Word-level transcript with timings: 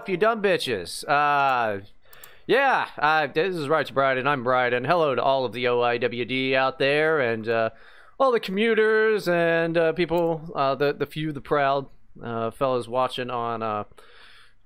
up, 0.00 0.08
you 0.08 0.16
dumb 0.16 0.40
bitches? 0.40 1.06
Uh, 1.06 1.84
yeah, 2.46 2.86
uh, 2.96 3.26
this 3.26 3.54
is 3.54 3.68
Right 3.68 3.84
to 3.84 3.92
Bryden. 3.92 4.26
I'm 4.26 4.42
Bryden. 4.42 4.86
Hello 4.86 5.14
to 5.14 5.22
all 5.22 5.44
of 5.44 5.52
the 5.52 5.64
OIWD 5.64 6.54
out 6.54 6.78
there 6.78 7.20
and 7.20 7.46
uh, 7.46 7.68
all 8.18 8.32
the 8.32 8.40
commuters 8.40 9.28
and 9.28 9.76
uh, 9.76 9.92
people, 9.92 10.50
uh, 10.54 10.74
the 10.74 10.94
the 10.94 11.04
few, 11.04 11.32
the 11.32 11.42
proud 11.42 11.86
uh, 12.24 12.50
fellas 12.50 12.88
watching 12.88 13.28
on 13.28 13.62
uh, 13.62 13.84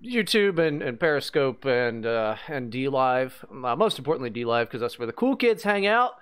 YouTube 0.00 0.60
and, 0.60 0.80
and 0.82 1.00
Periscope 1.00 1.64
and 1.64 2.06
and 2.06 2.70
D 2.70 2.88
Live. 2.88 3.44
Most 3.50 3.98
importantly, 3.98 4.30
D 4.30 4.44
Live 4.44 4.68
because 4.68 4.82
that's 4.82 5.00
where 5.00 5.06
the 5.06 5.12
cool 5.12 5.34
kids 5.34 5.64
hang 5.64 5.84
out. 5.84 6.12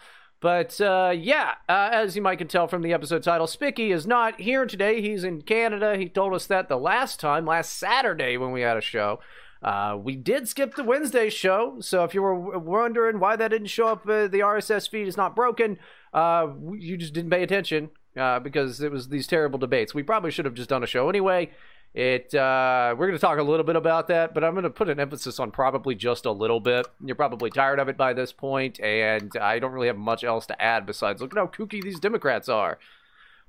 But 0.42 0.80
uh, 0.80 1.14
yeah, 1.16 1.55
uh, 1.69 1.91
as 1.92 2.17
you 2.17 2.20
might 2.20 2.36
can 2.36 2.48
tell 2.48 2.67
from 2.67 2.83
the 2.83 2.92
episode 2.92 3.22
title, 3.22 3.47
Spicky 3.47 3.92
is 3.92 4.08
not 4.08 4.41
here 4.41 4.67
today. 4.67 5.00
He's 5.00 5.22
in 5.22 5.42
Canada. 5.42 5.97
He 5.97 6.08
told 6.08 6.34
us 6.34 6.47
that 6.47 6.69
the 6.69 6.77
last 6.77 7.20
time, 7.20 7.47
last 7.47 7.78
Saturday 7.78 8.36
when 8.36 8.50
we 8.50 8.61
had 8.61 8.77
a 8.77 8.83
show. 8.83 9.20
Uh, 9.62 9.97
we 9.97 10.17
did 10.17 10.48
skip 10.48 10.75
the 10.75 10.83
Wednesday 10.83 11.30
show, 11.30 11.77
so 11.78 12.02
if 12.02 12.14
you 12.14 12.20
were 12.20 12.58
wondering 12.58 13.20
why 13.20 13.36
that 13.36 13.47
didn't 13.47 13.69
show 13.69 13.86
up, 13.86 14.02
uh, 14.08 14.27
the 14.27 14.41
RSS 14.41 14.91
feed 14.91 15.06
is 15.06 15.17
not 15.17 15.36
broken. 15.36 15.78
Uh, 16.12 16.48
you 16.77 16.97
just 16.97 17.12
didn't 17.12 17.30
pay 17.30 17.45
attention 17.45 17.91
uh, 18.17 18.41
because 18.41 18.80
it 18.80 18.91
was 18.91 19.08
these 19.08 19.28
terrible 19.28 19.61
debates. 19.61 19.95
We 19.95 20.02
probably 20.02 20.33
should 20.33 20.47
have 20.47 20.55
just 20.55 20.69
done 20.69 20.83
a 20.83 20.86
show 20.89 21.08
anyway. 21.08 21.50
It 21.95 22.35
uh, 22.35 22.95
we're 22.97 23.07
going 23.07 23.19
to 23.19 23.21
talk 23.21 23.39
a 23.39 23.43
little 23.43 23.65
bit 23.65 23.77
about 23.77 24.09
that, 24.09 24.33
but 24.33 24.43
I'm 24.43 24.55
going 24.55 24.65
to 24.65 24.71
put 24.71 24.89
an 24.89 24.98
emphasis 24.98 25.39
on 25.39 25.51
probably 25.51 25.95
just 25.95 26.25
a 26.25 26.33
little 26.33 26.59
bit. 26.59 26.87
You're 27.05 27.17
probably 27.17 27.51
tired 27.51 27.79
of 27.79 27.89
it 27.89 27.98
by 27.98 28.15
this 28.15 28.33
point, 28.33 28.81
and 28.81 29.31
I 29.37 29.59
don't 29.59 29.73
really 29.73 29.89
have 29.89 29.98
much 29.98 30.25
else 30.25 30.47
to 30.47 30.63
add 30.63 30.87
besides 30.87 31.20
look 31.20 31.35
at 31.35 31.39
how 31.39 31.48
kooky 31.48 31.83
these 31.83 32.01
Democrats 32.01 32.48
are. 32.48 32.79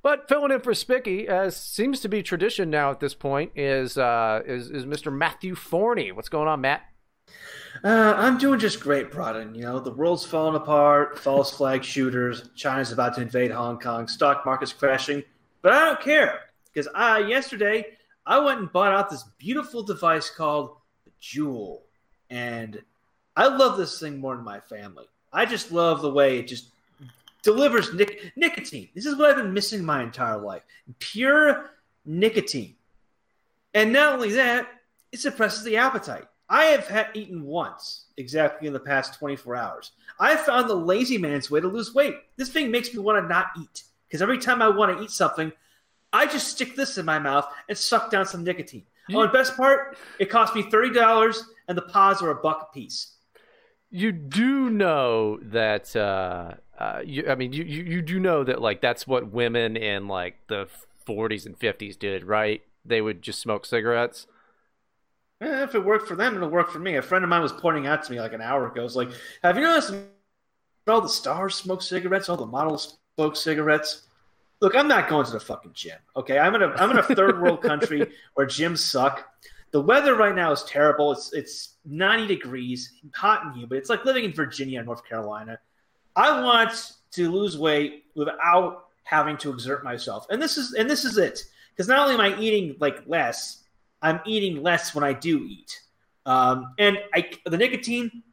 But 0.01 0.27
filling 0.27 0.51
in 0.51 0.59
for 0.59 0.73
Spicky, 0.73 1.29
as 1.29 1.55
seems 1.55 2.01
to 2.01 2.09
be 2.09 2.21
tradition 2.21 2.69
now 2.69 2.91
at 2.91 2.99
this 2.99 3.13
point, 3.13 3.53
is 3.55 3.97
uh, 3.97 4.41
is 4.45 4.69
is 4.69 4.85
Mr. 4.85 5.15
Matthew 5.15 5.55
Forney. 5.55 6.11
What's 6.11 6.27
going 6.27 6.49
on, 6.49 6.59
Matt? 6.59 6.81
Uh, 7.81 8.13
I'm 8.17 8.37
doing 8.37 8.59
just 8.59 8.81
great, 8.81 9.09
Brodin. 9.09 9.55
You 9.55 9.61
know, 9.61 9.79
the 9.79 9.93
world's 9.93 10.25
falling 10.25 10.55
apart, 10.55 11.17
false 11.17 11.55
flag 11.55 11.81
shooters, 11.85 12.49
China's 12.55 12.91
about 12.91 13.15
to 13.15 13.21
invade 13.21 13.51
Hong 13.51 13.79
Kong, 13.79 14.09
stock 14.09 14.45
market's 14.45 14.73
crashing, 14.73 15.23
but 15.61 15.71
I 15.71 15.85
don't 15.85 16.01
care 16.01 16.41
because 16.71 16.89
I 16.93 17.19
yesterday 17.19 17.85
I 18.25 18.39
went 18.39 18.59
and 18.59 18.71
bought 18.71 18.93
out 18.93 19.09
this 19.09 19.23
beautiful 19.37 19.83
device 19.83 20.29
called 20.29 20.77
the 21.05 21.11
Juul, 21.21 21.81
and 22.29 22.81
I 23.35 23.47
love 23.47 23.77
this 23.77 23.99
thing 23.99 24.19
more 24.19 24.35
than 24.35 24.45
my 24.45 24.59
family. 24.59 25.05
I 25.31 25.45
just 25.45 25.71
love 25.71 26.01
the 26.01 26.11
way 26.11 26.39
it 26.39 26.47
just 26.47 26.69
delivers 27.41 27.93
nic- 27.93 28.31
nicotine. 28.35 28.89
This 28.95 29.05
is 29.05 29.17
what 29.17 29.29
I've 29.29 29.37
been 29.37 29.53
missing 29.53 29.83
my 29.83 30.03
entire 30.03 30.37
life: 30.37 30.63
pure 30.99 31.71
nicotine. 32.05 32.75
And 33.73 33.91
not 33.91 34.13
only 34.13 34.31
that, 34.33 34.67
it 35.11 35.19
suppresses 35.19 35.63
the 35.63 35.77
appetite. 35.77 36.25
I 36.49 36.65
have 36.65 36.87
had 36.87 37.07
eaten 37.13 37.43
once 37.43 38.05
exactly 38.17 38.67
in 38.67 38.73
the 38.73 38.79
past 38.79 39.17
24 39.17 39.55
hours. 39.55 39.91
I 40.19 40.35
found 40.35 40.69
the 40.69 40.75
lazy 40.75 41.17
man's 41.17 41.49
way 41.49 41.59
to 41.59 41.67
lose 41.67 41.95
weight. 41.95 42.15
This 42.35 42.49
thing 42.49 42.69
makes 42.69 42.93
me 42.93 42.99
want 42.99 43.23
to 43.23 43.27
not 43.27 43.47
eat 43.59 43.83
because 44.07 44.21
every 44.21 44.37
time 44.37 44.61
I 44.61 44.67
want 44.67 44.95
to 44.95 45.03
eat 45.03 45.09
something, 45.09 45.51
I 46.13 46.25
just 46.27 46.47
stick 46.47 46.75
this 46.75 46.97
in 46.97 47.05
my 47.05 47.19
mouth 47.19 47.45
and 47.67 47.77
suck 47.77 48.11
down 48.11 48.25
some 48.25 48.43
nicotine. 48.43 48.85
You- 49.09 49.17
oh, 49.17 49.21
and 49.23 49.31
best 49.33 49.57
part, 49.57 49.97
it 50.19 50.29
cost 50.29 50.55
me 50.55 50.63
thirty 50.63 50.91
dollars, 50.91 51.43
and 51.67 51.77
the 51.77 51.81
pods 51.81 52.21
are 52.21 52.29
a 52.29 52.35
buck 52.35 52.69
a 52.69 52.73
piece. 52.73 53.15
You 53.91 54.11
do 54.11 54.69
know 54.69 55.39
that. 55.43 55.95
Uh, 55.95 56.53
uh, 56.77 57.01
you, 57.05 57.25
I 57.29 57.35
mean, 57.35 57.53
you, 57.53 57.63
you 57.63 57.83
you 57.83 58.01
do 58.01 58.19
know 58.19 58.43
that 58.43 58.61
like 58.61 58.81
that's 58.81 59.05
what 59.05 59.31
women 59.31 59.77
in 59.77 60.07
like 60.07 60.35
the 60.47 60.67
40s 61.05 61.45
and 61.45 61.57
50s 61.57 61.97
did, 61.97 62.23
right? 62.23 62.61
They 62.85 63.01
would 63.01 63.21
just 63.21 63.39
smoke 63.39 63.65
cigarettes. 63.65 64.27
Eh, 65.41 65.63
if 65.63 65.75
it 65.75 65.83
worked 65.83 66.07
for 66.07 66.15
them, 66.15 66.35
it'll 66.35 66.49
work 66.49 66.69
for 66.69 66.79
me. 66.79 66.95
A 66.95 67.01
friend 67.01 67.23
of 67.23 67.29
mine 67.29 67.41
was 67.41 67.51
pointing 67.51 67.87
out 67.87 68.03
to 68.03 68.11
me 68.11 68.19
like 68.19 68.33
an 68.33 68.41
hour 68.41 68.67
ago. 68.67 68.83
It's 68.85 68.95
like, 68.95 69.09
have 69.43 69.57
you 69.57 69.63
noticed 69.63 69.93
all 70.87 71.01
the 71.01 71.09
stars 71.09 71.55
smoke 71.55 71.81
cigarettes, 71.81 72.29
all 72.29 72.37
the 72.37 72.45
models 72.45 72.97
smoke 73.17 73.35
cigarettes? 73.35 74.03
Look, 74.63 74.77
I'm 74.77 74.87
not 74.87 75.09
going 75.09 75.25
to 75.25 75.31
the 75.33 75.41
fucking 75.41 75.71
gym. 75.73 75.97
Okay, 76.15 76.39
I'm 76.39 76.55
in 76.55 76.61
a 76.61 76.67
I'm 76.67 76.89
in 76.89 76.97
a 76.97 77.03
third 77.03 77.41
world 77.41 77.61
country 77.71 78.09
where 78.35 78.47
gyms 78.47 78.77
suck. 78.77 79.27
The 79.71 79.81
weather 79.81 80.15
right 80.15 80.33
now 80.33 80.53
is 80.53 80.63
terrible. 80.63 81.11
It's 81.11 81.33
it's 81.33 81.75
90 81.83 82.27
degrees, 82.27 82.93
hot 83.13 83.45
and 83.45 83.53
humid. 83.57 83.77
It's 83.77 83.89
like 83.89 84.05
living 84.05 84.23
in 84.23 84.31
Virginia 84.31 84.79
or 84.79 84.85
North 84.85 85.05
Carolina. 85.05 85.59
I 86.15 86.41
want 86.41 86.93
to 87.11 87.29
lose 87.29 87.57
weight 87.57 88.05
without 88.15 88.85
having 89.03 89.35
to 89.39 89.49
exert 89.49 89.83
myself, 89.83 90.27
and 90.29 90.41
this 90.41 90.57
is 90.57 90.75
and 90.75 90.89
this 90.89 91.03
is 91.03 91.17
it. 91.17 91.43
Because 91.75 91.89
not 91.89 91.99
only 91.99 92.13
am 92.13 92.21
I 92.21 92.39
eating 92.39 92.77
like 92.79 93.03
less, 93.05 93.65
I'm 94.01 94.21
eating 94.25 94.63
less 94.63 94.95
when 94.95 95.03
I 95.03 95.11
do 95.11 95.43
eat. 95.43 95.77
Um, 96.25 96.73
and 96.79 96.99
I, 97.13 97.31
the 97.45 97.57
nicotine, 97.57 98.23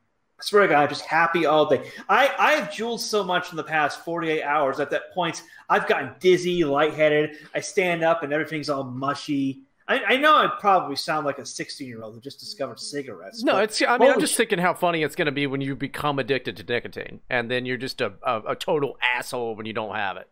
I 0.40 0.42
swear 0.42 0.62
to 0.62 0.68
God, 0.68 0.82
I'm 0.82 0.88
just 0.88 1.04
happy 1.04 1.44
all 1.46 1.66
day. 1.68 1.90
I, 2.08 2.34
I've 2.38 2.72
Juuled 2.72 3.00
so 3.00 3.22
much 3.22 3.50
in 3.50 3.56
the 3.56 3.64
past 3.64 4.04
48 4.04 4.42
hours 4.42 4.80
at 4.80 4.90
that 4.90 5.12
point, 5.12 5.42
I've 5.68 5.86
gotten 5.86 6.12
dizzy, 6.18 6.64
lightheaded. 6.64 7.36
I 7.54 7.60
stand 7.60 8.02
up 8.02 8.22
and 8.22 8.32
everything's 8.32 8.70
all 8.70 8.84
mushy. 8.84 9.62
I, 9.86 10.02
I 10.04 10.16
know 10.16 10.36
I 10.36 10.48
probably 10.60 10.96
sound 10.96 11.26
like 11.26 11.38
a 11.38 11.44
16 11.44 11.86
year 11.86 12.02
old 12.02 12.14
who 12.14 12.20
just 12.20 12.38
discovered 12.40 12.78
cigarettes. 12.78 13.42
No, 13.42 13.58
it's. 13.58 13.82
I 13.82 13.98
mean, 13.98 14.10
I'm 14.10 14.20
just 14.20 14.36
thinking 14.36 14.58
how 14.60 14.72
funny 14.72 15.02
it's 15.02 15.16
going 15.16 15.26
to 15.26 15.32
be 15.32 15.46
when 15.48 15.60
you 15.60 15.74
become 15.76 16.18
addicted 16.18 16.56
to 16.58 16.62
nicotine, 16.62 17.20
and 17.28 17.50
then 17.50 17.66
you're 17.66 17.76
just 17.76 18.00
a, 18.00 18.12
a, 18.22 18.40
a 18.50 18.56
total 18.56 18.96
asshole 19.02 19.56
when 19.56 19.66
you 19.66 19.72
don't 19.72 19.94
have 19.94 20.16
it. 20.16 20.28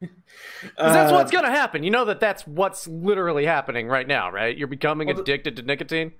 'Cause 0.00 0.92
that's 0.94 1.12
Uh, 1.12 1.16
what's 1.16 1.30
going 1.30 1.44
to 1.44 1.50
happen. 1.50 1.82
You 1.82 1.90
know 1.90 2.04
that 2.04 2.20
that's 2.20 2.46
what's 2.46 2.86
literally 2.86 3.44
happening 3.44 3.88
right 3.88 4.06
now, 4.06 4.30
right? 4.30 4.56
You're 4.56 4.68
becoming 4.68 5.08
Well, 5.08 5.20
addicted 5.20 5.56
to 5.56 5.62
nicotine. 5.62 6.12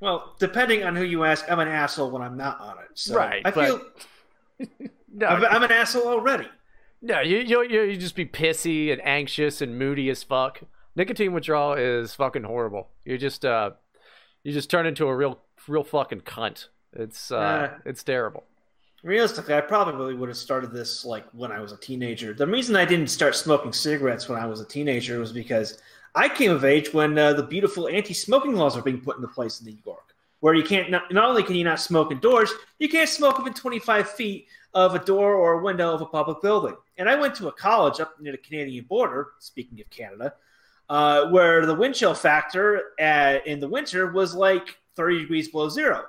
Well, 0.00 0.34
depending 0.38 0.84
on 0.84 0.94
who 0.96 1.04
you 1.04 1.24
ask, 1.24 1.50
I'm 1.50 1.58
an 1.58 1.68
asshole 1.68 2.10
when 2.10 2.22
I'm 2.22 2.36
not 2.36 2.60
on 2.60 2.78
it. 2.78 2.90
So 2.94 3.16
Right, 3.16 3.42
I 3.44 3.50
but- 3.50 3.66
feel 3.66 4.68
No, 5.12 5.26
I'm, 5.26 5.44
I'm 5.46 5.62
an 5.62 5.72
asshole 5.72 6.06
already. 6.08 6.46
no, 7.00 7.20
you 7.20 7.38
you 7.38 7.62
you 7.62 7.82
you 7.82 7.96
just 7.96 8.14
be 8.14 8.26
pissy 8.26 8.92
and 8.92 9.00
anxious 9.04 9.62
and 9.62 9.78
moody 9.78 10.10
as 10.10 10.22
fuck. 10.22 10.60
Nicotine 10.94 11.32
withdrawal 11.32 11.74
is 11.74 12.14
fucking 12.14 12.42
horrible. 12.44 12.88
You 13.04 13.16
just 13.16 13.44
uh, 13.44 13.70
you 14.44 14.52
just 14.52 14.68
turn 14.70 14.86
into 14.86 15.06
a 15.08 15.16
real 15.16 15.38
real 15.68 15.84
fucking 15.84 16.20
cunt. 16.22 16.68
It's 16.92 17.30
uh, 17.30 17.36
Uh, 17.38 17.70
it's 17.86 18.02
terrible. 18.02 18.44
Realistically, 19.02 19.54
I 19.54 19.60
probably 19.60 20.14
would 20.14 20.28
have 20.28 20.36
started 20.38 20.72
this 20.72 21.04
like 21.04 21.24
when 21.32 21.52
I 21.52 21.60
was 21.60 21.72
a 21.72 21.76
teenager. 21.78 22.34
The 22.34 22.46
reason 22.46 22.76
I 22.76 22.84
didn't 22.84 23.08
start 23.08 23.36
smoking 23.36 23.72
cigarettes 23.72 24.28
when 24.28 24.38
I 24.38 24.46
was 24.46 24.60
a 24.60 24.66
teenager 24.66 25.18
was 25.20 25.32
because 25.32 25.78
I 26.16 26.30
came 26.30 26.50
of 26.50 26.64
age 26.64 26.94
when 26.94 27.18
uh, 27.18 27.34
the 27.34 27.42
beautiful 27.42 27.88
anti-smoking 27.88 28.54
laws 28.54 28.74
were 28.74 28.82
being 28.82 29.02
put 29.02 29.16
into 29.16 29.28
place 29.28 29.60
in 29.60 29.66
New 29.66 29.76
York, 29.84 30.14
where 30.40 30.54
you 30.54 30.62
can't 30.62 30.90
not, 30.90 31.12
not 31.12 31.28
only 31.28 31.42
can 31.42 31.54
you 31.54 31.64
not 31.64 31.78
smoke 31.78 32.10
indoors, 32.10 32.50
you 32.78 32.88
can't 32.88 33.08
smoke 33.08 33.36
within 33.36 33.52
25 33.52 34.10
feet 34.10 34.46
of 34.72 34.94
a 34.94 34.98
door 34.98 35.34
or 35.34 35.60
a 35.60 35.62
window 35.62 35.92
of 35.92 36.00
a 36.00 36.06
public 36.06 36.40
building. 36.40 36.74
And 36.96 37.06
I 37.06 37.16
went 37.16 37.34
to 37.36 37.48
a 37.48 37.52
college 37.52 38.00
up 38.00 38.18
near 38.18 38.32
the 38.32 38.38
Canadian 38.38 38.86
border. 38.86 39.28
Speaking 39.40 39.78
of 39.78 39.90
Canada, 39.90 40.32
uh, 40.88 41.26
where 41.26 41.66
the 41.66 41.74
wind 41.74 41.94
chill 41.94 42.14
factor 42.14 42.92
uh 42.98 43.38
in 43.44 43.60
the 43.60 43.68
winter 43.68 44.10
was 44.10 44.34
like 44.34 44.78
30 44.96 45.20
degrees 45.20 45.48
below 45.48 45.68
zero 45.68 46.06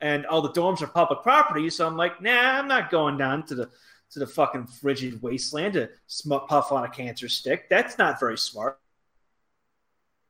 and 0.00 0.24
all 0.26 0.40
the 0.40 0.52
dorms 0.52 0.80
are 0.80 0.86
public 0.86 1.22
property. 1.22 1.68
So 1.68 1.86
I'm 1.86 1.96
like, 1.96 2.22
nah, 2.22 2.58
I'm 2.58 2.68
not 2.68 2.90
going 2.90 3.18
down 3.18 3.44
to 3.46 3.54
the 3.54 3.70
to 4.12 4.18
the 4.18 4.26
fucking 4.26 4.66
frigid 4.66 5.22
wasteland 5.22 5.74
to 5.74 5.88
smoke 6.06 6.48
puff 6.48 6.72
on 6.72 6.84
a 6.84 6.88
cancer 6.88 7.28
stick. 7.28 7.68
That's 7.68 7.96
not 7.96 8.18
very 8.18 8.36
smart. 8.36 8.79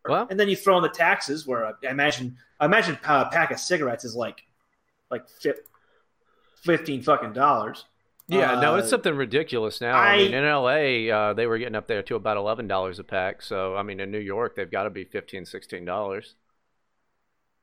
Well- 0.09 0.27
and 0.31 0.39
then 0.41 0.49
you 0.49 0.57
throw 0.57 0.77
in 0.77 0.83
the 0.83 0.89
taxes, 0.89 1.47
where 1.47 1.67
I 1.67 1.73
imagine 1.83 2.37
I 2.59 2.65
imagine 2.67 2.99
a 3.05 3.27
pack 3.31 3.51
of 3.51 3.59
cigarettes 3.61 4.05
is 4.05 4.15
like 4.15 4.43
like 5.11 5.25
fifteen 6.63 7.03
fucking 7.03 7.33
dollars. 7.33 7.85
Yeah, 8.29 8.61
no, 8.61 8.75
Uh, 8.75 8.79
it's 8.79 8.91
something 8.91 9.17
ridiculous 9.17 9.81
now. 9.81 9.97
I, 9.97 10.13
I- 10.13 10.17
mean, 10.19 10.35
in 10.35 10.45
LA, 10.45 11.11
uh, 11.13 11.33
they 11.35 11.47
were 11.47 11.59
getting 11.59 11.75
up 11.75 11.89
there 11.89 12.03
to 12.05 12.15
about 12.15 12.37
eleven 12.37 12.69
dollars 12.69 12.99
a 13.01 13.05
pack. 13.05 13.43
So, 13.43 13.75
I 13.77 13.83
mean, 13.83 13.99
in 13.99 14.11
New 14.13 14.21
York, 14.21 14.55
they've 14.55 14.71
got 14.71 14.85
to 14.85 14.91
be 14.91 15.05
15 15.05 15.45
dollars. 15.85 16.35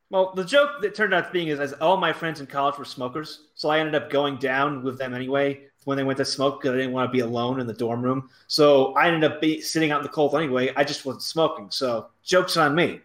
Well, 0.10 0.34
the 0.36 0.44
joke 0.44 0.82
that 0.82 0.94
turned 0.96 1.14
out 1.14 1.26
to 1.28 1.32
being 1.32 1.48
is, 1.50 1.60
as 1.60 1.74
all 1.74 1.98
my 1.98 2.14
friends 2.14 2.40
in 2.42 2.48
college 2.48 2.78
were 2.78 2.86
smokers, 2.86 3.48
so 3.56 3.70
I 3.70 3.80
ended 3.80 3.96
up 3.96 4.10
going 4.10 4.38
down 4.38 4.84
with 4.84 4.98
them 4.98 5.14
anyway 5.14 5.67
when 5.88 5.96
they 5.96 6.04
went 6.04 6.18
to 6.18 6.26
smoke 6.26 6.60
because 6.60 6.76
I 6.76 6.80
didn't 6.80 6.92
want 6.92 7.08
to 7.08 7.12
be 7.14 7.22
alone 7.22 7.62
in 7.62 7.66
the 7.66 7.74
dorm 7.74 8.02
room. 8.02 8.30
So 8.48 8.92
I 8.96 9.08
ended 9.08 9.24
up 9.32 9.40
be, 9.40 9.62
sitting 9.62 9.90
out 9.90 10.02
in 10.02 10.04
the 10.04 10.10
cold 10.10 10.36
anyway. 10.36 10.74
I 10.76 10.84
just 10.84 11.06
wasn't 11.06 11.24
smoking. 11.24 11.72
So 11.72 12.08
jokes 12.26 12.58
on 12.58 12.76
me. 12.76 13.00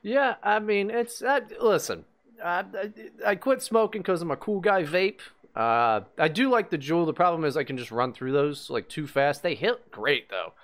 Yeah, 0.00 0.36
I 0.42 0.58
mean, 0.58 0.88
it's 0.90 1.20
uh, 1.20 1.40
listen. 1.60 2.06
I, 2.42 2.60
I, 2.60 2.92
I 3.26 3.34
quit 3.34 3.60
smoking 3.60 4.00
because 4.00 4.22
I'm 4.22 4.30
a 4.30 4.38
cool 4.38 4.60
guy. 4.60 4.84
Vape. 4.84 5.20
Uh, 5.54 6.00
I 6.16 6.28
do 6.28 6.48
like 6.48 6.70
the 6.70 6.78
Juul. 6.78 7.04
The 7.04 7.12
problem 7.12 7.44
is 7.44 7.58
I 7.58 7.64
can 7.64 7.76
just 7.76 7.90
run 7.90 8.14
through 8.14 8.32
those 8.32 8.70
like 8.70 8.88
too 8.88 9.06
fast. 9.06 9.42
They 9.42 9.54
hit 9.54 9.90
great 9.90 10.30
though, 10.30 10.54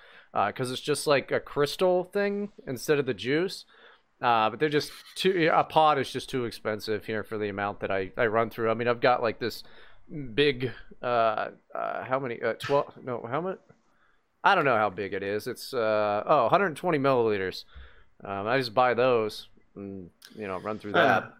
because 0.47 0.71
it's 0.71 0.81
just 0.81 1.05
like 1.05 1.31
a 1.31 1.39
crystal 1.39 2.05
thing 2.05 2.53
instead 2.65 2.97
of 2.97 3.05
the 3.05 3.13
juice. 3.13 3.65
Uh, 4.19 4.49
but 4.49 4.59
they're 4.59 4.69
just 4.69 4.91
too. 5.13 5.51
A 5.53 5.63
pod 5.63 5.99
is 5.99 6.11
just 6.11 6.27
too 6.27 6.45
expensive 6.45 7.05
here 7.05 7.23
for 7.23 7.37
the 7.37 7.49
amount 7.49 7.81
that 7.81 7.91
I, 7.91 8.11
I 8.17 8.25
run 8.25 8.49
through. 8.49 8.71
I 8.71 8.73
mean, 8.73 8.87
I've 8.87 9.01
got 9.01 9.21
like 9.21 9.37
this 9.37 9.61
big. 10.33 10.71
Uh, 11.01 11.49
uh, 11.73 12.03
how 12.03 12.19
many? 12.19 12.41
Uh, 12.41 12.53
Twelve? 12.53 12.93
No, 13.03 13.25
how 13.29 13.41
much? 13.41 13.59
I 14.43 14.55
don't 14.55 14.65
know 14.65 14.75
how 14.77 14.89
big 14.89 15.13
it 15.13 15.23
is. 15.23 15.47
It's 15.47 15.73
uh 15.73 16.23
oh, 16.25 16.43
120 16.43 16.97
milliliters. 16.99 17.63
Um, 18.23 18.47
I 18.47 18.57
just 18.57 18.73
buy 18.73 18.93
those 18.93 19.49
and 19.75 20.09
you 20.35 20.47
know 20.47 20.57
run 20.59 20.79
through 20.79 20.93
Uh, 20.93 21.19
that. 21.21 21.33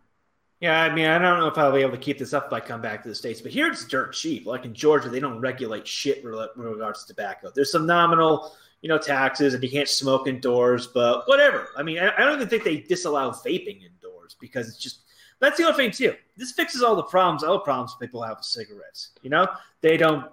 yeah, 0.59 0.81
I 0.81 0.93
mean, 0.93 1.05
I 1.05 1.19
don't 1.19 1.39
know 1.39 1.47
if 1.47 1.57
I'll 1.57 1.71
be 1.71 1.81
able 1.81 1.91
to 1.91 1.97
keep 1.97 2.17
this 2.17 2.33
up 2.33 2.47
if 2.47 2.53
I 2.53 2.59
come 2.59 2.81
back 2.81 3.03
to 3.03 3.09
the 3.09 3.15
states, 3.15 3.41
but 3.41 3.51
here 3.51 3.67
it's 3.67 3.85
dirt 3.85 4.13
cheap. 4.13 4.45
Like 4.45 4.65
in 4.65 4.73
Georgia, 4.73 5.09
they 5.09 5.19
don't 5.19 5.39
regulate 5.39 5.87
shit 5.87 6.23
with 6.23 6.49
regards 6.55 7.05
to 7.05 7.13
tobacco. 7.13 7.51
There's 7.53 7.71
some 7.71 7.85
nominal, 7.85 8.55
you 8.81 8.89
know, 8.89 8.97
taxes, 8.97 9.53
and 9.53 9.63
you 9.63 9.69
can't 9.69 9.87
smoke 9.89 10.27
indoors, 10.27 10.87
but 10.87 11.27
whatever. 11.27 11.69
I 11.77 11.83
mean, 11.83 11.99
I, 11.99 12.11
I 12.17 12.25
don't 12.25 12.35
even 12.35 12.49
think 12.49 12.63
they 12.63 12.77
disallow 12.77 13.31
vaping 13.31 13.83
indoors 13.83 14.35
because 14.39 14.67
it's 14.67 14.77
just 14.79 15.04
that's 15.39 15.57
the 15.57 15.67
other 15.67 15.77
thing 15.77 15.91
too. 15.91 16.15
This 16.37 16.51
fixes 16.51 16.81
all 16.81 16.95
the 16.95 17.03
problems, 17.03 17.43
all 17.43 17.53
the 17.53 17.59
problems 17.59 17.95
people 17.99 18.21
have 18.21 18.37
with 18.37 18.45
cigarettes. 18.45 19.11
You 19.21 19.29
know, 19.29 19.47
they 19.81 19.97
don't. 19.97 20.31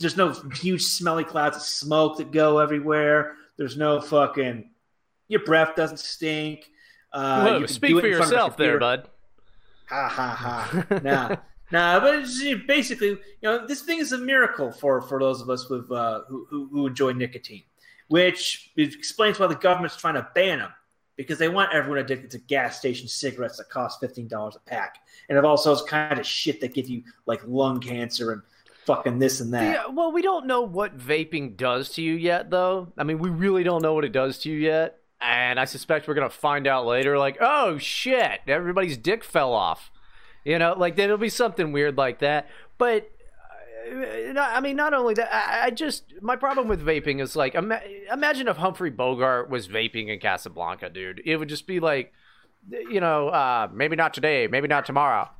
There's 0.00 0.16
no 0.16 0.32
huge 0.54 0.82
smelly 0.82 1.24
clouds 1.24 1.56
of 1.56 1.62
smoke 1.62 2.18
that 2.18 2.32
go 2.32 2.58
everywhere. 2.58 3.36
There's 3.56 3.76
no 3.76 4.00
fucking. 4.00 4.70
Your 5.28 5.44
breath 5.44 5.76
doesn't 5.76 6.00
stink. 6.00 6.70
Uh, 7.12 7.44
Whoa, 7.44 7.58
you 7.58 7.66
speak 7.68 7.98
for 8.00 8.06
yourself 8.06 8.56
there, 8.56 8.78
bud. 8.78 9.08
Ha 9.88 10.08
ha 10.08 10.28
ha. 10.28 11.00
nah, 11.02 11.36
nah. 11.70 12.00
But 12.00 12.16
it's 12.16 12.42
basically, 12.66 13.08
you 13.08 13.18
know, 13.42 13.66
this 13.66 13.82
thing 13.82 13.98
is 13.98 14.12
a 14.12 14.18
miracle 14.18 14.72
for 14.72 15.00
for 15.00 15.20
those 15.20 15.40
of 15.40 15.48
us 15.48 15.68
with 15.68 15.90
uh, 15.92 16.22
who, 16.28 16.46
who 16.50 16.68
who 16.68 16.86
enjoy 16.86 17.12
nicotine, 17.12 17.62
which 18.08 18.72
explains 18.76 19.38
why 19.38 19.46
the 19.46 19.54
government's 19.54 19.96
trying 19.96 20.14
to 20.14 20.28
ban 20.34 20.58
them 20.58 20.72
because 21.18 21.38
they 21.38 21.50
want 21.50 21.74
everyone 21.74 21.98
addicted 21.98 22.30
to 22.30 22.38
gas 22.38 22.78
station 22.78 23.06
cigarettes 23.06 23.58
that 23.58 23.68
cost 23.68 24.00
fifteen 24.00 24.26
dollars 24.26 24.56
a 24.56 24.60
pack, 24.60 25.00
and 25.28 25.36
of 25.36 25.44
all 25.44 25.58
sorts 25.58 25.82
kind 25.82 26.18
of 26.18 26.26
shit 26.26 26.62
that 26.62 26.72
give 26.72 26.88
you 26.88 27.02
like 27.26 27.42
lung 27.46 27.80
cancer 27.80 28.32
and 28.32 28.40
fucking 28.86 29.18
this 29.18 29.40
and 29.40 29.52
that. 29.52 29.70
Yeah, 29.70 29.86
well, 29.92 30.10
we 30.10 30.22
don't 30.22 30.46
know 30.46 30.62
what 30.62 30.96
vaping 30.96 31.58
does 31.58 31.90
to 31.90 32.02
you 32.02 32.14
yet, 32.14 32.48
though. 32.48 32.90
I 32.96 33.04
mean, 33.04 33.18
we 33.18 33.28
really 33.28 33.62
don't 33.62 33.82
know 33.82 33.92
what 33.92 34.06
it 34.06 34.12
does 34.12 34.38
to 34.38 34.50
you 34.50 34.56
yet. 34.56 35.00
And 35.20 35.60
I 35.60 35.66
suspect 35.66 36.08
we're 36.08 36.14
going 36.14 36.30
to 36.30 36.34
find 36.34 36.66
out 36.66 36.86
later, 36.86 37.18
like, 37.18 37.36
oh 37.40 37.76
shit, 37.76 38.40
everybody's 38.46 38.96
dick 38.96 39.24
fell 39.24 39.52
off. 39.52 39.90
You 40.44 40.58
know, 40.58 40.74
like, 40.78 40.96
there'll 40.96 41.18
be 41.18 41.28
something 41.28 41.72
weird 41.72 41.98
like 41.98 42.20
that. 42.20 42.48
But, 42.78 43.10
I 43.90 44.60
mean, 44.60 44.76
not 44.76 44.94
only 44.94 45.14
that, 45.14 45.32
I, 45.32 45.66
I 45.66 45.70
just, 45.70 46.14
my 46.20 46.36
problem 46.36 46.68
with 46.68 46.84
vaping 46.84 47.20
is 47.20 47.36
like, 47.36 47.54
imagine 47.54 48.48
if 48.48 48.56
Humphrey 48.56 48.90
Bogart 48.90 49.50
was 49.50 49.68
vaping 49.68 50.08
in 50.08 50.18
Casablanca, 50.20 50.90
dude. 50.90 51.22
It 51.24 51.36
would 51.36 51.48
just 51.48 51.66
be 51.66 51.80
like, 51.80 52.12
you 52.70 53.00
know, 53.00 53.28
uh, 53.28 53.68
maybe 53.72 53.96
not 53.96 54.14
today, 54.14 54.46
maybe 54.46 54.68
not 54.68 54.86
tomorrow. 54.86 55.30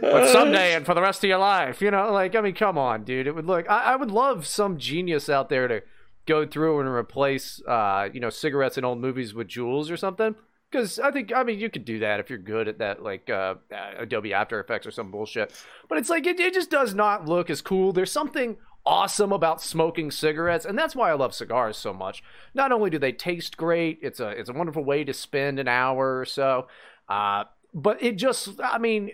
but 0.00 0.28
someday 0.28 0.74
and 0.74 0.86
for 0.86 0.94
the 0.94 1.02
rest 1.02 1.22
of 1.22 1.28
your 1.28 1.38
life, 1.38 1.82
you 1.82 1.90
know, 1.90 2.10
like 2.12 2.34
I 2.34 2.40
mean, 2.40 2.54
come 2.54 2.78
on, 2.78 3.04
dude. 3.04 3.26
It 3.26 3.34
would 3.34 3.46
look. 3.46 3.68
I, 3.68 3.92
I 3.92 3.96
would 3.96 4.10
love 4.10 4.46
some 4.46 4.78
genius 4.78 5.28
out 5.28 5.48
there 5.50 5.68
to 5.68 5.82
go 6.26 6.46
through 6.46 6.80
and 6.80 6.88
replace, 6.88 7.60
uh, 7.66 8.08
you 8.12 8.20
know, 8.20 8.30
cigarettes 8.30 8.78
in 8.78 8.84
old 8.84 9.00
movies 9.00 9.34
with 9.34 9.48
Juuls 9.48 9.90
or 9.90 9.96
something. 9.96 10.34
Because 10.72 10.98
I 10.98 11.10
think, 11.10 11.32
I 11.34 11.42
mean, 11.42 11.58
you 11.58 11.68
could 11.68 11.84
do 11.84 11.98
that 11.98 12.18
if 12.18 12.30
you're 12.30 12.38
good 12.38 12.66
at 12.66 12.78
that, 12.78 13.02
like 13.02 13.28
uh, 13.28 13.56
Adobe 13.98 14.32
After 14.32 14.58
Effects 14.58 14.86
or 14.86 14.90
some 14.90 15.10
bullshit. 15.10 15.52
But 15.86 15.98
it's 15.98 16.08
like 16.08 16.26
it, 16.26 16.40
it 16.40 16.54
just 16.54 16.70
does 16.70 16.94
not 16.94 17.26
look 17.26 17.50
as 17.50 17.60
cool. 17.60 17.92
There's 17.92 18.10
something 18.10 18.56
awesome 18.86 19.32
about 19.32 19.62
smoking 19.62 20.10
cigarettes, 20.10 20.64
and 20.64 20.78
that's 20.78 20.96
why 20.96 21.10
I 21.10 21.14
love 21.14 21.34
cigars 21.34 21.76
so 21.76 21.92
much. 21.92 22.22
Not 22.54 22.72
only 22.72 22.88
do 22.88 22.98
they 22.98 23.12
taste 23.12 23.56
great, 23.56 23.98
it's 24.02 24.18
a 24.18 24.28
it's 24.28 24.48
a 24.48 24.54
wonderful 24.54 24.82
way 24.82 25.04
to 25.04 25.12
spend 25.12 25.58
an 25.58 25.68
hour 25.68 26.18
or 26.18 26.24
so. 26.24 26.68
Uh, 27.08 27.44
but 27.74 28.02
it 28.02 28.16
just, 28.16 28.60
I 28.62 28.78
mean, 28.78 29.10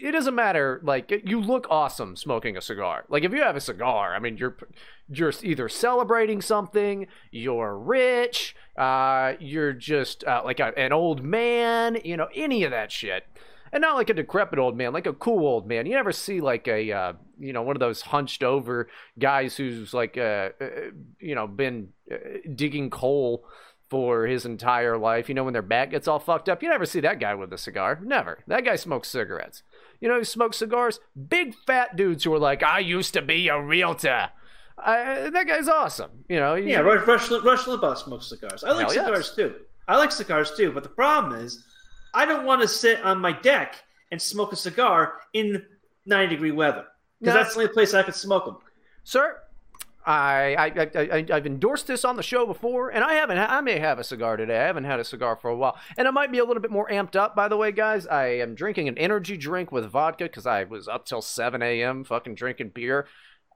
it 0.00 0.12
doesn't 0.12 0.34
matter. 0.34 0.80
Like 0.82 1.22
you 1.24 1.40
look 1.40 1.66
awesome 1.70 2.16
smoking 2.16 2.56
a 2.56 2.60
cigar. 2.60 3.04
Like 3.08 3.24
if 3.24 3.32
you 3.32 3.42
have 3.42 3.56
a 3.56 3.60
cigar, 3.60 4.14
I 4.14 4.18
mean, 4.18 4.36
you're 4.36 4.56
you're 5.08 5.32
either 5.42 5.68
celebrating 5.68 6.40
something, 6.40 7.06
you're 7.30 7.76
rich, 7.78 8.56
uh, 8.76 9.34
you're 9.38 9.72
just 9.72 10.24
uh, 10.24 10.42
like 10.44 10.60
a, 10.60 10.76
an 10.78 10.92
old 10.92 11.22
man, 11.22 11.98
you 12.04 12.16
know, 12.16 12.28
any 12.34 12.64
of 12.64 12.70
that 12.70 12.90
shit. 12.90 13.24
And 13.72 13.82
not 13.82 13.96
like 13.96 14.08
a 14.08 14.14
decrepit 14.14 14.60
old 14.60 14.76
man, 14.76 14.92
like 14.92 15.06
a 15.06 15.12
cool 15.12 15.44
old 15.46 15.66
man. 15.66 15.86
You 15.86 15.94
never 15.94 16.12
see 16.12 16.40
like 16.40 16.68
a, 16.68 16.92
uh, 16.92 17.12
you 17.40 17.52
know, 17.52 17.62
one 17.62 17.74
of 17.74 17.80
those 17.80 18.02
hunched 18.02 18.44
over 18.44 18.88
guys 19.18 19.56
who's 19.56 19.92
like, 19.92 20.16
uh, 20.16 20.50
uh, 20.60 20.68
you 21.18 21.34
know, 21.34 21.48
been 21.48 21.88
uh, 22.10 22.16
digging 22.54 22.88
coal 22.88 23.44
for 23.90 24.26
his 24.26 24.46
entire 24.46 24.96
life. 24.96 25.28
You 25.28 25.34
know, 25.34 25.44
when 25.44 25.52
their 25.52 25.62
back 25.62 25.90
gets 25.90 26.06
all 26.06 26.20
fucked 26.20 26.48
up, 26.48 26.62
you 26.62 26.68
never 26.68 26.86
see 26.86 27.00
that 27.00 27.20
guy 27.20 27.34
with 27.34 27.52
a 27.52 27.58
cigar. 27.58 28.00
Never. 28.02 28.44
That 28.46 28.64
guy 28.64 28.76
smokes 28.76 29.08
cigarettes. 29.08 29.62
You 30.04 30.10
know 30.10 30.18
who 30.18 30.24
smokes 30.24 30.58
cigars? 30.58 31.00
Big 31.30 31.54
fat 31.66 31.96
dudes 31.96 32.24
who 32.24 32.34
are 32.34 32.38
like, 32.38 32.62
I 32.62 32.80
used 32.80 33.14
to 33.14 33.22
be 33.22 33.48
a 33.48 33.58
realtor. 33.58 34.28
I, 34.76 35.30
that 35.30 35.46
guy's 35.46 35.66
awesome. 35.66 36.10
You 36.28 36.38
know, 36.40 36.56
Yeah, 36.56 36.80
Rush, 36.80 37.06
Rush, 37.06 37.30
Rush 37.42 37.60
Limbaugh 37.64 37.96
smokes 37.96 38.26
cigars. 38.28 38.62
I 38.64 38.72
like 38.72 38.88
Hell 38.88 38.94
yes. 38.96 39.04
cigars 39.06 39.34
too. 39.34 39.54
I 39.88 39.96
like 39.96 40.12
cigars 40.12 40.52
too, 40.58 40.72
but 40.72 40.82
the 40.82 40.90
problem 40.90 41.40
is, 41.42 41.64
I 42.12 42.26
don't 42.26 42.44
want 42.44 42.60
to 42.60 42.68
sit 42.68 43.02
on 43.02 43.18
my 43.18 43.32
deck 43.32 43.76
and 44.12 44.20
smoke 44.20 44.52
a 44.52 44.56
cigar 44.56 45.14
in 45.32 45.64
90 46.04 46.34
degree 46.34 46.50
weather 46.50 46.84
because 47.18 47.34
No. 47.34 47.40
that's 47.42 47.54
the 47.54 47.62
only 47.62 47.72
place 47.72 47.94
I 47.94 48.02
could 48.02 48.14
smoke 48.14 48.44
them. 48.44 48.58
sir. 49.04 49.40
I, 50.06 50.54
I, 50.54 50.90
I, 50.94 51.26
I've 51.32 51.46
endorsed 51.46 51.86
this 51.86 52.04
on 52.04 52.16
the 52.16 52.22
show 52.22 52.46
before, 52.46 52.90
and 52.90 53.02
I 53.02 53.14
haven't. 53.14 53.38
I 53.38 53.60
may 53.62 53.78
have 53.78 53.98
a 53.98 54.04
cigar 54.04 54.36
today. 54.36 54.58
I 54.60 54.66
haven't 54.66 54.84
had 54.84 55.00
a 55.00 55.04
cigar 55.04 55.36
for 55.36 55.48
a 55.48 55.56
while, 55.56 55.78
and 55.96 56.06
I 56.06 56.10
might 56.10 56.30
be 56.30 56.38
a 56.38 56.44
little 56.44 56.60
bit 56.60 56.70
more 56.70 56.88
amped 56.88 57.16
up. 57.16 57.34
By 57.34 57.48
the 57.48 57.56
way, 57.56 57.72
guys, 57.72 58.06
I 58.06 58.26
am 58.26 58.54
drinking 58.54 58.88
an 58.88 58.98
energy 58.98 59.36
drink 59.36 59.72
with 59.72 59.86
vodka 59.86 60.24
because 60.24 60.46
I 60.46 60.64
was 60.64 60.88
up 60.88 61.06
till 61.06 61.22
7 61.22 61.62
a.m. 61.62 62.04
fucking 62.04 62.34
drinking 62.34 62.70
beer, 62.74 63.06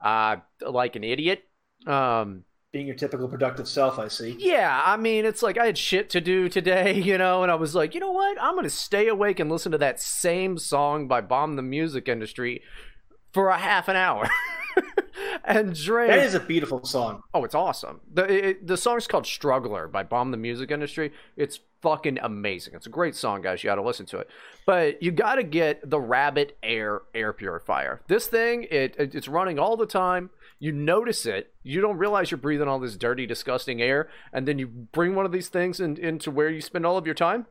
uh, 0.03 0.37
like 0.67 0.95
an 0.95 1.03
idiot. 1.03 1.43
Um, 1.85 2.45
Being 2.71 2.87
your 2.87 2.95
typical 2.95 3.27
productive 3.27 3.67
self, 3.67 3.99
I 3.99 4.07
see. 4.07 4.35
Yeah, 4.39 4.81
I 4.83 4.97
mean, 4.97 5.25
it's 5.25 5.43
like 5.43 5.57
I 5.59 5.67
had 5.67 5.77
shit 5.77 6.09
to 6.11 6.21
do 6.21 6.49
today, 6.49 6.93
you 6.99 7.17
know, 7.19 7.43
and 7.43 7.51
I 7.51 7.55
was 7.55 7.75
like, 7.75 7.93
you 7.93 7.99
know 7.99 8.11
what? 8.11 8.41
I'm 8.41 8.55
going 8.55 8.63
to 8.63 8.71
stay 8.71 9.07
awake 9.07 9.39
and 9.39 9.51
listen 9.51 9.71
to 9.71 9.77
that 9.77 9.99
same 10.01 10.57
song 10.57 11.07
by 11.07 11.21
Bomb 11.21 11.57
the 11.57 11.61
Music 11.61 12.07
Industry 12.07 12.63
for 13.31 13.49
a 13.49 13.57
half 13.59 13.87
an 13.87 13.95
hour 13.95 14.27
and 15.43 15.75
drink. 15.75 16.11
That 16.11 16.25
is 16.25 16.33
a 16.33 16.39
beautiful 16.39 16.83
song. 16.85 17.23
oh, 17.33 17.43
it's 17.43 17.55
awesome. 17.55 18.01
The 18.13 18.49
it, 18.49 18.67
the 18.67 18.77
song's 18.77 19.07
called 19.07 19.25
Struggler 19.25 19.87
by 19.87 20.03
Bomb 20.03 20.31
the 20.31 20.37
Music 20.37 20.71
Industry. 20.71 21.11
It's 21.35 21.59
fucking 21.81 22.19
amazing. 22.21 22.73
It's 22.75 22.87
a 22.87 22.89
great 22.89 23.15
song, 23.15 23.41
guys. 23.41 23.63
You 23.63 23.69
got 23.69 23.75
to 23.75 23.81
listen 23.81 24.05
to 24.07 24.19
it. 24.19 24.29
But 24.65 25.01
you 25.01 25.11
got 25.11 25.35
to 25.35 25.43
get 25.43 25.89
the 25.89 25.99
Rabbit 25.99 26.57
Air 26.61 27.01
air 27.13 27.33
purifier. 27.33 28.01
This 28.07 28.27
thing, 28.27 28.67
it, 28.69 28.95
it 28.97 29.15
it's 29.15 29.27
running 29.27 29.59
all 29.59 29.77
the 29.77 29.85
time. 29.85 30.29
You 30.59 30.73
notice 30.73 31.25
it. 31.25 31.53
You 31.63 31.79
don't 31.79 31.97
realize 31.97 32.31
you're 32.31 32.37
breathing 32.37 32.67
all 32.67 32.79
this 32.79 32.97
dirty, 32.97 33.25
disgusting 33.25 33.81
air, 33.81 34.09
and 34.33 34.47
then 34.47 34.59
you 34.59 34.67
bring 34.67 35.15
one 35.15 35.25
of 35.25 35.31
these 35.31 35.47
things 35.47 35.79
in, 35.79 35.95
into 35.97 36.31
where 36.31 36.49
you 36.49 36.59
spend 36.59 36.85
all 36.85 36.97
of 36.97 37.05
your 37.05 37.15
time, 37.15 37.45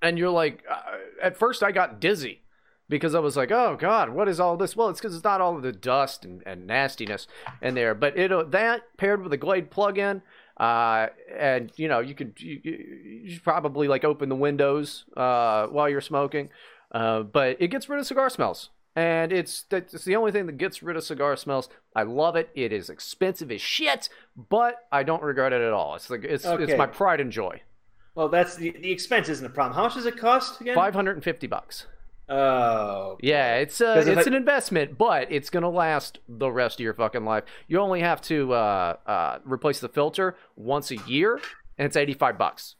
and 0.00 0.18
you're 0.18 0.30
like, 0.30 0.64
uh, 0.70 0.80
at 1.22 1.36
first 1.36 1.62
I 1.62 1.72
got 1.72 2.00
dizzy 2.00 2.41
because 2.88 3.14
I 3.14 3.20
was 3.20 3.36
like, 3.36 3.50
oh 3.50 3.76
god, 3.78 4.10
what 4.10 4.28
is 4.28 4.40
all 4.40 4.56
this? 4.56 4.76
Well, 4.76 4.88
it's 4.88 5.00
because 5.00 5.14
it's 5.14 5.24
not 5.24 5.40
all 5.40 5.56
of 5.56 5.62
the 5.62 5.72
dust 5.72 6.24
and, 6.24 6.42
and 6.46 6.66
nastiness 6.66 7.26
in 7.60 7.74
there, 7.74 7.94
but 7.94 8.16
it 8.16 8.32
uh, 8.32 8.44
that 8.44 8.82
paired 8.96 9.22
with 9.22 9.32
a 9.32 9.36
Glade 9.38 9.70
plug-in, 9.70 10.22
uh, 10.58 11.06
and 11.38 11.72
you 11.76 11.88
know 11.88 12.00
you 12.00 12.14
could 12.14 12.40
you, 12.40 12.60
you 12.62 13.30
should 13.30 13.44
probably 13.44 13.88
like 13.88 14.04
open 14.04 14.28
the 14.28 14.36
windows 14.36 15.04
uh, 15.16 15.66
while 15.66 15.88
you're 15.88 16.00
smoking, 16.00 16.50
uh, 16.92 17.22
but 17.22 17.56
it 17.60 17.68
gets 17.68 17.88
rid 17.88 18.00
of 18.00 18.06
cigar 18.06 18.30
smells. 18.30 18.70
And 18.94 19.32
it's 19.32 19.62
that's 19.70 20.04
the 20.04 20.16
only 20.16 20.32
thing 20.32 20.44
that 20.44 20.58
gets 20.58 20.82
rid 20.82 20.98
of 20.98 21.04
cigar 21.04 21.34
smells. 21.36 21.70
I 21.96 22.02
love 22.02 22.36
it. 22.36 22.50
It 22.54 22.74
is 22.74 22.90
expensive 22.90 23.50
as 23.50 23.62
shit, 23.62 24.10
but 24.36 24.84
I 24.92 25.02
don't 25.02 25.22
regret 25.22 25.54
it 25.54 25.62
at 25.62 25.72
all. 25.72 25.94
It's 25.94 26.10
like 26.10 26.24
it's 26.24 26.44
it's 26.44 26.76
my 26.76 26.86
pride 26.86 27.18
and 27.18 27.32
joy. 27.32 27.62
Well, 28.14 28.28
that's 28.28 28.56
the, 28.56 28.72
the 28.72 28.92
expense 28.92 29.30
isn't 29.30 29.46
a 29.46 29.48
problem. 29.48 29.74
How 29.74 29.84
much 29.84 29.94
does 29.94 30.04
it 30.04 30.18
cost 30.18 30.60
again? 30.60 30.74
Five 30.74 30.92
hundred 30.94 31.16
and 31.16 31.24
fifty 31.24 31.46
bucks. 31.46 31.86
Oh, 32.32 33.18
Yeah, 33.20 33.56
it's 33.56 33.80
uh, 33.80 33.94
'Cause 33.94 34.06
if 34.08 34.18
it's 34.18 34.26
I- 34.26 34.30
an 34.30 34.34
investment, 34.34 34.96
but 34.96 35.30
it's 35.30 35.50
gonna 35.50 35.68
last 35.70 36.18
the 36.28 36.50
rest 36.50 36.80
of 36.80 36.84
your 36.84 36.94
fucking 36.94 37.24
life. 37.24 37.44
You 37.68 37.78
only 37.80 38.00
have 38.00 38.20
to 38.22 38.52
uh, 38.54 38.96
uh, 39.06 39.38
replace 39.44 39.80
the 39.80 39.88
filter 39.88 40.36
once 40.56 40.90
a 40.90 40.96
year, 41.06 41.40
and 41.78 41.86
it's 41.86 41.96
eighty 41.96 42.14
five 42.14 42.38
bucks. 42.38 42.76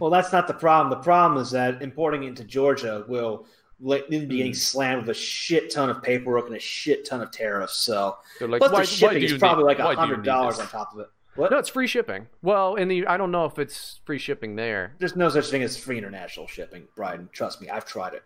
Well, 0.00 0.10
that's 0.10 0.32
not 0.32 0.46
the 0.46 0.54
problem. 0.54 0.90
The 0.90 1.02
problem 1.02 1.40
is 1.40 1.50
that 1.52 1.80
importing 1.82 2.24
it 2.24 2.28
into 2.28 2.44
Georgia 2.44 3.04
will 3.08 3.46
let- 3.80 4.10
then 4.10 4.26
be 4.28 4.38
getting 4.38 4.54
slammed 4.54 5.02
with 5.02 5.10
a 5.10 5.18
shit 5.18 5.70
ton 5.70 5.90
of 5.90 6.02
paperwork 6.02 6.46
and 6.48 6.56
a 6.56 6.60
shit 6.60 7.04
ton 7.04 7.20
of 7.20 7.30
tariffs. 7.30 7.74
So 7.76 8.16
They're 8.40 8.48
like, 8.48 8.58
plus 8.60 8.72
why, 8.72 8.80
the 8.80 8.86
shipping 8.86 9.22
is 9.22 9.38
probably 9.38 9.62
need- 9.64 9.78
like 9.78 9.78
a 9.78 9.94
hundred 9.94 10.24
dollars 10.24 10.58
on 10.58 10.66
top 10.66 10.92
of 10.92 11.00
it. 11.00 11.08
What? 11.36 11.52
No, 11.52 11.58
it's 11.58 11.68
free 11.68 11.86
shipping. 11.86 12.26
Well, 12.42 12.74
in 12.74 12.88
the 12.88 13.06
I 13.06 13.16
don't 13.16 13.30
know 13.30 13.44
if 13.44 13.60
it's 13.60 14.00
free 14.04 14.18
shipping 14.18 14.56
there. 14.56 14.94
There's 14.98 15.14
no 15.14 15.28
such 15.28 15.46
thing 15.50 15.62
as 15.62 15.76
free 15.76 15.96
international 15.96 16.48
shipping, 16.48 16.88
Brian. 16.96 17.28
Trust 17.32 17.60
me, 17.60 17.68
I've 17.70 17.84
tried 17.84 18.14
it. 18.14 18.24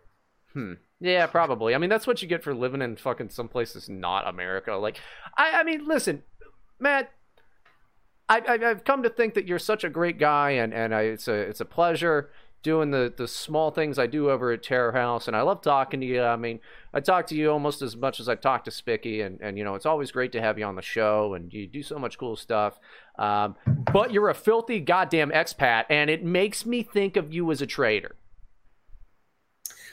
Hmm. 0.52 0.74
Yeah, 1.00 1.26
probably. 1.26 1.74
I 1.74 1.78
mean, 1.78 1.90
that's 1.90 2.06
what 2.06 2.22
you 2.22 2.28
get 2.28 2.44
for 2.44 2.54
living 2.54 2.82
in 2.82 2.96
fucking 2.96 3.30
some 3.30 3.48
places 3.48 3.88
not 3.88 4.28
America. 4.28 4.74
Like, 4.74 4.98
I, 5.36 5.60
I 5.60 5.62
mean, 5.64 5.86
listen, 5.86 6.22
Matt. 6.78 7.10
I, 8.28 8.40
I've 8.46 8.84
come 8.84 9.02
to 9.02 9.10
think 9.10 9.34
that 9.34 9.46
you're 9.46 9.58
such 9.58 9.84
a 9.84 9.90
great 9.90 10.18
guy, 10.18 10.52
and 10.52 10.72
and 10.72 10.94
I, 10.94 11.02
it's 11.02 11.28
a 11.28 11.34
it's 11.34 11.60
a 11.60 11.66
pleasure 11.66 12.30
doing 12.62 12.92
the 12.92 13.12
the 13.14 13.28
small 13.28 13.70
things 13.70 13.98
I 13.98 14.06
do 14.06 14.30
over 14.30 14.52
at 14.52 14.62
Terror 14.62 14.92
House, 14.92 15.26
and 15.26 15.36
I 15.36 15.42
love 15.42 15.60
talking 15.60 16.00
to 16.00 16.06
you. 16.06 16.22
I 16.22 16.36
mean, 16.36 16.60
I 16.94 17.00
talk 17.00 17.26
to 17.28 17.34
you 17.34 17.50
almost 17.50 17.82
as 17.82 17.96
much 17.96 18.20
as 18.20 18.28
I 18.28 18.34
talk 18.36 18.64
to 18.64 18.70
Spicky, 18.70 19.20
and 19.20 19.40
and 19.40 19.58
you 19.58 19.64
know, 19.64 19.74
it's 19.74 19.86
always 19.86 20.12
great 20.12 20.32
to 20.32 20.40
have 20.40 20.58
you 20.58 20.64
on 20.64 20.76
the 20.76 20.82
show, 20.82 21.34
and 21.34 21.52
you 21.52 21.66
do 21.66 21.82
so 21.82 21.98
much 21.98 22.18
cool 22.18 22.36
stuff. 22.36 22.78
Um, 23.18 23.56
but 23.92 24.12
you're 24.12 24.30
a 24.30 24.34
filthy 24.34 24.80
goddamn 24.80 25.30
expat, 25.30 25.84
and 25.90 26.08
it 26.08 26.24
makes 26.24 26.64
me 26.64 26.82
think 26.82 27.16
of 27.16 27.34
you 27.34 27.50
as 27.50 27.60
a 27.60 27.66
traitor. 27.66 28.14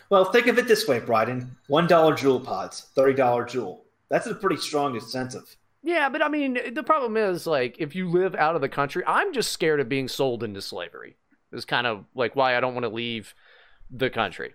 Well, 0.09 0.25
think 0.25 0.47
of 0.47 0.57
it 0.57 0.67
this 0.67 0.87
way, 0.87 0.99
Bryden. 0.99 1.55
One 1.67 1.87
dollar 1.87 2.13
Juul 2.15 2.43
pods, 2.43 2.87
thirty 2.95 3.13
dollar 3.13 3.45
Juul. 3.45 3.79
That's 4.09 4.27
a 4.27 4.33
pretty 4.33 4.57
strong 4.57 4.95
incentive. 4.95 5.55
Yeah, 5.83 6.09
but 6.09 6.21
I 6.21 6.29
mean, 6.29 6.73
the 6.73 6.83
problem 6.83 7.15
is 7.15 7.47
like 7.47 7.75
if 7.79 7.95
you 7.95 8.09
live 8.09 8.35
out 8.35 8.55
of 8.55 8.61
the 8.61 8.69
country, 8.69 9.03
I'm 9.05 9.33
just 9.33 9.51
scared 9.51 9.79
of 9.79 9.87
being 9.87 10.07
sold 10.07 10.43
into 10.43 10.61
slavery. 10.61 11.15
Is 11.51 11.65
kind 11.65 11.87
of 11.87 12.05
like 12.13 12.35
why 12.35 12.55
I 12.55 12.59
don't 12.59 12.73
want 12.73 12.83
to 12.83 12.89
leave 12.89 13.33
the 13.89 14.09
country. 14.09 14.53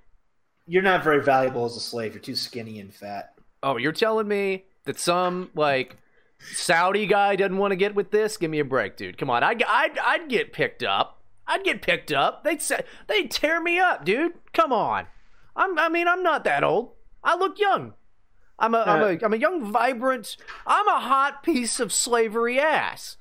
You're 0.67 0.83
not 0.83 1.03
very 1.05 1.23
valuable 1.23 1.65
as 1.65 1.77
a 1.77 1.81
slave. 1.81 2.15
You're 2.15 2.23
too 2.23 2.37
skinny 2.37 2.81
and 2.81 2.95
fat. 2.95 3.35
Oh, 3.63 3.77
you're 3.77 3.93
telling 3.93 4.29
me 4.29 4.65
that 4.85 4.99
some 4.99 5.51
like 5.55 5.97
Saudi 6.39 7.07
guy 7.07 7.37
doesn't 7.37 7.57
want 7.57 7.73
to 7.73 7.77
get 7.77 7.95
with 7.95 8.11
this? 8.11 8.37
Give 8.37 8.51
me 8.51 8.61
a 8.61 8.65
break, 8.65 8.97
dude. 8.97 9.19
Come 9.19 9.31
on, 9.31 9.43
I'd 9.43 9.63
I'd, 9.63 9.99
I'd 9.99 10.29
get 10.29 10.53
picked 10.53 10.83
up. 10.83 11.23
I'd 11.47 11.65
get 11.65 11.83
picked 11.83 12.13
up. 12.13 12.45
They'd 12.45 12.63
say 12.63 12.83
they'd 13.07 13.31
tear 13.31 13.61
me 13.61 13.79
up, 13.79 14.05
dude. 14.05 14.33
Come 14.53 14.73
on. 14.73 15.07
I'm 15.57 15.79
I 15.79 15.89
mean 15.89 16.09
I'm 16.09 16.23
not 16.23 16.45
that 16.45 16.65
old. 16.65 16.93
I 17.23 17.37
look 17.37 17.59
young. 17.59 17.95
I'm 18.59 18.75
a, 18.75 18.85
am 18.87 19.01
a, 19.01 19.07
uh, 19.07 19.17
I'm 19.23 19.33
a 19.33 19.37
young, 19.37 19.73
vibrant, 19.73 20.37
I'm 20.67 20.87
a 20.87 21.01
hot 21.01 21.43
piece 21.43 21.81
of 21.81 21.93
slavery 21.93 22.61
ass. 22.61 23.17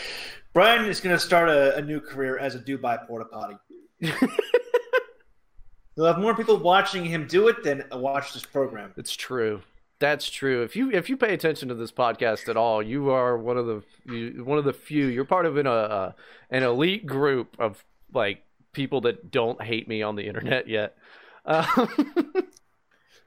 Brian 0.52 0.86
is 0.86 1.00
going 1.00 1.14
to 1.14 1.20
start 1.20 1.48
a, 1.48 1.76
a, 1.76 1.82
new 1.82 2.00
career 2.00 2.36
as 2.36 2.54
a 2.54 2.58
Dubai 2.58 3.06
porta 3.06 3.24
potty. 3.24 3.56
He'll 4.00 6.06
have 6.06 6.18
more 6.18 6.34
people 6.34 6.56
watching 6.56 7.04
him 7.04 7.26
do 7.26 7.48
it 7.48 7.62
than 7.62 7.84
uh, 7.92 7.98
watch 7.98 8.34
this 8.34 8.44
program. 8.44 8.92
It's 8.96 9.14
true. 9.14 9.62
That's 9.98 10.28
true. 10.28 10.62
If 10.62 10.74
you 10.74 10.90
if 10.90 11.08
you 11.08 11.16
pay 11.16 11.32
attention 11.32 11.68
to 11.68 11.74
this 11.74 11.92
podcast 11.92 12.48
at 12.48 12.56
all, 12.56 12.82
you 12.82 13.10
are 13.10 13.38
one 13.38 13.56
of 13.56 13.66
the 13.66 13.82
you, 14.04 14.44
one 14.44 14.58
of 14.58 14.64
the 14.64 14.72
few. 14.72 15.06
You're 15.06 15.24
part 15.24 15.46
of 15.46 15.56
an 15.56 15.68
uh, 15.68 15.70
uh 15.70 16.12
an 16.50 16.64
elite 16.64 17.06
group 17.06 17.54
of 17.60 17.84
like 18.12 18.42
people 18.72 19.02
that 19.02 19.30
don't 19.30 19.62
hate 19.62 19.86
me 19.86 20.02
on 20.02 20.16
the 20.16 20.26
internet 20.26 20.66
yet. 20.66 20.96
Uh, 21.44 21.86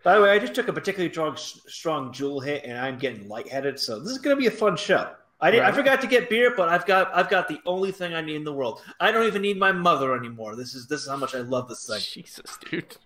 By 0.04 0.16
the 0.16 0.22
way, 0.22 0.30
I 0.30 0.38
just 0.38 0.54
took 0.54 0.68
a 0.68 0.74
particularly 0.74 1.12
strong 1.12 1.36
strong 1.36 2.14
Juul 2.14 2.44
hit, 2.46 2.64
and 2.64 2.78
I'm 2.78 3.00
getting 3.00 3.28
lightheaded. 3.28 3.80
So 3.80 4.00
this 4.00 4.12
is 4.12 4.20
going 4.20 4.36
to 4.36 4.40
be 4.40 4.46
a 4.46 4.52
fun 4.52 4.78
show. 4.78 5.12
I 5.42 5.50
did, 5.52 5.62
right. 5.62 5.74
I 5.74 5.76
forgot 5.76 6.00
to 6.02 6.08
get 6.08 6.30
beer, 6.30 6.54
but 6.56 6.70
I've 6.70 6.86
got 6.86 7.14
I've 7.14 7.28
got 7.28 7.48
the 7.48 7.60
only 7.66 7.92
thing 7.92 8.14
I 8.14 8.22
need 8.22 8.36
in 8.36 8.44
the 8.44 8.54
world. 8.54 8.82
I 9.00 9.12
don't 9.12 9.26
even 9.26 9.42
need 9.42 9.58
my 9.58 9.72
mother 9.72 10.16
anymore. 10.16 10.56
This 10.56 10.76
is 10.76 10.88
this 10.88 11.02
is 11.02 11.10
how 11.10 11.18
much 11.18 11.34
I 11.34 11.40
love 11.40 11.68
this 11.68 11.88
thing. 11.88 12.00
Jesus, 12.00 12.58
dude. 12.70 12.98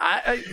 I, 0.00 0.22
I 0.26 0.44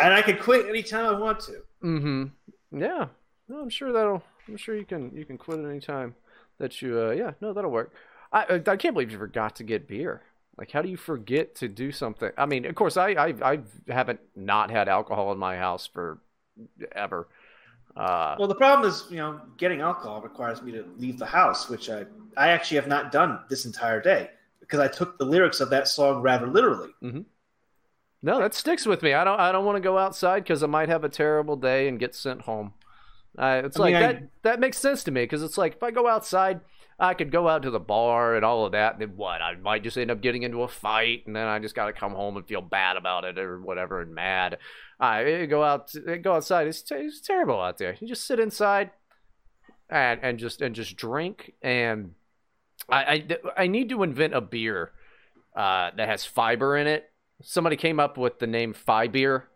and 0.00 0.12
I 0.12 0.22
can 0.22 0.38
quit 0.38 0.66
anytime 0.66 1.06
I 1.06 1.16
want 1.16 1.38
to. 1.40 1.62
Mm-hmm. 1.82 2.80
Yeah. 2.80 3.06
No, 3.48 3.60
I'm 3.60 3.70
sure 3.70 3.92
that'll. 3.92 4.24
I'm 4.48 4.56
sure 4.56 4.74
you 4.76 4.84
can 4.84 5.12
you 5.14 5.24
can 5.24 5.38
quit 5.38 5.60
at 5.60 5.64
any 5.64 5.80
time 5.80 6.16
that 6.58 6.82
you. 6.82 7.00
Uh, 7.00 7.10
yeah. 7.10 7.32
No, 7.40 7.52
that'll 7.52 7.70
work. 7.70 7.92
I 8.32 8.60
I 8.66 8.76
can't 8.76 8.92
believe 8.94 9.12
you 9.12 9.18
forgot 9.18 9.54
to 9.56 9.62
get 9.62 9.86
beer. 9.86 10.22
Like, 10.56 10.70
how 10.70 10.82
do 10.82 10.88
you 10.88 10.96
forget 10.96 11.54
to 11.56 11.68
do 11.68 11.90
something? 11.92 12.30
I 12.36 12.46
mean, 12.46 12.66
of 12.66 12.74
course, 12.74 12.96
I 12.96 13.10
I, 13.10 13.34
I 13.42 13.58
haven't 13.88 14.20
not 14.36 14.70
had 14.70 14.88
alcohol 14.88 15.32
in 15.32 15.38
my 15.38 15.56
house 15.56 15.86
for 15.86 16.18
ever. 16.92 17.28
Uh, 17.96 18.36
well, 18.38 18.48
the 18.48 18.54
problem 18.54 18.88
is, 18.88 19.04
you 19.10 19.16
know, 19.16 19.40
getting 19.56 19.80
alcohol 19.80 20.20
requires 20.20 20.62
me 20.62 20.72
to 20.72 20.84
leave 20.98 21.18
the 21.18 21.26
house, 21.26 21.68
which 21.68 21.88
I 21.88 22.04
I 22.36 22.48
actually 22.48 22.76
have 22.76 22.88
not 22.88 23.10
done 23.10 23.40
this 23.48 23.64
entire 23.64 24.00
day 24.00 24.30
because 24.60 24.80
I 24.80 24.88
took 24.88 25.18
the 25.18 25.24
lyrics 25.24 25.60
of 25.60 25.70
that 25.70 25.88
song 25.88 26.22
rather 26.22 26.46
literally. 26.46 26.90
Mm-hmm. 27.02 27.22
No, 28.22 28.38
that 28.38 28.54
sticks 28.54 28.86
with 28.86 29.02
me. 29.02 29.14
I 29.14 29.24
don't 29.24 29.40
I 29.40 29.50
don't 29.52 29.64
want 29.64 29.76
to 29.76 29.80
go 29.80 29.98
outside 29.98 30.44
because 30.44 30.62
I 30.62 30.66
might 30.66 30.88
have 30.88 31.04
a 31.04 31.08
terrible 31.08 31.56
day 31.56 31.88
and 31.88 31.98
get 31.98 32.14
sent 32.14 32.42
home. 32.42 32.74
Uh, 33.36 33.62
it's 33.64 33.78
I 33.78 33.80
like 33.80 33.92
mean, 33.94 34.02
that 34.02 34.16
I... 34.16 34.22
that 34.42 34.60
makes 34.60 34.78
sense 34.78 35.04
to 35.04 35.10
me 35.10 35.22
because 35.22 35.42
it's 35.42 35.58
like 35.58 35.76
if 35.76 35.82
I 35.82 35.90
go 35.90 36.06
outside 36.06 36.60
I 37.00 37.14
could 37.14 37.32
go 37.32 37.48
out 37.48 37.62
to 37.62 37.70
the 37.70 37.80
bar 37.80 38.36
and 38.36 38.44
all 38.44 38.66
of 38.66 38.72
that, 38.72 38.92
and 38.92 39.00
then 39.00 39.16
what? 39.16 39.40
I 39.40 39.56
might 39.56 39.82
just 39.82 39.96
end 39.96 40.10
up 40.10 40.20
getting 40.20 40.42
into 40.42 40.62
a 40.62 40.68
fight, 40.68 41.26
and 41.26 41.34
then 41.34 41.46
I 41.46 41.58
just 41.58 41.74
got 41.74 41.86
to 41.86 41.94
come 41.94 42.12
home 42.12 42.36
and 42.36 42.46
feel 42.46 42.60
bad 42.60 42.98
about 42.98 43.24
it 43.24 43.38
or 43.38 43.60
whatever 43.60 44.02
and 44.02 44.14
mad. 44.14 44.58
I 45.00 45.46
go 45.46 45.64
out, 45.64 45.94
go 46.22 46.34
outside. 46.34 46.66
It's, 46.66 46.84
it's 46.90 47.22
terrible 47.22 47.58
out 47.58 47.78
there. 47.78 47.96
You 48.00 48.06
just 48.06 48.26
sit 48.26 48.38
inside 48.38 48.90
and 49.88 50.20
and 50.22 50.38
just 50.38 50.60
and 50.60 50.74
just 50.74 50.94
drink. 50.96 51.54
And 51.62 52.14
I 52.88 53.24
I, 53.56 53.62
I 53.62 53.66
need 53.66 53.88
to 53.88 54.02
invent 54.02 54.34
a 54.34 54.42
beer 54.42 54.92
uh, 55.56 55.90
that 55.96 56.08
has 56.08 56.26
fiber 56.26 56.76
in 56.76 56.86
it. 56.86 57.10
Somebody 57.42 57.76
came 57.76 57.98
up 57.98 58.18
with 58.18 58.38
the 58.38 58.46
name 58.46 58.74
Fi 58.74 59.08
Beer, 59.08 59.48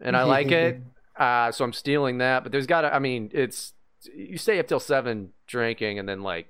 and 0.00 0.16
I 0.16 0.22
like 0.22 0.50
it. 0.50 0.80
Uh, 1.16 1.52
so 1.52 1.66
I'm 1.66 1.72
stealing 1.74 2.18
that. 2.18 2.44
But 2.44 2.52
there's 2.52 2.66
got 2.66 2.80
to. 2.80 2.94
I 2.94 2.98
mean, 2.98 3.30
it's 3.34 3.74
you 4.14 4.38
stay 4.38 4.58
up 4.58 4.68
till 4.68 4.80
seven 4.80 5.34
drinking, 5.46 5.98
and 5.98 6.08
then 6.08 6.22
like 6.22 6.46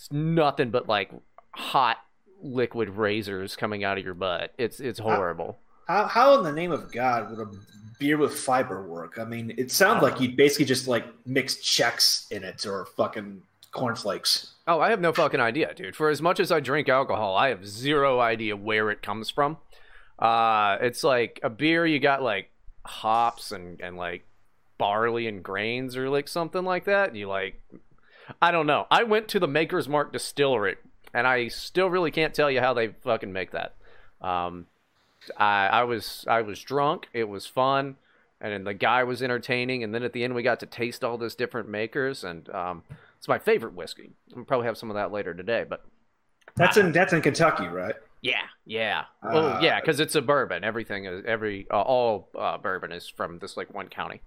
it's 0.00 0.12
nothing 0.12 0.70
but 0.70 0.88
like 0.88 1.10
hot 1.50 1.98
liquid 2.42 2.88
razors 2.88 3.54
coming 3.54 3.84
out 3.84 3.98
of 3.98 4.04
your 4.04 4.14
butt. 4.14 4.54
It's 4.56 4.80
it's 4.80 4.98
horrible. 4.98 5.58
How, 5.86 6.06
how 6.06 6.38
in 6.38 6.44
the 6.44 6.52
name 6.52 6.72
of 6.72 6.90
God 6.90 7.30
would 7.30 7.38
a 7.38 7.50
beer 7.98 8.16
with 8.16 8.34
fiber 8.34 8.86
work? 8.86 9.18
I 9.18 9.24
mean, 9.24 9.52
it 9.58 9.70
sounds 9.70 10.02
like 10.02 10.20
you'd 10.20 10.36
basically 10.36 10.64
just 10.64 10.88
like 10.88 11.04
mix 11.26 11.56
Chex 11.56 12.30
in 12.32 12.44
it 12.44 12.64
or 12.64 12.86
fucking 12.96 13.42
cornflakes. 13.72 14.54
Oh, 14.66 14.80
I 14.80 14.88
have 14.88 15.00
no 15.00 15.12
fucking 15.12 15.40
idea, 15.40 15.74
dude. 15.74 15.96
For 15.96 16.08
as 16.08 16.22
much 16.22 16.40
as 16.40 16.50
I 16.50 16.60
drink 16.60 16.88
alcohol, 16.88 17.36
I 17.36 17.48
have 17.48 17.66
zero 17.66 18.20
idea 18.20 18.56
where 18.56 18.90
it 18.90 19.02
comes 19.02 19.28
from. 19.28 19.58
Uh, 20.18 20.78
it's 20.80 21.04
like 21.04 21.40
a 21.42 21.50
beer 21.50 21.84
you 21.84 21.98
got 21.98 22.22
like 22.22 22.50
hops 22.86 23.52
and 23.52 23.78
and 23.82 23.98
like 23.98 24.24
barley 24.78 25.26
and 25.26 25.42
grains 25.42 25.94
or 25.94 26.08
like 26.08 26.26
something 26.26 26.64
like 26.64 26.86
that. 26.86 27.14
You 27.14 27.28
like 27.28 27.60
I 28.40 28.50
don't 28.50 28.66
know. 28.66 28.86
I 28.90 29.02
went 29.04 29.28
to 29.28 29.40
the 29.40 29.48
Maker's 29.48 29.88
Mark 29.88 30.12
distillery, 30.12 30.76
and 31.14 31.26
I 31.26 31.48
still 31.48 31.88
really 31.90 32.10
can't 32.10 32.34
tell 32.34 32.50
you 32.50 32.60
how 32.60 32.74
they 32.74 32.88
fucking 32.88 33.32
make 33.32 33.52
that. 33.52 33.74
Um, 34.20 34.66
I, 35.36 35.68
I 35.68 35.84
was 35.84 36.24
I 36.28 36.42
was 36.42 36.60
drunk. 36.60 37.08
It 37.12 37.28
was 37.28 37.46
fun, 37.46 37.96
and 38.40 38.66
the 38.66 38.74
guy 38.74 39.04
was 39.04 39.22
entertaining. 39.22 39.82
And 39.82 39.94
then 39.94 40.02
at 40.02 40.12
the 40.12 40.24
end, 40.24 40.34
we 40.34 40.42
got 40.42 40.60
to 40.60 40.66
taste 40.66 41.04
all 41.04 41.18
those 41.18 41.34
different 41.34 41.68
makers, 41.68 42.24
and 42.24 42.48
um, 42.50 42.82
it's 43.18 43.28
my 43.28 43.38
favorite 43.38 43.74
whiskey. 43.74 44.10
I'll 44.36 44.44
probably 44.44 44.66
have 44.66 44.78
some 44.78 44.90
of 44.90 44.94
that 44.94 45.12
later 45.12 45.34
today. 45.34 45.64
But 45.68 45.84
that's 46.56 46.76
in 46.76 46.92
that's 46.92 47.12
in 47.12 47.22
Kentucky, 47.22 47.68
right? 47.68 47.94
Yeah, 48.22 48.42
yeah. 48.66 49.04
Uh, 49.22 49.30
well, 49.32 49.62
yeah, 49.62 49.80
because 49.80 49.98
it's 49.98 50.14
a 50.14 50.22
bourbon. 50.22 50.62
Everything 50.62 51.06
is 51.06 51.24
every 51.26 51.66
uh, 51.70 51.80
all 51.80 52.28
uh, 52.38 52.58
bourbon 52.58 52.92
is 52.92 53.08
from 53.08 53.38
this 53.38 53.56
like 53.56 53.72
one 53.72 53.88
county. 53.88 54.20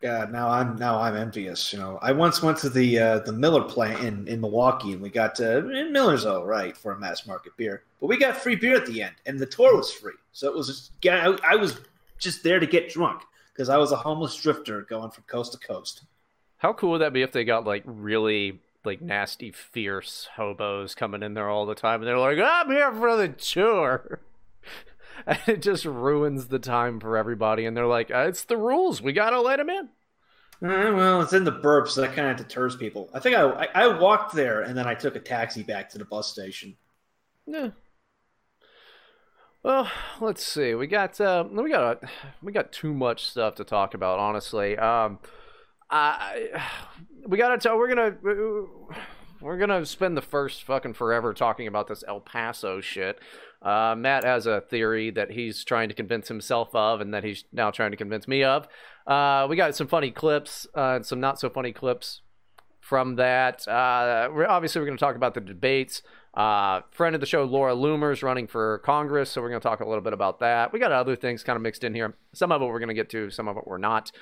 God, 0.00 0.32
now 0.32 0.48
I'm 0.48 0.76
now 0.76 0.98
I'm 0.98 1.14
envious. 1.14 1.72
You 1.72 1.78
know, 1.78 1.98
I 2.00 2.12
once 2.12 2.42
went 2.42 2.56
to 2.58 2.70
the 2.70 2.98
uh, 2.98 3.18
the 3.20 3.32
Miller 3.32 3.62
plant 3.62 4.00
in, 4.00 4.26
in 4.28 4.40
Milwaukee, 4.40 4.92
and 4.92 5.02
we 5.02 5.10
got 5.10 5.34
to 5.36 5.68
in 5.70 5.92
Miller's 5.92 6.24
all 6.24 6.46
right 6.46 6.74
for 6.74 6.92
a 6.92 6.98
mass 6.98 7.26
market 7.26 7.54
beer, 7.58 7.82
but 8.00 8.06
we 8.06 8.16
got 8.16 8.36
free 8.36 8.56
beer 8.56 8.76
at 8.76 8.86
the 8.86 9.02
end, 9.02 9.14
and 9.26 9.38
the 9.38 9.46
tour 9.46 9.76
was 9.76 9.92
free. 9.92 10.14
So 10.32 10.48
it 10.48 10.54
was 10.54 10.90
I, 11.04 11.36
I 11.44 11.56
was 11.56 11.80
just 12.18 12.42
there 12.42 12.60
to 12.60 12.66
get 12.66 12.88
drunk 12.88 13.22
because 13.52 13.68
I 13.68 13.76
was 13.76 13.92
a 13.92 13.96
homeless 13.96 14.34
drifter 14.36 14.82
going 14.82 15.10
from 15.10 15.24
coast 15.24 15.52
to 15.52 15.58
coast. 15.58 16.02
How 16.58 16.72
cool 16.72 16.92
would 16.92 17.02
that 17.02 17.12
be 17.12 17.22
if 17.22 17.32
they 17.32 17.44
got 17.44 17.66
like 17.66 17.82
really 17.84 18.58
like 18.84 19.02
nasty, 19.02 19.50
fierce 19.50 20.28
hobos 20.36 20.94
coming 20.94 21.22
in 21.22 21.34
there 21.34 21.50
all 21.50 21.66
the 21.66 21.74
time, 21.74 22.00
and 22.00 22.08
they're 22.08 22.18
like, 22.18 22.38
"I'm 22.42 22.70
here 22.70 22.90
for 22.92 23.16
the 23.16 23.28
tour." 23.28 24.20
and 25.26 25.38
it 25.46 25.62
just 25.62 25.84
ruins 25.84 26.48
the 26.48 26.58
time 26.58 27.00
for 27.00 27.16
everybody. 27.16 27.66
And 27.66 27.76
they're 27.76 27.86
like, 27.86 28.10
uh, 28.10 28.26
"It's 28.28 28.44
the 28.44 28.56
rules. 28.56 29.02
We 29.02 29.12
gotta 29.12 29.40
let 29.40 29.60
him 29.60 29.70
in." 29.70 29.88
Uh, 30.62 30.92
well, 30.94 31.22
it's 31.22 31.32
in 31.32 31.44
the 31.44 31.50
burp, 31.50 31.88
so 31.88 32.02
that 32.02 32.14
kind 32.14 32.28
of 32.28 32.36
deters 32.36 32.76
people. 32.76 33.08
I 33.14 33.20
think 33.20 33.34
I, 33.34 33.48
I, 33.48 33.68
I 33.74 33.98
walked 33.98 34.34
there 34.34 34.60
and 34.60 34.76
then 34.76 34.86
I 34.86 34.94
took 34.94 35.16
a 35.16 35.20
taxi 35.20 35.62
back 35.62 35.88
to 35.90 35.98
the 35.98 36.04
bus 36.04 36.30
station. 36.30 36.76
Yeah. 37.46 37.70
Well, 39.62 39.90
let's 40.20 40.42
see. 40.42 40.74
We 40.74 40.86
got 40.86 41.20
uh, 41.20 41.44
we 41.50 41.70
got 41.70 42.02
we 42.42 42.52
got 42.52 42.72
too 42.72 42.94
much 42.94 43.26
stuff 43.26 43.56
to 43.56 43.64
talk 43.64 43.94
about. 43.94 44.18
Honestly, 44.18 44.76
um, 44.76 45.18
I 45.90 46.62
we 47.26 47.36
gotta 47.36 47.58
tell. 47.58 47.76
We're 47.76 47.88
gonna 47.88 48.16
we're 49.40 49.58
gonna 49.58 49.84
spend 49.84 50.16
the 50.16 50.22
first 50.22 50.62
fucking 50.64 50.94
forever 50.94 51.34
talking 51.34 51.66
about 51.66 51.88
this 51.88 52.04
El 52.06 52.20
Paso 52.20 52.80
shit. 52.80 53.18
Uh, 53.62 53.94
Matt 53.96 54.24
has 54.24 54.46
a 54.46 54.62
theory 54.62 55.10
that 55.10 55.30
he's 55.30 55.64
trying 55.64 55.88
to 55.88 55.94
convince 55.94 56.28
himself 56.28 56.74
of, 56.74 57.00
and 57.00 57.12
that 57.12 57.24
he's 57.24 57.44
now 57.52 57.70
trying 57.70 57.90
to 57.90 57.96
convince 57.96 58.26
me 58.26 58.42
of. 58.42 58.66
Uh, 59.06 59.46
we 59.48 59.56
got 59.56 59.74
some 59.76 59.86
funny 59.86 60.10
clips, 60.10 60.66
uh, 60.74 61.02
some 61.02 61.20
not 61.20 61.38
so 61.38 61.50
funny 61.50 61.72
clips 61.72 62.22
from 62.80 63.16
that. 63.16 63.66
Uh, 63.68 64.30
we're, 64.32 64.46
obviously, 64.46 64.80
we're 64.80 64.86
going 64.86 64.96
to 64.96 65.04
talk 65.04 65.16
about 65.16 65.34
the 65.34 65.40
debates. 65.40 66.02
Uh, 66.32 66.80
friend 66.90 67.14
of 67.14 67.20
the 67.20 67.26
show, 67.26 67.44
Laura 67.44 67.74
Loomer, 67.74 68.12
is 68.12 68.22
running 68.22 68.46
for 68.46 68.78
Congress, 68.78 69.30
so 69.30 69.42
we're 69.42 69.48
going 69.48 69.60
to 69.60 69.68
talk 69.68 69.80
a 69.80 69.88
little 69.88 70.02
bit 70.02 70.12
about 70.12 70.38
that. 70.40 70.72
We 70.72 70.78
got 70.78 70.92
other 70.92 71.16
things 71.16 71.42
kind 71.42 71.56
of 71.56 71.62
mixed 71.62 71.84
in 71.84 71.94
here. 71.94 72.14
Some 72.32 72.52
of 72.52 72.62
it 72.62 72.66
we're 72.66 72.78
going 72.78 72.88
to 72.88 72.94
get 72.94 73.10
to, 73.10 73.30
some 73.30 73.48
of 73.48 73.56
it 73.56 73.66
we're 73.66 73.78
not. 73.78 74.12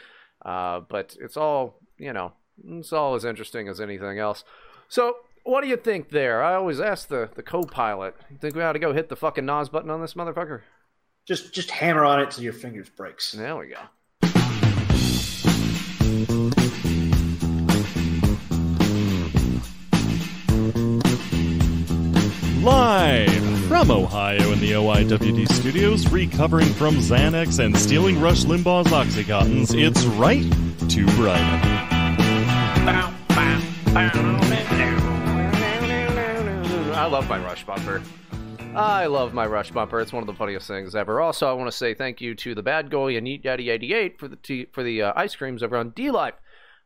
Uh, 0.45 0.81
but 0.81 1.17
it's 1.21 1.37
all, 1.37 1.81
you 1.99 2.13
know, 2.13 2.33
it's 2.67 2.93
all 2.93 3.15
as 3.15 3.25
interesting 3.25 3.69
as 3.69 3.81
anything 3.81 4.19
else. 4.19 4.45
So 4.89 5.17
what 5.49 5.63
do 5.63 5.69
you 5.69 5.77
think 5.77 6.11
there? 6.11 6.43
I 6.43 6.55
always 6.55 6.81
ask 6.81 7.09
the 7.09 7.31
the 7.35 7.43
co-pilot. 7.43 8.15
You 8.31 8.37
think 8.37 8.55
we 8.55 8.63
ought 8.63 8.75
to 8.75 8.79
go 8.79 8.93
hit 8.93 9.09
the 9.09 9.17
fucking 9.17 9.47
NOS 9.47 9.71
button 9.71 9.91
on 9.91 10.01
this 10.01 10.15
motherfucker? 10.15 10.61
Just 11.27 11.55
just 11.55 11.71
hammer 11.71 12.05
on 12.05 12.21
it 12.21 12.31
till 12.31 12.45
your 12.45 12.53
fingers 12.53 12.91
breaks. 12.91 13.33
There 13.33 13.57
we 13.57 13.69
go. 13.69 13.79
Live 22.63 23.67
from 23.69 23.91
Ohio 23.91 24.53
in 24.53 24.61
the 24.61 24.73
OIWD 24.73 25.51
studios, 25.51 26.07
recovering 26.13 26.69
from 26.69 26.97
Xanax 26.97 27.65
and 27.65 27.75
stealing 27.77 28.21
Rush 28.21 28.45
Limbaugh's 28.45 28.93
Oxycontins, 28.93 29.75
it's 29.75 30.05
right 30.05 30.45
to 30.91 31.07
Bryden. 31.17 31.89
I 36.99 37.07
love 37.07 37.29
my 37.29 37.39
Rush 37.39 37.65
bumper. 37.65 38.03
I 38.75 39.07
love 39.07 39.33
my 39.33 39.47
Rush 39.47 39.71
bumper. 39.71 40.01
It's 40.01 40.13
one 40.13 40.25
of 40.25 40.27
the 40.27 40.35
funniest 40.35 40.67
things 40.67 40.97
ever. 40.97 41.21
Also, 41.21 41.49
I 41.49 41.53
want 41.53 41.71
to 41.71 41.77
say 41.77 41.95
thank 41.95 42.21
you 42.21 42.35
to 42.35 42.57
the 42.57 42.63
bad 42.63 42.91
guy 42.91 43.13
and 43.13 43.27
Eat 43.29 43.45
Daddy 43.45 43.71
88 43.71 44.19
for 44.19 44.27
the 44.27 44.35
t- 44.35 44.67
for 44.73 44.83
the 44.83 45.03
uh, 45.03 45.13
ice 45.15 45.37
creams 45.37 45.63
over 45.63 45.77
on 45.77 45.91
D 45.91 46.11
Live. 46.11 46.35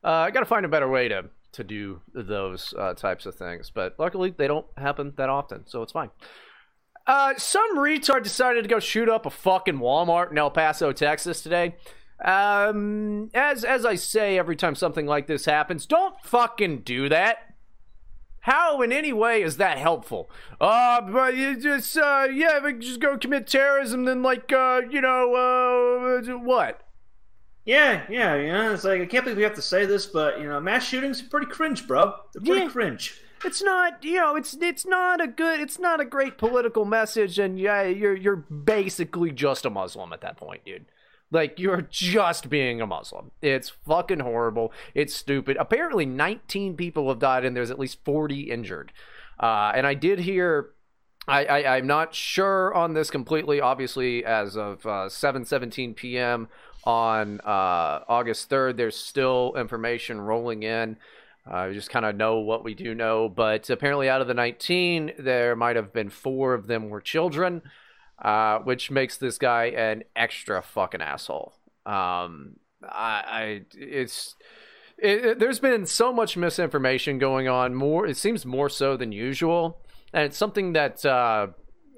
Uh, 0.04 0.10
I 0.10 0.30
got 0.30 0.40
to 0.40 0.46
find 0.46 0.66
a 0.66 0.68
better 0.68 0.86
way 0.86 1.08
to 1.08 1.30
to 1.52 1.64
do 1.64 2.02
those 2.12 2.74
uh, 2.78 2.92
types 2.92 3.24
of 3.24 3.36
things, 3.36 3.72
but 3.74 3.94
luckily 3.98 4.34
they 4.36 4.46
don't 4.46 4.66
happen 4.76 5.14
that 5.16 5.30
often, 5.30 5.66
so 5.66 5.80
it's 5.80 5.92
fine. 5.92 6.10
Uh, 7.06 7.32
some 7.38 7.78
retard 7.78 8.22
decided 8.22 8.64
to 8.64 8.68
go 8.68 8.80
shoot 8.80 9.08
up 9.08 9.24
a 9.24 9.30
fucking 9.30 9.78
Walmart 9.78 10.30
in 10.30 10.36
El 10.36 10.50
Paso, 10.50 10.92
Texas 10.92 11.40
today. 11.40 11.74
Um, 12.22 13.30
as 13.32 13.64
as 13.64 13.86
I 13.86 13.94
say 13.94 14.38
every 14.38 14.56
time 14.56 14.74
something 14.74 15.06
like 15.06 15.26
this 15.26 15.46
happens, 15.46 15.86
don't 15.86 16.14
fucking 16.22 16.80
do 16.80 17.08
that. 17.08 17.51
How 18.42 18.82
in 18.82 18.90
any 18.92 19.12
way 19.12 19.42
is 19.42 19.56
that 19.58 19.78
helpful? 19.78 20.30
Uh, 20.60 21.00
but 21.00 21.36
you 21.36 21.56
just 21.56 21.96
uh, 21.96 22.26
yeah, 22.32 22.58
we 22.62 22.72
just 22.74 23.00
go 23.00 23.16
commit 23.16 23.46
terrorism, 23.46 24.04
then 24.04 24.22
like 24.22 24.52
uh, 24.52 24.82
you 24.90 25.00
know, 25.00 25.34
uh, 25.34 26.38
what? 26.38 26.80
Yeah, 27.64 28.02
yeah, 28.10 28.34
yeah. 28.34 28.72
It's 28.72 28.82
like 28.84 29.00
I 29.00 29.06
can't 29.06 29.24
believe 29.24 29.36
we 29.36 29.44
have 29.44 29.54
to 29.54 29.62
say 29.62 29.86
this, 29.86 30.06
but 30.06 30.40
you 30.40 30.48
know, 30.48 30.58
mass 30.60 30.84
shootings 30.84 31.22
are 31.22 31.28
pretty 31.28 31.46
cringe, 31.46 31.86
bro. 31.86 32.14
They're 32.34 32.42
pretty 32.42 32.64
Yeah. 32.66 32.70
cringe. 32.70 33.20
It's 33.44 33.62
not, 33.62 34.04
you 34.04 34.16
know, 34.16 34.36
it's 34.36 34.54
it's 34.60 34.86
not 34.86 35.20
a 35.20 35.26
good, 35.28 35.60
it's 35.60 35.78
not 35.78 36.00
a 36.00 36.04
great 36.04 36.38
political 36.38 36.84
message, 36.84 37.38
and 37.38 37.58
yeah, 37.58 37.82
you're 37.82 38.14
you're 38.16 38.36
basically 38.36 39.30
just 39.30 39.64
a 39.64 39.70
Muslim 39.70 40.12
at 40.12 40.20
that 40.20 40.36
point, 40.36 40.64
dude. 40.64 40.86
Like 41.32 41.58
you're 41.58 41.82
just 41.90 42.50
being 42.50 42.80
a 42.80 42.86
Muslim. 42.86 43.30
It's 43.40 43.70
fucking 43.70 44.20
horrible. 44.20 44.72
It's 44.94 45.14
stupid. 45.14 45.56
Apparently, 45.58 46.06
19 46.06 46.76
people 46.76 47.08
have 47.08 47.18
died, 47.18 47.44
and 47.44 47.56
there's 47.56 47.70
at 47.70 47.78
least 47.78 48.04
40 48.04 48.50
injured. 48.50 48.92
Uh, 49.40 49.72
and 49.74 49.86
I 49.86 49.94
did 49.94 50.20
hear. 50.20 50.70
I, 51.26 51.44
I, 51.44 51.76
I'm 51.76 51.86
not 51.86 52.14
sure 52.14 52.74
on 52.74 52.94
this 52.94 53.10
completely. 53.10 53.60
Obviously, 53.60 54.24
as 54.24 54.56
of 54.56 54.84
uh, 54.84 55.08
7:17 55.08 55.96
p.m. 55.96 56.48
on 56.84 57.40
uh, 57.40 58.00
August 58.08 58.50
3rd, 58.50 58.76
there's 58.76 58.96
still 58.96 59.54
information 59.56 60.20
rolling 60.20 60.62
in. 60.64 60.98
Uh, 61.50 61.70
just 61.70 61.90
kind 61.90 62.04
of 62.04 62.14
know 62.14 62.38
what 62.38 62.62
we 62.62 62.74
do 62.74 62.94
know, 62.94 63.28
but 63.28 63.68
apparently, 63.70 64.08
out 64.08 64.20
of 64.20 64.28
the 64.28 64.34
19, 64.34 65.12
there 65.18 65.56
might 65.56 65.74
have 65.76 65.92
been 65.92 66.08
four 66.08 66.54
of 66.54 66.68
them 66.68 66.88
were 66.88 67.00
children, 67.00 67.62
uh, 68.22 68.58
which 68.60 68.90
makes 68.90 69.16
this 69.16 69.36
guy 69.38 69.64
an 69.66 70.04
extra 70.16 70.62
fucking 70.62 71.02
asshole. 71.02 71.54
Um, 71.84 72.56
I, 72.82 73.22
I 73.26 73.60
it's 73.76 74.36
it, 74.98 75.24
it- 75.24 75.38
there's 75.38 75.58
been 75.60 75.86
so 75.86 76.12
much 76.12 76.36
misinformation 76.36 77.18
going 77.18 77.48
on. 77.48 77.74
More, 77.74 78.06
it 78.06 78.16
seems 78.16 78.46
more 78.46 78.68
so 78.68 78.96
than 78.96 79.12
usual, 79.12 79.78
and 80.12 80.24
it's 80.24 80.36
something 80.36 80.72
that 80.74 81.04
uh, 81.04 81.48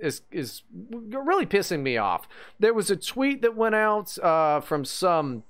is 0.01 0.23
is 0.31 0.63
really 0.91 1.47
pissing 1.47 1.83
me 1.83 1.97
off. 1.99 2.27
There 2.59 2.75
was 2.75 2.91
a 2.91 2.97
tweet 2.97 3.43
that 3.43 3.57
went 3.57 3.75
out 3.75 4.17
uh, 4.19 4.61
from 4.61 4.85
some 4.85 5.43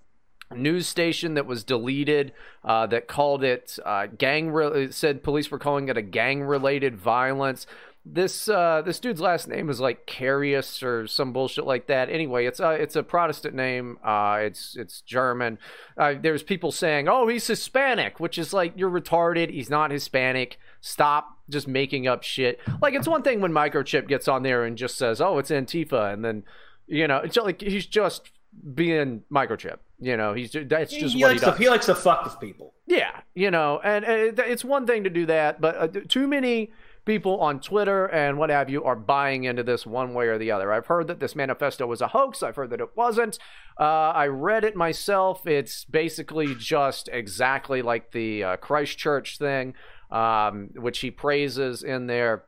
news 0.55 0.87
station 0.87 1.35
that 1.35 1.47
was 1.47 1.65
deleted 1.65 2.33
uh, 2.65 2.87
that 2.89 3.09
called 3.09 3.43
it 3.43 3.79
uh, 3.85 4.07
gang. 4.07 4.51
Re- 4.51 4.91
said 4.93 5.23
police 5.23 5.51
were 5.51 5.59
calling 5.59 5.89
it 5.89 5.97
a 5.97 6.03
gang 6.03 6.43
related 6.43 6.97
violence. 6.97 7.67
This 8.07 8.51
uh, 8.51 8.83
this 8.85 9.01
dude's 9.01 9.21
last 9.23 9.49
name 9.49 9.71
is 9.71 9.81
like 9.81 10.07
Carius 10.07 10.83
or 10.83 11.07
some 11.07 11.33
bullshit 11.33 11.65
like 11.65 11.87
that. 11.87 12.11
Anyway, 12.11 12.45
it's 12.45 12.61
a 12.61 12.73
it's 12.73 12.97
a 12.97 13.03
Protestant 13.03 13.55
name. 13.55 13.99
Uh, 14.05 14.41
it's 14.43 14.77
it's 14.77 15.01
German. 15.01 15.59
Uh, 15.97 16.13
there's 16.21 16.43
people 16.43 16.71
saying, 16.71 17.09
"Oh, 17.09 17.27
he's 17.29 17.47
Hispanic," 17.47 18.21
which 18.21 18.37
is 18.37 18.53
like 18.53 18.75
you're 18.77 18.91
retarded. 18.91 19.51
He's 19.51 19.71
not 19.71 19.91
Hispanic. 19.91 20.59
Stop 20.83 21.39
just 21.49 21.67
making 21.67 22.07
up 22.07 22.23
shit. 22.23 22.61
Like 22.83 22.93
it's 22.93 23.09
one 23.09 23.23
thing 23.23 23.41
when 23.41 23.53
Microchip 23.53 24.07
gets 24.07 24.29
on 24.29 24.43
there 24.43 24.65
and 24.65 24.77
just 24.77 24.99
says, 24.99 25.23
"Oh, 25.23 25.39
it's 25.39 25.51
Antifa," 25.51 26.13
and 26.13 26.23
then 26.23 26.43
you 26.87 27.09
know, 27.09 27.19
it's 27.19 27.39
like 27.39 27.63
he's 27.63 27.87
just 27.87 28.31
being 28.75 29.23
Microchip. 29.33 29.79
You 29.99 30.19
know, 30.19 30.35
he's 30.35 30.55
that's 30.67 30.93
just 30.93 31.15
he 31.15 31.23
what 31.23 31.29
he 31.33 31.35
likes 31.37 31.41
does. 31.41 31.57
to 31.57 31.63
he 31.63 31.71
likes 31.71 31.87
to 31.87 31.95
fuck 31.95 32.25
with 32.25 32.39
people. 32.39 32.75
Yeah, 32.87 33.21
you 33.35 33.51
know, 33.51 33.81
and, 33.83 34.05
and 34.05 34.21
it- 34.21 34.39
it's 34.41 34.63
one 34.63 34.87
thing 34.87 35.05
to 35.05 35.11
do 35.11 35.25
that, 35.25 35.59
but 35.63 35.77
uh, 35.77 36.01
too 36.07 36.27
many 36.27 36.71
people 37.05 37.39
on 37.41 37.61
Twitter 37.61 38.07
and 38.07 38.39
what 38.39 38.51
have 38.51 38.71
you 38.71 38.85
are 38.85 38.97
buying 38.97 39.45
into 39.45 39.63
this 39.63 39.87
one 39.87 40.15
way 40.15 40.27
or 40.27 40.39
the 40.39 40.51
other. 40.51 40.73
I've 40.73 40.87
heard 40.87 41.07
that 41.09 41.21
this 41.21 41.37
manifesto 41.37 41.87
was 41.87 42.01
a 42.01 42.09
hoax. 42.09 42.43
I've 42.43 42.57
heard 42.57 42.71
that 42.71 42.81
it 42.81 42.97
wasn't. 42.97 43.39
Uh, 43.79 44.13
I 44.13 44.27
read 44.27 44.65
it 44.65 44.77
myself. 44.77 45.47
It's 45.47 45.85
basically 45.85 46.55
just 46.55 47.09
exactly 47.13 47.83
like 47.83 48.13
the 48.13 48.45
uh, 48.45 48.57
Christchurch 48.57 49.39
thing, 49.39 49.75
um, 50.11 50.71
which 50.75 51.01
he 51.01 51.11
praises 51.11 51.83
in 51.83 52.07
there 52.07 52.45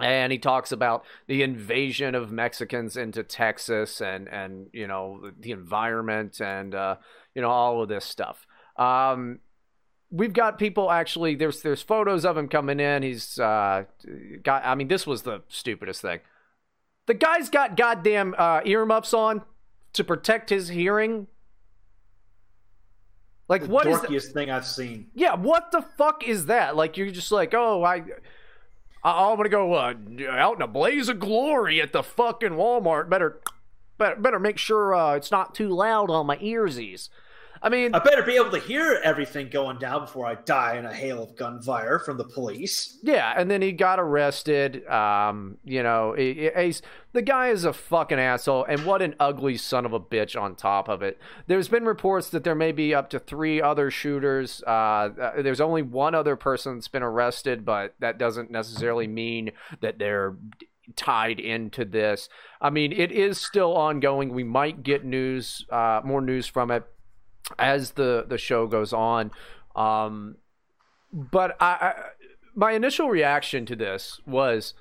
and 0.00 0.32
he 0.32 0.38
talks 0.38 0.72
about 0.72 1.04
the 1.28 1.42
invasion 1.42 2.14
of 2.14 2.32
Mexicans 2.32 2.96
into 2.96 3.22
Texas 3.22 4.00
and 4.00 4.28
and 4.28 4.68
you 4.72 4.86
know 4.86 5.30
the 5.38 5.52
environment 5.52 6.40
and 6.40 6.74
uh, 6.74 6.96
you 7.34 7.42
know 7.42 7.50
all 7.50 7.82
of 7.82 7.88
this 7.88 8.04
stuff. 8.04 8.46
Um, 8.76 9.38
we've 10.14 10.32
got 10.32 10.58
people 10.58 10.90
actually. 10.90 11.34
There's 11.34 11.62
there's 11.62 11.82
photos 11.82 12.24
of 12.24 12.36
him 12.36 12.48
coming 12.48 12.80
in. 12.80 13.02
He's 13.02 13.38
uh, 13.38 13.84
got. 14.42 14.64
I 14.64 14.74
mean, 14.74 14.88
this 14.88 15.06
was 15.06 15.22
the 15.22 15.42
stupidest 15.48 16.00
thing. 16.00 16.20
The 17.06 17.14
guy's 17.14 17.50
got 17.50 17.76
goddamn 17.76 18.34
uh, 18.38 18.60
earmuffs 18.64 19.12
on 19.12 19.42
to 19.92 20.04
protect 20.04 20.50
his 20.50 20.68
hearing. 20.68 21.26
Like 23.48 23.62
The 23.62 23.68
what 23.68 23.86
is 23.86 24.00
that? 24.00 24.10
dorkiest 24.10 24.32
thing 24.32 24.50
I've 24.50 24.66
seen. 24.66 25.08
Yeah, 25.14 25.34
what 25.34 25.70
the 25.70 25.82
fuck 25.82 26.26
is 26.26 26.46
that? 26.46 26.76
Like 26.76 26.96
you're 26.96 27.10
just 27.10 27.30
like, 27.30 27.52
oh, 27.52 27.82
I, 27.84 28.02
I 29.02 29.30
I'm 29.30 29.36
gonna 29.36 29.50
go 29.50 29.74
uh, 29.74 29.94
out 30.30 30.56
in 30.56 30.62
a 30.62 30.66
blaze 30.66 31.08
of 31.08 31.20
glory 31.20 31.82
at 31.82 31.92
the 31.92 32.02
fucking 32.02 32.52
Walmart. 32.52 33.10
Better, 33.10 33.40
better, 33.98 34.16
better 34.16 34.38
make 34.38 34.56
sure 34.56 34.94
uh, 34.94 35.14
it's 35.14 35.30
not 35.30 35.54
too 35.54 35.68
loud 35.68 36.10
on 36.10 36.26
my 36.26 36.38
earsies. 36.38 37.10
I 37.64 37.70
mean, 37.70 37.94
I 37.94 37.98
better 37.98 38.22
be 38.22 38.34
able 38.34 38.50
to 38.50 38.58
hear 38.58 39.00
everything 39.02 39.48
going 39.48 39.78
down 39.78 40.02
before 40.02 40.26
I 40.26 40.34
die 40.34 40.76
in 40.76 40.84
a 40.84 40.92
hail 40.92 41.22
of 41.22 41.34
gunfire 41.34 41.98
from 41.98 42.18
the 42.18 42.24
police. 42.24 42.98
yeah, 43.02 43.32
and 43.36 43.50
then 43.50 43.62
he 43.62 43.72
got 43.72 43.98
arrested. 43.98 44.86
Um, 44.86 45.56
you 45.64 45.82
know, 45.82 46.12
he- 46.12 46.34
he- 46.34 46.62
he's 46.62 46.82
the 47.14 47.22
guy 47.22 47.48
is 47.48 47.64
a 47.64 47.72
fucking 47.72 48.18
asshole, 48.18 48.64
and 48.64 48.84
what 48.84 49.00
an 49.00 49.14
ugly 49.18 49.56
son 49.56 49.86
of 49.86 49.92
a 49.94 50.00
bitch 50.00 50.38
on 50.40 50.54
top 50.56 50.88
of 50.88 51.00
it. 51.02 51.18
There's 51.46 51.68
been 51.68 51.84
reports 51.86 52.28
that 52.30 52.44
there 52.44 52.54
may 52.54 52.70
be 52.72 52.94
up 52.94 53.08
to 53.10 53.18
three 53.18 53.62
other 53.62 53.90
shooters. 53.90 54.62
Uh, 54.66 54.70
uh, 54.70 55.40
there's 55.42 55.60
only 55.60 55.80
one 55.82 56.14
other 56.14 56.36
person 56.36 56.74
that's 56.74 56.88
been 56.88 57.02
arrested, 57.02 57.64
but 57.64 57.94
that 58.00 58.18
doesn't 58.18 58.50
necessarily 58.50 59.06
mean 59.06 59.52
that 59.80 59.98
they're 59.98 60.34
tied 60.96 61.40
into 61.40 61.84
this. 61.84 62.28
I 62.60 62.68
mean, 62.68 62.92
it 62.92 63.10
is 63.10 63.40
still 63.40 63.74
ongoing. 63.74 64.34
We 64.34 64.44
might 64.44 64.82
get 64.82 65.02
news, 65.04 65.64
uh, 65.70 66.02
more 66.04 66.20
news 66.20 66.46
from 66.46 66.70
it 66.70 66.84
as 67.58 67.92
the 67.92 68.24
the 68.28 68.38
show 68.38 68.66
goes 68.66 68.92
on. 68.92 69.30
Um, 69.76 70.36
but 71.12 71.56
I, 71.60 71.66
I 71.66 71.94
my 72.54 72.72
initial 72.72 73.08
reaction 73.08 73.66
to 73.66 73.76
this 73.76 74.20
was, 74.26 74.74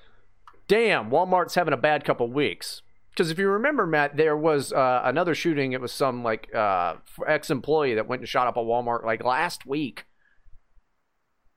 "Damn, 0.67 1.10
Walmart's 1.10 1.56
having 1.56 1.73
a 1.73 1.78
bad 1.78 2.04
couple 2.06 2.28
weeks." 2.32 2.82
Because 3.10 3.30
if 3.30 3.38
you 3.38 3.47
remember, 3.47 3.86
Matt, 3.86 4.17
there 4.17 4.36
was 4.36 4.73
uh, 4.73 5.02
another 5.04 5.36
shooting. 5.36 5.73
It 5.73 5.82
was 5.82 5.91
some 5.91 6.23
like 6.23 6.54
uh, 6.54 6.95
ex 7.28 7.52
employee 7.52 7.93
that 7.95 8.08
went 8.08 8.21
and 8.21 8.30
shot 8.30 8.47
up 8.47 8.58
a 8.58 8.60
Walmart 8.60 9.06
like 9.06 9.23
last 9.23 9.65
week. 9.65 10.06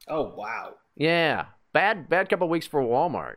Oh 0.08 0.34
wow. 0.36 0.74
Yeah, 0.94 1.46
bad 1.72 2.08
bad 2.08 2.28
couple 2.28 2.48
weeks 2.48 2.66
for 2.66 2.82
Walmart. 2.82 3.36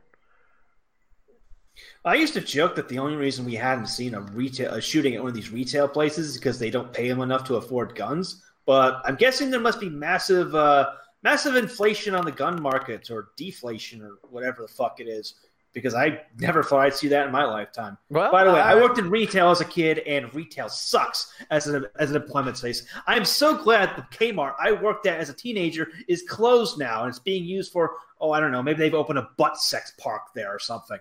I 2.06 2.16
used 2.16 2.34
to 2.34 2.42
joke 2.42 2.76
that 2.76 2.88
the 2.90 3.00
only 3.00 3.16
reason 3.16 3.46
we 3.46 3.56
hadn't 3.56 3.88
seen 3.88 4.14
a 4.16 4.22
retail 4.22 4.74
a 4.74 4.82
shooting 4.82 5.16
at 5.16 5.22
one 5.22 5.30
of 5.30 5.36
these 5.36 5.52
retail 5.52 5.88
places 5.88 6.30
is 6.30 6.38
because 6.38 6.58
they 6.60 6.70
don't 6.70 6.94
pay 6.94 7.10
them 7.10 7.22
enough 7.22 7.44
to 7.46 7.56
afford 7.56 7.96
guns. 7.96 8.42
But 8.66 9.02
I'm 9.06 9.16
guessing 9.16 9.50
there 9.50 9.60
must 9.60 9.80
be 9.80 9.90
massive, 9.90 10.54
uh, 10.56 10.92
massive 11.24 11.56
inflation 11.56 12.14
on 12.16 12.24
the 12.26 12.32
gun 12.32 12.62
markets 12.62 13.10
or 13.10 13.30
deflation 13.36 14.02
or 14.02 14.20
whatever 14.30 14.62
the 14.62 14.68
fuck 14.68 15.00
it 15.00 15.08
is. 15.08 15.36
because 15.72 15.94
I 15.94 16.22
never 16.40 16.64
thought 16.64 16.80
I'd 16.80 16.96
see 16.96 17.10
that 17.10 17.28
in 17.28 17.32
my 17.32 17.46
lifetime. 17.46 17.96
Well, 18.10 18.32
By 18.32 18.44
the 18.44 18.52
way, 18.52 18.60
I, 18.60 18.72
I- 18.72 18.82
worked 18.82 18.98
in 18.98 19.08
retail 19.10 19.52
as 19.52 19.62
a 19.62 19.66
kid, 19.66 20.00
and 20.00 20.34
retail 20.34 20.68
sucks 20.68 21.32
as 21.52 21.68
an 21.68 21.86
as 22.00 22.10
an 22.10 22.16
employment 22.16 22.58
space. 22.58 22.88
I 23.06 23.16
am 23.16 23.24
so 23.24 23.56
glad 23.56 23.96
the 23.96 24.02
Kmart 24.18 24.56
I 24.60 24.72
worked 24.72 25.06
at 25.06 25.20
as 25.20 25.30
a 25.30 25.34
teenager 25.34 25.90
is 26.08 26.24
closed 26.24 26.80
now, 26.80 27.04
and 27.04 27.10
it's 27.10 27.20
being 27.20 27.46
used 27.46 27.72
for 27.72 27.92
oh 28.20 28.32
I 28.32 28.40
don't 28.40 28.52
know 28.52 28.64
maybe 28.64 28.80
they've 28.80 28.96
opened 28.96 29.20
a 29.20 29.30
butt 29.38 29.58
sex 29.60 29.94
park 30.00 30.24
there 30.34 30.50
or 30.54 30.58
something. 30.60 30.98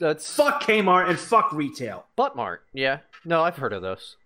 That's 0.00 0.34
Fuck 0.34 0.62
Kmart 0.62 1.10
and 1.10 1.18
fuck 1.18 1.52
retail. 1.52 2.06
Butt 2.16 2.34
Mart. 2.34 2.64
Yeah. 2.72 3.00
No, 3.24 3.42
I've 3.42 3.56
heard 3.56 3.74
of 3.74 3.82
those. 3.82 4.16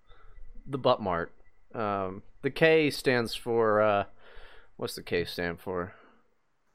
The 0.66 0.78
Butt 0.78 1.02
Mart. 1.02 1.32
Um, 1.74 2.22
the 2.42 2.50
K 2.50 2.90
stands 2.90 3.34
for 3.34 3.82
uh, 3.82 4.04
what's 4.76 4.94
the 4.94 5.02
K 5.02 5.24
stand 5.24 5.60
for? 5.60 5.92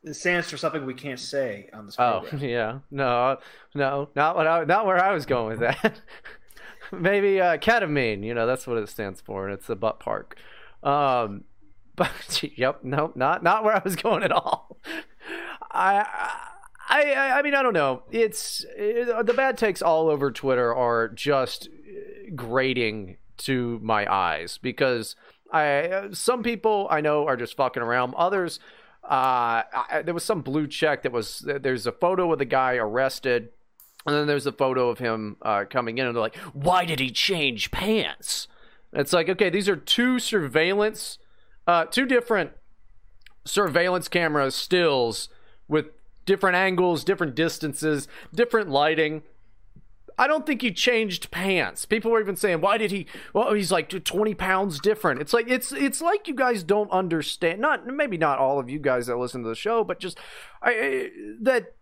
It 0.04 0.16
stands 0.16 0.50
for 0.50 0.58
something 0.58 0.86
we 0.86 0.94
can't 0.94 1.20
say 1.20 1.70
on 1.74 1.86
this. 1.86 1.96
Oh, 1.98 2.26
program. 2.28 2.42
yeah. 2.50 2.80
No, 2.92 3.38
no, 3.74 4.10
not 4.16 4.36
what 4.36 4.48
I, 4.48 4.66
not 4.66 4.86
where 4.86 5.02
I 5.02 5.14
was 5.14 5.26
going 5.26 5.60
with 5.60 5.60
that. 5.60 6.02
Maybe 6.92 7.40
uh, 7.40 7.58
ketamine. 7.58 8.26
You 8.26 8.34
know, 8.34 8.46
that's 8.46 8.68
what 8.68 8.78
it 8.78 8.90
stands 8.90 9.22
for, 9.22 9.48
and 9.48 9.54
it's 9.54 9.70
a 9.70 9.76
butt 9.76 10.02
park. 10.02 10.38
Um, 10.84 11.46
but 11.96 12.44
yep, 12.58 12.80
nope, 12.84 13.16
not 13.16 13.44
not 13.44 13.64
where 13.64 13.76
I 13.76 13.82
was 13.84 13.96
going 13.96 14.24
at 14.24 14.34
all. 14.34 14.78
I. 15.72 16.06
I, 16.06 16.49
I, 16.90 17.38
I 17.38 17.42
mean, 17.44 17.54
I 17.54 17.62
don't 17.62 17.74
know. 17.74 18.04
It's 18.12 18.66
it, 18.76 19.26
the 19.26 19.34
bad 19.34 19.58
takes 19.58 19.82
all 19.82 20.10
over 20.10 20.32
Twitter 20.32 20.74
are 20.76 21.08
just 21.08 21.70
grating 22.36 23.18
to 23.38 23.80
my 23.84 24.12
eyes 24.12 24.58
because 24.58 25.16
I 25.54 26.10
some 26.12 26.42
people 26.42 26.88
I 26.90 27.02
know 27.02 27.28
are 27.28 27.38
just 27.38 27.56
fucking 27.56 27.84
around. 27.84 28.16
Others, 28.16 28.60
uh, 29.04 29.64
I, 29.72 30.02
there 30.04 30.16
was 30.16 30.24
some 30.24 30.42
blue 30.42 30.68
check 30.68 31.04
that 31.04 31.12
was 31.12 31.46
there's 31.46 31.86
a 31.86 31.92
photo 31.92 32.34
of 32.34 32.40
the 32.40 32.46
guy 32.46 32.76
arrested, 32.76 33.50
and 34.08 34.16
then 34.16 34.26
there's 34.26 34.48
a 34.48 34.52
photo 34.52 34.90
of 34.90 34.98
him 34.98 35.38
uh, 35.44 35.66
coming 35.70 36.00
in, 36.00 36.08
and 36.08 36.16
they're 36.16 36.22
like, 36.22 36.38
"Why 36.54 36.86
did 36.86 37.00
he 37.00 37.12
change 37.12 37.70
pants?" 37.70 38.48
It's 38.92 39.14
like, 39.14 39.30
okay, 39.30 39.52
these 39.52 39.70
are 39.70 39.76
two 39.76 40.18
surveillance, 40.18 41.20
uh, 41.68 41.86
two 41.86 42.08
different 42.08 42.52
surveillance 43.46 44.08
camera 44.08 44.50
stills 44.50 45.30
with 45.68 45.88
different 46.30 46.56
angles, 46.56 47.04
different 47.04 47.34
distances, 47.34 48.08
different 48.34 48.70
lighting. 48.70 49.24
I 50.16 50.28
don't 50.28 50.46
think 50.46 50.62
he 50.62 50.72
changed 50.72 51.32
pants. 51.32 51.86
People 51.86 52.12
were 52.12 52.22
even 52.22 52.36
saying, 52.36 52.62
"Why 52.62 52.78
did 52.78 52.92
he?" 52.92 53.08
Well, 53.34 53.54
he's 53.54 53.72
like 53.72 53.90
twenty 54.04 54.36
pounds 54.36 54.80
different. 54.80 55.22
It's 55.22 55.34
like 55.34 55.50
it's 55.50 55.72
it's 55.72 56.02
like 56.02 56.28
you 56.28 56.36
guys 56.36 56.62
don't 56.64 56.92
understand. 56.92 57.60
Not 57.62 57.88
maybe 57.88 58.18
not 58.18 58.38
all 58.38 58.60
of 58.60 58.70
you 58.70 58.78
guys 58.80 59.08
that 59.08 59.18
listen 59.18 59.42
to 59.44 59.50
the 59.50 59.56
show, 59.56 59.84
but 59.84 60.00
just 60.00 60.20
I, 60.62 60.72
I- 60.72 61.10
that 61.42 61.74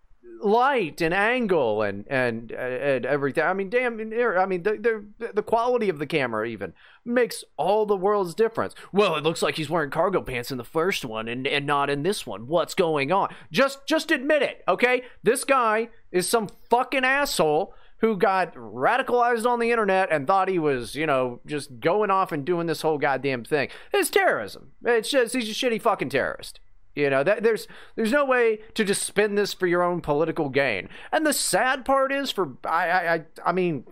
light 0.42 1.02
and 1.02 1.14
angle 1.14 1.82
and 1.82 2.06
and 2.08 2.52
and 2.52 3.06
everything. 3.06 3.44
I 3.44 3.54
mean, 3.54 3.70
damn. 3.70 4.00
I 4.38 4.46
mean, 4.46 4.64
the, 4.64 5.06
the 5.34 5.44
quality 5.44 5.90
of 5.90 6.00
the 6.00 6.08
camera 6.08 6.48
even 6.48 6.74
makes 7.06 7.44
all 7.58 7.86
the 7.86 7.96
world's 7.96 8.36
difference. 8.36 8.76
Well, 8.92 9.16
it 9.16 9.24
looks 9.24 9.42
like 9.42 9.56
he's 9.56 9.70
wearing 9.70 9.90
cargo 9.90 10.22
pants 10.22 10.52
in 10.52 10.58
the 10.58 10.64
first 10.64 11.06
one 11.06 11.28
and 11.28 11.48
and 11.48 11.66
not 11.66 11.90
in 11.90 12.04
this 12.04 12.26
one. 12.26 12.48
What's 12.48 12.74
going 12.74 13.12
on? 13.12 13.34
Just 13.52 13.88
just 13.88 14.12
admit 14.12 14.42
it, 14.42 14.64
okay? 14.68 15.04
This 15.24 15.44
guy 15.44 15.90
is 16.12 16.28
some 16.28 16.50
fucking 16.70 17.06
asshole 17.06 17.74
who 18.00 18.16
got 18.16 18.54
radicalized 18.54 19.46
on 19.46 19.60
the 19.60 19.72
internet 19.72 20.12
and 20.12 20.28
thought 20.28 20.50
he 20.50 20.60
was, 20.60 20.94
you 20.94 21.08
know, 21.08 21.40
just 21.48 21.80
going 21.80 22.12
off 22.12 22.32
and 22.32 22.46
doing 22.46 22.68
this 22.68 22.84
whole 22.84 23.00
goddamn 23.00 23.44
thing. 23.44 23.70
It's 23.92 24.12
terrorism. 24.12 24.72
It's 24.84 25.10
just 25.10 25.34
he's 25.34 25.50
a 25.50 25.54
shitty 25.54 25.82
fucking 25.82 26.10
terrorist. 26.10 26.60
You 26.98 27.12
know, 27.12 27.24
that 27.24 27.44
there's 27.44 27.68
there's 27.96 28.12
no 28.12 28.26
way 28.26 28.58
to 28.74 28.84
just 28.84 29.04
spin 29.04 29.36
this 29.36 29.54
for 29.54 29.68
your 29.68 29.84
own 29.84 30.02
political 30.02 30.50
gain. 30.50 30.90
And 31.12 31.28
the 31.28 31.32
sad 31.34 31.86
part 31.86 32.12
is 32.12 32.32
for 32.32 32.58
I 32.66 32.90
I 33.18 33.22
I, 33.46 33.52
mean 33.52 33.86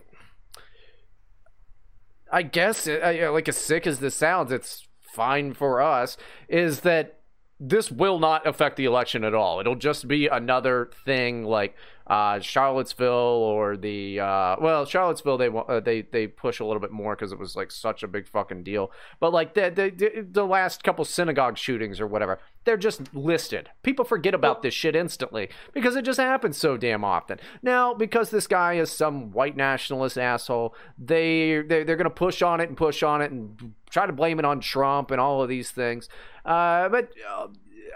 I 2.32 2.42
guess 2.42 2.88
it, 2.88 3.02
I- 3.02 3.22
uh, 3.26 3.32
like 3.32 3.48
as 3.48 3.56
sick 3.56 3.86
as 3.86 4.00
this 4.00 4.16
sounds, 4.16 4.50
it's 4.50 4.88
fine 5.00 5.54
for 5.54 5.80
us 5.80 6.16
is 6.48 6.80
that 6.80 7.20
this 7.58 7.90
will 7.90 8.18
not 8.18 8.46
affect 8.46 8.76
the 8.76 8.84
election 8.84 9.22
at 9.24 9.34
all. 9.34 9.60
It'll 9.60 9.76
just 9.76 10.08
be 10.08 10.26
another 10.26 10.90
thing 11.04 11.44
like 11.44 11.74
uh, 12.06 12.38
Charlottesville 12.38 13.10
or 13.10 13.76
the 13.76 14.20
uh, 14.20 14.56
well, 14.60 14.84
Charlottesville 14.84 15.38
they 15.38 15.48
uh, 15.48 15.80
they 15.80 16.02
they 16.02 16.26
push 16.28 16.60
a 16.60 16.64
little 16.64 16.80
bit 16.80 16.92
more 16.92 17.16
because 17.16 17.32
it 17.32 17.38
was 17.38 17.56
like 17.56 17.72
such 17.72 18.02
a 18.02 18.08
big 18.08 18.28
fucking 18.28 18.62
deal. 18.62 18.92
But 19.18 19.32
like 19.32 19.54
the, 19.54 19.70
the 19.70 20.22
the 20.22 20.44
last 20.44 20.84
couple 20.84 21.04
synagogue 21.04 21.58
shootings 21.58 22.00
or 22.00 22.06
whatever, 22.06 22.38
they're 22.64 22.76
just 22.76 23.12
listed. 23.12 23.70
People 23.82 24.04
forget 24.04 24.34
about 24.34 24.62
this 24.62 24.72
shit 24.72 24.94
instantly 24.94 25.48
because 25.72 25.96
it 25.96 26.04
just 26.04 26.20
happens 26.20 26.56
so 26.56 26.76
damn 26.76 27.04
often. 27.04 27.40
Now 27.60 27.92
because 27.92 28.30
this 28.30 28.46
guy 28.46 28.74
is 28.74 28.90
some 28.90 29.32
white 29.32 29.56
nationalist 29.56 30.16
asshole, 30.16 30.76
they 30.96 31.60
they 31.62 31.82
they're 31.82 31.96
gonna 31.96 32.10
push 32.10 32.40
on 32.40 32.60
it 32.60 32.68
and 32.68 32.76
push 32.76 33.02
on 33.02 33.20
it 33.20 33.32
and 33.32 33.74
try 33.90 34.06
to 34.06 34.12
blame 34.12 34.38
it 34.38 34.44
on 34.44 34.60
Trump 34.60 35.10
and 35.10 35.20
all 35.20 35.42
of 35.42 35.48
these 35.48 35.72
things. 35.72 36.08
Uh, 36.44 36.88
but 36.88 37.10
uh, 37.28 37.48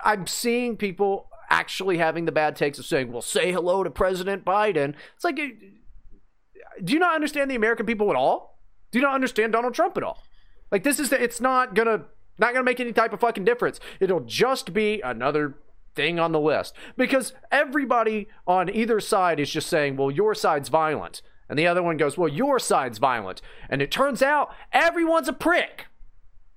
I'm 0.04 0.26
seeing 0.26 0.76
people 0.76 1.29
actually 1.50 1.98
having 1.98 2.24
the 2.24 2.32
bad 2.32 2.56
takes 2.56 2.78
of 2.78 2.86
saying, 2.86 3.12
"Well, 3.12 3.22
say 3.22 3.52
hello 3.52 3.84
to 3.84 3.90
President 3.90 4.44
Biden." 4.44 4.94
It's 5.14 5.24
like, 5.24 5.36
do 5.36 6.92
you 6.92 6.98
not 6.98 7.14
understand 7.14 7.50
the 7.50 7.56
American 7.56 7.86
people 7.86 8.10
at 8.10 8.16
all? 8.16 8.58
Do 8.90 8.98
you 8.98 9.04
not 9.04 9.14
understand 9.14 9.52
Donald 9.52 9.74
Trump 9.74 9.96
at 9.96 10.02
all? 10.02 10.22
Like, 10.70 10.82
this 10.82 10.98
is 10.98 11.10
the, 11.10 11.22
it's 11.22 11.40
not 11.40 11.74
gonna 11.74 12.04
not 12.38 12.52
gonna 12.52 12.64
make 12.64 12.80
any 12.80 12.92
type 12.92 13.12
of 13.12 13.20
fucking 13.20 13.44
difference. 13.44 13.80
It'll 13.98 14.20
just 14.20 14.72
be 14.72 15.00
another 15.02 15.56
thing 15.94 16.20
on 16.20 16.32
the 16.32 16.40
list 16.40 16.74
because 16.96 17.34
everybody 17.50 18.28
on 18.46 18.70
either 18.70 19.00
side 19.00 19.40
is 19.40 19.50
just 19.50 19.68
saying, 19.68 19.96
"Well, 19.96 20.10
your 20.10 20.34
side's 20.34 20.68
violent." 20.68 21.22
And 21.50 21.58
the 21.58 21.66
other 21.66 21.82
one 21.82 21.96
goes, 21.96 22.16
Well, 22.16 22.28
your 22.28 22.60
side's 22.60 22.98
violent. 22.98 23.42
And 23.68 23.82
it 23.82 23.90
turns 23.90 24.22
out 24.22 24.54
everyone's 24.72 25.28
a 25.28 25.32
prick. 25.32 25.86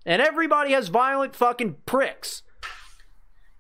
And 0.05 0.21
everybody 0.21 0.71
has 0.73 0.89
violent 0.89 1.35
fucking 1.35 1.77
pricks. 1.87 2.43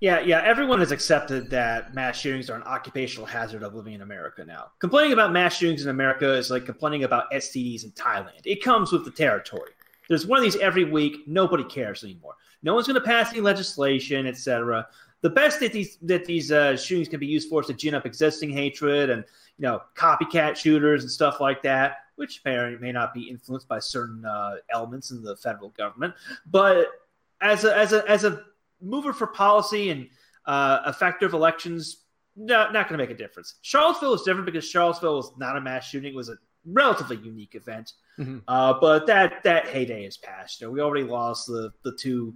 Yeah, 0.03 0.19
yeah. 0.19 0.41
Everyone 0.43 0.79
has 0.79 0.91
accepted 0.91 1.49
that 1.51 1.93
mass 1.93 2.19
shootings 2.19 2.49
are 2.49 2.57
an 2.57 2.63
occupational 2.63 3.25
hazard 3.25 3.63
of 3.63 3.73
living 3.73 3.93
in 3.93 4.01
America 4.01 4.43
now. 4.43 4.71
Complaining 4.79 5.13
about 5.13 5.31
mass 5.31 5.55
shootings 5.55 5.83
in 5.83 5.89
America 5.89 6.29
is 6.33 6.51
like 6.51 6.65
complaining 6.65 7.05
about 7.05 7.31
STDs 7.31 7.85
in 7.85 7.91
Thailand. 7.91 8.41
It 8.43 8.61
comes 8.61 8.91
with 8.91 9.05
the 9.05 9.11
territory. 9.11 9.71
There's 10.09 10.27
one 10.27 10.39
of 10.39 10.43
these 10.43 10.57
every 10.57 10.83
week. 10.83 11.25
Nobody 11.25 11.63
cares 11.63 12.03
anymore. 12.03 12.33
No 12.63 12.73
one's 12.73 12.85
going 12.85 12.99
to 12.99 13.07
pass 13.07 13.31
any 13.31 13.39
legislation, 13.39 14.27
etc. 14.27 14.85
The 15.21 15.29
best 15.29 15.61
that 15.61 15.71
these 15.71 15.95
that 16.01 16.25
these 16.25 16.51
uh, 16.51 16.75
shootings 16.75 17.07
can 17.07 17.21
be 17.21 17.27
used 17.27 17.47
for 17.47 17.61
is 17.61 17.67
to 17.67 17.73
gin 17.73 17.95
up 17.95 18.05
existing 18.05 18.49
hatred 18.49 19.09
and 19.09 19.23
you 19.57 19.63
know 19.63 19.83
copycat 19.95 20.57
shooters 20.57 21.03
and 21.03 21.09
stuff 21.09 21.39
like 21.39 21.63
that, 21.63 21.99
which 22.17 22.41
may 22.43 22.75
may 22.75 22.91
not 22.91 23.13
be 23.13 23.29
influenced 23.29 23.69
by 23.69 23.79
certain 23.79 24.25
uh, 24.25 24.55
elements 24.69 25.11
in 25.11 25.23
the 25.23 25.37
federal 25.37 25.69
government. 25.69 26.13
But 26.45 26.87
as 27.39 27.63
a 27.63 27.77
as 27.77 27.93
a 27.93 28.03
as 28.09 28.25
a 28.25 28.43
mover 28.83 29.13
for 29.13 29.27
policy 29.27 29.89
and 29.89 30.09
uh, 30.45 30.79
effective 30.87 31.33
elections, 31.33 32.03
no, 32.35 32.65
not 32.71 32.89
going 32.89 32.97
to 32.99 33.03
make 33.03 33.09
a 33.09 33.17
difference. 33.17 33.55
Charlottesville 33.61 34.13
is 34.13 34.23
different 34.23 34.45
because 34.45 34.67
Charlottesville 34.67 35.15
was 35.17 35.31
not 35.37 35.57
a 35.57 35.61
mass 35.61 35.87
shooting; 35.87 36.13
it 36.13 36.15
was 36.15 36.29
a 36.29 36.35
relatively 36.65 37.17
unique 37.17 37.55
event. 37.55 37.93
Mhm. 38.19 38.41
Uh, 38.47 38.73
but 38.79 39.07
that 39.07 39.43
that 39.43 39.67
heyday 39.67 40.05
is 40.05 40.17
past. 40.17 40.61
You 40.61 40.67
know, 40.67 40.71
we 40.71 40.81
already 40.81 41.05
lost 41.05 41.47
the 41.47 41.71
the 41.83 41.95
two 41.95 42.35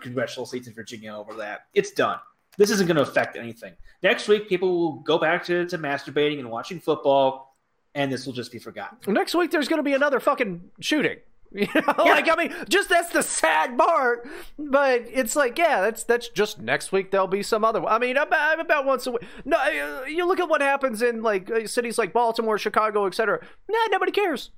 congressional 0.00 0.46
seats 0.46 0.66
in 0.66 0.74
Virginia 0.74 1.14
over 1.14 1.34
that. 1.34 1.66
It's 1.74 1.92
done. 1.92 2.18
This 2.58 2.70
isn't 2.70 2.86
going 2.86 2.96
to 2.96 3.02
affect 3.02 3.36
anything. 3.36 3.74
Next 4.02 4.28
week, 4.28 4.48
people 4.48 4.78
will 4.78 4.92
go 5.00 5.18
back 5.18 5.44
to, 5.46 5.66
to 5.66 5.78
masturbating 5.78 6.38
and 6.38 6.50
watching 6.50 6.80
football, 6.80 7.56
and 7.94 8.12
this 8.12 8.26
will 8.26 8.32
just 8.34 8.52
be 8.52 8.58
forgotten. 8.58 8.98
Next 9.12 9.34
week, 9.34 9.50
there's 9.50 9.68
going 9.68 9.78
to 9.78 9.82
be 9.82 9.94
another 9.94 10.20
fucking 10.20 10.70
shooting. 10.80 11.18
You 11.62 11.66
know, 11.74 12.04
like 12.04 12.30
I 12.30 12.36
mean, 12.36 12.54
just 12.68 12.88
that's 12.88 13.10
the 13.10 13.22
sad 13.22 13.76
part. 13.76 14.26
But 14.58 15.04
it's 15.12 15.36
like, 15.36 15.58
yeah, 15.58 15.82
that's 15.82 16.02
that's 16.02 16.28
just 16.28 16.58
next 16.58 16.92
week. 16.92 17.10
There'll 17.10 17.26
be 17.26 17.42
some 17.42 17.62
other. 17.62 17.84
I 17.84 17.98
mean, 17.98 18.16
about, 18.16 18.58
about 18.58 18.86
once 18.86 19.06
a 19.06 19.12
week. 19.12 19.22
No, 19.44 19.58
uh, 19.58 20.04
you 20.06 20.26
look 20.26 20.40
at 20.40 20.48
what 20.48 20.62
happens 20.62 21.02
in 21.02 21.22
like 21.22 21.50
uh, 21.50 21.66
cities 21.66 21.98
like 21.98 22.14
Baltimore, 22.14 22.56
Chicago, 22.56 23.06
etc. 23.06 23.40
Nah, 23.68 23.78
nobody 23.90 24.12
cares. 24.12 24.50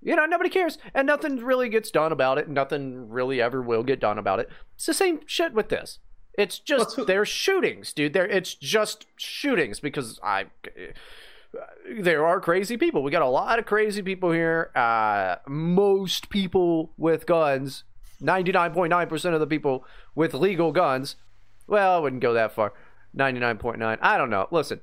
You 0.00 0.14
know, 0.14 0.26
nobody 0.26 0.48
cares, 0.48 0.78
and 0.94 1.08
nothing 1.08 1.38
really 1.38 1.68
gets 1.68 1.90
done 1.90 2.12
about 2.12 2.38
it. 2.38 2.48
Nothing 2.48 3.08
really 3.08 3.40
ever 3.40 3.60
will 3.60 3.82
get 3.82 3.98
done 3.98 4.16
about 4.16 4.38
it. 4.38 4.48
It's 4.76 4.86
the 4.86 4.94
same 4.94 5.20
shit 5.26 5.54
with 5.54 5.70
this. 5.70 5.98
It's 6.34 6.60
just 6.60 6.94
who- 6.94 7.24
shootings, 7.24 7.92
dude. 7.92 8.12
There, 8.12 8.26
it's 8.26 8.54
just 8.54 9.06
shootings 9.16 9.80
because 9.80 10.20
I 10.22 10.46
there 12.00 12.26
are 12.26 12.40
crazy 12.40 12.76
people. 12.76 13.02
We 13.02 13.10
got 13.10 13.22
a 13.22 13.28
lot 13.28 13.58
of 13.58 13.66
crazy 13.66 14.02
people 14.02 14.30
here. 14.30 14.70
Uh, 14.74 15.36
most 15.46 16.30
people 16.30 16.92
with 16.96 17.26
guns, 17.26 17.84
99.9% 18.22 19.34
of 19.34 19.40
the 19.40 19.46
people 19.46 19.84
with 20.14 20.34
legal 20.34 20.72
guns. 20.72 21.16
Well, 21.66 21.96
I 21.96 21.98
wouldn't 21.98 22.22
go 22.22 22.34
that 22.34 22.52
far. 22.52 22.72
99.9. 23.16 23.98
I 24.00 24.18
don't 24.18 24.30
know. 24.30 24.48
Listen, 24.50 24.80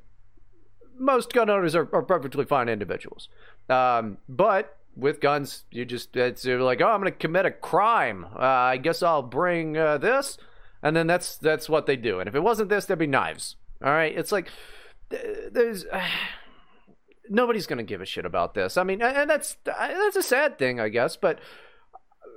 most 0.98 1.34
gun 1.34 1.50
owners 1.50 1.76
are, 1.76 1.90
are 1.94 2.04
perfectly 2.04 2.46
fine 2.46 2.70
individuals. 2.70 3.30
Um, 3.70 4.18
but 4.28 4.78
with 4.96 5.20
guns, 5.20 5.66
you 5.72 5.86
just, 5.86 6.16
it's 6.16 6.46
you're 6.46 6.62
like, 6.62 6.82
oh, 6.82 6.88
I'm 6.88 7.02
going 7.02 7.12
to 7.12 7.18
commit 7.18 7.46
a 7.46 7.52
crime. 7.52 8.26
Uh, 8.36 8.40
I 8.40 8.78
guess 8.78 9.04
I'll 9.04 9.24
bring 9.24 9.78
uh, 9.78 9.98
this. 9.98 10.38
And 10.82 10.96
then 10.96 11.08
that's 11.08 11.38
that's 11.38 11.68
what 11.68 11.88
they 11.88 11.96
do. 11.96 12.20
And 12.20 12.30
if 12.30 12.36
it 12.36 12.44
wasn't 12.44 12.70
this, 12.70 12.86
there'd 12.86 13.00
be 13.00 13.08
knives. 13.08 13.56
All 13.84 13.92
right. 13.92 14.16
It's 14.16 14.32
like, 14.32 14.52
th- 15.10 15.52
there's 15.52 15.86
nobody's 17.30 17.68
gonna 17.68 17.84
give 17.84 18.02
a 18.02 18.06
shit 18.06 18.26
about 18.26 18.54
this. 18.54 18.78
I 18.78 18.84
mean, 18.84 19.02
and 19.02 19.30
that's 19.30 19.58
that's 19.64 20.16
a 20.16 20.24
sad 20.24 20.58
thing, 20.58 20.80
I 20.80 20.90
guess. 20.90 21.16
But 21.16 21.40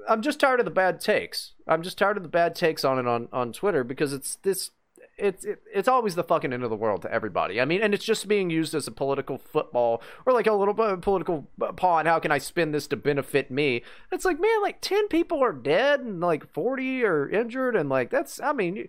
I'm 0.09 0.23
just 0.23 0.41
tired 0.41 0.61
of 0.61 0.65
the 0.65 0.71
bad 0.71 1.01
takes. 1.01 1.53
I'm 1.67 1.83
just 1.83 1.99
tired 1.99 2.17
of 2.17 2.23
the 2.23 2.29
bad 2.29 2.55
takes 2.55 2.85
on 2.85 2.99
it 2.99 3.07
on 3.07 3.29
on 3.33 3.53
Twitter 3.53 3.85
because 3.85 4.13
it's 4.13 4.37
this. 4.37 4.71
It's 5.17 5.45
it, 5.45 5.61
it's 5.75 5.89
always 5.89 6.15
the 6.15 6.23
fucking 6.23 6.53
end 6.53 6.63
of 6.63 6.71
the 6.71 6.77
world 6.77 7.03
to 7.03 7.13
everybody. 7.13 7.61
I 7.61 7.65
mean, 7.65 7.83
and 7.83 7.93
it's 7.93 8.05
just 8.05 8.29
being 8.29 8.51
used 8.51 8.73
as 8.73 8.87
a 8.87 8.93
political 8.93 9.37
football 9.37 10.01
or 10.25 10.33
like 10.33 10.47
a 10.47 10.53
little 10.53 10.75
political 10.75 11.51
pawn. 11.77 12.07
How 12.07 12.21
can 12.21 12.31
I 12.31 12.39
spin 12.39 12.71
this 12.71 12.87
to 12.89 12.97
benefit 12.97 13.51
me? 13.51 13.83
It's 14.13 14.25
like, 14.25 14.41
man, 14.41 14.63
like 14.63 14.81
ten 14.81 15.09
people 15.09 15.43
are 15.43 15.53
dead 15.53 16.01
and 16.01 16.21
like 16.21 16.53
forty 16.53 17.05
are 17.05 17.29
injured, 17.29 17.75
and 17.75 17.89
like 17.89 18.11
that's. 18.11 18.41
I 18.41 18.53
mean, 18.53 18.89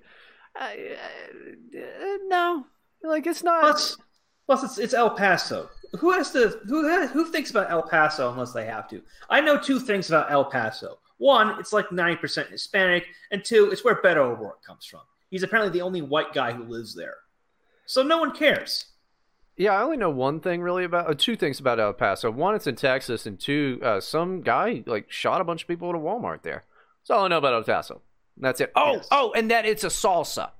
uh, 0.59 0.65
uh, 0.65 2.17
no, 2.27 2.67
like 3.03 3.25
it's 3.25 3.43
not. 3.43 3.97
Plus 4.49 4.63
it's 4.63 4.79
it's 4.79 4.93
El 4.95 5.11
Paso. 5.11 5.69
Who 5.99 6.11
has 6.11 6.31
to 6.31 6.59
who 6.67 6.87
has, 6.87 7.11
who 7.11 7.25
thinks 7.25 7.51
about 7.51 7.69
El 7.69 7.83
Paso 7.83 8.31
unless 8.31 8.51
they 8.51 8.65
have 8.65 8.87
to? 8.89 9.01
I 9.29 9.41
know 9.41 9.59
two 9.59 9.79
things 9.79 10.09
about 10.09 10.31
El 10.31 10.45
Paso. 10.45 10.97
One, 11.19 11.59
it's 11.59 11.71
like 11.71 11.91
ninety 11.91 12.17
percent 12.19 12.49
Hispanic, 12.49 13.05
and 13.31 13.43
two, 13.45 13.69
it's 13.71 13.83
where 13.83 14.01
Beto 14.01 14.17
O'Rourke 14.17 14.63
comes 14.63 14.85
from. 14.85 15.01
He's 15.29 15.43
apparently 15.43 15.71
the 15.77 15.83
only 15.85 16.01
white 16.01 16.33
guy 16.33 16.51
who 16.51 16.63
lives 16.63 16.95
there, 16.95 17.17
so 17.85 18.01
no 18.01 18.17
one 18.17 18.31
cares. 18.35 18.85
Yeah, 19.55 19.73
I 19.73 19.81
only 19.83 19.97
know 19.97 20.09
one 20.09 20.39
thing 20.39 20.61
really 20.61 20.85
about 20.85 21.09
uh, 21.09 21.13
two 21.15 21.35
things 21.35 21.59
about 21.59 21.79
El 21.79 21.93
Paso. 21.93 22.31
One, 22.31 22.55
it's 22.55 22.65
in 22.65 22.75
Texas, 22.75 23.25
and 23.27 23.39
two, 23.39 23.79
uh, 23.83 23.99
some 23.99 24.41
guy 24.41 24.83
like 24.87 25.11
shot 25.11 25.41
a 25.41 25.43
bunch 25.43 25.61
of 25.63 25.67
people 25.67 25.89
at 25.89 25.95
a 25.95 25.99
Walmart 25.99 26.41
there. 26.41 26.63
That's 27.01 27.11
all 27.11 27.25
I 27.25 27.27
know 27.27 27.37
about 27.37 27.53
El 27.53 27.63
Paso. 27.63 28.01
That's 28.37 28.61
it. 28.61 28.71
Oh, 28.75 28.93
Yes. 28.93 29.07
oh, 29.11 29.31
and 29.35 29.51
that 29.51 29.65
it's 29.65 29.83
a 29.83 29.87
salsa. 29.87 30.51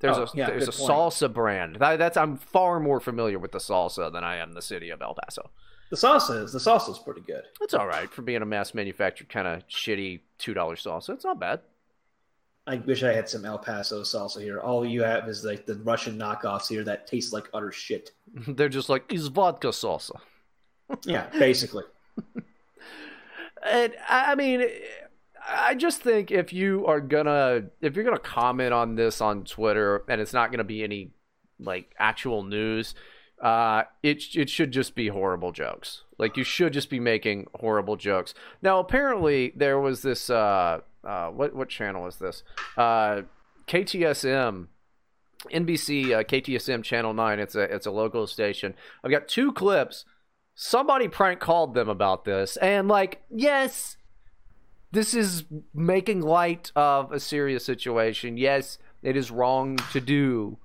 There's 0.00 0.16
Oh, 0.16 0.22
a 0.24 0.28
yeah, 0.34 0.46
there's 0.46 0.68
a 0.68 0.72
point. 0.72 0.90
salsa 0.90 1.32
brand. 1.32 1.76
That, 1.76 1.98
that's 1.98 2.16
I'm 2.16 2.36
far 2.36 2.78
more 2.80 3.00
familiar 3.00 3.38
with 3.38 3.52
the 3.52 3.58
salsa 3.58 4.12
than 4.12 4.22
I 4.24 4.36
am 4.36 4.52
the 4.52 4.62
city 4.62 4.90
of 4.90 5.02
El 5.02 5.14
Paso. 5.14 5.50
The 5.90 5.96
salsa 5.96 6.44
is 6.44 6.52
the 6.52 6.58
salsa 6.58 6.90
is 6.90 6.98
pretty 6.98 7.22
good. 7.22 7.42
It's 7.60 7.74
all 7.74 7.86
right 7.86 8.10
for 8.10 8.22
being 8.22 8.42
a 8.42 8.46
mass 8.46 8.74
manufactured 8.74 9.28
kind 9.28 9.48
of 9.48 9.66
shitty 9.68 10.20
two 10.38 10.54
dollar 10.54 10.76
salsa. 10.76 11.10
It's 11.10 11.24
not 11.24 11.40
bad. 11.40 11.60
I 12.66 12.76
wish 12.76 13.02
I 13.02 13.14
had 13.14 13.28
some 13.28 13.46
El 13.46 13.58
Paso 13.58 14.02
salsa 14.02 14.42
here. 14.42 14.60
All 14.60 14.84
you 14.84 15.02
have 15.02 15.26
is 15.28 15.42
like 15.44 15.64
the 15.64 15.76
Russian 15.76 16.18
knockoffs 16.18 16.68
here 16.68 16.84
that 16.84 17.06
taste 17.06 17.32
like 17.32 17.48
utter 17.54 17.72
shit. 17.72 18.10
They're 18.46 18.68
just 18.68 18.88
like 18.90 19.10
is 19.12 19.28
vodka 19.28 19.68
salsa. 19.68 20.20
Yeah, 21.04 21.26
basically. 21.38 21.84
And 23.66 23.92
I 24.08 24.32
I 24.32 24.34
mean, 24.36 24.64
I 25.48 25.74
just 25.74 26.02
think 26.02 26.30
if 26.30 26.52
you 26.52 26.86
are 26.86 27.00
gonna 27.00 27.64
if 27.80 27.96
you're 27.96 28.04
gonna 28.04 28.18
comment 28.18 28.74
on 28.74 28.96
this 28.96 29.20
on 29.20 29.44
Twitter 29.44 30.04
and 30.08 30.20
it's 30.20 30.32
not 30.32 30.50
gonna 30.50 30.64
be 30.64 30.84
any 30.84 31.12
like 31.58 31.94
actual 31.98 32.42
news, 32.42 32.94
uh, 33.42 33.84
it 34.02 34.24
it 34.36 34.50
should 34.50 34.72
just 34.72 34.94
be 34.94 35.08
horrible 35.08 35.52
jokes. 35.52 36.02
Like 36.18 36.36
you 36.36 36.44
should 36.44 36.72
just 36.72 36.90
be 36.90 37.00
making 37.00 37.46
horrible 37.54 37.96
jokes. 37.96 38.34
Now 38.60 38.78
apparently 38.78 39.52
there 39.56 39.80
was 39.80 40.02
this 40.02 40.28
uh 40.28 40.80
uh 41.02 41.28
what 41.28 41.54
what 41.54 41.68
channel 41.68 42.06
is 42.06 42.16
this 42.16 42.42
uh 42.76 43.22
KTSM 43.66 44.66
NBC 45.52 46.12
uh, 46.12 46.24
KTSM 46.24 46.82
Channel 46.82 47.14
Nine. 47.14 47.38
It's 47.38 47.54
a 47.54 47.62
it's 47.62 47.86
a 47.86 47.90
local 47.90 48.26
station. 48.26 48.74
I've 49.04 49.10
got 49.10 49.28
two 49.28 49.52
clips. 49.52 50.04
Somebody 50.54 51.06
prank 51.06 51.38
called 51.38 51.74
them 51.74 51.88
about 51.88 52.24
this, 52.24 52.56
and 52.56 52.88
like, 52.88 53.22
yes, 53.30 53.97
this 54.90 55.14
is 55.14 55.44
making 55.74 56.22
light 56.22 56.72
of 56.74 57.12
a 57.12 57.20
serious 57.20 57.64
situation. 57.64 58.36
Yes, 58.36 58.78
it 59.02 59.16
is 59.16 59.30
wrong 59.30 59.78
to 59.92 60.00
do, 60.00 60.58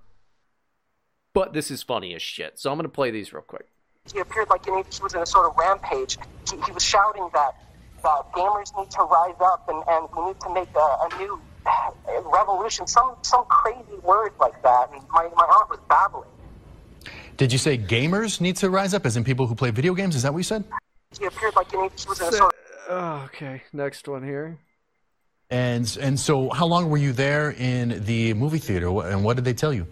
but 1.33 1.53
this 1.53 1.69
is 1.69 1.83
funny 1.83 2.15
as 2.15 2.21
shit. 2.21 2.59
So 2.59 2.71
I'm 2.71 2.77
gonna 2.77 2.89
play 2.89 3.11
these 3.11 3.33
real 3.33 3.43
quick. 3.43 3.67
he 4.11 4.19
appeared 4.19 4.49
like 4.49 4.65
you 4.65 4.73
know, 4.73 4.83
he 4.83 5.03
was 5.03 5.13
in 5.13 5.21
a 5.21 5.25
sort 5.25 5.45
of 5.45 5.57
rampage. 5.57 6.17
He, 6.49 6.59
he 6.61 6.71
was 6.71 6.83
shouting 6.83 7.29
that 7.33 7.55
that 8.03 8.31
gamers 8.33 8.77
need 8.77 8.91
to 8.91 9.03
rise 9.03 9.35
up 9.41 9.67
and, 9.69 9.81
and 9.87 10.07
we 10.15 10.25
need 10.27 10.39
to 10.41 10.53
make 10.53 10.69
a, 10.75 10.79
a 10.79 11.17
new 11.17 11.41
revolution. 12.25 12.87
Some 12.87 13.15
some 13.21 13.45
crazy 13.45 13.97
word 14.03 14.31
like 14.39 14.61
that. 14.63 14.89
And 14.93 15.01
my 15.09 15.29
my 15.35 15.43
aunt 15.43 15.69
was 15.69 15.79
babbling. 15.89 16.29
Did 17.37 17.51
you 17.51 17.57
say 17.57 17.77
gamers 17.77 18.39
need 18.39 18.57
to 18.57 18.69
rise 18.69 18.93
up, 18.93 19.05
as 19.05 19.17
in 19.17 19.23
people 19.23 19.47
who 19.47 19.55
play 19.55 19.71
video 19.71 19.93
games? 19.93 20.15
Is 20.15 20.23
that 20.23 20.33
what 20.33 20.39
you 20.39 20.43
said? 20.43 20.63
He 21.17 21.25
appeared 21.25 21.55
like 21.55 21.71
you 21.71 21.79
know, 21.79 21.89
he 21.89 22.07
was 22.07 22.21
in 22.21 22.27
a 22.27 22.31
sort 22.31 22.52
of 22.52 22.52
Oh, 22.89 23.23
okay, 23.25 23.63
next 23.71 24.07
one 24.07 24.23
here. 24.23 24.57
And 25.49 25.97
and 26.01 26.19
so, 26.19 26.49
how 26.49 26.65
long 26.65 26.89
were 26.89 26.97
you 26.97 27.13
there 27.13 27.51
in 27.51 28.03
the 28.05 28.33
movie 28.33 28.57
theater, 28.57 28.87
and 29.07 29.23
what 29.23 29.35
did 29.35 29.45
they 29.45 29.53
tell 29.53 29.73
you? 29.73 29.85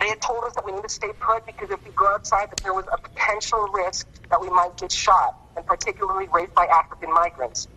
They 0.00 0.08
had 0.08 0.20
told 0.20 0.44
us 0.44 0.54
that 0.54 0.64
we 0.64 0.72
need 0.72 0.82
to 0.82 0.88
stay 0.88 1.10
put 1.20 1.44
because 1.46 1.70
if 1.70 1.84
we 1.84 1.90
go 1.92 2.06
outside, 2.08 2.50
that 2.50 2.60
there 2.62 2.74
was 2.74 2.84
a 2.92 2.96
potential 2.96 3.68
risk 3.72 4.06
that 4.30 4.40
we 4.40 4.48
might 4.50 4.76
get 4.76 4.92
shot, 4.92 5.36
and 5.56 5.66
particularly 5.66 6.28
raped 6.32 6.54
by 6.54 6.66
African 6.66 7.12
migrants. 7.12 7.68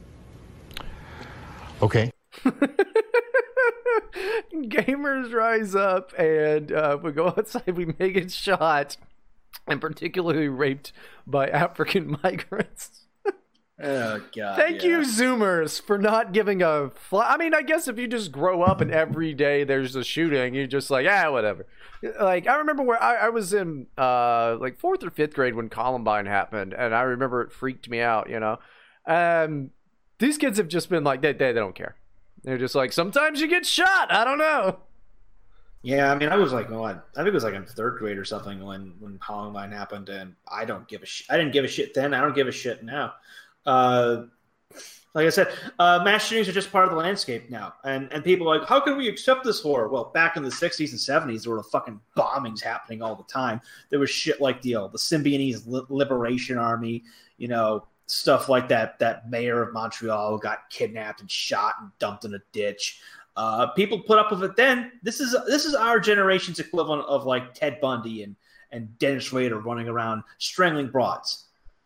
Okay. 1.81 2.11
Gamers 4.53 5.33
rise 5.33 5.75
up, 5.75 6.13
and 6.17 6.71
uh, 6.71 6.95
if 6.97 7.03
we 7.03 7.11
go 7.11 7.27
outside, 7.37 7.75
we 7.75 7.93
may 7.99 8.11
get 8.11 8.31
shot, 8.31 8.97
and 9.67 9.81
particularly 9.81 10.47
raped 10.47 10.93
by 11.27 11.47
African 11.47 12.17
migrants. 12.23 13.04
Oh 13.81 14.21
god. 14.33 14.55
Thank 14.55 14.83
yeah. 14.83 14.89
you, 14.89 14.97
Zoomers, 14.99 15.81
for 15.81 15.97
not 15.97 16.31
giving 16.31 16.61
a. 16.61 16.91
Fl- 16.91 17.17
I 17.17 17.35
mean, 17.35 17.53
I 17.53 17.61
guess 17.61 17.89
if 17.89 17.99
you 17.99 18.07
just 18.07 18.31
grow 18.31 18.63
up 18.63 18.79
and 18.79 18.89
every 18.89 19.33
day 19.33 19.65
there's 19.65 19.97
a 19.97 20.03
shooting, 20.03 20.53
you're 20.53 20.65
just 20.65 20.89
like, 20.89 21.05
ah, 21.09 21.29
whatever. 21.29 21.65
Like 22.21 22.47
I 22.47 22.55
remember 22.55 22.83
where 22.83 23.01
I, 23.01 23.15
I 23.15 23.29
was 23.29 23.53
in 23.53 23.87
uh 23.97 24.57
like 24.61 24.79
fourth 24.79 25.03
or 25.03 25.09
fifth 25.09 25.33
grade 25.33 25.55
when 25.55 25.67
Columbine 25.67 26.25
happened, 26.25 26.73
and 26.73 26.95
I 26.95 27.01
remember 27.01 27.41
it 27.41 27.51
freaked 27.51 27.89
me 27.89 27.99
out. 27.99 28.29
You 28.29 28.39
know, 28.39 28.59
um, 29.05 29.71
these 30.19 30.37
kids 30.37 30.57
have 30.57 30.69
just 30.69 30.89
been 30.89 31.03
like 31.03 31.21
they 31.21 31.33
they, 31.33 31.51
they 31.51 31.59
don't 31.59 31.75
care. 31.75 31.95
They're 32.43 32.57
just 32.57 32.75
like 32.75 32.93
sometimes 32.93 33.41
you 33.41 33.47
get 33.47 33.65
shot. 33.65 34.09
I 34.09 34.23
don't 34.23 34.37
know. 34.37 34.77
Yeah, 35.81 36.11
I 36.11 36.15
mean, 36.15 36.29
I 36.29 36.37
was 36.37 36.51
like, 36.51 36.71
what? 36.71 37.07
I 37.13 37.17
think 37.17 37.27
it 37.27 37.33
was 37.33 37.43
like 37.43 37.53
in 37.53 37.65
third 37.65 37.99
grade 37.99 38.17
or 38.17 38.25
something 38.25 38.63
when 38.63 38.93
when 38.99 39.19
Columbine 39.19 39.71
happened, 39.71 40.07
and 40.07 40.33
I 40.47 40.63
don't 40.63 40.87
give 40.87 41.03
a 41.03 41.05
shit. 41.05 41.27
I 41.29 41.37
didn't 41.37 41.51
give 41.51 41.65
a 41.65 41.67
shit 41.67 41.93
then. 41.93 42.13
I 42.13 42.21
don't 42.21 42.33
give 42.33 42.47
a 42.47 42.51
shit 42.53 42.83
now. 42.83 43.13
Uh, 43.65 44.23
like 45.15 45.27
I 45.27 45.29
said, 45.29 45.47
uh, 45.79 46.01
mass 46.03 46.27
shootings 46.27 46.49
are 46.49 46.51
just 46.51 46.73
part 46.73 46.83
of 46.83 46.91
the 46.91 46.97
landscape 46.97 47.49
now, 47.49 47.73
and 47.85 48.11
and 48.11 48.21
people 48.21 48.51
are 48.51 48.59
like, 48.59 48.67
how 48.67 48.81
can 48.81 48.97
we 48.97 49.07
accept 49.07 49.45
this 49.45 49.61
horror? 49.61 49.87
Well, 49.87 50.11
back 50.13 50.35
in 50.35 50.43
the 50.43 50.49
'60s 50.49 50.91
and 50.91 50.99
'70s, 50.99 51.43
there 51.43 51.53
were 51.53 51.63
fucking 51.63 52.01
bombings 52.17 52.61
happening 52.61 53.01
all 53.01 53.15
the 53.15 53.23
time. 53.23 53.61
There 53.89 53.99
was 53.99 54.09
shit 54.09 54.41
like 54.41 54.61
the 54.61 54.73
the 54.73 54.97
Symbionese 54.97 55.65
Li- 55.65 55.85
Liberation 55.87 56.57
Army, 56.57 57.05
you 57.37 57.47
know, 57.47 57.87
stuff 58.07 58.49
like 58.49 58.67
that. 58.67 58.99
That 58.99 59.29
mayor 59.29 59.61
of 59.63 59.73
Montreal 59.73 60.37
got 60.37 60.69
kidnapped 60.69 61.21
and 61.21 61.31
shot 61.31 61.75
and 61.79 61.91
dumped 61.97 62.25
in 62.25 62.33
a 62.33 62.39
ditch. 62.51 62.99
Uh, 63.37 63.67
people 63.67 63.99
put 63.99 64.19
up 64.19 64.31
with 64.31 64.43
it 64.43 64.57
then. 64.57 64.91
This 65.01 65.21
is 65.21 65.35
this 65.47 65.63
is 65.63 65.75
our 65.75 65.99
generation's 65.99 66.59
equivalent 66.59 67.05
of 67.07 67.25
like 67.25 67.53
Ted 67.53 67.79
Bundy 67.79 68.23
and 68.23 68.35
and 68.71 68.97
Dennis 68.99 69.31
Rader 69.31 69.59
running 69.59 69.87
around 69.87 70.23
strangling 70.39 70.87
broads. 70.87 71.44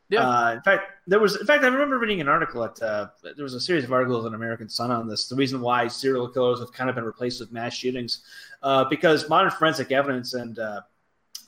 Yeah. 0.09 0.27
Uh, 0.27 0.53
in 0.53 0.61
fact, 0.61 0.91
there 1.05 1.19
was. 1.19 1.35
In 1.35 1.45
fact, 1.45 1.63
I 1.63 1.67
remember 1.67 1.99
reading 1.99 2.19
an 2.19 2.27
article 2.27 2.63
at. 2.63 2.81
Uh, 2.81 3.09
there 3.21 3.43
was 3.43 3.53
a 3.53 3.61
series 3.61 3.83
of 3.83 3.93
articles 3.93 4.25
in 4.25 4.33
American 4.33 4.67
Sun 4.67 4.89
on 4.89 5.07
this. 5.07 5.27
The 5.27 5.35
reason 5.35 5.61
why 5.61 5.87
serial 5.87 6.27
killers 6.27 6.59
have 6.59 6.73
kind 6.73 6.89
of 6.89 6.95
been 6.95 7.05
replaced 7.05 7.39
with 7.39 7.51
mass 7.51 7.75
shootings, 7.75 8.23
uh, 8.63 8.85
because 8.85 9.29
modern 9.29 9.51
forensic 9.51 9.91
evidence 9.91 10.33
and 10.33 10.57
uh, 10.57 10.81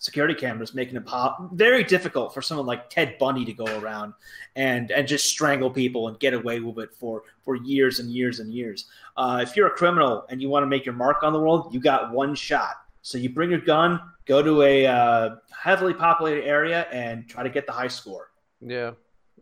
security 0.01 0.33
cameras 0.33 0.73
making 0.73 0.95
it 0.95 1.05
pop 1.05 1.51
very 1.53 1.83
difficult 1.83 2.33
for 2.33 2.41
someone 2.41 2.65
like 2.65 2.89
Ted 2.89 3.17
Bundy 3.19 3.45
to 3.45 3.53
go 3.53 3.65
around 3.79 4.13
and 4.55 4.91
and 4.91 5.07
just 5.07 5.27
strangle 5.27 5.69
people 5.69 6.07
and 6.07 6.19
get 6.19 6.33
away 6.33 6.59
with 6.59 6.77
it 6.79 6.93
for 6.93 7.23
for 7.43 7.55
years 7.55 7.99
and 7.99 8.11
years 8.11 8.39
and 8.39 8.53
years. 8.53 8.85
Uh, 9.15 9.39
if 9.41 9.55
you're 9.55 9.67
a 9.67 9.71
criminal 9.71 10.25
and 10.29 10.41
you 10.41 10.49
want 10.49 10.63
to 10.63 10.67
make 10.67 10.85
your 10.85 10.95
mark 10.95 11.23
on 11.23 11.33
the 11.33 11.39
world, 11.39 11.73
you 11.73 11.79
got 11.79 12.11
one 12.11 12.35
shot. 12.35 12.75
So 13.03 13.17
you 13.17 13.29
bring 13.29 13.49
your 13.49 13.61
gun, 13.61 13.99
go 14.25 14.43
to 14.43 14.61
a 14.61 14.85
uh, 14.85 15.35
heavily 15.59 15.93
populated 15.93 16.45
area, 16.45 16.87
and 16.91 17.27
try 17.27 17.43
to 17.43 17.49
get 17.49 17.65
the 17.65 17.71
high 17.71 17.87
score. 17.87 18.30
Yeah. 18.61 18.91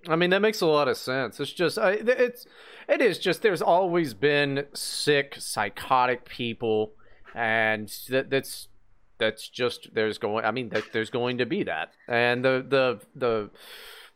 I 0.07 0.15
mean 0.15 0.29
that 0.29 0.41
makes 0.41 0.61
a 0.61 0.65
lot 0.65 0.87
of 0.87 0.97
sense. 0.97 1.39
It's 1.39 1.51
just 1.51 1.77
it's 1.77 2.45
it 2.87 3.01
is 3.01 3.19
just 3.19 3.41
there's 3.41 3.61
always 3.61 4.13
been 4.13 4.65
sick 4.73 5.35
psychotic 5.37 6.25
people 6.25 6.93
and 7.35 7.93
that 8.09 8.29
that's 8.29 8.69
that's 9.17 9.49
just 9.49 9.89
there's 9.93 10.17
going 10.17 10.45
I 10.45 10.51
mean 10.51 10.69
that 10.69 10.85
there's 10.93 11.09
going 11.09 11.37
to 11.39 11.45
be 11.45 11.63
that. 11.63 11.91
And 12.07 12.43
the 12.43 12.65
the 12.67 12.99
the 13.15 13.49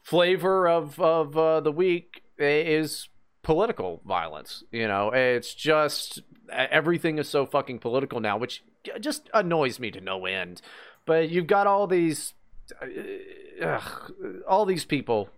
flavor 0.01 0.67
of 0.67 0.99
of 0.99 1.37
uh, 1.37 1.59
the 1.59 1.71
week 1.71 2.23
is 2.37 3.09
political 3.43 4.01
violence, 4.05 4.63
you 4.71 4.87
know. 4.87 5.09
It's 5.09 5.53
just 5.53 6.21
everything 6.51 7.17
is 7.19 7.27
so 7.29 7.45
fucking 7.45 7.79
political 7.79 8.19
now, 8.19 8.37
which 8.37 8.63
just 8.99 9.29
annoys 9.33 9.79
me 9.79 9.91
to 9.91 10.01
no 10.01 10.25
end. 10.25 10.61
But 11.05 11.29
you've 11.29 11.47
got 11.47 11.67
all 11.67 11.87
these 11.87 12.33
ugh, 13.61 14.13
all 14.47 14.65
these 14.65 14.85
people 14.85 15.29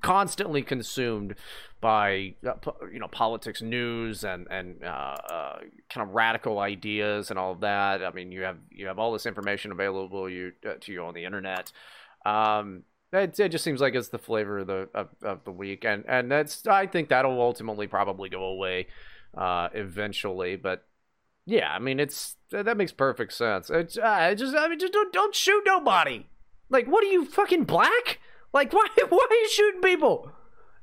constantly 0.00 0.62
consumed 0.62 1.34
by 1.80 2.34
uh, 2.46 2.52
you 2.92 2.98
know 2.98 3.08
politics 3.08 3.62
news 3.62 4.24
and 4.24 4.46
and 4.50 4.82
uh, 4.84 4.86
uh, 4.86 5.58
kind 5.88 6.08
of 6.08 6.14
radical 6.14 6.58
ideas 6.58 7.30
and 7.30 7.38
all 7.38 7.52
of 7.52 7.60
that. 7.60 8.04
I 8.04 8.10
mean, 8.12 8.32
you 8.32 8.42
have 8.42 8.58
you 8.70 8.86
have 8.86 8.98
all 8.98 9.12
this 9.12 9.26
information 9.26 9.72
available 9.72 10.28
you 10.28 10.52
uh, 10.68 10.74
to 10.80 10.92
you 10.92 11.04
on 11.04 11.14
the 11.14 11.24
internet. 11.24 11.72
Um, 12.26 12.82
it, 13.12 13.38
it 13.40 13.48
just 13.48 13.64
seems 13.64 13.80
like 13.80 13.94
it's 13.94 14.08
the 14.08 14.18
flavor 14.18 14.58
of 14.58 14.66
the 14.66 14.88
of, 14.94 15.08
of 15.22 15.44
the 15.44 15.52
week, 15.52 15.84
and 15.84 16.04
and 16.06 16.30
that's 16.30 16.66
I 16.66 16.86
think 16.86 17.08
that'll 17.08 17.40
ultimately 17.40 17.86
probably 17.86 18.28
go 18.28 18.44
away 18.44 18.88
uh, 19.36 19.68
eventually. 19.72 20.56
But 20.56 20.84
yeah, 21.46 21.72
I 21.72 21.78
mean 21.78 22.00
it's 22.00 22.36
that 22.50 22.76
makes 22.76 22.92
perfect 22.92 23.32
sense. 23.32 23.70
It's 23.70 23.96
uh, 23.96 24.34
just 24.36 24.56
I 24.56 24.68
mean 24.68 24.78
just 24.78 24.92
don't 24.92 25.12
don't 25.12 25.34
shoot 25.34 25.62
nobody. 25.66 26.26
Like 26.68 26.86
what 26.86 27.04
are 27.04 27.08
you 27.08 27.24
fucking 27.24 27.64
black? 27.64 28.20
Like 28.52 28.72
why 28.72 28.86
why 29.08 29.26
are 29.30 29.34
you 29.34 29.48
shooting 29.50 29.80
people? 29.80 30.30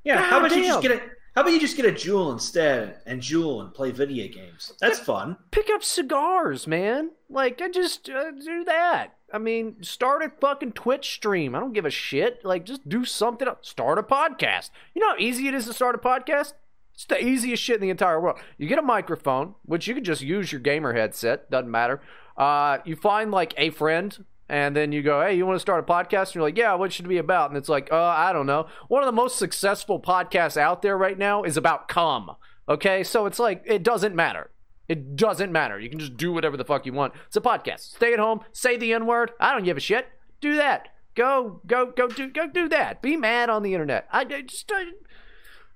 Yeah, 0.03 0.21
how 0.21 0.39
God 0.39 0.45
about 0.47 0.57
you 0.57 0.63
just 0.63 0.81
get 0.81 0.91
a 0.91 1.01
how 1.37 1.41
about 1.41 1.53
you 1.53 1.59
just 1.59 1.77
get 1.77 1.85
a 1.85 1.91
Juul 1.91 2.33
instead 2.33 2.95
and 3.05 3.21
Juul 3.21 3.61
and 3.61 3.71
play 3.71 3.91
video 3.91 4.27
games? 4.27 4.73
That's 4.81 4.97
fun. 4.97 5.37
pick 5.51 5.69
up 5.69 5.83
cigars, 5.83 6.65
man. 6.65 7.11
Like, 7.29 7.61
I 7.61 7.69
just 7.69 8.09
uh, 8.09 8.31
do 8.31 8.63
that. 8.63 9.09
I 9.31 9.37
mean, 9.37 9.83
start 9.83 10.23
a 10.23 10.31
fucking 10.41 10.71
Twitch 10.71 11.13
stream. 11.13 11.53
I 11.53 11.59
don't 11.59 11.73
give 11.73 11.85
a 11.85 11.91
shit. 11.91 12.43
Like, 12.43 12.65
just 12.65 12.89
do 12.89 13.05
something. 13.05 13.47
else. 13.47 13.69
Start 13.69 13.99
a 13.99 14.01
podcast. 14.01 14.71
You 14.95 15.01
know 15.01 15.09
how 15.09 15.17
easy 15.19 15.47
it 15.47 15.53
is 15.53 15.65
to 15.65 15.73
start 15.73 15.93
a 15.93 15.99
podcast? 15.99 16.53
It's 16.97 17.05
the 17.05 17.23
easiest 17.23 17.61
shit 17.61 17.75
in 17.75 17.81
the 17.81 17.91
entire 17.91 18.19
world. 18.19 18.39
You 18.57 18.67
get 18.67 18.79
a 18.79 18.81
microphone, 18.81 19.53
which 19.65 19.85
you 19.85 19.93
can 19.93 20.03
just 20.03 20.23
use 20.23 20.51
your 20.51 20.59
gamer 20.59 20.93
headset. 20.93 21.47
Doesn't 21.51 21.69
matter. 21.69 22.01
Uh, 22.35 22.79
you 22.85 22.95
find 22.95 23.29
like 23.29 23.53
a 23.55 23.69
friend, 23.69 24.25
and 24.49 24.75
then 24.75 24.91
you 24.91 25.03
go, 25.03 25.21
"Hey, 25.21 25.35
you 25.35 25.45
want 25.45 25.57
to 25.57 25.59
start 25.59 25.87
a 25.87 25.93
podcast?" 25.93 26.29
And 26.29 26.35
you're 26.35 26.43
like, 26.45 26.57
"Yeah, 26.57 26.73
what 26.73 26.91
should 26.91 27.05
it 27.05 27.09
be 27.09 27.19
about?" 27.19 27.51
And 27.51 27.57
it's 27.57 27.69
like, 27.69 27.89
"Uh, 27.91 28.01
I 28.01 28.33
don't 28.33 28.47
know." 28.47 28.65
One 28.87 29.03
of 29.03 29.05
the 29.05 29.11
most 29.11 29.37
successful 29.37 29.99
podcasts 29.99 30.57
out 30.57 30.81
there 30.81 30.97
right 30.97 31.19
now 31.19 31.43
is 31.43 31.55
about 31.55 31.87
cum. 31.87 32.31
Okay, 32.67 33.03
so 33.03 33.27
it's 33.27 33.37
like 33.37 33.61
it 33.67 33.83
doesn't 33.83 34.15
matter. 34.15 34.49
It 34.87 35.15
doesn't 35.15 35.51
matter. 35.51 35.79
You 35.79 35.91
can 35.91 35.99
just 35.99 36.17
do 36.17 36.33
whatever 36.33 36.57
the 36.57 36.65
fuck 36.65 36.87
you 36.87 36.93
want. 36.93 37.13
It's 37.27 37.35
a 37.35 37.41
podcast. 37.41 37.81
Stay 37.81 38.11
at 38.11 38.19
home. 38.19 38.39
Say 38.53 38.75
the 38.75 38.91
N 38.91 39.05
word. 39.05 39.33
I 39.39 39.53
don't 39.53 39.65
give 39.65 39.77
a 39.77 39.81
shit. 39.81 40.07
Do 40.41 40.55
that. 40.55 40.87
Go, 41.13 41.61
go, 41.65 41.87
go, 41.87 42.07
do, 42.07 42.29
go, 42.29 42.47
do 42.47 42.69
that. 42.69 43.01
Be 43.01 43.17
mad 43.17 43.49
on 43.49 43.63
the 43.63 43.73
internet. 43.73 44.07
I, 44.11 44.21
I 44.21 44.41
just 44.41 44.67
don't 44.67 44.95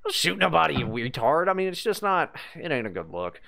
shoot 0.09 0.37
nobody, 0.37 0.75
you 0.75 0.87
retard. 0.87 1.47
I 1.47 1.53
mean, 1.53 1.67
it's 1.67 1.83
just 1.83 2.01
not. 2.01 2.35
It 2.55 2.71
ain't 2.71 2.87
a 2.87 2.91
good 2.91 3.11
look. 3.11 3.41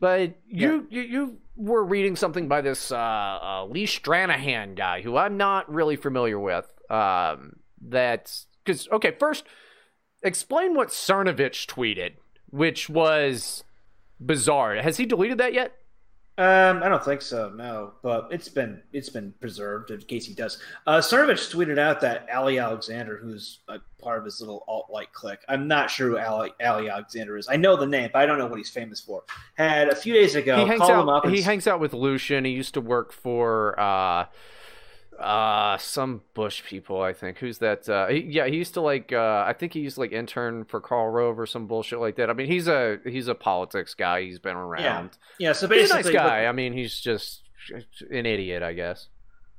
But 0.00 0.38
you, 0.48 0.86
you, 0.88 1.02
you 1.02 1.38
were 1.56 1.84
reading 1.84 2.16
something 2.16 2.48
by 2.48 2.62
this 2.62 2.90
uh, 2.90 2.96
uh, 2.96 3.66
Lee 3.66 3.86
Stranahan 3.86 4.74
guy, 4.74 5.02
who 5.02 5.16
I'm 5.16 5.36
not 5.36 5.70
really 5.72 5.96
familiar 5.96 6.38
with. 6.38 6.66
Um, 6.88 7.56
that's 7.80 8.46
because 8.64 8.88
okay. 8.88 9.14
First, 9.18 9.44
explain 10.22 10.74
what 10.74 10.88
Cernovich 10.88 11.66
tweeted, 11.66 12.12
which 12.48 12.88
was 12.88 13.64
bizarre. 14.24 14.76
Has 14.76 14.96
he 14.96 15.04
deleted 15.04 15.38
that 15.38 15.52
yet? 15.52 15.76
Um, 16.40 16.82
I 16.82 16.88
don't 16.88 17.04
think 17.04 17.20
so, 17.20 17.50
no. 17.54 17.92
But 18.02 18.28
it's 18.30 18.48
been 18.48 18.80
it's 18.94 19.10
been 19.10 19.34
preserved 19.40 19.90
in 19.90 20.00
case 20.00 20.24
he 20.24 20.32
does. 20.32 20.58
Uh, 20.86 20.96
Cernovich 20.96 21.54
tweeted 21.54 21.78
out 21.78 22.00
that 22.00 22.26
Ali 22.34 22.58
Alexander, 22.58 23.18
who's 23.18 23.58
a 23.68 23.78
part 24.00 24.20
of 24.20 24.24
his 24.24 24.40
little 24.40 24.64
alt 24.66 24.86
right 24.90 25.12
clique, 25.12 25.40
I'm 25.50 25.68
not 25.68 25.90
sure 25.90 26.08
who 26.08 26.18
Ali, 26.18 26.50
Ali 26.64 26.88
Alexander 26.88 27.36
is. 27.36 27.46
I 27.46 27.56
know 27.56 27.76
the 27.76 27.86
name, 27.86 28.08
but 28.10 28.22
I 28.22 28.26
don't 28.26 28.38
know 28.38 28.46
what 28.46 28.56
he's 28.56 28.70
famous 28.70 29.00
for. 29.00 29.22
Had 29.56 29.88
a 29.88 29.94
few 29.94 30.14
days 30.14 30.34
ago 30.34 30.56
he 30.60 30.66
hangs 30.66 30.78
called 30.78 30.92
him 30.92 31.08
up. 31.10 31.26
out. 31.26 31.30
He 31.30 31.42
hangs 31.42 31.66
out 31.66 31.78
with 31.78 31.92
Lucian. 31.92 32.46
He 32.46 32.52
used 32.52 32.72
to 32.72 32.80
work 32.80 33.12
for 33.12 33.78
uh, 33.78 34.24
uh, 35.20 35.76
some 35.78 36.22
Bush 36.34 36.64
people. 36.64 37.00
I 37.02 37.12
think. 37.12 37.38
Who's 37.38 37.58
that? 37.58 37.88
Uh, 37.88 38.08
he, 38.08 38.20
yeah, 38.20 38.46
he 38.46 38.56
used 38.56 38.74
to 38.74 38.80
like. 38.80 39.12
Uh, 39.12 39.44
I 39.46 39.52
think 39.52 39.72
he 39.74 39.80
used 39.80 39.94
to 39.94 40.00
like 40.00 40.12
intern 40.12 40.64
for 40.64 40.80
Karl 40.80 41.08
Rove 41.10 41.38
or 41.38 41.46
some 41.46 41.66
bullshit 41.66 42.00
like 42.00 42.16
that. 42.16 42.30
I 42.30 42.32
mean, 42.32 42.46
he's 42.46 42.68
a 42.68 42.98
he's 43.04 43.28
a 43.28 43.34
politics 43.34 43.94
guy. 43.94 44.22
He's 44.22 44.38
been 44.38 44.56
around. 44.56 45.18
yeah, 45.38 45.52
so 45.52 45.68
He's 45.68 45.90
a 45.90 45.94
basically, 45.94 46.12
nice 46.14 46.22
guy. 46.22 46.46
I 46.46 46.52
mean, 46.52 46.72
he's 46.72 46.98
just 46.98 47.42
an 48.10 48.26
idiot, 48.26 48.62
I 48.62 48.72
guess. 48.72 49.08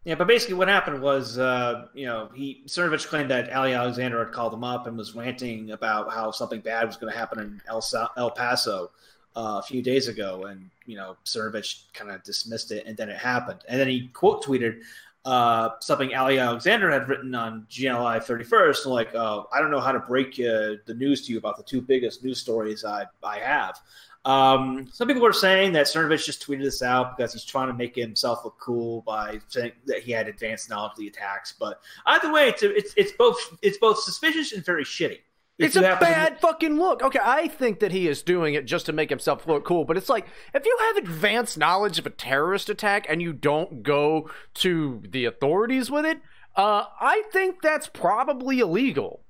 Yeah, 0.03 0.15
but 0.15 0.25
basically 0.25 0.55
what 0.55 0.67
happened 0.67 0.99
was, 0.99 1.37
uh, 1.37 1.85
you 1.93 2.07
know, 2.07 2.29
he 2.33 2.63
Cernovich 2.65 3.07
claimed 3.07 3.29
that 3.29 3.53
Ali 3.53 3.73
Alexander 3.73 4.23
had 4.23 4.33
called 4.33 4.51
him 4.51 4.63
up 4.63 4.87
and 4.87 4.97
was 4.97 5.15
ranting 5.15 5.71
about 5.71 6.11
how 6.11 6.31
something 6.31 6.59
bad 6.59 6.87
was 6.87 6.97
going 6.97 7.13
to 7.13 7.17
happen 7.17 7.39
in 7.39 7.61
El, 7.67 7.83
El 8.17 8.31
Paso 8.31 8.89
uh, 9.35 9.59
a 9.59 9.61
few 9.61 9.83
days 9.83 10.07
ago, 10.07 10.45
and 10.45 10.71
you 10.87 10.97
know, 10.97 11.17
Cernovich 11.23 11.83
kind 11.93 12.09
of 12.09 12.23
dismissed 12.23 12.71
it, 12.71 12.87
and 12.87 12.97
then 12.97 13.09
it 13.09 13.17
happened, 13.17 13.59
and 13.69 13.79
then 13.79 13.87
he 13.87 14.07
quote 14.07 14.43
tweeted 14.43 14.81
uh, 15.25 15.69
something 15.79 16.13
Ali 16.15 16.39
Alexander 16.39 16.89
had 16.89 17.07
written 17.07 17.35
on 17.35 17.67
GLI 17.69 18.19
31st, 18.19 18.85
like, 18.87 19.13
uh, 19.13 19.43
I 19.53 19.59
don't 19.59 19.71
know 19.71 19.79
how 19.79 19.91
to 19.91 19.99
break 19.99 20.33
uh, 20.39 20.81
the 20.85 20.95
news 20.95 21.25
to 21.27 21.31
you 21.31 21.37
about 21.37 21.57
the 21.57 21.63
two 21.63 21.81
biggest 21.81 22.23
news 22.23 22.39
stories 22.39 22.83
I 22.83 23.05
I 23.23 23.39
have. 23.39 23.79
Um, 24.23 24.87
some 24.91 25.07
people 25.07 25.23
were 25.23 25.33
saying 25.33 25.73
that 25.73 25.87
Cernovich 25.87 26.25
just 26.25 26.45
tweeted 26.45 26.63
this 26.63 26.83
out 26.83 27.17
because 27.17 27.33
he's 27.33 27.43
trying 27.43 27.67
to 27.67 27.73
make 27.73 27.95
himself 27.95 28.45
look 28.45 28.59
cool 28.59 29.01
by 29.01 29.39
saying 29.47 29.71
that 29.85 30.03
he 30.03 30.11
had 30.11 30.27
advanced 30.27 30.69
knowledge 30.69 30.91
of 30.91 30.97
the 30.99 31.07
attacks. 31.07 31.53
But 31.59 31.81
either 32.05 32.31
way, 32.31 32.49
it's 32.49 32.61
it's, 32.63 32.93
it's 32.95 33.11
both 33.13 33.37
it's 33.61 33.77
both 33.77 33.99
suspicious 33.99 34.53
and 34.53 34.65
very 34.65 34.83
shitty. 34.83 35.19
It's 35.63 35.75
a 35.75 35.81
happen 35.81 36.07
to- 36.07 36.13
bad 36.13 36.39
fucking 36.39 36.77
look. 36.77 37.01
Okay, 37.03 37.19
I 37.21 37.47
think 37.47 37.79
that 37.79 37.91
he 37.91 38.07
is 38.07 38.21
doing 38.21 38.53
it 38.53 38.65
just 38.65 38.85
to 38.87 38.93
make 38.93 39.09
himself 39.09 39.47
look 39.47 39.65
cool, 39.65 39.85
but 39.85 39.97
it's 39.97 40.09
like 40.09 40.27
if 40.53 40.65
you 40.65 40.77
have 40.87 40.97
advanced 40.97 41.57
knowledge 41.57 41.99
of 41.99 42.05
a 42.05 42.09
terrorist 42.09 42.69
attack 42.69 43.05
and 43.09 43.21
you 43.21 43.33
don't 43.33 43.83
go 43.83 44.29
to 44.55 45.01
the 45.09 45.25
authorities 45.25 45.89
with 45.91 46.05
it, 46.05 46.19
uh, 46.55 46.85
I 46.99 47.23
think 47.31 47.61
that's 47.61 47.87
probably 47.87 48.59
illegal. 48.59 49.21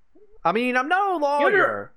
I 0.44 0.52
mean, 0.52 0.76
I'm 0.76 0.88
no 0.88 1.20
lawyer. 1.22 1.94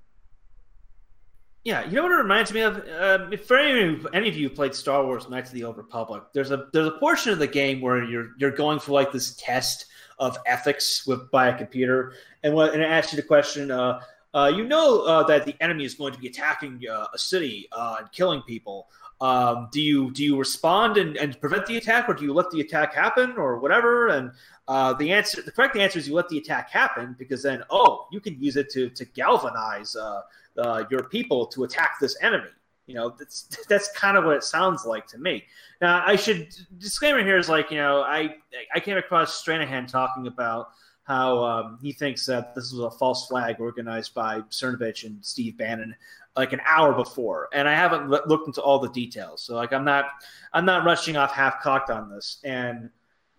Yeah, 1.65 1.87
you 1.87 1.93
know 1.93 2.03
what 2.03 2.13
it 2.13 2.17
reminds 2.17 2.53
me 2.53 2.61
of? 2.61 2.77
Um, 2.77 3.33
if 3.33 3.47
for 3.47 3.57
any, 3.57 3.99
any 4.13 4.29
of 4.29 4.37
you 4.37 4.51
played 4.51 4.75
Star 4.75 5.03
Wars: 5.03 5.31
Knights 5.31 5.49
of 5.49 5.55
the 5.55 5.65
Old 5.65 5.79
Republic, 5.79 6.23
there's 6.35 6.51
a 6.51 6.67
there's 6.75 6.89
a 6.89 6.99
portion 6.99 7.33
of 7.33 7.39
the 7.39 7.47
game 7.47 7.81
where 7.81 8.05
you're 8.05 8.33
you're 8.39 8.51
going 8.51 8.79
for 8.79 8.93
like 8.93 9.13
this 9.13 9.35
test 9.37 9.87
of 10.19 10.37
ethics 10.45 11.07
with 11.07 11.31
by 11.31 11.49
a 11.49 11.57
computer, 11.57 12.13
and 12.43 12.53
what 12.53 12.75
and 12.75 12.83
it 12.83 12.87
asks 12.87 13.15
you 13.15 13.17
the 13.17 13.27
question. 13.27 13.71
Uh, 13.71 13.99
uh, 14.35 14.53
you 14.55 14.65
know 14.65 15.03
uh, 15.03 15.23
that 15.23 15.47
the 15.47 15.55
enemy 15.61 15.85
is 15.85 15.95
going 15.95 16.13
to 16.13 16.19
be 16.19 16.27
attacking 16.27 16.83
uh, 16.91 17.07
a 17.15 17.19
city 17.19 17.69
uh, 17.73 17.97
and 18.01 18.13
killing 18.13 18.43
people. 18.43 18.89
Um, 19.21 19.69
do 19.73 19.81
you 19.81 20.11
do 20.11 20.25
you 20.25 20.37
respond 20.37 20.97
and, 20.97 21.17
and 21.17 21.41
prevent 21.41 21.67
the 21.67 21.77
attack, 21.77 22.09
or 22.09 22.15
do 22.15 22.25
you 22.25 22.35
let 22.35 22.51
the 22.51 22.61
attack 22.61 22.95
happen, 22.95 23.35
or 23.39 23.59
whatever? 23.59 24.09
And 24.09 24.33
uh, 24.67 24.93
the 24.95 25.13
answer, 25.13 25.41
the 25.41 25.53
correct 25.53 25.77
answer 25.77 25.99
is 25.99 26.09
you 26.09 26.15
let 26.15 26.29
the 26.29 26.39
attack 26.39 26.71
happen 26.71 27.15
because 27.19 27.43
then, 27.43 27.63
oh, 27.71 28.07
you 28.11 28.21
can 28.21 28.41
use 28.43 28.57
it 28.57 28.71
to 28.71 28.91
to 28.91 29.05
galvanize 29.05 29.95
uh, 29.97 30.85
your 30.91 31.05
people 31.05 31.47
to 31.47 31.65
attack 31.65 32.01
this 32.01 32.17
enemy. 32.21 32.51
You 32.87 32.95
know, 32.95 33.15
that's 33.17 33.49
that's 33.69 33.91
kind 33.93 34.17
of 34.17 34.25
what 34.25 34.37
it 34.37 34.45
sounds 34.45 34.85
like 34.85 35.07
to 35.09 35.19
me. 35.19 35.45
Now, 35.81 36.03
I 36.05 36.17
should 36.17 36.49
disclaimer 36.79 37.23
here 37.23 37.39
is 37.39 37.49
like, 37.49 37.71
you 37.71 37.79
know, 37.79 38.01
I 38.01 38.37
I 38.75 38.81
came 38.81 38.97
across 38.97 39.43
Stranahan 39.43 39.87
talking 39.87 40.27
about 40.27 40.71
how 41.05 41.45
um, 41.45 41.79
he 41.83 41.93
thinks 41.93 42.27
that 42.27 42.55
this 42.55 42.73
was 42.73 42.81
a 42.81 42.99
false 42.99 43.27
flag 43.27 43.57
organized 43.61 44.15
by 44.15 44.41
Cernovich 44.51 45.05
and 45.05 45.25
Steve 45.25 45.57
Bannon 45.57 45.95
like 46.37 46.53
an 46.53 46.61
hour 46.67 46.93
before, 46.93 47.49
and 47.53 47.69
I 47.69 47.75
haven't 47.75 48.09
loo- 48.09 48.23
looked 48.27 48.49
into 48.49 48.61
all 48.61 48.79
the 48.79 48.89
details. 48.89 49.43
So 49.43 49.55
like, 49.55 49.73
I'm 49.73 49.85
not 49.85 50.07
I'm 50.53 50.65
not 50.65 50.85
rushing 50.85 51.17
off 51.17 51.33
half 51.33 51.63
cocked 51.63 51.91
on 51.91 52.11
this, 52.11 52.41
and 52.43 52.91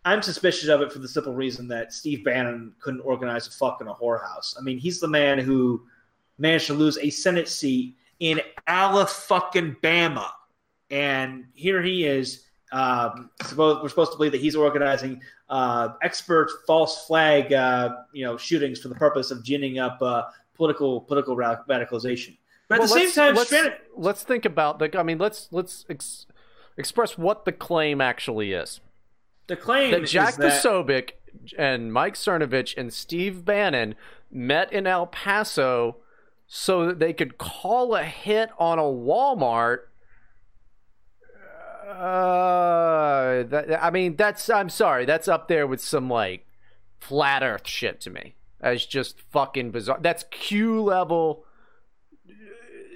I'm 0.05 0.21
suspicious 0.21 0.69
of 0.69 0.81
it 0.81 0.93
for 0.93 0.99
the 0.99 1.07
simple 1.07 1.33
reason 1.33 1.67
that 1.69 1.91
Steve 1.91 2.23
Bannon 2.23 2.73
couldn't 2.79 3.01
organize 3.01 3.47
a 3.47 3.51
fucking 3.51 3.87
a 3.87 3.93
whorehouse. 3.93 4.55
I 4.57 4.61
mean, 4.61 4.77
he's 4.77 4.99
the 4.99 5.07
man 5.07 5.39
who 5.39 5.83
managed 6.37 6.67
to 6.67 6.73
lose 6.73 6.97
a 6.99 7.09
Senate 7.09 7.49
seat 7.49 7.95
in 8.19 8.39
Ala 8.69 9.07
fucking 9.07 9.77
Bama, 9.81 10.29
and 10.89 11.45
here 11.53 11.81
he 11.81 12.05
is. 12.05 12.44
Um, 12.75 13.29
supposed, 13.41 13.81
we're 13.81 13.89
supposed 13.89 14.11
to 14.11 14.17
believe 14.17 14.33
that 14.33 14.41
he's 14.41 14.55
organizing 14.55 15.21
uh, 15.49 15.89
expert 16.01 16.49
false 16.67 17.05
flag, 17.05 17.53
uh, 17.53 17.95
you 18.11 18.25
know, 18.25 18.35
shootings 18.37 18.79
for 18.81 18.89
the 18.89 18.95
purpose 18.95 19.31
of 19.31 19.43
ginning 19.43 19.79
up 19.79 20.01
uh, 20.01 20.23
political 20.55 20.99
political 21.01 21.37
radicalization. 21.37 22.35
But 22.67 22.75
at 22.75 22.81
the 22.81 22.87
same 22.87 23.11
time, 23.11 23.35
let's, 23.35 23.53
let's 23.95 24.23
think 24.23 24.43
about 24.43 24.79
the. 24.79 24.99
I 24.99 25.03
mean, 25.03 25.19
let's 25.19 25.47
let's 25.51 25.85
ex- 25.89 26.25
express 26.75 27.17
what 27.17 27.45
the 27.45 27.51
claim 27.51 28.01
actually 28.01 28.51
is. 28.51 28.81
the 29.47 29.55
claim 29.55 29.91
that 29.91 30.05
Jack 30.07 30.35
that, 30.35 30.61
Posobiec 30.63 31.11
and 31.57 31.93
Mike 31.93 32.15
Cernovich 32.15 32.75
and 32.77 32.91
Steve 32.91 33.45
Bannon 33.45 33.95
met 34.31 34.73
in 34.73 34.87
El 34.87 35.07
Paso 35.07 35.97
so 36.47 36.87
that 36.87 36.99
they 36.99 37.13
could 37.13 37.37
call 37.37 37.95
a 37.95 38.03
hit 38.03 38.49
on 38.57 38.79
a 38.79 38.83
Walmart. 38.83 39.79
Uh, 41.85 43.43
that, 43.43 43.83
I 43.83 43.91
mean, 43.91 44.15
that's 44.15 44.49
I'm 44.49 44.69
sorry, 44.69 45.05
that's 45.05 45.27
up 45.27 45.47
there 45.47 45.67
with 45.67 45.81
some 45.81 46.09
like 46.09 46.47
flat 46.99 47.43
Earth 47.43 47.67
shit 47.67 48.01
to 48.01 48.09
me. 48.09 48.35
That's 48.59 48.85
just 48.85 49.21
fucking 49.31 49.71
bizarre. 49.71 49.99
That's 50.01 50.25
Q 50.31 50.81
level 50.81 51.45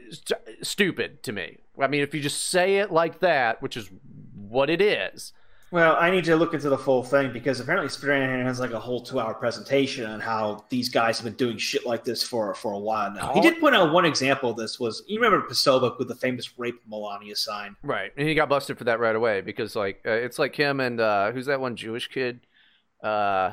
st- 0.09 0.39
stupid 0.63 1.21
to 1.23 1.31
me. 1.31 1.57
I 1.79 1.87
mean, 1.87 2.01
if 2.01 2.13
you 2.13 2.19
just 2.19 2.49
say 2.49 2.77
it 2.77 2.91
like 2.91 3.19
that, 3.19 3.61
which 3.61 3.77
is 3.77 3.89
what 4.33 4.69
it 4.69 4.81
is, 4.81 5.33
Well, 5.71 5.97
I 5.99 6.09
need 6.09 6.23
to 6.25 6.35
look 6.35 6.55
into 6.55 6.67
the 6.69 6.77
full 6.77 7.03
thing 7.03 7.31
because 7.31 7.59
apparently 7.59 7.89
Stranahan 7.89 8.43
has 8.43 8.59
like 8.59 8.71
a 8.71 8.79
whole 8.79 9.01
two-hour 9.01 9.35
presentation 9.35 10.09
on 10.09 10.19
how 10.19 10.65
these 10.69 10.89
guys 10.89 11.19
have 11.19 11.25
been 11.25 11.35
doing 11.35 11.57
shit 11.57 11.85
like 11.85 12.03
this 12.03 12.23
for 12.23 12.53
for 12.55 12.73
a 12.73 12.79
while 12.79 13.11
now. 13.11 13.33
He 13.33 13.41
did 13.41 13.59
point 13.59 13.75
out 13.75 13.93
one 13.93 14.05
example 14.05 14.49
of 14.49 14.57
this 14.57 14.79
was 14.79 15.03
you 15.07 15.21
remember 15.21 15.47
Posobiec 15.47 15.99
with 15.99 16.07
the 16.07 16.15
famous 16.15 16.57
rape 16.57 16.81
Melania 16.87 17.35
sign. 17.35 17.75
Right, 17.83 18.11
and 18.17 18.27
he 18.27 18.33
got 18.33 18.49
busted 18.49 18.79
for 18.79 18.85
that 18.85 18.99
right 18.99 19.15
away 19.15 19.41
because 19.41 19.75
like 19.75 20.01
uh, 20.07 20.11
it's 20.11 20.39
like 20.39 20.55
him 20.55 20.79
and 20.79 20.99
uh, 20.99 21.31
who's 21.31 21.45
that 21.45 21.61
one 21.61 21.75
Jewish 21.75 22.07
kid, 22.07 22.39
uh, 23.03 23.51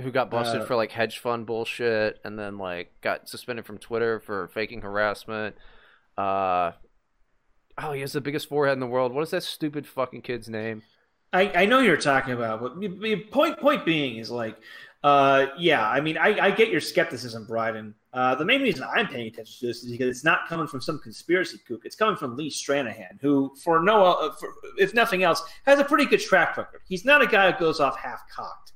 who 0.00 0.12
got 0.12 0.30
busted 0.30 0.62
Uh, 0.62 0.64
for 0.64 0.76
like 0.76 0.92
hedge 0.92 1.18
fund 1.18 1.44
bullshit 1.44 2.20
and 2.24 2.38
then 2.38 2.56
like 2.56 2.92
got 3.00 3.28
suspended 3.28 3.66
from 3.66 3.78
Twitter 3.78 4.20
for 4.20 4.46
faking 4.48 4.82
harassment. 4.82 5.56
Uh, 6.16 6.72
oh, 7.82 7.92
he 7.92 8.00
has 8.00 8.12
the 8.12 8.20
biggest 8.20 8.48
forehead 8.48 8.74
in 8.74 8.80
the 8.80 8.86
world. 8.86 9.12
What 9.12 9.22
is 9.22 9.30
that 9.30 9.42
stupid 9.42 9.86
fucking 9.86 10.22
kid's 10.22 10.48
name? 10.48 10.82
I, 11.32 11.62
I 11.62 11.66
know 11.66 11.80
you're 11.80 11.96
talking 11.96 12.32
about, 12.32 12.60
but 12.62 13.30
point 13.30 13.58
point 13.58 13.84
being 13.84 14.16
is 14.16 14.30
like, 14.30 14.56
uh, 15.04 15.46
yeah, 15.58 15.88
I 15.88 16.00
mean, 16.00 16.16
I, 16.16 16.46
I 16.46 16.50
get 16.50 16.70
your 16.70 16.80
skepticism, 16.80 17.46
Bryden. 17.46 17.94
Uh, 18.12 18.34
the 18.34 18.44
main 18.44 18.62
reason 18.62 18.84
I'm 18.84 19.06
paying 19.06 19.28
attention 19.28 19.60
to 19.60 19.66
this 19.66 19.84
is 19.84 19.92
because 19.92 20.08
it's 20.08 20.24
not 20.24 20.48
coming 20.48 20.66
from 20.66 20.80
some 20.80 20.98
conspiracy 20.98 21.58
kook. 21.68 21.84
It's 21.84 21.94
coming 21.94 22.16
from 22.16 22.36
Lee 22.36 22.50
Stranahan, 22.50 23.20
who, 23.20 23.54
for 23.62 23.82
no, 23.82 24.06
uh, 24.06 24.32
for, 24.32 24.54
if 24.78 24.94
nothing 24.94 25.22
else, 25.22 25.42
has 25.66 25.78
a 25.78 25.84
pretty 25.84 26.06
good 26.06 26.20
track 26.20 26.56
record. 26.56 26.80
He's 26.88 27.04
not 27.04 27.22
a 27.22 27.26
guy 27.26 27.52
who 27.52 27.58
goes 27.58 27.78
off 27.78 27.96
half 27.98 28.22
cocked. 28.34 28.72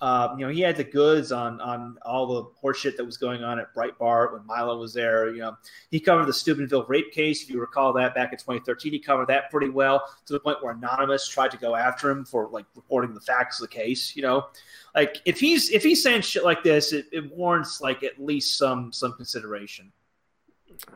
Um, 0.00 0.38
you 0.38 0.46
know, 0.46 0.52
he 0.52 0.60
had 0.60 0.76
the 0.76 0.84
goods 0.84 1.32
on 1.32 1.60
on 1.60 1.96
all 2.02 2.26
the 2.26 2.44
horseshit 2.62 2.96
that 2.96 3.04
was 3.04 3.16
going 3.16 3.42
on 3.42 3.58
at 3.58 3.74
Breitbart 3.74 4.34
when 4.34 4.44
Milo 4.44 4.78
was 4.78 4.92
there. 4.92 5.30
You 5.30 5.40
know, 5.40 5.56
he 5.90 6.00
covered 6.00 6.26
the 6.26 6.34
Steubenville 6.34 6.84
rape 6.86 7.12
case, 7.12 7.42
if 7.42 7.50
you 7.50 7.60
recall 7.60 7.92
that 7.94 8.14
back 8.14 8.32
in 8.32 8.38
2013. 8.38 8.92
He 8.92 8.98
covered 8.98 9.28
that 9.28 9.50
pretty 9.50 9.70
well 9.70 10.02
to 10.26 10.32
the 10.34 10.40
point 10.40 10.62
where 10.62 10.74
Anonymous 10.74 11.26
tried 11.26 11.50
to 11.52 11.56
go 11.56 11.74
after 11.74 12.10
him 12.10 12.24
for 12.24 12.48
like 12.48 12.66
reporting 12.74 13.14
the 13.14 13.20
facts 13.20 13.60
of 13.60 13.68
the 13.68 13.74
case. 13.74 14.14
You 14.14 14.22
know, 14.22 14.46
like 14.94 15.22
if 15.24 15.40
he's 15.40 15.70
if 15.70 15.82
he's 15.82 16.02
saying 16.02 16.22
shit 16.22 16.44
like 16.44 16.62
this, 16.62 16.92
it, 16.92 17.06
it 17.10 17.34
warrants 17.34 17.80
like 17.80 18.02
at 18.02 18.22
least 18.22 18.58
some 18.58 18.92
some 18.92 19.14
consideration. 19.14 19.92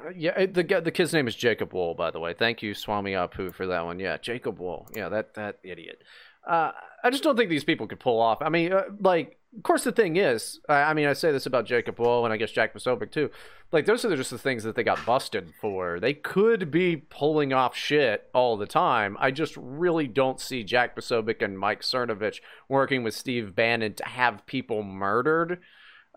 Uh, 0.05 0.11
yeah, 0.15 0.47
the 0.47 0.63
the 0.85 0.91
kid's 0.91 1.13
name 1.13 1.27
is 1.27 1.35
Jacob 1.35 1.73
Wohl, 1.73 1.95
by 1.95 2.11
the 2.11 2.21
way. 2.21 2.35
Thank 2.35 2.63
you, 2.63 2.75
Swami 2.75 3.13
Apu, 3.13 3.53
for 3.55 3.67
that 3.69 3.85
one. 3.85 3.99
Yeah, 3.99 4.19
Jacob 4.19 4.59
Wohl. 4.59 4.87
Yeah, 4.95 5.09
that 5.09 5.35
that 5.35 5.59
idiot. 5.63 6.03
Uh, 6.47 6.73
I 7.03 7.11
just 7.11 7.23
don't 7.23 7.37
think 7.37 7.51
these 7.51 7.65
people 7.65 7.87
could 7.87 8.01
pull 8.01 8.21
off. 8.21 8.39
I 8.43 8.49
mean, 8.49 8.73
uh, 8.73 8.85
like, 9.01 9.39
of 9.57 9.63
course, 9.63 9.85
the 9.85 9.93
thing 9.93 10.17
is, 10.17 10.61
I, 10.69 10.83
I 10.83 10.95
mean, 10.95 11.07
I 11.07 11.13
say 11.13 11.33
this 11.33 11.47
about 11.47 11.67
Jacob 11.67 11.99
Wohl 11.99 12.25
and 12.25 12.33
I 12.33 12.37
guess 12.37 12.51
Jack 12.51 12.75
Posobiec 12.75 13.11
too. 13.11 13.31
Like, 13.73 13.87
those 13.87 14.05
are 14.05 14.17
just 14.17 14.31
the 14.31 14.39
things 14.39 14.65
that 14.65 14.75
they 14.75 14.83
got 14.83 15.05
busted 15.07 15.53
for. 15.61 16.01
They 16.01 16.15
could 16.15 16.71
be 16.71 16.97
pulling 16.97 17.53
off 17.53 17.77
shit 17.77 18.29
all 18.35 18.57
the 18.57 18.67
time. 18.67 19.17
I 19.21 19.31
just 19.31 19.57
really 19.57 20.09
don't 20.09 20.41
see 20.41 20.65
Jack 20.65 20.97
Posobiec 20.97 21.43
and 21.43 21.59
Mike 21.59 21.83
Cernovich 21.83 22.41
working 22.69 23.03
with 23.03 23.15
Steve 23.15 23.55
Bannon 23.55 23.95
to 23.95 24.05
have 24.07 24.47
people 24.47 24.83
murdered. 24.83 25.61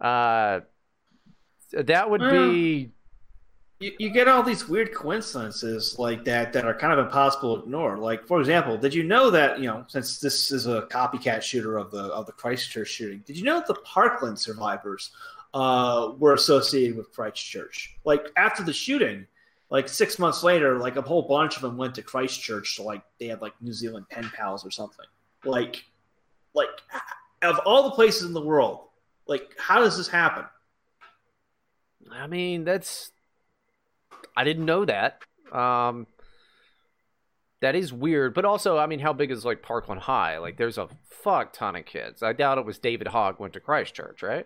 Uh, 0.01 0.61
that 1.73 2.09
would 2.09 2.21
be 2.21 2.91
you, 3.79 3.91
you 3.99 4.09
get 4.09 4.27
all 4.27 4.43
these 4.43 4.67
weird 4.67 4.93
coincidences 4.93 5.97
like 5.99 6.23
that 6.25 6.53
that 6.53 6.65
are 6.65 6.73
kind 6.73 6.93
of 6.97 7.05
impossible 7.05 7.57
to 7.57 7.63
ignore. 7.63 7.97
Like, 7.97 8.25
for 8.25 8.39
example, 8.39 8.77
did 8.77 8.93
you 8.93 9.03
know 9.03 9.29
that 9.29 9.59
you 9.59 9.67
know 9.67 9.85
since 9.87 10.19
this 10.19 10.51
is 10.51 10.67
a 10.67 10.83
copycat 10.83 11.41
shooter 11.41 11.77
of 11.77 11.91
the 11.91 12.03
of 12.05 12.25
the 12.25 12.31
Christchurch 12.31 12.87
shooting, 12.87 13.23
did 13.25 13.37
you 13.37 13.43
know 13.43 13.57
that 13.57 13.67
the 13.67 13.75
Parkland 13.75 14.39
survivors 14.39 15.11
uh, 15.53 16.11
were 16.17 16.33
associated 16.33 16.97
with 16.97 17.11
Christchurch? 17.11 17.97
Like 18.05 18.27
after 18.37 18.63
the 18.63 18.73
shooting, 18.73 19.27
like 19.69 19.89
six 19.89 20.19
months 20.19 20.43
later, 20.43 20.77
like 20.77 20.95
a 20.95 21.01
whole 21.01 21.23
bunch 21.23 21.55
of 21.55 21.61
them 21.61 21.77
went 21.77 21.95
to 21.95 22.01
Christchurch 22.01 22.75
to 22.77 22.83
like 22.83 23.03
they 23.19 23.27
had 23.27 23.41
like 23.41 23.53
New 23.61 23.73
Zealand 23.73 24.07
pen 24.09 24.31
pals 24.35 24.65
or 24.65 24.71
something. 24.71 25.05
Like, 25.43 25.83
like 26.53 26.69
of 27.41 27.59
all 27.65 27.83
the 27.83 27.91
places 27.95 28.23
in 28.23 28.33
the 28.33 28.41
world, 28.41 28.81
like 29.27 29.49
how 29.57 29.79
does 29.79 29.97
this 29.97 30.07
happen? 30.07 30.45
I 32.11 32.27
mean, 32.27 32.63
that's 32.63 33.11
I 34.35 34.43
didn't 34.43 34.65
know 34.65 34.85
that. 34.85 35.21
Um 35.51 36.07
that 37.61 37.75
is 37.75 37.93
weird, 37.93 38.33
but 38.33 38.43
also, 38.43 38.77
I 38.77 38.87
mean, 38.87 38.99
how 38.99 39.13
big 39.13 39.31
is 39.31 39.45
like 39.45 39.61
Parkland 39.61 40.01
High? 40.01 40.37
Like, 40.37 40.57
there's 40.57 40.77
a 40.77 40.89
fuck 41.09 41.53
ton 41.53 41.77
of 41.77 41.85
kids. 41.85 42.21
I 42.21 42.33
doubt 42.33 42.57
it 42.57 42.65
was 42.65 42.77
David 42.77 43.07
Hogg 43.07 43.39
went 43.39 43.53
to 43.53 43.61
Christchurch, 43.61 44.21
right? 44.21 44.45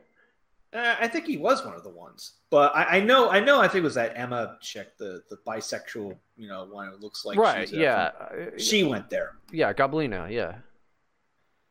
Uh, 0.71 0.95
I 0.99 1.07
think 1.07 1.25
he 1.25 1.37
was 1.37 1.65
one 1.65 1.73
of 1.73 1.83
the 1.83 1.89
ones, 1.89 2.33
but 2.51 2.75
I, 2.75 2.97
I 2.97 2.99
know, 2.99 3.29
I 3.31 3.39
know, 3.39 3.59
I 3.59 3.67
think 3.69 3.81
it 3.81 3.85
was 3.85 3.95
that 3.95 4.13
Emma 4.15 4.57
chick, 4.61 4.97
the 4.99 5.23
the 5.31 5.37
bisexual, 5.47 6.15
you 6.35 6.47
know, 6.47 6.65
one 6.65 6.89
who 6.91 6.97
looks 6.97 7.25
like 7.25 7.39
right? 7.39 7.67
she's, 7.67 7.75
Yeah, 7.77 8.11
from- 8.11 8.59
she 8.59 8.83
went 8.83 9.09
there. 9.09 9.31
yeah, 9.51 9.73
Gablina, 9.73 10.29
yeah. 10.29 10.55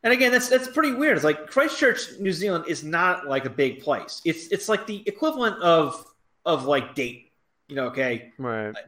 And 0.02 0.12
again, 0.12 0.32
that's 0.32 0.48
that's 0.48 0.66
pretty 0.66 0.94
weird. 0.94 1.14
It's 1.16 1.24
like 1.24 1.46
Christchurch, 1.48 2.18
New 2.18 2.32
Zealand, 2.32 2.64
is 2.68 2.82
not 2.82 3.28
like 3.28 3.44
a 3.44 3.50
big 3.50 3.82
place. 3.82 4.20
It's 4.24 4.48
it's 4.48 4.68
like 4.68 4.86
the 4.86 5.06
equivalent 5.06 5.62
of 5.62 6.04
of 6.46 6.64
like 6.64 6.94
Dayton, 6.94 7.25
you 7.68 7.76
know. 7.76 7.86
Okay, 7.86 8.32
Right. 8.38 8.70
Uh, 8.70 8.80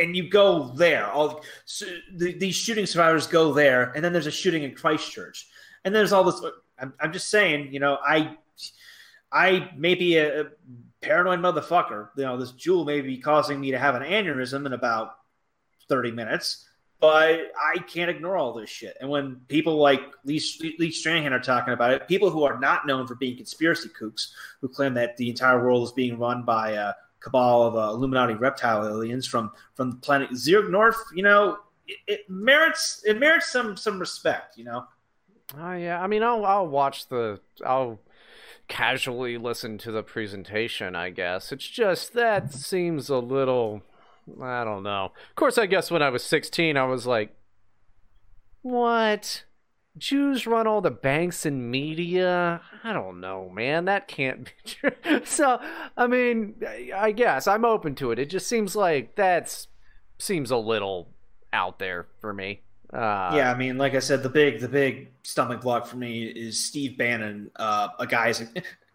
and 0.00 0.16
you 0.16 0.28
go 0.28 0.72
there. 0.74 1.10
All 1.10 1.44
so 1.64 1.86
the, 2.16 2.36
these 2.36 2.54
shooting 2.54 2.86
survivors 2.86 3.26
go 3.26 3.52
there, 3.52 3.92
and 3.94 4.04
then 4.04 4.12
there's 4.12 4.26
a 4.26 4.32
shooting 4.32 4.62
in 4.62 4.74
Christchurch, 4.74 5.46
and 5.84 5.94
there's 5.94 6.12
all 6.12 6.24
this. 6.24 6.40
I'm, 6.78 6.92
I'm 7.00 7.12
just 7.12 7.30
saying, 7.30 7.72
you 7.72 7.80
know, 7.80 7.98
I 8.04 8.36
I 9.32 9.70
may 9.76 9.94
be 9.94 10.16
a, 10.16 10.42
a 10.42 10.44
paranoid 11.00 11.40
motherfucker. 11.40 12.08
You 12.16 12.24
know, 12.24 12.36
this 12.36 12.52
Juul 12.52 12.86
may 12.86 13.00
be 13.00 13.18
causing 13.18 13.60
me 13.60 13.70
to 13.72 13.78
have 13.78 13.94
an 13.94 14.02
aneurysm 14.02 14.66
in 14.66 14.72
about 14.72 15.16
thirty 15.88 16.10
minutes, 16.10 16.66
but 17.00 17.52
I 17.60 17.78
can't 17.78 18.10
ignore 18.10 18.36
all 18.36 18.54
this 18.54 18.70
shit. 18.70 18.96
And 19.00 19.10
when 19.10 19.42
people 19.48 19.76
like 19.76 20.00
Lee, 20.24 20.42
Lee 20.78 20.90
Stranahan 20.90 21.32
are 21.32 21.40
talking 21.40 21.74
about 21.74 21.92
it, 21.92 22.08
people 22.08 22.30
who 22.30 22.44
are 22.44 22.58
not 22.58 22.86
known 22.86 23.06
for 23.06 23.14
being 23.14 23.36
conspiracy 23.36 23.90
kooks, 23.90 24.28
who 24.60 24.68
claim 24.68 24.94
that 24.94 25.16
the 25.16 25.30
entire 25.30 25.64
world 25.64 25.84
is 25.84 25.92
being 25.92 26.18
run 26.18 26.44
by 26.44 26.70
a 26.72 26.94
cabal 27.24 27.62
of 27.62 27.74
uh, 27.74 27.90
Illuminati 27.94 28.34
reptile 28.34 28.86
aliens 28.86 29.26
from 29.26 29.50
from 29.74 29.90
the 29.90 29.96
planet 29.96 30.30
Zerg 30.32 30.70
North, 30.70 31.02
you 31.14 31.22
know, 31.22 31.58
it, 31.88 31.96
it 32.06 32.20
merits 32.30 33.02
it 33.04 33.18
merits 33.18 33.50
some 33.50 33.76
some 33.76 33.98
respect, 33.98 34.56
you 34.58 34.64
know. 34.64 34.84
Oh 35.58 35.72
yeah, 35.72 36.00
I 36.00 36.06
mean, 36.06 36.22
I'll 36.22 36.44
I'll 36.44 36.68
watch 36.68 37.08
the 37.08 37.40
I'll 37.64 37.98
casually 38.68 39.38
listen 39.38 39.78
to 39.78 39.90
the 39.90 40.02
presentation. 40.02 40.94
I 40.94 41.10
guess 41.10 41.50
it's 41.50 41.68
just 41.68 42.12
that 42.12 42.52
seems 42.52 43.08
a 43.08 43.18
little. 43.18 43.82
I 44.40 44.64
don't 44.64 44.82
know. 44.82 45.12
Of 45.30 45.36
course, 45.36 45.58
I 45.58 45.66
guess 45.66 45.90
when 45.90 46.00
I 46.00 46.08
was 46.08 46.24
16, 46.24 46.78
I 46.78 46.84
was 46.84 47.06
like, 47.06 47.36
"What? 48.62 49.44
Jews 49.96 50.46
run 50.46 50.66
all 50.66 50.80
the 50.80 50.90
banks 50.90 51.46
and 51.46 51.70
media? 51.70 52.60
I 52.82 52.92
don't 52.92 53.20
know, 53.20 53.48
man. 53.48 53.84
That 53.84 54.08
can't 54.08 54.44
be 54.44 54.50
true." 54.66 55.20
So, 55.24 55.60
I 55.96 56.06
mean, 56.06 56.56
I- 56.94 57.12
guess 57.12 57.46
I'm 57.46 57.64
open 57.64 57.94
to 57.96 58.10
it. 58.10 58.18
It 58.18 58.30
just 58.30 58.48
seems 58.48 58.74
like 58.74 59.14
that's 59.14 59.68
seems 60.18 60.50
a 60.50 60.56
little 60.56 61.08
out 61.52 61.78
there 61.78 62.06
for 62.20 62.32
me. 62.32 62.60
Uh, 62.92 63.32
yeah, 63.34 63.50
I 63.52 63.56
mean, 63.56 63.76
like 63.78 63.94
I 63.94 63.98
said, 63.98 64.22
the 64.22 64.28
big 64.28 64.60
the 64.60 64.68
big 64.68 65.08
stumbling 65.22 65.58
block 65.60 65.86
for 65.86 65.96
me 65.96 66.24
is 66.24 66.58
Steve 66.58 66.96
Bannon, 66.98 67.50
uh, 67.56 67.88
a 67.98 68.06
guy. 68.06 68.32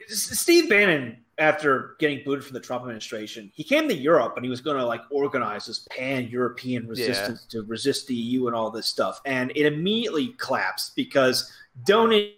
Steve 0.07 0.69
Bannon, 0.69 1.17
after 1.37 1.95
getting 1.99 2.23
booted 2.25 2.43
from 2.43 2.53
the 2.53 2.59
Trump 2.59 2.83
administration, 2.83 3.51
he 3.53 3.63
came 3.63 3.87
to 3.87 3.93
Europe 3.93 4.33
and 4.35 4.45
he 4.45 4.49
was 4.49 4.61
going 4.61 4.77
to 4.77 4.85
like 4.85 5.01
organize 5.09 5.65
this 5.65 5.87
pan 5.89 6.27
European 6.27 6.87
resistance 6.87 7.45
to 7.45 7.63
resist 7.63 8.07
the 8.07 8.15
EU 8.15 8.47
and 8.47 8.55
all 8.55 8.71
this 8.71 8.87
stuff, 8.87 9.21
and 9.25 9.51
it 9.55 9.65
immediately 9.65 10.35
collapsed 10.37 10.95
because 10.95 11.51
donating 11.85 12.33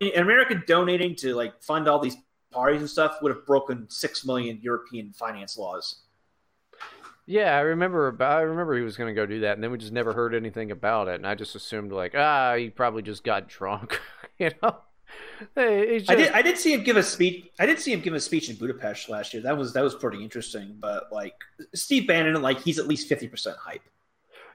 an 0.00 0.22
American 0.22 0.62
donating 0.66 1.14
to 1.16 1.34
like 1.34 1.60
fund 1.62 1.88
all 1.88 1.98
these 1.98 2.16
parties 2.50 2.80
and 2.80 2.88
stuff 2.88 3.16
would 3.22 3.34
have 3.34 3.44
broken 3.46 3.86
six 3.88 4.24
million 4.24 4.58
European 4.62 5.12
finance 5.12 5.56
laws. 5.56 6.02
Yeah, 7.26 7.56
I 7.56 7.60
remember. 7.60 8.08
About, 8.08 8.38
I 8.38 8.40
remember 8.40 8.74
he 8.74 8.82
was 8.82 8.96
going 8.96 9.14
to 9.14 9.20
go 9.20 9.26
do 9.26 9.40
that, 9.40 9.52
and 9.52 9.62
then 9.62 9.70
we 9.70 9.76
just 9.76 9.92
never 9.92 10.14
heard 10.14 10.34
anything 10.34 10.70
about 10.70 11.08
it. 11.08 11.16
And 11.16 11.26
I 11.26 11.34
just 11.34 11.54
assumed 11.54 11.92
like, 11.92 12.14
ah, 12.16 12.54
he 12.56 12.70
probably 12.70 13.02
just 13.02 13.22
got 13.22 13.48
drunk, 13.48 14.00
you 14.38 14.50
know. 14.62 14.76
Hey, 15.54 16.02
I 16.08 16.14
did. 16.14 16.32
I 16.32 16.42
did 16.42 16.58
see 16.58 16.72
him 16.72 16.82
give 16.82 16.96
a 16.96 17.02
speech. 17.02 17.50
I 17.58 17.66
did 17.66 17.78
see 17.78 17.92
him 17.92 18.00
give 18.00 18.14
a 18.14 18.20
speech 18.20 18.50
in 18.50 18.56
Budapest 18.56 19.08
last 19.08 19.32
year. 19.32 19.42
That 19.42 19.56
was 19.56 19.72
that 19.72 19.82
was 19.82 19.94
pretty 19.94 20.22
interesting. 20.22 20.76
But 20.80 21.12
like 21.12 21.34
Steve 21.74 22.06
Bannon, 22.06 22.40
like 22.42 22.60
he's 22.60 22.78
at 22.78 22.86
least 22.88 23.08
fifty 23.08 23.28
percent 23.28 23.56
hype. 23.56 23.82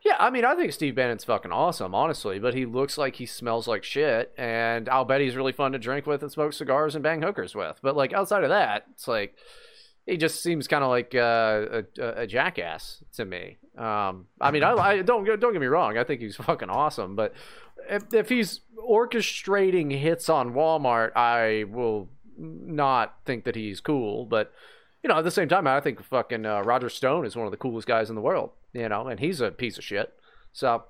Yeah, 0.04 0.18
I 0.20 0.30
mean, 0.30 0.44
I 0.44 0.54
think 0.56 0.74
Steve 0.74 0.96
Bannon's 0.96 1.24
fucking 1.24 1.54
awesome, 1.54 1.96
honestly. 1.96 2.38
But 2.38 2.54
he 2.54 2.66
looks 2.66 2.98
like 2.98 3.16
he 3.16 3.26
smells 3.26 3.68
like 3.68 3.84
shit, 3.86 4.34
and 4.38 4.90
I'll 4.90 5.06
bet 5.06 5.22
he's 5.22 5.38
really 5.38 5.54
fun 5.54 5.72
to 5.72 5.80
drink 5.80 6.06
with 6.06 6.22
and 6.22 6.32
smoke 6.32 6.52
cigars 6.52 6.96
and 6.96 7.04
bang 7.04 7.22
hookers 7.22 7.56
with. 7.56 7.80
But 7.82 7.96
like 7.96 8.12
outside 8.12 8.44
of 8.44 8.50
that, 8.50 8.86
it's 8.92 9.08
like 9.08 9.36
he 10.06 10.18
just 10.18 10.44
seems 10.44 10.68
kind 10.68 10.84
of 10.84 10.90
like 10.90 11.16
uh, 11.16 11.84
a, 11.98 12.08
a 12.24 12.28
jackass 12.28 13.02
to 13.14 13.24
me. 13.24 13.58
Um, 13.78 14.28
I 14.42 14.52
mean, 14.52 14.64
I, 14.64 14.74
I 14.74 15.02
don't 15.02 15.24
don't 15.24 15.54
get 15.54 15.62
me 15.62 15.68
wrong. 15.68 15.98
I 15.98 16.04
think 16.04 16.20
he's 16.20 16.36
fucking 16.36 16.70
awesome, 16.70 17.16
but 17.16 17.34
if, 17.90 18.14
if 18.14 18.30
he's 18.30 18.62
orchestrating 18.78 19.98
hits 19.98 20.30
on 20.30 20.54
Walmart, 20.54 21.16
I 21.16 21.66
will 21.70 22.10
not 22.38 23.18
think 23.26 23.44
that 23.46 23.56
he's 23.56 23.80
cool. 23.80 24.26
But 24.26 24.52
you 25.04 25.10
know, 25.10 25.18
at 25.18 25.24
the 25.24 25.32
same 25.32 25.50
time, 25.50 25.68
I 25.68 25.80
think 25.82 26.04
fucking 26.04 26.46
uh, 26.46 26.62
Roger 26.62 26.90
Stone 26.90 27.26
is 27.26 27.36
one 27.36 27.46
of 27.46 27.52
the 27.52 27.58
coolest 27.58 27.88
guys 27.88 28.10
in 28.10 28.16
the 28.16 28.22
world. 28.22 28.52
You 28.74 28.90
know, 28.90 29.08
and 29.08 29.20
he's 29.20 29.42
a 29.42 29.52
piece 29.52 29.78
of 29.78 29.84
shit. 29.84 30.14
So 30.52 30.84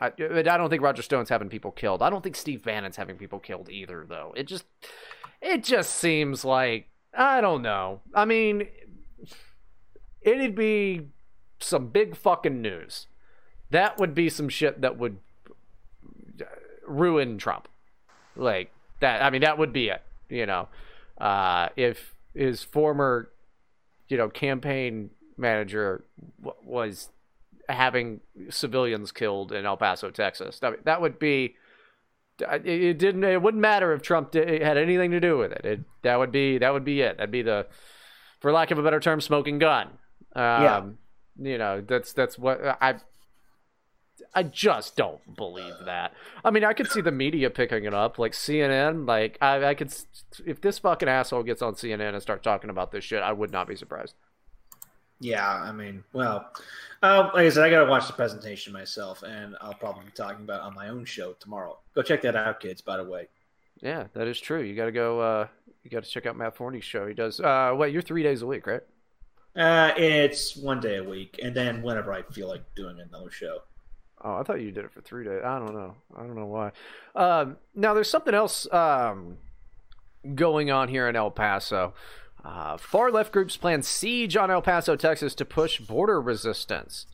I, 0.00 0.06
I 0.18 0.42
don't 0.42 0.70
think 0.70 0.82
Roger 0.82 1.02
Stone's 1.02 1.28
having 1.28 1.48
people 1.48 1.70
killed. 1.70 2.02
I 2.02 2.10
don't 2.10 2.22
think 2.22 2.36
Steve 2.36 2.62
Bannon's 2.62 2.96
having 2.96 3.16
people 3.16 3.38
killed 3.38 3.68
either, 3.70 4.04
though. 4.08 4.32
It 4.36 4.46
just, 4.46 4.64
it 5.40 5.64
just 5.64 5.94
seems 5.94 6.44
like 6.44 6.88
I 7.14 7.40
don't 7.40 7.62
know. 7.62 8.00
I 8.14 8.24
mean, 8.24 8.68
it'd 10.22 10.54
be 10.54 11.08
some 11.60 11.88
big 11.88 12.16
fucking 12.16 12.60
news. 12.62 13.06
That 13.70 13.98
would 13.98 14.14
be 14.14 14.28
some 14.28 14.48
shit 14.48 14.80
that 14.80 14.98
would 14.98 15.18
ruin 16.86 17.38
Trump. 17.38 17.68
Like 18.36 18.72
that. 19.00 19.22
I 19.22 19.30
mean, 19.30 19.42
that 19.42 19.58
would 19.58 19.72
be 19.72 19.88
it. 19.88 20.02
You 20.28 20.46
know, 20.46 20.68
uh, 21.20 21.68
if 21.76 22.14
his 22.34 22.62
former, 22.62 23.30
you 24.08 24.16
know, 24.16 24.28
campaign 24.28 25.10
manager 25.36 26.04
w- 26.40 26.56
was 26.64 27.08
having 27.68 28.20
civilians 28.48 29.10
killed 29.12 29.52
in 29.52 29.66
El 29.66 29.76
Paso, 29.76 30.10
Texas, 30.10 30.58
that, 30.60 30.84
that 30.84 31.00
would 31.00 31.18
be. 31.18 31.56
It 32.40 32.98
didn't. 32.98 33.22
It 33.24 33.42
wouldn't 33.42 33.60
matter 33.60 33.92
if 33.92 34.00
Trump 34.00 34.30
did, 34.30 34.62
had 34.62 34.78
anything 34.78 35.10
to 35.10 35.20
do 35.20 35.36
with 35.36 35.52
it. 35.52 35.64
it. 35.64 35.80
That 36.02 36.18
would 36.18 36.32
be. 36.32 36.56
That 36.56 36.72
would 36.72 36.84
be 36.84 37.02
it. 37.02 37.18
That'd 37.18 37.30
be 37.30 37.42
the, 37.42 37.66
for 38.40 38.50
lack 38.50 38.70
of 38.70 38.78
a 38.78 38.82
better 38.82 38.98
term, 39.00 39.20
smoking 39.20 39.58
gun. 39.58 39.88
Um, 40.34 40.62
Yeah. 40.62 40.82
You 41.42 41.58
know, 41.58 41.80
that's 41.86 42.12
that's 42.14 42.38
what 42.38 42.60
I. 42.80 42.94
I 44.34 44.42
just 44.44 44.96
don't 44.96 45.36
believe 45.36 45.74
that. 45.84 46.14
I 46.44 46.50
mean, 46.50 46.64
I 46.64 46.72
could 46.72 46.90
see 46.90 47.00
the 47.00 47.12
media 47.12 47.50
picking 47.50 47.84
it 47.84 47.94
up, 47.94 48.18
like 48.18 48.32
CNN. 48.32 49.06
Like, 49.06 49.38
I, 49.40 49.64
I 49.64 49.74
could, 49.74 49.92
if 50.46 50.60
this 50.60 50.78
fucking 50.78 51.08
asshole 51.08 51.42
gets 51.42 51.62
on 51.62 51.74
CNN 51.74 52.12
and 52.14 52.22
start 52.22 52.42
talking 52.42 52.70
about 52.70 52.92
this 52.92 53.04
shit, 53.04 53.22
I 53.22 53.32
would 53.32 53.50
not 53.52 53.68
be 53.68 53.76
surprised. 53.76 54.14
Yeah, 55.22 55.46
I 55.46 55.72
mean, 55.72 56.02
well, 56.14 56.50
um, 57.02 57.26
like 57.34 57.46
I 57.46 57.48
said, 57.50 57.62
I 57.64 57.70
got 57.70 57.84
to 57.84 57.90
watch 57.90 58.06
the 58.06 58.14
presentation 58.14 58.72
myself, 58.72 59.22
and 59.22 59.54
I'll 59.60 59.74
probably 59.74 60.06
be 60.06 60.12
talking 60.12 60.44
about 60.44 60.60
it 60.60 60.64
on 60.64 60.74
my 60.74 60.88
own 60.88 61.04
show 61.04 61.34
tomorrow. 61.34 61.78
Go 61.94 62.02
check 62.02 62.22
that 62.22 62.36
out, 62.36 62.60
kids. 62.60 62.80
By 62.80 62.96
the 62.96 63.04
way, 63.04 63.28
Yeah, 63.82 64.06
that 64.14 64.26
is 64.28 64.40
true. 64.40 64.62
You 64.62 64.74
got 64.74 64.86
to 64.86 64.92
go. 64.92 65.20
uh 65.20 65.48
You 65.84 65.90
got 65.90 66.04
to 66.04 66.10
check 66.10 66.24
out 66.26 66.36
Matt 66.36 66.56
Forney's 66.56 66.84
show. 66.84 67.06
He 67.06 67.14
does. 67.14 67.38
uh 67.40 67.74
Wait, 67.76 67.92
you're 67.92 68.02
three 68.02 68.22
days 68.22 68.42
a 68.42 68.46
week, 68.46 68.66
right? 68.66 68.82
uh, 69.56 69.92
it's 69.96 70.56
one 70.56 70.80
day 70.80 70.96
a 70.98 71.04
week, 71.04 71.38
and 71.42 71.54
then 71.54 71.82
whenever 71.82 72.12
I 72.12 72.22
feel 72.22 72.48
like 72.48 72.62
doing 72.74 72.98
another 73.00 73.30
show. 73.30 73.58
Oh, 74.22 74.34
I 74.34 74.42
thought 74.42 74.60
you 74.60 74.70
did 74.70 74.84
it 74.84 74.92
for 74.92 75.00
three 75.00 75.24
days. 75.24 75.40
I 75.44 75.58
don't 75.58 75.74
know. 75.74 75.94
I 76.14 76.20
don't 76.20 76.34
know 76.34 76.46
why. 76.46 76.72
Um, 77.14 77.56
now, 77.74 77.94
there's 77.94 78.10
something 78.10 78.34
else 78.34 78.70
um, 78.72 79.38
going 80.34 80.70
on 80.70 80.88
here 80.88 81.08
in 81.08 81.16
El 81.16 81.30
Paso. 81.30 81.94
Uh, 82.44 82.76
far 82.76 83.10
left 83.10 83.32
groups 83.32 83.56
plan 83.56 83.82
siege 83.82 84.36
on 84.36 84.50
El 84.50 84.62
Paso, 84.62 84.96
Texas 84.96 85.34
to 85.36 85.44
push 85.44 85.80
border 85.80 86.20
resistance. 86.20 87.06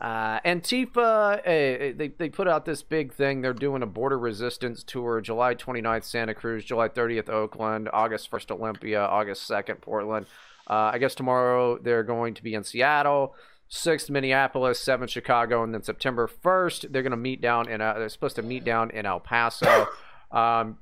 Uh, 0.00 0.38
Antifa, 0.40 1.40
eh, 1.44 1.92
they, 1.96 2.08
they 2.08 2.28
put 2.28 2.46
out 2.46 2.64
this 2.64 2.82
big 2.82 3.12
thing. 3.12 3.40
They're 3.40 3.52
doing 3.52 3.82
a 3.82 3.86
border 3.86 4.18
resistance 4.18 4.84
tour 4.84 5.20
July 5.20 5.56
29th, 5.56 6.04
Santa 6.04 6.34
Cruz, 6.34 6.64
July 6.64 6.88
30th, 6.88 7.28
Oakland, 7.28 7.88
August 7.92 8.30
1st, 8.30 8.52
Olympia, 8.52 9.00
August 9.00 9.50
2nd, 9.50 9.80
Portland. 9.80 10.26
Uh, 10.68 10.90
I 10.92 10.98
guess 10.98 11.14
tomorrow 11.14 11.78
they're 11.78 12.04
going 12.04 12.34
to 12.34 12.42
be 12.42 12.54
in 12.54 12.62
Seattle, 12.62 13.34
6th, 13.70 14.08
Minneapolis, 14.10 14.82
7th, 14.82 15.10
Chicago, 15.10 15.62
and 15.62 15.74
then 15.74 15.82
September 15.82 16.26
1st, 16.28 16.90
they're 16.92 17.02
going 17.02 17.10
to 17.10 17.16
meet 17.16 17.40
down 17.40 17.68
in, 17.68 17.80
uh, 17.80 17.94
they're 17.94 18.08
supposed 18.08 18.36
to 18.36 18.42
meet 18.42 18.64
down 18.64 18.90
in 18.90 19.06
El 19.06 19.20
Paso. 19.20 19.88
Um, 20.30 20.76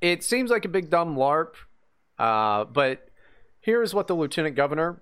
it 0.00 0.24
seems 0.24 0.50
like 0.50 0.64
a 0.64 0.68
big 0.68 0.88
dumb 0.88 1.14
LARP, 1.14 1.56
uh, 2.18 2.64
but 2.64 3.06
here's 3.60 3.92
what 3.92 4.06
the 4.06 4.14
lieutenant 4.14 4.56
governor 4.56 4.98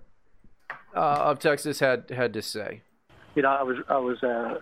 uh, 0.92 0.98
of 0.98 1.38
Texas 1.38 1.78
had 1.78 2.10
had 2.10 2.32
to 2.32 2.42
say. 2.42 2.82
you 3.36 3.42
know, 3.42 3.50
I 3.50 3.62
was 3.62 3.76
I 3.88 3.98
was 3.98 4.20
uh, 4.24 4.58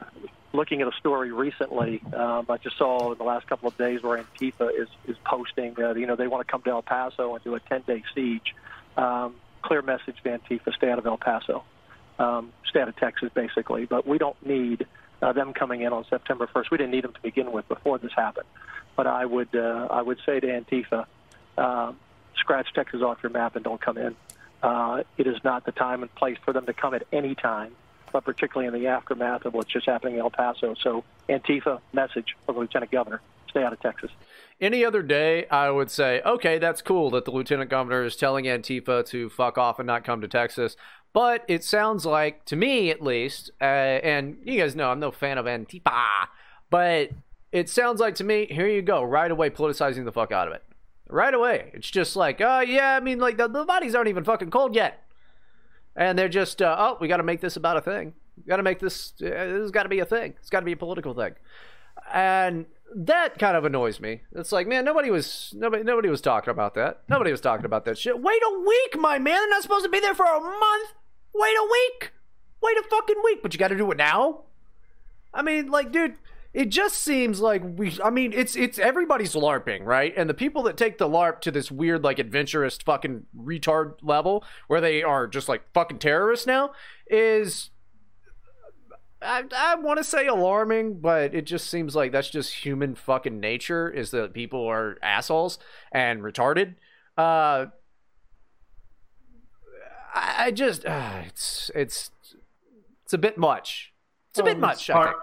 looking 0.53 0.83
at 0.83 0.89
a 0.89 0.93
story 0.99 1.33
recently. 1.33 2.03
Um, 2.15 2.47
I 2.49 2.59
just 2.59 2.77
saw 2.77 3.13
in 3.13 3.19
the 3.19 3.25
last 3.25 3.47
couple 3.47 3.69
of 3.69 3.79
days 3.79 4.03
where 4.03 4.23
Antifa 4.23 4.69
is 4.79 4.89
is 5.09 5.17
posting. 5.25 5.75
You 5.79 6.07
know, 6.07 6.17
they 6.17 6.27
want 6.27 6.47
to 6.47 6.51
come 6.51 6.63
to 6.63 6.71
El 6.71 6.83
Paso 6.83 7.35
and 7.35 7.43
do 7.45 7.55
a 7.55 7.61
10 7.61 7.85
day 7.87 8.03
siege. 8.15 8.55
Um, 8.97 9.37
clear 9.63 9.83
message 9.83 10.17
to 10.23 10.39
Antifa: 10.39 10.75
stay 10.75 10.91
out 10.91 10.99
of 10.99 11.07
El 11.07 11.17
Paso, 11.17 11.65
um, 12.19 12.53
out 12.77 12.89
of 12.89 12.97
Texas, 12.97 13.31
basically. 13.35 13.87
But 13.87 14.07
we 14.07 14.19
don't 14.19 14.37
need 14.45 14.87
uh, 15.23 15.33
them 15.33 15.55
coming 15.55 15.81
in 15.81 15.93
on 15.93 16.05
September 16.11 16.47
1st. 16.47 16.71
We 16.71 16.79
didn't 16.79 16.93
need 16.93 17.05
them 17.05 17.15
to 17.15 17.23
begin 17.23 17.53
with 17.53 17.67
before 17.69 17.99
this 17.99 18.13
happened. 18.15 18.47
But 18.97 19.07
I 19.07 19.25
would 19.25 19.55
uh, 19.55 19.89
I 19.91 20.03
would 20.03 20.19
say 20.27 20.41
to 20.41 20.47
Antifa, 20.47 21.07
uh, 21.57 21.93
scratch 22.37 22.73
Texas 22.75 23.03
off 23.03 23.19
your 23.23 23.31
map 23.31 23.57
and 23.57 23.65
don't 23.65 23.81
come 23.81 23.99
in. 23.99 24.15
Uh, 24.63 25.03
it 25.17 25.27
is 25.27 25.37
not 25.45 25.65
the 25.65 25.73
time 25.73 26.03
and 26.03 26.15
place 26.15 26.39
for 26.45 26.53
them 26.53 26.67
to 26.67 26.73
come 26.73 26.95
at 26.95 27.07
any 27.13 27.35
time 27.35 27.73
but 28.13 28.25
particularly 28.25 28.67
in 28.67 28.73
the 28.73 28.89
aftermath 28.89 29.45
of 29.45 29.53
what's 29.53 29.71
just 29.71 29.85
happening 29.85 30.15
in 30.15 30.21
El 30.21 30.31
Paso. 30.31 30.75
So, 30.83 31.05
Antifa 31.29 31.81
message 31.93 32.35
for 32.47 32.55
the 32.55 32.61
Lieutenant 32.61 32.91
Governor: 32.91 33.21
stay 33.51 33.63
out 33.63 33.75
of 33.75 33.81
Texas. 33.81 34.11
Any 34.59 34.87
other 34.87 35.03
day, 35.03 35.47
I 35.49 35.69
would 35.69 35.91
say, 35.91 36.23
okay, 36.25 36.59
that's 36.59 36.81
cool 36.81 37.11
that 37.11 37.27
the 37.27 37.31
lieutenant 37.31 37.69
governor 37.69 38.05
is 38.05 38.17
telling 38.17 38.47
Antifa 38.47 39.05
to 39.09 39.29
fuck 39.29 39.59
off 39.59 39.79
and 39.79 39.87
not 39.87 40.03
come 40.03 40.23
to 40.23 40.29
Texas. 40.29 40.77
But 41.17 41.47
it 41.49 41.65
sounds 41.65 42.05
like, 42.05 42.45
to 42.45 42.57
me 42.57 42.91
at 42.91 43.01
least, 43.01 43.51
uh, 43.59 43.65
and 43.65 44.37
you 44.45 44.61
guys 44.61 44.77
know 44.77 44.91
I'm 44.91 45.01
no 45.01 45.11
fan 45.11 45.39
of 45.39 45.47
Antifa, 45.47 46.05
but 46.69 47.09
it 47.53 47.71
sounds 47.71 48.01
like 48.01 48.17
to 48.17 48.25
me, 48.25 48.47
here 48.51 48.69
you 48.69 48.83
go, 48.83 49.03
right 49.03 49.31
away 49.31 49.49
politicizing 49.49 50.05
the 50.05 50.13
fuck 50.13 50.31
out 50.31 50.47
of 50.47 50.53
it. 50.53 50.63
Right 51.09 51.33
away. 51.33 51.71
It's 51.73 51.91
just 51.91 52.17
like, 52.17 52.43
oh, 52.43 52.61
yeah, 52.61 52.97
I 52.97 53.01
mean, 53.01 53.19
like, 53.19 53.39
the, 53.39 53.49
the 53.49 53.65
bodies 53.65 53.95
aren't 53.95 54.11
even 54.11 54.25
fucking 54.25 54.51
cold 54.51 54.75
yet. 54.75 55.05
And 55.97 56.19
they're 56.19 56.29
just, 56.29 56.61
uh, 56.61 56.77
oh, 56.79 56.99
we 57.01 57.09
got 57.09 57.17
to 57.17 57.23
make 57.23 57.41
this 57.41 57.57
about 57.57 57.79
a 57.79 57.81
thing. 57.81 58.13
Got 58.47 58.59
to 58.59 58.63
make 58.63 58.81
this, 58.81 59.15
uh, 59.23 59.25
this 59.25 59.63
has 59.63 59.71
got 59.71 59.85
to 59.85 59.89
be 59.89 60.01
a 60.01 60.05
thing. 60.05 60.35
It's 60.39 60.51
got 60.51 60.61
to 60.61 60.67
be 60.67 60.73
a 60.73 60.77
political 60.77 61.15
thing. 61.15 61.33
And 62.13 62.67
that 62.95 63.39
kind 63.39 63.57
of 63.57 63.65
annoys 63.65 64.01
me. 64.01 64.21
It's 64.35 64.53
like, 64.53 64.67
man, 64.67 64.85
nobody 64.85 65.11
was 65.11 65.55
nobody 65.57 65.83
nobody 65.83 66.11
was 66.11 66.21
talking 66.21 66.51
about 66.51 66.75
that. 66.75 67.01
Nobody 67.09 67.31
was 67.31 67.41
talking 67.41 67.65
about 67.65 67.87
that 67.87 67.97
shit. 67.97 68.21
Wait 68.21 68.43
a 68.43 68.59
week, 68.61 69.01
my 69.01 69.19
man. 69.19 69.35
They're 69.35 69.49
not 69.49 69.63
supposed 69.63 69.87
to 69.87 69.91
be 69.91 69.99
there 69.99 70.15
for 70.15 70.27
a 70.27 70.41
month. 70.41 70.93
Wait 71.39 71.57
a 71.57 71.69
week. 71.71 72.13
Wait 72.63 72.77
a 72.79 72.83
fucking 72.89 73.17
week. 73.25 73.43
But 73.43 73.53
you 73.53 73.59
got 73.59 73.69
to 73.69 73.77
do 73.77 73.91
it 73.91 73.99
now. 73.99 74.43
I 75.35 75.43
mean, 75.43 75.71
like, 75.71 75.93
dude, 75.93 76.15
it 76.55 76.71
just 76.71 76.97
seems 76.99 77.41
like 77.41 77.63
we. 77.65 77.99
I 78.03 78.11
mean, 78.11 78.33
it's 78.33 78.57
it's 78.57 78.79
everybody's 78.79 79.35
larping, 79.35 79.85
right? 79.85 80.15
And 80.17 80.31
the 80.31 80.35
people 80.35 80.63
that 80.65 80.77
take 80.77 80.99
the 80.99 81.09
larp 81.09 81.41
to 81.43 81.51
this 81.51 81.71
weird, 81.71 82.03
like, 82.03 82.19
adventurous 82.19 82.79
fucking 82.79 83.27
retard 83.37 83.95
level, 84.03 84.43
where 84.67 84.81
they 84.81 85.03
are 85.03 85.27
just 85.27 85.49
like 85.49 85.63
fucking 85.75 85.99
terrorists 85.99 86.47
now, 86.47 86.73
is 87.09 87.71
I, 89.21 89.45
I 89.55 89.75
want 89.77 89.99
to 89.99 90.05
say 90.05 90.27
alarming, 90.27 91.01
but 91.01 91.35
it 91.35 91.43
just 91.43 91.69
seems 91.69 91.97
like 91.97 92.13
that's 92.13 92.31
just 92.31 92.55
human 92.55 92.95
fucking 92.95 93.41
nature 93.41 93.91
is 93.91 94.11
that 94.13 94.33
people 94.33 94.67
are 94.67 94.99
assholes 95.03 95.59
and 95.93 96.23
retarded. 96.23 96.75
Uh, 97.17 97.67
I, 100.39 100.51
just 100.51 100.85
uh, 100.87 101.23
it's 101.27 101.71
it's 101.75 102.11
it's 103.05 103.13
a 103.13 103.19
bit 103.19 103.37
much. 103.39 103.93
It's 104.31 104.39
a 104.41 104.43
bit 104.43 104.55
Um, 104.55 104.61
much. 104.61 104.91
I 104.91 105.05
think. 105.05 105.17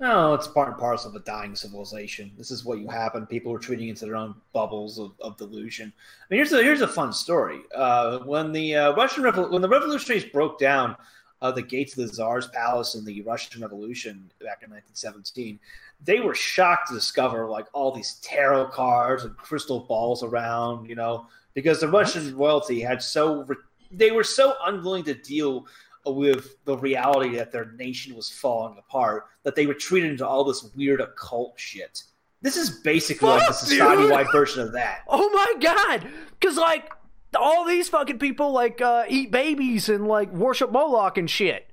No, 0.00 0.32
it's 0.32 0.48
part 0.48 0.68
and 0.68 0.78
parcel 0.78 1.10
of 1.10 1.16
a 1.16 1.24
dying 1.26 1.54
civilization. 1.54 2.32
This 2.38 2.50
is 2.50 2.64
what 2.64 2.78
you 2.78 2.88
happen. 2.88 3.26
People 3.26 3.52
are 3.52 3.58
treating 3.58 3.88
into 3.90 4.06
their 4.06 4.16
own 4.16 4.34
bubbles 4.54 4.98
of, 4.98 5.12
of 5.20 5.36
delusion. 5.36 5.92
I 5.96 6.24
mean, 6.30 6.38
here's 6.38 6.52
a 6.54 6.62
here's 6.62 6.80
a 6.80 6.88
fun 6.88 7.12
story. 7.12 7.60
Uh, 7.74 8.20
when 8.20 8.50
the 8.52 8.74
uh, 8.76 8.94
Russian 8.96 9.24
Revol- 9.24 9.50
when 9.50 9.60
the 9.60 9.68
revolutionaries 9.68 10.24
broke 10.24 10.58
down 10.58 10.96
uh, 11.42 11.50
the 11.50 11.60
gates 11.62 11.96
of 11.98 12.06
the 12.06 12.12
Tsar's 12.14 12.46
palace 12.48 12.94
in 12.94 13.04
the 13.04 13.20
Russian 13.22 13.60
Revolution 13.60 14.30
back 14.40 14.62
in 14.62 14.70
1917, 14.70 15.60
they 16.02 16.20
were 16.20 16.34
shocked 16.34 16.88
to 16.88 16.94
discover 16.94 17.46
like 17.46 17.66
all 17.74 17.92
these 17.92 18.14
tarot 18.22 18.68
cards 18.68 19.24
and 19.24 19.36
crystal 19.36 19.80
balls 19.80 20.22
around. 20.22 20.88
You 20.88 20.94
know, 20.94 21.26
because 21.52 21.78
the 21.80 21.88
Russian 21.88 22.34
royalty 22.36 22.80
had 22.80 23.02
so 23.02 23.44
they 23.90 24.10
were 24.10 24.24
so 24.24 24.54
unwilling 24.66 25.04
to 25.04 25.14
deal 25.14 25.66
with 26.06 26.56
the 26.64 26.76
reality 26.78 27.36
that 27.36 27.52
their 27.52 27.72
nation 27.72 28.14
was 28.16 28.28
falling 28.28 28.76
apart 28.78 29.26
that 29.42 29.54
they 29.54 29.66
retreated 29.66 30.10
into 30.12 30.26
all 30.26 30.44
this 30.44 30.64
weird 30.74 31.00
occult 31.00 31.54
shit. 31.58 32.04
This 32.42 32.56
is 32.56 32.70
basically 32.70 33.28
like 33.28 33.46
the 33.48 33.52
society-wide 33.52 34.28
version 34.32 34.62
of 34.62 34.72
that. 34.72 35.00
Oh 35.08 35.28
my 35.30 35.54
god! 35.60 36.06
Because 36.38 36.56
like 36.56 36.90
all 37.36 37.64
these 37.66 37.88
fucking 37.88 38.18
people 38.18 38.52
like 38.52 38.80
uh, 38.80 39.04
eat 39.08 39.30
babies 39.30 39.88
and 39.88 40.08
like 40.08 40.32
worship 40.32 40.72
Moloch 40.72 41.18
and 41.18 41.28
shit. 41.30 41.66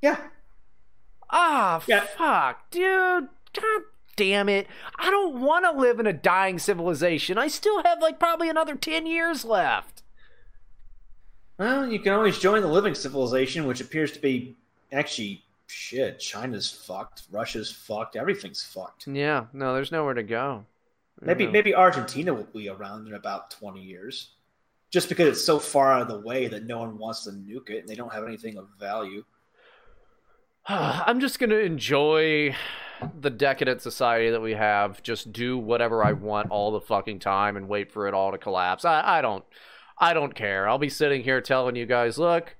Yeah, 0.00 0.16
Ah, 1.30 1.82
Yeah. 1.86 2.04
fuck, 2.16 2.70
dude. 2.70 3.28
God 3.52 3.82
damn 4.16 4.48
it. 4.48 4.66
I 4.98 5.10
don't 5.10 5.40
want 5.40 5.64
to 5.64 5.72
live 5.72 5.98
in 6.00 6.06
a 6.06 6.12
dying 6.12 6.58
civilization. 6.58 7.36
I 7.38 7.48
still 7.48 7.82
have 7.82 8.00
like 8.00 8.18
probably 8.18 8.48
another 8.48 8.74
10 8.76 9.06
years 9.06 9.44
left. 9.44 10.02
Well, 11.58 11.86
you 11.90 11.98
can 12.00 12.12
always 12.12 12.38
join 12.38 12.62
the 12.62 12.68
living 12.68 12.94
civilization, 12.94 13.66
which 13.66 13.80
appears 13.80 14.12
to 14.12 14.20
be 14.20 14.56
actually 14.92 15.42
shit. 15.66 16.18
China's 16.18 16.70
fucked, 16.70 17.22
Russia's 17.30 17.70
fucked, 17.70 18.16
everything's 18.16 18.62
fucked. 18.62 19.06
Yeah, 19.06 19.46
no, 19.52 19.74
there's 19.74 19.92
nowhere 19.92 20.14
to 20.14 20.22
go. 20.22 20.64
Maybe 21.20 21.46
No. 21.46 21.50
maybe 21.52 21.74
Argentina 21.74 22.32
will 22.32 22.44
be 22.44 22.68
around 22.68 23.08
in 23.08 23.14
about 23.14 23.50
twenty 23.50 23.82
years, 23.82 24.30
just 24.90 25.08
because 25.08 25.28
it's 25.28 25.44
so 25.44 25.58
far 25.58 25.92
out 25.92 26.02
of 26.02 26.08
the 26.08 26.20
way 26.20 26.46
that 26.46 26.64
no 26.64 26.78
one 26.78 26.96
wants 26.96 27.24
to 27.24 27.30
nuke 27.30 27.70
it 27.70 27.80
and 27.80 27.88
they 27.88 27.96
don't 27.96 28.12
have 28.12 28.24
anything 28.24 28.56
of 28.56 28.68
value. 28.78 29.24
I'm 30.68 31.20
just 31.20 31.38
gonna 31.38 31.56
enjoy 31.56 32.54
the 33.20 33.30
decadent 33.30 33.80
society 33.82 34.30
that 34.30 34.40
we 34.40 34.52
have. 34.54 35.02
Just 35.02 35.32
do 35.32 35.58
whatever 35.58 36.04
I 36.04 36.12
want 36.12 36.50
all 36.50 36.72
the 36.72 36.80
fucking 36.80 37.18
time 37.20 37.56
and 37.56 37.68
wait 37.68 37.90
for 37.92 38.06
it 38.08 38.14
all 38.14 38.32
to 38.32 38.38
collapse. 38.38 38.84
I, 38.84 39.18
I 39.18 39.22
don't, 39.22 39.44
I 40.00 40.14
don't 40.14 40.34
care. 40.34 40.68
I'll 40.68 40.78
be 40.78 40.88
sitting 40.88 41.22
here 41.22 41.40
telling 41.40 41.76
you 41.76 41.86
guys, 41.86 42.18
look, 42.18 42.56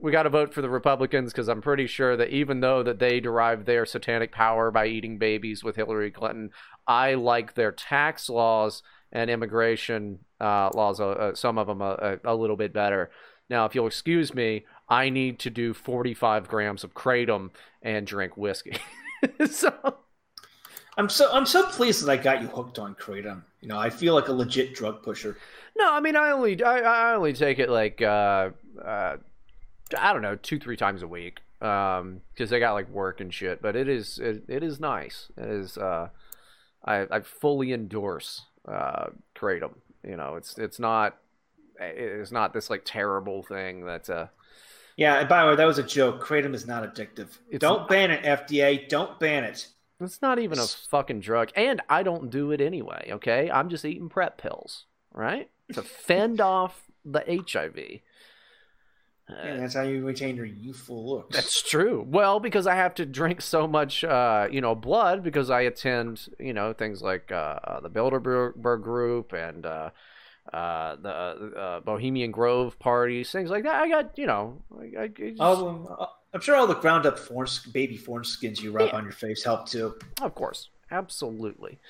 we 0.00 0.12
got 0.12 0.24
to 0.24 0.30
vote 0.30 0.52
for 0.52 0.62
the 0.62 0.70
Republicans 0.70 1.32
because 1.32 1.48
I'm 1.48 1.62
pretty 1.62 1.86
sure 1.86 2.16
that 2.16 2.30
even 2.30 2.60
though 2.60 2.82
that 2.82 2.98
they 2.98 3.20
derive 3.20 3.64
their 3.64 3.86
satanic 3.86 4.32
power 4.32 4.70
by 4.70 4.86
eating 4.86 5.18
babies 5.18 5.64
with 5.64 5.76
Hillary 5.76 6.10
Clinton, 6.10 6.50
I 6.86 7.14
like 7.14 7.54
their 7.54 7.72
tax 7.72 8.28
laws 8.28 8.82
and 9.12 9.30
immigration 9.30 10.20
uh, 10.40 10.70
laws. 10.74 11.00
Uh, 11.00 11.08
uh, 11.08 11.34
some 11.34 11.58
of 11.58 11.66
them 11.66 11.80
a, 11.80 12.18
a, 12.24 12.32
a 12.32 12.34
little 12.34 12.56
bit 12.56 12.72
better. 12.72 13.10
Now, 13.48 13.64
if 13.64 13.74
you'll 13.74 13.86
excuse 13.86 14.34
me, 14.34 14.66
I 14.88 15.08
need 15.08 15.38
to 15.40 15.50
do 15.50 15.72
45 15.72 16.48
grams 16.48 16.84
of 16.84 16.94
kratom 16.94 17.50
and 17.82 18.06
drink 18.06 18.36
whiskey. 18.36 18.76
so 19.50 19.72
I'm 20.96 21.08
so 21.08 21.30
I'm 21.32 21.46
so 21.46 21.64
pleased 21.66 22.04
that 22.04 22.10
I 22.10 22.16
got 22.16 22.42
you 22.42 22.48
hooked 22.48 22.78
on 22.78 22.94
kratom. 22.94 23.42
You 23.60 23.68
know, 23.68 23.78
I 23.78 23.90
feel 23.90 24.14
like 24.14 24.28
a 24.28 24.32
legit 24.32 24.74
drug 24.74 25.02
pusher. 25.02 25.36
No, 25.76 25.92
I 25.92 26.00
mean 26.00 26.16
I 26.16 26.30
only 26.30 26.62
I, 26.62 26.78
I 26.78 27.14
only 27.14 27.32
take 27.34 27.58
it 27.58 27.68
like 27.68 28.00
uh, 28.00 28.50
uh, 28.82 29.16
I 29.98 30.12
don't 30.12 30.22
know 30.22 30.36
two 30.36 30.58
three 30.58 30.76
times 30.76 31.02
a 31.02 31.08
week 31.08 31.40
um 31.62 32.20
because 32.32 32.52
I 32.52 32.58
got 32.58 32.72
like 32.72 32.88
work 32.90 33.20
and 33.20 33.32
shit. 33.32 33.62
But 33.62 33.76
it 33.76 33.88
is 33.88 34.18
it, 34.18 34.44
it 34.48 34.62
is 34.62 34.80
nice. 34.80 35.28
It 35.36 35.48
is 35.48 35.78
uh, 35.78 36.08
I 36.84 37.06
I 37.10 37.20
fully 37.20 37.72
endorse 37.72 38.42
uh 38.66 39.06
kratom. 39.34 39.74
You 40.02 40.16
know, 40.16 40.36
it's 40.36 40.56
it's 40.58 40.78
not 40.78 41.18
it's 41.78 42.32
not 42.32 42.52
this 42.54 42.70
like 42.70 42.82
terrible 42.84 43.42
thing 43.42 43.84
that 43.84 44.08
uh 44.08 44.26
Yeah, 44.96 45.20
and 45.20 45.28
by 45.28 45.42
the 45.42 45.50
way, 45.50 45.56
that 45.56 45.66
was 45.66 45.78
a 45.78 45.82
joke. 45.82 46.24
Kratom 46.24 46.54
is 46.54 46.66
not 46.66 46.82
addictive. 46.82 47.38
Don't 47.58 47.80
not. 47.80 47.88
ban 47.88 48.10
it, 48.10 48.24
FDA. 48.24 48.88
Don't 48.88 49.18
ban 49.20 49.44
it. 49.44 49.68
It's 50.00 50.20
not 50.20 50.38
even 50.38 50.58
a 50.58 50.66
fucking 50.66 51.20
drug, 51.20 51.50
and 51.56 51.80
I 51.88 52.02
don't 52.02 52.30
do 52.30 52.50
it 52.52 52.60
anyway. 52.60 53.08
Okay, 53.12 53.50
I'm 53.50 53.70
just 53.70 53.84
eating 53.84 54.10
PrEP 54.10 54.36
pills, 54.36 54.84
right, 55.12 55.48
to 55.72 55.82
fend 55.82 56.40
off 56.40 56.82
the 57.04 57.20
HIV. 57.26 58.00
Yeah, 59.28 59.56
that's 59.56 59.74
how 59.74 59.82
you 59.82 60.06
retain 60.06 60.36
your 60.36 60.44
youthful 60.44 61.08
looks. 61.08 61.34
That's 61.34 61.60
true. 61.60 62.04
Well, 62.08 62.38
because 62.38 62.68
I 62.68 62.76
have 62.76 62.94
to 62.96 63.04
drink 63.06 63.42
so 63.42 63.66
much, 63.66 64.04
uh, 64.04 64.46
you 64.50 64.60
know, 64.60 64.76
blood 64.76 65.24
because 65.24 65.50
I 65.50 65.62
attend, 65.62 66.28
you 66.38 66.52
know, 66.52 66.72
things 66.72 67.02
like 67.02 67.32
uh, 67.32 67.58
uh, 67.64 67.80
the 67.80 67.90
Bilderberg 67.90 68.82
Group 68.82 69.32
and 69.32 69.66
uh, 69.66 69.90
uh, 70.52 70.94
the 71.02 71.08
uh, 71.10 71.80
Bohemian 71.80 72.30
Grove 72.30 72.78
parties, 72.78 73.32
things 73.32 73.50
like 73.50 73.64
that. 73.64 73.82
I 73.82 73.88
got, 73.88 74.16
you 74.16 74.26
know, 74.26 74.62
I, 74.78 74.82
I 74.96 75.02
I 75.02 75.08
just, 75.08 75.38
the- 75.38 76.08
I'm 76.32 76.40
sure 76.40 76.54
all 76.54 76.68
the 76.68 76.74
ground 76.74 77.04
up 77.06 77.18
form, 77.18 77.48
baby 77.72 77.96
form 77.96 78.22
skins 78.22 78.62
you 78.62 78.70
rub 78.70 78.90
Yeah. 78.90 78.96
on 78.96 79.02
your 79.02 79.12
face 79.12 79.42
help 79.42 79.66
too. 79.68 79.96
Of 80.22 80.36
course, 80.36 80.68
absolutely. 80.92 81.80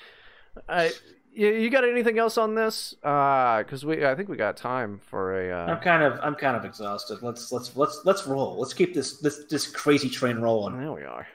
Uh, 0.67 0.89
you, 1.37 1.49
you 1.53 1.69
got 1.69 1.83
anything 1.87 2.17
else 2.17 2.37
on 2.37 2.55
this? 2.55 2.95
Because 3.01 3.85
we, 3.85 4.05
I 4.05 4.15
think 4.15 4.27
we 4.27 4.35
got 4.37 4.57
time 4.57 4.99
for 5.09 5.39
a. 5.39 5.53
I'm 5.53 5.77
Uh, 5.77 5.79
kind 5.79 6.03
of 6.03 6.19
I'm 6.21 6.35
kind 6.35 6.57
of 6.57 6.65
exhausted. 6.65 7.19
Let's 7.21 7.51
let's 7.51 7.75
let's 7.75 8.01
let's 8.05 8.25
roll. 8.27 8.57
Let's 8.59 8.73
keep 8.73 8.93
this 8.93 9.19
this 9.19 9.45
this 9.49 9.67
crazy 9.67 10.09
train 10.09 10.37
rolling. 10.37 10.77
there 10.77 10.91
we 10.91 11.03
are. 11.03 11.27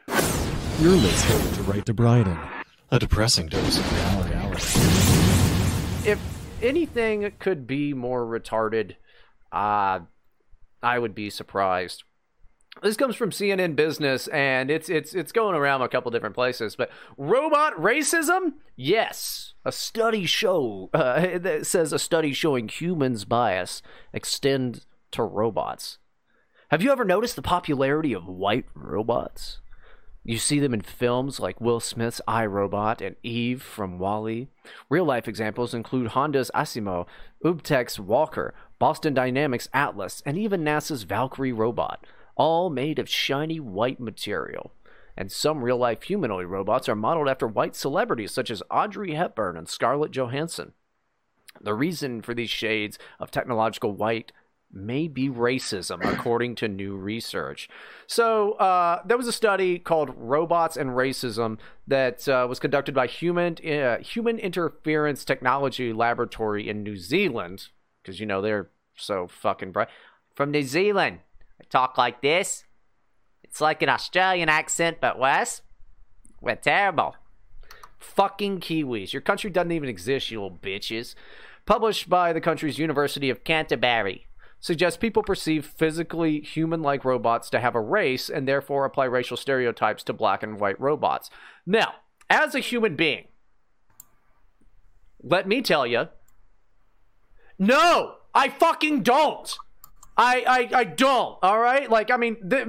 You're 0.81 0.91
listening 0.93 1.55
to 1.55 1.63
Right 1.71 1.87
to 1.87 1.95
Bryden, 1.95 2.37
a 2.91 2.99
depressing 2.99 3.47
dose 3.47 3.79
of 3.79 3.93
reality. 3.93 4.33
If 6.05 6.21
anything 6.61 7.31
could 7.39 7.67
be 7.67 7.95
more 7.95 8.25
retarded, 8.27 8.97
uh, 9.53 10.01
I 10.83 10.99
would 10.99 11.15
be 11.15 11.31
surprised. 11.31 12.03
This 12.83 12.97
comes 12.97 13.15
from 13.15 13.31
CNN 13.31 13.77
Business, 13.77 14.27
and 14.29 14.71
it's 14.71 14.89
it's 14.89 15.15
it's 15.15 15.31
going 15.31 15.55
around 15.55 15.83
a 15.83 15.89
couple 15.89 16.11
different 16.11 16.35
places. 16.35 16.75
But 16.75 16.91
robot 17.17 17.75
racism, 17.75 18.55
yes, 18.75 19.55
a 19.65 19.71
study 19.71 20.27
show 20.27 20.91
uh, 20.93 21.39
that 21.39 21.67
says 21.67 21.93
a 21.93 21.99
study 21.99 22.33
showing 22.33 22.69
humans' 22.69 23.25
bias 23.25 23.83
extend 24.13 24.85
to 25.13 25.23
robots. 25.23 25.99
Have 26.71 26.83
you 26.83 26.91
ever 26.91 27.05
noticed 27.05 27.37
the 27.37 27.43
popularity 27.43 28.15
of 28.15 28.27
white 28.27 28.67
robots? 28.75 29.61
You 30.25 30.39
see 30.39 30.61
them 30.61 30.73
in 30.73 30.81
films 30.83 31.41
like 31.41 31.61
Will 31.61 31.81
Smith's 31.81 32.21
I 32.29 32.47
Robot 32.47 33.01
and 33.03 33.17
Eve 33.25 33.61
from 33.61 33.99
WALL-E. 33.99 34.49
Real 34.89 35.05
life 35.05 35.27
examples 35.27 35.75
include 35.75 36.09
Honda's 36.09 36.51
Asimo, 36.55 37.07
Ubtech's 37.45 37.99
Walker, 37.99 38.55
Boston 38.79 39.15
Dynamics 39.15 39.69
Atlas, 39.75 40.23
and 40.25 40.39
even 40.39 40.63
NASA's 40.63 41.03
Valkyrie 41.03 41.53
robot, 41.53 42.07
all 42.37 42.71
made 42.71 42.99
of 42.99 43.09
shiny 43.09 43.61
white 43.61 44.01
material. 44.01 44.73
And 45.17 45.31
some 45.31 45.63
real 45.63 45.77
life 45.77 46.05
humanoid 46.05 46.47
robots 46.47 46.89
are 46.89 46.97
modeled 46.97 47.29
after 47.29 47.47
white 47.47 47.77
celebrities 47.77 48.33
such 48.33 48.51
as 48.51 48.63
Audrey 48.71 49.15
Hepburn 49.15 49.57
and 49.57 49.69
Scarlett 49.69 50.11
Johansson. 50.11 50.73
The 51.61 51.75
reason 51.75 52.23
for 52.23 52.35
these 52.35 52.51
shades 52.51 52.99
of 53.21 53.31
technological 53.31 53.93
white 53.93 54.33
may 54.73 55.07
be 55.07 55.29
racism, 55.29 56.03
according 56.13 56.55
to 56.57 56.69
new 56.69 56.97
research. 56.97 57.69
So, 58.07 58.53
uh, 58.53 59.03
there 59.05 59.19
was 59.19 59.29
a 59.29 59.33
study 59.33 59.79
called 59.79 60.15
Robots 60.17 60.77
and 60.77 60.91
Racism 60.91 61.59
that 61.87 62.27
uh, 62.29 62.47
was 62.49 62.59
conducted 62.59 62.95
by 62.95 63.07
Human, 63.07 63.57
uh, 63.67 63.99
Human 63.99 64.39
Interference 64.39 65.25
Technology 65.25 65.93
Laboratory 65.93 66.69
in 66.69 66.83
New 66.83 66.97
Zealand, 66.97 67.69
because 68.03 68.19
you 68.19 68.27
know 68.27 68.41
they're 68.41 68.71
so 68.97 69.29
fucking 69.29 69.73
bright. 69.73 69.89
From 70.35 70.51
New 70.51 70.63
Zealand, 70.63 71.19
I 71.63 71.65
talk 71.71 71.97
like 71.97 72.21
this. 72.23 72.65
It's 73.45 73.61
like 73.61 73.83
an 73.83 73.89
Australian 73.89 74.49
accent, 74.49 74.99
but 75.01 75.19
worse. 75.19 75.63
We're 76.41 76.57
terrible. 76.57 77.15
Fucking 77.99 78.61
Kiwis. 78.61 79.13
Your 79.13 79.23
country 79.23 79.51
doesn't 79.51 79.73
even 79.73 79.89
exist, 79.89 80.31
you 80.31 80.43
little 80.43 80.59
bitches. 80.59 81.15
Published 81.65 82.09
by 82.09 82.33
the 82.33 82.41
country's 82.41 82.79
University 82.79 83.31
of 83.31 83.45
Canterbury. 83.45 84.27
Suggests 84.59 84.97
people 84.97 85.23
perceive 85.23 85.67
physically 85.67 86.41
human 86.41 86.83
like 86.83 87.05
robots 87.05 87.51
to 87.51 87.61
have 87.61 87.75
a 87.75 87.81
race 87.81 88.29
and 88.29 88.47
therefore 88.47 88.85
apply 88.85 89.05
racial 89.07 89.37
stereotypes 89.37 90.03
to 90.05 90.13
black 90.13 90.43
and 90.43 90.59
white 90.59 90.81
robots. 90.81 91.31
Now, 91.67 91.95
as 92.31 92.55
a 92.55 92.61
human 92.61 92.97
being, 92.97 93.27
let 95.23 95.47
me 95.47 95.63
tell 95.63 95.87
you, 95.87 96.09
no, 97.59 98.15
I 98.35 98.49
fucking 98.49 99.03
don't. 99.03 99.57
I, 100.17 100.45
I, 100.75 100.79
I 100.81 100.85
don't. 100.85 101.39
All 101.43 101.59
right. 101.59 101.91
Like, 101.91 102.11
I 102.11 102.17
mean, 102.17 102.37
th- 102.49 102.67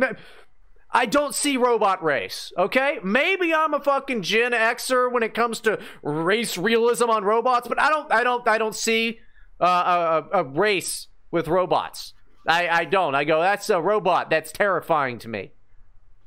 I 0.91 1.05
don't 1.07 1.33
see 1.33 1.57
robot 1.57 2.03
race. 2.03 2.53
Okay, 2.57 2.99
maybe 3.03 3.53
I'm 3.53 3.73
a 3.73 3.79
fucking 3.79 4.21
Gen 4.21 4.51
Xer 4.51 5.11
when 5.11 5.23
it 5.23 5.33
comes 5.33 5.59
to 5.61 5.79
race 6.03 6.55
realism 6.57 7.09
on 7.09 7.23
robots, 7.23 7.67
but 7.67 7.79
I 7.81 7.89
don't, 7.89 8.11
I 8.11 8.23
don't, 8.23 8.47
I 8.47 8.57
don't 8.59 8.75
see 8.75 9.19
uh, 9.59 10.21
a, 10.31 10.41
a 10.41 10.43
race 10.43 11.07
with 11.31 11.47
robots. 11.47 12.13
I, 12.47 12.67
I 12.69 12.85
don't. 12.85 13.15
I 13.15 13.23
go, 13.23 13.41
that's 13.41 13.69
a 13.71 13.81
robot. 13.81 14.29
That's 14.29 14.51
terrifying 14.51 15.17
to 15.19 15.29
me. 15.29 15.53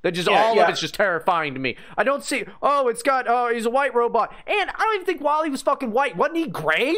That 0.02 0.12
just 0.12 0.28
Yeah, 0.28 0.42
all 0.42 0.56
yeah. 0.56 0.64
of 0.64 0.70
it's 0.70 0.80
just 0.80 0.94
terrifying 0.94 1.54
to 1.54 1.60
me. 1.60 1.76
I 1.96 2.02
don't 2.02 2.24
see. 2.24 2.44
Oh, 2.60 2.88
it's 2.88 3.02
got. 3.02 3.26
Oh, 3.28 3.52
he's 3.52 3.66
a 3.66 3.70
white 3.70 3.94
robot, 3.94 4.32
and 4.46 4.70
I 4.70 4.72
don't 4.78 4.94
even 4.96 5.06
think 5.06 5.20
WALL-E 5.20 5.48
was 5.50 5.62
fucking 5.62 5.92
white. 5.92 6.16
Wasn't 6.16 6.36
he 6.38 6.46
gray? 6.48 6.96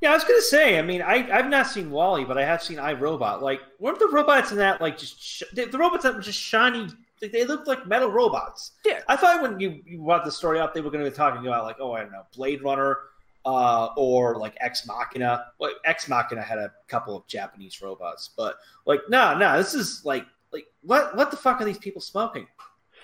Yeah, 0.00 0.12
I 0.12 0.14
was 0.14 0.24
gonna 0.24 0.40
say. 0.42 0.78
I 0.78 0.82
mean, 0.82 1.02
I 1.02 1.28
I've 1.36 1.48
not 1.48 1.66
seen 1.66 1.90
WALL-E, 1.90 2.24
but 2.24 2.38
I 2.38 2.44
have 2.44 2.62
seen 2.62 2.78
iRobot. 2.78 3.42
Like, 3.42 3.60
weren't 3.80 3.98
the 3.98 4.08
robots 4.08 4.52
in 4.52 4.58
that 4.58 4.80
like 4.80 4.96
just 4.96 5.20
sh- 5.20 5.42
the, 5.52 5.64
the 5.64 5.78
robots 5.78 6.04
that 6.04 6.14
were 6.14 6.22
just 6.22 6.38
shiny? 6.38 6.88
They, 7.20 7.28
they 7.28 7.44
looked 7.44 7.66
like 7.66 7.86
metal 7.86 8.10
robots. 8.10 8.72
Yeah. 8.86 9.00
I 9.08 9.16
thought 9.16 9.42
when 9.42 9.58
you, 9.58 9.82
you 9.84 10.00
brought 10.00 10.24
the 10.24 10.30
story 10.30 10.60
up, 10.60 10.72
they 10.72 10.80
were 10.80 10.90
going 10.92 11.04
to 11.04 11.10
be 11.10 11.16
talking 11.16 11.44
about 11.44 11.64
like, 11.64 11.76
oh, 11.80 11.92
I 11.92 12.02
don't 12.02 12.12
know, 12.12 12.24
Blade 12.32 12.62
Runner, 12.62 12.96
uh, 13.44 13.88
or 13.96 14.36
like 14.36 14.56
Ex 14.60 14.86
Machina. 14.86 15.46
Well, 15.58 15.72
Ex 15.84 16.08
Machina 16.08 16.42
had 16.42 16.58
a 16.58 16.72
couple 16.86 17.16
of 17.16 17.26
Japanese 17.26 17.82
robots, 17.82 18.30
but 18.36 18.56
like, 18.86 19.00
no, 19.08 19.36
no, 19.36 19.58
this 19.58 19.74
is 19.74 20.04
like, 20.04 20.26
like 20.52 20.66
what 20.82 21.16
what 21.16 21.30
the 21.32 21.36
fuck 21.36 21.60
are 21.60 21.64
these 21.64 21.78
people 21.78 22.00
smoking? 22.00 22.46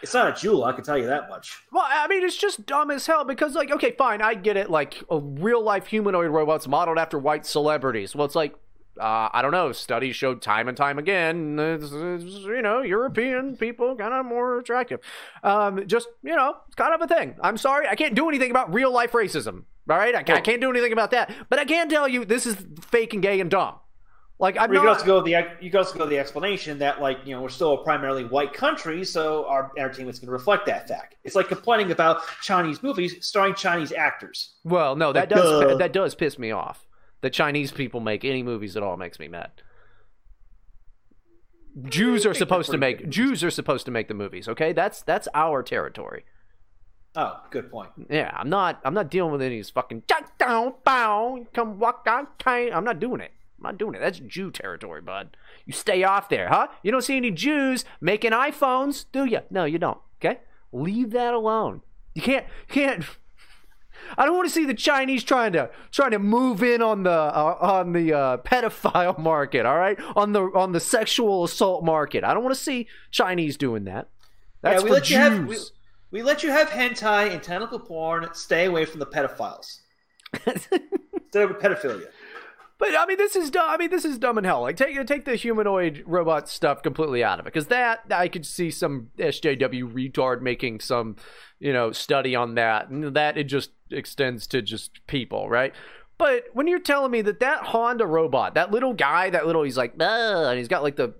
It's 0.04 0.12
not 0.12 0.28
a 0.28 0.32
Juul, 0.32 0.66
I 0.66 0.72
can 0.72 0.84
tell 0.84 0.98
you 0.98 1.06
that 1.06 1.30
much. 1.30 1.62
Well, 1.72 1.86
I 1.88 2.06
mean, 2.08 2.22
it's 2.22 2.36
just 2.36 2.66
dumb 2.66 2.90
as 2.90 3.06
hell 3.06 3.24
because, 3.24 3.54
like, 3.54 3.70
okay, 3.70 3.92
fine, 3.92 4.20
I 4.20 4.34
get 4.34 4.58
it. 4.58 4.68
Like, 4.68 5.02
a 5.10 5.18
real 5.18 5.62
life 5.62 5.86
humanoid 5.86 6.30
robots 6.30 6.68
modeled 6.68 6.98
after 6.98 7.18
white 7.18 7.46
celebrities. 7.46 8.14
Well, 8.14 8.26
it's 8.26 8.34
like, 8.34 8.54
uh, 9.00 9.30
I 9.32 9.40
don't 9.40 9.50
know. 9.50 9.72
Studies 9.72 10.14
showed 10.14 10.42
time 10.42 10.68
and 10.68 10.76
time 10.76 10.98
again, 10.98 11.58
it's, 11.58 11.86
it's, 11.86 12.34
you 12.44 12.60
know, 12.60 12.82
European 12.82 13.56
people 13.56 13.96
kind 13.96 14.12
of 14.12 14.26
more 14.26 14.58
attractive. 14.58 15.00
Um, 15.42 15.86
just, 15.86 16.08
you 16.22 16.36
know, 16.36 16.56
it's 16.66 16.76
kind 16.76 16.94
of 16.94 17.00
a 17.00 17.06
thing. 17.06 17.36
I'm 17.40 17.56
sorry, 17.56 17.88
I 17.88 17.94
can't 17.94 18.14
do 18.14 18.28
anything 18.28 18.50
about 18.50 18.74
real 18.74 18.92
life 18.92 19.12
racism. 19.12 19.64
All 19.88 19.96
right, 19.96 20.14
I, 20.14 20.18
I 20.18 20.40
can't 20.42 20.60
do 20.60 20.68
anything 20.68 20.92
about 20.92 21.12
that. 21.12 21.32
But 21.48 21.58
I 21.58 21.64
can 21.64 21.88
tell 21.88 22.06
you, 22.06 22.26
this 22.26 22.44
is 22.44 22.56
fake 22.82 23.14
and 23.14 23.22
gay 23.22 23.40
and 23.40 23.50
dumb. 23.50 23.76
Like, 24.40 24.58
I'm 24.58 24.72
You 24.72 24.78
can 24.80 24.86
not. 24.86 24.92
also 24.94 25.06
go 25.06 25.14
with 25.16 25.26
the 25.26 25.46
you 25.60 25.70
can 25.70 25.78
also 25.78 25.96
go 25.96 26.06
the 26.06 26.18
explanation 26.18 26.78
that 26.80 27.00
like 27.00 27.18
you 27.24 27.34
know 27.34 27.40
we're 27.40 27.48
still 27.48 27.74
a 27.74 27.84
primarily 27.84 28.24
white 28.24 28.52
country, 28.52 29.04
so 29.04 29.46
our 29.46 29.70
entertainment's 29.78 30.18
going 30.18 30.26
to 30.26 30.32
reflect 30.32 30.66
that 30.66 30.88
fact. 30.88 31.14
It's 31.22 31.36
like 31.36 31.46
complaining 31.48 31.92
about 31.92 32.22
Chinese 32.42 32.82
movies 32.82 33.14
starring 33.24 33.54
Chinese 33.54 33.92
actors. 33.92 34.54
Well, 34.64 34.96
no, 34.96 35.12
that 35.12 35.30
Like, 35.30 35.40
does 35.40 35.60
duh. 35.60 35.76
that 35.76 35.92
does 35.92 36.14
piss 36.16 36.36
me 36.38 36.50
off. 36.50 36.86
The 37.20 37.30
Chinese 37.30 37.70
people 37.70 38.00
make 38.00 38.24
any 38.24 38.42
movies 38.42 38.76
at 38.76 38.82
all 38.82 38.96
makes 38.96 39.18
me 39.20 39.28
mad. 39.28 39.52
Jews 41.88 42.24
are 42.24 42.34
supposed 42.34 42.70
to 42.70 42.78
make 42.78 43.08
Jews 43.08 43.42
are 43.42 43.50
supposed 43.50 43.84
to 43.86 43.90
make 43.90 44.08
the 44.08 44.14
movies. 44.14 44.48
Okay, 44.48 44.72
that's 44.72 45.02
that's 45.02 45.26
our 45.34 45.62
territory. 45.62 46.24
Oh, 47.16 47.40
good 47.50 47.70
point. 47.70 47.90
Yeah, 48.10 48.32
I'm 48.36 48.48
not 48.48 48.80
I'm 48.84 48.94
not 48.94 49.10
dealing 49.10 49.32
with 49.32 49.42
any 49.42 49.56
of 49.56 49.58
these 49.58 49.70
fucking 49.70 50.04
"Jack 50.08 50.38
down, 50.38 50.74
bow, 50.84 51.46
come 51.52 51.78
walk 51.78 52.04
down, 52.04 52.28
kind." 52.38 52.72
I'm 52.72 52.84
not 52.84 53.00
doing 53.00 53.20
it. 53.20 53.32
I'm 53.64 53.72
not 53.72 53.78
doing 53.78 53.94
it. 53.94 54.00
That's 54.00 54.18
Jew 54.18 54.50
territory, 54.50 55.00
bud. 55.00 55.36
You 55.64 55.72
stay 55.72 56.04
off 56.04 56.28
there, 56.28 56.48
huh? 56.48 56.68
You 56.82 56.92
don't 56.92 57.02
see 57.02 57.16
any 57.16 57.30
Jews 57.30 57.86
making 57.98 58.32
iPhones, 58.32 59.06
do 59.10 59.24
you? 59.24 59.40
No, 59.50 59.64
you 59.64 59.78
don't. 59.78 59.98
Okay, 60.20 60.40
leave 60.70 61.12
that 61.12 61.32
alone. 61.32 61.80
You 62.14 62.20
can't 62.20 62.46
you 62.68 62.74
can't. 62.74 63.04
I 64.18 64.26
don't 64.26 64.36
want 64.36 64.46
to 64.46 64.54
see 64.54 64.66
the 64.66 64.74
Chinese 64.74 65.24
trying 65.24 65.54
to 65.54 65.70
trying 65.90 66.10
to 66.10 66.18
move 66.18 66.62
in 66.62 66.82
on 66.82 67.04
the 67.04 67.10
uh, 67.10 67.56
on 67.58 67.92
the 67.94 68.12
uh, 68.12 68.36
pedophile 68.38 69.18
market. 69.30 69.64
All 69.64 69.78
right, 69.78 69.98
on 70.14 70.32
the 70.32 70.42
on 70.42 70.72
the 70.72 70.80
sexual 70.80 71.44
assault 71.44 71.84
market. 71.84 72.22
I 72.22 72.34
don't 72.34 72.42
want 72.44 72.54
to 72.54 72.62
see 72.62 72.86
Chinese 73.10 73.56
doing 73.56 73.84
that. 73.84 74.10
That's 74.60 74.82
yeah, 74.82 74.84
we 74.84 74.90
let 74.90 75.04
Jews. 75.04 75.10
you 75.10 75.18
have 75.18 75.46
we, 75.46 75.56
we 76.10 76.22
let 76.22 76.42
you 76.42 76.50
have 76.50 76.68
hentai 76.68 77.32
and 77.32 77.42
tentacle 77.42 77.78
porn. 77.78 78.28
Stay 78.34 78.66
away 78.66 78.84
from 78.84 79.00
the 79.00 79.06
pedophiles. 79.06 79.80
Stay 81.30 81.46
with 81.46 81.58
pedophilia. 81.58 82.08
But 82.78 82.96
I 82.98 83.06
mean, 83.06 83.18
this 83.18 83.36
is 83.36 83.50
dumb. 83.50 83.66
I 83.68 83.76
mean, 83.76 83.90
this 83.90 84.04
is 84.04 84.18
dumb 84.18 84.36
in 84.36 84.44
hell. 84.44 84.62
Like, 84.62 84.76
take 84.76 85.06
take 85.06 85.24
the 85.24 85.36
humanoid 85.36 86.02
robot 86.06 86.48
stuff 86.48 86.82
completely 86.82 87.22
out 87.22 87.38
of 87.38 87.46
it, 87.46 87.52
because 87.52 87.68
that 87.68 88.00
I 88.10 88.28
could 88.28 88.44
see 88.44 88.70
some 88.70 89.10
SJW 89.18 89.92
retard 89.92 90.42
making 90.42 90.80
some, 90.80 91.16
you 91.60 91.72
know, 91.72 91.92
study 91.92 92.34
on 92.34 92.56
that, 92.56 92.88
and 92.88 93.14
that 93.14 93.38
it 93.38 93.44
just 93.44 93.70
extends 93.90 94.46
to 94.48 94.60
just 94.60 95.06
people, 95.06 95.48
right? 95.48 95.72
But 96.16 96.44
when 96.52 96.68
you're 96.68 96.78
telling 96.78 97.10
me 97.10 97.22
that 97.22 97.40
that 97.40 97.64
Honda 97.64 98.06
robot, 98.06 98.54
that 98.54 98.70
little 98.70 98.92
guy, 98.92 99.30
that 99.30 99.46
little, 99.46 99.64
he's 99.64 99.76
like, 99.76 99.94
and 100.00 100.58
he's 100.58 100.68
got 100.68 100.84
like 100.84 100.94
the 100.94 101.12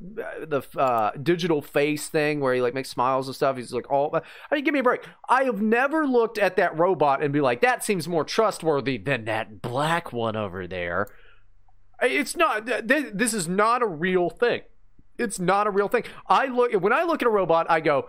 the 0.46 0.62
uh, 0.78 1.10
digital 1.20 1.62
face 1.62 2.08
thing 2.08 2.38
where 2.40 2.54
he 2.54 2.60
like 2.60 2.74
makes 2.74 2.90
smiles 2.90 3.26
and 3.26 3.34
stuff. 3.34 3.56
He's 3.56 3.72
like, 3.72 3.90
all, 3.90 4.14
I 4.14 4.54
mean, 4.54 4.64
give 4.64 4.72
me 4.72 4.80
a 4.80 4.84
break. 4.84 5.04
I 5.28 5.44
have 5.44 5.60
never 5.60 6.06
looked 6.06 6.38
at 6.38 6.56
that 6.56 6.78
robot 6.78 7.24
and 7.24 7.32
be 7.32 7.40
like, 7.40 7.60
that 7.62 7.82
seems 7.82 8.06
more 8.06 8.24
trustworthy 8.24 8.96
than 8.96 9.24
that 9.24 9.60
black 9.62 10.12
one 10.12 10.36
over 10.36 10.68
there. 10.68 11.08
It's 12.02 12.36
not. 12.36 12.66
th- 12.66 13.12
This 13.14 13.32
is 13.34 13.48
not 13.48 13.82
a 13.82 13.86
real 13.86 14.30
thing. 14.30 14.62
It's 15.18 15.38
not 15.38 15.66
a 15.66 15.70
real 15.70 15.88
thing. 15.88 16.04
I 16.28 16.46
look 16.46 16.72
when 16.72 16.92
I 16.92 17.04
look 17.04 17.22
at 17.22 17.26
a 17.26 17.30
robot, 17.30 17.66
I 17.70 17.80
go, 17.80 18.08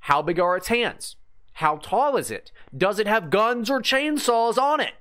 how 0.00 0.22
big 0.22 0.40
are 0.40 0.56
its 0.56 0.68
hands? 0.68 1.16
How 1.54 1.76
tall 1.76 2.16
is 2.16 2.30
it? 2.30 2.52
Does 2.76 2.98
it 2.98 3.06
have 3.06 3.30
guns 3.30 3.68
or 3.68 3.80
chainsaws 3.80 4.56
on 4.56 4.80
it? 4.80 4.92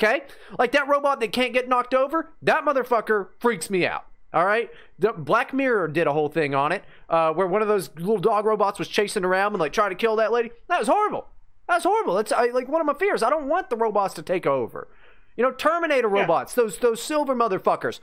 Okay, 0.00 0.24
like 0.58 0.72
that 0.72 0.88
robot 0.88 1.20
that 1.20 1.30
can't 1.32 1.52
get 1.52 1.68
knocked 1.68 1.94
over. 1.94 2.32
That 2.42 2.64
motherfucker 2.64 3.28
freaks 3.38 3.70
me 3.70 3.86
out. 3.86 4.06
All 4.32 4.44
right, 4.44 4.68
the 4.98 5.12
Black 5.12 5.52
Mirror 5.54 5.88
did 5.88 6.08
a 6.08 6.12
whole 6.12 6.28
thing 6.28 6.56
on 6.56 6.72
it, 6.72 6.82
uh, 7.08 7.32
where 7.32 7.46
one 7.46 7.62
of 7.62 7.68
those 7.68 7.90
little 7.94 8.18
dog 8.18 8.44
robots 8.44 8.80
was 8.80 8.88
chasing 8.88 9.24
around 9.24 9.52
and 9.52 9.60
like 9.60 9.72
trying 9.72 9.90
to 9.90 9.94
kill 9.96 10.16
that 10.16 10.32
lady. 10.32 10.50
That 10.68 10.80
was 10.80 10.88
horrible. 10.88 11.28
That's 11.68 11.84
horrible. 11.84 12.14
That's 12.14 12.32
I, 12.32 12.46
like 12.46 12.66
one 12.68 12.80
of 12.80 12.86
my 12.88 12.94
fears. 12.94 13.22
I 13.22 13.30
don't 13.30 13.46
want 13.46 13.70
the 13.70 13.76
robots 13.76 14.14
to 14.14 14.22
take 14.22 14.44
over. 14.44 14.88
You 15.36 15.42
know, 15.44 15.52
Terminator 15.52 16.08
robots, 16.08 16.54
those 16.54 16.78
those 16.78 17.02
silver 17.02 17.34
motherfuckers. 17.34 18.00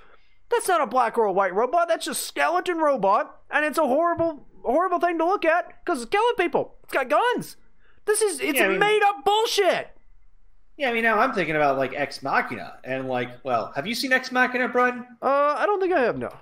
That's 0.50 0.68
not 0.68 0.82
a 0.82 0.88
black 0.88 1.18
or 1.18 1.26
a 1.26 1.32
white 1.32 1.54
robot. 1.56 1.88
That's 1.88 2.06
just 2.06 2.24
skeleton 2.28 2.78
robot, 2.80 3.40
and 3.50 3.64
it's 3.66 3.78
a 3.78 3.88
horrible, 3.88 4.46
horrible 4.64 5.00
thing 5.00 5.18
to 5.18 5.26
look 5.26 5.46
at 5.46 5.84
because 5.86 6.02
it's 6.02 6.12
killing 6.12 6.36
people. 6.38 6.76
It's 6.84 6.94
got 6.94 7.10
guns. 7.10 7.56
This 8.06 8.22
is 8.22 8.40
it's 8.42 8.60
Yeah, 8.60 8.66
I 8.66 8.70
mean- 8.70 8.80
made 8.80 9.02
up 9.06 9.24
bullshit. 9.24 9.90
Yeah, 10.78 10.90
I 10.90 10.94
mean, 10.94 11.04
now 11.04 11.20
I'm 11.20 11.34
thinking 11.34 11.56
about 11.56 11.78
like 11.78 11.94
Ex 11.94 12.22
Machina, 12.24 12.80
and 12.84 13.08
like, 13.08 13.30
well, 13.46 13.72
have 13.76 13.86
you 13.88 13.96
seen 13.96 14.12
Ex 14.12 14.32
Machina, 14.32 14.68
Brian? 14.68 15.06
Uh, 15.22 15.56
I 15.58 15.66
don't 15.66 15.80
think 15.80 15.94
I 15.94 16.02
have 16.02 16.18
no. 16.18 16.34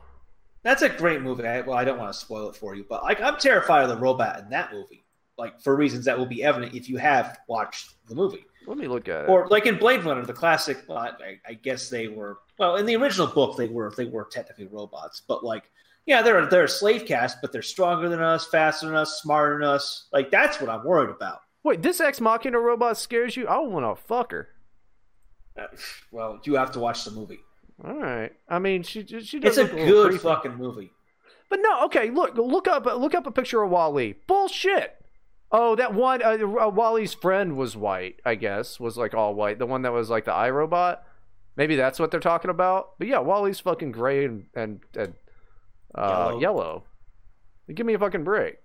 That's 0.64 0.82
a 0.82 0.90
great 0.90 1.22
movie. 1.22 1.46
I, 1.46 1.62
well, 1.62 1.78
I 1.78 1.84
don't 1.84 1.98
want 2.00 2.12
to 2.14 2.20
spoil 2.20 2.50
it 2.50 2.56
for 2.56 2.74
you, 2.76 2.86
but 2.90 3.04
like, 3.04 3.22
I'm 3.22 3.38
terrified 3.38 3.84
of 3.84 3.90
the 3.90 3.98
robot 3.98 4.40
in 4.40 4.50
that 4.50 4.72
movie, 4.74 5.04
like 5.38 5.60
for 5.62 5.76
reasons 5.76 6.06
that 6.06 6.18
will 6.18 6.26
be 6.26 6.44
evident 6.44 6.74
if 6.74 6.90
you 6.90 6.98
have 6.98 7.38
watched 7.48 7.94
the 8.08 8.16
movie. 8.16 8.46
Let 8.68 8.78
me 8.78 8.88
look 8.88 9.08
at 9.08 9.24
it. 9.26 9.30
Or 9.30 9.48
like 9.48 9.66
in 9.66 9.78
Blade 9.78 10.04
Runner, 10.04 10.26
the 10.26 10.34
classic. 10.34 10.84
Well, 10.88 10.98
I, 11.00 11.40
I 11.48 11.54
guess 11.54 11.90
they 11.90 12.08
were 12.08 12.40
well 12.58 12.76
in 12.76 12.86
the 12.86 12.96
original 12.96 13.28
book. 13.28 13.58
They 13.58 13.68
were 13.68 13.92
they 13.96 14.06
were 14.06 14.26
technically 14.26 14.68
robots, 14.68 15.22
but 15.28 15.44
like 15.44 15.64
yeah, 16.06 16.22
they're 16.22 16.46
they're 16.46 16.66
a 16.66 16.70
slave 16.70 17.06
caste, 17.06 17.38
but 17.42 17.52
they're 17.52 17.62
stronger 17.62 18.10
than 18.10 18.22
us, 18.22 18.48
faster 18.48 18.88
than 18.88 18.96
us, 18.96 19.22
smarter 19.22 19.56
than 19.60 19.68
us. 19.68 20.08
Like 20.14 20.30
that's 20.30 20.60
what 20.62 20.70
I'm 20.70 20.84
worried 20.84 21.10
about. 21.10 21.40
Wait, 21.64 21.82
this 21.82 22.00
Ex 22.00 22.22
Machina 22.22 22.60
robot 22.60 22.98
scares 22.98 23.36
you? 23.36 23.48
I 23.48 23.58
want 23.60 23.86
to 23.86 24.02
fuck 24.08 24.32
her. 24.32 24.50
Uh, 25.58 25.68
well, 26.12 26.40
you 26.44 26.56
have 26.56 26.72
to 26.72 26.80
watch 26.80 27.04
the 27.04 27.12
movie. 27.12 27.40
All 27.84 27.96
right. 27.96 28.32
I 28.48 28.60
mean, 28.60 28.84
she 28.84 29.06
she 29.06 29.40
does 29.40 29.58
It's 29.58 29.58
a 29.58 29.64
look 29.64 29.72
good 29.72 30.08
creepy. 30.10 30.24
fucking 30.24 30.56
movie. 30.56 30.92
But 31.50 31.60
no, 31.62 31.86
okay. 31.86 32.12
Look, 32.12 32.36
look 32.38 32.68
up, 32.68 32.86
look 32.86 33.16
up 33.16 33.26
a 33.26 33.32
picture 33.32 33.64
of 33.64 33.72
WALL-E. 33.72 34.16
Bullshit. 34.28 34.99
Oh, 35.52 35.76
that 35.76 35.94
one. 35.94 36.22
Uh, 36.22 36.38
uh, 36.66 36.70
WALL-E's 36.70 37.14
friend 37.14 37.58
was 37.58 37.76
white. 37.76 38.20
I 38.26 38.36
guess 38.36 38.80
was 38.80 38.98
like 38.98 39.14
all 39.14 39.34
white. 39.34 39.58
The 39.60 39.66
one 39.66 39.82
that 39.82 39.92
was 39.94 40.10
like 40.10 40.26
the 40.26 40.32
iRobot. 40.32 41.00
Maybe 41.56 41.76
that's 41.76 42.00
what 42.00 42.12
they're 42.12 42.20
talking 42.20 42.52
about. 42.52 42.98
But 43.00 43.08
yeah, 43.08 43.20
WALL-E's 43.20 43.60
fucking 43.60 43.92
gray 43.92 44.26
and 44.26 44.46
and, 44.54 44.82
and 44.96 45.14
uh, 45.96 46.08
Yellow. 46.08 46.40
yellow. 46.40 46.84
Give 47.74 47.86
me 47.86 47.94
a 47.96 48.00
fucking 48.00 48.24
break. 48.24 48.58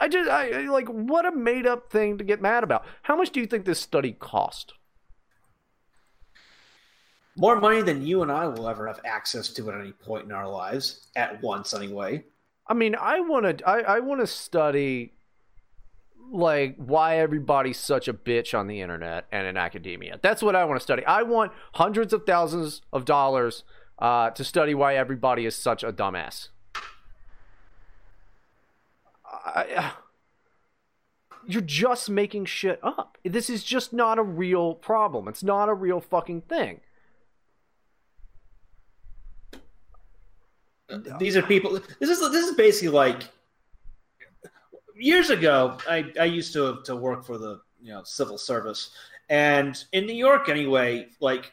I 0.00 0.06
just, 0.08 0.30
I 0.30 0.50
I- 0.64 0.70
like, 0.70 0.86
what 0.88 1.26
a 1.26 1.32
made 1.32 1.66
up 1.66 1.90
thing 1.90 2.18
to 2.18 2.24
get 2.24 2.40
mad 2.40 2.62
about. 2.62 2.84
How 3.02 3.16
much 3.16 3.30
do 3.30 3.40
you 3.40 3.46
think 3.46 3.64
this 3.64 3.80
study 3.80 4.12
cost? 4.12 4.74
More 7.36 7.60
money 7.60 7.82
than 7.82 8.04
you 8.06 8.22
and 8.22 8.32
I 8.32 8.46
will 8.48 8.68
ever 8.68 8.86
have 8.88 9.00
access 9.04 9.48
to 9.50 9.70
at 9.70 9.80
any 9.80 9.92
point 9.92 10.24
in 10.24 10.32
our 10.32 10.48
lives, 10.48 11.06
at 11.14 11.40
once 11.42 11.72
anyway. 11.74 12.24
I 12.68 12.74
mean, 12.74 12.94
I 13.00 13.20
want 13.20 13.58
to 13.58 13.68
I, 13.68 13.96
I 13.96 14.00
want 14.00 14.20
to 14.20 14.26
study 14.26 15.14
like 16.30 16.76
why 16.76 17.16
everybody's 17.18 17.78
such 17.78 18.08
a 18.08 18.12
bitch 18.12 18.58
on 18.58 18.66
the 18.66 18.80
internet 18.80 19.26
and 19.32 19.46
in 19.46 19.56
academia. 19.56 20.18
That's 20.22 20.42
what 20.42 20.54
I 20.54 20.64
want 20.64 20.78
to 20.78 20.82
study. 20.82 21.04
I 21.06 21.22
want 21.22 21.52
hundreds 21.74 22.12
of 22.12 22.26
thousands 22.26 22.82
of 22.92 23.04
dollars 23.04 23.64
uh, 23.98 24.30
to 24.30 24.44
study 24.44 24.74
why 24.74 24.96
everybody 24.96 25.46
is 25.46 25.56
such 25.56 25.82
a 25.82 25.92
dumbass. 25.92 26.48
I, 29.24 29.92
you're 31.46 31.62
just 31.62 32.10
making 32.10 32.44
shit 32.44 32.78
up. 32.82 33.16
This 33.24 33.48
is 33.48 33.64
just 33.64 33.92
not 33.94 34.18
a 34.18 34.22
real 34.22 34.74
problem. 34.74 35.28
It's 35.28 35.42
not 35.42 35.70
a 35.70 35.74
real 35.74 36.00
fucking 36.00 36.42
thing. 36.42 36.80
These 41.18 41.36
are 41.36 41.42
people. 41.42 41.78
This 42.00 42.10
is 42.10 42.20
this 42.32 42.48
is 42.48 42.56
basically 42.56 42.88
like 42.88 43.28
years 44.96 45.30
ago. 45.30 45.78
I 45.88 46.12
I 46.18 46.24
used 46.24 46.52
to 46.54 46.80
to 46.84 46.96
work 46.96 47.24
for 47.24 47.38
the 47.38 47.60
you 47.80 47.92
know 47.92 48.02
civil 48.04 48.38
service, 48.38 48.90
and 49.28 49.82
in 49.92 50.06
New 50.06 50.14
York 50.14 50.48
anyway, 50.48 51.08
like 51.20 51.52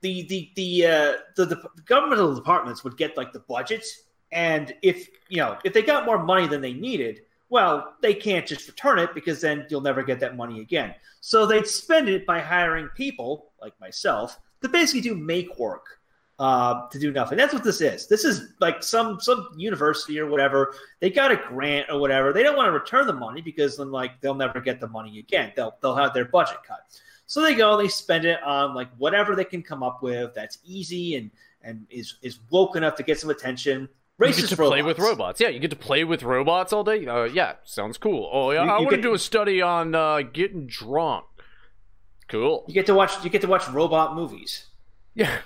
the 0.00 0.22
the 0.22 0.50
the 0.56 0.86
uh, 0.86 1.12
the, 1.36 1.46
the 1.46 1.82
governmental 1.84 2.34
departments 2.34 2.82
would 2.82 2.96
get 2.96 3.16
like 3.16 3.32
the 3.32 3.40
budgets, 3.40 4.02
and 4.32 4.74
if 4.82 5.08
you 5.28 5.38
know 5.38 5.58
if 5.64 5.72
they 5.72 5.82
got 5.82 6.04
more 6.04 6.22
money 6.22 6.48
than 6.48 6.60
they 6.60 6.72
needed, 6.72 7.20
well, 7.48 7.94
they 8.02 8.14
can't 8.14 8.46
just 8.46 8.66
return 8.66 8.98
it 8.98 9.14
because 9.14 9.40
then 9.40 9.66
you'll 9.70 9.80
never 9.80 10.02
get 10.02 10.18
that 10.20 10.36
money 10.36 10.60
again. 10.60 10.94
So 11.20 11.46
they'd 11.46 11.66
spend 11.66 12.08
it 12.08 12.26
by 12.26 12.40
hiring 12.40 12.88
people 12.88 13.52
like 13.60 13.78
myself 13.80 14.38
to 14.62 14.68
basically 14.68 15.02
do 15.02 15.14
make 15.14 15.56
work 15.58 16.00
uh, 16.38 16.86
to 16.88 16.98
do 16.98 17.12
nothing. 17.12 17.38
That's 17.38 17.54
what 17.54 17.64
this 17.64 17.80
is. 17.80 18.06
This 18.06 18.24
is 18.24 18.52
like 18.60 18.82
some 18.82 19.18
some 19.20 19.48
university 19.56 20.18
or 20.20 20.26
whatever. 20.26 20.74
They 21.00 21.10
got 21.10 21.30
a 21.32 21.36
grant 21.36 21.88
or 21.90 21.98
whatever. 21.98 22.32
They 22.32 22.42
don't 22.42 22.56
want 22.56 22.66
to 22.68 22.72
return 22.72 23.06
the 23.06 23.12
money 23.12 23.40
because 23.40 23.76
then 23.76 23.90
like 23.90 24.20
they'll 24.20 24.34
never 24.34 24.60
get 24.60 24.80
the 24.80 24.88
money 24.88 25.18
again. 25.18 25.52
They'll 25.56 25.76
they'll 25.80 25.96
have 25.96 26.12
their 26.14 26.26
budget 26.26 26.58
cut. 26.66 26.80
So 27.26 27.40
they 27.42 27.54
go, 27.54 27.76
and 27.76 27.84
they 27.84 27.88
spend 27.88 28.24
it 28.24 28.42
on 28.42 28.74
like 28.74 28.88
whatever 28.98 29.34
they 29.34 29.44
can 29.44 29.62
come 29.62 29.82
up 29.82 30.02
with 30.02 30.34
that's 30.34 30.58
easy 30.64 31.16
and 31.16 31.30
and 31.62 31.86
is 31.90 32.16
is 32.22 32.38
woke 32.50 32.76
enough 32.76 32.96
to 32.96 33.02
get 33.02 33.18
some 33.18 33.30
attention. 33.30 33.88
You 34.18 34.26
Racist 34.26 34.40
get 34.40 34.48
to 34.50 34.56
play 34.56 34.82
with 34.82 34.98
robots. 34.98 35.40
Yeah, 35.40 35.48
you 35.48 35.58
get 35.58 35.70
to 35.70 35.76
play 35.76 36.02
with 36.04 36.22
robots 36.22 36.72
all 36.72 36.84
day. 36.84 37.06
Uh, 37.06 37.24
yeah, 37.24 37.54
sounds 37.64 37.98
cool. 37.98 38.30
Oh 38.32 38.50
yeah, 38.50 38.64
You- 38.64 38.70
I 38.70 38.78
want 38.80 38.90
to 38.96 39.02
do 39.02 39.12
a 39.14 39.18
study 39.18 39.60
on 39.60 39.94
uh, 39.94 40.20
getting 40.20 40.66
drunk. 40.66 41.24
Cool. 42.28 42.64
You 42.66 42.74
get 42.74 42.86
to 42.86 42.94
watch 42.94 43.22
you 43.24 43.30
get 43.30 43.42
to 43.42 43.46
watch 43.48 43.68
robot 43.68 44.14
movies 44.14 44.66
Yeah. 45.14 45.38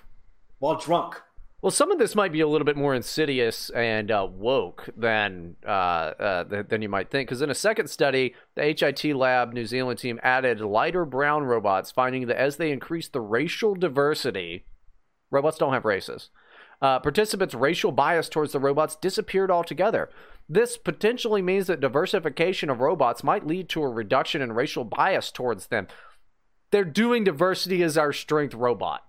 While 0.61 0.76
drunk. 0.76 1.20
Well, 1.62 1.70
some 1.70 1.90
of 1.90 1.98
this 1.98 2.14
might 2.14 2.32
be 2.32 2.40
a 2.40 2.48
little 2.48 2.64
bit 2.64 2.76
more 2.76 2.94
insidious 2.94 3.68
and 3.70 4.11
uh, 4.11 4.26
woke 4.30 4.88
than 4.96 5.56
uh, 5.66 5.68
uh, 5.68 6.44
th- 6.44 6.68
than 6.68 6.80
you 6.80 6.88
might 6.88 7.11
think. 7.11 7.28
Because 7.28 7.42
in 7.42 7.50
a 7.50 7.54
second 7.54 7.88
study, 7.90 8.34
the 8.54 8.62
HIT 8.62 9.14
lab 9.14 9.52
New 9.52 9.66
Zealand 9.66 9.98
team 9.98 10.18
added 10.22 10.62
lighter 10.62 11.04
brown 11.04 11.42
robots, 11.42 11.90
finding 11.90 12.28
that 12.28 12.40
as 12.40 12.56
they 12.56 12.72
increased 12.72 13.12
the 13.12 13.20
racial 13.20 13.74
diversity, 13.74 14.64
robots 15.30 15.58
don't 15.58 15.74
have 15.74 15.84
races. 15.84 16.30
Uh, 16.80 16.98
participants' 16.98 17.54
racial 17.54 17.92
bias 17.92 18.30
towards 18.30 18.52
the 18.52 18.58
robots 18.58 18.96
disappeared 18.96 19.50
altogether. 19.50 20.08
This 20.48 20.78
potentially 20.78 21.42
means 21.42 21.66
that 21.66 21.80
diversification 21.80 22.70
of 22.70 22.80
robots 22.80 23.22
might 23.22 23.46
lead 23.46 23.68
to 23.68 23.82
a 23.82 23.88
reduction 23.88 24.40
in 24.40 24.54
racial 24.54 24.84
bias 24.84 25.30
towards 25.30 25.66
them. 25.66 25.88
They're 26.70 26.84
doing 26.84 27.24
diversity 27.24 27.82
as 27.82 27.98
our 27.98 28.14
strength 28.14 28.54
robot. 28.54 29.02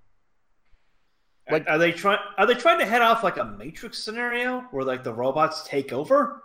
Like- 1.51 1.67
are 1.69 1.77
they 1.77 1.91
trying? 1.91 2.19
Are 2.37 2.45
they 2.45 2.53
trying 2.55 2.79
to 2.79 2.85
head 2.85 3.01
off 3.01 3.23
like 3.23 3.37
a 3.37 3.45
Matrix 3.45 3.99
scenario 4.03 4.61
where 4.71 4.83
like 4.83 5.03
the 5.03 5.13
robots 5.13 5.63
take 5.67 5.91
over? 5.93 6.43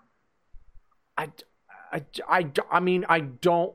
I, 1.19 1.31
I, 1.93 2.05
I, 2.29 2.51
I 2.71 2.81
mean, 2.81 3.07
I 3.09 3.21
don't, 3.21 3.73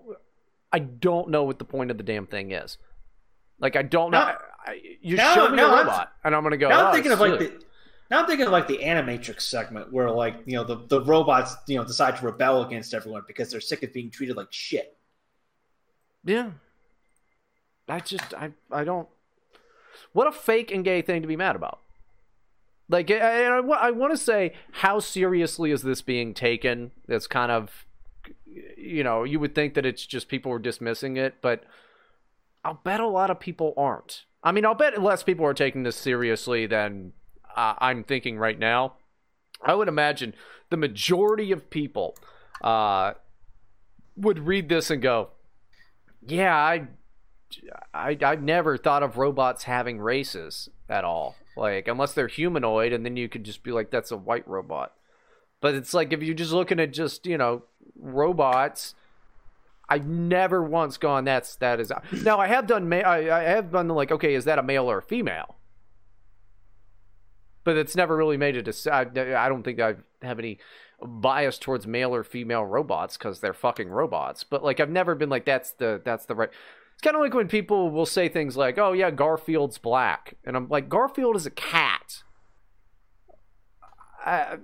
I 0.72 0.80
don't 0.80 1.30
know 1.30 1.44
what 1.44 1.58
the 1.60 1.66
point 1.66 1.90
of 1.92 1.98
the 1.98 2.04
damn 2.04 2.28
thing 2.28 2.52
is. 2.52 2.78
Like, 3.60 3.76
I 3.76 3.82
don't 3.82 4.12
know. 4.12 4.20
Now- 4.20 4.38
I, 4.64 4.80
you 5.02 5.16
now- 5.18 5.34
show 5.34 5.50
me 5.50 5.56
now 5.58 5.72
a 5.72 5.76
I'm- 5.78 5.88
robot, 5.88 6.12
and 6.24 6.36
I'm 6.36 6.44
gonna 6.44 6.58
go. 6.58 6.70
now 6.70 6.82
"Oh, 6.82 6.86
I'm 6.88 6.94
thinking 6.94 7.12
of 7.12 7.20
like 7.20 7.40
the. 7.40 7.64
Now 8.12 8.20
I'm 8.20 8.28
thinking 8.28 8.46
of 8.46 8.52
like 8.52 8.68
the 8.68 8.78
Animatrix 8.80 9.42
segment 9.42 9.92
where 9.92 10.12
like 10.12 10.36
you 10.46 10.54
know 10.58 10.64
the, 10.64 10.86
the 10.88 11.02
robots 11.02 11.56
you 11.66 11.78
know 11.78 11.84
decide 11.86 12.18
to 12.18 12.26
rebel 12.26 12.62
against 12.64 12.94
everyone 12.94 13.24
because 13.26 13.50
they're 13.50 13.62
sick 13.62 13.82
of 13.84 13.92
being 13.94 14.12
treated 14.12 14.36
like 14.38 14.52
shit. 14.52 14.98
Yeah. 16.26 16.52
I 17.90 18.00
just 18.02 18.34
I 18.36 18.52
I 18.72 18.84
don't. 18.84 19.08
What 20.14 20.28
a 20.28 20.32
fake 20.32 20.72
and 20.72 20.84
gay 20.84 21.02
thing 21.02 21.22
to 21.22 21.28
be 21.28 21.36
mad 21.36 21.56
about. 21.56 21.80
Like, 22.90 23.10
I, 23.10 23.46
I, 23.46 23.60
I 23.60 23.92
want 23.92 24.12
to 24.12 24.18
say, 24.18 24.54
how 24.72 25.00
seriously 25.00 25.72
is 25.72 25.82
this 25.82 26.02
being 26.02 26.34
taken? 26.34 26.92
That's 27.08 27.28
kind 27.28 27.52
of, 27.52 27.86
you 28.78 29.04
know, 29.04 29.24
you 29.24 29.40
would 29.40 29.56
think 29.56 29.76
that 29.76 29.86
it's 29.86 30.06
just 30.06 30.28
people 30.28 30.52
are 30.52 30.60
dismissing 30.60 31.16
it, 31.16 31.36
but 31.42 31.64
I'll 32.66 32.82
bet 32.84 33.00
a 33.00 33.08
lot 33.08 33.30
of 33.30 33.40
people 33.40 33.74
aren't. 33.78 34.26
I 34.44 34.52
mean, 34.52 34.66
I'll 34.66 34.76
bet 34.76 35.02
less 35.02 35.24
people 35.24 35.46
are 35.46 35.54
taking 35.54 35.84
this 35.84 35.96
seriously 35.96 36.66
than 36.66 37.14
uh, 37.56 37.76
I'm 37.80 38.04
thinking 38.04 38.38
right 38.38 38.60
now. 38.60 38.96
I 39.64 39.74
would 39.74 39.88
imagine 39.88 40.34
the 40.70 40.78
majority 40.78 41.52
of 41.52 41.70
people 41.70 42.18
uh, 42.62 43.14
would 44.16 44.40
read 44.40 44.70
this 44.70 44.90
and 44.90 45.02
go, 45.02 45.30
yeah, 46.26 46.56
I, 46.56 46.88
I, 47.94 48.18
I 48.22 48.36
never 48.36 48.78
thought 48.78 49.04
of 49.04 49.18
robots 49.18 49.64
having 49.64 50.00
races 50.00 50.70
at 50.90 51.04
all. 51.04 51.36
Like, 51.56 51.88
unless 51.88 52.14
they're 52.14 52.28
humanoid, 52.28 52.94
and 52.94 53.06
then 53.06 53.18
you 53.18 53.28
could 53.30 53.44
just 53.44 53.64
be 53.64 53.72
like, 53.72 53.92
that's 53.92 54.12
a 54.12 54.18
white 54.18 54.48
robot. 54.48 54.94
But 55.62 55.76
it's 55.76 55.94
like 55.94 56.12
if 56.12 56.22
you're 56.22 56.36
just 56.36 56.52
looking 56.52 56.80
at 56.80 56.92
just 56.92 57.26
you 57.26 57.38
know 57.38 57.64
robots, 57.96 58.96
I've 59.88 60.08
never 60.08 60.62
once 60.64 60.98
gone 60.98 61.24
that's 61.24 61.56
that 61.58 61.80
is 61.80 61.92
now 62.24 62.40
I 62.40 62.48
have 62.48 62.68
done 62.68 62.92
I, 62.92 63.30
I 63.30 63.44
have 63.44 63.72
done 63.72 63.88
like 63.88 64.12
okay 64.12 64.34
is 64.34 64.46
that 64.46 64.60
a 64.60 64.64
male 64.64 64.90
or 64.90 64.98
a 64.98 65.04
female? 65.04 65.56
But 67.64 67.78
it's 67.78 67.96
never 67.96 68.18
really 68.18 68.38
made 68.38 68.58
a 68.58 68.64
decide. 68.64 69.16
I 69.18 69.48
don't 69.48 69.62
think 69.62 69.80
I 69.80 69.96
have 70.24 70.40
any 70.40 70.58
bias 71.00 71.60
towards 71.60 71.86
male 71.86 72.14
or 72.14 72.24
female 72.24 72.66
robots 72.66 73.18
because 73.18 73.40
they're 73.40 73.54
fucking 73.54 73.90
robots. 73.90 74.44
But 74.44 74.64
like 74.64 74.80
I've 74.80 74.90
never 74.90 75.14
been 75.14 75.30
like 75.30 75.46
that's 75.46 75.72
the 75.74 76.02
that's 76.04 76.26
the 76.26 76.34
right. 76.34 76.50
It's 77.02 77.08
kind 77.08 77.16
of 77.16 77.24
like 77.24 77.34
when 77.34 77.48
people 77.48 77.90
will 77.90 78.06
say 78.06 78.30
things 78.30 78.56
like, 78.56 78.78
"Oh 78.78 78.94
yeah, 78.94 79.10
Garfield's 79.10 79.80
black," 79.80 80.36
and 80.46 80.56
I'm 80.56 80.70
like, 80.70 80.88
Garfield 80.88 81.36
is 81.36 81.48
a 81.48 81.50
cat. 81.50 82.22
I, 84.24 84.58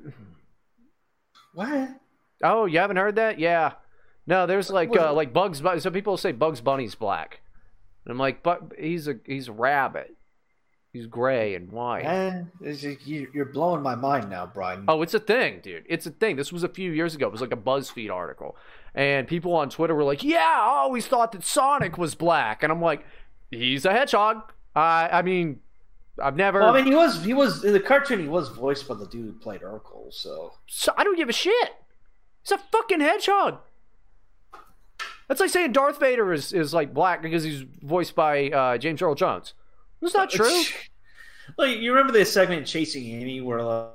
What? 1.56 1.90
oh, 2.44 2.66
you 2.66 2.78
haven't 2.78 2.98
heard 2.98 3.16
that? 3.16 3.40
Yeah. 3.40 3.72
No, 4.28 4.46
there's 4.46 4.70
like 4.70 4.96
uh, 4.96 5.14
like 5.14 5.34
Bugs. 5.34 5.62
Bu- 5.62 5.80
Some 5.80 5.94
people 5.94 6.16
say 6.16 6.32
Bugs 6.32 6.62
Bunny's 6.62 6.94
black, 6.94 7.42
and 8.06 8.12
I'm 8.12 8.20
like, 8.20 8.44
but 8.44 8.74
he's 8.78 9.08
a 9.08 9.16
he's 9.26 9.48
a 9.48 9.52
rabbit. 9.54 10.14
He's 10.94 11.08
gray 11.08 11.56
and 11.56 11.72
white. 11.72 12.04
Eh, 12.06 12.44
it's 12.62 12.82
just- 12.82 13.08
you- 13.08 13.30
you're 13.34 13.46
blowing 13.46 13.82
my 13.82 13.96
mind 13.96 14.30
now, 14.30 14.46
Brian. 14.46 14.86
Oh, 14.88 15.02
it's 15.02 15.14
a 15.16 15.20
thing, 15.20 15.60
dude. 15.64 15.86
It's 15.90 16.06
a 16.06 16.12
thing. 16.12 16.36
This 16.36 16.54
was 16.54 16.64
a 16.64 16.70
few 16.70 16.92
years 16.92 17.16
ago. 17.16 17.26
It 17.26 17.32
was 17.32 17.42
like 17.42 17.52
a 17.52 17.58
BuzzFeed 17.58 18.12
article. 18.12 18.56
And 18.96 19.28
people 19.28 19.54
on 19.56 19.70
Twitter 19.70 19.94
were 19.94 20.04
like, 20.04 20.24
yeah, 20.24 20.40
I 20.40 20.80
always 20.80 21.06
thought 21.06 21.32
that 21.34 21.44
Sonic 21.44 21.98
was 21.98 22.16
black. 22.16 22.64
And 22.64 22.72
I'm 22.72 22.82
like, 22.82 23.06
he's 23.52 23.86
a 23.86 23.92
hedgehog. 23.92 24.52
I 24.76 25.10
I 25.12 25.22
mean, 25.22 25.60
I've 26.22 26.36
never. 26.36 26.60
Well, 26.60 26.74
I 26.74 26.82
mean, 26.82 26.86
he 26.86 26.96
was 26.96 27.24
he 27.24 27.34
was 27.34 27.64
in 27.64 27.74
the 27.74 27.80
cartoon. 27.80 28.20
He 28.20 28.28
was 28.28 28.50
voiced 28.50 28.88
by 28.88 28.96
the 28.96 29.06
dude 29.08 29.26
who 29.26 29.34
played 29.34 29.62
Urkel. 29.62 30.12
So 30.12 30.54
So 30.68 30.94
I 30.98 31.04
don't 31.04 31.18
give 31.18 31.30
a 31.30 31.34
shit. 31.34 31.70
He's 32.42 32.52
a 32.52 32.58
fucking 32.58 33.02
hedgehog. 33.02 33.60
That's 35.28 35.42
like 35.42 35.50
saying 35.50 35.74
Darth 35.74 36.00
Vader 36.00 36.32
is, 36.32 36.54
is 36.54 36.74
like 36.74 36.94
black 36.94 37.22
because 37.22 37.44
he's 37.44 37.62
voiced 37.82 38.16
by 38.16 38.50
uh, 38.50 38.78
James 38.78 39.02
Earl 39.02 39.16
Jones. 39.16 39.54
That's 40.02 40.14
not 40.14 40.30
true. 40.32 40.62
like 41.58 41.78
you 41.78 41.92
remember 41.92 42.14
this 42.14 42.32
segment 42.32 42.66
Chasing 42.66 43.06
Amy 43.06 43.42
where 43.42 43.90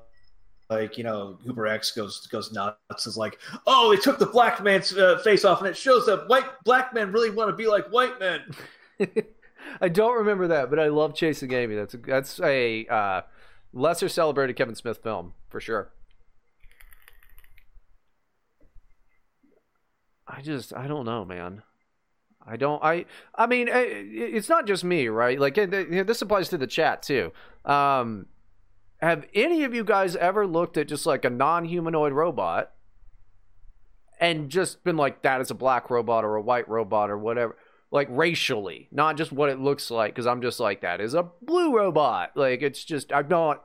like, 0.72 0.98
you 0.98 1.04
know 1.04 1.38
Hooper 1.44 1.66
X 1.66 1.92
goes 1.92 2.26
goes 2.26 2.52
nuts 2.52 3.06
is 3.06 3.16
like 3.16 3.38
oh 3.66 3.94
they 3.94 4.00
took 4.00 4.18
the 4.18 4.26
black 4.26 4.62
man's 4.62 4.96
uh, 4.96 5.18
face 5.18 5.44
off 5.44 5.60
and 5.60 5.68
it 5.68 5.76
shows 5.76 6.06
that 6.06 6.28
white 6.28 6.46
black 6.64 6.94
men 6.94 7.12
really 7.12 7.30
want 7.30 7.50
to 7.50 7.56
be 7.56 7.66
like 7.66 7.86
white 7.88 8.18
men. 8.18 8.40
I 9.80 9.88
don't 9.88 10.18
remember 10.18 10.48
that, 10.48 10.70
but 10.70 10.78
I 10.78 10.88
love 10.88 11.14
Chasing 11.14 11.52
Amy. 11.52 11.74
That's 11.74 11.94
a, 11.94 11.96
that's 11.98 12.40
a 12.40 12.86
uh, 12.86 13.20
lesser 13.72 14.08
celebrated 14.08 14.54
Kevin 14.54 14.74
Smith 14.74 14.98
film 15.02 15.34
for 15.48 15.60
sure. 15.60 15.92
I 20.26 20.40
just 20.40 20.74
I 20.74 20.86
don't 20.86 21.04
know, 21.04 21.24
man. 21.24 21.62
I 22.44 22.56
don't 22.56 22.82
I 22.82 23.04
I 23.34 23.46
mean 23.46 23.68
it's 23.70 24.48
not 24.48 24.66
just 24.66 24.84
me, 24.84 25.08
right? 25.08 25.38
Like 25.38 25.58
uh, 25.58 25.66
this 25.66 26.22
applies 26.22 26.48
to 26.50 26.58
the 26.58 26.66
chat 26.66 27.02
too. 27.02 27.32
Um 27.64 28.26
have 29.07 29.26
any 29.34 29.64
of 29.64 29.74
you 29.74 29.84
guys 29.84 30.16
ever 30.16 30.46
looked 30.46 30.76
at 30.76 30.88
just 30.88 31.07
like 31.07 31.24
a 31.24 31.30
non-humanoid 31.30 32.12
robot 32.12 32.72
and 34.20 34.48
just 34.48 34.84
been 34.84 34.96
like 34.96 35.22
that 35.22 35.40
is 35.40 35.50
a 35.50 35.55
black 35.55 35.90
robot 35.90 36.24
or 36.24 36.36
a 36.36 36.42
white 36.42 36.68
robot 36.68 37.11
or 37.11 37.18
whatever? 37.18 37.57
like 37.92 38.09
racially, 38.11 38.88
not 38.90 39.16
just 39.16 39.30
what 39.30 39.50
it 39.50 39.61
looks 39.61 39.90
like. 39.90 40.14
Because 40.14 40.26
I'm 40.26 40.42
just 40.42 40.59
like 40.59 40.80
that 40.80 41.00
is 41.00 41.14
a 41.14 41.28
blue 41.42 41.76
robot. 41.76 42.32
Like 42.34 42.62
it's 42.62 42.82
just 42.82 43.12
I'm 43.12 43.28
not. 43.28 43.64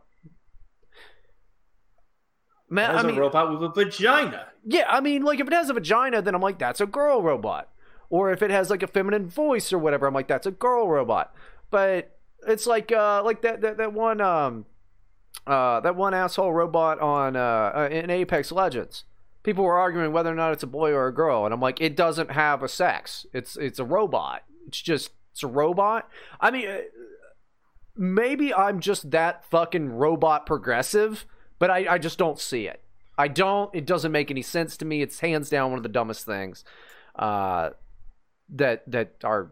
Man, 2.69 2.93
I 2.93 3.01
mean, 3.03 3.17
a 3.17 3.21
robot 3.21 3.49
with 3.49 3.63
a 3.63 3.69
vagina. 3.69 4.47
yeah, 4.65 4.85
I 4.89 4.99
mean, 4.99 5.23
like 5.23 5.39
if 5.39 5.47
it 5.47 5.53
has 5.53 5.69
a 5.69 5.73
vagina, 5.73 6.21
then 6.21 6.35
I'm 6.35 6.41
like 6.41 6.59
that's 6.59 6.81
a 6.81 6.85
girl 6.85 7.23
robot. 7.23 7.69
Or 8.09 8.31
if 8.31 8.41
it 8.41 8.51
has 8.51 8.69
like 8.69 8.83
a 8.83 8.87
feminine 8.87 9.29
voice 9.29 9.71
or 9.71 9.79
whatever, 9.79 10.05
I'm 10.05 10.13
like 10.13 10.27
that's 10.27 10.45
a 10.45 10.51
girl 10.51 10.89
robot. 10.89 11.33
But 11.71 12.17
it's 12.45 12.67
like 12.67 12.91
uh 12.91 13.23
like 13.23 13.41
that 13.43 13.61
that, 13.61 13.77
that 13.77 13.93
one 13.93 14.19
um 14.19 14.65
uh 15.45 15.79
that 15.79 15.95
one 15.95 16.13
asshole 16.13 16.51
robot 16.53 16.99
on 16.99 17.35
uh 17.35 17.71
uh, 17.75 17.89
in 17.91 18.09
Apex 18.09 18.51
Legends. 18.51 19.03
People 19.43 19.63
were 19.63 19.77
arguing 19.77 20.11
whether 20.11 20.31
or 20.31 20.35
not 20.35 20.51
it's 20.51 20.63
a 20.63 20.67
boy 20.67 20.91
or 20.91 21.07
a 21.07 21.13
girl, 21.13 21.45
and 21.45 21.53
I'm 21.53 21.61
like, 21.61 21.79
it 21.79 21.95
doesn't 21.95 22.31
have 22.31 22.63
a 22.63 22.67
sex. 22.67 23.25
It's 23.33 23.55
it's 23.55 23.79
a 23.79 23.85
robot. 23.85 24.43
It's 24.67 24.81
just 24.81 25.11
it's 25.31 25.43
a 25.43 25.47
robot. 25.47 26.09
I 26.41 26.51
mean, 26.51 26.67
uh, 26.67 26.79
maybe 27.95 28.53
I'm 28.53 28.79
just 28.79 29.11
that 29.11 29.45
fucking 29.45 29.93
robot 29.93 30.45
progressive, 30.45 31.25
but 31.59 31.69
I, 31.69 31.93
I 31.93 31.97
just 31.97 32.17
don't 32.17 32.39
see 32.39 32.67
it. 32.67 32.81
I 33.17 33.27
don't. 33.27 33.73
It 33.73 33.85
doesn't 33.85 34.11
make 34.11 34.29
any 34.29 34.41
sense 34.41 34.77
to 34.77 34.85
me. 34.85 35.01
It's 35.01 35.19
hands 35.19 35.49
down 35.49 35.71
one 35.71 35.79
of 35.79 35.83
the 35.83 35.89
dumbest 35.89 36.25
things 36.25 36.63
uh, 37.15 37.71
that 38.49 38.83
that 38.89 39.15
are. 39.23 39.51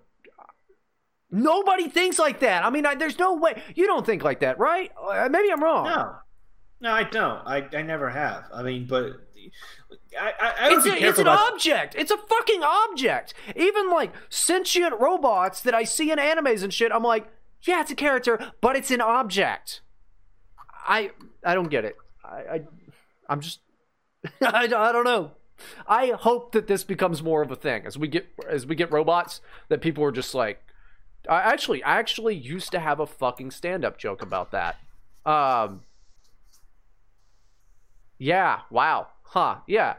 Nobody 1.32 1.89
thinks 1.89 2.19
like 2.19 2.39
that. 2.41 2.63
I 2.63 2.69
mean, 2.69 2.86
I, 2.86 2.95
there's 2.95 3.19
no 3.19 3.34
way 3.36 3.61
you 3.76 3.88
don't 3.88 4.05
think 4.05 4.23
like 4.23 4.39
that, 4.41 4.59
right? 4.59 4.91
Uh, 5.01 5.28
maybe 5.30 5.51
I'm 5.51 5.61
wrong. 5.63 5.86
No, 5.86 6.15
no, 6.82 6.91
I 6.91 7.03
don't. 7.03 7.39
I, 7.45 7.67
I 7.73 7.82
never 7.82 8.09
have. 8.09 8.45
I 8.53 8.63
mean, 8.63 8.86
but 8.88 9.13
I 10.19 10.34
I, 10.39 10.53
I 10.69 10.76
It's, 10.76 10.86
a, 10.86 10.95
it's 11.07 11.19
an 11.19 11.28
about. 11.28 11.53
object. 11.53 11.95
It's 11.97 12.11
a 12.11 12.17
fucking 12.17 12.61
object. 12.63 13.34
Even 13.55 13.89
like 13.89 14.13
sentient 14.30 14.99
robots 14.99 15.61
that 15.61 15.73
I 15.73 15.84
see 15.84 16.11
in 16.11 16.19
animes 16.19 16.63
and 16.63 16.73
shit, 16.73 16.91
I'm 16.91 17.03
like, 17.03 17.28
yeah, 17.63 17.82
it's 17.82 17.91
a 17.91 17.95
character, 17.95 18.39
but 18.61 18.76
it's 18.76 18.91
an 18.91 19.01
object. 19.01 19.82
I 20.88 21.11
I 21.43 21.55
don't 21.55 21.69
get 21.69 21.86
it. 21.86 21.95
I, 22.23 22.38
I 22.38 22.61
I'm 23.28 23.41
just 23.41 23.59
I, 24.41 24.63
I 24.65 24.67
don't 24.67 25.05
know. 25.05 25.32
I 25.88 26.07
hope 26.09 26.51
that 26.51 26.67
this 26.67 26.84
becomes 26.84 27.23
more 27.23 27.41
of 27.41 27.49
a 27.49 27.55
thing 27.55 27.86
as 27.86 27.97
we 27.97 28.07
get 28.07 28.28
as 28.47 28.65
we 28.67 28.76
get 28.76 28.91
robots 28.91 29.41
that 29.69 29.82
people 29.82 30.03
are 30.03 30.11
just 30.11 30.34
like. 30.36 30.61
I 31.30 31.41
actually 31.41 31.84
I 31.84 31.97
actually 31.97 32.36
used 32.36 32.71
to 32.71 32.80
have 32.80 32.99
a 32.99 33.05
fucking 33.05 33.51
stand 33.51 33.86
up 33.86 33.97
joke 33.97 34.21
about 34.21 34.51
that. 34.51 34.78
Um. 35.26 35.82
Yeah. 38.17 38.61
Wow. 38.69 39.07
Huh. 39.23 39.57
Yeah. 39.67 39.95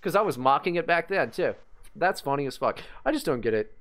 Because 0.00 0.14
I 0.14 0.22
was 0.22 0.38
mocking 0.38 0.76
it 0.76 0.86
back 0.86 1.08
then 1.08 1.30
too. 1.30 1.54
That's 1.96 2.20
funny 2.20 2.46
as 2.46 2.56
fuck. 2.56 2.80
I 3.04 3.12
just 3.12 3.26
don't 3.26 3.40
get 3.40 3.54
it. 3.54 3.76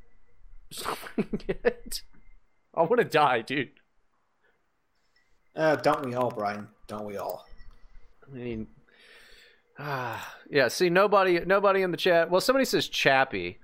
Just 0.71 0.85
don't 0.85 0.97
fucking 0.97 1.41
get 1.45 1.61
it. 1.63 2.01
I 2.73 2.81
want 2.81 2.99
to 2.99 3.05
die, 3.05 3.41
dude. 3.41 3.71
Uh, 5.55 5.75
don't 5.75 6.05
we 6.05 6.13
all, 6.13 6.29
Brian? 6.29 6.67
Don't 6.87 7.05
we 7.05 7.17
all? 7.17 7.45
I 8.25 8.35
mean, 8.35 8.67
ah, 9.79 10.35
yeah. 10.49 10.67
See, 10.67 10.89
nobody, 10.89 11.39
nobody 11.39 11.81
in 11.81 11.91
the 11.91 11.97
chat. 11.97 12.29
Well, 12.29 12.41
somebody 12.41 12.65
says 12.65 12.87
Chappie, 12.87 13.57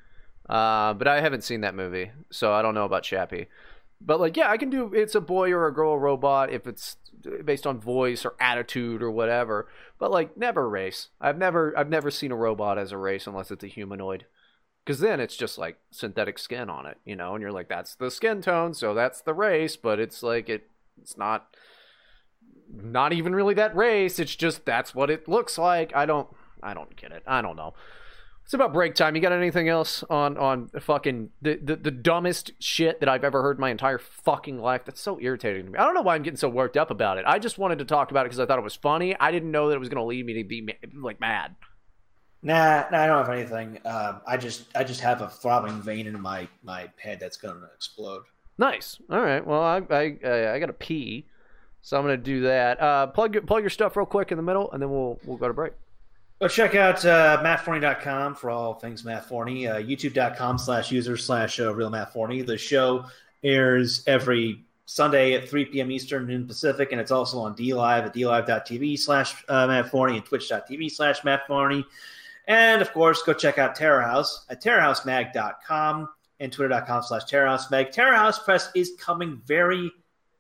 uh, 0.50 0.94
but 0.94 1.08
I 1.08 1.22
haven't 1.22 1.44
seen 1.44 1.62
that 1.62 1.76
movie, 1.76 2.12
so 2.30 2.54
I 2.54 2.62
don't 2.62 2.76
know 2.76 2.86
about 2.86 3.04
Chappie. 3.04 3.48
But 4.02 4.20
like, 4.20 4.36
yeah, 4.36 4.50
I 4.50 4.58
can 4.58 4.70
do. 4.70 4.94
It's 4.94 5.16
a 5.16 5.22
boy 5.22 5.52
or 5.52 5.68
a 5.68 5.74
girl 5.74 5.98
robot 5.98 6.52
if 6.52 6.68
it's 6.68 6.98
based 7.46 7.66
on 7.66 7.80
voice 7.80 8.26
or 8.26 8.36
attitude 8.40 9.02
or 9.02 9.10
whatever. 9.10 9.68
But 9.98 10.12
like, 10.12 10.36
never 10.36 10.70
race. 10.70 11.08
I've 11.22 11.38
never, 11.38 11.78
I've 11.78 11.90
never 11.90 12.12
seen 12.12 12.32
a 12.32 12.36
robot 12.36 12.78
as 12.78 12.92
a 12.92 12.98
race 12.98 13.28
unless 13.28 13.52
it's 13.52 13.64
a 13.64 13.68
humanoid. 13.68 14.26
Because 14.86 15.00
then 15.00 15.22
it's 15.22 15.38
just 15.38 15.58
like 15.58 15.78
synthetic 15.92 16.38
skin 16.38 16.70
on 16.70 16.86
it, 16.86 16.98
you 17.06 17.16
know, 17.16 17.34
and 17.34 17.42
you're 17.42 17.54
like, 17.54 17.70
that's 17.70 17.96
the 17.96 18.12
skin 18.12 18.42
tone, 18.42 18.74
so 18.74 18.94
that's 18.94 19.22
the 19.22 19.34
race. 19.34 19.78
But 19.78 20.00
it's 20.00 20.22
like 20.22 20.50
it, 20.50 20.68
It's 21.02 21.18
not 21.18 21.56
not 22.70 23.14
even 23.14 23.34
really 23.34 23.54
that 23.54 23.76
race. 23.76 24.20
It's 24.20 24.36
just 24.36 24.66
that's 24.66 24.94
what 24.94 25.10
it 25.10 25.28
looks 25.30 25.58
like. 25.58 25.96
I 25.96 26.06
don't 26.06 26.28
I 26.62 26.74
don't 26.74 26.96
get 26.98 27.12
it. 27.14 27.24
I 27.26 27.42
don't 27.42 27.56
know. 27.56 27.74
It's 28.44 28.54
about 28.54 28.74
break 28.74 28.94
time. 28.94 29.16
You 29.16 29.22
got 29.22 29.32
anything 29.32 29.70
else 29.70 30.04
on 30.10 30.38
on 30.38 30.70
fucking 30.80 31.30
the, 31.42 31.60
the 31.64 31.76
the 31.78 31.92
dumbest 31.92 32.52
shit 32.60 33.00
that 33.00 33.08
I've 33.08 33.24
ever 33.24 33.42
heard 33.42 33.58
in 33.58 33.62
my 33.62 33.70
entire 33.70 33.98
fucking 33.98 34.60
life? 34.60 34.84
That's 34.86 35.02
so 35.02 35.20
irritating 35.20 35.66
to 35.66 35.72
me. 35.72 35.78
I 35.80 35.86
don't 35.86 35.94
know 35.94 36.02
why 36.02 36.16
I'm 36.16 36.24
getting 36.24 36.38
so 36.38 36.50
worked 36.50 36.76
up 36.76 36.92
about 36.92 37.18
it. 37.18 37.24
I 37.26 37.40
just 37.40 37.58
wanted 37.58 37.80
to 37.80 37.86
talk 37.86 38.12
about 38.12 38.26
it 38.26 38.30
because 38.30 38.40
I 38.40 38.46
thought 38.46 38.60
it 38.60 38.64
was 38.64 38.76
funny. 38.76 39.16
I 39.18 39.32
didn't 39.32 39.52
know 39.52 39.70
that 39.70 39.76
it 39.76 39.80
was 39.80 39.90
going 39.90 40.02
to 40.02 40.06
lead 40.06 40.26
me 40.26 40.34
to 40.34 40.44
be 40.44 40.68
like 40.94 41.22
mad. 41.22 41.56
Nah, 42.42 42.84
nah, 42.92 43.04
I 43.04 43.08
don't 43.08 43.26
have 43.26 43.30
anything. 43.30 43.80
Um, 43.86 44.20
I 44.28 44.36
just, 44.36 44.66
I 44.76 44.84
just 44.84 45.00
have 45.00 45.22
a 45.22 45.30
throbbing 45.30 45.82
vein 45.82 46.08
in 46.08 46.20
my 46.20 46.50
my 46.62 46.90
head 46.98 47.22
that's 47.22 47.38
going 47.38 47.56
to 47.56 47.68
explode. 47.74 48.24
Nice. 48.58 49.00
All 49.10 49.22
right. 49.22 49.46
Well, 49.46 49.62
I 49.62 49.82
I 49.90 50.18
uh, 50.24 50.54
I 50.54 50.60
got 50.60 50.66
to 50.66 50.74
pee, 50.74 51.26
so 51.82 51.98
I'm 51.98 52.04
gonna 52.04 52.18
do 52.18 52.42
that. 52.42 52.82
Uh, 52.82 53.08
plug 53.08 53.34
your 53.34 53.44
plug 53.44 53.64
your 53.64 53.70
stuff 53.70 53.96
real 53.96 54.06
quick 54.06 54.32
in 54.32 54.38
the 54.38 54.44
middle, 54.44 54.72
and 54.72 54.82
then 54.82 54.92
we'll 54.92 55.20
we'll 55.26 55.38
go 55.38 55.48
to 55.48 55.54
break. 55.54 55.74
Go 56.44 56.50
check 56.50 56.76
out 56.76 57.06
uh, 57.06 57.42
mattforney.com 57.42 58.36
for 58.36 58.50
all 58.50 58.74
things 58.74 59.06
Matt 59.06 59.30
Forney. 59.30 59.66
Uh, 59.66 59.78
YouTube.com 59.78 60.58
slash 60.58 60.92
user 60.92 61.16
slash 61.16 61.58
uh, 61.58 61.74
real 61.74 61.90
Matt 61.90 62.12
Forney. 62.12 62.42
The 62.42 62.58
show 62.58 63.06
airs 63.46 64.04
every 64.08 64.66
Sunday 64.86 65.36
at 65.36 65.48
3 65.48 65.64
p.m. 65.64 65.90
Eastern, 65.90 66.28
noon 66.28 66.46
Pacific, 66.46 66.92
and 66.92 67.00
it's 67.00 67.12
also 67.12 67.40
on 67.40 67.56
DLive 67.56 68.08
at 68.08 68.14
dlive.tv 68.14 69.00
slash 69.00 69.42
uh, 69.48 69.68
Matt 69.68 69.90
Forney 69.90 70.18
and 70.18 70.26
twitch.tv 70.26 70.92
slash 70.92 71.24
Matt 71.24 71.48
Forney. 71.48 71.86
And 72.46 72.82
of 72.82 72.92
course, 72.92 73.24
go 73.24 73.32
check 73.32 73.58
out 73.58 73.74
Terror 73.74 74.02
House 74.02 74.46
at 74.50 74.62
terrorhousemag.com 74.62 76.10
and 76.42 76.52
twitter.com 76.52 77.04
slash 77.04 77.24
terrorhousemag. 77.24 77.92
Terror 77.92 78.16
House 78.16 78.44
Press 78.44 78.70
is 78.76 78.92
coming 79.00 79.42
very, 79.46 79.90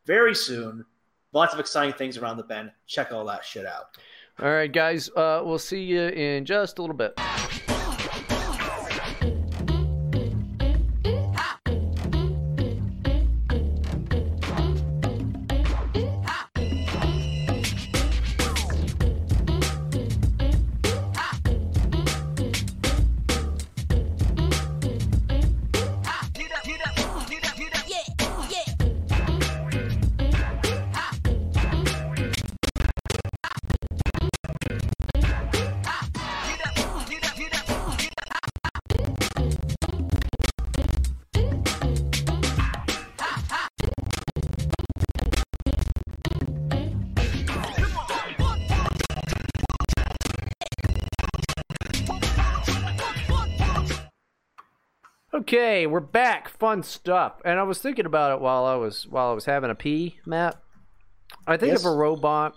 very 0.05 0.35
soon. 0.35 0.83
Lots 1.31 1.53
of 1.53 1.61
exciting 1.61 1.93
things 1.93 2.17
around 2.17 2.35
the 2.35 2.43
bend. 2.43 2.71
Check 2.87 3.13
all 3.13 3.23
that 3.27 3.45
shit 3.45 3.65
out. 3.65 3.97
All 4.43 4.51
right, 4.51 4.69
guys. 4.69 5.09
Uh, 5.15 5.41
we'll 5.45 5.57
see 5.57 5.81
you 5.81 6.01
in 6.01 6.43
just 6.43 6.77
a 6.77 6.81
little 6.81 6.97
bit. 6.97 7.17
Okay, 55.53 55.85
we're 55.85 55.99
back. 55.99 56.49
Fun 56.49 56.81
stuff. 56.81 57.33
And 57.45 57.59
I 57.59 57.63
was 57.63 57.77
thinking 57.77 58.07
about 58.07 58.31
it 58.31 58.41
while 58.41 58.65
I 58.65 58.73
was 58.73 59.05
while 59.07 59.29
I 59.29 59.33
was 59.33 59.45
having 59.45 59.69
a 59.69 59.75
pee, 59.75 60.19
Matt. 60.25 60.57
I 61.45 61.57
think 61.57 61.73
Yes? 61.73 61.81
if 61.81 61.85
a 61.85 61.91
robot 61.95 62.55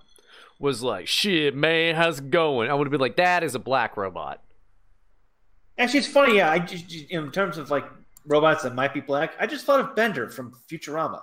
was 0.58 0.82
like, 0.82 1.06
"Shit, 1.06 1.54
man, 1.54 1.94
how's 1.94 2.20
it 2.20 2.30
going?" 2.30 2.70
I 2.70 2.74
would 2.74 2.90
been 2.90 2.98
like, 2.98 3.16
"That 3.16 3.44
is 3.44 3.54
a 3.54 3.58
black 3.58 3.98
robot." 3.98 4.42
Actually, 5.76 5.98
it's 5.98 6.08
funny. 6.08 6.36
Yeah, 6.38 6.50
I 6.50 6.58
just 6.58 6.90
in 7.10 7.30
terms 7.32 7.58
of 7.58 7.70
like 7.70 7.84
robots 8.24 8.62
that 8.62 8.74
might 8.74 8.94
be 8.94 9.00
black, 9.02 9.34
I 9.38 9.46
just 9.46 9.66
thought 9.66 9.80
of 9.80 9.94
Bender 9.94 10.30
from 10.30 10.54
Futurama. 10.66 11.20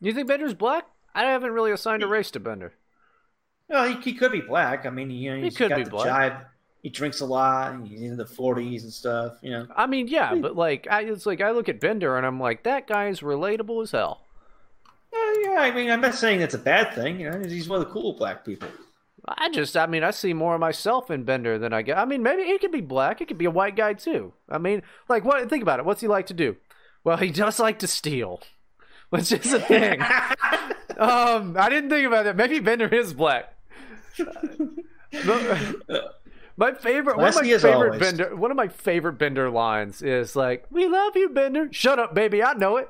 You 0.00 0.12
think 0.12 0.26
Bender's 0.26 0.54
black? 0.54 0.88
I 1.14 1.26
haven't 1.26 1.52
really 1.52 1.70
assigned 1.70 2.02
a 2.02 2.08
race 2.08 2.32
to 2.32 2.40
Bender. 2.40 2.72
Well, 3.68 3.86
he, 3.86 3.94
he 4.00 4.14
could 4.14 4.32
be 4.32 4.40
black. 4.40 4.86
I 4.86 4.90
mean, 4.90 5.08
you 5.12 5.36
know, 5.36 5.40
He 5.44 5.52
could 5.52 5.68
got 5.68 5.78
be 5.78 5.84
the 5.84 5.90
black. 5.90 6.32
jive. 6.32 6.46
He 6.82 6.88
drinks 6.90 7.20
a 7.20 7.26
lot. 7.26 7.80
He's 7.86 8.02
in 8.02 8.16
the 8.16 8.26
forties 8.26 8.82
and 8.82 8.92
stuff. 8.92 9.34
You 9.40 9.50
know. 9.52 9.66
I 9.76 9.86
mean, 9.86 10.08
yeah, 10.08 10.34
but 10.34 10.56
like, 10.56 10.88
I, 10.90 11.02
it's 11.02 11.26
like 11.26 11.40
I 11.40 11.52
look 11.52 11.68
at 11.68 11.78
Bender 11.78 12.16
and 12.16 12.26
I'm 12.26 12.40
like, 12.40 12.64
that 12.64 12.88
guy's 12.88 13.20
relatable 13.20 13.82
as 13.84 13.92
hell. 13.92 14.22
Uh, 15.14 15.32
yeah, 15.44 15.56
I 15.60 15.70
mean, 15.70 15.90
I'm 15.90 16.00
not 16.00 16.14
saying 16.14 16.40
that's 16.40 16.54
a 16.54 16.58
bad 16.58 16.94
thing. 16.94 17.20
You 17.20 17.30
know, 17.30 17.38
he's 17.38 17.68
one 17.68 17.80
of 17.80 17.86
the 17.86 17.92
cool 17.92 18.14
black 18.14 18.44
people. 18.44 18.68
I 19.28 19.50
just, 19.50 19.76
I 19.76 19.86
mean, 19.86 20.02
I 20.02 20.10
see 20.10 20.32
more 20.32 20.54
of 20.54 20.60
myself 20.60 21.08
in 21.08 21.22
Bender 21.22 21.56
than 21.56 21.72
I 21.72 21.82
get. 21.82 21.96
I 21.96 22.04
mean, 22.04 22.24
maybe 22.24 22.42
he 22.42 22.58
could 22.58 22.72
be 22.72 22.80
black. 22.80 23.20
He 23.20 23.26
could 23.26 23.38
be 23.38 23.44
a 23.44 23.50
white 23.50 23.76
guy 23.76 23.92
too. 23.92 24.32
I 24.48 24.58
mean, 24.58 24.82
like, 25.08 25.24
what? 25.24 25.48
Think 25.48 25.62
about 25.62 25.78
it. 25.78 25.84
What's 25.84 26.00
he 26.00 26.08
like 26.08 26.26
to 26.26 26.34
do? 26.34 26.56
Well, 27.04 27.18
he 27.18 27.30
does 27.30 27.60
like 27.60 27.78
to 27.80 27.86
steal, 27.86 28.40
which 29.10 29.30
is 29.30 29.52
a 29.52 29.60
thing. 29.60 30.00
um, 30.98 31.56
I 31.56 31.68
didn't 31.68 31.90
think 31.90 32.06
about 32.08 32.24
that. 32.24 32.36
Maybe 32.36 32.58
Bender 32.58 32.88
is 32.88 33.14
black. 33.14 33.54
But- 35.26 36.21
my 36.56 36.72
favorite, 36.72 37.16
one 37.16 37.28
of 37.28 37.34
my 37.34 37.58
favorite. 37.58 38.00
Bender, 38.00 38.36
one 38.36 38.50
of 38.50 38.56
my 38.56 38.68
favorite 38.68 39.14
Bender 39.14 39.50
lines 39.50 40.02
is 40.02 40.36
like, 40.36 40.66
"We 40.70 40.86
love 40.86 41.16
you, 41.16 41.28
Bender. 41.28 41.68
Shut 41.72 41.98
up, 41.98 42.14
baby. 42.14 42.42
I 42.42 42.54
know 42.54 42.76
it." 42.76 42.88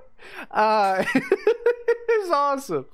Uh, 0.50 1.04
it's 1.14 2.30
awesome. 2.30 2.86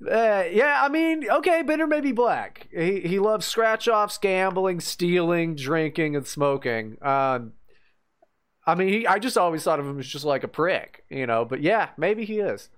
Uh, 0.00 0.44
yeah, 0.50 0.80
I 0.82 0.88
mean, 0.88 1.28
okay, 1.28 1.62
Bender 1.62 1.86
may 1.86 2.00
be 2.00 2.12
black. 2.12 2.68
He 2.70 3.00
he 3.00 3.18
loves 3.18 3.46
scratch 3.46 3.88
offs, 3.88 4.18
gambling, 4.18 4.80
stealing, 4.80 5.56
drinking, 5.56 6.14
and 6.14 6.26
smoking. 6.26 6.98
Um, 7.02 7.52
I 8.66 8.74
mean, 8.74 8.88
he, 8.88 9.06
I 9.06 9.18
just 9.18 9.38
always 9.38 9.64
thought 9.64 9.80
of 9.80 9.86
him 9.86 9.98
as 9.98 10.06
just 10.06 10.24
like 10.24 10.44
a 10.44 10.48
prick, 10.48 11.04
you 11.08 11.26
know. 11.26 11.44
But 11.44 11.62
yeah, 11.62 11.88
maybe 11.96 12.24
he 12.24 12.38
is. 12.40 12.68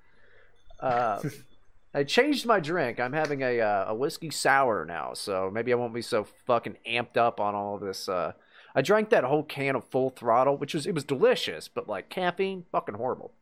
Uh, 0.80 1.20
I 1.92 2.04
changed 2.04 2.46
my 2.46 2.60
drink. 2.60 3.00
I'm 3.00 3.12
having 3.12 3.42
a 3.42 3.60
uh, 3.60 3.84
a 3.88 3.94
whiskey 3.94 4.30
sour 4.30 4.84
now, 4.84 5.12
so 5.14 5.50
maybe 5.52 5.72
I 5.72 5.76
won't 5.76 5.94
be 5.94 6.02
so 6.02 6.24
fucking 6.46 6.76
amped 6.86 7.16
up 7.16 7.40
on 7.40 7.54
all 7.54 7.78
this. 7.78 8.08
Uh, 8.08 8.32
I 8.74 8.82
drank 8.82 9.10
that 9.10 9.24
whole 9.24 9.42
can 9.42 9.74
of 9.74 9.84
Full 9.84 10.10
Throttle, 10.10 10.56
which 10.56 10.74
was 10.74 10.86
it 10.86 10.94
was 10.94 11.04
delicious, 11.04 11.68
but 11.68 11.88
like 11.88 12.08
caffeine, 12.08 12.64
fucking 12.70 12.94
horrible. 12.94 13.32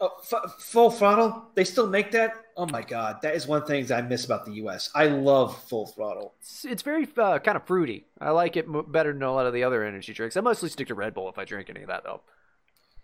Oh, 0.00 0.10
f- 0.20 0.54
full 0.58 0.90
throttle. 0.90 1.50
They 1.54 1.64
still 1.64 1.86
make 1.86 2.10
that. 2.12 2.34
Oh 2.56 2.66
my 2.66 2.82
god, 2.82 3.22
that 3.22 3.34
is 3.36 3.46
one 3.46 3.62
of 3.62 3.66
the 3.68 3.72
things 3.72 3.90
I 3.90 4.02
miss 4.02 4.24
about 4.24 4.44
the 4.44 4.52
U.S. 4.54 4.90
I 4.94 5.06
love 5.06 5.62
full 5.64 5.86
throttle. 5.86 6.34
It's, 6.40 6.64
it's 6.64 6.82
very 6.82 7.08
uh, 7.16 7.38
kind 7.38 7.56
of 7.56 7.64
fruity. 7.66 8.06
I 8.20 8.30
like 8.30 8.56
it 8.56 8.66
m- 8.66 8.84
better 8.88 9.12
than 9.12 9.22
a 9.22 9.32
lot 9.32 9.46
of 9.46 9.54
the 9.54 9.62
other 9.62 9.84
energy 9.84 10.12
drinks. 10.12 10.36
I 10.36 10.40
mostly 10.40 10.68
stick 10.68 10.88
to 10.88 10.94
Red 10.94 11.14
Bull 11.14 11.28
if 11.28 11.38
I 11.38 11.44
drink 11.44 11.70
any 11.70 11.82
of 11.82 11.88
that, 11.88 12.02
though. 12.04 12.22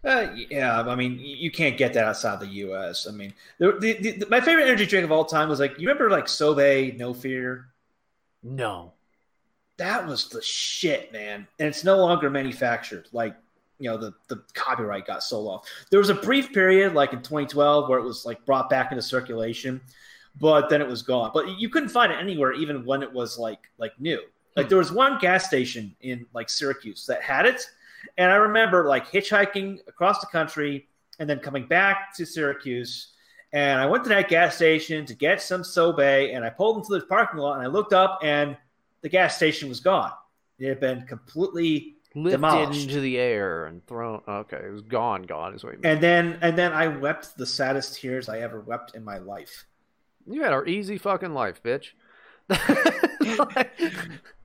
Uh, 0.03 0.29
yeah, 0.35 0.81
I 0.81 0.95
mean, 0.95 1.19
you 1.21 1.51
can't 1.51 1.77
get 1.77 1.93
that 1.93 2.07
outside 2.07 2.41
the 2.41 2.47
U.S. 2.47 3.07
I 3.07 3.13
mean, 3.13 3.35
the, 3.59 3.73
the, 3.79 3.93
the, 4.13 4.27
my 4.31 4.41
favorite 4.41 4.65
energy 4.65 4.87
drink 4.87 5.05
of 5.05 5.13
all 5.13 5.27
time 5.27 5.49
was 5.49 5.61
like, 5.61 5.73
you 5.79 5.87
remember 5.87 6.11
like 6.11 6.25
Sobe 6.25 6.97
No 6.97 7.13
Fear? 7.13 7.67
No. 8.43 8.93
That 9.77 10.07
was 10.07 10.29
the 10.29 10.41
shit, 10.41 11.13
man. 11.13 11.47
And 11.59 11.69
it's 11.69 11.85
no 11.85 11.99
longer 11.99 12.31
manufactured. 12.31 13.09
Like, 13.13 13.37
you 13.79 13.91
know, 13.91 13.99
the, 13.99 14.15
the 14.29 14.43
copyright 14.55 15.07
got 15.07 15.23
sold 15.23 15.49
off. 15.49 15.69
There 15.91 15.99
was 15.99 16.11
a 16.11 16.15
brief 16.15 16.53
period, 16.53 16.95
like 16.95 17.13
in 17.13 17.21
2012, 17.21 17.89
where 17.89 17.99
it 17.99 18.05
was 18.05 18.25
like 18.25 18.45
brought 18.47 18.71
back 18.71 18.93
into 18.93 19.03
circulation, 19.03 19.81
but 20.39 20.71
then 20.71 20.81
it 20.81 20.89
was 20.89 21.03
gone. 21.03 21.31
But 21.35 21.59
you 21.59 21.69
couldn't 21.69 21.89
find 21.91 22.11
it 22.11 22.19
anywhere, 22.19 22.53
even 22.55 22.85
when 22.85 23.03
it 23.03 23.13
was 23.13 23.39
like 23.39 23.71
like 23.79 23.99
new. 23.99 24.21
Like 24.57 24.69
there 24.69 24.79
was 24.79 24.93
one 24.93 25.19
gas 25.19 25.47
station 25.47 25.95
in 26.03 26.27
like 26.35 26.51
Syracuse 26.51 27.07
that 27.07 27.23
had 27.23 27.47
it, 27.47 27.65
and 28.19 28.31
I 28.31 28.37
remember 28.37 28.87
like 28.87 29.11
hitchhiking 29.11 29.79
across 29.89 30.21
the 30.21 30.27
country 30.27 30.89
and 31.19 31.29
then 31.29 31.39
coming 31.39 31.67
back 31.67 32.15
to 32.17 32.25
Syracuse. 32.27 33.09
And 33.53 33.81
I 33.81 33.87
went 33.87 34.05
to 34.05 34.11
that 34.11 34.29
gas 34.29 34.57
station 34.57 35.05
to 35.07 35.15
get 35.15 35.43
some 35.43 35.63
Sobe, 35.63 36.35
and 36.35 36.45
I 36.45 36.51
pulled 36.51 36.79
into 36.79 36.99
the 36.99 37.07
parking 37.07 37.41
lot, 37.41 37.55
and 37.55 37.63
I 37.63 37.67
looked 37.67 37.93
up, 37.93 38.21
and 38.23 38.57
the 39.03 39.09
gas 39.09 39.37
station 39.37 39.69
was 39.69 39.81
gone. 39.81 40.13
It 40.59 40.69
had 40.69 40.81
been 40.81 41.05
completely 41.07 41.97
Lifted 42.15 42.39
Demolished. 42.39 42.89
into 42.89 43.01
the 43.01 43.19
air 43.19 43.67
and 43.67 43.87
thrown. 43.87 44.21
Okay, 44.27 44.57
it 44.57 44.73
was 44.73 44.83
gone, 44.83 45.23
gone 45.23 45.55
is 45.55 45.63
what 45.63 45.75
you 45.75 45.79
mean. 45.79 45.93
And 45.93 46.03
then 46.03 46.39
and 46.43 46.59
then 46.59 46.73
I 46.73 46.89
wept 46.89 47.37
the 47.37 47.47
saddest 47.47 47.95
tears 47.95 48.29
I 48.29 48.41
ever 48.41 48.61
wept 48.61 48.97
in 48.97 49.05
my 49.05 49.19
life. 49.19 49.67
You 50.27 50.43
had 50.43 50.53
our 50.53 50.67
easy 50.67 50.99
fucking 50.99 51.33
life, 51.33 51.63
bitch. 51.63 51.93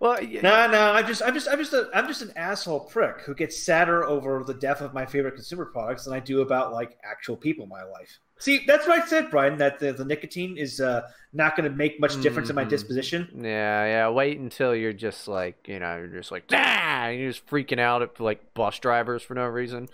well, 0.00 0.18
y- 0.20 0.40
No, 0.42 0.66
no, 0.70 0.92
I'm 0.92 1.06
just 1.06 1.22
I'm 1.22 1.34
just 1.34 1.48
I'm 1.48 1.58
just 1.58 1.72
a, 1.72 1.88
I'm 1.94 2.06
just 2.06 2.22
an 2.22 2.32
asshole 2.36 2.80
prick 2.80 3.20
who 3.22 3.34
gets 3.34 3.62
sadder 3.64 4.04
over 4.04 4.42
the 4.44 4.54
death 4.54 4.80
of 4.80 4.92
my 4.94 5.06
favorite 5.06 5.34
consumer 5.34 5.64
products 5.66 6.04
than 6.04 6.14
I 6.14 6.20
do 6.20 6.40
about 6.42 6.72
like 6.72 6.96
actual 7.04 7.36
people 7.36 7.64
in 7.64 7.70
my 7.70 7.84
life. 7.84 8.18
See, 8.38 8.64
that's 8.66 8.86
what 8.86 9.02
I 9.02 9.06
said, 9.06 9.30
Brian, 9.30 9.56
that 9.58 9.78
the, 9.78 9.94
the 9.94 10.04
nicotine 10.04 10.58
is 10.58 10.78
uh, 10.78 11.08
not 11.32 11.56
going 11.56 11.70
to 11.70 11.74
make 11.74 11.98
much 11.98 12.20
difference 12.20 12.50
in 12.50 12.54
my 12.54 12.66
Mhm. 12.66 12.68
disposition. 12.68 13.28
yeah, 13.42 13.84
yeah. 13.86 14.08
Wait 14.10 14.38
until 14.38 14.74
you're 14.74 14.92
just 14.92 15.26
like, 15.26 15.56
you 15.66 15.78
know, 15.78 15.96
you're 15.96 16.08
just 16.08 16.30
like, 16.30 16.44
ah, 16.52 17.06
and 17.06 17.18
you're 17.18 17.30
just 17.32 17.46
freaking 17.46 17.80
out 17.80 18.02
at 18.02 18.20
like 18.20 18.52
bus 18.52 18.78
drivers 18.78 19.22
for 19.22 19.32
no 19.34 19.46
reason. 19.46 19.88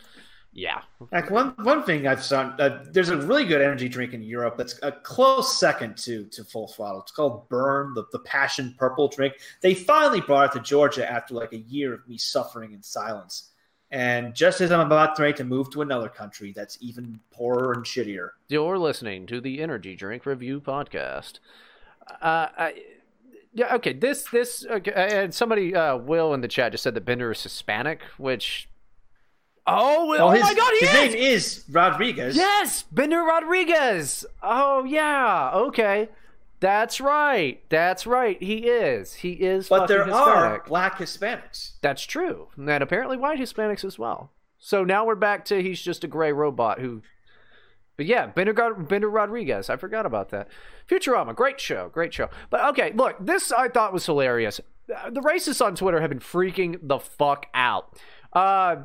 Yeah. 0.54 0.82
Like 1.10 1.30
one 1.30 1.54
one 1.62 1.82
thing 1.82 2.06
I've 2.06 2.22
seen, 2.22 2.52
uh, 2.58 2.84
there's 2.90 3.08
a 3.08 3.16
really 3.16 3.46
good 3.46 3.62
energy 3.62 3.88
drink 3.88 4.12
in 4.12 4.22
Europe 4.22 4.58
that's 4.58 4.78
a 4.82 4.92
close 4.92 5.58
second 5.58 5.96
to 5.98 6.24
to 6.26 6.44
Full 6.44 6.68
Throttle. 6.68 7.00
It's 7.00 7.12
called 7.12 7.48
Burn, 7.48 7.94
the, 7.94 8.04
the 8.12 8.18
Passion 8.18 8.74
Purple 8.78 9.08
drink. 9.08 9.34
They 9.62 9.72
finally 9.72 10.20
brought 10.20 10.54
it 10.54 10.58
to 10.58 10.62
Georgia 10.62 11.10
after 11.10 11.34
like 11.34 11.54
a 11.54 11.58
year 11.58 11.94
of 11.94 12.06
me 12.06 12.18
suffering 12.18 12.72
in 12.72 12.82
silence. 12.82 13.48
And 13.90 14.34
just 14.34 14.60
as 14.60 14.70
I'm 14.72 14.80
about 14.80 15.18
ready 15.18 15.32
to 15.34 15.44
move 15.44 15.70
to 15.70 15.82
another 15.82 16.08
country 16.08 16.52
that's 16.52 16.76
even 16.80 17.18
poorer 17.30 17.72
and 17.72 17.84
shittier, 17.84 18.30
You're 18.48 18.78
listening 18.78 19.26
to 19.26 19.40
the 19.40 19.62
Energy 19.62 19.96
Drink 19.96 20.26
Review 20.26 20.60
Podcast. 20.60 21.38
Uh, 22.20 22.48
I, 22.56 22.82
yeah, 23.54 23.74
okay. 23.76 23.92
This, 23.92 24.24
this, 24.32 24.66
okay, 24.70 24.92
and 24.94 25.34
somebody, 25.34 25.74
uh, 25.74 25.96
Will 25.96 26.32
in 26.34 26.40
the 26.40 26.48
chat 26.48 26.72
just 26.72 26.84
said 26.84 26.94
that 26.94 27.06
Bender 27.06 27.30
is 27.32 27.42
Hispanic, 27.42 28.02
which. 28.18 28.68
Oh, 29.66 30.06
well, 30.08 30.28
oh 30.28 30.30
his, 30.30 30.42
my 30.42 30.54
God, 30.54 30.72
he 30.80 30.86
his 30.86 30.94
is! 30.94 31.14
name 31.14 31.22
is 31.22 31.64
Rodriguez. 31.70 32.36
Yes, 32.36 32.82
Bender 32.90 33.22
Rodriguez. 33.22 34.24
Oh 34.42 34.84
yeah, 34.84 35.50
okay. 35.54 36.08
That's 36.58 37.00
right. 37.00 37.60
That's 37.68 38.06
right. 38.06 38.40
He 38.40 38.68
is. 38.68 39.14
He 39.14 39.32
is. 39.32 39.68
but 39.68 39.86
there 39.86 40.00
fucking 40.00 40.14
are 40.14 40.34
Hispanic. 40.34 40.64
black 40.66 40.98
Hispanics. 40.98 41.72
That's 41.80 42.04
true, 42.04 42.48
and 42.56 42.82
apparently 42.82 43.16
white 43.16 43.38
Hispanics 43.38 43.84
as 43.84 43.98
well. 43.98 44.30
So 44.58 44.84
now 44.84 45.04
we're 45.04 45.16
back 45.16 45.44
to 45.46 45.60
he's 45.60 45.82
just 45.82 46.04
a 46.04 46.08
gray 46.08 46.32
robot 46.32 46.80
who. 46.80 47.02
But 47.96 48.06
yeah, 48.06 48.26
Bender, 48.26 48.54
Bender 48.74 49.10
Rodriguez. 49.10 49.68
I 49.68 49.76
forgot 49.76 50.06
about 50.06 50.30
that. 50.30 50.48
Futurama, 50.88 51.34
great 51.36 51.60
show, 51.60 51.88
great 51.92 52.14
show. 52.14 52.30
But 52.48 52.64
okay, 52.70 52.92
look, 52.94 53.16
this 53.20 53.52
I 53.52 53.68
thought 53.68 53.92
was 53.92 54.06
hilarious. 54.06 54.60
The 54.86 55.20
racists 55.20 55.64
on 55.64 55.74
Twitter 55.76 56.00
have 56.00 56.10
been 56.10 56.20
freaking 56.20 56.78
the 56.82 56.98
fuck 56.98 57.46
out. 57.54 57.98
Uh, 58.32 58.84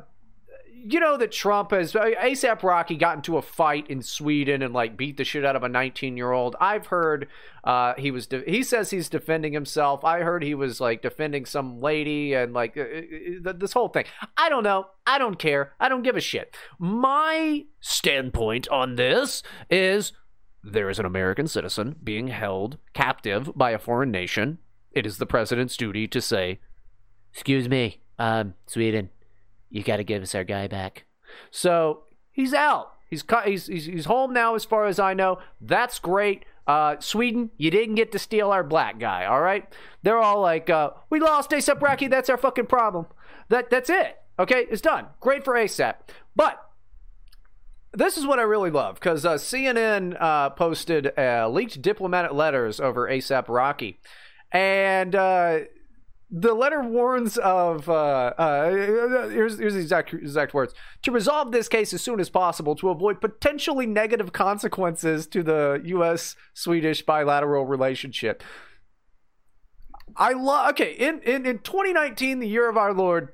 you 0.84 1.00
know 1.00 1.16
that 1.16 1.32
Trump 1.32 1.70
has 1.70 1.92
ASAP 1.92 2.62
Rocky 2.62 2.96
got 2.96 3.16
into 3.16 3.36
a 3.36 3.42
fight 3.42 3.88
in 3.88 4.02
Sweden 4.02 4.62
and 4.62 4.72
like 4.72 4.96
beat 4.96 5.16
the 5.16 5.24
shit 5.24 5.44
out 5.44 5.56
of 5.56 5.62
a 5.62 5.68
19 5.68 6.16
year 6.16 6.32
old. 6.32 6.56
I've 6.60 6.86
heard 6.86 7.28
uh, 7.64 7.94
he 7.98 8.10
was 8.10 8.26
de- 8.26 8.48
he 8.50 8.62
says 8.62 8.90
he's 8.90 9.08
defending 9.08 9.52
himself. 9.52 10.04
I 10.04 10.20
heard 10.20 10.42
he 10.42 10.54
was 10.54 10.80
like 10.80 11.02
defending 11.02 11.46
some 11.46 11.80
lady 11.80 12.34
and 12.34 12.52
like 12.52 12.76
uh, 12.76 13.48
uh, 13.48 13.52
this 13.52 13.72
whole 13.72 13.88
thing. 13.88 14.04
I 14.36 14.48
don't 14.48 14.64
know. 14.64 14.86
I 15.06 15.18
don't 15.18 15.38
care. 15.38 15.72
I 15.80 15.88
don't 15.88 16.02
give 16.02 16.16
a 16.16 16.20
shit. 16.20 16.56
My 16.78 17.64
standpoint 17.80 18.68
on 18.68 18.96
this 18.96 19.42
is 19.70 20.12
there 20.62 20.90
is 20.90 20.98
an 20.98 21.06
American 21.06 21.48
citizen 21.48 21.96
being 22.02 22.28
held 22.28 22.78
captive 22.94 23.50
by 23.56 23.70
a 23.70 23.78
foreign 23.78 24.10
nation. 24.10 24.58
It 24.92 25.06
is 25.06 25.18
the 25.18 25.26
president's 25.26 25.76
duty 25.76 26.06
to 26.08 26.20
say, 26.20 26.60
"Excuse 27.32 27.68
me, 27.68 28.02
um, 28.18 28.54
Sweden." 28.66 29.10
You 29.70 29.82
got 29.82 29.96
to 29.96 30.04
give 30.04 30.22
us 30.22 30.34
our 30.34 30.44
guy 30.44 30.66
back. 30.66 31.04
So 31.50 32.04
he's 32.30 32.54
out. 32.54 32.92
He's, 33.10 33.24
he's 33.66 33.86
he's 33.86 34.04
home 34.04 34.32
now, 34.34 34.54
as 34.54 34.64
far 34.64 34.86
as 34.86 34.98
I 34.98 35.14
know. 35.14 35.38
That's 35.60 35.98
great. 35.98 36.44
Uh, 36.66 36.96
Sweden, 37.00 37.50
you 37.56 37.70
didn't 37.70 37.94
get 37.94 38.12
to 38.12 38.18
steal 38.18 38.50
our 38.50 38.62
black 38.62 38.98
guy. 38.98 39.24
All 39.24 39.40
right, 39.40 39.66
they're 40.02 40.18
all 40.18 40.42
like, 40.42 40.68
uh, 40.68 40.90
"We 41.08 41.18
lost 41.18 41.50
ASAP 41.50 41.80
Rocky. 41.80 42.06
That's 42.06 42.28
our 42.28 42.36
fucking 42.36 42.66
problem." 42.66 43.06
That 43.48 43.70
that's 43.70 43.88
it. 43.88 44.18
Okay, 44.38 44.66
it's 44.70 44.82
done. 44.82 45.06
Great 45.20 45.42
for 45.42 45.54
ASAP. 45.54 45.94
But 46.36 46.62
this 47.94 48.18
is 48.18 48.26
what 48.26 48.38
I 48.38 48.42
really 48.42 48.70
love 48.70 48.96
because 48.96 49.24
uh, 49.24 49.34
CNN 49.34 50.20
uh, 50.20 50.50
posted 50.50 51.18
uh, 51.18 51.48
leaked 51.48 51.80
diplomatic 51.80 52.32
letters 52.32 52.78
over 52.78 53.08
ASAP 53.08 53.48
Rocky, 53.48 54.00
and 54.52 55.14
uh, 55.14 55.60
the 56.30 56.52
letter 56.52 56.82
warns 56.82 57.38
of 57.38 57.88
uh, 57.88 57.92
uh, 58.36 58.70
here's 58.70 59.58
here's 59.58 59.74
the 59.74 59.80
exact 59.80 60.12
exact 60.12 60.52
words 60.52 60.74
to 61.02 61.10
resolve 61.10 61.52
this 61.52 61.68
case 61.68 61.94
as 61.94 62.02
soon 62.02 62.20
as 62.20 62.28
possible 62.28 62.74
to 62.76 62.90
avoid 62.90 63.20
potentially 63.20 63.86
negative 63.86 64.32
consequences 64.32 65.26
to 65.26 65.42
the 65.42 65.80
U.S. 65.86 66.36
Swedish 66.52 67.02
bilateral 67.02 67.64
relationship. 67.64 68.42
I 70.16 70.32
love 70.32 70.70
okay 70.70 70.92
in, 70.92 71.20
in 71.20 71.46
in 71.46 71.60
2019, 71.60 72.40
the 72.40 72.48
year 72.48 72.68
of 72.68 72.76
our 72.76 72.92
Lord. 72.92 73.32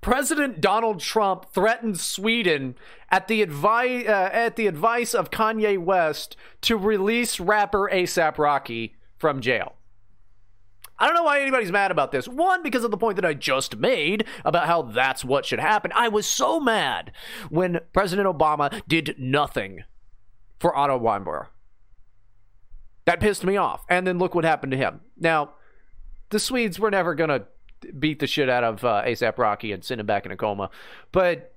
President 0.00 0.62
Donald 0.62 1.00
Trump 1.00 1.52
threatened 1.52 2.00
Sweden 2.00 2.74
at 3.10 3.28
the 3.28 3.42
advice 3.42 4.06
uh, 4.06 4.30
at 4.32 4.56
the 4.56 4.66
advice 4.66 5.12
of 5.12 5.30
Kanye 5.30 5.76
West 5.76 6.36
to 6.62 6.76
release 6.76 7.40
rapper 7.40 7.90
ASAP 7.92 8.38
Rocky 8.38 8.94
from 9.18 9.40
jail. 9.40 9.74
I 11.00 11.06
don't 11.06 11.14
know 11.14 11.22
why 11.22 11.40
anybody's 11.40 11.72
mad 11.72 11.90
about 11.90 12.12
this. 12.12 12.28
One, 12.28 12.62
because 12.62 12.84
of 12.84 12.90
the 12.90 12.98
point 12.98 13.16
that 13.16 13.24
I 13.24 13.32
just 13.32 13.76
made 13.76 14.26
about 14.44 14.66
how 14.66 14.82
that's 14.82 15.24
what 15.24 15.46
should 15.46 15.58
happen. 15.58 15.90
I 15.94 16.08
was 16.08 16.26
so 16.26 16.60
mad 16.60 17.10
when 17.48 17.80
President 17.94 18.28
Obama 18.28 18.82
did 18.86 19.16
nothing 19.18 19.84
for 20.58 20.76
Otto 20.76 20.98
Weinberger. 20.98 21.46
That 23.06 23.18
pissed 23.18 23.44
me 23.44 23.56
off. 23.56 23.84
And 23.88 24.06
then 24.06 24.18
look 24.18 24.34
what 24.34 24.44
happened 24.44 24.72
to 24.72 24.78
him. 24.78 25.00
Now, 25.18 25.54
the 26.28 26.38
Swedes 26.38 26.78
were 26.78 26.90
never 26.90 27.14
going 27.14 27.30
to 27.30 27.46
beat 27.98 28.18
the 28.18 28.26
shit 28.26 28.50
out 28.50 28.62
of 28.62 28.84
uh, 28.84 29.02
ASAP 29.06 29.38
Rocky 29.38 29.72
and 29.72 29.82
send 29.82 30.00
him 30.00 30.06
back 30.06 30.26
in 30.26 30.32
a 30.32 30.36
coma. 30.36 30.68
But 31.12 31.54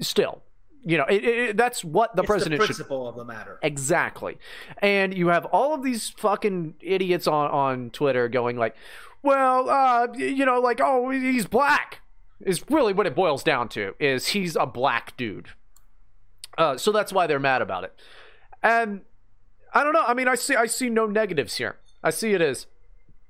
still, 0.00 0.42
you 0.84 0.98
know, 0.98 1.04
it, 1.04 1.24
it, 1.24 1.56
that's 1.56 1.84
what 1.84 2.14
the 2.14 2.22
it's 2.22 2.26
president 2.26 2.60
the 2.60 2.66
should 2.66 2.76
principle 2.76 3.08
of 3.08 3.16
the 3.16 3.24
matter. 3.24 3.58
Exactly. 3.62 4.38
And 4.78 5.16
you 5.16 5.28
have 5.28 5.46
all 5.46 5.74
of 5.74 5.82
these 5.82 6.10
fucking 6.10 6.74
idiots 6.80 7.26
on, 7.26 7.50
on 7.50 7.90
Twitter 7.90 8.28
going 8.28 8.56
like, 8.56 8.76
well, 9.22 9.70
uh, 9.70 10.08
you 10.14 10.44
know, 10.44 10.60
like, 10.60 10.80
oh, 10.82 11.10
he's 11.10 11.46
black. 11.46 12.00
Is 12.40 12.62
really 12.68 12.92
what 12.92 13.06
it 13.06 13.14
boils 13.14 13.42
down 13.42 13.68
to 13.70 13.94
is 13.98 14.28
he's 14.28 14.54
a 14.56 14.66
black 14.66 15.16
dude. 15.16 15.48
Uh, 16.58 16.76
so 16.76 16.92
that's 16.92 17.12
why 17.12 17.26
they're 17.26 17.38
mad 17.38 17.62
about 17.62 17.84
it. 17.84 17.94
And 18.62 19.02
I 19.72 19.82
don't 19.82 19.92
know. 19.92 20.04
I 20.06 20.14
mean, 20.14 20.28
I 20.28 20.34
see 20.34 20.54
I 20.54 20.66
see 20.66 20.90
no 20.90 21.06
negatives 21.06 21.56
here. 21.56 21.76
I 22.02 22.10
see 22.10 22.32
it 22.32 22.42
as 22.42 22.66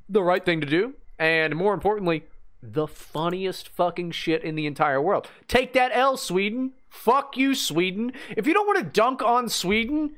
the 0.08 0.22
right 0.22 0.44
thing 0.44 0.60
to 0.60 0.66
do, 0.66 0.94
and 1.18 1.54
more 1.54 1.74
importantly, 1.74 2.24
the 2.62 2.86
funniest 2.86 3.68
fucking 3.68 4.10
shit 4.10 4.42
in 4.42 4.54
the 4.54 4.66
entire 4.66 5.00
world. 5.00 5.28
Take 5.48 5.74
that 5.74 5.90
L, 5.94 6.16
Sweden. 6.16 6.72
Fuck 6.94 7.36
you, 7.36 7.54
Sweden. 7.54 8.12
If 8.36 8.46
you 8.46 8.54
don't 8.54 8.66
want 8.66 8.78
to 8.78 8.84
dunk 8.84 9.20
on 9.22 9.48
Sweden, 9.48 10.14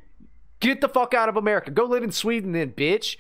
get 0.61 0.81
the 0.83 0.89
fuck 0.89 1.15
out 1.15 1.29
of 1.29 1.37
America. 1.37 1.71
Go 1.71 1.85
live 1.85 2.03
in 2.03 2.13
Sweden 2.13 2.53
then, 2.53 2.73
bitch. 2.73 3.17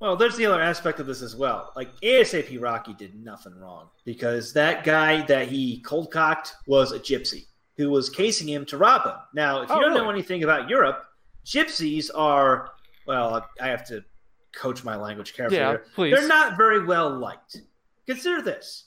Well, 0.00 0.16
there's 0.16 0.36
the 0.36 0.46
other 0.46 0.60
aspect 0.62 0.98
of 0.98 1.06
this 1.06 1.22
as 1.22 1.36
well. 1.36 1.72
Like 1.76 1.88
ASAP 2.00 2.60
Rocky 2.60 2.94
did 2.94 3.14
nothing 3.22 3.54
wrong 3.60 3.88
because 4.04 4.52
that 4.54 4.82
guy 4.84 5.22
that 5.26 5.48
he 5.48 5.80
cold 5.80 6.10
cocked 6.10 6.54
was 6.66 6.92
a 6.92 6.98
gypsy 6.98 7.46
who 7.76 7.90
was 7.90 8.08
casing 8.08 8.48
him 8.48 8.64
to 8.66 8.78
rob 8.78 9.04
him. 9.04 9.16
Now, 9.34 9.60
if 9.62 9.68
you 9.68 9.74
Oh, 9.74 9.80
don't 9.80 9.90
really? 9.90 10.00
know 10.02 10.10
anything 10.10 10.42
about 10.44 10.68
Europe, 10.70 11.04
gypsies 11.44 12.10
are 12.14 12.70
well, 13.06 13.46
I 13.60 13.68
have 13.68 13.86
to 13.88 14.04
coach 14.52 14.84
my 14.84 14.94
language 14.96 15.34
carefully. 15.34 15.58
Yeah, 15.60 15.70
here. 15.70 15.84
please. 15.94 16.14
They're 16.14 16.28
not 16.28 16.56
very 16.56 16.84
well 16.84 17.10
liked. 17.10 17.60
Consider 18.06 18.40
this: 18.42 18.84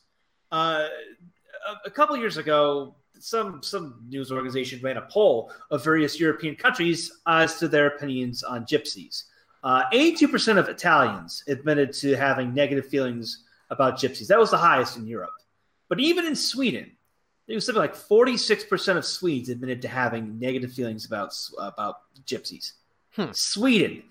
uh, 0.51 0.88
a, 1.67 1.88
a 1.88 1.91
couple 1.91 2.15
years 2.17 2.38
ago, 2.38 2.95
some 3.22 3.61
some 3.64 4.03
news 4.10 4.31
organization 4.31 4.80
ran 4.81 4.98
a 4.98 5.02
poll 5.03 5.52
of 5.69 5.84
various 5.84 6.19
European 6.19 6.56
countries 6.56 7.19
as 7.27 7.60
to 7.60 7.68
their 7.68 7.88
opinions 7.88 8.43
on 8.43 8.65
gypsies. 8.65 9.26
Uh, 9.64 9.84
82% 9.93 10.57
of 10.57 10.69
Italians 10.69 11.43
admitted 11.48 11.93
to 11.93 12.15
having 12.15 12.53
negative 12.53 12.88
feelings 12.88 13.43
about 13.69 13.99
gypsies. 13.99 14.27
That 14.27 14.39
was 14.39 14.49
the 14.49 14.57
highest 14.57 14.98
in 14.98 15.06
Europe. 15.06 15.34
But 15.88 15.99
even 15.99 16.26
in 16.26 16.35
Sweden, 16.35 16.91
it 17.48 17.56
was 17.56 17.65
something 17.65 17.81
like 17.81 17.95
46% 17.95 18.98
of 18.98 19.06
Swedes 19.06 19.49
admitted 19.49 19.81
to 19.84 19.88
having 19.88 20.39
negative 20.39 20.72
feelings 20.73 21.06
about 21.06 21.35
about 21.60 21.98
gypsies. 22.26 22.73
Hmm. 23.15 23.31
Sweden, 23.34 24.03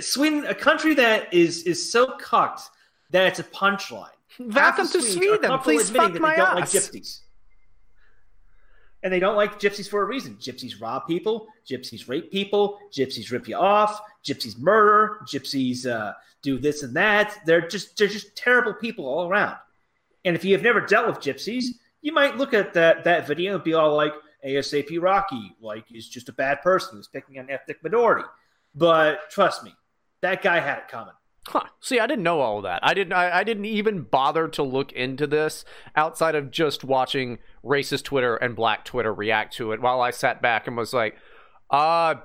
Sweden, 0.00 0.44
a 0.46 0.54
country 0.54 0.94
that 0.94 1.32
is 1.32 1.62
is 1.64 1.92
so 1.92 2.16
cucked 2.18 2.62
that 3.10 3.26
it's 3.26 3.38
a 3.38 3.44
punchline. 3.44 4.10
Welcome 4.38 4.88
to 4.88 5.02
Sweden. 5.02 5.58
Please 5.60 5.90
fuck 5.90 6.18
my 6.18 6.34
ass. 6.34 6.54
like 6.54 6.64
gypsies. 6.64 7.20
And 9.02 9.12
they 9.12 9.20
don't 9.20 9.36
like 9.36 9.60
gypsies 9.60 9.88
for 9.88 10.02
a 10.02 10.06
reason. 10.06 10.36
Gypsies 10.36 10.80
rob 10.80 11.06
people, 11.06 11.46
gypsies 11.68 12.08
rape 12.08 12.32
people, 12.32 12.78
gypsies 12.92 13.30
rip 13.30 13.46
you 13.46 13.56
off, 13.56 14.00
gypsies 14.24 14.58
murder, 14.58 15.18
gypsies 15.26 15.86
uh, 15.86 16.12
do 16.42 16.58
this 16.58 16.82
and 16.82 16.94
that. 16.96 17.38
They're 17.44 17.68
just 17.68 17.96
they're 17.96 18.08
just 18.08 18.36
terrible 18.36 18.74
people 18.74 19.06
all 19.06 19.28
around. 19.28 19.56
And 20.24 20.34
if 20.34 20.44
you 20.44 20.52
have 20.54 20.62
never 20.62 20.80
dealt 20.80 21.06
with 21.06 21.20
gypsies, 21.20 21.66
you 22.02 22.12
might 22.12 22.36
look 22.36 22.54
at 22.54 22.72
that 22.74 23.04
that 23.04 23.26
video 23.26 23.54
and 23.54 23.62
be 23.62 23.74
all 23.74 23.94
like, 23.94 24.14
ASAP 24.44 25.00
Rocky, 25.00 25.56
like 25.60 25.84
is 25.92 26.08
just 26.08 26.28
a 26.28 26.32
bad 26.32 26.62
person 26.62 26.96
who's 26.96 27.08
picking 27.08 27.38
an 27.38 27.50
ethnic 27.50 27.82
minority. 27.82 28.26
But 28.74 29.30
trust 29.30 29.64
me, 29.64 29.74
that 30.20 30.42
guy 30.42 30.60
had 30.60 30.78
it 30.78 30.88
coming. 30.88 31.14
Huh. 31.48 31.62
See, 31.80 32.00
I 32.00 32.08
didn't 32.08 32.24
know 32.24 32.40
all 32.40 32.60
that. 32.62 32.80
I 32.82 32.92
didn't. 32.92 33.12
I, 33.12 33.38
I 33.38 33.44
didn't 33.44 33.66
even 33.66 34.02
bother 34.02 34.48
to 34.48 34.62
look 34.64 34.90
into 34.92 35.28
this 35.28 35.64
outside 35.94 36.34
of 36.34 36.50
just 36.50 36.82
watching 36.82 37.38
racist 37.64 38.02
Twitter 38.02 38.34
and 38.36 38.56
Black 38.56 38.84
Twitter 38.84 39.14
react 39.14 39.54
to 39.56 39.70
it. 39.70 39.80
While 39.80 40.00
I 40.00 40.10
sat 40.10 40.42
back 40.42 40.66
and 40.66 40.76
was 40.76 40.92
like, 40.92 41.16
"Uh, 41.70 42.16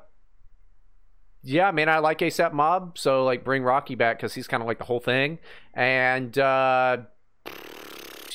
yeah, 1.43 1.69
man, 1.69 1.87
I 1.87 1.99
like 1.99 2.17
ASAP 2.19 2.51
Mob, 2.51 2.97
so 2.97 3.23
like 3.23 3.43
bring 3.43 3.61
Rocky 3.61 3.93
back 3.93 4.17
because 4.17 4.33
he's 4.33 4.47
kind 4.47 4.61
of 4.61 4.67
like 4.67 4.79
the 4.79 4.85
whole 4.85 4.99
thing." 4.99 5.37
And 5.75 6.35
uh, 6.39 6.97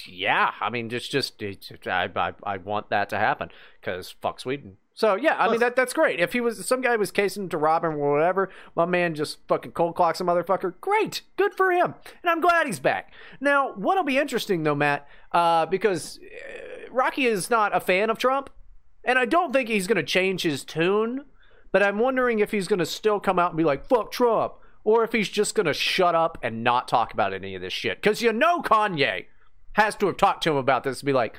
yeah, 0.07 0.53
I 0.61 0.71
mean, 0.71 0.89
just 0.89 1.43
it's, 1.43 1.73
I, 1.85 2.09
I 2.15 2.33
I 2.45 2.57
want 2.59 2.91
that 2.91 3.09
to 3.09 3.19
happen 3.19 3.51
because 3.81 4.15
fuck 4.23 4.39
Sweden. 4.39 4.77
So 4.97 5.15
yeah, 5.15 5.37
I 5.39 5.51
mean 5.51 5.61
that 5.61 5.77
that's 5.77 5.93
great. 5.93 6.21
If 6.21 6.33
he 6.33 6.41
was 6.41 6.67
some 6.67 6.81
guy 6.81 6.97
was 6.97 7.11
casing 7.11 7.51
to 7.51 7.59
rob 7.59 7.85
him 7.85 7.99
or 7.99 8.13
whatever, 8.13 8.49
my 8.75 8.87
man 8.87 9.15
just 9.15 9.37
fucking 9.47 9.73
cold 9.73 9.95
clocks 9.95 10.23
a 10.23 10.25
motherfucker. 10.25 10.73
Great, 10.81 11.21
good 11.37 11.55
for 11.55 11.71
him, 11.71 11.95
and 12.23 12.31
I'm 12.31 12.41
glad 12.41 12.67
he's 12.67 12.81
back. 12.81 13.13
Now, 13.39 13.75
what'll 13.75 14.05
be 14.05 14.17
interesting 14.17 14.63
though, 14.63 14.75
Matt, 14.75 15.07
uh, 15.33 15.67
because 15.67 16.19
uh, 16.19 16.91
Rocky 16.91 17.27
is 17.27 17.51
not 17.51 17.77
a 17.77 17.81
fan 17.81 18.09
of 18.09 18.17
Trump, 18.17 18.49
and 19.05 19.19
I 19.19 19.27
don't 19.27 19.53
think 19.53 19.69
he's 19.69 19.87
going 19.87 19.97
to 19.97 20.03
change 20.03 20.43
his 20.43 20.65
tune. 20.65 21.27
But 21.73 21.83
I'm 21.83 21.99
wondering 21.99 22.39
if 22.39 22.53
he's 22.53 22.69
going 22.69 22.79
to 22.79 22.87
still 22.87 23.21
come 23.21 23.39
out 23.39 23.51
and 23.51 23.59
be 23.59 23.65
like 23.65 23.85
fuck 23.85 24.11
Trump, 24.11 24.55
or 24.83 25.05
if 25.05 25.13
he's 25.13 25.29
just 25.29 25.55
going 25.55 25.67
to 25.67 25.75
shut 25.75 26.15
up 26.15 26.39
and 26.43 26.65
not 26.65 26.89
talk 26.89 27.13
about 27.13 27.35
any 27.35 27.55
of 27.55 27.61
this 27.61 27.75
shit. 27.75 28.01
Because 28.01 28.23
you 28.23 28.33
know 28.33 28.63
Kanye 28.63 29.27
has 29.75 29.95
to 29.97 30.07
have 30.07 30.17
talked 30.17 30.43
to 30.45 30.53
him 30.53 30.57
about 30.57 30.85
this 30.85 31.01
and 31.01 31.07
be 31.07 31.13
like, 31.13 31.39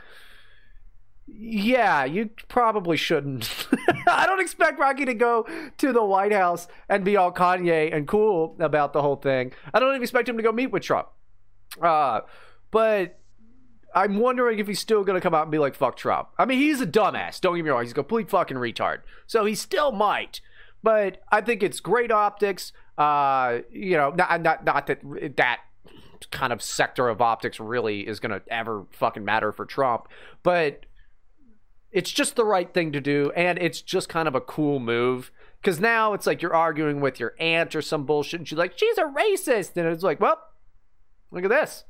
yeah, 1.27 2.05
you 2.05 2.29
probably 2.47 2.97
shouldn't. 2.97 3.67
I 4.07 4.25
don't 4.25 4.39
expect 4.39 4.79
Rocky 4.79 5.05
to 5.05 5.13
go 5.13 5.45
to 5.77 5.93
the 5.93 6.03
White 6.03 6.31
House 6.31 6.67
and 6.87 7.03
be 7.03 7.17
all 7.17 7.31
Kanye 7.31 7.93
and 7.93 8.07
cool 8.07 8.55
about 8.59 8.93
the 8.93 9.01
whole 9.01 9.17
thing. 9.17 9.51
I 9.73 9.79
don't 9.79 9.89
even 9.89 10.01
expect 10.01 10.29
him 10.29 10.37
to 10.37 10.43
go 10.43 10.51
meet 10.51 10.71
with 10.71 10.83
Trump. 10.83 11.09
Uh, 11.81 12.21
but 12.71 13.19
I'm 13.93 14.19
wondering 14.19 14.59
if 14.59 14.67
he's 14.67 14.79
still 14.79 15.03
going 15.03 15.15
to 15.15 15.21
come 15.21 15.33
out 15.33 15.43
and 15.43 15.51
be 15.51 15.59
like, 15.59 15.75
fuck 15.75 15.97
Trump. 15.97 16.29
I 16.37 16.45
mean, 16.45 16.59
he's 16.59 16.81
a 16.81 16.87
dumbass. 16.87 17.41
Don't 17.41 17.55
get 17.55 17.63
me 17.63 17.69
wrong. 17.71 17.83
He's 17.83 17.91
a 17.91 17.95
complete 17.95 18.29
fucking 18.29 18.57
retard. 18.57 19.01
So 19.25 19.45
he 19.45 19.53
still 19.53 19.91
might. 19.91 20.41
But 20.81 21.21
I 21.31 21.41
think 21.41 21.61
it's 21.61 21.79
great 21.79 22.11
optics. 22.11 22.71
Uh, 22.97 23.59
you 23.69 23.97
know, 23.97 24.11
not, 24.11 24.41
not, 24.41 24.63
not 24.63 24.87
that 24.87 25.01
that 25.37 25.59
kind 26.31 26.51
of 26.51 26.61
sector 26.61 27.09
of 27.09 27.21
optics 27.21 27.59
really 27.59 28.07
is 28.07 28.19
going 28.19 28.31
to 28.31 28.41
ever 28.49 28.85
fucking 28.91 29.23
matter 29.23 29.51
for 29.51 29.65
Trump. 29.65 30.07
But 30.41 30.85
it's 31.91 32.11
just 32.11 32.35
the 32.35 32.45
right 32.45 32.73
thing 32.73 32.91
to 32.91 33.01
do, 33.01 33.31
and 33.35 33.57
it's 33.59 33.81
just 33.81 34.09
kind 34.09 34.27
of 34.27 34.35
a 34.35 34.41
cool 34.41 34.79
move. 34.79 35.31
Because 35.61 35.79
now 35.79 36.13
it's 36.13 36.27
like 36.27 36.41
you're 36.41 36.53
arguing 36.55 37.01
with 37.01 37.19
your 37.19 37.33
aunt 37.39 37.75
or 37.75 37.81
some 37.81 38.05
bullshit, 38.05 38.39
and 38.39 38.47
she's 38.47 38.57
like, 38.57 38.77
she's 38.77 38.97
a 38.97 39.03
racist. 39.03 39.75
And 39.75 39.87
it's 39.87 40.03
like, 40.03 40.19
well, 40.19 40.39
look 41.31 41.43
at 41.43 41.49
this. 41.49 41.83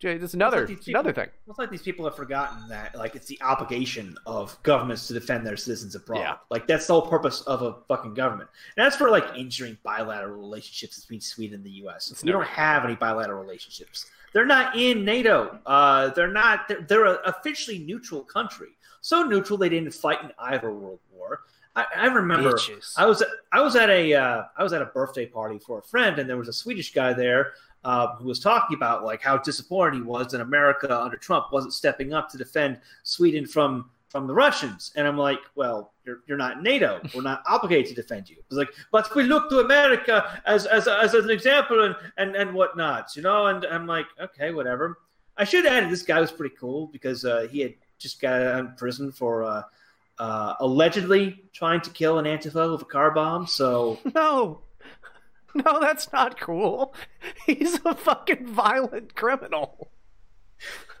Jay, 0.00 0.18
this 0.18 0.30
is 0.30 0.34
another 0.34 0.62
It's 0.62 0.70
like 0.70 0.78
these 0.80 0.88
another 0.88 1.12
thing. 1.12 1.28
It's 1.48 1.58
like 1.58 1.70
these 1.70 1.82
people 1.82 2.04
have 2.04 2.14
forgotten 2.16 2.68
that, 2.68 2.94
like, 2.94 3.14
it's 3.14 3.26
the 3.26 3.40
obligation 3.40 4.16
of 4.26 4.60
governments 4.64 5.06
to 5.08 5.14
defend 5.14 5.46
their 5.46 5.56
citizens 5.56 5.94
abroad. 5.94 6.18
Yeah. 6.18 6.34
Like, 6.50 6.66
that's 6.66 6.86
the 6.86 6.92
whole 6.92 7.08
purpose 7.08 7.40
of 7.42 7.62
a 7.62 7.76
fucking 7.86 8.14
government. 8.14 8.50
And 8.76 8.84
that's 8.84 8.96
for 8.96 9.08
like 9.08 9.24
injuring 9.36 9.78
bilateral 9.82 10.36
relationships 10.36 11.00
between 11.00 11.20
Sweden 11.20 11.54
and 11.56 11.64
the 11.64 11.70
U.S. 11.70 12.10
It's 12.10 12.22
we 12.22 12.30
never- 12.30 12.42
don't 12.42 12.52
have 12.52 12.84
any 12.84 12.96
bilateral 12.96 13.40
relationships. 13.40 14.06
They're 14.34 14.44
not 14.44 14.76
in 14.76 15.04
NATO. 15.06 15.58
Uh, 15.64 16.10
they're 16.10 16.30
not. 16.30 16.68
They're, 16.68 16.82
they're 16.82 17.06
an 17.06 17.18
officially 17.24 17.78
neutral 17.78 18.22
country. 18.22 18.68
So 19.08 19.22
neutral 19.22 19.58
they 19.58 19.70
didn't 19.70 19.94
fight 19.94 20.22
in 20.22 20.32
either 20.38 20.70
World 20.70 20.98
War. 21.16 21.40
I, 21.74 21.86
I 21.96 22.06
remember. 22.08 22.52
Bitches. 22.52 22.92
I 22.98 23.06
was 23.06 23.24
I 23.50 23.62
was 23.62 23.74
at 23.74 23.88
a 23.88 24.12
uh, 24.12 24.42
I 24.54 24.62
was 24.62 24.74
at 24.74 24.82
a 24.82 24.84
birthday 24.84 25.24
party 25.24 25.58
for 25.58 25.78
a 25.78 25.82
friend, 25.82 26.18
and 26.18 26.28
there 26.28 26.36
was 26.36 26.48
a 26.48 26.52
Swedish 26.52 26.92
guy 26.92 27.14
there 27.14 27.54
uh, 27.84 28.16
who 28.16 28.26
was 28.26 28.38
talking 28.38 28.76
about 28.76 29.04
like 29.04 29.22
how 29.22 29.38
disappointed 29.38 29.94
he 29.94 30.02
was 30.02 30.32
that 30.32 30.42
America 30.42 30.94
under 30.94 31.16
Trump 31.16 31.46
wasn't 31.52 31.72
stepping 31.72 32.12
up 32.12 32.28
to 32.28 32.36
defend 32.36 32.80
Sweden 33.02 33.46
from 33.46 33.88
from 34.10 34.26
the 34.26 34.34
Russians. 34.34 34.92
And 34.94 35.06
I'm 35.06 35.16
like, 35.16 35.40
well, 35.54 35.94
you're, 36.04 36.20
you're 36.26 36.36
not 36.36 36.62
NATO. 36.62 37.00
We're 37.14 37.22
not 37.22 37.42
obligated 37.46 37.88
to 37.88 37.94
defend 37.94 38.28
you. 38.28 38.36
It's 38.36 38.56
like, 38.56 38.68
but 38.92 39.14
we 39.14 39.22
look 39.22 39.48
to 39.48 39.60
America 39.60 40.38
as 40.44 40.66
as, 40.66 40.86
as 40.86 41.14
an 41.14 41.30
example 41.30 41.82
and 41.82 41.96
and 42.18 42.36
and 42.36 42.52
whatnot, 42.52 43.16
you 43.16 43.22
know. 43.22 43.46
And 43.46 43.64
I'm 43.64 43.86
like, 43.86 44.06
okay, 44.20 44.52
whatever. 44.52 44.98
I 45.38 45.44
should 45.44 45.64
add 45.64 45.88
this 45.88 46.02
guy 46.02 46.20
was 46.20 46.30
pretty 46.30 46.54
cool 46.60 46.88
because 46.88 47.24
uh, 47.24 47.46
he 47.50 47.60
had 47.60 47.74
just 47.98 48.20
got 48.20 48.40
out 48.42 48.64
of 48.64 48.76
prison 48.76 49.12
for. 49.12 49.44
Uh, 49.44 49.62
uh, 50.20 50.54
allegedly 50.58 51.44
trying 51.52 51.80
to 51.80 51.90
kill 51.90 52.18
an 52.18 52.24
Antifa 52.24 52.72
with 52.72 52.82
a 52.82 52.84
car 52.84 53.12
bomb. 53.12 53.46
So 53.46 54.00
No. 54.16 54.62
No, 55.54 55.78
that's 55.80 56.12
not 56.12 56.40
cool. 56.40 56.92
He's 57.46 57.78
a 57.84 57.94
fucking 57.94 58.44
violent 58.46 59.14
criminal. 59.14 59.92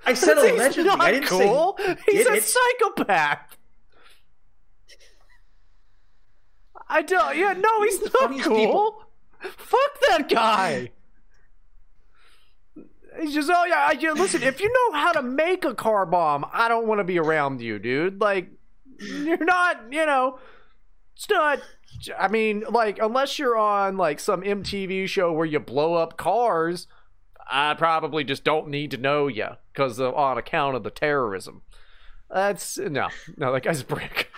I 0.06 0.14
said 0.14 0.36
He's 0.42 0.52
allegedly. 0.52 0.84
not 0.90 1.00
I 1.00 1.10
didn't 1.10 1.26
cool. 1.28 1.76
say 1.78 1.96
He's 2.06 2.26
a 2.26 2.34
it. 2.34 2.44
psychopath. 2.44 3.56
I 6.88 7.02
don't. 7.02 7.36
Yeah, 7.36 7.52
no, 7.54 7.82
he's, 7.82 7.98
He's 8.00 8.14
not 8.14 8.40
cool. 8.40 8.56
people. 8.56 9.04
Fuck 9.40 10.00
that 10.08 10.28
guy. 10.28 10.90
Oh 13.20 13.64
yeah, 13.68 13.86
I, 13.88 13.96
yeah, 13.98 14.12
listen, 14.12 14.42
if 14.42 14.60
you 14.60 14.72
know 14.72 14.98
how 14.98 15.12
to 15.12 15.22
make 15.22 15.64
a 15.64 15.74
car 15.74 16.06
bomb, 16.06 16.46
I 16.52 16.68
don't 16.68 16.86
want 16.86 17.00
to 17.00 17.04
be 17.04 17.18
around 17.18 17.60
you, 17.60 17.78
dude. 17.78 18.20
Like, 18.20 18.50
you're 19.00 19.44
not, 19.44 19.92
you 19.92 20.06
know, 20.06 20.38
it's 21.16 21.28
not, 21.28 21.60
I 22.18 22.28
mean, 22.28 22.64
like, 22.68 22.98
unless 23.00 23.38
you're 23.38 23.56
on, 23.56 23.96
like, 23.96 24.20
some 24.20 24.42
MTV 24.42 25.08
show 25.08 25.32
where 25.32 25.46
you 25.46 25.58
blow 25.58 25.94
up 25.94 26.16
cars, 26.16 26.86
I 27.50 27.74
probably 27.74 28.24
just 28.24 28.44
don't 28.44 28.68
need 28.68 28.90
to 28.92 28.96
know 28.96 29.26
you 29.26 29.48
because 29.72 30.00
on 30.00 30.38
account 30.38 30.76
of 30.76 30.84
the 30.84 30.90
terrorism. 30.90 31.62
That's, 32.30 32.78
no, 32.78 33.08
no, 33.36 33.52
that 33.52 33.62
guy's 33.62 33.80
a 33.80 33.86
brick. 33.86 34.30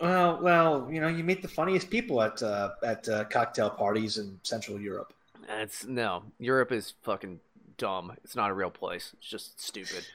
Well, 0.00 0.40
well, 0.42 0.88
you 0.90 1.00
know, 1.00 1.08
you 1.08 1.22
meet 1.22 1.42
the 1.42 1.48
funniest 1.48 1.90
people 1.90 2.22
at 2.22 2.42
uh, 2.42 2.70
at 2.82 3.08
uh, 3.08 3.24
cocktail 3.24 3.70
parties 3.70 4.18
in 4.18 4.40
Central 4.42 4.80
Europe. 4.80 5.12
That's, 5.58 5.86
no, 5.86 6.24
Europe 6.38 6.72
is 6.72 6.94
fucking 7.02 7.40
dumb. 7.76 8.12
It's 8.24 8.36
not 8.36 8.50
a 8.50 8.54
real 8.54 8.70
place. 8.70 9.12
It's 9.18 9.28
just 9.28 9.60
stupid. 9.60 10.06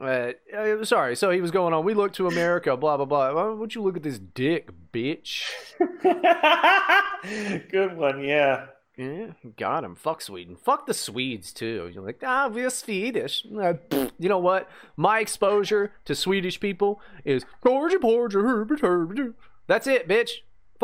Uh, 0.00 0.32
uh, 0.56 0.84
sorry. 0.84 1.16
So 1.16 1.30
he 1.30 1.40
was 1.40 1.50
going 1.50 1.72
on. 1.72 1.84
We 1.84 1.94
look 1.94 2.12
to 2.14 2.26
America. 2.26 2.76
Blah 2.76 2.96
blah 2.96 3.06
blah. 3.06 3.32
Why 3.32 3.52
would 3.52 3.74
you 3.74 3.82
look 3.82 3.96
at 3.96 4.02
this 4.02 4.18
dick, 4.18 4.70
bitch? 4.92 5.44
Good 7.70 7.96
one, 7.96 8.22
yeah. 8.22 8.66
Yeah, 8.96 9.32
got 9.56 9.82
him. 9.82 9.96
Fuck 9.96 10.20
Sweden. 10.22 10.56
Fuck 10.56 10.86
the 10.86 10.94
Swedes 10.94 11.52
too. 11.52 11.90
You're 11.92 12.04
like, 12.04 12.22
ah, 12.24 12.48
we're 12.48 12.70
Swedish. 12.70 13.44
Uh, 13.56 13.74
you 13.90 14.28
know 14.28 14.38
what? 14.38 14.68
My 14.96 15.18
exposure 15.18 15.92
to 16.04 16.14
Swedish 16.14 16.60
people 16.60 17.00
is 17.24 17.44
Georgia, 17.64 17.98
Porgia, 17.98 18.40
Herbert, 18.40 18.80
Herbert. 18.80 19.34
That's 19.66 19.88
it, 19.88 20.06
bitch. 20.06 20.30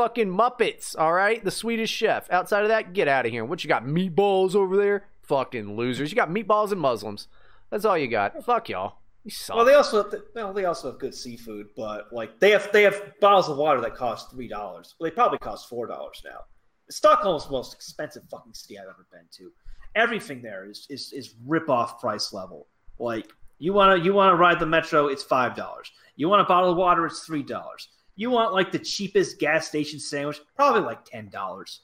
Fucking 0.00 0.28
Muppets. 0.28 0.98
All 0.98 1.12
right, 1.12 1.44
the 1.44 1.50
Swedish 1.50 1.90
chef. 1.90 2.26
Outside 2.32 2.62
of 2.62 2.68
that, 2.68 2.94
get 2.94 3.06
out 3.06 3.26
of 3.26 3.32
here. 3.32 3.44
What 3.44 3.62
you 3.62 3.68
got? 3.68 3.84
Meatballs 3.84 4.54
over 4.54 4.74
there? 4.74 5.04
Fucking 5.24 5.76
losers. 5.76 6.10
You 6.10 6.16
got 6.16 6.30
meatballs 6.30 6.72
and 6.72 6.80
Muslims. 6.80 7.28
That's 7.68 7.84
all 7.84 7.98
you 7.98 8.08
got. 8.08 8.42
Fuck 8.42 8.70
y'all. 8.70 8.96
You 9.24 9.30
suck. 9.30 9.56
Well, 9.56 9.66
they 9.66 9.74
also 9.74 10.02
have, 10.02 10.14
well, 10.34 10.54
they 10.54 10.64
also 10.64 10.90
have 10.90 10.98
good 10.98 11.14
seafood, 11.14 11.66
but 11.76 12.10
like 12.14 12.40
they 12.40 12.48
have 12.48 12.72
they 12.72 12.82
have 12.84 13.12
bottles 13.20 13.50
of 13.50 13.58
water 13.58 13.82
that 13.82 13.94
cost 13.94 14.30
three 14.30 14.48
dollars. 14.48 14.94
Well, 14.98 15.10
they 15.10 15.14
probably 15.14 15.36
cost 15.36 15.68
four 15.68 15.86
dollars 15.86 16.22
now. 16.24 16.44
Stockholm's 16.88 17.44
the 17.44 17.52
most 17.52 17.74
expensive 17.74 18.22
fucking 18.30 18.54
city 18.54 18.78
I've 18.78 18.84
ever 18.84 19.06
been 19.12 19.26
to. 19.32 19.52
Everything 19.96 20.40
there 20.40 20.64
is 20.64 20.86
is 20.88 21.12
is 21.12 21.34
rip 21.44 21.68
off 21.68 22.00
price 22.00 22.32
level. 22.32 22.68
Like 22.98 23.30
you 23.58 23.74
want 23.74 23.98
to 23.98 24.02
you 24.02 24.14
want 24.14 24.32
to 24.32 24.36
ride 24.36 24.60
the 24.60 24.66
metro, 24.66 25.08
it's 25.08 25.22
five 25.22 25.54
dollars. 25.54 25.92
You 26.16 26.30
want 26.30 26.40
a 26.40 26.46
bottle 26.46 26.70
of 26.70 26.78
water, 26.78 27.04
it's 27.04 27.20
three 27.20 27.42
dollars. 27.42 27.88
You 28.20 28.28
want 28.28 28.52
like 28.52 28.70
the 28.70 28.78
cheapest 28.78 29.38
gas 29.38 29.66
station 29.66 29.98
sandwich, 29.98 30.42
probably 30.54 30.82
like 30.82 31.06
ten 31.06 31.30
dollars. 31.30 31.80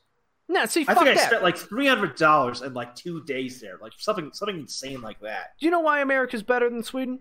No, 0.50 0.66
see, 0.66 0.84
I 0.86 0.92
think 0.92 1.08
I 1.08 1.16
spent 1.16 1.42
like 1.42 1.56
three 1.56 1.86
hundred 1.86 2.14
dollars 2.16 2.60
in 2.60 2.74
like 2.74 2.94
two 2.94 3.24
days 3.24 3.58
there, 3.58 3.78
like 3.80 3.92
something 3.96 4.28
something 4.34 4.58
insane 4.58 5.00
like 5.00 5.18
that. 5.20 5.54
Do 5.58 5.64
you 5.64 5.70
know 5.70 5.80
why 5.80 6.02
America's 6.02 6.42
better 6.42 6.68
than 6.68 6.82
Sweden? 6.82 7.20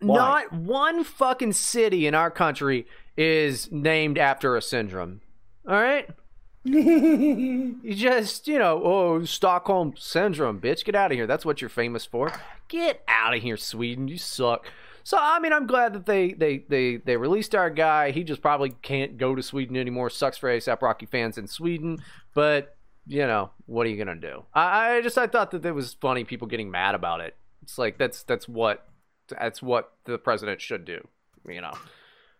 Why? 0.00 0.16
Not 0.18 0.52
one 0.52 1.02
fucking 1.02 1.54
city 1.54 2.06
in 2.06 2.14
our 2.14 2.30
country 2.30 2.86
is 3.16 3.72
named 3.72 4.18
after 4.18 4.54
a 4.54 4.60
syndrome. 4.60 5.22
All 5.66 5.80
right? 5.80 6.06
you 6.64 7.94
just, 7.94 8.46
you 8.46 8.58
know, 8.58 8.82
oh, 8.84 9.24
Stockholm 9.24 9.94
syndrome, 9.96 10.60
bitch. 10.60 10.84
Get 10.84 10.94
out 10.94 11.10
of 11.10 11.16
here. 11.16 11.26
That's 11.26 11.46
what 11.46 11.62
you're 11.62 11.70
famous 11.70 12.04
for. 12.04 12.30
Get 12.68 13.02
out 13.08 13.34
of 13.34 13.42
here, 13.42 13.56
Sweden. 13.56 14.08
You 14.08 14.18
suck. 14.18 14.66
So 15.02 15.18
I 15.20 15.38
mean, 15.40 15.52
I'm 15.52 15.66
glad 15.66 15.92
that 15.94 16.06
they 16.06 16.32
they 16.32 16.64
they 16.68 16.96
they 16.96 17.16
released 17.16 17.54
our 17.54 17.70
guy. 17.70 18.10
He 18.10 18.24
just 18.24 18.42
probably 18.42 18.70
can't 18.82 19.16
go 19.16 19.34
to 19.34 19.42
Sweden 19.42 19.76
anymore. 19.76 20.10
Sucks 20.10 20.38
for 20.38 20.48
ASAP 20.48 20.82
Rocky 20.82 21.06
fans 21.06 21.38
in 21.38 21.46
Sweden, 21.46 22.02
but 22.34 22.76
you 23.06 23.26
know 23.26 23.50
what 23.66 23.86
are 23.86 23.90
you 23.90 23.96
gonna 23.96 24.20
do? 24.20 24.44
I, 24.54 24.96
I 24.96 25.00
just 25.02 25.18
I 25.18 25.26
thought 25.26 25.50
that 25.52 25.64
it 25.64 25.72
was 25.72 25.94
funny 25.94 26.24
people 26.24 26.46
getting 26.48 26.70
mad 26.70 26.94
about 26.94 27.20
it. 27.20 27.36
It's 27.62 27.78
like 27.78 27.98
that's 27.98 28.22
that's 28.22 28.48
what 28.48 28.88
that's 29.28 29.62
what 29.62 29.92
the 30.04 30.18
president 30.18 30.60
should 30.60 30.84
do, 30.84 31.06
you 31.48 31.60
know. 31.60 31.72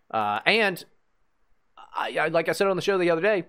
Uh, 0.09 0.39
and 0.45 0.83
I, 1.95 2.17
I 2.19 2.27
like 2.27 2.49
I 2.49 2.51
said 2.51 2.67
on 2.67 2.75
the 2.75 2.81
show 2.81 2.97
the 2.97 3.09
other 3.09 3.21
day, 3.21 3.45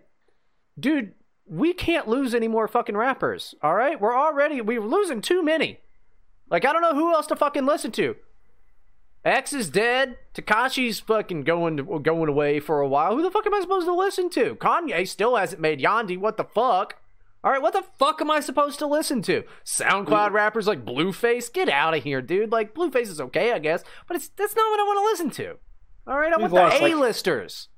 dude, 0.78 1.14
we 1.47 1.72
can't 1.72 2.09
lose 2.09 2.34
any 2.34 2.48
more 2.48 2.68
fucking 2.68 2.97
rappers. 2.97 3.55
All 3.62 3.74
right, 3.74 4.01
we're 4.01 4.16
already 4.16 4.60
we're 4.60 4.80
losing 4.80 5.20
too 5.20 5.43
many. 5.43 5.80
Like 6.51 6.64
I 6.64 6.72
don't 6.72 6.82
know 6.82 6.94
who 6.94 7.12
else 7.12 7.26
to 7.28 7.36
fucking 7.36 7.66
listen 7.66 7.93
to. 7.93 8.16
X 9.24 9.53
is 9.53 9.70
dead. 9.70 10.19
Tekashi's 10.35 10.99
fucking 10.99 11.44
going 11.44 11.77
to, 11.77 12.01
going 12.01 12.28
away 12.28 12.59
for 12.59 12.81
a 12.81 12.89
while. 12.89 13.15
Who 13.15 13.23
the 13.23 13.31
fuck 13.31 13.47
am 13.47 13.55
I 13.55 13.61
supposed 13.61 13.86
to 13.86 13.94
listen 13.94 14.31
to? 14.31 14.57
Kanye 14.57 15.07
still 15.07 15.36
hasn't 15.36 15.61
made 15.61 15.81
Yandhi. 15.81 16.19
What 16.19 16.36
the 16.36 16.44
fuck? 16.44 16.97
All 17.44 17.51
right, 17.51 17.62
what 17.62 17.73
the 17.73 17.85
fuck 17.99 18.20
am 18.20 18.31
I 18.31 18.40
supposed 18.40 18.78
to 18.78 18.86
listen 18.86 19.20
to? 19.23 19.43
SoundCloud 19.65 20.31
rappers 20.31 20.69
like 20.69 20.85
Blueface? 20.85 21.53
Get 21.53 21.69
out 21.69 21.94
of 21.94 22.05
here, 22.05 22.23
dude. 22.23 22.53
Like 22.53 22.74
Blueface 22.74 23.09
is 23.09 23.20
okay, 23.20 23.53
I 23.53 23.59
guess, 23.59 23.82
but 24.07 24.16
it's 24.16 24.28
that's 24.28 24.55
not 24.55 24.70
what 24.70 24.81
I 24.81 24.85
want 24.85 24.99
to 24.99 25.24
listen 25.24 25.44
to. 25.44 25.59
All 26.07 26.19
right, 26.19 26.32
I 26.32 26.36
We've 26.36 26.53
want 26.53 26.73
the 26.73 26.85
A-listers. 26.85 27.69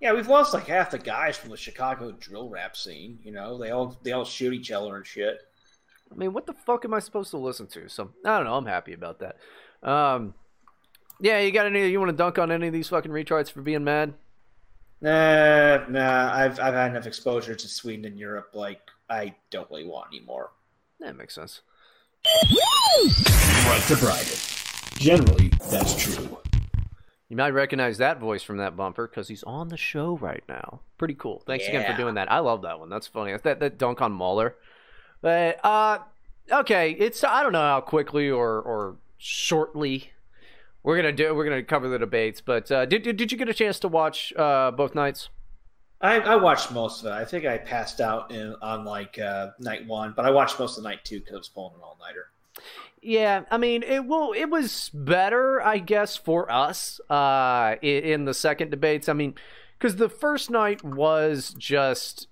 Yeah, 0.00 0.12
we've 0.12 0.26
lost 0.26 0.52
like 0.52 0.66
half 0.66 0.90
the 0.90 0.98
guys 0.98 1.36
from 1.36 1.50
the 1.50 1.56
Chicago 1.56 2.10
drill 2.10 2.48
rap 2.48 2.76
scene. 2.76 3.20
You 3.22 3.30
know, 3.30 3.58
they 3.58 3.70
all 3.70 3.96
they 4.02 4.10
all 4.10 4.24
shoot 4.24 4.52
each 4.52 4.72
other 4.72 4.96
and 4.96 5.06
shit. 5.06 5.38
I 6.10 6.16
mean, 6.16 6.32
what 6.32 6.46
the 6.46 6.52
fuck 6.52 6.84
am 6.84 6.92
I 6.92 6.98
supposed 6.98 7.30
to 7.30 7.38
listen 7.38 7.68
to? 7.68 7.88
So 7.88 8.10
I 8.24 8.38
don't 8.38 8.46
know. 8.46 8.54
I'm 8.54 8.66
happy 8.66 8.92
about 8.92 9.20
that. 9.20 9.36
Um, 9.88 10.34
yeah, 11.22 11.38
you 11.38 11.52
got 11.52 11.66
any? 11.66 11.88
You 11.88 12.00
want 12.00 12.10
to 12.10 12.16
dunk 12.16 12.38
on 12.38 12.50
any 12.50 12.66
of 12.66 12.72
these 12.72 12.88
fucking 12.88 13.12
retards 13.12 13.50
for 13.50 13.62
being 13.62 13.84
mad? 13.84 14.12
Nah, 15.00 15.86
nah. 15.88 16.34
I've 16.34 16.58
I've 16.58 16.74
had 16.74 16.90
enough 16.90 17.06
exposure 17.06 17.54
to 17.54 17.68
Sweden 17.68 18.04
and 18.04 18.18
Europe. 18.18 18.50
Like, 18.54 18.80
I 19.08 19.34
don't 19.50 19.70
really 19.70 19.86
want 19.86 20.08
any 20.12 20.20
more. 20.20 20.50
That 20.98 21.16
makes 21.16 21.34
sense. 21.36 21.60
Right 22.24 23.82
to 23.86 23.96
Bryden. 23.96 24.36
Generally, 24.98 25.52
that's 25.70 25.94
true. 25.94 26.38
You 27.28 27.36
might 27.36 27.50
recognize 27.50 27.98
that 27.98 28.18
voice 28.18 28.42
from 28.42 28.58
that 28.58 28.76
bumper 28.76 29.06
because 29.06 29.28
he's 29.28 29.42
on 29.44 29.68
the 29.68 29.76
show 29.76 30.16
right 30.18 30.42
now. 30.48 30.80
Pretty 30.98 31.14
cool. 31.14 31.42
Thanks 31.46 31.66
again 31.68 31.90
for 31.90 31.96
doing 31.96 32.16
that. 32.16 32.30
I 32.30 32.40
love 32.40 32.62
that 32.62 32.78
one. 32.80 32.90
That's 32.90 33.06
funny. 33.06 33.30
That's 33.30 33.44
that, 33.44 33.60
that 33.60 33.78
dunk 33.78 34.02
on 34.02 34.12
Mahler. 34.12 34.56
But 35.20 35.64
uh, 35.64 36.00
okay, 36.50 36.90
it's 36.90 37.22
I 37.22 37.42
don't 37.42 37.52
know 37.52 37.60
how 37.60 37.80
quickly 37.80 38.28
or 38.28 38.60
or 38.60 38.96
shortly 39.18 40.10
we're 40.82 40.96
gonna 40.96 41.12
do. 41.12 41.34
We're 41.34 41.44
gonna 41.44 41.62
cover 41.62 41.88
the 41.88 41.98
debates. 41.98 42.40
But 42.40 42.70
uh, 42.70 42.86
did, 42.86 43.02
did 43.02 43.16
did 43.16 43.32
you 43.32 43.38
get 43.38 43.48
a 43.48 43.54
chance 43.54 43.78
to 43.80 43.88
watch 43.88 44.32
uh, 44.36 44.70
both 44.72 44.94
nights? 44.94 45.28
I, 46.00 46.18
I 46.18 46.36
watched 46.36 46.72
most 46.72 47.00
of 47.00 47.06
it. 47.06 47.12
I 47.12 47.24
think 47.24 47.46
I 47.46 47.58
passed 47.58 48.00
out 48.00 48.32
in, 48.32 48.56
on 48.60 48.84
like 48.84 49.18
uh, 49.20 49.50
night 49.60 49.86
one, 49.86 50.12
but 50.16 50.24
I 50.24 50.30
watched 50.30 50.58
most 50.58 50.76
of 50.76 50.82
night 50.84 51.04
two 51.04 51.20
because 51.20 51.34
I 51.34 51.38
was 51.38 51.48
pulling 51.48 51.74
an 51.76 51.80
all 51.82 51.96
nighter. 52.00 52.26
Yeah, 53.00 53.42
I 53.50 53.58
mean, 53.58 53.82
it 53.82 54.04
will. 54.06 54.32
It 54.32 54.46
was 54.50 54.90
better, 54.92 55.60
I 55.62 55.78
guess, 55.78 56.16
for 56.16 56.50
us 56.50 57.00
uh, 57.10 57.14
i- 57.14 57.78
in 57.82 58.24
the 58.24 58.34
second 58.34 58.70
debates. 58.70 59.08
I 59.08 59.12
mean, 59.12 59.34
because 59.78 59.96
the 59.96 60.08
first 60.08 60.50
night 60.50 60.84
was 60.84 61.54
just 61.58 62.26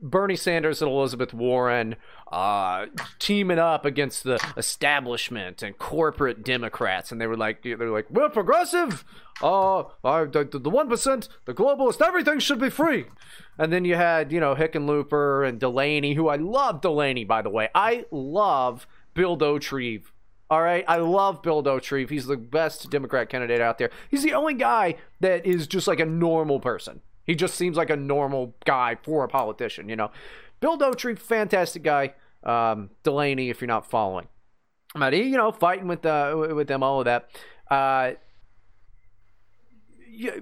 Bernie 0.00 0.36
Sanders 0.36 0.82
and 0.82 0.90
Elizabeth 0.90 1.32
Warren 1.32 1.96
uh, 2.32 2.86
teaming 3.18 3.58
up 3.58 3.84
against 3.84 4.24
the 4.24 4.40
establishment 4.56 5.62
and 5.62 5.76
corporate 5.78 6.42
Democrats, 6.42 7.12
and 7.12 7.20
they 7.20 7.26
were 7.26 7.36
like, 7.36 7.62
they 7.62 7.74
were 7.74 7.90
like, 7.90 8.10
we're 8.10 8.30
progressive. 8.30 9.04
Uh, 9.42 9.84
the 10.02 10.70
one 10.70 10.88
percent, 10.88 11.28
the 11.44 11.52
globalist, 11.52 12.00
everything 12.00 12.38
should 12.38 12.58
be 12.58 12.70
free. 12.70 13.04
And 13.58 13.70
then 13.70 13.84
you 13.84 13.96
had, 13.96 14.32
you 14.32 14.40
know, 14.40 14.54
Hickenlooper 14.54 15.46
and 15.46 15.60
Delaney, 15.60 16.14
who 16.14 16.28
I 16.28 16.36
love 16.36 16.80
Delaney, 16.80 17.24
by 17.24 17.42
the 17.42 17.50
way. 17.50 17.68
I 17.74 18.06
love 18.10 18.86
Bill 19.12 19.36
Dotrieve. 19.36 20.04
All 20.48 20.62
right, 20.62 20.84
I 20.88 20.96
love 20.96 21.42
Bill 21.42 21.62
Dotrieve. 21.62 22.08
He's 22.10 22.26
the 22.26 22.36
best 22.36 22.90
Democrat 22.90 23.28
candidate 23.28 23.60
out 23.60 23.78
there. 23.78 23.90
He's 24.10 24.22
the 24.22 24.34
only 24.34 24.54
guy 24.54 24.96
that 25.20 25.44
is 25.44 25.66
just 25.66 25.86
like 25.86 26.00
a 26.00 26.06
normal 26.06 26.60
person. 26.60 27.00
He 27.24 27.34
just 27.34 27.54
seems 27.54 27.76
like 27.76 27.90
a 27.90 27.96
normal 27.96 28.54
guy 28.64 28.96
for 29.02 29.22
a 29.22 29.28
politician, 29.28 29.88
you 29.88 29.96
know. 29.96 30.10
Bill 30.60 30.78
Dotrieve, 30.78 31.18
fantastic 31.18 31.82
guy. 31.82 32.14
Um, 32.44 32.90
Delaney, 33.02 33.50
if 33.50 33.60
you're 33.60 33.68
not 33.68 33.88
following, 33.88 34.28
but 34.94 35.12
he, 35.12 35.22
you 35.22 35.36
know, 35.36 35.52
fighting 35.52 35.88
with 35.88 36.04
uh, 36.04 36.48
with 36.54 36.68
them, 36.68 36.82
all 36.82 37.00
of 37.00 37.04
that. 37.06 37.28
Uh, 37.70 38.12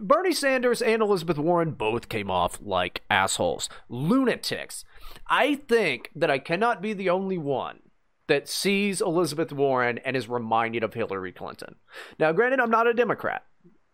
Bernie 0.00 0.32
Sanders 0.32 0.82
and 0.82 1.00
Elizabeth 1.00 1.38
Warren 1.38 1.72
both 1.72 2.08
came 2.08 2.30
off 2.30 2.58
like 2.60 3.02
assholes, 3.08 3.68
lunatics. 3.88 4.84
I 5.28 5.54
think 5.54 6.10
that 6.14 6.30
I 6.30 6.38
cannot 6.38 6.82
be 6.82 6.92
the 6.92 7.10
only 7.10 7.38
one 7.38 7.80
that 8.26 8.48
sees 8.48 9.00
Elizabeth 9.00 9.52
Warren 9.52 9.98
and 9.98 10.16
is 10.16 10.28
reminded 10.28 10.82
of 10.82 10.94
Hillary 10.94 11.32
Clinton. 11.32 11.76
Now, 12.18 12.32
granted, 12.32 12.60
I'm 12.60 12.70
not 12.70 12.86
a 12.86 12.94
Democrat. 12.94 13.44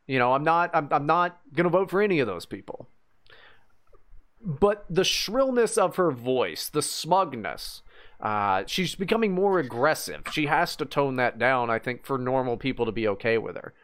You 0.07 0.19
know, 0.19 0.33
I'm 0.33 0.45
not. 0.45 0.71
I'm, 0.75 0.89
I'm 0.91 1.07
not 1.07 1.41
gonna 1.55 1.69
vote 1.69 1.91
for 1.91 2.01
any 2.01 2.21
of 2.21 2.27
those 2.27 2.47
people. 2.47 2.89
But 4.41 4.85
the 4.89 5.05
shrillness 5.05 5.77
of 5.77 5.97
her 5.97 6.13
voice, 6.13 6.69
the 6.69 6.83
smugness, 6.83 7.83
uh, 8.21 8.65
she's 8.67 8.95
becoming 8.95 9.33
more 9.33 9.59
aggressive. 9.59 10.23
She 10.33 10.47
has 10.47 10.77
to 10.77 10.85
tone 10.85 11.17
that 11.17 11.39
down, 11.39 11.71
I 11.71 11.79
think, 11.79 12.05
for 12.07 12.19
normal 12.19 12.57
people 12.57 12.87
to 12.87 12.93
be 12.93 13.07
okay 13.09 13.39
with 13.39 13.57
her. 13.57 13.75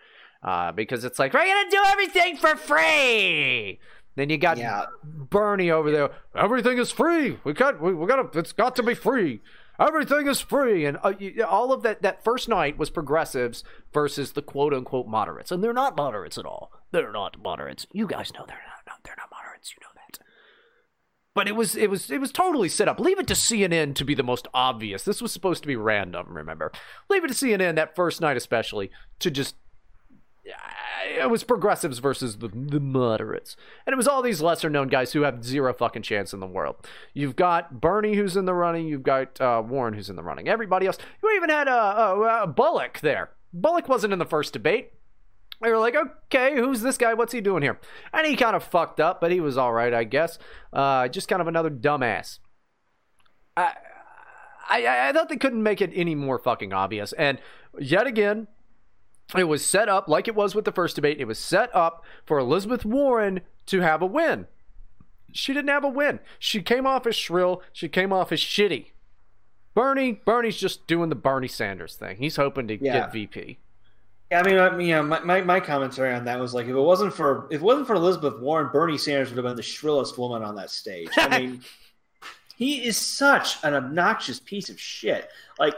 Uh, 0.43 0.73
because 0.73 1.05
it's 1.05 1.19
like, 1.19 1.33
we're 1.35 1.45
gonna 1.47 1.71
do 1.71 1.83
everything 1.87 2.37
for 2.37 2.57
free. 2.57 3.79
Then 4.17 4.29
you 4.29 4.37
got 4.39 4.59
Yeah. 4.59 4.87
Bernie 5.05 5.71
over 5.71 5.91
there. 5.91 6.11
Everything 6.35 6.79
is 6.79 6.91
free. 6.91 7.39
We 7.45 7.53
got. 7.53 7.81
We, 7.81 7.95
we 7.95 8.07
got. 8.07 8.33
to 8.33 8.39
It's 8.39 8.53
got 8.53 8.77
to 8.77 8.83
be 8.83 8.95
free. 8.95 9.41
Everything 9.81 10.27
is 10.27 10.39
free, 10.41 10.85
and 10.85 10.99
uh, 11.03 11.15
you- 11.19 11.43
all 11.45 11.73
of 11.73 11.83
that. 11.83 12.03
That 12.03 12.23
first 12.23 12.49
night 12.49 12.77
was 12.77 12.91
progressives 12.91 13.65
versus 13.95 14.33
the 14.33 14.43
quote 14.43 14.75
unquote 14.75 15.07
moderates, 15.07 15.51
and 15.51 15.65
they're 15.65 15.73
not 15.73 15.97
moderates 15.97 16.37
at 16.37 16.45
all. 16.45 16.73
They're 16.91 17.11
not 17.13 17.41
moderates. 17.43 17.87
You 17.93 18.07
guys 18.07 18.33
know 18.35 18.45
they're 18.47 18.57
not. 18.67 18.83
not 18.87 19.01
they're 19.05 19.17
not 19.17 19.31
moderates. 19.31 19.71
You 19.73 19.79
know. 19.83 19.89
But 21.35 21.49
it 21.49 21.57
was 21.57 21.75
it 21.77 21.89
was 21.89 22.11
it 22.11 22.21
was 22.21 22.31
totally 22.31 22.69
set 22.69 22.89
up. 22.89 23.01
Leave 23.01 23.19
it 23.19 23.27
to 23.29 23.35
CNN 23.35 23.95
to 23.95 24.05
be 24.05 24.15
the 24.15 24.23
most 24.23 24.49
obvious. 24.53 25.03
This 25.05 25.23
was 25.23 25.33
supposed 25.33 25.63
to 25.63 25.67
be 25.67 25.77
random. 25.77 26.27
Remember, 26.29 26.71
leave 27.09 27.25
it 27.25 27.29
to 27.29 27.35
CNN 27.35 27.77
that 27.77 27.97
first 27.97 28.21
night 28.21 28.37
especially 28.37 28.91
to 29.21 29.31
just 29.31 29.55
it 31.05 31.31
was 31.31 31.45
progressives 31.45 31.99
versus 31.99 32.39
the, 32.39 32.49
the 32.49 32.81
moderates. 32.81 33.57
And 33.87 33.93
it 33.93 33.97
was 33.97 34.09
all 34.09 34.23
these 34.23 34.41
lesser 34.41 34.71
known 34.71 34.89
guys 34.89 35.13
who 35.13 35.23
have 35.23 35.45
zero 35.45 35.73
fucking 35.73 36.03
chance 36.03 36.33
in 36.33 36.41
the 36.41 36.47
world. 36.47 36.77
You've 37.15 37.37
got 37.37 37.81
Bernie 37.81 38.15
who's 38.15 38.37
in 38.37 38.45
the 38.45 38.55
running, 38.55 38.87
you've 38.87 39.03
got 39.03 39.41
uh, 39.41 39.63
Warren 39.65 39.95
who's 39.95 40.11
in 40.11 40.17
the 40.17 40.23
running. 40.23 40.49
Everybody 40.49 40.87
else, 40.87 40.99
you 41.23 41.31
even 41.37 41.51
had 41.51 41.69
uh, 41.69 41.73
uh, 41.97 42.21
uh, 42.21 42.47
Bullock 42.47 43.01
there. 43.01 43.31
Bullock 43.53 43.89
wasn't 43.89 44.13
in 44.13 44.19
the 44.19 44.27
first 44.27 44.53
debate. 44.53 44.93
They 45.63 45.71
were 45.71 45.79
like, 45.79 45.95
okay, 45.95 46.57
who's 46.57 46.81
this 46.83 46.99
guy? 46.99 47.15
What's 47.15 47.33
he 47.33 47.41
doing 47.41 47.63
here? 47.63 47.79
And 48.13 48.27
he 48.27 48.37
kind 48.37 48.57
of 48.57 48.65
fucked 48.65 48.99
up, 49.01 49.21
but 49.21 49.31
he 49.31 49.41
was 49.41 49.57
all 49.57 49.73
right, 49.73 49.95
I 49.95 50.05
guess. 50.05 50.39
Uh, 50.73 51.07
just 51.09 51.29
kind 51.29 51.41
of 51.41 51.47
another 51.49 51.71
dumbass. 51.71 52.39
I, 53.57 53.73
I, 54.69 55.09
I 55.09 55.13
thought 55.13 55.29
they 55.29 55.37
couldn't 55.37 55.63
make 55.63 55.81
it 55.81 55.91
any 55.95 56.15
more 56.15 56.39
fucking 56.39 56.73
obvious. 56.73 57.13
And 57.13 57.39
yet 57.79 58.07
again, 58.07 58.49
it 59.37 59.45
was 59.45 59.65
set 59.65 59.89
up 59.89 60.09
like 60.09 60.27
it 60.29 60.35
was 60.35 60.55
with 60.55 60.65
the 60.65 60.73
first 60.73 60.97
debate. 60.97 61.21
It 61.21 61.27
was 61.27 61.39
set 61.39 61.75
up 61.75 62.05
for 62.27 62.39
Elizabeth 62.39 62.85
Warren 62.85 63.41
to 63.67 63.81
have 63.81 64.03
a 64.03 64.07
win. 64.07 64.47
She 65.33 65.55
didn't 65.55 65.71
have 65.71 65.85
a 65.85 65.89
win. 65.89 66.21
She 66.39 66.61
came 66.61 66.87
off 66.87 67.07
as 67.07 67.17
shrill. 67.17 67.63
She 67.73 67.89
came 67.89 68.13
off 68.13 68.33
as 68.33 68.41
shitty. 68.41 68.87
Bernie, 69.75 70.21
Bernie's 70.25 70.59
just 70.59 70.87
doing 70.87 71.09
the 71.09 71.15
Bernie 71.15 71.49
Sanders 71.49 71.95
thing. 71.95 72.17
He's 72.19 72.37
hoping 72.37 72.69
to 72.69 72.83
Yeah. 72.83 73.01
get 73.01 73.13
VP. 73.13 73.59
Yeah, 74.33 74.41
I 74.41 74.43
mean, 74.45 74.59
I 74.59 74.75
mean, 74.75 74.87
yeah, 74.89 75.03
my, 75.03 75.21
my, 75.21 75.43
my 75.43 75.61
commentary 75.61 76.15
on 76.15 76.25
that 76.25 76.41
was 76.41 76.55
like, 76.55 76.65
if 76.65 76.71
it 76.71 76.81
wasn't 76.81 77.13
for 77.13 77.49
if 77.51 77.61
it 77.61 77.63
wasn't 77.63 77.87
for 77.87 77.97
Elizabeth 77.97 78.41
Warren, 78.41 78.71
Bernie 78.73 78.97
Sanders 78.97 79.29
would 79.29 79.37
have 79.37 79.45
been 79.45 79.57
the 79.57 79.63
shrillest 79.63 80.17
woman 80.17 80.43
on 80.43 80.55
that 80.55 80.71
stage. 80.71 81.11
I 81.19 81.39
mean, 81.39 81.61
he 82.57 82.83
is 82.83 82.97
such 82.97 83.63
an 83.63 83.75
obnoxious 83.75 84.41
piece 84.41 84.71
of 84.71 84.81
shit. 84.81 85.29
Like, 85.59 85.75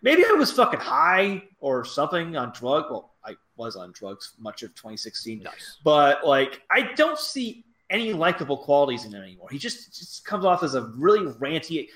maybe 0.00 0.22
I 0.24 0.30
was 0.34 0.52
fucking 0.52 0.78
high 0.78 1.42
or 1.58 1.84
something 1.84 2.36
on 2.36 2.52
drug. 2.52 2.84
Well, 2.88 3.14
I 3.24 3.34
was 3.56 3.74
on 3.74 3.90
drugs 3.90 4.34
much 4.38 4.62
of 4.62 4.72
2016, 4.76 5.42
Nice. 5.42 5.78
but 5.82 6.24
like, 6.24 6.62
I 6.70 6.92
don't 6.94 7.18
see 7.18 7.64
any 7.92 8.12
likable 8.12 8.56
qualities 8.56 9.04
in 9.04 9.12
him 9.12 9.22
anymore. 9.22 9.48
He 9.50 9.58
just 9.58 9.96
just 9.96 10.24
comes 10.24 10.44
off 10.44 10.62
as 10.62 10.74
a 10.74 10.82
really 10.96 11.30
ranty. 11.34 11.88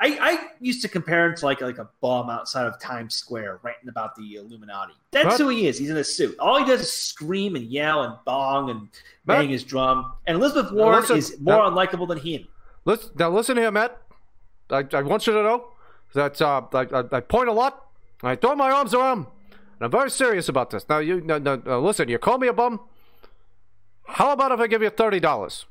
I, 0.00 0.18
I 0.20 0.48
used 0.60 0.80
to 0.82 0.88
compare 0.88 1.26
him 1.26 1.36
to 1.36 1.44
like 1.44 1.60
like 1.60 1.78
a 1.78 1.88
bum 2.00 2.30
outside 2.30 2.66
of 2.66 2.80
Times 2.80 3.14
Square 3.16 3.60
ranting 3.62 3.88
about 3.88 4.14
the 4.14 4.36
Illuminati. 4.36 4.94
That's 5.10 5.36
who 5.36 5.48
he 5.48 5.66
is. 5.66 5.76
He's 5.76 5.90
in 5.90 5.96
a 5.98 6.04
suit. 6.04 6.36
All 6.38 6.58
he 6.58 6.64
does 6.64 6.80
is 6.80 6.92
scream 6.92 7.56
and 7.56 7.66
yell 7.66 8.04
and 8.04 8.14
bong 8.24 8.70
and 8.70 8.88
bang 9.26 9.48
his 9.48 9.64
drum. 9.64 10.12
And 10.26 10.38
Elizabeth 10.38 10.72
Warren 10.72 11.00
listen, 11.00 11.18
is 11.18 11.40
more 11.40 11.62
uh, 11.62 11.70
unlikable 11.70 12.08
than 12.08 12.18
him. 12.18 12.46
Listen, 12.84 13.10
now 13.18 13.30
listen 13.30 13.56
here, 13.56 13.70
Matt. 13.70 14.00
I, 14.70 14.86
I 14.92 15.02
want 15.02 15.26
you 15.26 15.32
to 15.32 15.42
know 15.42 15.68
that 16.14 16.40
uh, 16.40 16.62
I, 16.72 16.80
I, 16.80 17.04
I 17.12 17.20
point 17.20 17.48
a 17.48 17.52
lot. 17.52 17.86
I 18.22 18.36
throw 18.36 18.54
my 18.54 18.70
arms 18.70 18.94
around. 18.94 19.26
And 19.50 19.86
I'm 19.86 19.90
very 19.90 20.10
serious 20.10 20.48
about 20.48 20.70
this. 20.70 20.88
Now, 20.88 20.98
you 20.98 21.20
no, 21.20 21.38
no, 21.38 21.56
no, 21.56 21.80
listen. 21.80 22.08
You 22.08 22.18
call 22.18 22.38
me 22.38 22.46
a 22.46 22.52
bum. 22.52 22.80
How 24.12 24.32
about 24.32 24.52
if 24.52 24.60
I 24.60 24.66
give 24.66 24.82
you 24.82 24.90
thirty 24.90 25.20
dollars? 25.20 25.66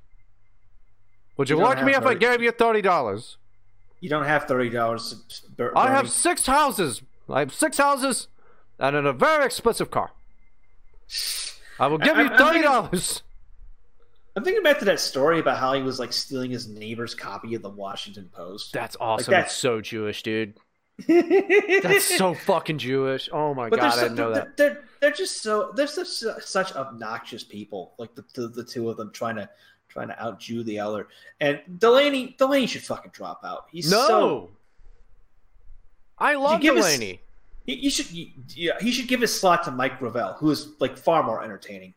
Would 1.38 1.50
you, 1.50 1.58
You 1.58 1.64
like 1.64 1.84
me 1.84 1.94
if 1.94 2.06
I 2.06 2.14
gave 2.16 2.42
you 2.42 2.52
thirty 2.52 2.82
dollars? 2.82 3.38
You 4.00 4.10
don't 4.10 4.26
have 4.26 4.46
thirty 4.46 4.70
dollars. 4.70 5.16
I 5.76 5.90
have 5.90 6.10
six 6.10 6.46
houses. 6.46 7.02
I 7.30 7.40
have 7.40 7.54
six 7.54 7.78
houses, 7.78 8.28
and 8.80 8.96
in 8.96 9.06
a 9.06 9.14
very 9.14 9.46
expensive 9.46 9.92
car. 9.92 10.12
I 11.80 11.88
will 11.88 11.98
give 12.00 12.18
I- 12.18 12.24
you 12.24 12.30
thirty 12.38 12.62
dollars. 12.62 13.24
I'm 14.36 14.46
thinking 14.46 14.64
back 14.64 14.80
to 14.80 14.86
that 14.86 15.02
story 15.02 15.40
about 15.40 15.58
how 15.58 15.74
he 15.74 15.82
was 15.82 16.00
like 16.00 16.14
stealing 16.14 16.52
his 16.52 16.68
neighbor's 16.70 17.14
copy 17.14 17.54
of 17.54 17.62
the 17.62 17.70
Washington 17.70 18.30
Post. 18.34 18.72
That's 18.72 18.96
awesome. 19.00 19.30
That's 19.32 19.52
It's 19.52 19.60
so 19.60 19.82
Jewish, 19.82 20.24
dude. 20.24 20.54
That's 21.08 22.18
so 22.18 22.34
fucking 22.46 22.78
Jewish. 22.78 23.30
Oh 23.32 23.54
my 23.54 23.70
But 23.70 23.80
god, 23.80 23.92
they're, 23.92 24.00
I 24.00 24.04
didn't 24.04 24.18
know 24.18 24.34
they're, 24.34 24.44
that. 24.44 24.58
they're 24.58 24.84
they're 25.00 25.12
just 25.12 25.42
so 25.42 25.72
they're 25.76 25.88
such 25.88 26.08
such 26.44 26.74
obnoxious 26.76 27.44
people. 27.44 27.94
Like 27.98 28.14
the, 28.16 28.24
the 28.34 28.48
the 28.48 28.64
two 28.64 28.90
of 28.90 28.98
them 28.98 29.12
trying 29.12 29.36
to 29.38 29.50
trying 29.90 30.08
to 30.08 30.24
out 30.24 30.40
Jew 30.40 30.64
the 30.64 30.78
Eller. 30.78 31.08
And 31.42 31.60
Delaney, 31.78 32.36
Delaney 32.38 32.66
should 32.68 32.84
fucking 32.84 33.12
drop 33.14 33.42
out. 33.44 33.66
He's 33.72 33.92
no. 33.92 34.08
so 34.08 34.50
I 36.18 36.36
love 36.36 36.60
us- 36.60 36.62
Delaney. 36.64 37.22
he, 37.66 37.76
he 37.76 37.90
should 37.90 38.08
yeah, 38.56 38.74
he 38.80 38.92
should 38.92 39.08
give 39.08 39.22
his 39.22 39.38
slot 39.38 39.64
to 39.66 39.72
Mike 39.72 40.00
Gravel, 40.00 40.34
who 40.34 40.50
is 40.52 40.70
like 40.80 40.98
far 40.98 41.24
more 41.24 41.44
entertaining. 41.44 41.94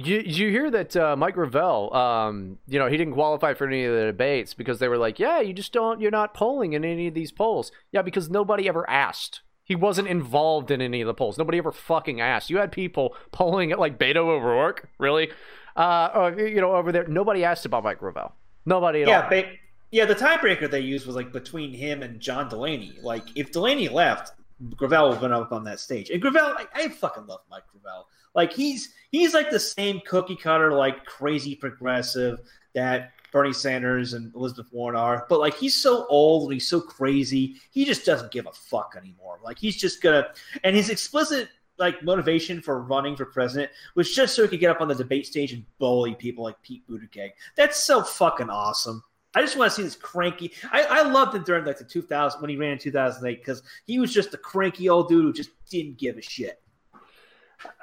You, 0.00 0.20
you 0.20 0.50
hear 0.50 0.70
that 0.70 0.96
uh, 0.96 1.16
Mike 1.16 1.34
Gravel, 1.34 1.92
um, 1.92 2.58
you 2.68 2.78
know, 2.78 2.86
he 2.86 2.96
didn't 2.96 3.14
qualify 3.14 3.54
for 3.54 3.66
any 3.66 3.84
of 3.84 3.92
the 3.92 4.04
debates 4.06 4.54
because 4.54 4.78
they 4.78 4.86
were 4.86 4.96
like, 4.96 5.18
yeah, 5.18 5.40
you 5.40 5.52
just 5.52 5.72
don't, 5.72 6.00
you're 6.00 6.12
not 6.12 6.34
polling 6.34 6.74
in 6.74 6.84
any 6.84 7.08
of 7.08 7.14
these 7.14 7.32
polls. 7.32 7.72
Yeah, 7.90 8.02
because 8.02 8.30
nobody 8.30 8.68
ever 8.68 8.88
asked. 8.88 9.40
He 9.64 9.74
wasn't 9.74 10.06
involved 10.06 10.70
in 10.70 10.80
any 10.80 11.00
of 11.00 11.08
the 11.08 11.14
polls. 11.14 11.36
Nobody 11.36 11.58
ever 11.58 11.72
fucking 11.72 12.20
asked. 12.20 12.48
You 12.48 12.58
had 12.58 12.70
people 12.70 13.16
polling 13.32 13.72
at 13.72 13.80
like 13.80 13.98
Beto 13.98 14.18
O'Rourke, 14.28 14.88
really? 14.98 15.32
Uh, 15.74 16.10
or, 16.14 16.40
you 16.46 16.60
know, 16.60 16.76
over 16.76 16.92
there. 16.92 17.06
Nobody 17.08 17.42
asked 17.42 17.66
about 17.66 17.82
Mike 17.82 17.98
Gravel. 17.98 18.32
Nobody 18.64 19.02
at 19.02 19.08
Yeah, 19.08 19.22
all. 19.22 19.30
but 19.30 19.46
yeah, 19.90 20.04
the 20.04 20.14
tiebreaker 20.14 20.70
they 20.70 20.78
used 20.78 21.08
was 21.08 21.16
like 21.16 21.32
between 21.32 21.72
him 21.74 22.04
and 22.04 22.20
John 22.20 22.48
Delaney. 22.48 22.98
Like 23.02 23.24
if 23.34 23.50
Delaney 23.50 23.88
left, 23.88 24.32
Gravel 24.76 25.08
would 25.08 25.14
have 25.14 25.22
been 25.22 25.32
up 25.32 25.50
on 25.50 25.64
that 25.64 25.80
stage. 25.80 26.08
And 26.10 26.22
Gravel, 26.22 26.54
like, 26.54 26.68
I 26.72 26.88
fucking 26.88 27.26
love 27.26 27.40
Mike 27.50 27.64
Gravel. 27.82 28.06
Like 28.34 28.52
he's 28.52 28.94
he's 29.10 29.34
like 29.34 29.50
the 29.50 29.60
same 29.60 30.00
cookie 30.06 30.36
cutter, 30.36 30.72
like 30.72 31.04
crazy 31.04 31.54
progressive 31.54 32.40
that 32.74 33.12
Bernie 33.32 33.52
Sanders 33.52 34.14
and 34.14 34.34
Elizabeth 34.34 34.72
Warren 34.72 34.96
are. 34.96 35.26
But 35.28 35.40
like 35.40 35.54
he's 35.54 35.74
so 35.74 36.06
old 36.06 36.44
and 36.44 36.54
he's 36.54 36.68
so 36.68 36.80
crazy, 36.80 37.56
he 37.70 37.84
just 37.84 38.04
doesn't 38.04 38.30
give 38.30 38.46
a 38.46 38.52
fuck 38.52 38.94
anymore. 38.96 39.38
Like 39.42 39.58
he's 39.58 39.76
just 39.76 40.02
gonna 40.02 40.28
and 40.64 40.74
his 40.74 40.90
explicit 40.90 41.48
like 41.78 42.02
motivation 42.02 42.60
for 42.60 42.82
running 42.82 43.14
for 43.16 43.24
president 43.24 43.70
was 43.94 44.12
just 44.12 44.34
so 44.34 44.42
he 44.42 44.48
could 44.48 44.60
get 44.60 44.70
up 44.70 44.80
on 44.80 44.88
the 44.88 44.94
debate 44.94 45.26
stage 45.26 45.52
and 45.52 45.64
bully 45.78 46.14
people 46.14 46.44
like 46.44 46.60
Pete 46.62 46.86
Buttigieg. 46.88 47.30
That's 47.56 47.78
so 47.78 48.02
fucking 48.02 48.50
awesome. 48.50 49.02
I 49.34 49.42
just 49.42 49.56
want 49.56 49.70
to 49.70 49.76
see 49.76 49.82
this 49.82 49.94
cranky. 49.94 50.52
I, 50.72 50.82
I 50.82 51.02
loved 51.02 51.36
him 51.36 51.44
during 51.44 51.64
like 51.64 51.78
the 51.78 51.84
2000 51.84 52.40
when 52.40 52.50
he 52.50 52.56
ran 52.56 52.72
in 52.72 52.78
2008 52.78 53.38
because 53.38 53.62
he 53.86 53.98
was 53.98 54.12
just 54.12 54.34
a 54.34 54.38
cranky 54.38 54.88
old 54.88 55.08
dude 55.08 55.24
who 55.24 55.32
just 55.32 55.50
didn't 55.70 55.98
give 55.98 56.16
a 56.16 56.22
shit. 56.22 56.60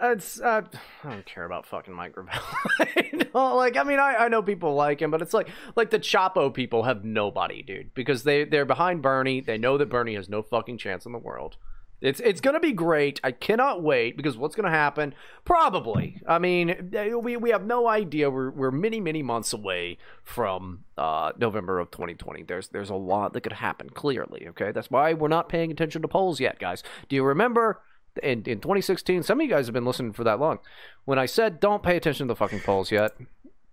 It's 0.02 0.40
uh, 0.40 0.62
I 1.04 1.10
don't 1.10 1.26
care 1.26 1.46
about 1.46 1.66
fucking 1.66 1.94
Mike 1.94 2.14
Gravel. 2.14 2.42
You 2.96 3.22
like 3.34 3.76
I 3.76 3.84
mean, 3.84 4.00
I, 4.00 4.16
I 4.16 4.28
know 4.30 4.42
people 4.42 4.74
like 4.76 5.02
him, 5.02 5.12
but 5.12 5.22
it's 5.22 5.34
like 5.34 5.50
like 5.76 5.90
the 5.90 6.00
Chapo 6.00 6.54
people 6.54 6.84
have 6.84 7.04
nobody, 7.04 7.62
dude, 7.62 7.94
because 7.94 8.24
they 8.24 8.46
they're 8.46 8.66
behind 8.66 9.02
Bernie. 9.02 9.42
They 9.42 9.58
know 9.58 9.78
that 9.78 9.90
Bernie 9.90 10.16
has 10.16 10.30
no 10.30 10.42
fucking 10.42 10.78
chance 10.78 11.06
in 11.06 11.12
the 11.12 11.18
world. 11.18 11.58
It's 12.02 12.20
it's 12.20 12.42
gonna 12.42 12.60
be 12.60 12.72
great. 12.72 13.20
I 13.24 13.32
cannot 13.32 13.82
wait 13.82 14.16
because 14.16 14.38
what's 14.38 14.56
gonna 14.56 14.70
happen? 14.70 15.14
Probably. 15.44 16.22
I 16.28 16.40
mean, 16.40 16.92
we 17.22 17.36
we 17.36 17.50
have 17.50 17.66
no 17.66 17.88
idea. 17.88 18.30
We're 18.30 18.52
we're 18.52 18.72
many 18.72 19.00
many 19.00 19.24
months 19.24 19.54
away 19.54 19.98
from 20.24 20.86
uh, 20.98 21.32
November 21.38 21.80
of 21.80 21.92
2020. 21.92 22.44
There's 22.44 22.70
there's 22.70 22.90
a 22.90 22.96
lot 22.96 23.34
that 23.34 23.42
could 23.42 23.54
happen. 23.54 23.90
Clearly, 23.90 24.48
okay. 24.50 24.72
That's 24.72 24.92
why 24.92 25.14
we're 25.14 25.30
not 25.30 25.50
paying 25.50 25.72
attention 25.72 26.02
to 26.02 26.08
polls 26.08 26.40
yet, 26.40 26.60
guys. 26.60 26.84
Do 27.10 27.16
you 27.16 27.24
remember? 27.24 27.82
In, 28.24 28.44
in 28.44 28.60
2016, 28.60 29.24
some 29.24 29.40
of 29.40 29.46
you 29.46 29.50
guys 29.50 29.68
have 29.68 29.74
been 29.74 29.86
listening 29.86 30.14
for 30.14 30.24
that 30.24 30.40
long. 30.40 30.60
When 31.06 31.20
I 31.20 31.26
said 31.26 31.60
don't 31.60 31.84
pay 31.84 31.98
attention 31.98 32.28
to 32.28 32.32
the 32.32 32.36
fucking 32.36 32.62
polls 32.62 32.92
yet, 32.92 33.14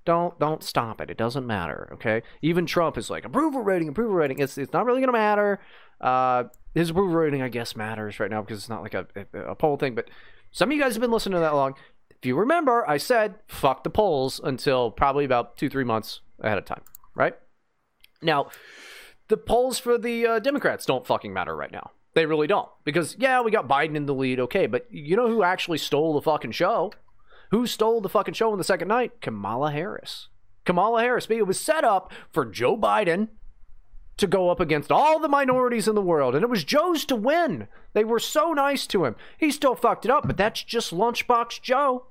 don't 0.05 0.39
don't 0.39 0.62
stop 0.62 1.01
it. 1.01 1.10
It 1.10 1.16
doesn't 1.16 1.47
matter. 1.47 1.90
Okay. 1.94 2.23
Even 2.40 2.66
Trump 2.66 2.98
is 2.98 3.10
like 3.10 3.24
approval 3.24 3.60
rating, 3.60 3.89
approval 3.89 4.14
rating. 4.14 4.39
It's 4.39 4.59
it's 4.59 4.73
not 4.73 4.85
really 4.85 5.01
gonna 5.01 5.12
matter. 5.12 5.60
Uh, 6.01 6.44
his 6.74 6.90
approval 6.90 7.14
rating, 7.14 7.43
I 7.43 7.48
guess, 7.48 7.77
matters 7.77 8.19
right 8.19 8.31
now 8.31 8.40
because 8.40 8.59
it's 8.59 8.69
not 8.69 8.82
like 8.82 8.94
a, 8.94 9.06
a, 9.35 9.55
poll 9.55 9.77
thing. 9.77 9.94
But 9.94 10.09
some 10.51 10.70
of 10.70 10.77
you 10.77 10.82
guys 10.82 10.94
have 10.94 11.01
been 11.01 11.12
listening 11.12 11.35
to 11.35 11.40
that 11.40 11.55
long. 11.55 11.74
If 12.10 12.27
you 12.27 12.36
remember, 12.36 12.89
I 12.89 12.97
said 12.97 13.36
fuck 13.47 13.85
the 13.85 13.90
polls 13.90 14.40
until 14.43 14.90
probably 14.90 15.24
about 15.24 15.56
two 15.56 15.69
three 15.69 15.85
months 15.85 16.20
ahead 16.40 16.59
of 16.59 16.64
time. 16.64 16.82
Right. 17.14 17.35
Now, 18.20 18.48
the 19.28 19.36
polls 19.36 19.78
for 19.78 19.98
the 19.98 20.27
uh, 20.27 20.39
Democrats 20.39 20.86
don't 20.86 21.06
fucking 21.06 21.32
matter 21.32 21.55
right 21.55 21.73
now. 21.73 21.93
They 22.14 22.26
really 22.26 22.47
don't. 22.47 22.68
Because, 22.84 23.16
yeah, 23.18 23.40
we 23.40 23.51
got 23.51 23.68
Biden 23.68 23.97
in 23.97 24.06
the 24.06 24.14
lead, 24.14 24.40
okay, 24.40 24.66
but 24.66 24.86
you 24.90 25.16
know 25.16 25.28
who 25.28 25.43
actually 25.43 25.78
stole 25.78 26.14
the 26.14 26.22
fucking 26.22 26.52
show? 26.52 26.93
Who 27.51 27.66
stole 27.66 28.01
the 28.01 28.09
fucking 28.09 28.34
show 28.34 28.52
on 28.52 28.59
the 28.59 28.64
second 28.64 28.89
night? 28.89 29.20
Kamala 29.20 29.72
Harris. 29.72 30.28
Kamala 30.64 31.02
Harris. 31.02 31.26
It 31.28 31.47
was 31.47 31.60
set 31.60 31.84
up 31.84 32.12
for 32.30 32.44
Joe 32.44 32.76
Biden 32.76 33.28
to 34.18 34.26
go 34.26 34.51
up 34.51 34.60
against 34.60 34.93
all 34.93 35.18
the 35.18 35.28
minorities 35.28 35.89
in 35.89 35.94
the 35.94 36.02
world, 36.02 36.34
and 36.34 36.43
it 36.43 36.51
was 36.51 36.64
Joe's 36.64 37.05
to 37.06 37.16
win. 37.16 37.68
They 37.93 38.05
were 38.05 38.18
so 38.18 38.52
nice 38.52 38.86
to 38.89 39.05
him. 39.05 39.16
He 39.39 39.51
still 39.51 39.74
fucked 39.74 40.05
it 40.05 40.10
up, 40.10 40.26
but 40.26 40.36
that's 40.36 40.62
just 40.62 40.93
Lunchbox 40.93 41.60
Joe. 41.62 42.06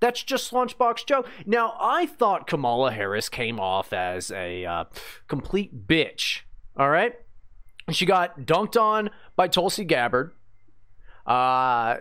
That's 0.00 0.22
just 0.22 0.52
Lunchbox 0.52 1.04
Joe. 1.06 1.24
Now, 1.44 1.76
I 1.78 2.06
thought 2.06 2.46
Kamala 2.46 2.92
Harris 2.92 3.28
came 3.28 3.60
off 3.60 3.92
as 3.92 4.30
a 4.30 4.64
uh, 4.64 4.84
complete 5.28 5.86
bitch. 5.86 6.40
All 6.76 6.88
right? 6.88 7.14
She 7.92 8.06
got 8.06 8.40
dunked 8.40 8.80
on 8.80 9.10
by 9.36 9.48
Tulsi 9.48 9.84
Gabbard. 9.84 10.32
Uh, 11.26 11.96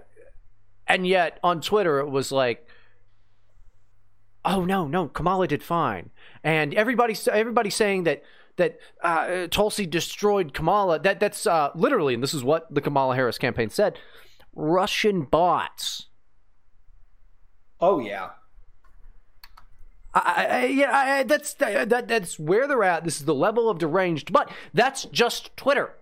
and 0.88 1.06
yet 1.06 1.40
on 1.44 1.62
Twitter, 1.62 2.00
it 2.00 2.10
was 2.10 2.32
like, 2.32 2.68
oh, 4.44 4.66
no, 4.66 4.88
no, 4.88 5.08
Kamala 5.08 5.48
did 5.48 5.62
fine. 5.62 6.10
And 6.44 6.74
everybody's, 6.74 7.28
everybody's 7.28 7.76
saying 7.76 8.04
that 8.06 8.24
that 8.60 8.78
uh, 9.04 9.48
Tulsi 9.48 9.88
destroyed 9.88 10.54
Kamala. 10.54 11.00
That 11.00 11.20
That's 11.20 11.48
uh, 11.48 11.72
literally, 11.74 12.14
and 12.14 12.22
this 12.22 12.36
is 12.36 12.44
what 12.44 12.72
the 12.74 12.82
Kamala 12.82 13.16
Harris 13.16 13.40
campaign 13.40 13.70
said, 13.70 13.98
Russian 14.54 15.24
bots. 15.24 16.08
Oh 17.80 18.00
yeah. 18.00 18.30
I, 20.14 20.48
I, 20.50 20.66
yeah, 20.66 20.92
I, 20.92 21.24
that's 21.24 21.54
that, 21.56 22.08
that's 22.08 22.40
where 22.40 22.68
they're 22.68 22.84
at. 22.84 23.04
This 23.04 23.20
is 23.20 23.26
the 23.26 23.36
level 23.36 23.70
of 23.70 23.78
deranged, 23.78 24.34
but 24.34 24.52
that's 24.74 25.06
just 25.06 25.56
Twitter. 25.56 25.94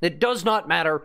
It 0.00 0.18
does 0.18 0.44
not 0.44 0.68
matter. 0.68 1.02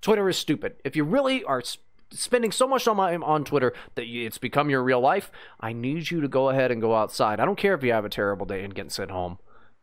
Twitter 0.00 0.28
is 0.28 0.36
stupid. 0.36 0.76
If 0.84 0.96
you 0.96 1.04
really 1.04 1.42
are 1.44 1.62
sp- 1.64 1.82
spending 2.10 2.52
so 2.52 2.68
much 2.68 2.84
time 2.84 3.24
on 3.24 3.44
Twitter 3.44 3.72
that 3.94 4.04
it's 4.04 4.38
become 4.38 4.70
your 4.70 4.82
real 4.82 5.00
life, 5.00 5.32
I 5.60 5.72
need 5.72 6.10
you 6.10 6.20
to 6.20 6.28
go 6.28 6.50
ahead 6.50 6.70
and 6.70 6.80
go 6.80 6.94
outside. 6.94 7.40
I 7.40 7.44
don't 7.44 7.58
care 7.58 7.74
if 7.74 7.82
you 7.82 7.92
have 7.92 8.04
a 8.04 8.10
terrible 8.10 8.46
day 8.46 8.62
and 8.62 8.74
getting 8.74 8.90
sent 8.90 9.10
home. 9.10 9.38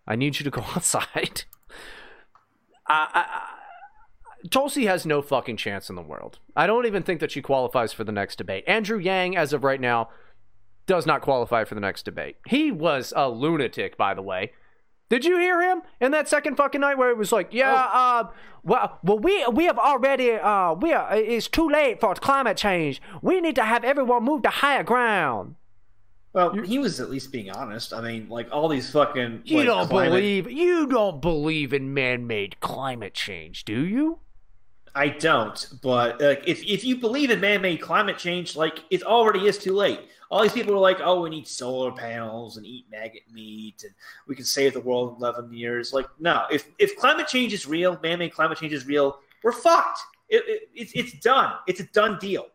I 0.07 0.15
need 0.15 0.39
you 0.39 0.43
to 0.43 0.51
go 0.51 0.61
outside. 0.75 1.43
I, 2.87 3.07
I, 3.13 4.47
Tulsi 4.49 4.85
has 4.85 5.05
no 5.05 5.21
fucking 5.21 5.57
chance 5.57 5.89
in 5.89 5.95
the 5.95 6.01
world. 6.01 6.39
I 6.55 6.67
don't 6.67 6.85
even 6.85 7.03
think 7.03 7.19
that 7.19 7.31
she 7.31 7.41
qualifies 7.41 7.93
for 7.93 8.03
the 8.03 8.11
next 8.11 8.37
debate. 8.37 8.63
Andrew 8.67 8.99
Yang, 8.99 9.37
as 9.37 9.53
of 9.53 9.63
right 9.63 9.81
now, 9.81 10.09
does 10.87 11.05
not 11.05 11.21
qualify 11.21 11.63
for 11.63 11.75
the 11.75 11.81
next 11.81 12.03
debate. 12.03 12.37
He 12.47 12.71
was 12.71 13.13
a 13.15 13.29
lunatic, 13.29 13.97
by 13.97 14.13
the 14.13 14.21
way. 14.21 14.51
Did 15.09 15.23
you 15.23 15.37
hear 15.37 15.61
him 15.61 15.83
in 16.01 16.11
that 16.11 16.27
second 16.27 16.55
fucking 16.57 16.81
night 16.81 16.97
where 16.97 17.11
it 17.11 17.17
was 17.17 17.31
like, 17.31 17.49
yeah, 17.51 17.71
Oh. 17.93 17.99
uh, 17.99 18.29
well, 18.63 18.99
well, 19.03 19.19
we 19.19 19.45
we 19.47 19.65
have 19.65 19.77
already, 19.77 20.31
uh, 20.31 20.73
we 20.73 20.93
are, 20.93 21.15
it's 21.15 21.47
too 21.47 21.69
late 21.69 21.99
for 21.99 22.15
climate 22.15 22.57
change. 22.57 23.01
We 23.21 23.39
need 23.39 23.55
to 23.55 23.63
have 23.63 23.83
everyone 23.83 24.23
move 24.23 24.41
to 24.43 24.49
higher 24.49 24.83
ground. 24.83 25.55
Well, 26.33 26.51
he 26.53 26.79
was 26.79 26.99
at 26.99 27.09
least 27.09 27.31
being 27.31 27.49
honest. 27.51 27.93
I 27.93 28.01
mean, 28.01 28.27
like 28.29 28.49
all 28.51 28.67
these 28.67 28.91
fucking. 28.91 29.43
You 29.45 29.59
like, 29.59 29.67
don't 29.67 29.87
climate- 29.89 30.11
believe, 30.13 30.51
you 30.51 30.87
don't 30.87 31.21
believe 31.21 31.71
in 31.71 31.93
man-made 31.93 32.59
climate 32.59 33.13
change, 33.13 33.63
do 33.63 33.79
you? 33.85 34.19
I 34.95 35.09
don't. 35.09 35.69
But 35.83 36.19
like, 36.19 36.43
if 36.47 36.63
if 36.63 36.83
you 36.83 36.97
believe 36.97 37.29
in 37.29 37.39
man-made 37.39 37.79
climate 37.81 38.17
change, 38.17 38.55
like 38.55 38.79
it 38.89 39.03
already 39.03 39.45
is 39.47 39.57
too 39.57 39.73
late. 39.73 39.99
All 40.31 40.41
these 40.41 40.53
people 40.53 40.73
are 40.73 40.79
like, 40.79 40.99
"Oh, 41.03 41.21
we 41.21 41.29
need 41.29 41.47
solar 41.47 41.91
panels 41.91 42.57
and 42.57 42.65
eat 42.65 42.85
maggot 42.89 43.23
meat, 43.31 43.83
and 43.83 43.93
we 44.27 44.35
can 44.35 44.45
save 44.45 44.73
the 44.73 44.81
world 44.81 45.11
in 45.11 45.15
eleven 45.17 45.53
years." 45.53 45.93
Like, 45.93 46.07
no. 46.19 46.43
If 46.51 46.67
if 46.79 46.97
climate 46.97 47.27
change 47.27 47.53
is 47.53 47.67
real, 47.67 47.99
man-made 48.01 48.33
climate 48.33 48.57
change 48.57 48.73
is 48.73 48.85
real, 48.87 49.19
we're 49.43 49.51
fucked. 49.51 49.99
It, 50.29 50.43
it, 50.47 50.69
it's 50.73 50.91
it's 50.93 51.19
done. 51.23 51.53
It's 51.67 51.79
a 51.79 51.85
done 51.85 52.17
deal. 52.19 52.47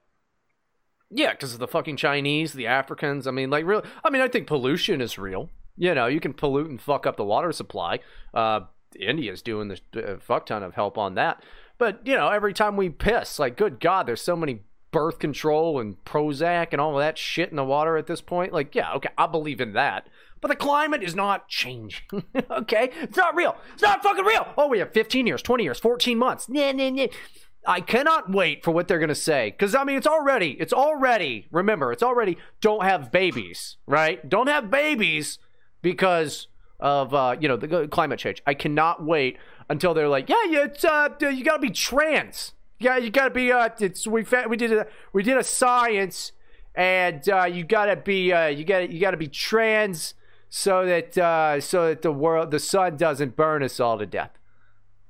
Yeah, 1.10 1.32
because 1.32 1.52
of 1.52 1.58
the 1.58 1.68
fucking 1.68 1.96
Chinese, 1.96 2.52
the 2.52 2.66
Africans. 2.66 3.26
I 3.26 3.32
mean, 3.32 3.50
like, 3.50 3.64
real. 3.64 3.82
I 4.04 4.10
mean, 4.10 4.22
I 4.22 4.28
think 4.28 4.46
pollution 4.46 5.00
is 5.00 5.18
real. 5.18 5.50
You 5.76 5.94
know, 5.94 6.06
you 6.06 6.20
can 6.20 6.34
pollute 6.34 6.68
and 6.68 6.80
fuck 6.80 7.06
up 7.06 7.16
the 7.16 7.24
water 7.24 7.52
supply. 7.52 8.00
Uh, 8.34 8.60
India's 8.98 9.42
doing 9.42 9.68
this 9.68 9.80
fuck 10.20 10.46
ton 10.46 10.62
of 10.62 10.74
help 10.74 10.98
on 10.98 11.14
that. 11.14 11.42
But 11.78 12.06
you 12.06 12.14
know, 12.14 12.28
every 12.28 12.52
time 12.52 12.76
we 12.76 12.90
piss, 12.90 13.38
like, 13.38 13.56
good 13.56 13.80
God, 13.80 14.06
there's 14.06 14.20
so 14.20 14.36
many 14.36 14.60
birth 14.90 15.18
control 15.18 15.78
and 15.78 16.02
Prozac 16.04 16.68
and 16.72 16.80
all 16.80 16.96
of 16.96 17.00
that 17.00 17.18
shit 17.18 17.50
in 17.50 17.56
the 17.56 17.64
water 17.64 17.96
at 17.96 18.06
this 18.06 18.20
point. 18.20 18.52
Like, 18.52 18.74
yeah, 18.74 18.92
okay, 18.94 19.10
I 19.16 19.26
believe 19.26 19.60
in 19.60 19.72
that. 19.74 20.08
But 20.40 20.48
the 20.48 20.56
climate 20.56 21.02
is 21.02 21.14
not 21.14 21.48
changing. 21.48 22.24
okay, 22.50 22.90
it's 22.94 23.16
not 23.16 23.34
real. 23.34 23.56
It's 23.74 23.82
not 23.82 24.02
fucking 24.02 24.24
real. 24.24 24.46
Oh, 24.56 24.68
we 24.68 24.78
have 24.78 24.92
15 24.92 25.26
years, 25.26 25.42
20 25.42 25.64
years, 25.64 25.78
14 25.78 26.18
months. 26.18 26.48
Nah, 26.48 26.72
nah, 26.72 26.90
nah. 26.90 27.06
I 27.66 27.82
cannot 27.82 28.30
wait 28.30 28.64
for 28.64 28.70
what 28.70 28.88
they're 28.88 28.98
gonna 28.98 29.14
say 29.14 29.50
because 29.50 29.74
I 29.74 29.84
mean 29.84 29.98
it's 29.98 30.06
already 30.06 30.52
it's 30.52 30.72
already 30.72 31.46
remember 31.50 31.92
it's 31.92 32.02
already 32.02 32.38
don't 32.62 32.84
have 32.84 33.12
babies 33.12 33.76
right 33.86 34.26
don't 34.26 34.46
have 34.46 34.70
babies 34.70 35.38
because 35.82 36.48
of 36.78 37.12
uh, 37.12 37.36
you 37.38 37.48
know 37.48 37.58
the 37.58 37.86
climate 37.88 38.18
change. 38.18 38.42
I 38.46 38.54
cannot 38.54 39.04
wait 39.04 39.36
until 39.68 39.92
they're 39.92 40.08
like 40.08 40.30
yeah 40.30 40.42
yeah 40.48 40.64
it's 40.64 40.84
uh 40.84 41.10
you 41.20 41.44
gotta 41.44 41.60
be 41.60 41.68
trans 41.68 42.52
yeah 42.80 42.96
you 42.96 43.10
gotta 43.10 43.30
be 43.30 43.52
uh 43.52 43.68
it's 43.78 44.06
we 44.06 44.24
we 44.48 44.56
did 44.56 44.72
a 44.72 44.86
we 45.12 45.22
did 45.22 45.36
a 45.36 45.44
science 45.44 46.32
and 46.74 47.28
uh, 47.28 47.44
you 47.44 47.62
gotta 47.62 47.94
be 47.94 48.32
uh 48.32 48.46
you 48.46 48.64
gotta 48.64 48.92
you 48.92 49.00
gotta 49.00 49.16
be 49.16 49.28
trans 49.28 50.14
so 50.50 50.84
that 50.84 51.16
uh, 51.16 51.60
so 51.60 51.88
that 51.88 52.02
the 52.02 52.12
world, 52.12 52.50
the 52.50 52.58
sun 52.58 52.96
doesn't 52.96 53.36
burn 53.36 53.62
us 53.62 53.80
all 53.80 53.98
to 53.98 54.04
death. 54.04 54.32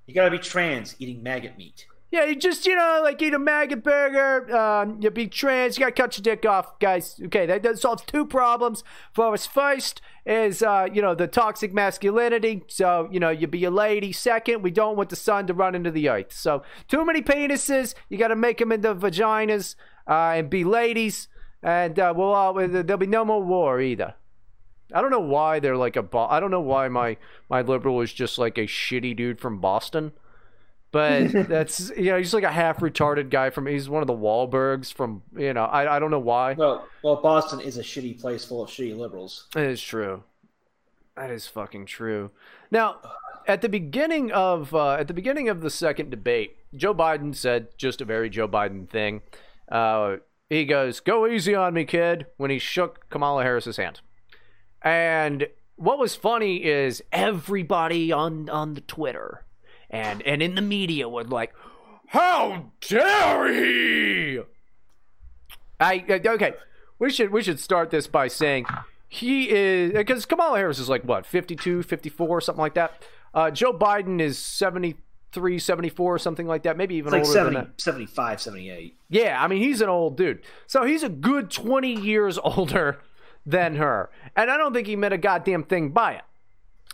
You 0.07 0.15
gotta 0.15 0.31
be 0.31 0.39
trans, 0.39 0.95
eating 0.99 1.23
maggot 1.23 1.57
meat. 1.57 1.87
Yeah, 2.11 2.25
you 2.25 2.35
just 2.35 2.67
you 2.67 2.75
know 2.75 3.01
like 3.05 3.23
eat 3.23 3.35
a 3.35 3.39
maggot 3.39 3.85
burger. 3.85 4.57
Um, 4.57 4.99
you 5.01 5.11
be 5.11 5.29
trans. 5.29 5.79
You 5.79 5.85
gotta 5.85 5.93
cut 5.93 6.19
your 6.19 6.23
dick 6.23 6.45
off, 6.45 6.77
guys. 6.81 7.21
Okay, 7.27 7.47
that, 7.47 7.63
that 7.63 7.79
solves 7.79 8.03
two 8.05 8.27
problems 8.27 8.83
for 9.13 9.33
us. 9.33 9.47
First 9.47 10.03
is 10.27 10.61
uh, 10.61 10.89
you 10.93 11.03
know 11.03 11.15
the 11.15 11.29
toxic 11.29 11.73
masculinity. 11.73 12.65
So 12.67 13.09
you 13.13 13.21
know 13.21 13.31
you 13.31 13.47
be 13.47 13.65
a 13.65 13.71
lady. 13.71 14.13
Second, 14.13 14.63
we 14.63 14.73
don't 14.73 14.97
want 14.97 15.11
the 15.11 15.17
sun 15.17 15.47
to 15.47 15.55
run 15.55 15.77
into 15.77 15.93
the 15.93 16.09
earth. 16.09 16.33
So 16.33 16.65
too 16.89 17.05
many 17.05 17.23
penises. 17.23 17.95
You 18.09 18.19
gotta 18.19 18.37
make 18.37 18.59
them 18.59 18.73
into 18.73 18.93
vaginas 18.95 19.77
uh, 20.09 20.33
and 20.35 20.51
be 20.51 20.65
ladies. 20.65 21.29
And 21.63 21.99
uh, 21.99 22.13
we'll 22.17 22.33
all, 22.33 22.55
there'll 22.55 22.97
be 22.97 23.07
no 23.07 23.25
more 23.25 23.43
war 23.43 23.81
either. 23.81 24.15
I 24.93 25.03
don't 25.03 25.11
know 25.11 25.21
why 25.21 25.61
they're 25.61 25.77
like 25.77 25.97
a. 25.97 26.03
Bo- 26.03 26.27
I 26.27 26.41
don't 26.41 26.51
know 26.51 26.61
why 26.61 26.89
my 26.89 27.17
my 27.49 27.63
liberal 27.63 28.01
is 28.01 28.13
just 28.13 28.39
like 28.39 28.59
a 28.59 28.63
shitty 28.63 29.17
dude 29.17 29.41
from 29.41 29.61
Boston. 29.61 30.13
But 30.93 31.33
that's 31.49 31.91
you 31.97 32.07
know 32.07 32.19
he's 32.19 32.35
like 32.35 32.45
a 32.45 32.51
half 32.51 32.79
retarded 32.79 33.31
guy 33.31 33.51
from 33.51 33.67
he's 33.67 33.89
one 33.89 34.03
of 34.03 34.07
the 34.07 34.15
Wahlbergs 34.15 34.93
from 34.93 35.23
you 35.37 35.53
know 35.53 35.65
I 35.65 35.97
I 35.97 35.99
don't 35.99 36.11
know 36.11 36.19
why. 36.19 36.55
Well, 36.55 36.87
well, 37.03 37.17
Boston 37.17 37.61
is 37.61 37.79
a 37.79 37.83
shitty 37.83 38.21
place 38.21 38.45
full 38.45 38.63
of 38.63 38.71
shitty 38.71 38.97
liberals. 38.97 39.47
That 39.55 39.67
is 39.67 39.81
true. 39.81 40.25
That 41.17 41.31
is 41.31 41.47
fucking 41.47 41.87
true. 41.87 42.31
Now, 42.71 42.97
at 43.47 43.63
the 43.63 43.69
beginning 43.69 44.33
of 44.33 44.75
uh, 44.75 44.93
at 44.93 45.09
the 45.09 45.15
beginning 45.15 45.49
of 45.49 45.61
the 45.61 45.71
second 45.71 46.11
debate, 46.11 46.57
Joe 46.75 46.95
Biden 46.95 47.35
said 47.35 47.69
just 47.77 48.01
a 48.01 48.05
very 48.05 48.31
Joe 48.31 48.49
Biden 48.49 48.89
thing. 48.89 49.23
Uh, 49.71 50.17
he 50.49 50.65
goes, 50.65 51.01
"Go 51.01 51.27
easy 51.27 51.55
on 51.55 51.75
me, 51.75 51.85
kid," 51.85 52.27
when 52.37 52.51
he 52.51 52.59
shook 52.59 53.09
Kamala 53.11 53.43
Harris's 53.43 53.77
hand. 53.77 54.01
And 54.83 55.49
what 55.77 55.99
was 55.99 56.15
funny 56.15 56.65
is 56.65 57.03
everybody 57.13 58.11
on 58.13 58.49
on 58.49 58.75
the 58.75 58.81
Twitter 58.81 59.45
and 59.91 60.23
and 60.23 60.43
in 60.43 60.55
the 60.55 60.63
media 60.63 61.09
was 61.09 61.29
like, 61.29 61.53
"How 62.09 62.71
dare 62.81 63.53
he!" 63.53 64.41
I 65.79 66.05
okay. 66.09 66.55
We 66.99 67.11
should 67.11 67.31
we 67.33 67.43
should 67.43 67.59
start 67.59 67.91
this 67.91 68.07
by 68.07 68.29
saying 68.29 68.67
he 69.09 69.51
is 69.51 69.93
because 69.93 70.27
Kamala 70.27 70.59
Harris 70.59 70.79
is 70.79 70.89
like 70.89 71.03
what 71.03 71.27
52, 71.27 71.83
54, 71.83 72.41
something 72.43 72.61
like 72.61 72.75
that. 72.75 73.03
Uh, 73.33 73.51
Joe 73.51 73.73
Biden 73.73 74.21
is 74.21 74.39
73, 74.39 75.59
74, 75.59 76.19
something 76.19 76.47
like 76.47 76.65
that. 76.65 76.77
Maybe 76.77 76.97
even 76.97 77.15
It's 77.15 77.29
like 77.29 77.37
older 77.45 77.51
70, 77.51 77.55
than 77.57 77.65
that. 77.65 77.81
75, 77.81 78.41
78. 78.41 78.97
Yeah, 79.09 79.43
I 79.43 79.49
mean 79.49 79.63
he's 79.63 79.81
an 79.81 79.89
old 79.89 80.17
dude. 80.17 80.43
So 80.67 80.85
he's 80.85 81.03
a 81.03 81.09
good 81.09 81.51
20 81.51 81.95
years 81.95 82.39
older 82.45 82.99
than 83.47 83.77
her. 83.77 84.11
And 84.37 84.51
I 84.51 84.57
don't 84.57 84.73
think 84.75 84.87
he 84.87 84.97
meant 84.97 85.15
a 85.15 85.19
goddamn 85.19 85.65
thing 85.65 85.91
by 85.91 86.15
it. 86.15 86.23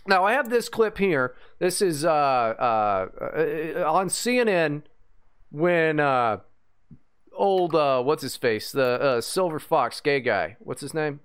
Now 0.08 0.24
I 0.24 0.32
have 0.32 0.50
this 0.50 0.68
clip 0.68 0.98
here. 0.98 1.34
This 1.58 1.82
is 1.82 2.04
uh, 2.04 2.10
uh, 2.10 3.08
uh, 3.20 3.90
on 3.92 4.08
CNN 4.08 4.82
when 5.50 6.00
uh, 6.00 6.38
old 7.32 7.74
uh, 7.74 8.02
what's 8.02 8.22
his 8.22 8.36
face 8.36 8.72
the 8.72 9.00
uh, 9.00 9.20
Silver 9.20 9.58
Fox 9.58 10.00
gay 10.00 10.20
guy. 10.20 10.56
What's 10.60 10.80
his 10.80 10.94
name? 10.94 11.20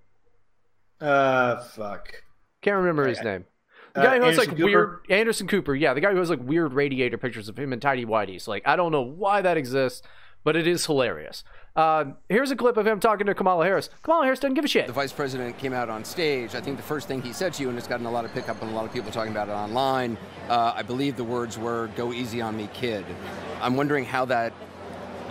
Uh, 0.99 1.57
fuck. 1.63 2.23
Can't 2.61 2.77
remember 2.77 3.07
his 3.07 3.21
name. 3.23 3.45
The 3.93 4.01
Uh, 4.01 4.03
guy 4.03 4.17
who 4.19 4.23
has 4.23 4.37
like 4.37 4.49
Anderson 4.49 4.65
weird 4.65 4.99
Anderson 5.09 5.47
Cooper. 5.47 5.75
Yeah, 5.75 5.93
the 5.93 6.01
guy 6.01 6.11
who 6.11 6.19
has 6.19 6.29
like 6.29 6.39
weird 6.41 6.73
radiator 6.73 7.17
pictures 7.17 7.49
of 7.49 7.57
him 7.57 7.73
and 7.73 7.81
tidy 7.81 8.05
whities. 8.05 8.47
Like 8.47 8.63
I 8.65 8.75
don't 8.75 8.91
know 8.91 9.01
why 9.01 9.41
that 9.41 9.57
exists, 9.57 10.01
but 10.43 10.55
it 10.55 10.67
is 10.67 10.85
hilarious. 10.85 11.43
Um, 11.75 12.17
here's 12.27 12.51
a 12.51 12.55
clip 12.55 12.75
of 12.75 12.85
him 12.85 12.99
talking 12.99 13.27
to 13.27 13.33
Kamala 13.33 13.63
Harris. 13.63 13.89
Kamala 14.03 14.25
Harris 14.25 14.39
doesn't 14.39 14.55
give 14.55 14.65
a 14.65 14.67
shit. 14.67 14.87
The 14.87 14.93
vice 14.93 15.13
president 15.13 15.57
came 15.57 15.71
out 15.73 15.89
on 15.89 16.03
stage. 16.03 16.53
I 16.53 16.59
think 16.61 16.75
the 16.77 16.83
first 16.83 17.07
thing 17.07 17.21
he 17.21 17.31
said 17.31 17.53
to 17.53 17.63
you, 17.63 17.69
and 17.69 17.77
it's 17.77 17.87
gotten 17.87 18.05
a 18.05 18.11
lot 18.11 18.25
of 18.25 18.33
pickup 18.33 18.61
and 18.61 18.69
a 18.71 18.73
lot 18.75 18.85
of 18.85 18.91
people 18.91 19.09
talking 19.11 19.31
about 19.31 19.47
it 19.47 19.53
online. 19.53 20.17
Uh, 20.49 20.73
I 20.75 20.81
believe 20.81 21.15
the 21.15 21.23
words 21.23 21.57
were 21.57 21.87
"Go 21.95 22.11
easy 22.11 22.41
on 22.41 22.57
me, 22.57 22.69
kid." 22.73 23.05
I'm 23.61 23.77
wondering 23.77 24.03
how 24.03 24.25
that 24.25 24.51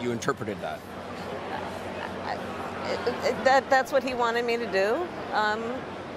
you 0.00 0.12
interpreted 0.12 0.58
that. 0.62 0.80
It- 2.88 3.24
it- 3.24 3.44
that 3.44 3.68
that's 3.70 3.92
what 3.92 4.02
he 4.02 4.14
wanted 4.14 4.44
me 4.44 4.56
to 4.56 4.66
do. 4.66 4.94
Um, 5.34 5.62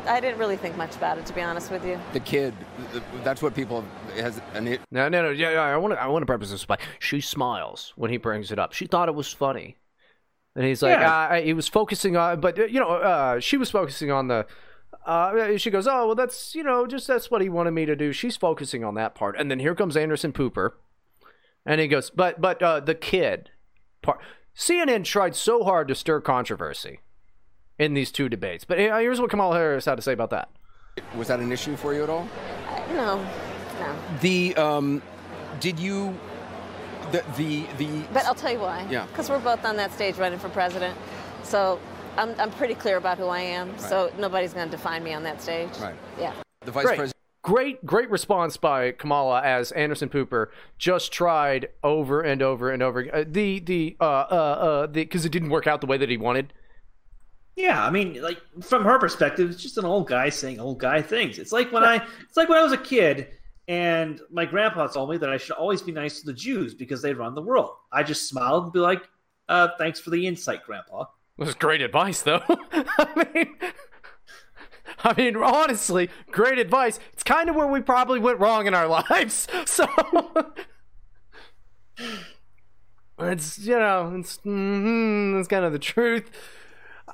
I 0.07 0.19
didn't 0.19 0.37
really 0.39 0.57
think 0.57 0.75
much 0.75 0.95
about 0.95 1.17
it, 1.17 1.25
to 1.27 1.33
be 1.33 1.41
honest 1.41 1.69
with 1.71 1.85
you. 1.85 1.99
The 2.13 2.19
kid. 2.19 2.53
th- 2.91 3.03
That's 3.23 3.41
what 3.41 3.53
people 3.55 3.85
has. 4.15 4.41
And 4.53 4.67
it, 4.67 4.81
No, 4.91 5.07
no, 5.07 5.21
no. 5.23 5.29
Yeah, 5.29 5.51
yeah. 5.51 5.61
I 5.61 5.77
want 5.77 5.93
to. 5.93 6.01
I 6.01 6.07
want 6.07 6.23
to 6.23 6.25
preface 6.25 6.51
this 6.51 6.65
by 6.65 6.77
she 6.99 7.21
smiles 7.21 7.93
when 7.95 8.09
he 8.11 8.17
brings 8.17 8.51
it 8.51 8.59
up. 8.59 8.73
She 8.73 8.85
thought 8.85 9.07
it 9.07 9.15
was 9.15 9.31
funny, 9.31 9.77
and 10.55 10.65
he's 10.65 10.81
like, 10.81 10.99
Yeah. 10.99 11.11
uh, 11.11 11.41
he 11.41 11.53
was 11.53 11.67
focusing 11.67 12.15
on, 12.17 12.39
but 12.39 12.57
uh, 12.59 12.65
you 12.65 12.79
know, 12.79 12.89
uh, 12.89 13.39
she 13.39 13.57
was 13.57 13.69
focusing 13.71 14.11
on 14.11 14.27
the. 14.27 14.45
Uh, 15.05 15.57
she 15.57 15.69
goes, 15.69 15.87
oh 15.87 16.07
well, 16.07 16.15
that's 16.15 16.55
you 16.55 16.63
know, 16.63 16.85
just 16.87 17.07
that's 17.07 17.29
what 17.29 17.41
he 17.41 17.49
wanted 17.49 17.71
me 17.71 17.85
to 17.85 17.95
do. 17.95 18.13
She's 18.13 18.37
focusing 18.37 18.83
on 18.83 18.95
that 18.95 19.15
part, 19.15 19.35
and 19.37 19.49
then 19.51 19.59
here 19.59 19.75
comes 19.75 19.97
Anderson 19.97 20.31
Pooper, 20.31 20.71
and 21.65 21.81
he 21.81 21.87
goes, 21.87 22.09
but 22.09 22.39
but 22.39 22.61
uh, 22.61 22.79
the 22.79 22.95
kid 22.95 23.49
part. 24.01 24.19
CNN 24.55 25.03
tried 25.03 25.35
so 25.35 25.63
hard 25.63 25.87
to 25.87 25.95
stir 25.95 26.21
controversy 26.21 26.99
in 27.79 27.95
these 27.95 28.11
two 28.11 28.29
debates, 28.29 28.63
but 28.65 28.79
uh, 28.79 28.97
here's 28.99 29.19
what 29.19 29.29
Kamala 29.31 29.55
Harris 29.55 29.85
had 29.85 29.95
to 29.95 30.01
say 30.03 30.13
about 30.13 30.29
that. 30.29 30.49
was 31.15 31.27
that 31.27 31.39
an 31.39 31.51
issue 31.51 31.75
for 31.75 31.93
you 31.93 32.03
at 32.03 32.09
all? 32.09 32.29
No, 32.89 33.17
no. 33.79 33.95
The 34.21 34.55
um, 34.55 35.01
did 35.59 35.79
you 35.79 36.15
the 37.11 37.23
the 37.37 37.65
the 37.77 38.03
But 38.13 38.25
I'll 38.25 38.35
tell 38.35 38.51
you 38.51 38.59
why. 38.59 38.87
Yeah. 38.89 39.05
Because 39.07 39.29
we're 39.29 39.39
both 39.39 39.63
on 39.65 39.75
that 39.77 39.91
stage 39.93 40.17
running 40.17 40.39
for 40.39 40.49
president. 40.49 40.97
So 41.43 41.79
I'm, 42.17 42.35
I'm 42.39 42.51
pretty 42.51 42.75
clear 42.75 42.97
about 42.97 43.17
who 43.17 43.25
I 43.27 43.41
am. 43.41 43.77
So 43.77 44.11
nobody's 44.17 44.53
going 44.53 44.67
to 44.69 44.71
define 44.71 45.03
me 45.03 45.13
on 45.13 45.23
that 45.23 45.41
stage. 45.41 45.69
Right. 45.79 45.95
Yeah. 46.19 46.33
the 46.65 46.71
vice 46.71 46.85
Great. 46.85 46.97
president. 46.97 47.13
Great, 47.41 47.85
great 47.85 48.09
response 48.09 48.55
by 48.55 48.91
Kamala 48.93 49.41
as 49.41 49.73
Anderson 49.73 50.07
Pooper 50.07 50.47
just 50.77 51.11
tried 51.11 51.67
over 51.83 52.21
and 52.21 52.41
over 52.41 52.71
and 52.71 52.81
over 52.81 53.05
uh, 53.13 53.25
the 53.27 53.59
the 53.59 53.97
uh 53.99 54.03
uh 54.03 54.05
uh 54.05 54.85
the 54.85 55.01
because 55.03 55.25
it 55.25 55.31
didn't 55.33 55.49
work 55.49 55.67
out 55.67 55.81
the 55.81 55.87
way 55.87 55.97
that 55.97 56.09
he 56.09 56.15
wanted. 56.15 56.53
Yeah, 57.57 57.85
I 57.85 57.89
mean, 57.91 58.21
like 58.21 58.39
from 58.61 58.85
her 58.85 58.97
perspective, 58.97 59.49
it's 59.49 59.61
just 59.61 59.77
an 59.77 59.83
old 59.85 60.07
guy 60.07 60.29
saying 60.29 60.59
old 60.61 60.79
guy 60.79 61.01
things. 61.01 61.37
It's 61.37 61.51
like 61.51 61.71
when 61.73 61.83
I, 61.83 61.97
it's 62.21 62.37
like 62.37 62.47
when 62.49 62.57
I 62.57 62.63
was 62.63 62.71
a 62.71 62.77
kid, 62.77 63.27
and 63.67 64.19
my 64.31 64.45
grandpa 64.45 64.87
told 64.87 65.09
me 65.09 65.17
that 65.17 65.29
I 65.29 65.37
should 65.37 65.55
always 65.55 65.81
be 65.81 65.91
nice 65.91 66.19
to 66.19 66.25
the 66.25 66.33
Jews 66.33 66.73
because 66.73 67.01
they 67.01 67.13
run 67.13 67.35
the 67.35 67.41
world. 67.41 67.71
I 67.91 68.03
just 68.03 68.27
smiled 68.27 68.65
and 68.65 68.73
be 68.73 68.79
like, 68.79 69.03
uh, 69.47 69.69
"Thanks 69.77 69.99
for 69.99 70.09
the 70.09 70.27
insight, 70.27 70.65
Grandpa." 70.65 71.05
It 71.37 71.45
was 71.45 71.55
great 71.55 71.81
advice, 71.81 72.21
though. 72.21 72.43
I 72.47 73.27
mean, 73.33 73.55
I 75.03 75.13
mean, 75.15 75.35
honestly, 75.37 76.09
great 76.31 76.59
advice. 76.59 76.99
It's 77.13 77.23
kind 77.23 77.49
of 77.49 77.55
where 77.55 77.67
we 77.67 77.81
probably 77.81 78.19
went 78.19 78.39
wrong 78.39 78.67
in 78.67 78.73
our 78.73 78.87
lives. 79.09 79.47
So 79.65 79.85
it's 83.19 83.59
you 83.59 83.77
know, 83.77 84.13
it's 84.17 84.39
mm, 84.39 85.39
it's 85.39 85.47
kind 85.47 85.65
of 85.65 85.71
the 85.71 85.79
truth. 85.79 86.29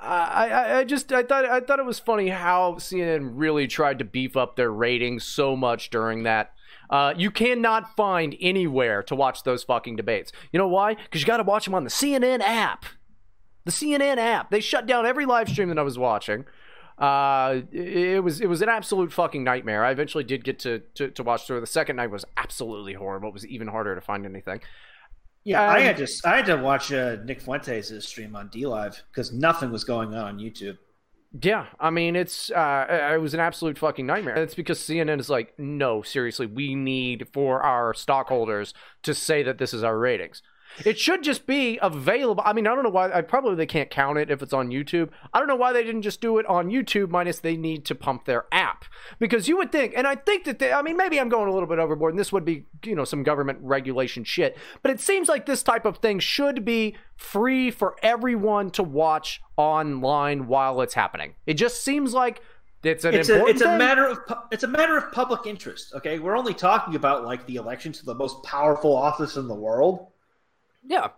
I, 0.02 0.50
I, 0.50 0.78
I 0.80 0.84
just 0.84 1.12
I 1.12 1.24
thought 1.24 1.46
I 1.46 1.60
thought 1.60 1.80
it 1.80 1.86
was 1.86 2.00
funny 2.00 2.30
how 2.30 2.76
CNN 2.76 3.32
really 3.34 3.68
tried 3.68 4.00
to 4.00 4.06
beef 4.06 4.38
up 4.38 4.56
their 4.56 4.72
ratings 4.72 5.26
so 5.26 5.56
much 5.56 5.90
during 5.90 6.24
that. 6.24 6.54
Uh, 6.90 7.14
you 7.16 7.30
cannot 7.30 7.96
find 7.96 8.36
anywhere 8.40 9.04
to 9.04 9.16
watch 9.16 9.44
those 9.44 9.64
fucking 9.64 9.96
debates. 9.96 10.32
You 10.52 10.58
know 10.58 10.68
why? 10.68 10.96
Because 10.96 11.22
you 11.22 11.28
got 11.28 11.38
to 11.38 11.44
watch 11.44 11.66
them 11.66 11.76
on 11.76 11.84
the 11.84 11.90
CNN 11.90 12.42
app. 12.42 12.86
The 13.66 13.72
CNN 13.72 14.18
app. 14.18 14.50
They 14.50 14.60
shut 14.60 14.88
down 14.88 15.06
every 15.06 15.26
live 15.26 15.50
stream 15.50 15.70
that 15.70 15.78
I 15.78 15.84
was 15.84 16.00
watching. 16.00 16.46
Uh, 16.98 17.62
it 17.72 18.24
was 18.24 18.42
it 18.42 18.48
was 18.48 18.62
an 18.62 18.70
absolute 18.70 19.14
fucking 19.14 19.44
nightmare. 19.44 19.86
I 19.86 19.92
eventually 19.92 20.24
did 20.24 20.44
get 20.44 20.60
to 20.60 20.80
to, 20.96 21.10
to 21.12 21.24
watch 21.24 21.46
through. 21.46 21.62
The 21.62 21.68
second 21.68 21.98
night 21.98 22.12
was 22.12 22.26
absolutely 22.38 22.94
horrible. 22.94 23.30
It 23.30 23.34
was 23.34 23.48
even 23.48 23.68
harder 23.68 23.96
to 23.96 24.02
find 24.02 24.26
anything. 24.26 24.62
Yeah, 25.44 25.62
I 25.68 25.80
Um, 25.80 25.82
had 25.82 25.98
to 25.98 26.08
I 26.24 26.38
had 26.38 26.46
to 26.48 26.56
watch 26.58 26.92
uh, 26.94 27.18
Nick 27.26 27.42
Fuentes' 27.42 28.08
stream 28.08 28.36
on 28.38 28.48
D 28.50 28.66
Live 28.66 29.04
because 29.12 29.34
nothing 29.34 29.72
was 29.72 29.84
going 29.84 30.14
on 30.16 30.26
on 30.26 30.38
YouTube. 30.40 30.78
Yeah, 31.42 31.68
I 31.80 31.92
mean 31.92 32.16
it's 32.16 32.50
uh, 32.50 33.12
it 33.14 33.22
was 33.22 33.36
an 33.36 33.40
absolute 33.40 33.78
fucking 33.78 34.06
nightmare. 34.06 34.36
It's 34.38 34.56
because 34.56 34.80
CNN 34.80 35.20
is 35.20 35.30
like, 35.30 35.54
no, 35.60 36.02
seriously, 36.02 36.48
we 36.48 36.74
need 36.74 37.28
for 37.34 37.62
our 37.62 37.94
stockholders 37.94 38.74
to 39.04 39.14
say 39.14 39.44
that 39.44 39.60
this 39.60 39.72
is 39.74 39.84
our 39.84 39.96
ratings. 39.98 40.42
It 40.86 41.00
should 41.00 41.24
just 41.24 41.46
be 41.46 41.78
available. 41.82 42.44
I 42.46 42.54
mean, 42.54 42.68
I 42.68 42.76
don't 42.76 42.84
know 42.84 42.90
why. 42.90 43.12
I 43.12 43.22
probably 43.22 43.56
they 43.56 43.66
can't 43.66 43.90
count 43.90 44.18
it 44.18 44.30
if 44.30 44.42
it's 44.42 44.54
on 44.54 44.70
YouTube. 44.70 45.10
I 45.34 45.40
don't 45.40 45.48
know 45.48 45.56
why 45.56 45.74
they 45.74 45.84
didn't 45.84 46.04
just 46.04 46.22
do 46.22 46.38
it 46.38 46.46
on 46.46 46.70
YouTube. 46.70 47.10
Minus 47.10 47.40
they 47.40 47.58
need 47.58 47.86
to 47.86 47.96
pump 47.96 48.26
their 48.26 48.46
app 48.52 48.86
because 49.20 49.48
you 49.48 49.58
would 49.58 49.72
think, 49.72 49.94
and 49.96 50.08
I 50.08 50.16
think 50.16 50.46
that 50.46 50.60
they. 50.60 50.72
I 50.72 50.82
mean, 50.82 50.98
maybe 50.98 51.20
I'm 51.20 51.30
going 51.30 51.50
a 51.50 51.54
little 51.54 51.68
bit 51.68 51.80
overboard, 51.80 52.14
and 52.14 52.20
this 52.20 52.32
would 52.32 52.46
be 52.46 52.66
you 52.86 52.96
know 52.96 53.06
some 53.06 53.24
government 53.24 53.60
regulation 53.62 54.24
shit. 54.24 54.58
But 54.82 54.92
it 54.92 55.00
seems 55.00 55.28
like 55.28 55.46
this 55.46 55.64
type 55.64 55.86
of 55.86 55.98
thing 55.98 56.20
should 56.20 56.64
be 56.64 56.96
free 57.16 57.72
for 57.72 57.96
everyone 58.02 58.72
to 58.72 58.84
watch 58.84 59.42
online 59.58 60.48
while 60.48 60.82
it's 60.82 60.94
happening. 60.94 61.36
It 61.46 61.56
just 61.56 61.84
seems 61.84 62.14
like 62.14 62.42
it's 62.84 63.04
an 63.04 63.14
It's 63.14 63.30
a 63.30 63.34
important 63.34 63.58
it's 63.58 63.66
a 63.66 63.78
matter 63.78 64.08
of 64.08 64.20
it's 64.52 64.64
a 64.64 64.68
matter 64.68 64.98
of 64.98 65.12
public 65.12 65.46
interest. 65.46 65.94
Okay, 65.96 66.20
we're 66.20 66.38
only 66.38 66.54
talking 66.54 66.96
about 66.96 67.26
like 67.26 67.46
the 67.46 67.56
election 67.58 67.92
to 67.92 68.06
the 68.06 68.16
most 68.16 68.42
powerful 68.44 68.96
office 68.96 69.36
in 69.36 69.48
the 69.48 69.56
world. 69.56 70.08
Yeah. 70.86 71.10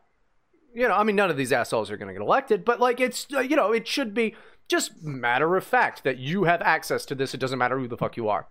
You 0.74 0.88
know, 0.88 0.96
I 0.96 1.04
mean, 1.04 1.16
none 1.16 1.30
of 1.30 1.38
these 1.38 1.52
assholes 1.52 1.92
are 1.92 1.98
going 1.98 2.08
to 2.08 2.14
get 2.14 2.22
elected, 2.22 2.64
but 2.64 2.80
like, 2.80 3.00
it's, 3.00 3.28
uh, 3.34 3.40
you 3.42 3.56
know, 3.56 3.72
it 3.74 3.88
should 3.88 4.14
be 4.14 4.36
Just 4.70 5.04
matter 5.04 5.58
of 5.58 5.66
fact 5.66 6.04
that 6.06 6.18
you 6.18 6.46
have 6.46 6.62
access 6.62 7.06
to 7.08 7.16
this. 7.16 7.34
It 7.34 7.40
doesn't 7.42 7.60
matter 7.60 7.78
who 7.78 7.90
the 7.90 7.98
fuck 7.98 8.16
you 8.16 8.30
are. 8.30 8.48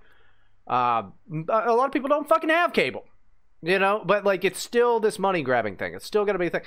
Uh, 0.68 1.04
a 1.48 1.72
lot 1.72 1.86
of 1.86 1.92
people 1.92 2.08
don't 2.10 2.28
fucking 2.28 2.50
have 2.50 2.72
cable, 2.74 3.04
you 3.62 3.78
know. 3.78 4.02
But 4.04 4.24
like, 4.24 4.44
it's 4.44 4.60
still 4.60 5.00
this 5.00 5.18
money 5.18 5.42
grabbing 5.42 5.76
thing. 5.76 5.94
It's 5.94 6.04
still 6.04 6.26
gonna 6.26 6.38
be 6.38 6.48
a 6.48 6.50
thing. 6.50 6.62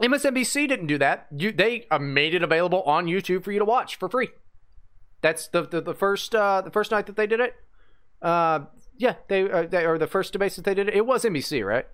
MSNBC 0.00 0.68
didn't 0.68 0.86
do 0.86 0.98
that. 0.98 1.26
You, 1.36 1.50
they 1.50 1.86
uh, 1.90 1.98
made 1.98 2.32
it 2.32 2.44
available 2.44 2.82
on 2.82 3.06
YouTube 3.06 3.42
for 3.42 3.50
you 3.50 3.58
to 3.58 3.64
watch 3.64 3.96
for 3.96 4.08
free. 4.08 4.28
That's 5.20 5.48
the 5.48 5.62
the, 5.66 5.80
the 5.80 5.94
first 5.94 6.34
uh, 6.34 6.62
the 6.62 6.70
first 6.70 6.92
night 6.92 7.06
that 7.06 7.16
they 7.16 7.26
did 7.26 7.40
it. 7.40 7.56
Uh, 8.22 8.60
yeah, 8.96 9.16
they, 9.28 9.50
uh, 9.50 9.66
they 9.66 9.84
or 9.84 9.98
the 9.98 10.06
first 10.06 10.32
debates 10.32 10.56
that 10.56 10.64
they 10.64 10.74
did 10.74 10.88
it. 10.88 10.94
It 10.94 11.06
was 11.06 11.24
NBC, 11.24 11.66
right? 11.66 11.86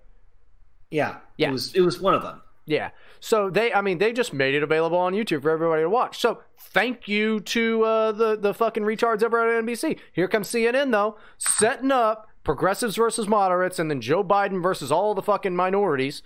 Yeah, 0.89 1.17
Yeah. 1.37 1.49
It 1.49 1.51
was 1.51 1.75
it 1.75 1.81
was 1.81 1.99
one 1.99 2.13
of 2.13 2.21
them. 2.21 2.41
Yeah. 2.65 2.89
So 3.21 3.49
they, 3.49 3.73
I 3.73 3.79
mean, 3.81 3.97
they 3.97 4.11
just 4.11 4.33
made 4.33 4.53
it 4.53 4.61
available 4.61 4.97
on 4.97 5.13
YouTube 5.13 5.41
for 5.41 5.49
everybody 5.49 5.83
to 5.83 5.89
watch. 5.89 6.19
So 6.19 6.41
thank 6.59 7.07
you 7.07 7.39
to 7.39 7.83
uh, 7.83 8.11
the 8.11 8.35
the 8.35 8.53
fucking 8.53 8.83
retards 8.83 9.23
over 9.23 9.57
at 9.57 9.63
NBC. 9.63 9.97
Here 10.11 10.27
comes 10.27 10.49
CNN 10.49 10.91
though, 10.91 11.17
setting 11.37 11.91
up 11.91 12.27
progressives 12.43 12.95
versus 12.97 13.27
moderates, 13.27 13.79
and 13.79 13.89
then 13.89 14.01
Joe 14.01 14.23
Biden 14.23 14.61
versus 14.61 14.91
all 14.91 15.15
the 15.15 15.21
fucking 15.21 15.55
minorities. 15.55 16.21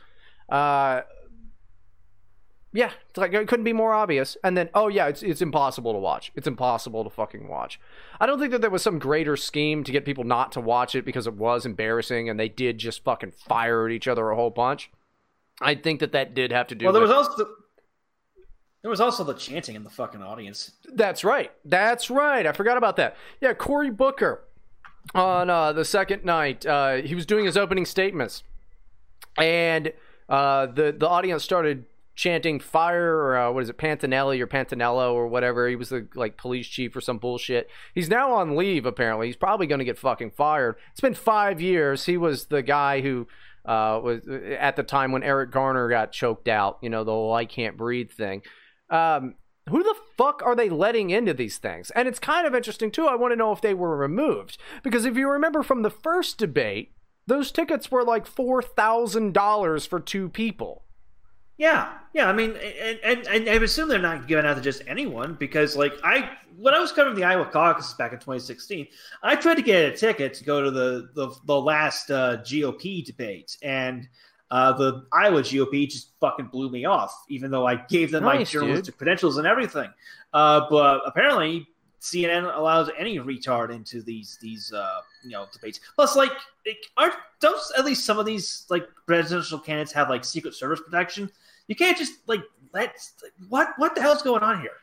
Uh, 0.49 1.01
yeah, 2.73 2.91
it's 3.09 3.17
like 3.17 3.33
it 3.33 3.47
couldn't 3.47 3.65
be 3.65 3.73
more 3.73 3.93
obvious. 3.93 4.37
And 4.43 4.55
then, 4.55 4.69
oh 4.73 4.87
yeah, 4.87 5.07
it's 5.07 5.21
it's 5.23 5.41
impossible 5.41 5.91
to 5.91 5.99
watch. 5.99 6.31
It's 6.35 6.47
impossible 6.47 7.03
to 7.03 7.09
fucking 7.09 7.47
watch. 7.49 7.79
I 8.19 8.25
don't 8.25 8.39
think 8.39 8.51
that 8.51 8.61
there 8.61 8.69
was 8.69 8.81
some 8.81 8.97
greater 8.97 9.35
scheme 9.35 9.83
to 9.83 9.91
get 9.91 10.05
people 10.05 10.23
not 10.23 10.51
to 10.53 10.61
watch 10.61 10.95
it 10.95 11.03
because 11.03 11.27
it 11.27 11.33
was 11.33 11.65
embarrassing, 11.65 12.29
and 12.29 12.39
they 12.39 12.47
did 12.47 12.77
just 12.77 13.03
fucking 13.03 13.31
fire 13.31 13.85
at 13.85 13.91
each 13.91 14.07
other 14.07 14.29
a 14.29 14.35
whole 14.35 14.49
bunch. 14.49 14.89
I 15.59 15.75
think 15.75 15.99
that 15.99 16.13
that 16.13 16.33
did 16.33 16.51
have 16.51 16.67
to 16.67 16.75
do. 16.75 16.85
Well, 16.85 16.93
there 16.93 17.01
with, 17.01 17.09
was 17.09 17.27
also 17.27 17.43
the, 17.43 17.55
there 18.83 18.89
was 18.89 19.01
also 19.01 19.23
the 19.25 19.33
chanting 19.33 19.75
in 19.75 19.83
the 19.83 19.89
fucking 19.89 20.21
audience. 20.21 20.71
That's 20.93 21.25
right. 21.25 21.51
That's 21.65 22.09
right. 22.09 22.47
I 22.47 22.53
forgot 22.53 22.77
about 22.77 22.95
that. 22.95 23.17
Yeah, 23.41 23.53
Cory 23.53 23.89
Booker 23.91 24.45
on 25.13 25.49
uh, 25.49 25.73
the 25.73 25.83
second 25.83 26.23
night, 26.23 26.65
uh, 26.65 26.95
he 26.95 27.15
was 27.15 27.25
doing 27.25 27.45
his 27.45 27.57
opening 27.57 27.85
statements, 27.85 28.43
and 29.37 29.91
uh, 30.29 30.67
the 30.67 30.95
the 30.97 31.07
audience 31.07 31.43
started 31.43 31.85
chanting 32.15 32.59
"fire" 32.59 33.15
or 33.15 33.37
uh, 33.37 33.51
what 33.51 33.63
is 33.63 33.69
it, 33.69 33.77
Pantanelli 33.77 34.39
or 34.39 34.47
Pantanello 34.47 35.13
or 35.13 35.27
whatever. 35.27 35.67
He 35.67 35.75
was 35.75 35.89
the 35.89 36.07
like 36.15 36.37
police 36.37 36.67
chief 36.67 36.95
or 36.95 37.01
some 37.01 37.17
bullshit. 37.17 37.69
He's 37.93 38.09
now 38.09 38.33
on 38.33 38.55
leave. 38.55 38.85
Apparently, 38.85 39.27
he's 39.27 39.35
probably 39.35 39.67
going 39.67 39.79
to 39.79 39.85
get 39.85 39.97
fucking 39.97 40.31
fired. 40.31 40.75
It's 40.91 41.01
been 41.01 41.13
five 41.13 41.61
years. 41.61 42.05
He 42.05 42.17
was 42.17 42.45
the 42.45 42.61
guy 42.61 43.01
who 43.01 43.27
uh, 43.65 43.99
was 44.03 44.21
at 44.27 44.75
the 44.75 44.83
time 44.83 45.11
when 45.11 45.23
Eric 45.23 45.51
Garner 45.51 45.89
got 45.89 46.11
choked 46.11 46.47
out. 46.47 46.79
You 46.81 46.89
know 46.89 47.03
the 47.03 47.11
whole 47.11 47.33
"I 47.33 47.45
can't 47.45 47.77
breathe" 47.77 48.11
thing. 48.11 48.41
Um, 48.89 49.35
who 49.69 49.83
the 49.83 49.95
fuck 50.17 50.41
are 50.43 50.55
they 50.55 50.69
letting 50.69 51.11
into 51.11 51.33
these 51.33 51.57
things? 51.57 51.91
And 51.91 52.07
it's 52.07 52.19
kind 52.19 52.47
of 52.47 52.55
interesting 52.55 52.91
too. 52.91 53.05
I 53.05 53.15
want 53.15 53.31
to 53.31 53.37
know 53.37 53.51
if 53.51 53.61
they 53.61 53.73
were 53.73 53.95
removed 53.95 54.57
because 54.83 55.05
if 55.05 55.15
you 55.15 55.29
remember 55.29 55.63
from 55.63 55.83
the 55.83 55.89
first 55.89 56.37
debate, 56.37 56.93
those 57.27 57.51
tickets 57.51 57.91
were 57.91 58.03
like 58.03 58.25
four 58.25 58.61
thousand 58.61 59.33
dollars 59.33 59.85
for 59.85 59.99
two 59.99 60.29
people. 60.29 60.83
Yeah, 61.61 61.89
yeah. 62.13 62.27
I 62.27 62.33
mean, 62.33 62.57
and, 62.81 62.99
and, 63.03 63.27
and 63.27 63.47
I 63.47 63.53
assume 63.63 63.87
they're 63.87 63.99
not 63.99 64.27
giving 64.27 64.47
out 64.47 64.55
to 64.55 64.61
just 64.61 64.81
anyone 64.87 65.35
because, 65.35 65.75
like, 65.75 65.93
I 66.03 66.31
when 66.57 66.73
I 66.73 66.79
was 66.79 66.91
covering 66.91 67.15
the 67.15 67.23
Iowa 67.23 67.45
caucuses 67.45 67.93
back 67.93 68.13
in 68.13 68.17
2016, 68.17 68.87
I 69.21 69.35
tried 69.35 69.55
to 69.55 69.61
get 69.61 69.93
a 69.93 69.95
ticket 69.95 70.33
to 70.33 70.43
go 70.43 70.63
to 70.63 70.71
the 70.71 71.11
the, 71.13 71.29
the 71.45 71.61
last 71.61 72.09
uh, 72.09 72.37
GOP 72.37 73.05
debate, 73.05 73.57
and 73.61 74.09
uh, 74.49 74.73
the 74.73 75.05
Iowa 75.13 75.43
GOP 75.43 75.87
just 75.87 76.13
fucking 76.19 76.47
blew 76.47 76.71
me 76.71 76.85
off, 76.85 77.13
even 77.29 77.51
though 77.51 77.67
I 77.67 77.75
gave 77.75 78.09
them 78.09 78.23
my 78.23 78.39
Nice, 78.39 78.49
journalistic 78.49 78.97
credentials 78.97 79.37
and 79.37 79.45
everything. 79.45 79.91
Uh, 80.33 80.65
but 80.67 81.01
apparently, 81.05 81.67
CNN 82.01 82.57
allows 82.57 82.89
any 82.97 83.19
retard 83.19 83.71
into 83.71 84.01
these 84.01 84.39
these 84.41 84.73
uh, 84.73 85.01
you 85.23 85.29
know 85.29 85.45
debates. 85.53 85.79
Plus, 85.93 86.15
like, 86.15 86.31
aren't 86.97 87.13
don't 87.39 87.61
at 87.77 87.85
least 87.85 88.03
some 88.03 88.17
of 88.17 88.25
these 88.25 88.65
like 88.71 88.87
presidential 89.05 89.59
candidates 89.59 89.91
have 89.91 90.09
like 90.09 90.25
Secret 90.25 90.55
Service 90.55 90.81
protection? 90.83 91.29
You 91.71 91.75
can't 91.75 91.97
just 91.97 92.27
like 92.27 92.41
let 92.73 92.97
what 93.47 93.69
what 93.77 93.95
the 93.95 94.01
hell's 94.01 94.21
going 94.21 94.43
on 94.43 94.59
here? 94.59 94.73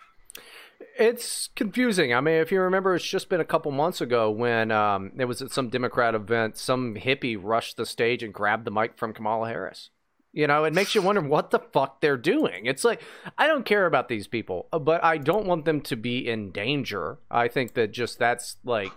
It's 0.98 1.50
confusing. 1.54 2.14
I 2.14 2.22
mean, 2.22 2.36
if 2.36 2.50
you 2.50 2.62
remember, 2.62 2.94
it's 2.94 3.04
just 3.04 3.28
been 3.28 3.42
a 3.42 3.44
couple 3.44 3.70
months 3.72 4.00
ago 4.00 4.30
when 4.30 4.70
um, 4.70 5.12
it 5.18 5.26
was 5.26 5.42
at 5.42 5.50
some 5.50 5.68
Democrat 5.68 6.14
event. 6.14 6.56
Some 6.56 6.94
hippie 6.94 7.38
rushed 7.38 7.76
the 7.76 7.84
stage 7.84 8.22
and 8.22 8.32
grabbed 8.32 8.64
the 8.64 8.70
mic 8.70 8.96
from 8.96 9.12
Kamala 9.12 9.48
Harris. 9.50 9.90
You 10.32 10.46
know, 10.46 10.64
it 10.64 10.72
makes 10.72 10.94
you 10.94 11.02
wonder 11.02 11.20
what 11.20 11.50
the 11.50 11.58
fuck 11.58 12.00
they're 12.00 12.16
doing. 12.16 12.64
It's 12.64 12.84
like 12.84 13.02
I 13.36 13.48
don't 13.48 13.66
care 13.66 13.84
about 13.84 14.08
these 14.08 14.26
people, 14.26 14.66
but 14.72 15.04
I 15.04 15.18
don't 15.18 15.44
want 15.44 15.66
them 15.66 15.82
to 15.82 15.96
be 15.96 16.26
in 16.26 16.52
danger. 16.52 17.18
I 17.30 17.48
think 17.48 17.74
that 17.74 17.92
just 17.92 18.18
that's 18.18 18.56
like, 18.64 18.92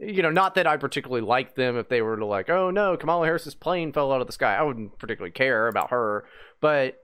you 0.00 0.22
know, 0.22 0.30
not 0.30 0.54
that 0.54 0.66
I 0.66 0.78
particularly 0.78 1.26
like 1.26 1.56
them 1.56 1.76
if 1.76 1.90
they 1.90 2.00
were 2.00 2.16
to 2.16 2.24
like, 2.24 2.48
oh 2.48 2.70
no, 2.70 2.96
Kamala 2.96 3.26
Harris's 3.26 3.54
plane 3.54 3.92
fell 3.92 4.12
out 4.12 4.22
of 4.22 4.26
the 4.26 4.32
sky. 4.32 4.56
I 4.56 4.62
wouldn't 4.62 4.98
particularly 4.98 5.32
care 5.32 5.68
about 5.68 5.90
her, 5.90 6.24
but 6.62 7.01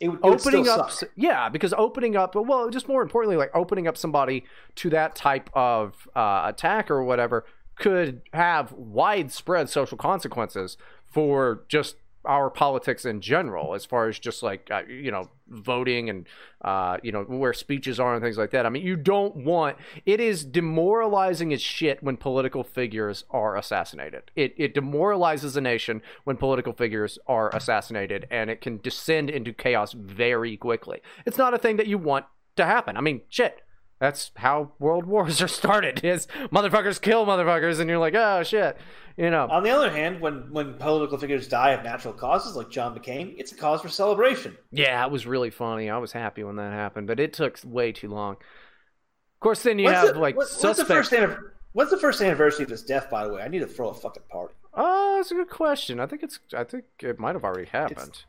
It, 0.00 0.08
would- 0.08 0.18
it 0.18 0.24
opening 0.24 0.68
up 0.68 0.90
suck. 0.90 1.10
yeah 1.16 1.48
because 1.48 1.72
opening 1.76 2.16
up 2.16 2.34
well 2.36 2.70
just 2.70 2.86
more 2.88 3.02
importantly 3.02 3.36
like 3.36 3.50
opening 3.54 3.88
up 3.88 3.96
somebody 3.96 4.44
to 4.76 4.90
that 4.90 5.16
type 5.16 5.50
of 5.54 6.08
uh, 6.14 6.42
attack 6.46 6.90
or 6.90 7.02
whatever 7.02 7.44
could 7.76 8.22
have 8.32 8.72
widespread 8.72 9.68
social 9.68 9.98
consequences 9.98 10.76
for 11.06 11.64
just 11.68 11.96
our 12.24 12.50
politics 12.50 13.04
in 13.04 13.20
general 13.20 13.74
as 13.74 13.84
far 13.84 14.08
as 14.08 14.18
just 14.18 14.42
like 14.42 14.68
uh, 14.70 14.82
you 14.88 15.10
know 15.10 15.28
voting 15.48 16.10
and 16.10 16.26
uh, 16.62 16.98
you 17.02 17.12
know 17.12 17.22
where 17.22 17.52
speeches 17.52 17.98
are 17.98 18.14
and 18.14 18.22
things 18.22 18.36
like 18.36 18.50
that. 18.50 18.66
I 18.66 18.68
mean 18.68 18.84
you 18.84 18.96
don't 18.96 19.36
want 19.36 19.76
it 20.04 20.20
is 20.20 20.44
demoralizing 20.44 21.52
as 21.52 21.62
shit 21.62 22.02
when 22.02 22.16
political 22.16 22.64
figures 22.64 23.24
are 23.30 23.56
assassinated. 23.56 24.30
It, 24.36 24.54
it 24.56 24.74
demoralizes 24.74 25.56
a 25.56 25.60
nation 25.60 26.02
when 26.24 26.36
political 26.36 26.72
figures 26.72 27.18
are 27.26 27.54
assassinated 27.54 28.26
and 28.30 28.50
it 28.50 28.60
can 28.60 28.78
descend 28.78 29.30
into 29.30 29.52
chaos 29.52 29.92
very 29.92 30.56
quickly. 30.56 31.00
It's 31.24 31.38
not 31.38 31.54
a 31.54 31.58
thing 31.58 31.76
that 31.76 31.86
you 31.86 31.98
want 31.98 32.26
to 32.56 32.66
happen. 32.66 32.96
I 32.96 33.00
mean 33.00 33.22
shit 33.28 33.62
that's 33.98 34.30
how 34.36 34.72
world 34.78 35.04
wars 35.06 35.40
are 35.42 35.48
started 35.48 36.00
is 36.04 36.26
motherfuckers 36.52 37.00
kill 37.00 37.26
motherfuckers 37.26 37.80
and 37.80 37.88
you're 37.90 37.98
like 37.98 38.14
oh 38.14 38.42
shit 38.42 38.76
you 39.16 39.28
know 39.30 39.48
On 39.50 39.62
the 39.64 39.70
other 39.70 39.90
hand, 39.90 40.20
when 40.20 40.52
when 40.52 40.74
political 40.74 41.18
figures 41.18 41.48
die 41.48 41.70
of 41.70 41.82
natural 41.82 42.14
causes 42.14 42.54
like 42.54 42.70
John 42.70 42.96
McCain, 42.96 43.34
it's 43.36 43.50
a 43.50 43.56
cause 43.56 43.80
for 43.82 43.88
celebration. 43.88 44.56
Yeah, 44.70 45.04
it 45.04 45.10
was 45.10 45.26
really 45.26 45.50
funny. 45.50 45.90
I 45.90 45.98
was 45.98 46.12
happy 46.12 46.44
when 46.44 46.54
that 46.54 46.72
happened, 46.72 47.08
but 47.08 47.18
it 47.18 47.32
took 47.32 47.58
way 47.64 47.90
too 47.90 48.08
long. 48.10 48.34
Of 48.34 49.40
course, 49.40 49.64
then 49.64 49.80
you 49.80 49.86
What's 49.86 49.98
have 49.98 50.14
the- 50.14 50.20
like 50.20 50.36
what- 50.36 50.48
what's 50.60 50.78
the 50.78 50.84
first 50.84 51.10
anniv- 51.10 51.40
What's 51.72 51.90
the 51.90 51.96
first 51.98 52.20
anniversary 52.22 52.62
of 52.64 52.70
his 52.70 52.84
death? 52.84 53.10
By 53.10 53.26
the 53.26 53.32
way, 53.32 53.42
I 53.42 53.48
need 53.48 53.58
to 53.58 53.66
throw 53.66 53.88
a 53.88 53.94
fucking 53.94 54.22
party. 54.30 54.54
oh, 54.74 55.16
that's 55.16 55.32
a 55.32 55.34
good 55.34 55.50
question. 55.50 55.98
I 55.98 56.06
think 56.06 56.22
it's. 56.22 56.38
I 56.56 56.62
think 56.62 56.84
it 57.00 57.18
might 57.18 57.34
have 57.34 57.42
already 57.44 57.68
happened. 57.68 58.22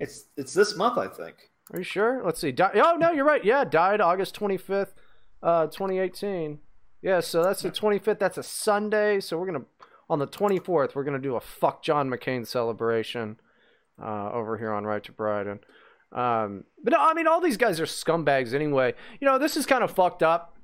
It's 0.00 0.24
it's 0.38 0.54
this 0.54 0.76
month, 0.76 0.96
I 0.96 1.08
think. 1.08 1.36
Are 1.72 1.78
you 1.78 1.84
sure? 1.84 2.22
Let's 2.24 2.40
see. 2.40 2.52
Di- 2.52 2.72
oh 2.82 2.96
no, 2.96 3.12
you're 3.12 3.24
right. 3.26 3.44
Yeah, 3.44 3.64
died 3.64 4.00
August 4.00 4.34
25th, 4.38 4.94
uh, 5.42 5.66
2018. 5.66 6.58
Yeah, 7.02 7.20
so 7.20 7.42
that's 7.42 7.62
the 7.62 7.70
25th. 7.70 8.18
That's 8.18 8.38
a 8.38 8.42
Sunday. 8.42 9.20
So 9.20 9.38
we're 9.38 9.46
gonna 9.46 9.64
on 10.08 10.18
the 10.18 10.26
24th. 10.26 10.94
We're 10.94 11.04
gonna 11.04 11.18
do 11.18 11.36
a 11.36 11.40
fuck 11.40 11.82
John 11.82 12.08
McCain 12.08 12.46
celebration 12.46 13.40
uh, 14.00 14.30
over 14.32 14.58
here 14.58 14.72
on 14.72 14.84
Right 14.84 15.02
to 15.04 15.12
Bryden. 15.12 15.60
Um, 16.12 16.64
but 16.82 16.92
no, 16.92 16.98
I 17.00 17.14
mean, 17.14 17.26
all 17.26 17.40
these 17.40 17.56
guys 17.56 17.80
are 17.80 17.86
scumbags 17.86 18.52
anyway. 18.52 18.94
You 19.20 19.26
know, 19.26 19.38
this 19.38 19.56
is 19.56 19.66
kind 19.66 19.82
of 19.82 19.90
fucked 19.90 20.22
up. 20.22 20.56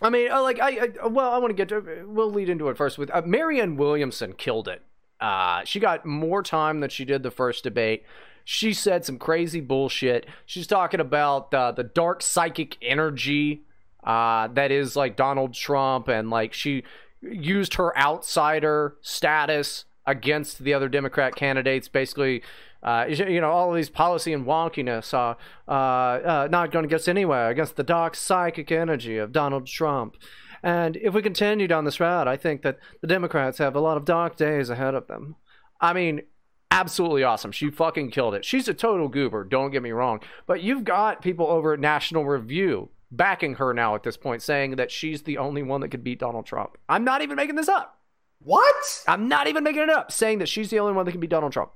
I 0.00 0.10
mean, 0.10 0.30
uh, 0.30 0.42
like 0.42 0.60
I, 0.60 0.90
I 1.02 1.06
well, 1.06 1.30
I 1.30 1.38
want 1.38 1.50
to 1.50 1.54
get 1.54 1.68
to. 1.70 2.04
We'll 2.06 2.30
lead 2.30 2.48
into 2.48 2.68
it 2.68 2.76
first 2.76 2.98
with 2.98 3.10
uh, 3.12 3.22
Marianne 3.24 3.76
Williamson 3.76 4.34
killed 4.34 4.68
it. 4.68 4.82
Uh, 5.20 5.62
she 5.64 5.80
got 5.80 6.04
more 6.04 6.42
time 6.42 6.80
than 6.80 6.90
she 6.90 7.04
did 7.04 7.22
the 7.22 7.30
first 7.30 7.64
debate. 7.64 8.04
She 8.44 8.72
said 8.72 9.04
some 9.04 9.18
crazy 9.18 9.60
bullshit. 9.60 10.26
She's 10.46 10.66
talking 10.66 10.98
about 10.98 11.54
uh, 11.54 11.70
the 11.72 11.84
dark 11.84 12.22
psychic 12.22 12.76
energy 12.82 13.62
uh, 14.04 14.48
that 14.48 14.70
is 14.70 14.96
like 14.96 15.16
Donald 15.16 15.54
Trump, 15.54 16.08
and 16.08 16.30
like 16.30 16.52
she 16.52 16.84
used 17.20 17.74
her 17.74 17.96
outsider 17.96 18.96
status 19.00 19.84
against 20.06 20.64
the 20.64 20.74
other 20.74 20.88
Democrat 20.88 21.36
candidates. 21.36 21.88
Basically, 21.88 22.42
uh, 22.82 23.06
you 23.08 23.40
know, 23.40 23.50
all 23.50 23.70
of 23.70 23.76
these 23.76 23.90
policy 23.90 24.32
and 24.32 24.44
wonkiness 24.44 25.14
are 25.14 25.36
uh, 25.68 25.72
uh, 25.72 26.48
not 26.50 26.72
going 26.72 26.82
to 26.82 26.88
get 26.88 26.96
us 26.96 27.08
anywhere 27.08 27.48
against 27.50 27.76
the 27.76 27.84
dark 27.84 28.16
psychic 28.16 28.72
energy 28.72 29.18
of 29.18 29.32
Donald 29.32 29.66
Trump. 29.66 30.16
And 30.64 30.96
if 30.96 31.14
we 31.14 31.22
continue 31.22 31.66
down 31.66 31.84
this 31.84 32.00
route, 32.00 32.28
I 32.28 32.36
think 32.36 32.62
that 32.62 32.78
the 33.00 33.06
Democrats 33.06 33.58
have 33.58 33.74
a 33.74 33.80
lot 33.80 33.96
of 33.96 34.04
dark 34.04 34.36
days 34.36 34.70
ahead 34.70 34.94
of 34.94 35.06
them. 35.08 35.36
I 35.80 35.92
mean, 35.92 36.22
absolutely 36.70 37.24
awesome. 37.24 37.52
She 37.52 37.70
fucking 37.70 38.10
killed 38.10 38.34
it. 38.34 38.44
She's 38.44 38.68
a 38.68 38.74
total 38.74 39.08
goober, 39.08 39.44
don't 39.44 39.70
get 39.70 39.82
me 39.82 39.90
wrong. 39.90 40.20
But 40.46 40.62
you've 40.62 40.84
got 40.84 41.22
people 41.22 41.46
over 41.46 41.72
at 41.74 41.80
National 41.80 42.24
Review 42.24 42.90
backing 43.12 43.54
her 43.54 43.72
now 43.72 43.94
at 43.94 44.02
this 44.02 44.16
point, 44.16 44.42
saying 44.42 44.76
that 44.76 44.90
she's 44.90 45.22
the 45.22 45.38
only 45.38 45.62
one 45.62 45.80
that 45.82 45.88
could 45.90 46.02
beat 46.02 46.18
Donald 46.18 46.46
Trump. 46.46 46.76
I'm 46.88 47.04
not 47.04 47.22
even 47.22 47.36
making 47.36 47.54
this 47.54 47.68
up. 47.68 48.00
What? 48.40 49.04
I'm 49.06 49.28
not 49.28 49.46
even 49.46 49.62
making 49.62 49.82
it 49.82 49.90
up, 49.90 50.10
saying 50.10 50.38
that 50.40 50.48
she's 50.48 50.70
the 50.70 50.80
only 50.80 50.94
one 50.94 51.04
that 51.04 51.12
can 51.12 51.20
beat 51.20 51.30
Donald 51.30 51.52
Trump. 51.52 51.70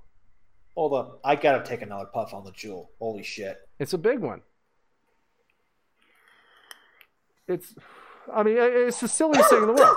Hold 0.75 0.95
up, 0.95 1.21
I 1.25 1.37
gotta 1.37 1.65
take 1.65 1.83
another 1.83 2.07
puff 2.07 2.35
on 2.35 2.45
the 2.45 2.51
Juul. 2.51 2.89
Holy 2.99 3.23
shit! 3.23 3.59
It's 3.79 3.93
a 3.93 3.99
big 3.99 4.19
one. 4.19 4.43
it's, 7.49 7.75
I 8.33 8.43
mean, 8.43 8.57
it's 8.59 9.01
the 9.01 9.09
silliest 9.09 9.51
thing 9.51 9.63
in 9.63 9.69
the 9.69 9.73
world. 9.73 9.97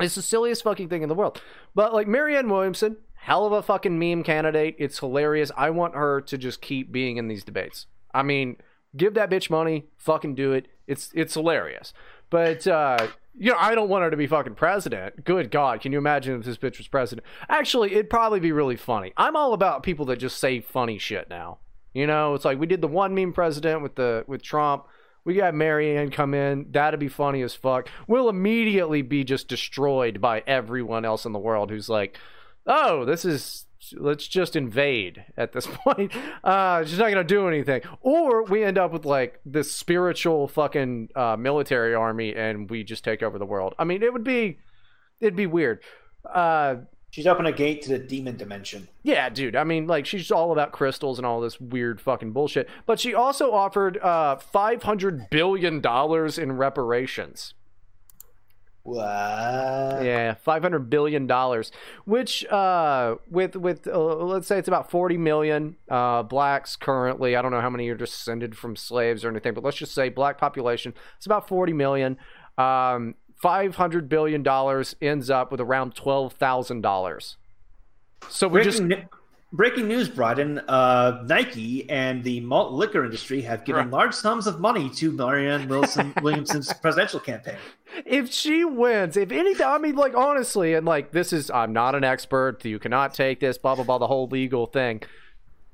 It's 0.00 0.16
the 0.16 0.22
silliest 0.22 0.64
fucking 0.64 0.88
thing 0.88 1.02
in 1.02 1.08
the 1.08 1.14
world. 1.14 1.40
But 1.74 1.94
like 1.94 2.08
Marianne 2.08 2.48
Williamson, 2.48 2.96
hell 3.14 3.46
of 3.46 3.52
a 3.52 3.62
fucking 3.62 3.98
meme 3.98 4.24
candidate. 4.24 4.76
It's 4.78 4.98
hilarious. 4.98 5.52
I 5.56 5.70
want 5.70 5.94
her 5.94 6.20
to 6.22 6.36
just 6.36 6.60
keep 6.60 6.90
being 6.90 7.16
in 7.16 7.28
these 7.28 7.44
debates. 7.44 7.86
I 8.12 8.22
mean, 8.22 8.56
give 8.96 9.14
that 9.14 9.30
bitch 9.30 9.50
money, 9.50 9.86
fucking 9.96 10.34
do 10.34 10.52
it. 10.52 10.68
It's 10.86 11.10
it's 11.14 11.34
hilarious. 11.34 11.92
But 12.30 12.66
uh, 12.66 13.08
you 13.36 13.50
know, 13.50 13.58
I 13.58 13.74
don't 13.74 13.88
want 13.88 14.04
her 14.04 14.10
to 14.10 14.16
be 14.16 14.26
fucking 14.26 14.54
president. 14.54 15.24
Good 15.24 15.50
God, 15.50 15.80
can 15.80 15.92
you 15.92 15.98
imagine 15.98 16.38
if 16.38 16.44
this 16.44 16.56
bitch 16.56 16.78
was 16.78 16.88
president? 16.88 17.26
Actually, 17.48 17.92
it'd 17.92 18.10
probably 18.10 18.40
be 18.40 18.52
really 18.52 18.76
funny. 18.76 19.12
I'm 19.16 19.36
all 19.36 19.52
about 19.52 19.82
people 19.82 20.06
that 20.06 20.18
just 20.18 20.38
say 20.38 20.60
funny 20.60 20.98
shit 20.98 21.28
now. 21.28 21.58
You 21.92 22.06
know, 22.06 22.34
it's 22.34 22.44
like 22.44 22.58
we 22.58 22.66
did 22.66 22.80
the 22.80 22.88
one 22.88 23.14
meme 23.14 23.32
president 23.32 23.82
with 23.82 23.94
the 23.94 24.24
with 24.26 24.42
Trump. 24.42 24.86
We 25.24 25.34
got 25.34 25.54
Marianne 25.54 26.10
come 26.10 26.34
in. 26.34 26.66
That'd 26.70 27.00
be 27.00 27.08
funny 27.08 27.40
as 27.42 27.54
fuck. 27.54 27.88
We'll 28.06 28.28
immediately 28.28 29.00
be 29.00 29.24
just 29.24 29.48
destroyed 29.48 30.20
by 30.20 30.42
everyone 30.46 31.06
else 31.06 31.24
in 31.24 31.32
the 31.32 31.38
world 31.38 31.70
who's 31.70 31.88
like, 31.88 32.18
oh, 32.66 33.06
this 33.06 33.24
is 33.24 33.64
let's 33.96 34.26
just 34.26 34.56
invade 34.56 35.24
at 35.36 35.52
this 35.52 35.66
point. 35.84 36.12
Uh, 36.42 36.84
she's 36.84 36.98
not 36.98 37.10
gonna 37.10 37.24
do 37.24 37.48
anything, 37.48 37.82
or 38.00 38.44
we 38.44 38.62
end 38.64 38.78
up 38.78 38.92
with 38.92 39.04
like 39.04 39.40
this 39.44 39.70
spiritual 39.72 40.48
fucking 40.48 41.10
uh, 41.14 41.36
military 41.36 41.94
army, 41.94 42.34
and 42.34 42.70
we 42.70 42.84
just 42.84 43.04
take 43.04 43.22
over 43.22 43.38
the 43.38 43.46
world. 43.46 43.74
I 43.78 43.84
mean, 43.84 44.02
it 44.02 44.12
would 44.12 44.24
be, 44.24 44.58
it'd 45.20 45.36
be 45.36 45.46
weird. 45.46 45.82
Uh, 46.32 46.76
She's 47.10 47.28
opening 47.28 47.52
a 47.54 47.56
gate 47.56 47.82
to 47.82 47.90
the 47.90 47.98
demon 48.00 48.36
dimension. 48.36 48.88
yeah, 49.04 49.28
dude. 49.28 49.54
I 49.54 49.62
mean, 49.62 49.86
like 49.86 50.04
she's 50.04 50.32
all 50.32 50.50
about 50.50 50.72
crystals 50.72 51.16
and 51.20 51.24
all 51.24 51.40
this 51.40 51.60
weird 51.60 52.00
fucking 52.00 52.32
bullshit. 52.32 52.68
But 52.86 52.98
she 52.98 53.14
also 53.14 53.52
offered 53.52 53.98
uh, 53.98 54.34
five 54.34 54.82
hundred 54.82 55.30
billion 55.30 55.80
dollars 55.80 56.38
in 56.38 56.52
reparations. 56.56 57.54
What? 58.84 60.04
Yeah, 60.04 60.34
five 60.34 60.62
hundred 60.62 60.90
billion 60.90 61.26
dollars, 61.26 61.72
which 62.04 62.44
uh, 62.46 63.16
with 63.30 63.56
with 63.56 63.86
uh, 63.86 63.98
let's 63.98 64.46
say 64.46 64.58
it's 64.58 64.68
about 64.68 64.90
forty 64.90 65.16
million 65.16 65.76
uh, 65.88 66.22
blacks 66.22 66.76
currently. 66.76 67.34
I 67.34 67.40
don't 67.40 67.50
know 67.50 67.62
how 67.62 67.70
many 67.70 67.88
are 67.88 67.94
descended 67.94 68.58
from 68.58 68.76
slaves 68.76 69.24
or 69.24 69.30
anything, 69.30 69.54
but 69.54 69.64
let's 69.64 69.78
just 69.78 69.94
say 69.94 70.10
black 70.10 70.36
population. 70.36 70.92
It's 71.16 71.24
about 71.24 71.48
forty 71.48 71.72
million. 71.72 72.18
Um, 72.58 73.14
five 73.36 73.76
hundred 73.76 74.10
billion 74.10 74.42
dollars 74.42 74.94
ends 75.00 75.30
up 75.30 75.50
with 75.50 75.62
around 75.62 75.94
twelve 75.94 76.34
thousand 76.34 76.82
dollars. 76.82 77.38
So 78.28 78.48
we 78.48 78.62
just 78.62 78.82
breaking 79.54 79.88
news, 79.88 80.08
Bryden. 80.08 80.58
Uh, 80.68 81.22
Nike 81.26 81.88
and 81.88 82.22
the 82.24 82.40
malt 82.40 82.72
liquor 82.72 83.04
industry 83.04 83.40
have 83.42 83.64
given 83.64 83.84
Right. 83.84 83.90
large 83.92 84.14
sums 84.14 84.46
of 84.46 84.60
money 84.60 84.90
to 84.90 85.12
Marianne 85.12 85.68
Wilson 85.68 86.12
Williamson's 86.22 86.72
presidential 86.74 87.20
campaign. 87.20 87.56
if 88.04 88.30
she 88.32 88.64
wins, 88.64 89.16
if 89.16 89.30
anything, 89.32 89.66
I 89.66 89.78
mean, 89.78 89.94
like 89.96 90.14
honestly, 90.16 90.74
and 90.74 90.84
like 90.84 91.12
this 91.12 91.32
is, 91.32 91.50
I'm 91.50 91.72
not 91.72 91.94
an 91.94 92.04
expert. 92.04 92.64
You 92.64 92.78
cannot 92.78 93.14
take 93.14 93.40
this, 93.40 93.56
blah 93.56 93.74
blah 93.74 93.84
blah, 93.84 93.98
the 93.98 94.08
whole 94.08 94.26
legal 94.26 94.66
thing. 94.66 95.02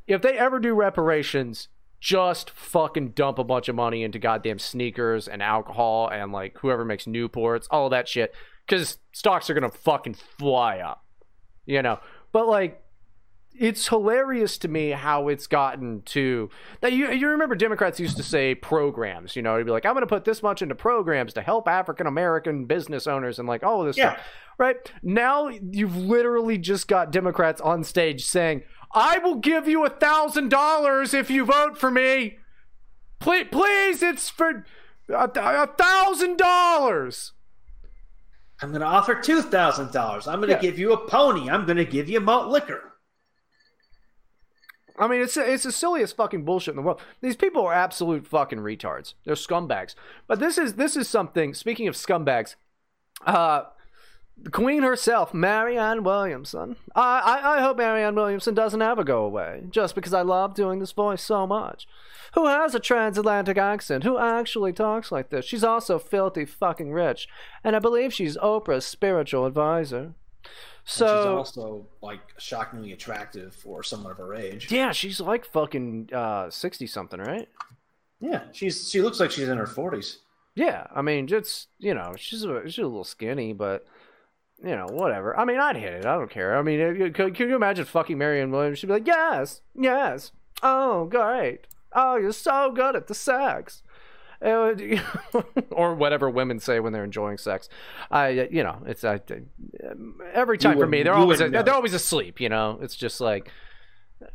If 0.07 0.23
they 0.23 0.36
ever 0.39 0.59
do 0.61 0.74
reparations, 0.74 1.69
just 2.01 2.51
fucking 2.51 3.11
dump 3.11 3.39
a 3.39 3.44
bunch 3.44 3.69
of 3.69 3.74
money 3.77 4.02
into 4.02 4.19
goddamn 4.19 4.59
sneakers 4.59 5.28
and 5.28 5.43
alcohol 5.43 6.09
and 6.09 6.32
like 6.32 6.57
whoever 6.59 6.85
makes 6.85 7.05
Newports, 7.05 7.66
all 7.70 7.86
of 7.86 7.90
that 7.90 8.09
shit, 8.09 8.35
because 8.66 8.98
stocks 9.12 9.48
are 9.51 9.55
gonna 9.55 9.70
fucking 9.70 10.15
fly 10.15 10.78
up, 10.78 11.05
you 11.66 11.82
know. 11.82 11.98
But 12.32 12.47
like, 12.48 12.82
it's 13.60 13.86
hilarious 13.88 14.58
to 14.58 14.68
me 14.68 14.90
how 14.90 15.28
it's 15.28 15.46
gotten 15.46 16.02
to 16.06 16.48
that 16.80 16.92
you 16.92 17.12
you 17.12 17.28
remember 17.28 17.54
Democrats 17.54 18.00
used 18.00 18.16
to 18.16 18.22
say 18.22 18.54
programs, 18.54 19.36
you 19.36 19.42
know, 19.42 19.56
they'd 19.56 19.64
be 19.64 19.70
like, 19.70 19.84
I'm 19.86 19.94
gonna 19.94 20.06
put 20.06 20.24
this 20.24 20.42
much 20.42 20.62
into 20.62 20.74
programs 20.74 21.32
to 21.34 21.42
help 21.42 21.68
African 21.68 22.06
American 22.06 22.64
business 22.64 23.06
owners 23.06 23.38
and 23.38 23.46
like 23.46 23.62
all 23.62 23.80
of 23.80 23.86
this 23.86 23.96
Yeah. 23.96 24.14
stuff. 24.14 24.26
Right? 24.58 24.92
Now 25.02 25.48
you've 25.48 25.96
literally 25.96 26.58
just 26.58 26.88
got 26.88 27.12
Democrats 27.12 27.60
on 27.60 27.84
stage 27.84 28.24
saying, 28.24 28.62
I 28.94 29.18
will 29.18 29.36
give 29.36 29.68
you 29.68 29.84
a 29.84 29.90
thousand 29.90 30.48
dollars 30.50 31.14
if 31.14 31.30
you 31.30 31.44
vote 31.44 31.78
for 31.78 31.90
me. 31.90 32.38
Please 33.20 33.46
please, 33.50 34.02
it's 34.02 34.28
for 34.30 34.64
a 35.08 35.30
a 35.34 35.66
thousand 35.66 36.38
dollars. 36.38 37.32
I'm 38.62 38.70
going 38.70 38.80
to 38.82 38.86
offer 38.86 39.14
two 39.14 39.40
thousand 39.42 39.92
dollars. 39.92 40.28
I'm 40.28 40.40
going 40.40 40.48
to 40.50 40.54
Yeah. 40.56 40.60
give 40.60 40.78
you 40.78 40.92
a 40.92 41.08
pony. 41.08 41.48
I'm 41.48 41.64
going 41.64 41.78
to 41.78 41.84
give 41.86 42.08
you 42.08 42.20
malt 42.20 42.48
liquor. 42.48 42.89
I 45.01 45.09
mean, 45.09 45.22
it's 45.22 45.36
it's 45.36 45.64
the 45.64 45.72
silliest 45.72 46.16
fucking 46.16 46.44
bullshit 46.44 46.72
in 46.72 46.77
the 46.77 46.82
world. 46.82 47.01
These 47.22 47.36
people 47.36 47.66
are 47.66 47.72
absolute 47.72 48.27
fucking 48.27 48.59
retards. 48.59 49.14
They're 49.24 49.35
scumbags. 49.35 49.94
But 50.27 50.39
this 50.39 50.59
is 50.59 50.74
this 50.74 50.94
is 50.94 51.09
something. 51.09 51.55
Speaking 51.55 51.89
of 51.89 51.94
scumbags, 51.94 52.56
uh, 53.27 53.62
the 54.36 54.51
Queen 54.51 54.82
herself, 54.82 55.32
Marianne 55.32 56.05
Williamson. 56.05 56.77
I, 56.94 57.20
I 57.20 57.56
I 57.56 57.60
hope 57.62 57.78
Marianne 57.78 58.14
Williamson 58.14 58.55
doesn't 58.55 58.82
ever 58.82 59.02
go 59.02 59.24
away, 59.24 59.64
just 59.70 59.94
because 59.94 60.12
I 60.12 60.22
love 60.22 60.55
doing 60.55 60.81
this 60.81 60.93
voice 60.93 61.22
so 61.22 61.47
much. 61.47 61.86
Who 62.35 62.47
has 62.47 62.74
a 62.74 62.81
transatlantic 62.81 63.56
accent? 63.56 64.05
Who 64.05 64.18
actually 64.18 64.72
talks 64.72 65.10
like 65.10 65.31
this? 65.31 65.47
She's 65.47 65.64
also 65.64 65.98
filthy 65.98 66.44
fucking 66.44 66.93
rich, 66.93 67.27
and 67.64 67.74
I 67.74 67.78
believe 67.78 68.12
she's 68.12 68.36
Oprah's 68.36 68.85
spiritual 68.85 69.47
advisor. 69.47 70.14
So 70.85 71.07
she's 71.07 71.27
also 71.27 71.86
like 72.02 72.20
shockingly 72.39 72.93
attractive 72.93 73.55
for 73.55 73.82
someone 73.82 74.12
of 74.12 74.19
her 74.19 74.35
age. 74.35 74.70
yeah, 74.73 74.93
she's 74.93 75.20
like 75.20 75.44
fucking 75.44 76.11
uh 76.12 76.51
sixty 76.51 76.86
something, 76.86 77.20
right? 77.20 77.48
Yeah, 78.20 78.43
she's 78.52 78.90
she 78.90 79.01
looks 79.02 79.20
like 79.20 79.31
she's 79.31 79.48
in 79.48 79.59
her 79.59 79.66
forties. 79.66 80.19
Yeah, 80.55 80.86
I 80.94 81.02
mean, 81.02 81.27
just 81.27 81.69
you 81.78 81.94
know, 81.94 82.15
she's 82.16 82.44
a, 82.44 82.62
she's 82.65 82.78
a 82.78 82.82
little 82.82 83.05
skinny, 83.05 83.52
but 83.52 83.86
you 84.62 84.77
know, 84.77 84.86
whatever. 84.90 85.39
I 85.39 85.44
mean, 85.44 85.59
I'd 85.59 85.77
hit 85.77 85.93
it. 85.94 86.07
I 86.07 86.16
don't 86.16 86.31
care. 86.31 86.57
I 86.59 86.62
mean, 86.62 87.12
can, 87.12 87.32
can 87.32 87.48
you 87.48 87.57
imagine 87.57 87.85
fucking 87.85 88.19
Marion 88.19 88.51
Williams? 88.51 88.78
She'd 88.78 88.89
be 88.89 88.94
like, 88.94 89.07
"Yes, 89.07 89.62
yes, 89.74 90.32
oh, 90.62 91.07
great, 91.07 91.66
oh, 91.94 92.16
you're 92.16 92.32
so 92.32 92.73
good 92.73 92.97
at 92.97 93.07
the 93.07 93.15
sex." 93.15 93.82
Or 95.70 95.94
whatever 95.94 96.28
women 96.28 96.60
say 96.60 96.80
when 96.80 96.92
they're 96.92 97.04
enjoying 97.04 97.38
sex. 97.38 97.68
I, 98.10 98.48
you 98.50 98.62
know, 98.62 98.82
it's 98.86 99.04
I, 99.04 99.20
every 100.32 100.58
time 100.58 100.78
for 100.78 100.86
me, 100.86 101.02
they're 101.02 101.14
always 101.14 101.40
wouldn't 101.40 101.64
they're 101.64 101.74
always 101.74 101.94
asleep. 101.94 102.40
You 102.40 102.48
know, 102.48 102.78
it's 102.82 102.96
just 102.96 103.20
like 103.20 103.50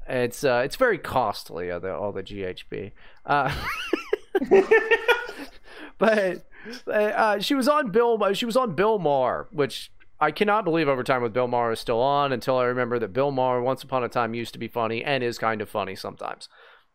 it's 0.07 0.43
uh, 0.43 0.61
it's 0.65 0.75
very 0.75 0.97
costly. 0.97 1.71
Uh, 1.71 1.79
the, 1.79 1.93
all 1.95 2.11
the 2.11 2.23
GHB. 2.23 2.91
Uh, 3.25 3.53
but 5.97 6.45
uh, 6.87 7.39
she 7.39 7.55
was 7.55 7.67
on 7.67 7.91
Bill. 7.91 8.33
She 8.33 8.45
was 8.45 8.57
on 8.57 8.75
Bill 8.75 8.99
Maher, 8.99 9.47
which 9.51 9.91
I 10.19 10.31
cannot 10.31 10.65
believe 10.65 10.87
Overtime 10.87 11.21
with 11.21 11.33
Bill 11.33 11.47
Maher 11.47 11.73
is 11.73 11.79
still 11.79 12.01
on 12.01 12.31
until 12.31 12.57
I 12.57 12.65
remember 12.65 12.99
that 12.99 13.13
Bill 13.13 13.31
Maher 13.31 13.61
once 13.61 13.83
upon 13.83 14.03
a 14.03 14.09
time 14.09 14.33
used 14.33 14.53
to 14.53 14.59
be 14.59 14.67
funny 14.67 15.03
and 15.03 15.23
is 15.23 15.37
kind 15.37 15.61
of 15.61 15.69
funny 15.69 15.95
sometimes. 15.95 16.47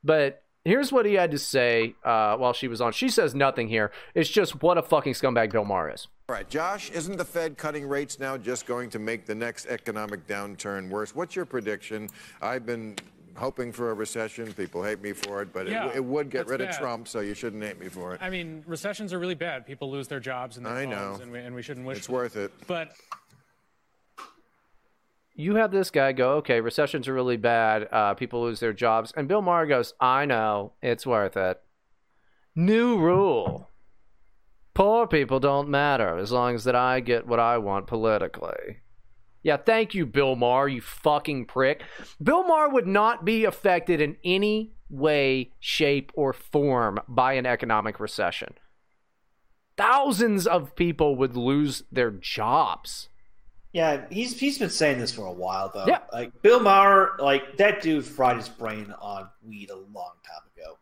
But 0.03 0.43
here's 0.65 0.93
what 0.93 1.07
he 1.07 1.15
had 1.15 1.31
to 1.31 1.39
say 1.39 1.95
uh, 2.05 2.37
while 2.37 2.53
she 2.53 2.69
was 2.69 2.81
on. 2.81 2.93
She 2.93 3.09
says 3.09 3.35
nothing 3.35 3.69
here. 3.69 3.93
It's 4.15 4.29
just 4.31 4.63
what 4.63 4.79
a 4.79 4.83
fucking 4.83 5.15
scumbag 5.15 5.53
Bill 5.53 5.65
Maher 5.65 5.91
is. 5.91 6.09
All 6.29 6.35
right, 6.35 6.49
Josh, 6.49 6.91
isn't 6.91 7.17
the 7.17 7.25
Fed 7.25 7.57
cutting 7.59 7.87
rates 7.89 8.19
now 8.21 8.37
just 8.37 8.67
going 8.67 8.91
to 8.91 8.99
make 8.99 9.27
the 9.27 9.35
next 9.35 9.67
economic 9.67 10.27
downturn 10.27 10.89
worse? 10.89 11.15
What's 11.15 11.35
your 11.35 11.45
prediction? 11.45 12.09
I've 12.41 12.65
been 12.67 12.97
hoping 13.37 13.73
for 13.73 13.91
a 13.91 13.95
recession. 13.95 14.53
People 14.53 14.83
hate 14.85 15.01
me 15.03 15.13
for 15.13 15.43
it, 15.43 15.53
but 15.53 15.67
it, 15.67 15.73
Yeah, 15.73 15.83
w- 15.85 15.97
it 15.97 16.05
would 16.05 16.31
get 16.31 16.47
that's 16.47 16.51
rid 16.51 16.61
of. 16.61 16.77
Trump, 16.77 17.09
so 17.09 17.21
you 17.21 17.35
shouldn't 17.35 17.63
hate 17.65 17.81
me 17.81 17.89
for 17.89 18.15
it. 18.15 18.21
I 18.23 18.31
mean, 18.31 18.63
recessions 18.67 19.13
are 19.13 19.19
really 19.19 19.35
bad. 19.35 19.67
People 19.67 19.91
lose 19.91 20.07
their 20.09 20.21
jobs 20.21 20.57
and 20.57 20.65
their 20.67 20.73
I 20.75 20.85
phones, 20.85 21.19
know. 21.19 21.23
and 21.23 21.33
we, 21.33 21.39
and 21.41 21.55
we 21.55 21.63
shouldn't 21.63 21.87
wish. 21.87 21.99
It's 21.99 22.07
for 22.07 22.13
worth 22.13 22.37
it. 22.37 22.53
But 22.67 22.93
You 25.35 25.57
have 25.57 25.71
this 25.71 25.91
guy 25.91 26.13
go, 26.13 26.33
okay, 26.37 26.61
recessions 26.61 27.09
are 27.09 27.15
really 27.15 27.37
bad. 27.37 27.89
Uh, 27.91 28.15
people 28.15 28.43
lose 28.43 28.61
their 28.61 28.73
jobs. 28.73 29.13
And 29.17 29.29
Bill 29.29 29.43
Maher 29.43 29.67
goes, 29.67 29.95
I 30.01 30.27
know, 30.27 30.73
it's 30.83 31.07
worth 31.07 31.37
it. 31.37 31.61
New 32.55 32.99
rule. 32.99 33.71
Poor 34.75 35.07
people 35.07 35.41
don't 35.41 35.69
matter 35.69 36.17
as 36.17 36.33
long 36.33 36.55
as 36.55 36.65
that 36.65 36.77
I 36.77 37.01
get 37.01 37.27
what 37.27 37.41
I 37.41 37.59
want 37.59 37.87
politically. 37.87 38.81
Yeah, 39.43 39.57
thank 39.57 39.95
you, 39.95 40.05
Bill 40.05 40.37
Maher, 40.37 40.69
you 40.69 40.83
fucking 40.83 41.47
prick. 41.47 41.83
Bill 42.23 42.45
Maher 42.45 42.69
would 42.69 42.87
not 42.87 43.25
be 43.25 43.45
affected 43.45 44.01
in 44.01 44.17
any 44.23 44.75
way, 44.91 45.53
shape, 45.59 46.13
or 46.15 46.33
form 46.33 46.99
by 47.09 47.35
an 47.35 47.47
economic 47.47 47.99
recession. 47.99 48.55
Thousands 49.77 50.47
of 50.47 50.77
people 50.77 51.17
would 51.17 51.37
lose 51.37 51.85
their 51.91 52.11
jobs. 52.11 53.09
Yeah, 53.73 54.05
he's 54.11 54.39
he's 54.39 54.59
been 54.59 54.71
saying 54.71 54.99
this 54.99 55.13
for 55.13 55.27
a 55.27 55.33
while 55.33 55.71
though. 55.73 55.87
Yeah. 55.87 56.01
Like 56.13 56.43
Bill 56.43 56.61
Maher, 56.61 57.17
like 57.19 57.57
that 57.59 57.83
dude 57.83 58.05
fried 58.05 58.37
his 58.37 58.49
brain 58.49 58.93
on 59.01 59.29
weed 59.47 59.71
a 59.71 59.77
long 59.77 60.15
time 60.27 60.43
ago. 60.57 60.77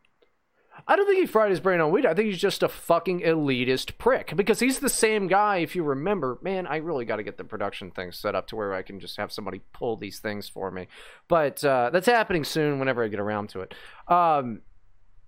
I 0.86 0.97
don't 0.97 1.06
think 1.06 1.19
he 1.19 1.27
fried 1.27 1.51
his 1.51 1.60
brain 1.60 1.81
on 1.81 1.90
weed. 1.90 2.06
I 2.06 2.15
think 2.15 2.28
he's 2.28 2.40
just 2.40 2.62
a 2.62 2.69
fucking 2.69 3.20
elitist 3.20 3.98
prick 3.98 4.35
because 4.35 4.60
he's 4.60 4.78
the 4.78 4.89
same 4.89 5.27
guy. 5.27 5.59
If 5.59 5.77
you 5.77 5.82
remember, 5.82 6.39
man, 6.40 6.66
I 6.66 6.77
really 6.77 7.05
got 7.05 7.16
to 7.16 7.23
get 7.23 7.36
the 7.36 7.44
production 7.44 7.90
thing 7.90 8.10
set 8.12 8.35
up 8.35 8.47
to 8.48 8.56
where 8.56 8.73
I 8.73 8.82
can 8.82 9.01
just 9.01 9.19
have 9.19 9.31
somebody 9.31 9.60
pull 9.74 9.97
these 9.97 10.19
things 10.19 10.48
for 10.48 10.70
me. 10.70 10.86
But 11.27 11.62
uh, 11.62 11.90
that's 11.93 12.06
happening 12.06 12.44
soon 12.44 12.78
whenever 12.78 13.05
I 13.05 13.09
get 13.09 13.20
around 13.20 13.51
to 13.51 13.60
it. 13.60 13.74
Um, 14.06 14.62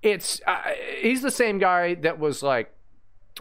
it's 0.02 0.40
uh, 0.46 0.62
he's 1.00 1.20
the 1.20 1.30
same 1.30 1.58
guy 1.58 1.94
that 1.96 2.18
was 2.18 2.42
like, 2.42 2.72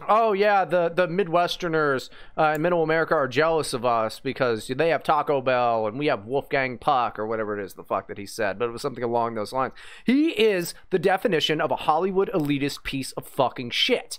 Oh 0.08 0.32
yeah, 0.32 0.64
the 0.64 0.88
the 0.88 1.06
Midwesterners 1.06 2.08
uh, 2.36 2.52
in 2.54 2.62
Middle 2.62 2.82
America 2.82 3.14
are 3.14 3.28
jealous 3.28 3.72
of 3.72 3.84
us 3.84 4.20
because 4.20 4.66
they 4.68 4.88
have 4.88 5.02
Taco 5.02 5.40
Bell 5.40 5.86
and 5.86 5.98
we 5.98 6.06
have 6.06 6.26
Wolfgang 6.26 6.78
Puck 6.78 7.18
or 7.18 7.26
whatever 7.26 7.58
it 7.58 7.64
is 7.64 7.74
the 7.74 7.84
fuck 7.84 8.08
that 8.08 8.18
he 8.18 8.26
said, 8.26 8.58
but 8.58 8.68
it 8.68 8.72
was 8.72 8.82
something 8.82 9.04
along 9.04 9.34
those 9.34 9.52
lines. 9.52 9.72
He 10.04 10.30
is 10.30 10.74
the 10.90 10.98
definition 10.98 11.60
of 11.60 11.70
a 11.70 11.76
Hollywood 11.76 12.30
elitist 12.32 12.82
piece 12.82 13.12
of 13.12 13.26
fucking 13.26 13.70
shit. 13.70 14.18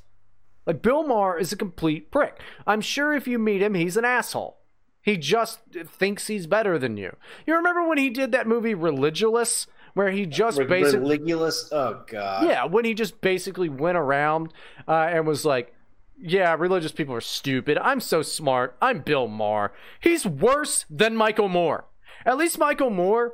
Like 0.66 0.82
Bill 0.82 1.04
Maher 1.04 1.38
is 1.38 1.52
a 1.52 1.58
complete 1.58 2.12
prick. 2.12 2.40
I'm 2.68 2.82
sure 2.82 3.14
if 3.14 3.28
you 3.28 3.40
meet 3.40 3.62
him, 3.62 3.74
he's 3.74 3.98
an 3.98 4.06
asshole. 4.06 4.58
He 5.02 5.18
just 5.18 5.60
thinks 5.88 6.28
he's 6.28 6.46
better 6.46 6.78
than 6.78 6.96
you. 6.96 7.16
You 7.48 7.56
remember 7.56 7.88
when 7.88 7.98
he 7.98 8.10
did 8.10 8.32
that 8.32 8.48
movie 8.48 8.76
Religulous? 8.76 9.66
Where 9.94 10.10
he 10.12 10.26
just 10.26 10.58
Re- 10.58 10.66
basically 10.66 11.20
Religulous. 11.20 11.70
Oh 11.72 12.04
god. 12.08 12.48
yeah, 12.48 12.66
when 12.66 12.86
he 12.86 12.94
just 12.94 13.22
basically 13.22 13.70
went 13.70 13.98
around 13.98 14.54
uh, 14.88 15.10
and 15.12 15.28
was 15.28 15.46
like, 15.46 15.74
"Yeah, 16.18 16.56
religious 16.58 16.92
people 16.92 17.14
are 17.14 17.22
stupid. 17.22 17.78
I'm 17.78 18.00
so 18.00 18.22
smart. 18.22 18.78
I'm 18.82 19.02
Bill 19.02 19.28
Maher. 19.28 19.74
He's 20.00 20.26
worse 20.26 20.86
than 20.90 21.16
Michael 21.16 21.50
Moore. 21.50 21.86
At 22.26 22.38
least 22.38 22.58
Michael 22.58 22.90
Moore 22.90 23.34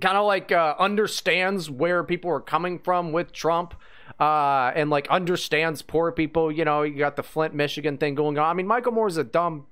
kind 0.00 0.16
of 0.16 0.26
like 0.26 0.52
uh, 0.52 0.74
understands 0.78 1.70
where 1.70 2.02
people 2.04 2.30
are 2.30 2.40
coming 2.40 2.78
from 2.78 3.12
with 3.12 3.32
Trump." 3.32 3.74
Uh, 4.20 4.72
and 4.74 4.88
like 4.88 5.06
understands 5.10 5.82
poor 5.82 6.10
people, 6.10 6.50
you 6.50 6.64
know, 6.64 6.82
you 6.82 6.96
got 6.96 7.16
the 7.16 7.22
Flint, 7.22 7.54
Michigan 7.54 7.98
thing 7.98 8.14
going 8.14 8.38
on. 8.38 8.48
I 8.48 8.54
mean, 8.54 8.66
Michael 8.66 8.92
Moore's 8.92 9.18
a 9.18 9.24
dumb 9.24 9.66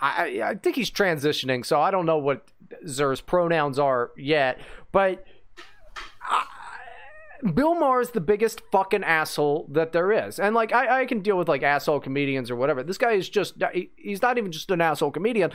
I, 0.00 0.40
I 0.42 0.54
think 0.54 0.76
he's 0.76 0.90
transitioning, 0.90 1.64
so 1.64 1.80
I 1.80 1.90
don't 1.90 2.06
know 2.06 2.16
what 2.16 2.46
Zer's 2.86 3.20
pronouns 3.20 3.78
are 3.78 4.10
yet. 4.16 4.60
But 4.92 5.24
I, 6.22 6.44
Bill 7.54 7.74
Maher 7.74 8.00
is 8.00 8.10
the 8.10 8.20
biggest 8.20 8.60
fucking 8.70 9.04
asshole 9.04 9.68
that 9.72 9.92
there 9.92 10.12
is, 10.12 10.38
and 10.38 10.54
like 10.54 10.72
I, 10.72 11.02
I 11.02 11.06
can 11.06 11.20
deal 11.20 11.38
with 11.38 11.48
like 11.48 11.62
asshole 11.62 12.00
comedians 12.00 12.50
or 12.50 12.56
whatever. 12.56 12.82
This 12.82 12.98
guy 12.98 13.12
is 13.12 13.28
just 13.28 13.62
uh, 13.62 13.68
he, 13.72 13.90
he's 13.96 14.20
not 14.20 14.36
even 14.36 14.52
just 14.52 14.70
an 14.70 14.80
asshole 14.80 15.10
comedian. 15.10 15.52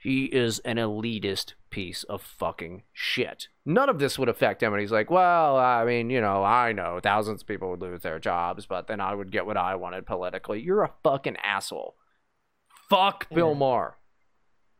He 0.00 0.26
is 0.26 0.60
an 0.60 0.76
elitist 0.76 1.54
piece 1.70 2.04
of 2.04 2.22
fucking 2.22 2.84
shit. 2.92 3.48
None 3.66 3.88
of 3.88 3.98
this 3.98 4.16
would 4.16 4.28
affect 4.28 4.62
him. 4.62 4.72
And 4.72 4.80
he's 4.80 4.92
like, 4.92 5.10
well, 5.10 5.56
I 5.56 5.84
mean, 5.84 6.08
you 6.08 6.20
know, 6.20 6.44
I 6.44 6.72
know 6.72 7.00
thousands 7.02 7.42
of 7.42 7.48
people 7.48 7.70
would 7.70 7.82
lose 7.82 8.02
their 8.02 8.20
jobs, 8.20 8.64
but 8.64 8.86
then 8.86 9.00
I 9.00 9.12
would 9.12 9.32
get 9.32 9.44
what 9.44 9.56
I 9.56 9.74
wanted 9.74 10.06
politically. 10.06 10.60
You're 10.60 10.84
a 10.84 10.92
fucking 11.02 11.36
asshole. 11.42 11.96
Fuck 12.88 13.28
Bill 13.30 13.56
Maher. 13.56 13.96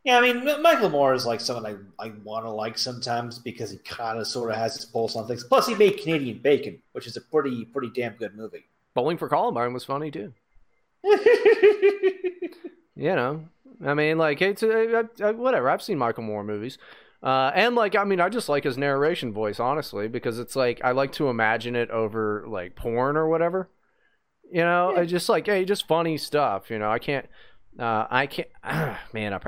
Yeah, 0.08 0.16
I 0.16 0.20
mean, 0.32 0.62
Michael 0.62 0.88
Moore 0.88 1.12
is 1.12 1.26
like 1.26 1.38
someone 1.38 1.66
I, 1.66 2.02
I 2.02 2.12
want 2.24 2.46
to 2.46 2.50
like 2.50 2.78
sometimes 2.78 3.38
because 3.38 3.70
he 3.70 3.76
kind 3.76 4.18
of 4.18 4.26
sort 4.26 4.50
of 4.50 4.56
has 4.56 4.74
his 4.74 4.86
pulse 4.86 5.14
on 5.16 5.26
things. 5.28 5.44
Plus, 5.44 5.66
he 5.66 5.74
made 5.74 5.98
Canadian 5.98 6.38
Bacon, 6.38 6.80
which 6.92 7.06
is 7.06 7.18
a 7.18 7.20
pretty 7.20 7.66
pretty 7.66 7.90
damn 7.94 8.14
good 8.14 8.34
movie. 8.34 8.64
Bowling 8.94 9.18
for 9.18 9.28
Columbine 9.28 9.74
was 9.74 9.84
funny 9.84 10.10
too. 10.10 10.32
you 11.04 12.40
know, 12.96 13.44
I 13.84 13.92
mean, 13.92 14.16
like 14.16 14.40
it's 14.40 14.62
uh, 14.62 15.02
uh, 15.22 15.32
whatever. 15.34 15.68
I've 15.68 15.82
seen 15.82 15.98
Michael 15.98 16.22
Moore 16.24 16.42
movies. 16.42 16.78
Uh, 17.22 17.50
and 17.54 17.74
like, 17.74 17.94
I 17.94 18.04
mean, 18.04 18.18
I 18.20 18.30
just 18.30 18.48
like 18.48 18.64
his 18.64 18.78
narration 18.78 19.34
voice, 19.34 19.60
honestly, 19.60 20.08
because 20.08 20.38
it's 20.38 20.56
like 20.56 20.80
I 20.82 20.92
like 20.92 21.12
to 21.12 21.28
imagine 21.28 21.76
it 21.76 21.90
over 21.90 22.46
like 22.48 22.76
porn 22.76 23.18
or 23.18 23.28
whatever. 23.28 23.68
You 24.50 24.62
know, 24.62 24.94
Yeah. 24.94 25.02
it's 25.02 25.10
just 25.10 25.28
like, 25.28 25.44
hey, 25.44 25.66
just 25.66 25.86
funny 25.86 26.16
stuff. 26.16 26.70
You 26.70 26.78
know, 26.78 26.90
I 26.90 26.98
can't, 26.98 27.26
uh, 27.78 28.06
I 28.08 28.26
can't, 28.26 28.48
man, 29.12 29.34
I, 29.34 29.40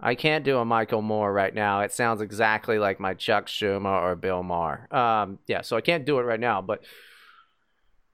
I 0.00 0.14
can't 0.14 0.44
do 0.44 0.58
a 0.58 0.64
Michael 0.64 1.02
Moore 1.02 1.32
right 1.32 1.54
now. 1.54 1.80
It 1.80 1.92
sounds 1.92 2.20
exactly 2.20 2.78
like 2.78 3.00
my 3.00 3.14
Chuck 3.14 3.46
Schumer 3.46 4.02
or 4.02 4.14
Bill 4.14 4.42
Maher. 4.42 4.86
Um, 4.94 5.40
yeah, 5.48 5.62
so 5.62 5.76
I 5.76 5.80
can't 5.80 6.04
do 6.04 6.18
it 6.18 6.22
right 6.22 6.38
now, 6.38 6.62
but 6.62 6.84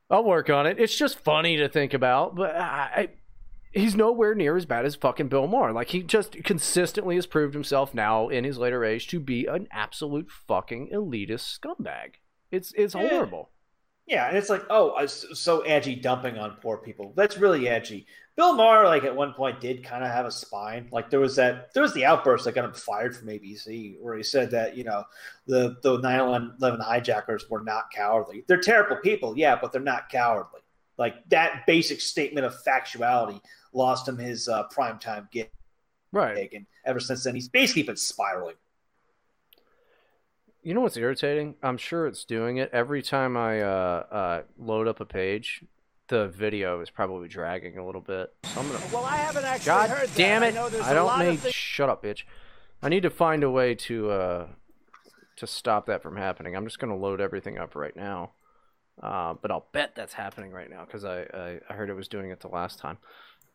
I'll 0.09 0.25
work 0.25 0.49
on 0.49 0.67
it. 0.67 0.81
It's 0.81 0.97
just 0.97 1.19
funny 1.19 1.57
to 1.59 1.69
think 1.69 1.93
about, 1.93 2.37
but 2.37 2.57
I, 2.57 2.91
I, 2.97 3.09
he's 3.73 3.95
nowhere 3.95 4.35
near 4.35 4.57
as 4.57 4.65
bad 4.65 4.87
as 4.87 4.95
fucking 4.95 5.29
Bill 5.29 5.47
Maher. 5.47 5.73
Like 5.73 5.89
he 5.89 6.03
just 6.03 6.43
consistently 6.43 7.17
has 7.17 7.27
proved 7.27 7.53
himself 7.53 7.93
now 7.93 8.29
in 8.29 8.45
his 8.45 8.57
later 8.57 8.85
age 8.85 9.07
to 9.09 9.21
be 9.21 9.47
an 9.47 9.69
absolute 9.71 10.31
fucking 10.31 10.91
elitist 10.93 11.59
scumbag. 11.59 12.15
It's 12.51 12.73
it's 12.77 12.95
horrible. 12.95 13.51
Yeah, 14.07 14.29
and 14.29 14.37
it's 14.37 14.51
like, 14.51 14.65
oh, 14.69 15.07
so 15.07 15.61
edgy 15.63 15.97
dumping 15.97 16.39
on 16.39 16.59
poor 16.61 16.77
people. 16.77 17.15
That's 17.17 17.39
really 17.39 17.69
edgy. 17.69 18.07
Bill 18.37 18.55
Maher, 18.55 18.85
like 18.85 19.05
at 19.05 19.15
one 19.15 19.33
point, 19.33 19.61
did 19.61 19.85
kind 19.85 20.03
of 20.03 20.11
have 20.11 20.27
a 20.27 20.31
spine. 20.31 20.89
Like 20.91 21.09
there 21.09 21.21
was 21.21 21.37
that, 21.37 21.73
there 21.73 21.83
was 21.83 21.95
the 21.95 22.05
outburst 22.05 22.45
that 22.45 22.55
got 22.55 22.65
him 22.65 22.73
fired 22.73 23.17
from 23.17 23.29
ABC, 23.29 23.97
where 24.01 24.17
he 24.17 24.25
said 24.25 24.51
that 24.51 24.77
you 24.77 24.83
know 24.83 25.05
the 25.47 25.77
the 25.83 25.99
9/11 26.01 26.81
hijackers 26.81 27.49
were 27.49 27.63
not 27.63 27.91
cowardly. 27.93 28.45
They're 28.49 28.61
terrible 28.61 28.97
people, 28.97 29.39
yeah, 29.39 29.57
but 29.61 29.71
they're 29.71 29.81
not 29.81 30.09
cowardly. 30.09 30.61
Like 30.99 31.29
that 31.29 31.65
basic 31.67 32.01
statement 32.01 32.47
of 32.47 32.55
factuality 32.65 33.41
lost 33.73 34.09
him 34.09 34.19
his 34.19 34.49
uh, 34.49 34.65
primetime 34.69 35.31
gig. 35.31 35.51
Right. 36.13 36.53
And 36.53 36.67
ever 36.85 37.01
since 37.01 37.25
then, 37.25 37.35
he's 37.35 37.49
basically 37.49 37.83
been 37.83 37.97
spiraling. 37.97 38.55
You 40.63 40.73
know 40.73 40.81
what's 40.81 40.97
irritating? 40.97 41.57
I'm 41.63 41.77
sure 41.77 42.07
it's 42.07 42.25
doing 42.25 42.57
it 42.57 42.71
every 42.73 43.03
time 43.03 43.37
I 43.37 43.61
uh, 43.61 44.05
uh, 44.11 44.43
load 44.59 44.89
up 44.89 45.01
a 45.01 45.05
page. 45.05 45.63
The 46.09 46.29
video 46.29 46.81
is 46.81 46.91
probably 46.91 47.29
dragging 47.29 47.79
a 47.79 47.85
little 47.85 48.01
bit. 48.01 48.33
So 48.45 48.61
I'm 48.61 48.67
gonna. 48.69 48.85
Well, 48.93 49.05
I 49.05 49.17
haven't 49.17 49.45
actually 49.45 49.67
God 49.67 49.91
heard 49.91 50.09
that. 50.09 50.17
damn 50.17 50.43
I 50.43 50.49
it! 50.49 50.57
I 50.57 50.91
a 50.91 50.95
don't 50.95 51.19
need. 51.19 51.53
Shut 51.53 51.89
up, 51.89 52.03
bitch. 52.03 52.25
I 52.83 52.91
need 52.91 53.03
to 53.05 53.11
find 53.11 53.43
a 53.43 53.51
way 53.51 53.75
to 53.75 54.11
uh, 54.11 54.47
to 55.37 55.47
stop 55.47 55.87
that 55.87 56.03
from 56.03 56.17
happening. 56.17 56.55
I'm 56.57 56.65
just 56.65 56.79
gonna 56.79 56.97
load 56.97 57.21
everything 57.21 57.59
up 57.59 57.75
right 57.75 57.97
now. 57.97 58.33
Uh, 59.03 59.35
but 59.41 59.51
I'll 59.51 59.67
bet 59.73 59.95
that's 59.95 60.13
happening 60.13 60.53
right 60.53 60.71
now 60.71 60.85
because 60.85 61.05
I, 61.05 61.23
I 61.23 61.61
I 61.69 61.73
heard 61.73 61.89
it 61.89 61.95
was 61.95 62.07
doing 62.07 62.31
it 62.31 62.41
the 62.41 62.49
last 62.49 62.79
time. 62.79 62.99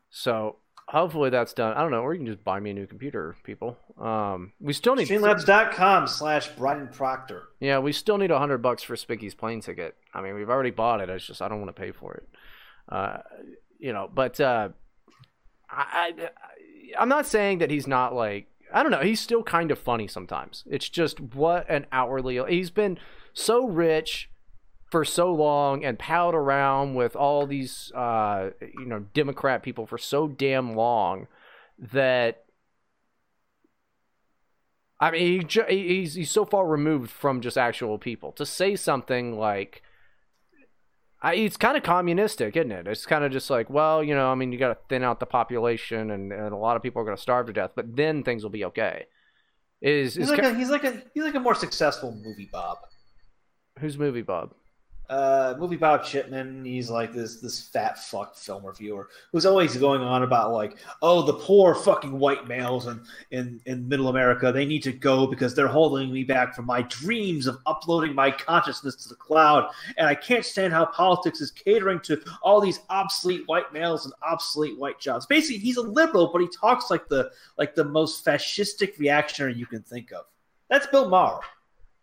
So 0.10 0.58
hopefully 0.88 1.30
that's 1.30 1.54
done. 1.54 1.76
I 1.76 1.82
don't 1.82 1.92
know, 1.92 2.02
or 2.02 2.14
you 2.14 2.20
can 2.20 2.28
just 2.28 2.44
buy 2.44 2.60
me 2.60 2.72
a 2.72 2.74
new 2.74 2.88
computer, 2.88 3.36
people. 3.44 3.78
Um, 4.00 4.54
we 4.60 4.74
still 4.74 4.96
need 4.96 5.08
Streamlabs.com 5.08 6.08
slash 6.08 6.50
Brian 6.58 6.88
Proctor. 6.88 7.44
yeah, 7.60 7.80
we 7.80 7.92
still 7.92 8.18
need 8.18 8.32
a 8.32 8.40
hundred 8.40 8.60
bucks 8.60 8.84
for 8.84 8.96
Spicky's 8.96 9.36
plane 9.36 9.62
ticket. 9.62 9.96
I 10.14 10.22
mean, 10.22 10.36
we've 10.36 10.50
already 10.50 10.72
bought 10.72 11.02
it. 11.02 11.10
It's 11.10 11.26
just 11.26 11.42
I 11.42 11.48
don't 11.48 11.62
want 11.62 11.76
to 11.76 11.80
pay 11.80 11.92
for 11.92 12.16
it. 12.16 12.30
Uh, 12.88 13.18
you 13.78 13.94
know, 13.94 14.10
but 14.14 14.40
uh, 14.40 14.70
I, 15.70 16.14
I 16.18 16.30
I'm 17.00 17.10
not 17.10 17.28
saying 17.28 17.60
that 17.60 17.70
he's 17.70 17.88
not 17.88 18.14
like 18.16 18.48
I 18.74 18.82
don't 18.82 18.92
know. 18.92 19.02
He's 19.02 19.20
still 19.20 19.44
kind 19.44 19.72
of 19.72 19.80
funny 19.80 20.08
sometimes. 20.08 20.64
It's 20.70 20.90
just 20.90 21.20
what 21.20 21.70
an 21.70 21.86
outwardly 21.92 22.42
he's 22.50 22.72
been 22.72 22.98
so 23.34 23.68
rich 23.68 24.29
for 24.90 25.06
so 25.06 25.34
long 25.34 25.86
and 25.86 26.00
palled 26.00 26.36
around 26.36 26.96
with 26.96 27.16
all 27.16 27.46
these 27.46 27.92
uh, 27.96 28.50
you 28.62 28.86
know 28.86 29.06
Democrat 29.14 29.64
people 29.64 29.86
for 29.86 29.98
so 29.98 30.28
damn 30.28 30.76
long 30.76 31.28
that 31.78 32.44
I 35.00 35.12
mean, 35.12 35.48
he, 35.48 35.66
he's 35.70 36.16
he's 36.16 36.32
so 36.32 36.44
far 36.46 36.68
removed 36.68 37.10
from 37.10 37.42
just 37.42 37.58
actual 37.58 37.98
people 37.98 38.32
to 38.34 38.46
say 38.46 38.76
something 38.76 39.38
like, 39.38 39.82
I, 41.22 41.36
it's 41.36 41.56
kind 41.56 41.78
of 41.78 41.84
communistic, 41.84 42.58
isn't 42.58 42.72
it? 42.72 42.88
It's 42.88 43.06
kind 43.06 43.24
of 43.24 43.32
just 43.32 43.50
like, 43.50 43.70
well, 43.70 44.04
you 44.04 44.14
know, 44.14 44.30
I 44.30 44.36
mean, 44.36 44.52
you 44.52 44.60
got 44.60 44.70
to 44.70 44.78
thin 44.90 45.04
out 45.04 45.22
the 45.22 45.26
population, 45.26 46.12
and, 46.12 46.34
and 46.34 46.52
a 46.54 46.58
lot 46.58 46.76
of 46.76 46.84
people 46.84 47.02
are 47.02 47.06
going 47.06 47.16
to 47.16 47.22
starve 47.22 47.48
to 47.48 47.54
death, 47.54 47.72
but 47.76 47.96
then 47.96 48.24
things 48.24 48.44
will 48.44 48.50
be 48.50 48.66
okay. 48.66 49.06
Is 49.82 50.16
He's 50.16 50.26
is 50.26 50.32
like 50.32 50.42
ki- 50.42 50.48
a 50.48 50.54
he's 50.56 50.70
like 50.70 50.84
a 50.84 51.02
he's 51.14 51.24
like 51.24 51.36
a 51.36 51.40
more 51.40 51.56
successful 51.56 52.12
movie 52.12 52.50
Bob. 52.52 52.80
who's 53.80 53.98
movie 53.98 54.22
Bob? 54.22 54.54
Uh, 55.10 55.56
movie 55.58 55.76
Bob 55.76 56.04
Chipman. 56.04 56.64
He's 56.64 56.90
like 56.90 57.14
this 57.14 57.38
this 57.38 57.60
fat 57.60 57.98
fuck 57.98 58.36
film 58.36 58.66
reviewer 58.66 59.10
who's 59.32 59.46
always 59.46 59.76
going 59.76 60.02
on 60.02 60.22
about 60.22 60.54
like, 60.54 60.78
oh, 61.02 61.24
the 61.24 61.34
poor 61.34 61.74
fucking 61.74 62.18
white 62.18 62.48
males 62.48 62.86
in 62.86 63.02
in 63.32 63.60
in 63.66 63.88
Middle 63.88 64.10
America. 64.10 64.52
They 64.52 64.66
need 64.66 64.84
to 64.84 64.92
go 64.92 65.26
because 65.26 65.56
they're 65.56 65.68
holding 65.68 66.12
me 66.14 66.24
back 66.24 66.54
from 66.54 66.66
my 66.66 66.84
dreams 66.84 67.48
of 67.48 67.58
uploading 67.66 68.14
my 68.14 68.30
consciousness 68.30 68.96
to 68.98 69.10
the 69.10 69.16
cloud. 69.16 69.72
And 69.98 70.08
I 70.08 70.14
can't 70.14 70.46
stand 70.46 70.74
how 70.74 70.86
politics 70.86 71.42
is 71.42 71.52
catering 71.52 72.00
to 72.02 72.22
all 72.44 72.62
these 72.62 72.80
obsolete 72.90 73.44
white 73.48 73.74
males 73.74 74.06
and 74.06 74.14
obsolete 74.22 74.78
white 74.78 75.00
jobs. 75.00 75.26
Basically, 75.26 75.58
he's 75.58 75.78
a 75.78 75.82
liberal, 75.82 76.30
but 76.32 76.42
he 76.42 76.48
talks 76.48 76.92
like 76.92 77.08
the 77.10 77.32
like 77.58 77.74
the 77.74 77.84
most 77.84 78.24
fascistic 78.24 78.98
reactionary 79.00 79.56
you 79.56 79.66
can 79.66 79.82
think 79.82 80.12
of. 80.12 80.26
That's 80.70 80.86
Bill 80.86 81.10
Maher. 81.10 81.42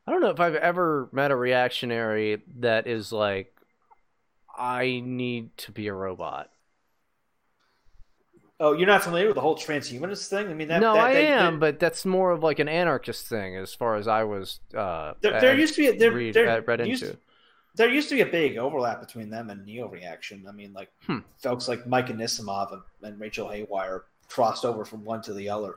I 0.07 0.13
don't 0.13 0.21
know 0.21 0.31
if 0.31 0.41
I've 0.41 0.55
ever 0.55 1.09
met 1.13 1.31
a 1.31 1.37
reactionary 1.37 2.43
that 2.61 2.87
is 2.87 3.13
like, 3.13 3.53
I 4.57 5.03
need 5.05 5.57
to 5.59 5.73
be 5.73 5.89
a 5.89 5.93
robot. 5.93 6.51
Oh, 8.59 8.73
you're 8.73 8.87
not 8.87 9.03
familiar 9.03 9.27
with 9.27 9.35
the 9.35 9.43
whole 9.43 9.57
transhumanist 9.57 10.29
thing? 10.29 10.49
I 10.49 10.55
mean, 10.55 10.69
that, 10.69 10.81
no, 10.81 10.95
that, 10.95 11.05
I 11.09 11.13
they- 11.13 11.27
am, 11.27 11.59
but 11.59 11.79
that's 11.79 12.07
more 12.07 12.31
of 12.31 12.43
like 12.43 12.59
an 12.59 12.69
anarchist 12.69 13.27
thing, 13.27 13.55
as 13.57 13.75
far 13.75 13.97
as 13.97 14.09
I 14.09 14.25
was. 14.25 14.61
Uh, 14.75 15.13
There, 15.21 15.39
there 15.41 15.59
used 15.59 15.75
to 15.75 15.83
be 15.83 15.89
a, 15.89 15.99
there, 15.99 16.13
read, 16.13 16.35
there 16.35 16.49
uh, 16.49 16.61
read 16.61 16.87
used, 16.87 17.03
into. 17.03 17.19
there 17.75 17.91
used 17.91 18.09
to 18.09 18.15
be 18.15 18.23
a 18.23 18.27
big 18.27 18.57
overlap 18.57 19.01
between 19.01 19.29
them 19.29 19.51
and 19.51 19.63
Neo 19.67 19.89
Reaction. 19.89 20.47
I 20.49 20.53
mean, 20.53 20.73
like 20.73 20.91
Hmm. 21.07 21.19
folks 21.37 21.69
like 21.69 21.87
Mike 21.87 22.07
Anissimov 22.07 22.73
and, 22.73 22.83
and 23.03 23.21
Rachel 23.21 23.51
Haywire 23.51 24.05
crossed 24.29 24.65
over 24.65 24.87
from 24.87 25.05
one 25.05 25.21
to 25.23 25.35
the 25.35 25.51
other. 25.51 25.75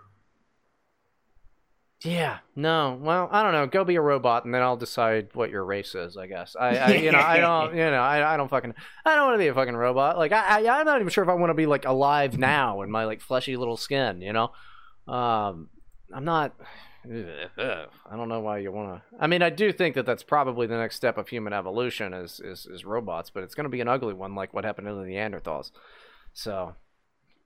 Yeah, 2.04 2.38
no. 2.56 2.98
Well, 3.02 3.28
I 3.30 3.44
don't 3.44 3.52
know. 3.52 3.68
Go 3.68 3.84
be 3.84 3.98
a 3.98 4.02
robot, 4.02 4.46
and 4.46 4.54
then 4.54 4.62
I'll 4.62 4.78
decide 4.78 5.30
what 5.34 5.50
your 5.50 5.66
race 5.66 5.96
is. 5.96 6.16
I 6.16 6.28
guess. 6.28 6.56
I, 6.58 6.78
I 6.78 6.92
you 6.94 7.12
know, 7.12 7.20
I 7.20 7.40
don't, 7.40 7.76
you 7.76 7.84
know, 7.84 8.00
I, 8.00 8.36
I 8.36 8.38
don't 8.38 8.48
fucking, 8.48 8.74
I 9.06 9.16
don't 9.16 9.28
want 9.28 9.36
to 9.36 9.44
be 9.44 9.48
a 9.48 9.54
fucking 9.54 9.76
robot. 9.76 10.18
Like, 10.18 10.32
I, 10.32 10.66
I, 10.66 10.80
I'm 10.80 10.86
not 10.86 11.02
even 11.02 11.10
sure 11.10 11.26
if 11.26 11.30
I 11.30 11.34
want 11.34 11.50
to 11.50 11.56
be 11.56 11.66
like 11.66 11.86
alive 11.86 12.38
now 12.38 12.82
in 12.84 12.92
my 12.92 13.04
like 13.04 13.20
fleshy 13.20 13.58
little 13.58 13.76
skin. 13.76 14.22
You 14.22 14.32
know, 14.32 14.52
um, 15.14 15.70
I'm 16.14 16.24
not. 16.24 16.56
I 17.06 18.16
don't 18.16 18.30
know 18.30 18.40
why 18.40 18.60
you 18.60 18.72
want 18.72 19.02
to. 19.02 19.18
I 19.20 19.28
mean, 19.28 19.42
I 19.42 19.50
do 19.50 19.74
think 19.74 19.96
that 19.96 20.06
that's 20.06 20.24
probably 20.24 20.68
the 20.68 20.78
next 20.78 20.96
step 20.96 21.18
of 21.18 21.28
human 21.28 21.52
evolution 21.52 22.14
is 22.14 22.40
is, 22.40 22.66
is 22.66 22.86
robots, 22.86 23.30
but 23.30 23.44
it's 23.44 23.56
going 23.56 23.66
to 23.66 23.70
be 23.70 23.82
an 23.82 23.90
ugly 23.90 24.14
one, 24.14 24.36
like 24.36 24.54
what 24.54 24.64
happened 24.64 24.88
to 24.88 24.94
the 24.94 25.02
Neanderthals. 25.02 25.72
So, 26.32 26.76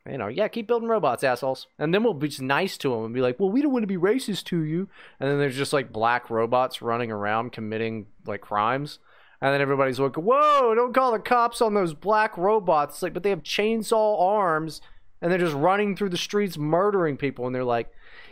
you 0.10 0.18
know, 0.18 0.28
yeah, 0.28 0.48
keep 0.50 0.68
building 0.68 0.90
robots, 0.90 1.24
assholes. 1.24 1.68
And 1.80 1.94
then 1.94 2.04
we'll 2.04 2.14
be 2.14 2.32
nice 2.40 2.78
to 2.80 2.90
them 2.90 3.06
and 3.06 3.14
be 3.14 3.22
like, 3.22 3.40
well, 3.40 3.50
we 3.50 3.62
don't 3.62 3.72
want 3.72 3.84
to 3.84 3.88
be 3.88 3.98
racist 3.98 4.44
to 4.46 4.62
you. 4.62 4.90
And 5.20 5.30
then 5.30 5.40
there's 5.40 5.56
just 5.56 5.72
like 5.72 5.94
black 5.94 6.30
robots 6.30 6.82
running 6.82 7.12
around 7.12 7.54
committing 7.54 8.08
like 8.26 8.42
crimes. 8.42 9.00
And 9.42 9.54
then 9.54 9.62
everybody's 9.62 10.00
like, 10.00 10.18
whoa, 10.18 10.76
don't 10.76 10.94
call 10.94 11.14
the 11.14 11.20
cops 11.20 11.62
on 11.62 11.74
those 11.74 11.94
black 11.94 12.38
robots. 12.38 13.02
Like, 13.02 13.14
but 13.14 13.24
they 13.24 13.30
have 13.30 13.44
chainsaw 13.44 14.22
arms 14.22 14.82
and 15.22 15.32
they're 15.32 15.40
just 15.40 15.56
running 15.56 15.96
through 15.96 16.10
the 16.10 16.18
streets 16.18 16.58
murdering 16.58 17.16
people. 17.16 17.46
And 17.46 17.56
they're 17.56 17.64
like, 17.64 17.92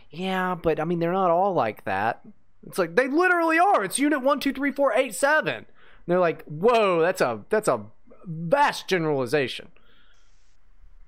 yeah, 0.09 0.55
but 0.55 0.79
I 0.79 0.83
mean, 0.83 0.99
they're 0.99 1.13
not 1.13 1.31
all 1.31 1.53
like 1.53 1.85
that. 1.85 2.21
It's 2.67 2.77
like, 2.77 2.95
they 2.95 3.07
literally 3.07 3.59
are. 3.59 3.83
It's 3.83 3.97
unit 3.97 4.21
123487. 4.21 5.55
And 5.55 5.65
they're 6.05 6.19
like, 6.19 6.43
whoa, 6.45 7.01
that's 7.01 7.21
a, 7.21 7.45
that's 7.49 7.69
a 7.69 7.85
vast 8.25 8.87
generalization. 8.89 9.69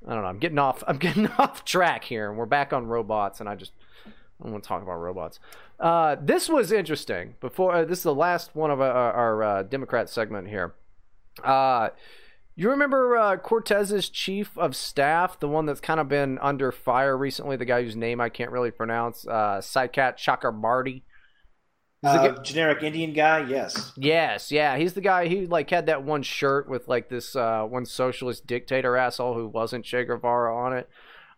I 0.08 0.14
don't 0.14 0.24
know. 0.24 0.30
I'm 0.30 0.40
getting 0.40 0.60
off. 0.60 0.84
I'm 0.88 0.98
getting 1.00 1.28
off 1.28 1.66
track 1.66 2.04
here, 2.04 2.30
and 2.30 2.38
we're 2.38 2.46
back 2.46 2.74
on 2.74 2.88
robots. 2.88 3.40
And 3.40 3.50
I 3.50 3.56
just 3.56 3.72
I 4.44 4.50
want 4.50 4.64
to 4.64 4.68
talk 4.68 4.82
about 4.82 4.96
robots. 4.96 5.40
Uh, 5.80 6.16
this 6.22 6.50
was 6.50 6.72
interesting. 6.72 7.36
Before 7.40 7.74
uh, 7.74 7.86
this 7.86 8.00
is 8.00 8.04
the 8.04 8.16
last 8.16 8.56
one 8.56 8.72
of 8.72 8.82
our, 8.82 8.92
our 8.92 9.44
uh, 9.44 9.64
Democrat 9.64 10.10
segment 10.10 10.50
here. 10.50 10.74
Uh, 11.44 11.90
you 12.56 12.70
remember 12.70 13.18
uh, 13.18 13.38
Cortez's 13.38 14.10
chief 14.10 14.56
of 14.58 14.76
staff, 14.76 15.40
the 15.40 15.48
one 15.48 15.66
that's 15.66 15.80
kind 15.80 16.00
of 16.00 16.08
been 16.08 16.38
under 16.40 16.72
fire 16.72 17.18
recently, 17.18 17.56
the 17.56 17.66
guy 17.66 17.82
whose 17.82 17.96
name 17.96 18.22
I 18.22 18.30
can't 18.30 18.52
really 18.52 18.70
pronounce, 18.70 19.26
uh, 19.28 19.60
Saikat 19.60 20.18
Chakrabarti. 20.18 21.02
Uh, 22.04 22.28
guy- 22.30 22.42
generic 22.42 22.84
Indian 22.84 23.14
guy, 23.14 23.46
yes. 23.48 23.94
Yes, 23.96 24.52
yeah, 24.52 24.78
he's 24.78 24.94
the 24.94 25.02
guy 25.02 25.28
who 25.28 25.46
like 25.46 25.70
had 25.70 25.86
that 25.86 26.04
one 26.04 26.24
shirt 26.24 26.70
with 26.70 26.88
like 26.88 27.10
this 27.10 27.36
uh, 27.36 27.64
one 27.64 27.86
socialist 27.86 28.46
dictator 28.46 28.98
asshole 28.98 29.34
who 29.36 29.48
wasn't 29.48 29.86
Che 29.86 30.06
Guevara 30.06 30.56
on 30.56 30.74
it. 30.74 30.90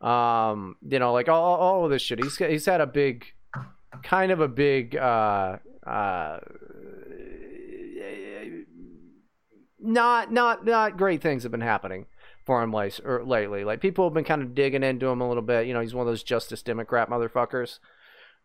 Um, 0.05 0.75
you 0.87 0.99
know, 0.99 1.13
like 1.13 1.29
all, 1.29 1.55
all 1.57 1.85
of 1.85 1.91
this 1.91 2.01
shit. 2.01 2.23
He's 2.23 2.37
he's 2.37 2.65
had 2.65 2.81
a 2.81 2.87
big, 2.87 3.25
kind 4.03 4.31
of 4.31 4.39
a 4.39 4.47
big, 4.47 4.95
uh, 4.95 5.57
uh, 5.85 6.39
not 9.79 10.31
not 10.31 10.65
not 10.65 10.97
great 10.97 11.21
things 11.21 11.43
have 11.43 11.51
been 11.51 11.61
happening 11.61 12.07
for 12.45 12.61
him 12.61 12.73
or 12.73 13.23
lately. 13.23 13.63
Like 13.63 13.81
people 13.81 14.05
have 14.05 14.13
been 14.13 14.23
kind 14.23 14.41
of 14.41 14.55
digging 14.55 14.83
into 14.83 15.07
him 15.07 15.21
a 15.21 15.27
little 15.27 15.43
bit. 15.43 15.67
You 15.67 15.73
know, 15.73 15.81
he's 15.81 15.93
one 15.93 16.05
of 16.05 16.11
those 16.11 16.23
Justice 16.23 16.61
Democrat 16.61 17.09
motherfuckers. 17.09 17.79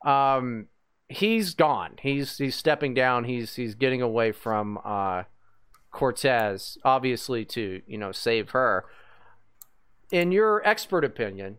Um, 0.05 0.69
he's 1.11 1.55
gone. 1.55 1.97
He's 2.01 2.39
he's 2.39 2.55
stepping 2.55 2.95
down. 2.95 3.24
He's 3.24 3.57
he's 3.57 3.74
getting 3.74 4.01
away 4.01 4.32
from 4.32 4.78
uh, 4.85 5.24
Cortez, 5.91 6.78
obviously 6.85 7.45
to 7.47 7.82
you 7.87 7.99
know 7.99 8.12
save 8.12 8.51
her. 8.51 8.87
In 10.11 10.32
your 10.32 10.66
expert 10.66 11.05
opinion, 11.05 11.59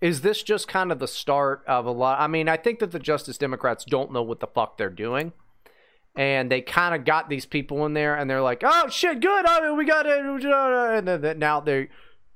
is 0.00 0.22
this 0.22 0.42
just 0.42 0.66
kind 0.66 0.90
of 0.90 0.98
the 0.98 1.08
start 1.08 1.62
of 1.66 1.86
a 1.86 1.90
lot? 1.90 2.20
I 2.20 2.26
mean, 2.26 2.48
I 2.48 2.56
think 2.56 2.78
that 2.80 2.90
the 2.90 2.98
Justice 2.98 3.38
Democrats 3.38 3.84
don't 3.84 4.12
know 4.12 4.22
what 4.22 4.40
the 4.40 4.46
fuck 4.46 4.76
they're 4.76 4.90
doing. 4.90 5.32
And 6.16 6.50
they 6.50 6.60
kind 6.60 6.92
of 6.94 7.04
got 7.04 7.28
these 7.28 7.46
people 7.46 7.86
in 7.86 7.94
there, 7.94 8.16
and 8.16 8.28
they're 8.28 8.42
like, 8.42 8.62
"Oh 8.64 8.88
shit, 8.88 9.20
good! 9.20 9.46
I 9.46 9.60
mean, 9.60 9.76
we 9.76 9.84
got 9.84 10.06
it." 10.06 10.18
And 10.18 11.38
now 11.38 11.60
they 11.60 11.88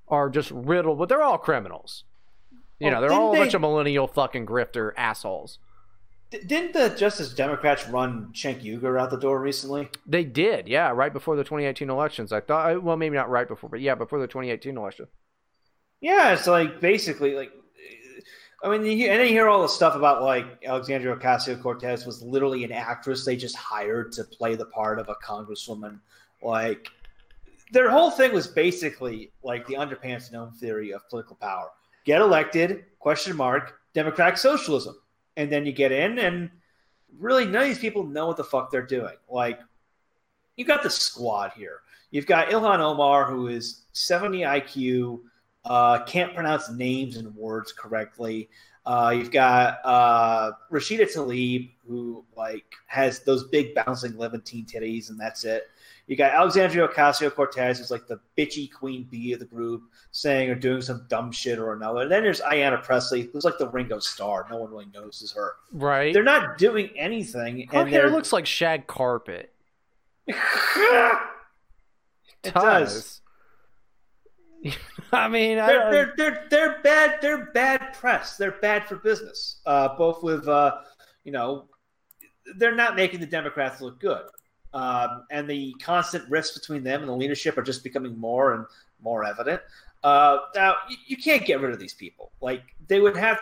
are 0.07 0.31
just 0.31 0.53
riddled, 0.53 0.99
but 0.99 1.09
they're 1.09 1.23
all 1.23 1.39
criminals. 1.39 2.05
You 2.81 2.89
Oh, 2.89 2.91
know, 2.91 3.01
they're 3.01 3.13
all 3.13 3.31
a 3.31 3.33
they- 3.33 3.39
bunch 3.39 3.55
of 3.55 3.61
millennial 3.61 4.07
fucking 4.09 4.47
grifter 4.47 4.93
assholes. 4.97 5.59
Didn't 6.31 6.73
the 6.73 6.89
Justice 6.89 7.33
Democrats 7.33 7.87
run 7.89 8.33
Cenk 8.35 8.63
Uygur 8.65 9.01
out 9.01 9.11
the 9.11 9.17
door 9.17 9.41
recently? 9.41 9.89
They 10.05 10.25
did, 10.25 10.67
yeah, 10.67 10.91
right 10.91 11.13
before 11.13 11.37
the 11.37 11.45
2018 11.45 11.89
elections. 11.89 12.33
I 12.33 12.41
thought, 12.41 12.83
well, 12.83 12.97
maybe 12.97 13.15
not 13.15 13.31
right 13.31 13.47
before, 13.47 13.71
but 13.71 13.81
yeah, 13.81 13.95
before 13.95 14.19
the 14.19 14.27
2018 14.27 14.77
election. 14.77 15.07
Yeah, 16.01 16.33
it's 16.35 16.47
like 16.49 16.81
basically 16.81 17.35
like. 17.35 17.53
I 18.65 18.71
mean, 18.71 18.85
you 18.85 19.09
and 19.11 19.21
then 19.21 19.27
you 19.29 19.33
hear 19.35 19.49
all 19.49 19.61
the 19.63 19.69
stuff 19.69 19.95
about 19.95 20.23
like 20.23 20.47
Alexandria 20.65 21.15
Ocasio 21.15 21.61
Cortez 21.63 22.05
was 22.07 22.23
literally 22.23 22.65
an 22.65 22.73
actress 22.73 23.25
they 23.25 23.37
just 23.37 23.55
hired 23.57 24.11
to 24.13 24.25
play 24.25 24.55
the 24.57 24.65
part 24.67 24.99
of 24.99 25.09
a 25.11 25.15
congresswoman. 25.17 26.01
Like, 26.43 26.89
their 27.73 27.91
whole 27.91 28.11
thing 28.11 28.33
was 28.33 28.47
basically 28.47 29.31
like 29.43 29.67
the 29.67 29.75
underpants 29.75 30.33
gnome 30.33 30.53
theory 30.53 30.93
of 30.93 31.07
political 31.11 31.37
power: 31.37 31.69
get 32.05 32.21
elected, 32.21 32.85
question 32.99 33.37
mark, 33.37 33.81
democratic 33.95 34.39
socialism, 34.39 34.97
and 35.37 35.51
then 35.51 35.67
you 35.67 35.73
get 35.73 35.93
in, 35.93 36.19
and 36.19 36.51
really 37.19 37.45
none 37.45 37.63
of 37.63 37.69
these 37.69 37.79
people 37.79 38.05
know 38.05 38.27
what 38.27 38.37
the 38.37 38.45
fuck 38.45 38.71
they're 38.71 38.87
doing. 38.87 39.15
Like, 39.29 39.61
you've 40.57 40.69
got 40.69 40.83
the 40.83 40.91
squad 40.91 41.53
here. 41.57 41.81
You've 42.11 42.27
got 42.27 42.49
Ilhan 42.49 42.79
Omar, 42.79 43.25
who 43.31 43.49
is 43.49 43.83
70 43.93 44.41
IQ, 44.41 45.21
uh, 45.65 46.05
can't 46.05 46.35
pronounce 46.35 46.71
names 46.71 47.17
and 47.17 47.35
words 47.35 47.73
correctly. 47.73 48.49
Uh, 48.87 49.15
you've 49.17 49.31
got 49.31 49.79
uh, 49.85 50.53
Rashida 50.71 51.11
Tlaib, 51.11 51.71
who 51.89 52.25
like 52.37 52.67
has 52.87 53.21
those 53.21 53.49
big 53.49 53.75
bouncing 53.75 54.17
Levantine 54.19 54.67
titties, 54.67 55.09
and 55.09 55.19
that's 55.19 55.45
it. 55.45 55.71
You 56.07 56.17
got 56.17 56.35
Alexandria 56.35 56.87
Ocasio 56.87 57.35
Cortez, 57.35 57.79
who's 57.79 57.91
like 57.91 58.07
the 58.07 58.21
bitchy 58.37 58.71
queen 58.71 59.09
bee 59.11 59.33
of 59.33 59.39
the 59.39 59.47
group, 59.47 59.85
saying 60.11 60.51
or 60.51 60.55
doing 60.55 60.83
some 60.83 61.07
dumb 61.09 61.33
shit 61.33 61.59
or 61.59 61.73
another. 61.73 62.03
And 62.03 62.13
then 62.13 62.23
there's 62.23 62.43
Ayanna 62.43 62.83
Pressley, 62.83 63.23
who's 63.33 63.45
like 63.45 63.57
the 63.59 63.69
Ringo 63.69 63.99
Starr. 63.99 64.47
No 64.51 64.59
one 64.59 64.71
really 64.71 64.87
notices 64.93 65.33
her. 65.33 65.55
Right. 65.73 66.13
They're 66.13 66.23
not 66.23 66.59
doing 66.59 66.91
anything, 66.97 67.67
Her 67.69 67.81
and 67.81 67.89
hair 67.89 68.11
looks 68.11 68.33
like 68.33 68.47
shag 68.47 68.87
carpet. 68.87 69.53
It 72.45 72.53
does. 72.53 73.21
I 75.13 75.29
mean, 75.29 75.59
I 75.59 75.67
they're, 75.67 75.91
they're 75.91 76.15
they're 76.17 76.47
they're 76.51 76.83
bad. 76.83 77.19
They're 77.21 77.47
bad 77.53 77.95
press. 77.95 78.37
They're 78.37 78.59
bad 78.61 78.87
for 78.87 78.97
business. 78.97 79.61
Uh, 79.67 79.97
both 79.97 80.23
with 80.23 80.49
uh, 80.49 80.79
you 81.25 81.33
know, 81.33 81.69
they're 82.57 82.75
not 82.75 82.97
making 82.97 83.21
the 83.21 83.27
Democrats 83.27 83.81
look 83.81 84.01
good, 84.01 84.23
um, 84.75 85.25
and 85.31 85.49
the 85.49 85.73
constant 85.81 86.29
rifts 86.29 86.51
between 86.59 86.83
them 86.83 87.01
and 87.01 87.09
the 87.09 87.15
leadership 87.15 87.57
are 87.57 87.63
just 87.63 87.83
becoming 87.83 88.19
more 88.19 88.55
and 88.55 88.67
more 89.03 89.25
evident. 89.25 89.63
Uh, 90.03 90.39
now 90.55 90.75
you, 90.89 90.97
you 91.07 91.17
can't 91.17 91.47
get 91.47 91.61
rid 91.61 91.73
of 91.73 91.79
these 91.79 91.95
people. 91.95 92.33
Like 92.41 92.63
they 92.89 93.01
would 93.01 93.17
have 93.17 93.41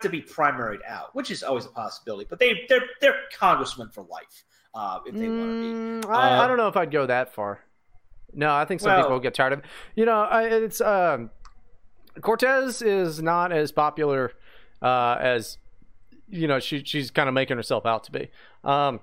to 0.00 0.08
be 0.08 0.22
primaried 0.22 0.84
out, 0.86 1.14
which 1.14 1.30
is 1.30 1.42
always 1.42 1.66
a 1.66 1.70
possibility. 1.70 2.26
But 2.30 2.38
they 2.38 2.64
they're 2.68 2.84
they're 3.00 3.16
congressmen 3.36 3.90
for 3.90 4.02
life 4.04 4.44
uh, 4.74 5.00
if 5.04 5.14
they 5.14 5.28
want 5.28 5.40
to 5.40 6.02
be. 6.02 6.06
Mm, 6.08 6.14
I, 6.14 6.44
I 6.44 6.46
don't 6.46 6.56
know 6.56 6.68
if 6.68 6.76
I'd 6.76 6.90
go 6.90 7.06
that 7.06 7.34
far. 7.34 7.60
No, 8.32 8.54
I 8.54 8.64
think 8.64 8.80
some 8.80 8.92
Well- 8.92 9.02
people 9.02 9.12
will 9.12 9.20
get 9.20 9.34
tired 9.34 9.52
of 9.52 9.58
it. 9.60 9.64
You 9.96 10.04
know, 10.04 10.28
it's 10.32 10.80
um, 10.80 11.30
Cortez 12.20 12.82
is 12.82 13.20
not 13.20 13.52
as 13.52 13.72
popular 13.72 14.32
uh, 14.80 15.16
as 15.20 15.58
you 16.28 16.46
know 16.46 16.60
she 16.60 16.84
she's 16.84 17.10
kind 17.10 17.28
of 17.28 17.34
making 17.34 17.56
herself 17.56 17.84
out 17.84 18.04
to 18.04 18.12
be. 18.12 18.28
Um, 18.64 19.00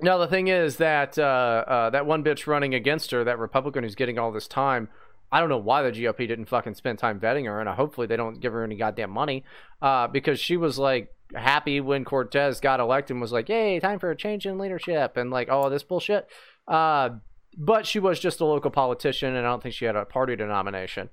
now 0.00 0.18
the 0.18 0.26
thing 0.26 0.48
is 0.48 0.76
that 0.76 1.18
uh, 1.18 1.64
uh, 1.66 1.90
that 1.90 2.06
one 2.06 2.22
bitch 2.22 2.46
running 2.46 2.74
against 2.74 3.10
her, 3.10 3.24
that 3.24 3.38
Republican 3.38 3.84
who's 3.84 3.94
getting 3.94 4.18
all 4.18 4.32
this 4.32 4.48
time. 4.48 4.88
I 5.32 5.40
don't 5.40 5.48
know 5.48 5.58
why 5.58 5.82
the 5.82 5.90
GOP 5.90 6.28
didn't 6.28 6.44
fucking 6.46 6.74
spend 6.74 6.98
time 6.98 7.18
vetting 7.18 7.46
her, 7.46 7.60
and 7.60 7.68
hopefully 7.68 8.06
they 8.06 8.16
don't 8.16 8.40
give 8.40 8.52
her 8.52 8.62
any 8.62 8.76
goddamn 8.76 9.10
money, 9.10 9.44
uh, 9.82 10.06
because 10.06 10.38
she 10.38 10.56
was 10.56 10.78
like 10.78 11.12
happy 11.34 11.80
when 11.80 12.04
Cortez 12.04 12.60
got 12.60 12.78
elected 12.78 13.14
and 13.14 13.20
was 13.20 13.32
like, 13.32 13.48
"Yay, 13.48 13.80
time 13.80 13.98
for 13.98 14.10
a 14.10 14.16
change 14.16 14.46
in 14.46 14.58
leadership," 14.58 15.16
and 15.16 15.30
like 15.30 15.48
all 15.48 15.68
this 15.68 15.82
bullshit. 15.82 16.28
Uh, 16.68 17.10
but 17.56 17.86
she 17.86 17.98
was 17.98 18.20
just 18.20 18.40
a 18.40 18.44
local 18.44 18.70
politician, 18.70 19.34
and 19.34 19.46
I 19.46 19.50
don't 19.50 19.62
think 19.62 19.74
she 19.74 19.86
had 19.86 19.96
a 19.96 20.04
party 20.04 20.36
denomination. 20.36 21.08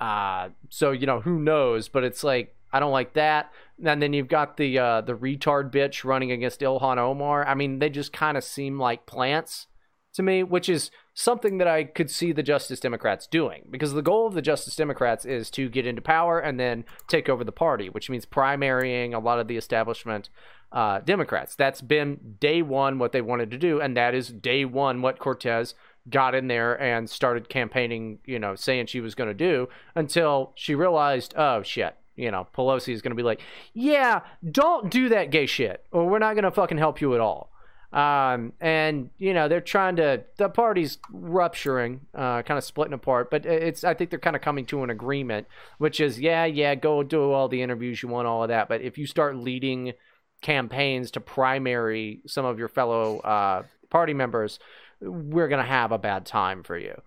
Uh, 0.00 0.50
so 0.68 0.90
you 0.90 1.06
know 1.06 1.20
who 1.20 1.38
knows? 1.38 1.88
But 1.88 2.04
it's 2.04 2.24
like 2.24 2.54
I 2.74 2.80
don't 2.80 2.90
like 2.90 3.12
that. 3.12 3.52
And 3.84 4.02
then 4.02 4.12
you've 4.12 4.28
got 4.28 4.56
the 4.56 4.78
uh, 4.80 5.00
the 5.00 5.14
retard 5.14 5.70
bitch 5.70 6.04
running 6.04 6.32
against 6.32 6.60
Ilhan 6.60 6.98
Omar. 6.98 7.46
I 7.46 7.54
mean, 7.54 7.78
they 7.78 7.88
just 7.88 8.12
kind 8.12 8.36
of 8.36 8.42
seem 8.42 8.80
like 8.80 9.06
plants 9.06 9.68
to 10.14 10.24
me, 10.24 10.42
which 10.42 10.68
is 10.68 10.90
something 11.12 11.58
that 11.58 11.68
I 11.68 11.84
could 11.84 12.10
see 12.10 12.32
the 12.32 12.42
Justice 12.42 12.80
Democrats 12.80 13.28
doing 13.28 13.68
because 13.70 13.92
the 13.92 14.02
goal 14.02 14.26
of 14.26 14.34
the 14.34 14.42
Justice 14.42 14.74
Democrats 14.74 15.24
is 15.24 15.50
to 15.50 15.68
get 15.68 15.86
into 15.86 16.02
power 16.02 16.40
and 16.40 16.58
then 16.58 16.84
take 17.06 17.28
over 17.28 17.44
the 17.44 17.52
party, 17.52 17.88
which 17.88 18.10
means 18.10 18.26
primarying 18.26 19.14
a 19.14 19.20
lot 19.20 19.38
of 19.38 19.46
the 19.46 19.56
establishment 19.56 20.28
uh, 20.72 20.98
Democrats. 20.98 21.54
That's 21.54 21.80
been 21.80 22.36
day 22.40 22.60
one 22.60 22.98
what 22.98 23.12
they 23.12 23.22
wanted 23.22 23.52
to 23.52 23.58
do, 23.58 23.80
and 23.80 23.96
that 23.96 24.14
is 24.14 24.28
day 24.30 24.64
one 24.64 25.00
what 25.00 25.20
Cortez 25.20 25.74
got 26.08 26.34
in 26.34 26.48
there 26.48 26.80
and 26.80 27.08
started 27.08 27.48
campaigning, 27.48 28.18
you 28.24 28.40
know, 28.40 28.56
saying 28.56 28.86
she 28.86 29.00
was 29.00 29.14
going 29.14 29.30
to 29.30 29.34
do 29.34 29.68
until 29.94 30.52
she 30.56 30.74
realized, 30.74 31.34
oh 31.36 31.62
shit, 31.62 31.96
you 32.16 32.30
know, 32.30 32.46
Pelosi 32.54 32.92
is 32.92 33.02
going 33.02 33.10
to 33.10 33.16
be 33.16 33.22
like, 33.22 33.40
yeah, 33.72 34.20
don't 34.50 34.90
do 34.90 35.08
that 35.10 35.30
gay 35.30 35.46
shit, 35.46 35.84
or 35.90 36.06
we're 36.06 36.18
not 36.18 36.34
going 36.34 36.44
to 36.44 36.50
fucking 36.50 36.78
help 36.78 37.00
you 37.00 37.14
at 37.14 37.20
all. 37.20 37.50
Um, 37.94 38.54
and 38.60 39.10
you 39.18 39.32
know 39.32 39.46
they're 39.46 39.60
trying 39.60 39.94
to 39.96 40.24
the 40.36 40.48
party's 40.48 40.98
rupturing, 41.12 42.00
uh, 42.12 42.42
kind 42.42 42.58
of 42.58 42.64
splitting 42.64 42.92
apart. 42.92 43.30
But 43.30 43.46
it's 43.46 43.84
I 43.84 43.94
think 43.94 44.10
they're 44.10 44.18
kind 44.18 44.34
of 44.34 44.42
coming 44.42 44.66
to 44.66 44.82
an 44.82 44.90
agreement, 44.90 45.46
which 45.78 46.00
is 46.00 46.18
yeah, 46.18 46.44
yeah, 46.44 46.74
go 46.74 47.04
do 47.04 47.30
all 47.30 47.46
the 47.46 47.62
interviews 47.62 48.02
you 48.02 48.08
want, 48.08 48.26
all 48.26 48.42
of 48.42 48.48
that. 48.48 48.68
But 48.68 48.80
if 48.80 48.98
you 48.98 49.06
start 49.06 49.36
leading 49.36 49.92
campaigns 50.42 51.12
to 51.12 51.20
primary 51.20 52.20
some 52.26 52.44
of 52.44 52.58
your 52.58 52.66
fellow 52.66 53.20
uh, 53.20 53.62
party 53.90 54.12
members, 54.12 54.58
we're 55.00 55.48
gonna 55.48 55.62
have 55.62 55.92
a 55.92 55.98
bad 55.98 56.26
time 56.26 56.64
for 56.64 56.76
you. 56.76 57.00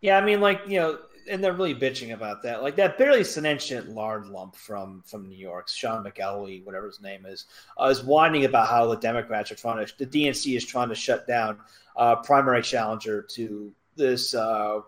Yeah, 0.00 0.18
I 0.18 0.24
mean, 0.24 0.40
like 0.40 0.62
you 0.66 0.80
know, 0.80 0.98
and 1.28 1.42
they're 1.42 1.52
really 1.52 1.74
bitching 1.74 2.12
about 2.12 2.42
that. 2.42 2.62
Like 2.62 2.76
that 2.76 2.98
barely 2.98 3.24
sentient 3.24 3.90
lard 3.90 4.26
lump 4.26 4.56
from 4.56 5.02
from 5.06 5.28
New 5.28 5.36
York, 5.36 5.68
Sean 5.68 6.04
McElwee, 6.04 6.64
whatever 6.64 6.86
his 6.86 7.00
name 7.00 7.26
is, 7.26 7.46
uh, 7.80 7.86
is 7.86 8.02
whining 8.02 8.44
about 8.44 8.68
how 8.68 8.86
the 8.86 8.96
Democrats 8.96 9.50
are 9.50 9.56
trying 9.56 9.84
to, 9.84 9.98
the 9.98 10.06
DNC 10.06 10.56
is 10.56 10.64
trying 10.64 10.88
to 10.88 10.94
shut 10.94 11.26
down 11.26 11.58
uh, 11.96 12.16
primary 12.16 12.62
challenger 12.62 13.22
to 13.22 13.72
this 13.96 14.34
uh, 14.34 14.80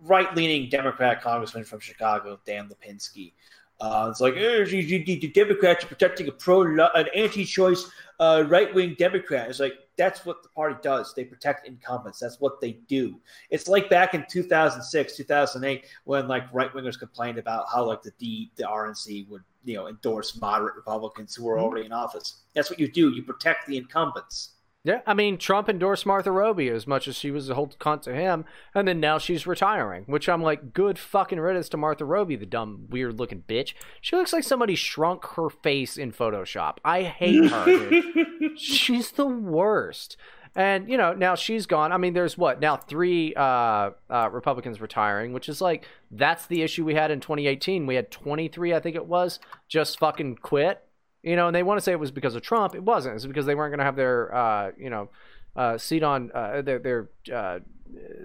right 0.00 0.34
leaning 0.36 0.68
Democrat 0.68 1.22
congressman 1.22 1.64
from 1.64 1.80
Chicago, 1.80 2.38
Dan 2.44 2.68
Lipinski. 2.68 3.32
Uh, 3.78 4.08
it's 4.10 4.20
like 4.22 4.34
eh, 4.36 4.64
the 4.64 5.30
Democrats 5.34 5.84
are 5.84 5.88
protecting 5.88 6.28
a 6.28 6.32
pro, 6.32 6.62
an 6.62 7.08
anti-choice 7.14 7.90
uh, 8.18 8.44
right-wing 8.48 8.96
Democrat. 8.98 9.48
It's 9.50 9.60
like 9.60 9.74
that's 9.96 10.24
what 10.26 10.42
the 10.42 10.48
party 10.50 10.76
does. 10.82 11.14
They 11.14 11.24
protect 11.24 11.66
incumbents. 11.66 12.18
That's 12.18 12.40
what 12.40 12.60
they 12.60 12.72
do. 12.86 13.18
It's 13.50 13.68
like 13.68 13.88
back 13.88 14.14
in 14.14 14.24
2006, 14.28 15.16
2008, 15.16 15.86
when 16.04 16.28
like 16.28 16.44
right 16.52 16.72
wingers 16.72 16.98
complained 16.98 17.38
about 17.38 17.66
how 17.72 17.84
like 17.84 18.02
the 18.02 18.12
D, 18.18 18.50
the 18.56 18.64
RNC 18.64 19.28
would 19.28 19.42
you 19.64 19.74
know 19.74 19.88
endorse 19.88 20.40
moderate 20.40 20.76
Republicans 20.76 21.34
who 21.34 21.44
were 21.44 21.56
mm-hmm. 21.56 21.64
already 21.64 21.86
in 21.86 21.92
office. 21.92 22.42
That's 22.54 22.70
what 22.70 22.78
you 22.78 22.90
do. 22.90 23.10
You 23.10 23.22
protect 23.22 23.66
the 23.66 23.76
incumbents. 23.76 24.52
Yeah, 24.86 25.00
I 25.04 25.14
mean, 25.14 25.36
Trump 25.36 25.68
endorsed 25.68 26.06
Martha 26.06 26.30
Roby 26.30 26.68
as 26.68 26.86
much 26.86 27.08
as 27.08 27.16
she 27.16 27.32
was 27.32 27.50
a 27.50 27.56
whole 27.56 27.66
cunt 27.66 28.02
to 28.02 28.14
him, 28.14 28.44
and 28.72 28.86
then 28.86 29.00
now 29.00 29.18
she's 29.18 29.44
retiring, 29.44 30.04
which 30.06 30.28
I'm 30.28 30.44
like, 30.44 30.72
good 30.72 30.96
fucking 30.96 31.40
riddance 31.40 31.68
to 31.70 31.76
Martha 31.76 32.04
Roby, 32.04 32.36
the 32.36 32.46
dumb, 32.46 32.86
weird 32.88 33.18
looking 33.18 33.42
bitch. 33.48 33.74
She 34.00 34.14
looks 34.14 34.32
like 34.32 34.44
somebody 34.44 34.76
shrunk 34.76 35.24
her 35.34 35.50
face 35.50 35.96
in 35.96 36.12
Photoshop. 36.12 36.76
I 36.84 37.02
hate 37.02 37.50
her, 37.50 37.90
she's 38.56 39.10
the 39.10 39.26
worst. 39.26 40.16
And, 40.54 40.88
you 40.88 40.96
know, 40.96 41.12
now 41.12 41.34
she's 41.34 41.66
gone. 41.66 41.90
I 41.90 41.96
mean, 41.96 42.14
there's 42.14 42.38
what, 42.38 42.60
now 42.60 42.76
three 42.76 43.34
uh, 43.34 43.90
uh, 44.08 44.30
Republicans 44.30 44.80
retiring, 44.80 45.32
which 45.32 45.48
is 45.48 45.60
like, 45.60 45.84
that's 46.12 46.46
the 46.46 46.62
issue 46.62 46.84
we 46.84 46.94
had 46.94 47.10
in 47.10 47.18
2018. 47.18 47.86
We 47.86 47.96
had 47.96 48.12
23, 48.12 48.72
I 48.72 48.78
think 48.78 48.94
it 48.94 49.06
was, 49.06 49.40
just 49.68 49.98
fucking 49.98 50.36
quit 50.36 50.85
you 51.26 51.34
know, 51.34 51.48
and 51.48 51.56
they 51.56 51.64
want 51.64 51.76
to 51.76 51.82
say 51.82 51.90
it 51.90 51.98
was 51.98 52.12
because 52.12 52.36
of 52.36 52.42
Trump. 52.42 52.76
It 52.76 52.84
wasn't. 52.84 53.16
It's 53.16 53.26
because 53.26 53.46
they 53.46 53.56
weren't 53.56 53.72
going 53.72 53.80
to 53.80 53.84
have 53.84 53.96
their, 53.96 54.32
uh, 54.32 54.70
you 54.78 54.88
know, 54.88 55.08
uh, 55.56 55.76
seat 55.76 56.04
on 56.04 56.30
uh, 56.32 56.62
their 56.62 56.78
their, 56.78 57.08
uh, 57.34 57.58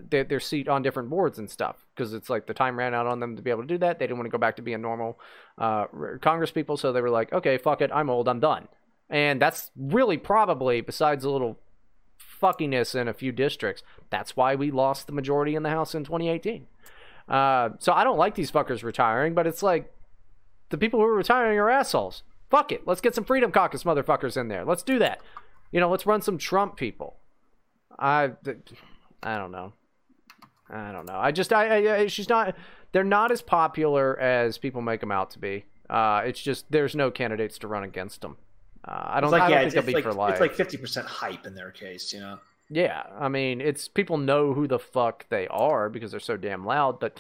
their, 0.07 0.23
their 0.23 0.40
seat 0.40 0.68
on 0.68 0.84
different 0.84 1.10
boards 1.10 1.40
and 1.40 1.49
stuff. 1.49 1.78
Because 1.95 2.14
it's 2.14 2.30
like 2.30 2.45
the 2.45 2.53
time 2.53 2.78
ran 2.78 2.94
out 2.94 3.07
on 3.07 3.19
them 3.19 3.36
to 3.36 3.41
be 3.41 3.49
able 3.49 3.64
to 3.64 3.68
do 3.68 3.80
that. 3.80 3.98
They 3.98 4.06
didn't 4.06 4.19
want 4.19 4.28
to 4.28 4.32
go 4.32 4.38
back 4.38 4.56
to 4.57 4.61
being 4.61 4.82
normal 4.82 5.19
uh, 5.57 5.88
Congress 6.22 6.52
people, 6.52 6.78
so 6.78 6.94
they 6.94 7.02
were 7.02 7.10
like, 7.10 7.34
okay, 7.34 7.57
fuck 7.57 7.82
it, 7.82 7.90
I'm 7.91 8.07
old, 8.07 8.28
I'm 8.28 8.40
done. 8.40 8.68
And 9.10 9.41
that's 9.41 9.72
really 9.76 10.18
probably, 10.18 10.82
besides 10.82 11.26
a 11.26 11.32
little 11.32 11.57
fuckiness 12.41 12.94
in 12.94 13.07
a 13.07 13.14
few 13.14 13.32
districts, 13.32 13.82
that's 14.11 14.38
why 14.38 14.53
we 14.53 14.69
lost 14.69 15.07
the 15.07 15.14
majority 15.14 15.56
in 15.56 15.64
the 15.64 15.69
House 15.69 15.95
in 15.95 16.03
2018. 16.03 16.68
Uh, 17.28 17.69
so 17.80 17.94
I 17.94 18.03
don't 18.03 18.18
like 18.18 18.36
these 18.36 18.52
fuckers 18.52 18.84
retiring, 18.84 19.34
but 19.34 19.48
it's 19.48 19.64
like 19.64 19.91
the 20.69 20.78
people 20.78 20.99
who 20.99 21.06
are 21.07 21.15
retiring 21.15 21.57
are 21.57 21.69
assholes. 21.69 22.22
Fuck 22.52 22.72
it. 22.72 22.86
Let's 22.86 23.02
get 23.02 23.15
some 23.15 23.23
Freedom 23.23 23.52
Caucus 23.52 23.84
motherfuckers 23.84 24.36
in 24.36 24.49
there. 24.49 24.64
Let's 24.65 24.84
do 24.84 24.99
that. 24.99 25.22
You 25.72 25.80
know, 25.80 25.90
let's 25.90 26.06
run 26.06 26.22
some 26.22 26.38
Trump 26.38 26.76
people. 26.76 27.15
I, 27.98 28.32
I 29.23 29.38
don't 29.38 29.52
know. 29.52 29.73
I 30.69 30.91
don't 30.91 31.07
know. 31.07 31.18
I 31.18 31.32
just, 31.32 31.52
I, 31.52 32.03
I 32.03 32.07
she's 32.07 32.30
not. 32.30 32.56
They're 32.91 33.03
not 33.03 33.32
as 33.32 33.41
popular 33.41 34.19
as 34.19 34.57
people 34.57 34.82
make 34.82 34.99
them 34.99 35.11
out 35.11 35.32
to 35.32 35.40
be. 35.40 35.65
Uh, 35.90 36.23
it's 36.26 36.41
just 36.41 36.69
there's 36.69 36.95
no 36.95 37.10
candidates 37.10 37.57
to 37.60 37.68
run 37.68 37.84
against 37.84 38.22
them. 38.22 38.38
Uh, 38.86 39.03
I 39.06 39.22
don't, 39.22 39.32
like, 39.32 39.44
I 39.44 39.49
don't 39.49 39.52
yeah, 39.52 39.61
think 39.61 39.73
they'll 39.73 39.84
be 39.84 39.94
like, 39.94 40.03
for 40.03 40.14
life. 40.14 40.32
It's 40.32 40.41
like 40.41 40.53
fifty 40.53 40.78
percent 40.78 41.07
hype 41.07 41.45
in 41.45 41.56
their 41.56 41.72
case, 41.72 42.11
you 42.11 42.19
know. 42.19 42.40
Yeah, 42.69 43.03
I 43.19 43.28
mean, 43.28 43.61
it's 43.61 43.88
people 43.88 44.18
know 44.18 44.53
who 44.53 44.68
the 44.68 44.80
fuck 44.80 45.28
they 45.30 45.48
are 45.49 45.90
because 45.90 46.11
they're 46.11 46.19
so 46.19 46.38
damn 46.38 46.65
loud, 46.65 46.99
but 46.99 47.19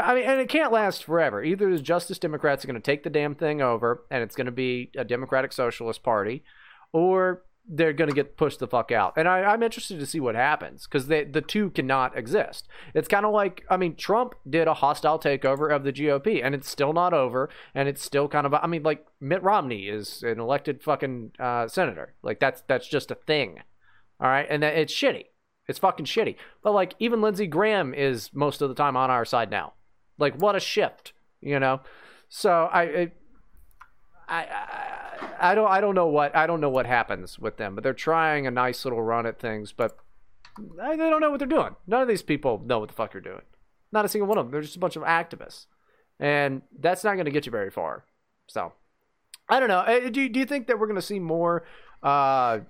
I 0.00 0.14
mean, 0.14 0.24
and 0.24 0.40
it 0.40 0.48
can't 0.48 0.72
last 0.72 1.04
forever. 1.04 1.42
Either 1.42 1.70
the 1.70 1.82
Justice 1.82 2.18
Democrats 2.18 2.64
are 2.64 2.66
going 2.66 2.80
to 2.80 2.80
take 2.80 3.02
the 3.02 3.10
damn 3.10 3.34
thing 3.34 3.60
over, 3.60 4.04
and 4.10 4.22
it's 4.22 4.36
going 4.36 4.46
to 4.46 4.52
be 4.52 4.90
a 4.96 5.04
Democratic 5.04 5.52
Socialist 5.52 6.02
Party, 6.02 6.44
or 6.92 7.42
they're 7.68 7.92
going 7.92 8.08
to 8.08 8.14
get 8.14 8.36
pushed 8.36 8.58
the 8.58 8.66
fuck 8.66 8.90
out. 8.90 9.14
And 9.16 9.28
I, 9.28 9.52
am 9.52 9.62
interested 9.62 10.00
to 10.00 10.06
see 10.06 10.18
what 10.18 10.34
happens 10.34 10.86
because 10.86 11.06
the 11.06 11.44
two 11.46 11.70
cannot 11.70 12.16
exist. 12.16 12.66
It's 12.94 13.08
kind 13.08 13.24
of 13.24 13.32
like, 13.32 13.64
I 13.70 13.76
mean, 13.76 13.94
Trump 13.94 14.34
did 14.48 14.66
a 14.66 14.74
hostile 14.74 15.18
takeover 15.18 15.74
of 15.74 15.84
the 15.84 15.92
GOP, 15.92 16.42
and 16.42 16.54
it's 16.54 16.68
still 16.68 16.92
not 16.92 17.12
over, 17.12 17.50
and 17.74 17.88
it's 17.88 18.04
still 18.04 18.28
kind 18.28 18.46
of, 18.46 18.54
I 18.54 18.66
mean, 18.66 18.82
like 18.82 19.06
Mitt 19.20 19.42
Romney 19.42 19.88
is 19.88 20.22
an 20.22 20.40
elected 20.40 20.82
fucking 20.82 21.32
uh, 21.38 21.68
senator. 21.68 22.14
Like 22.22 22.40
that's 22.40 22.62
that's 22.66 22.88
just 22.88 23.10
a 23.10 23.14
thing, 23.14 23.60
all 24.20 24.28
right, 24.28 24.46
and 24.48 24.62
that, 24.62 24.74
it's 24.74 24.94
shitty. 24.94 25.26
It's 25.68 25.78
fucking 25.78 26.06
shitty. 26.06 26.36
But 26.62 26.72
like 26.72 26.94
even 26.98 27.20
Lindsey 27.20 27.46
Graham 27.46 27.94
is 27.94 28.30
most 28.34 28.62
of 28.62 28.68
the 28.68 28.74
time 28.74 28.96
on 28.96 29.10
our 29.10 29.24
side 29.24 29.50
now. 29.50 29.74
Like 30.22 30.36
what 30.36 30.56
a 30.56 30.60
shift, 30.60 31.12
you 31.40 31.58
know. 31.60 31.80
So 32.28 32.70
I, 32.72 32.82
I, 32.82 33.12
I, 34.28 34.46
I 35.50 35.54
don't, 35.54 35.70
I 35.70 35.80
don't 35.80 35.94
know 35.94 36.06
what, 36.06 36.34
I 36.34 36.46
don't 36.46 36.60
know 36.60 36.70
what 36.70 36.86
happens 36.86 37.38
with 37.38 37.56
them, 37.58 37.74
but 37.74 37.84
they're 37.84 37.92
trying 37.92 38.46
a 38.46 38.50
nice 38.50 38.84
little 38.86 39.02
run 39.02 39.26
at 39.26 39.38
things, 39.38 39.72
but 39.72 39.98
they 40.58 40.96
don't 40.96 41.20
know 41.20 41.30
what 41.30 41.40
they're 41.40 41.48
doing. 41.48 41.74
None 41.86 42.00
of 42.00 42.08
these 42.08 42.22
people 42.22 42.62
know 42.64 42.78
what 42.78 42.88
the 42.88 42.94
fuck 42.94 43.12
you're 43.12 43.20
doing. 43.20 43.42
Not 43.90 44.04
a 44.04 44.08
single 44.08 44.28
one 44.28 44.38
of 44.38 44.46
them. 44.46 44.52
They're 44.52 44.62
just 44.62 44.76
a 44.76 44.78
bunch 44.78 44.96
of 44.96 45.02
activists, 45.02 45.66
and 46.18 46.62
that's 46.78 47.04
not 47.04 47.14
going 47.14 47.26
to 47.26 47.30
get 47.30 47.44
you 47.44 47.52
very 47.52 47.70
far. 47.70 48.04
So, 48.46 48.72
I 49.48 49.60
don't 49.60 49.68
know. 49.68 49.80
Uh, 49.80 50.08
do 50.08 50.28
do 50.28 50.38
you 50.40 50.46
think 50.46 50.68
that 50.68 50.78
we're 50.78 50.86
going 50.86 50.96
to 50.96 51.02
see 51.02 51.18
more? 51.18 51.64
Uh, 52.02 52.60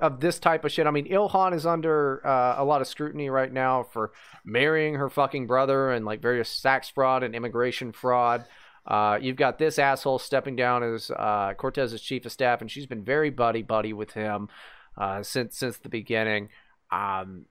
of 0.00 0.20
this 0.20 0.38
type 0.38 0.64
of 0.64 0.72
shit. 0.72 0.86
I 0.86 0.90
mean, 0.90 1.08
Ilhan 1.08 1.54
is 1.54 1.66
under 1.66 2.26
uh, 2.26 2.56
a 2.58 2.64
lot 2.64 2.80
of 2.80 2.86
scrutiny 2.86 3.30
right 3.30 3.52
now 3.52 3.84
for 3.84 4.12
marrying 4.44 4.94
her 4.94 5.08
fucking 5.08 5.46
brother 5.46 5.90
and 5.90 6.04
like 6.04 6.20
various 6.20 6.60
tax 6.60 6.88
fraud 6.88 7.22
and 7.22 7.34
immigration 7.34 7.92
fraud. 7.92 8.44
Uh, 8.86 9.18
you've 9.20 9.36
got 9.36 9.58
this 9.58 9.78
asshole 9.78 10.18
stepping 10.18 10.54
down 10.54 10.82
as 10.82 11.10
uh, 11.10 11.54
Cortez's 11.54 12.00
chief 12.00 12.24
of 12.24 12.32
staff, 12.32 12.60
and 12.60 12.70
she's 12.70 12.86
been 12.86 13.04
very 13.04 13.30
buddy 13.30 13.62
buddy 13.62 13.92
with 13.92 14.12
him 14.12 14.48
uh, 14.96 15.22
since 15.22 15.56
since 15.56 15.78
the 15.78 15.88
beginning. 15.88 16.50
Um, 16.90 17.46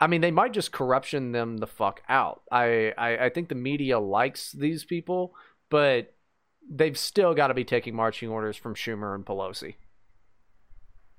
I 0.00 0.06
mean, 0.06 0.20
they 0.20 0.30
might 0.30 0.52
just 0.52 0.72
corruption 0.72 1.32
them 1.32 1.58
the 1.58 1.66
fuck 1.66 2.02
out. 2.08 2.42
I, 2.52 2.92
I, 2.96 3.26
I 3.26 3.28
think 3.30 3.48
the 3.48 3.54
media 3.54 3.98
likes 3.98 4.52
these 4.52 4.84
people, 4.84 5.34
but 5.70 6.14
they've 6.70 6.98
still 6.98 7.34
got 7.34 7.48
to 7.48 7.54
be 7.54 7.64
taking 7.64 7.94
marching 7.96 8.28
orders 8.28 8.56
from 8.56 8.74
Schumer 8.74 9.14
and 9.14 9.24
Pelosi. 9.26 9.74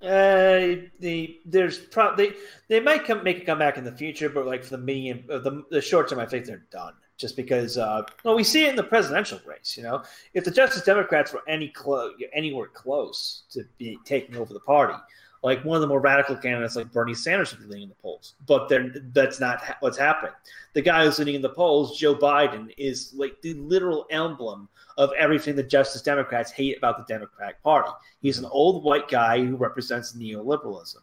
Uh, 0.01 0.87
the 0.99 1.41
there's 1.45 1.77
pro 1.77 2.15
they 2.15 2.31
they 2.69 2.79
might 2.79 3.03
come 3.03 3.21
make 3.21 3.41
a 3.41 3.45
comeback 3.45 3.77
in 3.77 3.83
the 3.83 3.91
future, 3.91 4.29
but 4.29 4.45
like 4.45 4.63
for 4.63 4.71
the 4.71 4.77
medium, 4.77 5.23
uh, 5.29 5.39
the 5.39 5.63
the 5.71 5.81
short 5.81 6.09
term, 6.09 6.19
I 6.19 6.25
think 6.25 6.45
they're 6.45 6.65
done. 6.71 6.93
Just 7.17 7.35
because, 7.35 7.77
uh, 7.77 8.03
well, 8.23 8.33
we 8.33 8.45
see 8.45 8.65
it 8.65 8.69
in 8.69 8.75
the 8.77 8.83
presidential 8.83 9.41
race. 9.45 9.75
You 9.75 9.83
know, 9.83 10.03
if 10.33 10.45
the 10.45 10.51
Justice 10.51 10.85
Democrats 10.85 11.33
were 11.33 11.43
any 11.49 11.67
close, 11.67 12.13
anywhere 12.31 12.67
close 12.67 13.43
to 13.51 13.65
be 13.77 13.97
taking 14.05 14.37
over 14.37 14.53
the 14.53 14.61
party, 14.61 14.97
like 15.41 15.63
one 15.63 15.75
of 15.75 15.81
the 15.81 15.87
more 15.87 15.99
radical 15.99 16.35
candidates, 16.35 16.75
like 16.75 16.91
Bernie 16.91 17.13
Sanders, 17.13 17.51
would 17.51 17.61
be 17.61 17.67
leading 17.67 17.83
in 17.83 17.89
the 17.89 17.95
polls. 17.95 18.35
But 18.45 18.71
that's 19.13 19.39
not 19.39 19.61
ha- 19.61 19.77
what's 19.79 19.97
happening. 19.97 20.33
The 20.73 20.81
guy 20.81 21.05
who's 21.05 21.19
leading 21.19 21.35
in 21.35 21.41
the 21.41 21.49
polls, 21.49 21.97
Joe 21.97 22.15
Biden, 22.15 22.73
is 22.77 23.13
like 23.15 23.41
the 23.41 23.53
literal 23.53 24.05
emblem 24.09 24.67
of 24.97 25.11
everything 25.17 25.55
the 25.55 25.63
Justice 25.63 26.01
Democrats 26.01 26.51
hate 26.51 26.77
about 26.77 26.97
the 26.97 27.13
Democratic 27.13 27.61
Party. 27.63 27.89
He's 28.21 28.37
an 28.37 28.45
old 28.45 28.83
white 28.83 29.07
guy 29.07 29.43
who 29.43 29.55
represents 29.55 30.13
neoliberalism. 30.13 30.97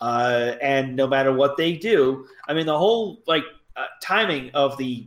Uh, 0.00 0.56
and 0.60 0.94
no 0.96 1.06
matter 1.06 1.32
what 1.32 1.56
they 1.56 1.72
do, 1.72 2.26
I 2.48 2.54
mean, 2.54 2.66
the 2.66 2.76
whole 2.76 3.22
like 3.26 3.44
uh, 3.76 3.86
timing 4.02 4.50
of 4.52 4.76
the 4.78 5.06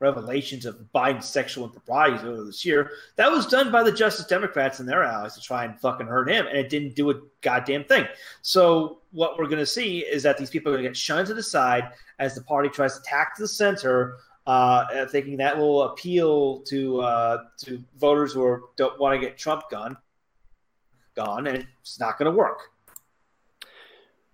revelations 0.00 0.66
of 0.66 0.76
Biden's 0.94 1.28
sexual 1.28 1.64
improprieties 1.64 2.24
earlier 2.24 2.44
this 2.44 2.64
year, 2.64 2.90
that 3.16 3.30
was 3.30 3.46
done 3.46 3.70
by 3.70 3.82
the 3.82 3.92
Justice 3.92 4.26
Democrats 4.26 4.80
and 4.80 4.88
their 4.88 5.04
allies 5.04 5.34
to 5.34 5.40
try 5.40 5.64
and 5.64 5.78
fucking 5.80 6.06
hurt 6.06 6.28
him, 6.28 6.46
and 6.46 6.58
it 6.58 6.68
didn't 6.68 6.96
do 6.96 7.10
a 7.10 7.14
goddamn 7.42 7.84
thing. 7.84 8.06
So 8.42 8.98
what 9.12 9.38
we're 9.38 9.46
going 9.46 9.58
to 9.58 9.66
see 9.66 10.00
is 10.00 10.22
that 10.24 10.38
these 10.38 10.50
people 10.50 10.72
are 10.72 10.74
going 10.74 10.84
to 10.84 10.88
get 10.88 10.96
shunned 10.96 11.28
to 11.28 11.34
the 11.34 11.42
side 11.42 11.90
as 12.18 12.34
the 12.34 12.42
party 12.42 12.68
tries 12.68 12.96
to 12.96 13.02
tack 13.04 13.36
to 13.36 13.42
the 13.42 13.48
center 13.48 14.16
uh, 14.46 15.06
thinking 15.06 15.36
that 15.36 15.56
will 15.56 15.84
appeal 15.84 16.60
to 16.60 17.00
uh, 17.00 17.44
to 17.58 17.82
voters 17.98 18.32
who 18.32 18.42
are, 18.42 18.62
don't 18.76 18.98
want 18.98 19.14
to 19.14 19.24
get 19.24 19.38
Trump 19.38 19.62
gone, 19.70 19.96
gone, 21.14 21.46
and 21.46 21.66
it's 21.80 22.00
not 22.00 22.18
going 22.18 22.30
to 22.30 22.36
work. 22.36 22.58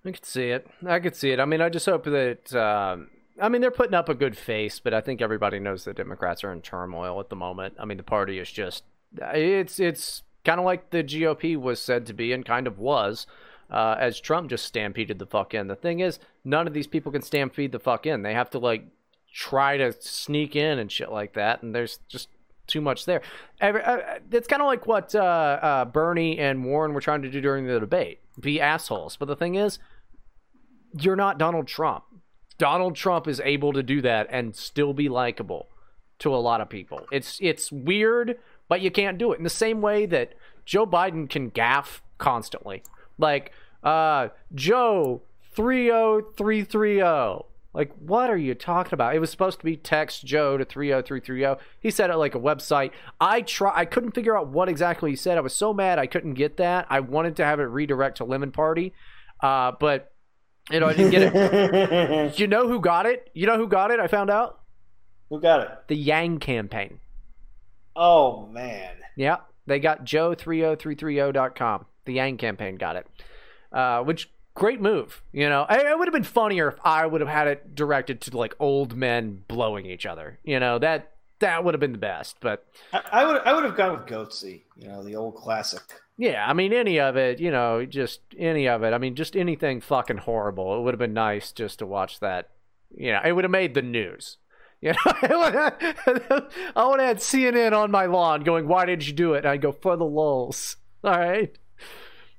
I 0.05 0.13
could 0.13 0.25
see 0.25 0.51
it. 0.51 0.67
I 0.87 1.01
could 1.01 1.17
see 1.17 1.33
it. 1.33 1.41
I 1.41 1.45
mean, 1.45 1.61
I 1.61 1.69
just 1.69 1.87
hope 1.87 2.05
that 2.05 2.55
uh, 2.55 2.99
I 3.41 3.49
mean, 3.49 3.61
they're 3.61 3.71
putting 3.71 3.95
up 3.95 4.09
a 4.09 4.15
good 4.15 4.37
face, 4.37 4.81
but 4.81 4.95
I 4.95 5.01
think 5.01 5.21
everybody 5.21 5.59
knows 5.59 5.85
the 5.85 5.93
Democrats 5.93 6.43
are 6.43 6.53
in 6.53 6.63
turmoil 6.63 7.21
at 7.21 7.29
the 7.29 7.37
moment. 7.37 7.75
I 7.79 7.85
mean, 7.85 7.99
the 7.99 8.03
party 8.03 8.39
is 8.39 8.51
just 8.51 8.85
it's 9.19 9.79
it's 9.79 10.23
kind 10.45 10.59
of 10.59 10.65
like 10.65 10.91
the 10.91 11.03
GOP 11.03 11.57
was 11.61 11.81
said 11.81 12.07
to 12.07 12.13
be 12.13 12.33
and 12.33 12.45
kind 12.45 12.67
of 12.67 12.79
was. 12.79 13.27
Uh, 13.69 13.97
as 13.99 14.21
Trump 14.21 14.49
just 14.49 14.65
stampeded 14.65 15.19
the 15.19 15.27
fuck 15.27 15.53
in. 15.53 15.67
The 15.67 15.75
thing 15.75 15.99
is, 15.99 16.21
none 16.45 16.69
of 16.69 16.73
these 16.73 16.87
people 16.87 17.11
can 17.11 17.23
stampede 17.23 17.73
the 17.73 17.81
fuck 17.81 18.07
in. 18.07 18.23
They 18.23 18.33
have 18.33 18.49
to 18.51 18.61
like 18.61 18.85
try 19.33 19.77
to 19.77 19.93
sneak 20.01 20.55
in 20.55 20.79
and 20.79 20.91
shit 20.91 21.11
like 21.11 21.33
that, 21.35 21.63
and 21.63 21.75
there's 21.75 21.99
just 22.09 22.29
too 22.69 22.81
much 22.81 23.07
there. 23.07 23.23
Every, 23.61 23.83
uh, 23.83 24.19
it's 24.31 24.47
kind 24.47 24.63
of 24.63 24.67
like 24.67 24.87
what 24.87 25.15
uh, 25.17 25.19
uh, 25.19 25.85
Bernie 25.85 26.39
and 26.39 26.65
Warren 26.65 26.95
were 26.95 27.01
trying 27.01 27.23
to 27.23 27.31
do 27.31 27.41
during 27.41 27.67
the 27.67 27.81
debate: 27.81 28.21
be 28.41 28.61
assholes. 28.61 29.17
But 29.17 29.27
the 29.27 29.37
thing 29.37 29.57
is, 29.57 29.81
you're 31.01 31.17
not 31.17 31.37
Donald 31.37 31.67
Trump. 31.67 32.05
Donald 32.59 32.95
Trump 32.97 33.29
is 33.29 33.41
able 33.45 33.73
to 33.73 33.83
do 33.83 34.01
that 34.03 34.27
and 34.31 34.55
still 34.57 34.95
be 34.95 35.09
likable 35.09 35.69
to 36.19 36.35
a 36.35 36.37
lot 36.37 36.61
of 36.61 36.69
people. 36.69 37.07
It's 37.13 37.39
it's 37.43 37.71
weird, 37.71 38.39
but 38.69 38.81
you 38.81 38.91
can't 38.91 39.19
do 39.19 39.33
it 39.33 39.39
in 39.39 39.45
the 39.45 39.51
same 39.51 39.81
way 39.81 40.07
that 40.07 40.35
Joe 40.65 40.87
Biden 40.87 41.29
can 41.29 41.51
gaffe 41.51 42.01
constantly. 42.19 42.83
Like, 43.19 43.53
uh, 43.83 44.29
Joe 44.55 45.23
30330. 45.55 47.45
Like, 47.73 47.93
what 47.99 48.31
are 48.31 48.37
you 48.39 48.55
talking 48.55 48.95
about? 48.95 49.15
It 49.15 49.19
was 49.19 49.31
supposed 49.31 49.59
to 49.59 49.65
be 49.65 49.77
text 49.77 50.25
Joe 50.25 50.57
to 50.57 50.65
30330. 50.65 51.63
He 51.79 51.91
said 51.91 52.09
it 52.09 52.17
like 52.17 52.35
a 52.35 52.41
website. 52.41 52.93
I 53.21 53.43
try 53.43 53.71
I 53.75 53.85
couldn't 53.85 54.13
figure 54.13 54.37
out 54.37 54.49
what 54.49 54.71
exactly 54.71 55.11
he 55.11 55.17
said. 55.17 55.37
I 55.37 55.43
was 55.43 55.55
so 55.55 55.75
mad 55.75 55.99
I 55.99 56.07
couldn't 56.07 56.35
get 56.35 56.57
that. 56.57 56.87
I 56.89 57.01
wanted 57.01 57.37
to 57.37 57.45
have 57.45 57.61
it 57.61 57.65
redirect 57.65 58.17
to 58.19 58.25
Lemon 58.25 58.51
Party. 58.51 58.95
Uh, 59.43 59.73
but 59.79 60.11
you 60.71 60.81
know, 60.81 60.87
I 60.87 60.95
didn't 60.95 61.11
get 61.11 61.35
it. 61.35 62.39
you 62.39 62.47
know 62.47 62.69
who 62.69 62.81
got 62.81 63.07
it? 63.07 63.31
You 63.35 63.47
know 63.47 63.57
who 63.57 63.69
got 63.69 63.91
it? 63.91 64.01
I 64.01 64.07
found 64.07 64.31
out. 64.31 64.61
Who 65.31 65.41
got 65.41 65.61
it? 65.61 65.69
The 65.89 65.97
Yang 65.97 66.39
campaign. 66.41 67.01
Oh 67.95 68.47
man. 68.47 68.95
Yeah, 69.17 69.39
they 69.67 69.79
got 69.79 70.05
Joe30330.com. 70.05 71.87
The 72.05 72.13
Yang 72.13 72.37
campaign 72.37 72.77
got 72.77 72.97
it. 72.97 73.07
Uh, 73.73 74.03
which 74.03 74.31
great 74.55 74.81
move. 74.81 75.23
You 75.33 75.49
know, 75.49 75.67
I, 75.69 75.91
it 75.91 75.99
would 75.99 76.09
have 76.09 76.13
been 76.13 76.25
funnier 76.25 76.69
if 76.69 76.79
I 76.85 77.07
would 77.07 77.21
have 77.21 77.29
had 77.31 77.47
it 77.47 77.75
directed 77.75 78.21
to 78.23 78.37
like 78.37 78.55
old 78.59 78.97
men 78.97 79.43
blowing 79.49 79.87
each 79.87 80.07
other. 80.07 80.39
You 80.45 80.61
know 80.61 80.79
that 80.79 81.13
that 81.39 81.65
would 81.65 81.75
have 81.75 81.81
been 81.81 81.93
the 81.93 81.99
best. 81.99 82.37
But 82.41 82.67
I, 82.93 83.03
I 83.13 83.25
would 83.25 83.41
I 83.43 83.53
would 83.55 83.65
have 83.65 83.77
gone 83.77 83.93
with 83.99 84.07
Goatse. 84.07 84.63
You 84.77 84.89
know, 84.89 85.03
the 85.05 85.17
old 85.17 85.37
classic. 85.37 85.83
Yeah, 86.19 86.47
I 86.49 86.55
mean 86.55 86.73
any 86.73 86.99
of 86.99 87.17
it, 87.17 87.41
you 87.41 87.51
know, 87.51 87.85
just 87.85 88.21
any 88.39 88.69
of 88.69 88.83
it. 88.83 88.93
I 88.93 88.99
mean, 88.99 89.15
just 89.15 89.37
anything 89.37 89.81
fucking 89.81 90.19
horrible. 90.19 90.79
It 90.79 90.83
would 90.83 90.95
have 90.95 90.99
been 90.99 91.13
nice 91.13 91.53
just 91.53 91.79
to 91.81 91.87
watch 91.87 92.21
that. 92.21 92.51
You 92.97 93.13
know, 93.13 93.21
it 93.25 93.33
would 93.33 93.45
have 93.45 93.51
made 93.51 93.75
the 93.75 93.83
news. 93.83 94.39
You 94.83 94.93
know, 94.93 94.99
I 95.07 96.87
would 96.87 97.01
have 97.01 97.09
had 97.09 97.17
CNN 97.17 97.73
on 97.73 97.91
my 97.91 98.05
lawn 98.05 98.45
going, 98.45 98.69
"Why 98.69 98.85
did 98.85 99.07
you 99.07 99.15
do 99.15 99.33
it?" 99.33 99.39
And 99.39 99.49
I 99.49 99.57
go 99.57 99.73
for 99.73 99.97
the 99.97 100.05
lulls. 100.05 100.77
All 101.03 101.19
right, 101.19 101.59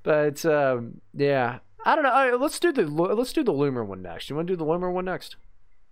but 0.03 0.45
um, 0.45 1.01
yeah, 1.15 1.59
I 1.83 1.95
don't 1.95 2.03
know. 2.03 2.11
All 2.11 2.29
right, 2.29 2.39
let's 2.39 2.59
do 2.59 2.71
the 2.71 2.85
let's 2.85 3.33
do 3.33 3.43
the 3.43 3.51
Loomer 3.51 3.83
one 3.83 4.03
next. 4.03 4.29
You 4.29 4.35
want 4.35 4.47
to 4.49 4.53
do 4.53 4.57
the 4.57 4.65
Loomer 4.65 4.93
one 4.93 5.05
next? 5.05 5.35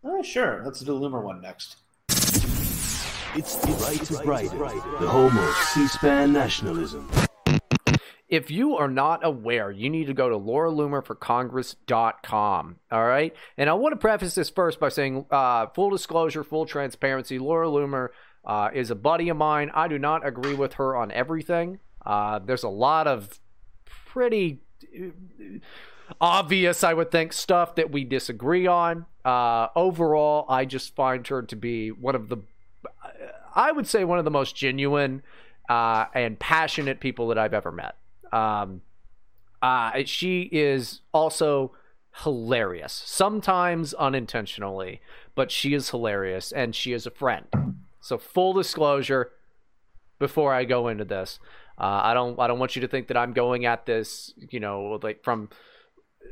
Oh, 0.03 0.21
sure. 0.21 0.61
Let's 0.63 0.79
do 0.79 0.85
the 0.85 0.93
Loomer 0.93 1.23
one 1.23 1.41
next. 1.41 1.77
It's 2.09 3.55
the 3.55 3.71
right 3.81 4.01
to 4.05 4.23
bright, 4.23 4.51
the 4.99 5.07
home 5.07 5.35
of 5.35 5.55
C-SPAN 5.55 6.31
nationalism. 6.31 7.09
If 8.27 8.49
you 8.49 8.75
are 8.75 8.87
not 8.87 9.23
aware, 9.23 9.69
you 9.69 9.87
need 9.89 10.07
to 10.07 10.13
go 10.13 10.29
to 10.29 10.37
lauraloomerforcongress.com. 10.37 12.75
All 12.91 13.05
right. 13.05 13.35
And 13.57 13.69
I 13.69 13.73
want 13.73 13.93
to 13.93 13.97
preface 13.97 14.33
this 14.33 14.49
first 14.49 14.79
by 14.79 14.89
saying 14.89 15.25
uh, 15.29 15.67
full 15.67 15.91
disclosure, 15.91 16.43
full 16.43 16.65
transparency. 16.65 17.37
Laura 17.37 17.67
Loomer 17.67 18.09
uh, 18.43 18.69
is 18.73 18.89
a 18.89 18.95
buddy 18.95 19.29
of 19.29 19.37
mine. 19.37 19.69
I 19.73 19.87
do 19.87 19.99
not 19.99 20.25
agree 20.25 20.55
with 20.55 20.73
her 20.73 20.95
on 20.95 21.11
everything. 21.11 21.79
Uh, 22.03 22.39
there's 22.39 22.63
a 22.63 22.69
lot 22.69 23.07
of 23.07 23.39
pretty 24.05 24.61
uh, 24.95 25.09
obvious, 26.19 26.83
I 26.83 26.93
would 26.93 27.11
think, 27.11 27.33
stuff 27.33 27.75
that 27.75 27.91
we 27.91 28.03
disagree 28.03 28.67
on. 28.67 29.05
Uh, 29.23 29.67
overall, 29.75 30.45
I 30.49 30.65
just 30.65 30.95
find 30.95 31.25
her 31.27 31.43
to 31.43 31.55
be 31.55 31.91
one 31.91 32.15
of 32.15 32.29
the, 32.29 32.37
I 33.55 33.71
would 33.71 33.87
say, 33.87 34.03
one 34.03 34.19
of 34.19 34.25
the 34.25 34.31
most 34.31 34.55
genuine 34.55 35.23
uh, 35.69 36.05
and 36.13 36.39
passionate 36.39 36.99
people 36.99 37.29
that 37.29 37.37
I've 37.37 37.53
ever 37.53 37.71
met. 37.71 37.95
Um, 38.35 38.81
uh, 39.61 40.03
she 40.05 40.49
is 40.51 41.01
also 41.13 41.71
hilarious, 42.23 42.93
sometimes 43.05 43.93
unintentionally, 43.93 45.01
but 45.35 45.51
she 45.51 45.73
is 45.73 45.89
hilarious 45.89 46.51
and 46.51 46.75
she 46.75 46.91
is 46.91 47.05
a 47.05 47.11
friend. 47.11 47.47
So 48.01 48.17
full 48.17 48.53
disclosure, 48.53 49.31
before 50.19 50.53
I 50.53 50.65
go 50.65 50.87
into 50.87 51.05
this, 51.05 51.39
uh, 51.77 52.01
I 52.03 52.13
don't 52.13 52.39
I 52.39 52.47
don't 52.47 52.59
want 52.59 52.75
you 52.75 52.81
to 52.81 52.87
think 52.87 53.07
that 53.07 53.17
I'm 53.17 53.33
going 53.33 53.65
at 53.65 53.85
this, 53.85 54.33
you 54.49 54.59
know, 54.59 54.99
like 55.01 55.23
from 55.23 55.49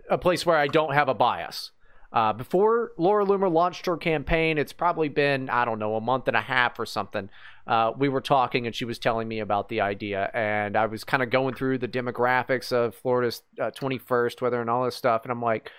a 0.09 0.17
place 0.17 0.45
where 0.45 0.57
I 0.57 0.67
don't 0.67 0.93
have 0.93 1.09
a 1.09 1.13
bias. 1.13 1.71
Uh, 2.11 2.31
before 2.31 2.91
Laura 2.97 3.25
Loomer 3.25 3.51
launched 3.51 3.88
her 3.88 3.97
campaign, 3.97 4.57
it's 4.57 4.71
probably 4.71 5.09
been, 5.09 5.49
I 5.49 5.65
don't 5.65 5.80
know, 5.80 5.95
a 5.95 6.01
month 6.01 6.27
and 6.27 6.38
a 6.38 6.41
half 6.41 6.80
or 6.80 6.85
something. 6.85 7.30
Uh, 7.65 7.94
we 7.98 8.10
were 8.10 8.22
talking 8.22 8.65
and 8.65 8.76
she 8.76 8.85
was 8.85 8.99
telling 8.99 9.27
me 9.27 9.40
about 9.40 9.69
the 9.69 9.81
idea. 9.81 10.30
And 10.34 10.76
I 10.76 10.85
was 10.85 11.03
kind 11.03 11.23
of 11.23 11.30
going 11.30 11.56
through 11.56 11.77
the 11.77 11.88
demographics 11.88 12.72
of 12.72 12.95
Florida's 12.95 13.41
uh, 13.60 13.72
21st, 13.72 14.41
weather 14.41 14.60
and 14.60 14.69
all 14.69 14.84
this 14.85 14.95
stuff. 14.95 15.23
And 15.23 15.31
I'm 15.31 15.41
like, 15.41 15.72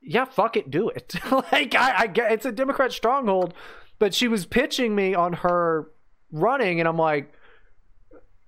yeah, 0.00 0.24
fuck 0.24 0.56
it, 0.56 0.70
do 0.70 0.88
it. 0.88 1.14
like, 1.52 1.74
I, 1.74 1.94
I 1.98 2.06
get 2.06 2.30
it's 2.30 2.46
a 2.46 2.52
Democrat 2.52 2.92
stronghold. 2.92 3.54
But 3.98 4.14
she 4.14 4.28
was 4.28 4.46
pitching 4.46 4.94
me 4.94 5.14
on 5.14 5.32
her 5.34 5.90
running. 6.30 6.78
And 6.78 6.88
I'm 6.88 6.96
like, 6.96 7.32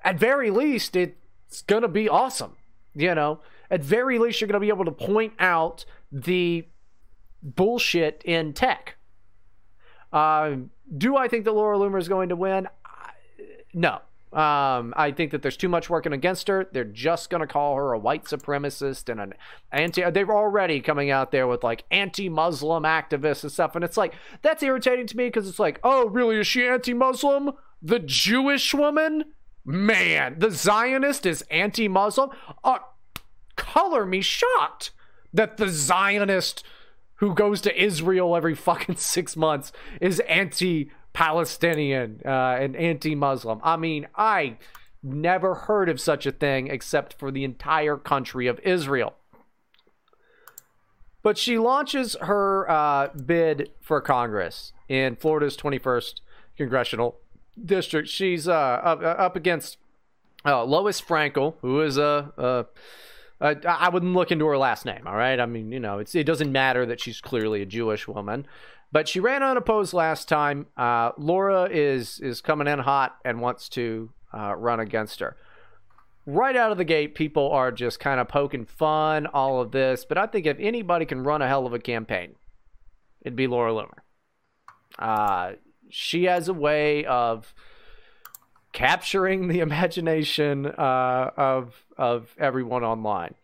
at 0.05 0.19
very 0.19 0.51
least, 0.51 0.95
it's 0.95 1.63
going 1.63 1.83
to 1.83 1.89
be 1.89 2.09
awesome. 2.09 2.57
You 2.95 3.15
know, 3.15 3.41
at 3.71 3.83
very 3.83 4.19
least, 4.19 4.41
you're 4.41 4.49
going 4.49 4.55
to 4.55 4.61
be 4.61 4.69
able 4.69 4.85
to 4.85 4.93
point 4.93 5.33
out 5.39 5.85
the 6.13 6.67
bullshit 7.43 8.23
in 8.25 8.53
tech. 8.53 8.97
Uh, 10.13 10.57
do 10.97 11.17
I 11.17 11.29
think 11.29 11.45
that 11.45 11.53
Laura 11.53 11.79
Loomer 11.79 11.99
is 11.99 12.09
going 12.09 12.31
to 12.31 12.37
win? 12.37 12.69
No. 13.73 14.01
Um, 14.33 14.95
I 14.97 15.11
think 15.11 15.33
that 15.33 15.43
there's 15.43 15.57
too 15.57 15.69
much 15.69 15.91
working 15.91 16.13
against 16.13 16.47
her. 16.47 16.69
They're 16.71 16.85
just 16.85 17.31
going 17.31 17.41
to 17.41 17.49
call 17.49 17.75
her 17.75 17.93
a 17.93 17.99
white 17.99 18.25
supremacist 18.25 19.09
and 19.09 19.21
an 19.21 19.35
anti. 19.73 20.09
They're 20.09 20.31
already 20.31 20.81
coming 20.81 21.11
out 21.11 21.33
there 21.33 21.49
with 21.49 21.65
like 21.65 21.85
anti-Muslim 21.91 22.85
activists 22.85 23.43
and 23.43 23.51
stuff, 23.51 23.75
and 23.75 23.85
it's 23.85 23.97
like 23.97 24.15
that's 24.43 24.63
irritating 24.63 25.09
to 25.09 25.17
me 25.17 25.27
because 25.27 25.49
it's 25.49 25.59
like, 25.59 25.81
oh, 25.83 26.09
really? 26.09 26.39
Is 26.39 26.47
she 26.47 26.65
anti-Muslim? 26.65 27.53
The 27.83 27.99
Jewish 27.99 28.73
woman? 28.73 29.25
Man, 29.65 30.39
the 30.39 30.53
Zionist 30.53 31.27
is 31.27 31.43
anti-Muslim. 31.51 32.31
Uh, 32.63 32.79
color 33.57 34.07
me 34.07 34.21
shocked 34.21 34.93
that 35.33 35.57
the 35.57 35.69
Zionist 35.69 36.65
who 37.21 37.35
goes 37.35 37.61
to 37.61 37.83
Israel 37.83 38.35
every 38.35 38.55
fucking 38.55 38.97
six 38.97 39.37
months 39.37 39.73
is 40.01 40.21
anti 40.21 40.91
Palestinian 41.13 42.21
uh, 42.25 42.57
and 42.59 42.75
anti 42.77 43.15
Muslim. 43.15 43.61
I 43.63 43.77
mean, 43.77 44.09
I 44.17 44.57
never 45.03 45.55
heard 45.55 45.89
of 45.89 46.01
such 46.01 46.27
a 46.27 46.33
thing 46.33 46.69
except 46.69 47.19
for 47.19 47.31
the 47.31 47.45
entire 47.45 47.97
country 47.97 48.47
of 48.47 48.59
Israel. 48.61 49.15
But 51.23 51.37
she 51.37 51.59
launches 51.59 52.17
her 52.23 52.71
uh, 52.71 53.09
bid 53.09 53.71
for 53.81 54.01
Congress 54.01 54.73
in 54.89 55.17
Florida's 55.17 55.57
21st 55.57 56.21
congressional 56.57 57.19
district. 57.63 58.09
She's 58.09 58.49
uh, 58.49 58.53
up, 58.55 59.03
up 59.03 59.37
against 59.37 59.77
uh, 60.47 60.65
Lois 60.65 61.03
Frankel, 61.03 61.57
who 61.61 61.83
is 61.83 61.99
a. 61.99 62.67
uh, 63.41 63.55
I 63.67 63.89
wouldn't 63.89 64.13
look 64.13 64.31
into 64.31 64.47
her 64.47 64.59
last 64.59 64.85
name. 64.85 65.07
All 65.07 65.17
right, 65.17 65.39
I 65.41 65.47
mean, 65.47 65.73
you 65.73 65.81
know, 65.81 65.99
it 65.99 66.27
doesn't 66.27 66.53
matter 66.53 66.85
that 66.87 67.01
she's 67.01 67.21
clearly 67.21 67.63
a 67.63 67.67
Jewish 67.67 68.07
woman, 68.07 68.47
but 68.93 69.09
she 69.09 69.21
ran 69.21 69.43
unopposed 69.43 69.95
last 69.95 70.29
time. 70.29 70.67
Uh, 70.77 71.13
Laura 71.17 71.69
is 71.71 72.21
is 72.21 72.41
coming 72.41 72.67
in 72.67 72.81
hot 72.81 73.17
and 73.25 73.41
wants 73.41 73.69
to 73.71 74.11
uh, 74.35 74.55
run 74.55 74.81
against 74.81 75.21
her. 75.21 75.37
Right 76.27 76.55
out 76.55 76.71
of 76.71 76.79
the 76.79 76.85
gate, 76.85 77.15
people 77.15 77.51
are 77.51 77.73
just 77.73 77.99
kind 77.99 78.21
of 78.21 78.29
poking 78.29 78.67
fun, 78.67 79.27
all 79.27 79.61
of 79.61 79.73
this. 79.73 80.05
But 80.05 80.19
I 80.19 80.27
think 80.27 80.47
if 80.47 80.59
anybody 80.61 81.07
can 81.07 81.25
run 81.25 81.41
a 81.41 81.49
hell 81.49 81.67
of 81.67 81.73
a 81.73 81.79
campaign, 81.79 82.35
it'd 83.23 83.37
be 83.37 83.47
Laura 83.47 83.73
Loomer. 83.73 84.01
Uh, 84.99 85.55
she 85.89 86.25
has 86.25 86.49
a 86.49 86.55
way 86.55 87.05
of 87.07 87.55
capturing 88.73 89.49
the 89.49 89.61
imagination 89.61 90.67
uh, 90.67 91.31
of 91.37 91.75
of 91.97 92.35
everyone 92.39 92.85
online. 92.85 93.35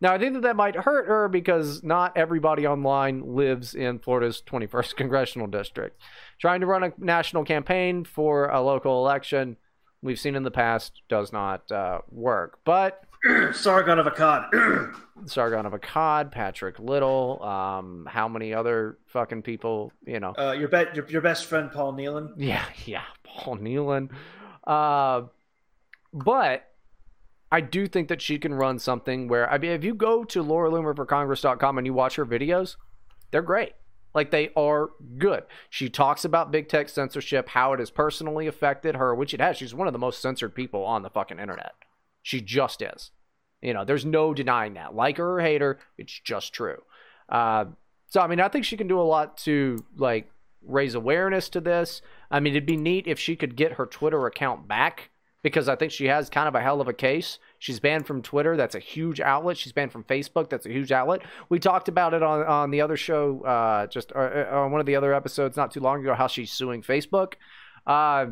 Now, 0.00 0.12
I 0.12 0.18
think 0.18 0.34
that 0.34 0.42
that 0.42 0.56
might 0.56 0.74
hurt 0.74 1.06
her 1.06 1.28
because 1.28 1.84
not 1.84 2.16
everybody 2.16 2.66
online 2.66 3.36
lives 3.36 3.72
in 3.72 4.00
Florida's 4.00 4.42
21st 4.44 4.96
congressional 4.96 5.46
district. 5.46 6.00
Trying 6.40 6.60
to 6.60 6.66
run 6.66 6.82
a 6.82 6.92
national 6.98 7.44
campaign 7.44 8.04
for 8.04 8.48
a 8.48 8.60
local 8.60 8.98
election, 8.98 9.56
we've 10.02 10.18
seen 10.18 10.34
in 10.34 10.42
the 10.42 10.50
past, 10.50 11.02
does 11.08 11.32
not 11.32 11.70
uh, 11.70 12.00
work. 12.10 12.58
But 12.64 13.04
Sargon 13.52 14.00
of 14.00 14.06
Akkad. 14.06 14.92
Sargon 15.26 15.66
of 15.66 15.72
Akkad, 15.72 16.32
Patrick 16.32 16.80
Little, 16.80 17.40
um, 17.40 18.08
how 18.10 18.26
many 18.26 18.52
other 18.52 18.98
fucking 19.06 19.42
people, 19.42 19.92
you 20.04 20.18
know? 20.18 20.34
Uh, 20.36 20.50
your, 20.50 20.66
be- 20.66 20.86
your 20.94 21.08
your 21.08 21.20
best 21.20 21.44
friend 21.46 21.70
Paul 21.70 21.92
Nehlen. 21.92 22.32
Yeah, 22.36 22.64
yeah, 22.86 23.04
Paul 23.22 23.58
Nehlen. 23.58 24.10
Uh, 24.66 25.22
but 26.12 26.68
I 27.50 27.60
do 27.60 27.86
think 27.86 28.08
that 28.08 28.22
she 28.22 28.38
can 28.38 28.54
run 28.54 28.78
something 28.78 29.28
where 29.28 29.50
I 29.50 29.58
mean, 29.58 29.72
if 29.72 29.84
you 29.84 29.94
go 29.94 30.24
to 30.24 30.42
Laura 30.42 30.70
Loomer 30.70 30.96
for 30.96 31.78
and 31.78 31.86
you 31.86 31.92
watch 31.92 32.16
her 32.16 32.26
videos, 32.26 32.76
they're 33.30 33.42
great. 33.42 33.72
Like 34.14 34.30
they 34.30 34.50
are 34.56 34.90
good. 35.18 35.44
She 35.70 35.88
talks 35.88 36.24
about 36.24 36.50
big 36.50 36.68
tech 36.68 36.88
censorship, 36.88 37.48
how 37.50 37.72
it 37.72 37.78
has 37.78 37.90
personally 37.90 38.46
affected 38.46 38.96
her, 38.96 39.14
which 39.14 39.32
it 39.32 39.40
has. 39.40 39.56
She's 39.56 39.74
one 39.74 39.86
of 39.86 39.92
the 39.92 39.98
most 39.98 40.20
censored 40.20 40.54
people 40.54 40.84
on 40.84 41.02
the 41.02 41.10
fucking 41.10 41.38
internet. 41.38 41.72
She 42.22 42.40
just 42.40 42.82
is. 42.82 43.10
You 43.62 43.72
know, 43.72 43.84
there's 43.84 44.04
no 44.04 44.34
denying 44.34 44.74
that. 44.74 44.94
Like 44.94 45.16
her 45.16 45.38
or 45.38 45.40
hate 45.40 45.60
her, 45.60 45.78
it's 45.96 46.20
just 46.24 46.52
true. 46.52 46.82
Uh, 47.28 47.66
so 48.08 48.20
I 48.20 48.26
mean, 48.26 48.40
I 48.40 48.48
think 48.48 48.64
she 48.64 48.76
can 48.76 48.88
do 48.88 49.00
a 49.00 49.02
lot 49.02 49.38
to 49.38 49.84
like 49.96 50.30
raise 50.62 50.94
awareness 50.94 51.48
to 51.50 51.60
this. 51.60 52.02
I 52.32 52.40
mean, 52.40 52.54
it'd 52.54 52.66
be 52.66 52.76
neat 52.76 53.06
if 53.06 53.18
she 53.18 53.36
could 53.36 53.54
get 53.54 53.72
her 53.72 53.86
Twitter 53.86 54.26
account 54.26 54.66
back 54.66 55.10
because 55.42 55.68
I 55.68 55.76
think 55.76 55.92
she 55.92 56.06
has 56.06 56.30
kind 56.30 56.48
of 56.48 56.54
a 56.54 56.60
hell 56.60 56.80
of 56.80 56.88
a 56.88 56.92
case. 56.92 57.38
She's 57.58 57.80
banned 57.80 58.06
from 58.06 58.22
Twitter. 58.22 58.56
That's 58.56 58.74
a 58.74 58.80
huge 58.80 59.20
outlet. 59.20 59.56
She's 59.56 59.72
banned 59.72 59.92
from 59.92 60.04
Facebook. 60.04 60.48
That's 60.48 60.66
a 60.66 60.70
huge 60.70 60.92
outlet. 60.92 61.22
We 61.48 61.58
talked 61.58 61.88
about 61.88 62.14
it 62.14 62.22
on, 62.22 62.42
on 62.44 62.70
the 62.70 62.80
other 62.80 62.96
show, 62.96 63.42
uh, 63.42 63.86
just 63.86 64.12
uh, 64.12 64.18
uh, 64.18 64.48
on 64.52 64.72
one 64.72 64.80
of 64.80 64.86
the 64.86 64.96
other 64.96 65.12
episodes 65.12 65.56
not 65.56 65.72
too 65.72 65.80
long 65.80 66.00
ago, 66.00 66.14
how 66.14 66.28
she's 66.28 66.52
suing 66.52 66.82
Facebook. 66.82 67.34
Uh, 67.86 68.26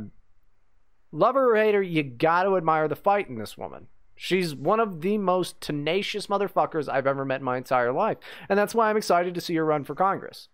lover 1.12 1.52
or 1.52 1.56
hater, 1.56 1.82
you 1.82 2.02
got 2.02 2.44
to 2.44 2.56
admire 2.56 2.89
the 2.89 2.97
fight 2.97 3.28
in 3.28 3.39
this 3.39 3.59
woman. 3.59 3.89
She's 4.14 4.55
one 4.55 4.81
of 4.81 5.01
the 5.01 5.18
most 5.18 5.60
tenacious 5.60 6.27
motherfuckers 6.28 6.89
I've 6.89 7.06
ever 7.06 7.24
met 7.24 7.40
in 7.40 7.44
my 7.44 7.56
entire 7.56 7.93
life. 7.93 8.18
And 8.48 8.59
that's 8.59 8.74
why 8.74 8.89
I'm 8.89 8.97
excited 8.97 9.35
to 9.35 9.40
see 9.40 9.56
her 9.56 9.64
run 9.64 9.85
for 9.85 9.94
Congress. 9.94 10.48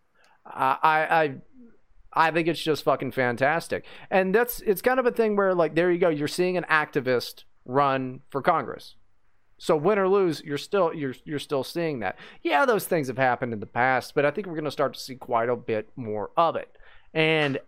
I, 0.46 0.78
I, 1.10 1.34
I 2.16 2.30
think 2.30 2.48
it's 2.48 2.62
just 2.62 2.82
fucking 2.82 3.12
fantastic. 3.12 3.84
And 4.10 4.34
that's 4.34 4.60
it's 4.62 4.80
kind 4.80 4.98
of 4.98 5.06
a 5.06 5.12
thing 5.12 5.36
where 5.36 5.54
like 5.54 5.74
there 5.74 5.92
you 5.92 5.98
go, 5.98 6.08
you're 6.08 6.26
seeing 6.26 6.56
an 6.56 6.64
activist 6.64 7.44
run 7.66 8.20
for 8.30 8.40
Congress. 8.40 8.96
So 9.58 9.76
win 9.76 9.98
or 9.98 10.08
lose, 10.08 10.42
you're 10.42 10.58
still 10.58 10.92
you're 10.94 11.14
you're 11.24 11.38
still 11.38 11.62
seeing 11.62 12.00
that. 12.00 12.16
Yeah, 12.42 12.64
those 12.64 12.86
things 12.86 13.08
have 13.08 13.18
happened 13.18 13.52
in 13.52 13.60
the 13.60 13.66
past, 13.66 14.14
but 14.14 14.24
I 14.24 14.30
think 14.30 14.46
we're 14.46 14.54
going 14.54 14.64
to 14.64 14.70
start 14.70 14.94
to 14.94 15.00
see 15.00 15.14
quite 15.14 15.50
a 15.50 15.56
bit 15.56 15.90
more 15.94 16.30
of 16.36 16.56
it. 16.56 16.74
And 17.12 17.58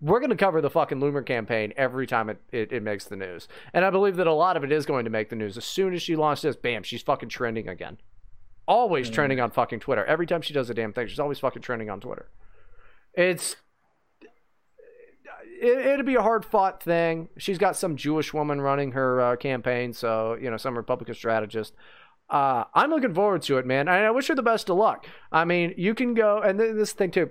we're 0.00 0.20
going 0.20 0.30
to 0.30 0.36
cover 0.36 0.60
the 0.60 0.70
fucking 0.70 1.00
Loomer 1.00 1.24
campaign 1.24 1.72
every 1.76 2.06
time 2.06 2.28
it, 2.28 2.38
it, 2.52 2.72
it, 2.72 2.82
makes 2.82 3.06
the 3.06 3.16
news. 3.16 3.48
And 3.72 3.84
I 3.84 3.90
believe 3.90 4.16
that 4.16 4.26
a 4.26 4.34
lot 4.34 4.56
of 4.56 4.64
it 4.64 4.70
is 4.72 4.84
going 4.84 5.04
to 5.04 5.10
make 5.10 5.30
the 5.30 5.36
news. 5.36 5.56
As 5.56 5.64
soon 5.64 5.94
as 5.94 6.02
she 6.02 6.14
launched 6.14 6.42
this, 6.42 6.56
bam, 6.56 6.82
she's 6.82 7.00
fucking 7.00 7.30
trending 7.30 7.68
again. 7.68 7.98
Always 8.66 9.06
mm-hmm. 9.06 9.14
trending 9.14 9.40
on 9.40 9.50
fucking 9.50 9.80
Twitter. 9.80 10.04
Every 10.04 10.26
time 10.26 10.42
she 10.42 10.52
does 10.52 10.68
a 10.68 10.74
damn 10.74 10.92
thing, 10.92 11.06
she's 11.06 11.20
always 11.20 11.38
fucking 11.38 11.62
trending 11.62 11.88
on 11.88 12.00
Twitter. 12.00 12.28
It's 13.14 13.56
it, 15.60 15.96
would 15.96 16.06
be 16.06 16.14
a 16.14 16.22
hard 16.22 16.44
fought 16.44 16.82
thing. 16.82 17.28
She's 17.36 17.58
got 17.58 17.76
some 17.76 17.96
Jewish 17.96 18.32
woman 18.34 18.60
running 18.60 18.92
her 18.92 19.20
uh, 19.20 19.36
campaign, 19.36 19.92
so 19.92 20.36
you 20.40 20.50
know 20.50 20.56
some 20.56 20.76
Republican 20.76 21.14
strategist. 21.14 21.74
Uh, 22.28 22.64
I'm 22.74 22.90
looking 22.90 23.14
forward 23.14 23.42
to 23.42 23.58
it, 23.58 23.66
man. 23.66 23.88
And 23.88 24.04
I 24.04 24.10
wish 24.10 24.28
her 24.28 24.34
the 24.34 24.42
best 24.42 24.70
of 24.70 24.76
luck. 24.76 25.06
I 25.30 25.44
mean, 25.44 25.74
you 25.76 25.94
can 25.94 26.14
go 26.14 26.40
and 26.40 26.58
this 26.58 26.92
thing 26.92 27.10
too. 27.10 27.30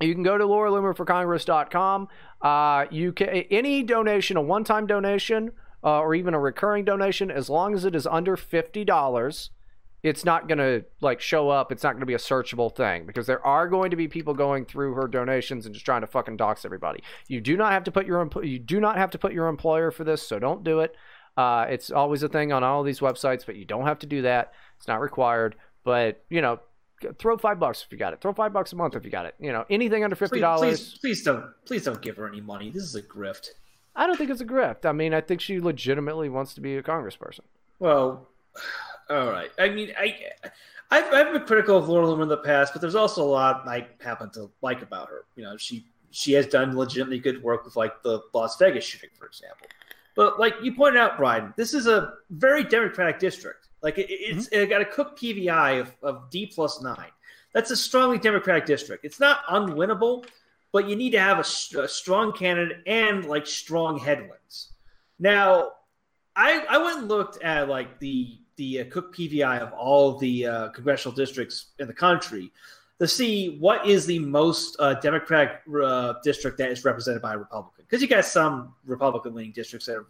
You 0.00 0.14
can 0.14 0.22
go 0.22 0.36
to 0.36 0.44
Laura 0.44 0.70
Loomer 0.70 0.96
for 0.96 1.04
Congress.com. 1.04 2.08
Uh, 2.40 2.86
you 2.90 3.12
can 3.12 3.28
any 3.28 3.82
donation, 3.82 4.36
a 4.36 4.42
one-time 4.42 4.86
donation, 4.86 5.52
uh, 5.82 6.00
or 6.00 6.14
even 6.14 6.34
a 6.34 6.40
recurring 6.40 6.84
donation, 6.84 7.30
as 7.30 7.48
long 7.48 7.74
as 7.74 7.84
it 7.84 7.94
is 7.94 8.06
under 8.06 8.36
fifty 8.36 8.84
dollars 8.84 9.50
it's 10.04 10.22
not 10.22 10.46
going 10.48 10.58
to 10.58 10.84
like 11.00 11.22
show 11.22 11.48
up. 11.48 11.72
It's 11.72 11.82
not 11.82 11.92
going 11.92 12.00
to 12.00 12.06
be 12.06 12.14
a 12.14 12.18
searchable 12.18 12.72
thing 12.72 13.06
because 13.06 13.26
there 13.26 13.44
are 13.44 13.66
going 13.66 13.90
to 13.90 13.96
be 13.96 14.06
people 14.06 14.34
going 14.34 14.66
through 14.66 14.92
her 14.92 15.08
donations 15.08 15.64
and 15.64 15.74
just 15.74 15.86
trying 15.86 16.02
to 16.02 16.06
fucking 16.06 16.36
dox 16.36 16.66
everybody. 16.66 17.02
You 17.26 17.40
do 17.40 17.56
not 17.56 17.72
have 17.72 17.84
to 17.84 17.90
put 17.90 18.06
your 18.06 18.28
you 18.44 18.58
do 18.58 18.80
not 18.80 18.98
have 18.98 19.10
to 19.12 19.18
put 19.18 19.32
your 19.32 19.48
employer 19.48 19.90
for 19.90 20.04
this, 20.04 20.20
so 20.22 20.38
don't 20.38 20.62
do 20.62 20.80
it. 20.80 20.94
Uh, 21.38 21.66
it's 21.70 21.90
always 21.90 22.22
a 22.22 22.28
thing 22.28 22.52
on 22.52 22.62
all 22.62 22.82
these 22.82 23.00
websites, 23.00 23.46
but 23.46 23.56
you 23.56 23.64
don't 23.64 23.86
have 23.86 23.98
to 24.00 24.06
do 24.06 24.22
that. 24.22 24.52
It's 24.76 24.86
not 24.86 25.00
required. 25.00 25.56
But 25.84 26.22
you 26.28 26.42
know, 26.42 26.60
throw 27.18 27.38
five 27.38 27.58
bucks 27.58 27.82
if 27.82 27.90
you 27.90 27.96
got 27.96 28.12
it. 28.12 28.20
Throw 28.20 28.34
five 28.34 28.52
bucks 28.52 28.74
a 28.74 28.76
month 28.76 28.94
if 28.94 29.06
you 29.06 29.10
got 29.10 29.24
it. 29.24 29.34
You 29.40 29.52
know, 29.52 29.64
anything 29.70 30.04
under 30.04 30.16
fifty 30.16 30.38
dollars. 30.38 30.60
Please, 30.60 30.90
please, 30.90 30.98
please 31.00 31.22
don't, 31.22 31.44
please 31.64 31.84
don't 31.84 32.02
give 32.02 32.18
her 32.18 32.28
any 32.28 32.42
money. 32.42 32.70
This 32.70 32.82
is 32.82 32.94
a 32.94 33.02
grift. 33.02 33.48
I 33.96 34.06
don't 34.06 34.18
think 34.18 34.28
it's 34.28 34.42
a 34.42 34.46
grift. 34.46 34.84
I 34.84 34.92
mean, 34.92 35.14
I 35.14 35.22
think 35.22 35.40
she 35.40 35.60
legitimately 35.60 36.28
wants 36.28 36.52
to 36.54 36.60
be 36.60 36.76
a 36.76 36.82
congressperson. 36.82 37.40
Well, 37.78 38.28
all 39.10 39.30
right. 39.30 39.50
I 39.58 39.68
mean, 39.68 39.92
I, 39.98 40.16
I've, 40.90 41.12
I've 41.12 41.32
been 41.32 41.44
critical 41.44 41.76
of 41.76 41.88
Laura 41.88 42.06
Loomer 42.06 42.22
in 42.22 42.28
the 42.28 42.36
past, 42.38 42.72
but 42.72 42.80
there's 42.80 42.94
also 42.94 43.22
a 43.22 43.26
lot 43.26 43.66
I 43.66 43.86
happen 44.00 44.30
to 44.32 44.50
like 44.62 44.82
about 44.82 45.08
her. 45.08 45.24
You 45.36 45.44
know, 45.44 45.56
she 45.56 45.86
she 46.10 46.32
has 46.34 46.46
done 46.46 46.76
legitimately 46.76 47.18
good 47.18 47.42
work 47.42 47.64
with 47.64 47.74
like 47.74 48.02
the 48.02 48.20
Las 48.32 48.56
Vegas 48.58 48.84
shooting, 48.84 49.10
for 49.18 49.26
example. 49.26 49.66
But 50.14 50.38
like 50.38 50.54
you 50.62 50.74
pointed 50.74 51.00
out, 51.00 51.16
Brian, 51.16 51.52
this 51.56 51.74
is 51.74 51.86
a 51.86 52.14
very 52.30 52.62
Democratic 52.62 53.18
district. 53.18 53.68
Like 53.82 53.98
it, 53.98 54.06
it's 54.08 54.48
mm-hmm. 54.48 54.62
it 54.62 54.70
got 54.70 54.80
a 54.80 54.84
Cook 54.84 55.18
PVI 55.18 55.80
of, 55.80 55.94
of 56.02 56.30
D 56.30 56.46
plus 56.46 56.80
nine. 56.82 57.10
That's 57.52 57.70
a 57.70 57.76
strongly 57.76 58.18
Democratic 58.18 58.66
district. 58.66 59.04
It's 59.04 59.20
not 59.20 59.44
unwinnable, 59.46 60.26
but 60.72 60.88
you 60.88 60.96
need 60.96 61.10
to 61.10 61.20
have 61.20 61.38
a, 61.38 61.80
a 61.80 61.88
strong 61.88 62.32
candidate 62.32 62.78
and 62.86 63.24
like 63.24 63.46
strong 63.46 63.98
headwinds. 63.98 64.72
Now, 65.18 65.72
I 66.36 66.64
I 66.68 66.78
went 66.78 67.00
and 67.00 67.08
looked 67.08 67.42
at 67.42 67.68
like 67.68 67.98
the 67.98 68.38
the 68.56 68.80
uh, 68.80 68.84
Cook 68.90 69.14
PVI 69.14 69.60
of 69.60 69.72
all 69.72 70.16
the 70.16 70.46
uh, 70.46 70.68
congressional 70.68 71.14
districts 71.14 71.66
in 71.78 71.86
the 71.86 71.92
country 71.92 72.52
to 73.00 73.08
see 73.08 73.58
what 73.58 73.86
is 73.86 74.06
the 74.06 74.18
most 74.18 74.76
uh, 74.78 74.94
Democratic 74.94 75.60
uh, 75.82 76.14
district 76.22 76.58
that 76.58 76.70
is 76.70 76.84
represented 76.84 77.20
by 77.20 77.34
a 77.34 77.38
Republican. 77.38 77.84
Because 77.84 78.00
you 78.00 78.08
got 78.08 78.24
some 78.24 78.74
Republican 78.86 79.34
leaning 79.34 79.52
districts 79.52 79.86
that 79.86 79.96
are 79.96 80.06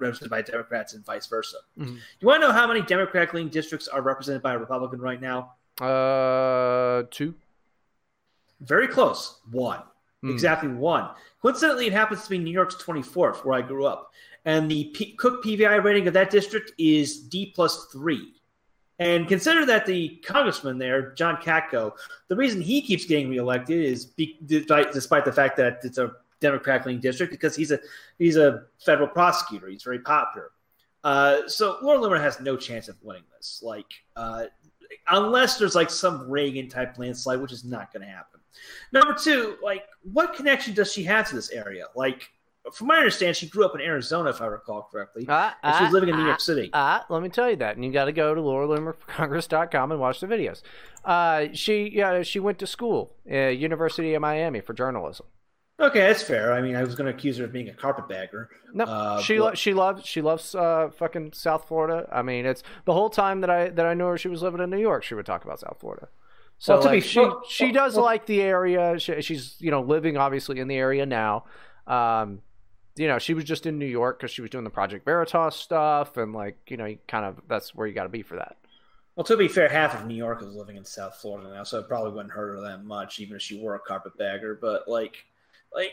represented 0.00 0.30
by 0.30 0.42
Democrats 0.42 0.94
and 0.94 1.04
vice 1.04 1.26
versa. 1.26 1.56
Mm-hmm. 1.78 1.96
You 2.20 2.28
want 2.28 2.42
to 2.42 2.48
know 2.48 2.52
how 2.52 2.66
many 2.66 2.82
Democratic 2.82 3.32
leaning 3.34 3.50
districts 3.50 3.88
are 3.88 4.02
represented 4.02 4.42
by 4.42 4.54
a 4.54 4.58
Republican 4.58 5.00
right 5.00 5.20
now? 5.20 5.54
Uh, 5.80 7.04
two. 7.10 7.34
Very 8.60 8.88
close. 8.88 9.40
One. 9.50 9.82
Mm. 10.24 10.32
Exactly 10.32 10.68
one. 10.68 11.10
Coincidentally, 11.42 11.86
it 11.86 11.92
happens 11.92 12.24
to 12.24 12.30
be 12.30 12.38
New 12.38 12.50
York's 12.50 12.76
24th, 12.76 13.44
where 13.44 13.54
I 13.54 13.62
grew 13.62 13.86
up 13.86 14.12
and 14.46 14.70
the 14.70 14.84
P- 14.94 15.12
Cook 15.12 15.44
PVI 15.44 15.82
rating 15.84 16.06
of 16.06 16.14
that 16.14 16.30
district 16.30 16.72
is 16.78 17.20
D 17.20 17.52
plus 17.54 17.86
three. 17.92 18.32
And 18.98 19.28
consider 19.28 19.66
that 19.66 19.84
the 19.84 20.16
congressman 20.24 20.78
there, 20.78 21.12
John 21.12 21.36
Katko, 21.36 21.92
the 22.28 22.36
reason 22.36 22.62
he 22.62 22.80
keeps 22.80 23.04
getting 23.04 23.28
reelected 23.28 23.78
is 23.78 24.06
be, 24.06 24.38
despite, 24.46 25.24
the 25.26 25.32
fact 25.32 25.58
that 25.58 25.80
it's 25.82 25.98
a 25.98 26.12
Democrat 26.40 26.86
leaning 26.86 27.02
district 27.02 27.30
because 27.30 27.54
he's 27.54 27.72
a 27.72 27.80
he's 28.18 28.36
a 28.36 28.64
federal 28.82 29.08
prosecutor. 29.08 29.68
He's 29.68 29.82
very 29.82 29.98
popular. 29.98 30.52
Uh, 31.04 31.46
so 31.46 31.78
Laura 31.82 31.98
Loomer 31.98 32.20
has 32.20 32.40
no 32.40 32.56
chance 32.56 32.88
of 32.88 32.96
winning 33.02 33.24
this. 33.36 33.60
Like 33.62 33.92
uh, 34.14 34.44
unless 35.08 35.58
there's 35.58 35.74
like 35.74 35.90
some 35.90 36.30
Reagan 36.30 36.68
type 36.68 36.98
landslide, 36.98 37.40
which 37.40 37.52
is 37.52 37.64
not 37.64 37.92
going 37.92 38.06
to 38.06 38.12
happen. 38.12 38.40
Number 38.92 39.14
two, 39.14 39.56
like 39.62 39.84
what 40.02 40.34
connection 40.34 40.72
does 40.72 40.92
she 40.92 41.02
have 41.02 41.28
to 41.28 41.34
this 41.34 41.50
area? 41.50 41.86
Like 41.94 42.30
from 42.72 42.88
my 42.88 42.96
understanding, 42.98 43.34
she 43.34 43.48
grew 43.48 43.64
up 43.64 43.74
in 43.74 43.80
Arizona, 43.80 44.30
if 44.30 44.40
I 44.40 44.46
recall 44.46 44.88
correctly. 44.90 45.26
Uh, 45.28 45.52
she 45.78 45.84
was 45.84 45.92
living 45.92 46.08
in 46.08 46.16
New 46.16 46.22
uh, 46.22 46.26
York 46.26 46.40
City. 46.40 46.70
Uh, 46.72 47.00
let 47.08 47.22
me 47.22 47.28
tell 47.28 47.50
you 47.50 47.56
that. 47.56 47.76
And 47.76 47.84
you 47.84 47.92
got 47.92 48.06
to 48.06 48.12
go 48.12 48.34
to 48.34 48.40
lauraloomercongress.com 48.40 49.92
and 49.92 50.00
watch 50.00 50.20
the 50.20 50.26
videos. 50.26 50.62
Uh, 51.04 51.46
she 51.52 51.90
yeah, 51.94 52.22
she 52.22 52.40
went 52.40 52.58
to 52.58 52.66
school, 52.66 53.14
University 53.26 54.14
of 54.14 54.22
Miami, 54.22 54.60
for 54.60 54.72
journalism. 54.72 55.26
Okay, 55.78 56.00
that's 56.00 56.22
fair. 56.22 56.54
I 56.54 56.62
mean, 56.62 56.74
I 56.74 56.82
was 56.82 56.94
going 56.94 57.06
to 57.06 57.16
accuse 57.16 57.36
her 57.36 57.44
of 57.44 57.52
being 57.52 57.68
a 57.68 57.74
carpetbagger. 57.74 58.48
No, 58.72 58.84
uh, 58.84 59.20
she 59.20 59.36
but... 59.36 59.44
lo- 59.44 59.54
she 59.54 59.74
loves 59.74 60.06
she 60.06 60.22
loves 60.22 60.54
uh, 60.54 60.88
fucking 60.96 61.34
South 61.34 61.68
Florida. 61.68 62.08
I 62.10 62.22
mean, 62.22 62.46
it's 62.46 62.62
the 62.86 62.94
whole 62.94 63.10
time 63.10 63.42
that 63.42 63.50
I 63.50 63.68
that 63.68 63.84
I 63.84 63.92
knew 63.92 64.06
her, 64.06 64.16
she 64.16 64.28
was 64.28 64.42
living 64.42 64.60
in 64.60 64.70
New 64.70 64.78
York. 64.80 65.04
She 65.04 65.14
would 65.14 65.26
talk 65.26 65.44
about 65.44 65.60
South 65.60 65.76
Florida. 65.78 66.08
So 66.58 66.78
well, 66.78 66.86
like, 66.86 67.02
she 67.02 67.20
well, 67.20 67.42
she 67.46 67.72
does 67.72 67.94
well, 67.94 68.06
like 68.06 68.24
the 68.24 68.40
area. 68.40 68.98
She, 68.98 69.20
she's 69.20 69.56
you 69.58 69.70
know 69.70 69.82
living 69.82 70.16
obviously 70.16 70.60
in 70.60 70.68
the 70.68 70.76
area 70.76 71.04
now. 71.04 71.44
Um, 71.86 72.40
you 72.96 73.08
know, 73.08 73.18
she 73.18 73.34
was 73.34 73.44
just 73.44 73.66
in 73.66 73.78
New 73.78 73.86
York 73.86 74.18
because 74.18 74.30
she 74.30 74.42
was 74.42 74.50
doing 74.50 74.64
the 74.64 74.70
Project 74.70 75.04
Veritas 75.04 75.56
stuff, 75.56 76.16
and 76.16 76.32
like, 76.32 76.58
you 76.68 76.76
know, 76.76 76.86
you 76.86 76.98
kind 77.06 77.24
of 77.24 77.40
that's 77.48 77.74
where 77.74 77.86
you 77.86 77.94
got 77.94 78.04
to 78.04 78.08
be 78.08 78.22
for 78.22 78.36
that. 78.36 78.56
Well, 79.14 79.24
to 79.24 79.36
be 79.36 79.48
fair, 79.48 79.68
half 79.68 79.94
of 79.94 80.06
New 80.06 80.14
York 80.14 80.42
is 80.42 80.54
living 80.54 80.76
in 80.76 80.84
South 80.84 81.16
Florida 81.16 81.48
now, 81.50 81.64
so 81.64 81.78
it 81.78 81.88
probably 81.88 82.12
wouldn't 82.12 82.32
hurt 82.32 82.54
her 82.54 82.60
that 82.60 82.84
much, 82.84 83.18
even 83.18 83.36
if 83.36 83.42
she 83.42 83.60
were 83.60 83.74
a 83.74 83.80
carpetbagger. 83.80 84.58
But 84.60 84.88
like, 84.88 85.16
like, 85.74 85.92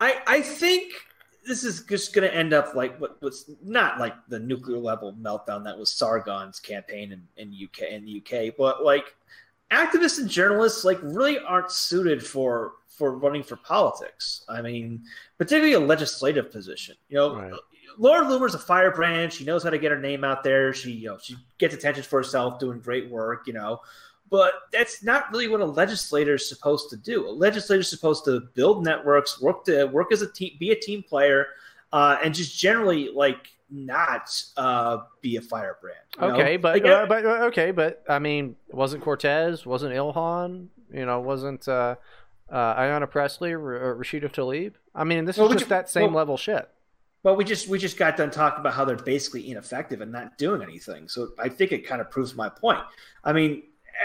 I 0.00 0.20
I 0.26 0.40
think 0.40 0.92
this 1.46 1.64
is 1.64 1.82
just 1.82 2.12
going 2.12 2.28
to 2.28 2.34
end 2.34 2.52
up 2.52 2.74
like 2.74 2.98
what 3.00 3.20
was 3.22 3.50
not 3.62 3.98
like 3.98 4.14
the 4.28 4.38
nuclear 4.38 4.78
level 4.78 5.14
meltdown 5.20 5.64
that 5.64 5.78
was 5.78 5.90
Sargon's 5.90 6.60
campaign 6.60 7.12
in, 7.12 7.22
in 7.36 7.54
UK 7.64 7.90
in 7.90 8.04
the 8.04 8.22
UK, 8.22 8.54
but 8.56 8.84
like 8.84 9.14
activists 9.70 10.18
and 10.18 10.28
journalists 10.28 10.84
like 10.84 10.98
really 11.02 11.38
aren't 11.38 11.70
suited 11.70 12.24
for 12.24 12.74
for 12.96 13.16
running 13.18 13.42
for 13.42 13.56
politics. 13.56 14.44
I 14.48 14.62
mean, 14.62 15.02
particularly 15.38 15.74
a 15.74 15.80
legislative 15.80 16.50
position. 16.50 16.96
You 17.08 17.16
know, 17.16 17.36
right. 17.36 17.52
Laura 17.98 18.24
Loomer's 18.24 18.54
a 18.54 18.58
firebrand. 18.58 19.32
She 19.32 19.44
knows 19.44 19.62
how 19.62 19.70
to 19.70 19.78
get 19.78 19.90
her 19.90 19.98
name 19.98 20.24
out 20.24 20.42
there. 20.42 20.72
She, 20.72 20.92
you 20.92 21.08
know, 21.08 21.18
she 21.22 21.36
gets 21.58 21.74
attention 21.74 22.02
for 22.02 22.18
herself, 22.18 22.58
doing 22.58 22.80
great 22.80 23.10
work. 23.10 23.46
You 23.46 23.54
know, 23.54 23.80
but 24.30 24.52
that's 24.72 25.02
not 25.02 25.30
really 25.30 25.48
what 25.48 25.60
a 25.60 25.64
legislator 25.66 26.34
is 26.34 26.48
supposed 26.48 26.90
to 26.90 26.96
do. 26.96 27.28
A 27.28 27.30
legislator 27.30 27.80
is 27.80 27.90
supposed 27.90 28.24
to 28.24 28.40
build 28.54 28.84
networks, 28.84 29.40
work 29.40 29.64
to 29.66 29.86
work 29.86 30.12
as 30.12 30.22
a 30.22 30.30
team, 30.30 30.52
be 30.58 30.70
a 30.70 30.78
team 30.78 31.02
player, 31.02 31.48
uh, 31.92 32.16
and 32.24 32.34
just 32.34 32.58
generally 32.58 33.10
like 33.14 33.48
not 33.70 34.30
uh, 34.56 34.98
be 35.20 35.36
a 35.36 35.40
firebrand. 35.40 35.96
you 36.14 36.28
know? 36.28 36.34
Okay, 36.34 36.56
but 36.56 36.74
Like, 36.74 36.84
uh, 36.84 37.06
but 37.06 37.24
uh, 37.24 37.46
okay, 37.46 37.70
but 37.72 38.02
I 38.08 38.18
mean, 38.18 38.56
wasn't 38.70 39.02
Cortez? 39.02 39.66
Wasn't 39.66 39.92
Ilhan? 39.92 40.68
You 40.92 41.06
know, 41.06 41.20
wasn't 41.20 41.66
uh, 42.52 42.74
Ayanna 42.76 43.10
Pressley, 43.10 43.52
R- 43.54 43.92
uh, 43.92 43.96
Rashida 43.96 44.30
Tlaib? 44.30 44.74
I 44.94 45.02
mean, 45.04 45.24
this 45.24 45.38
Well, 45.38 45.48
is 45.48 45.54
just 45.54 45.64
ju- 45.64 45.68
that 45.70 45.88
same 45.88 46.12
well- 46.12 46.18
level 46.20 46.36
shit. 46.36 46.68
Well, 47.24 47.36
we 47.36 47.44
just 47.44 47.68
we 47.68 47.78
just 47.78 47.96
got 47.96 48.16
done 48.16 48.30
talking 48.32 48.58
about 48.60 48.74
how 48.74 48.84
they're 48.84 48.96
basically 48.96 49.48
ineffective 49.48 50.00
and 50.00 50.10
not 50.10 50.36
doing 50.38 50.60
anything. 50.60 51.08
So 51.08 51.28
I 51.38 51.48
think 51.48 51.70
it 51.70 51.86
kind 51.86 52.00
of 52.00 52.10
proves 52.10 52.34
my 52.34 52.48
point. 52.48 52.80
I 53.22 53.32
mean, 53.32 53.62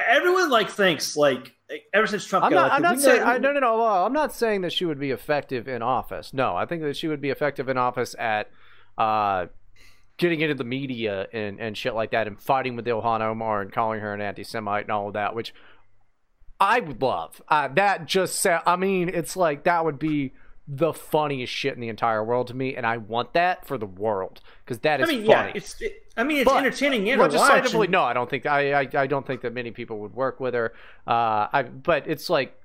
everyone 0.07 0.51
like 0.51 0.69
thinks 0.69 1.17
like 1.17 1.53
ever 1.95 2.05
since 2.05 2.25
Trump 2.25 2.45
I'm 2.45 2.51
got 2.51 2.67
not. 2.67 2.71
I'm 2.73 2.81
not 2.83 2.99
saying. 2.99 3.23
I, 3.23 3.39
no, 3.39 3.51
no, 3.51 3.59
no. 3.59 3.77
well, 3.79 4.05
I'm 4.05 4.13
not 4.13 4.33
saying 4.33 4.61
that 4.61 4.71
she 4.71 4.85
would 4.85 4.99
be 4.99 5.09
effective 5.09 5.67
in 5.67 5.81
office. 5.81 6.31
No, 6.31 6.55
I 6.55 6.67
think 6.67 6.83
that 6.83 6.95
she 6.95 7.07
would 7.07 7.19
be 7.19 7.31
effective 7.31 7.67
in 7.69 7.77
office 7.79 8.15
at 8.19 8.51
uh, 8.99 9.47
getting 10.17 10.41
into 10.41 10.53
the 10.53 10.63
media 10.63 11.27
and 11.33 11.59
and 11.59 11.75
shit 11.75 11.95
like 11.95 12.11
that, 12.11 12.27
and 12.27 12.39
fighting 12.39 12.75
with 12.75 12.85
Ilhan 12.85 13.21
Omar 13.21 13.61
and 13.63 13.71
calling 13.71 13.99
her 13.99 14.13
an 14.13 14.21
anti-Semite 14.21 14.83
and 14.83 14.91
all 14.91 15.07
of 15.07 15.13
that, 15.15 15.33
which 15.33 15.55
I 16.59 16.79
would 16.79 17.01
love. 17.01 17.41
Uh, 17.47 17.67
that 17.69 18.05
just 18.05 18.39
sa- 18.41 18.61
I 18.65 18.75
mean, 18.75 19.09
it's 19.09 19.35
like 19.37 19.63
that 19.65 19.85
would 19.85 19.99
be 19.99 20.33
the 20.67 20.91
funniest 20.93 21.53
shit 21.53 21.73
in 21.75 21.79
the 21.79 21.87
entire 21.89 22.23
world 22.23 22.47
to 22.47 22.53
me, 22.53 22.75
and 22.75 22.85
I 22.85 22.97
want 22.97 23.33
that 23.33 23.65
for 23.65 23.77
the 23.77 23.85
world 23.85 24.41
because 24.65 24.79
that 24.79 24.99
is. 24.99 25.07
I 25.07 25.11
mean, 25.11 25.25
funny. 25.27 25.49
yeah, 25.49 25.51
it's. 25.55 25.81
It, 25.81 26.03
I 26.17 26.23
mean, 26.23 26.37
it's 26.39 26.45
But 26.49 26.57
entertaining 26.65 27.09
and 27.11 27.21
legislatively, 27.21 27.85
and- 27.85 27.91
no, 27.91 28.01
I 28.03 28.13
don't 28.13 28.29
think 28.29 28.45
I, 28.47 28.73
I 28.81 28.87
I 28.93 29.07
don't 29.07 29.25
think 29.25 29.41
that 29.41 29.53
many 29.53 29.69
people 29.71 29.99
would 29.99 30.13
work 30.15 30.39
with 30.39 30.55
her. 30.55 30.73
Uh, 31.05 31.47
I 31.53 31.63
but 31.63 32.07
it's 32.07 32.29
like 32.29 32.59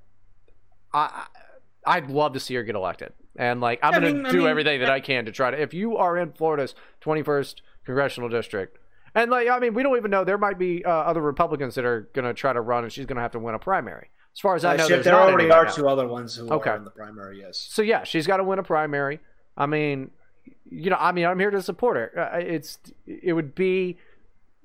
I 0.93 1.27
I- 1.85 1.97
I'd 1.98 2.10
love 2.10 2.32
to 2.35 2.40
see 2.40 2.55
her 2.55 2.62
get 2.62 2.74
elected, 2.74 3.12
and 3.36 3.60
like 3.60 3.78
I'm 3.82 3.94
I 3.94 3.98
gonna 4.01 4.12
mean- 4.14 4.27
I 4.27 4.31
do 4.31 4.39
mean, 4.39 4.47
everything 4.47 4.81
that 4.81 4.90
I 4.90 5.01
can 5.01 5.27
to 5.27 5.32
try 5.32 5.51
to. 5.51 5.60
If 5.60 5.74
you 5.74 5.97
are 5.98 6.16
in 6.16 6.32
Florida's 6.32 6.74
21st 7.05 7.56
congressional 7.85 8.28
district. 8.28 8.78
And 9.14 9.30
like 9.30 9.48
I 9.48 9.59
mean, 9.59 9.74
we 9.74 9.82
don't 9.82 9.97
even 9.97 10.10
know. 10.10 10.24
There 10.24 10.39
might 10.39 10.59
be 10.59 10.84
uh, 10.84 10.90
other 10.90 11.20
Republicans 11.20 11.74
that 11.74 11.84
are 11.84 12.09
going 12.14 12.24
to 12.24 12.32
try 12.34 12.52
to 12.52 12.60
run, 12.60 12.84
and 12.84 12.93
she's 12.93 13.06
going 13.06 13.16
to 13.16 13.22
have 13.22 13.32
to 13.32 13.39
win 13.39 13.55
a 13.55 13.59
primary. 13.59 14.09
As 14.34 14.40
far 14.40 14.55
as 14.55 14.64
I 14.64 14.74
Uh, 14.74 14.76
know, 14.89 15.02
there 15.02 15.14
already 15.14 15.51
are 15.51 15.64
now. 15.66 15.70
two 15.70 15.89
other 15.89 16.06
ones 16.09 16.34
who 16.36 16.48
Okay. 16.51 16.70
are 16.70 16.76
in 16.76 16.84
the 16.84 16.90
primary. 16.90 17.40
Yes. 17.40 17.59
So 17.59 17.82
yeah, 17.82 18.05
she's 18.05 18.26
got 18.26 18.39
to 18.39 18.44
win 18.44 18.59
a 18.59 18.62
primary. 18.62 19.20
I 19.56 19.66
mean, 19.66 20.10
you 20.70 20.89
know, 20.89 20.97
I 20.98 21.12
mean, 21.12 21.26
I'm 21.26 21.39
here 21.39 21.51
to 21.51 21.60
support 21.60 21.97
her. 21.98 22.18
Uh, 22.32 22.39
It's 22.39 22.78
it 23.06 23.34
would 23.34 23.55
be 23.55 23.98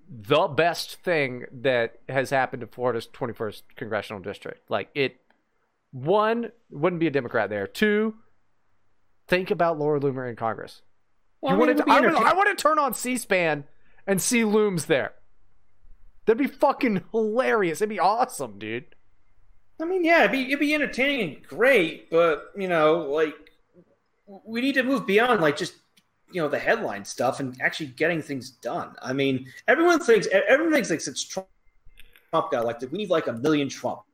the 0.10 0.48
best 0.48 0.96
thing 1.04 1.46
that 1.52 2.00
has 2.08 2.30
happened 2.30 2.62
to 2.62 2.68
Florida's 2.68 3.08
21st 3.08 3.64
congressional 3.76 4.22
district. 4.22 4.70
Like 4.72 4.90
it, 4.96 5.18
one 5.92 6.54
wouldn't 6.72 7.02
be 7.02 7.08
a 7.08 7.12
Democrat 7.12 7.50
there. 7.50 7.68
Two, 7.68 8.16
think 9.28 9.52
about 9.52 9.78
Laura 9.78 10.00
Loomer 10.00 10.30
in 10.30 10.38
Congress. 10.38 10.82
Well, 11.42 11.52
you 11.52 11.56
I 11.56 11.60
mean, 11.60 11.60
want 11.60 11.70
would 11.70 11.78
to, 11.78 11.84
be 11.86 11.92
I, 11.92 12.00
would, 12.00 12.14
I 12.30 12.34
want 12.34 12.58
to 12.58 12.62
turn 12.62 12.80
on 12.80 12.94
C-SPAN 12.94 13.66
and 14.08 14.22
see 14.22 14.44
Looms 14.44 14.86
there. 14.86 15.14
That'd 16.26 16.40
be 16.40 16.48
fucking 16.48 17.04
hilarious. 17.12 17.82
It'd 17.82 17.90
be 17.90 18.00
awesome, 18.00 18.58
dude. 18.58 18.96
I 19.80 19.86
mean, 19.86 20.04
yeah, 20.04 20.22
it'd 20.22 20.32
be, 20.32 20.48
it'd 20.48 20.60
be 20.60 20.74
entertaining 20.74 21.36
and 21.36 21.44
great, 21.44 22.10
but 22.10 22.52
you 22.58 22.68
know, 22.68 23.02
like 23.02 23.36
we 24.26 24.62
need 24.62 24.74
to 24.74 24.84
move 24.84 25.06
beyond 25.06 25.42
like 25.42 25.56
just 25.56 25.76
you 26.32 26.42
know 26.42 26.48
the 26.48 26.60
headline 26.60 27.06
stuff 27.06 27.40
and 27.40 27.56
actually 27.62 27.88
getting 27.88 28.22
things 28.22 28.50
done. 28.50 28.96
I 29.02 29.14
mean, 29.14 29.48
everyone 29.68 30.00
thinks 30.00 30.28
everyone 30.32 30.74
thinks 30.74 30.90
like 30.90 31.02
since 31.02 31.24
Trump 31.24 31.48
got 32.34 32.54
elected, 32.54 32.92
we 32.92 32.98
need 32.98 33.10
like 33.10 33.28
a 33.28 33.34
million 33.34 33.70
Trumps 33.70 34.07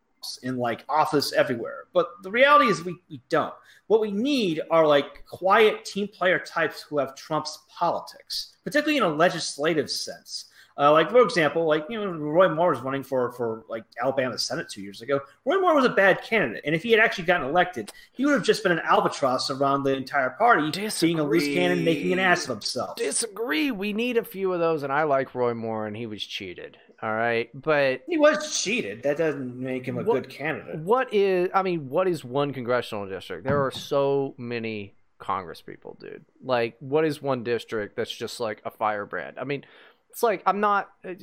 in 0.43 0.57
like 0.57 0.83
office 0.89 1.33
everywhere. 1.33 1.85
But 1.93 2.07
the 2.23 2.31
reality 2.31 2.67
is 2.67 2.83
we, 2.83 2.97
we 3.09 3.21
don't. 3.29 3.53
What 3.87 4.01
we 4.01 4.11
need 4.11 4.61
are 4.71 4.87
like 4.87 5.25
quiet 5.25 5.85
team 5.85 6.07
player 6.07 6.39
types 6.39 6.81
who 6.81 6.97
have 6.99 7.15
Trump's 7.15 7.59
politics, 7.67 8.55
particularly 8.63 8.97
in 8.97 9.03
a 9.03 9.09
legislative 9.09 9.89
sense. 9.89 10.45
Uh, 10.75 10.91
like 10.91 11.11
for 11.11 11.21
example, 11.21 11.65
like 11.65 11.85
you 11.87 12.03
know, 12.03 12.11
Roy 12.11 12.49
Moore 12.49 12.71
was 12.71 12.79
running 12.79 13.03
for 13.03 13.31
for 13.33 13.63
like 13.69 13.83
Alabama 14.01 14.37
Senate 14.39 14.67
two 14.69 14.81
years 14.81 15.01
ago. 15.03 15.19
Roy 15.45 15.59
Moore 15.59 15.75
was 15.75 15.85
a 15.85 15.89
bad 15.89 16.23
candidate, 16.23 16.63
and 16.65 16.73
if 16.73 16.81
he 16.81 16.89
had 16.89 16.99
actually 16.99 17.25
gotten 17.25 17.47
elected, 17.47 17.91
he 18.11 18.25
would 18.25 18.33
have 18.33 18.43
just 18.43 18.63
been 18.63 18.71
an 18.71 18.79
albatross 18.79 19.51
around 19.51 19.83
the 19.83 19.95
entire 19.95 20.31
party, 20.31 20.71
being 20.99 21.19
a 21.19 21.23
loose 21.23 21.45
cannon, 21.45 21.83
making 21.83 22.11
an 22.11 22.19
ass 22.19 22.45
of 22.45 22.49
himself. 22.49 22.95
Disagree. 22.95 23.69
We 23.69 23.93
need 23.93 24.17
a 24.17 24.23
few 24.23 24.51
of 24.51 24.59
those, 24.59 24.81
and 24.81 24.91
I 24.91 25.03
like 25.03 25.35
Roy 25.35 25.53
Moore, 25.53 25.85
and 25.85 25.95
he 25.95 26.07
was 26.07 26.25
cheated. 26.25 26.77
All 27.03 27.13
right, 27.13 27.49
but 27.53 28.03
He 28.07 28.17
was 28.17 28.63
cheated. 28.63 29.03
That 29.03 29.17
doesn't 29.17 29.57
make 29.59 29.85
him 29.85 29.97
a 29.97 30.03
What- 30.03 30.23
good 30.23 30.29
candidate. 30.29 30.79
what 30.79 31.13
is? 31.13 31.49
I 31.53 31.61
mean, 31.61 31.89
what 31.89 32.07
is 32.07 32.23
one 32.23 32.53
congressional 32.53 33.05
district? 33.07 33.43
There 33.43 33.61
are 33.65 33.71
so 33.71 34.33
many 34.37 34.95
Congress 35.19 35.61
people, 35.61 35.97
dude. 35.99 36.23
Like, 36.41 36.77
what 36.79 37.03
is 37.03 37.21
one 37.21 37.43
district 37.43 37.97
that's 37.97 38.09
just 38.15 38.39
like 38.39 38.61
a 38.63 38.71
firebrand? 38.71 39.37
I 39.37 39.43
mean, 39.43 39.65
it's 40.11 40.23
like 40.23 40.43
I'm 40.45 40.61
not. 40.61 40.91
uh, 41.03 41.13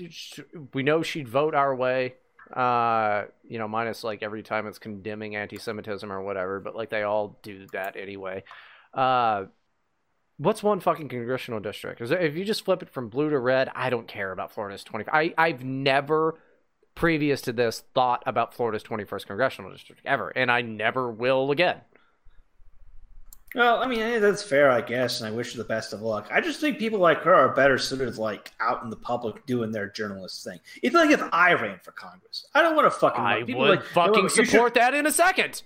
We 0.75 0.83
know 0.83 1.03
she'd 1.03 1.29
vote 1.29 1.55
our 1.55 1.75
way. 1.75 2.17
Uh, 2.53 3.25
you 3.49 3.59
know, 3.59 3.69
minus 3.69 4.05
like 4.05 4.23
every 4.23 4.43
time 4.43 4.67
it's 4.67 4.79
condemning 4.79 5.35
anti-Semitism 5.37 6.11
or 6.13 6.21
whatever, 6.21 6.61
but 6.61 6.77
like 6.77 6.91
they 6.91 7.05
all 7.05 7.39
do 7.43 7.67
that 7.73 7.97
anyway. 7.97 8.43
Uh, 8.93 9.45
what's 10.41 10.63
one 10.63 10.81
fucking 10.81 11.09
congressional 11.09 11.61
district? 11.61 12.01
Is 12.01 12.09
there, 12.09 12.19
if 12.19 12.35
you 12.35 12.45
just 12.45 12.65
flip 12.65 12.83
it 12.83 12.89
from 12.89 13.09
blue 13.09 13.29
to 13.29 13.39
red, 13.39 13.71
I 13.75 13.91
don't 13.91 14.09
care 14.09 14.33
about 14.33 14.51
Florida's 14.53 14.83
20. 14.83 15.05
I 15.13 15.35
I've 15.37 15.63
never 15.63 16.39
previous 16.95 17.43
to 17.43 17.53
this 17.53 17.85
thought 17.95 18.23
about 18.27 18.55
Florida's 18.55 18.83
21st 18.83 19.27
congressional 19.27 19.71
district 19.71 20.01
ever, 20.05 20.31
and 20.31 20.51
I 20.51 20.63
never 20.63 21.11
will 21.11 21.51
again. 21.51 21.83
Well, 23.55 23.83
I 23.83 23.87
mean, 23.89 23.99
eh, 23.99 24.21
that's 24.21 24.45
fair, 24.45 24.71
I 24.71 24.81
guess, 24.81 25.21
and 25.21 25.29
I 25.29 25.37
wish 25.37 25.53
her 25.53 25.59
the 25.59 25.65
best 25.65 25.93
of 25.93 26.03
luck. 26.03 26.29
I 26.31 26.41
just 26.41 26.61
think 26.61 26.79
people 26.79 27.01
like 27.01 27.19
her 27.23 27.35
are 27.35 27.49
better 27.49 27.79
suited, 27.79 28.17
like 28.17 28.53
out 28.61 28.85
in 28.85 28.91
the 28.91 28.97
public 28.97 29.45
doing 29.45 29.73
their 29.73 29.89
journalist 29.91 30.45
thing. 30.45 30.61
It's 30.83 30.95
like 30.95 31.11
if 31.11 31.23
I 31.33 31.53
ran 31.55 31.81
for 31.83 31.91
Congress, 31.91 32.47
I 32.55 32.63
don't 32.63 32.77
want 32.77 32.87
to 32.87 32.97
fucking. 32.97 33.21
I 33.23 33.43
people 33.43 33.63
would 33.63 33.71
like, 33.71 33.85
fucking 33.85 34.23
you 34.23 34.29
should- 34.29 34.49
support 34.49 34.75
that 34.75 34.95
in 34.95 35.05
a 35.05 35.11
second. 35.11 35.63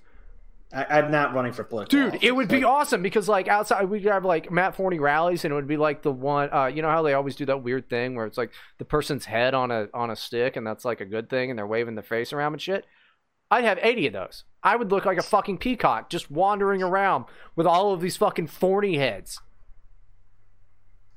I, 0.74 0.98
I'm 0.98 1.10
not 1.10 1.34
running 1.34 1.52
for 1.52 1.64
political. 1.64 1.98
Dude, 1.98 2.14
office. 2.14 2.20
it 2.22 2.34
would 2.34 2.48
be 2.48 2.64
awesome 2.64 3.02
because 3.02 3.28
like 3.28 3.48
outside 3.48 3.84
we'd 3.84 4.04
have 4.04 4.24
like 4.24 4.50
Matt 4.50 4.74
Forney 4.74 4.98
rallies 4.98 5.44
and 5.44 5.52
it 5.52 5.54
would 5.54 5.68
be 5.68 5.76
like 5.76 6.02
the 6.02 6.12
one 6.12 6.52
uh 6.52 6.66
you 6.66 6.82
know 6.82 6.90
how 6.90 7.02
they 7.02 7.14
always 7.14 7.36
do 7.36 7.46
that 7.46 7.62
weird 7.62 7.88
thing 7.88 8.14
where 8.14 8.26
it's 8.26 8.38
like 8.38 8.50
the 8.78 8.84
person's 8.84 9.24
head 9.24 9.54
on 9.54 9.70
a 9.70 9.88
on 9.94 10.10
a 10.10 10.16
stick 10.16 10.56
and 10.56 10.66
that's 10.66 10.84
like 10.84 11.00
a 11.00 11.06
good 11.06 11.30
thing 11.30 11.50
and 11.50 11.58
they're 11.58 11.66
waving 11.66 11.94
their 11.94 12.02
face 12.02 12.32
around 12.32 12.52
and 12.52 12.62
shit. 12.62 12.86
I'd 13.50 13.64
have 13.64 13.78
80 13.80 14.08
of 14.08 14.12
those. 14.14 14.44
I 14.62 14.74
would 14.74 14.90
look 14.90 15.04
like 15.04 15.18
a 15.18 15.22
fucking 15.22 15.58
peacock 15.58 16.10
just 16.10 16.30
wandering 16.30 16.82
around 16.82 17.26
with 17.54 17.66
all 17.66 17.92
of 17.92 18.00
these 18.00 18.16
fucking 18.16 18.48
Forney 18.48 18.96
heads. 18.96 19.40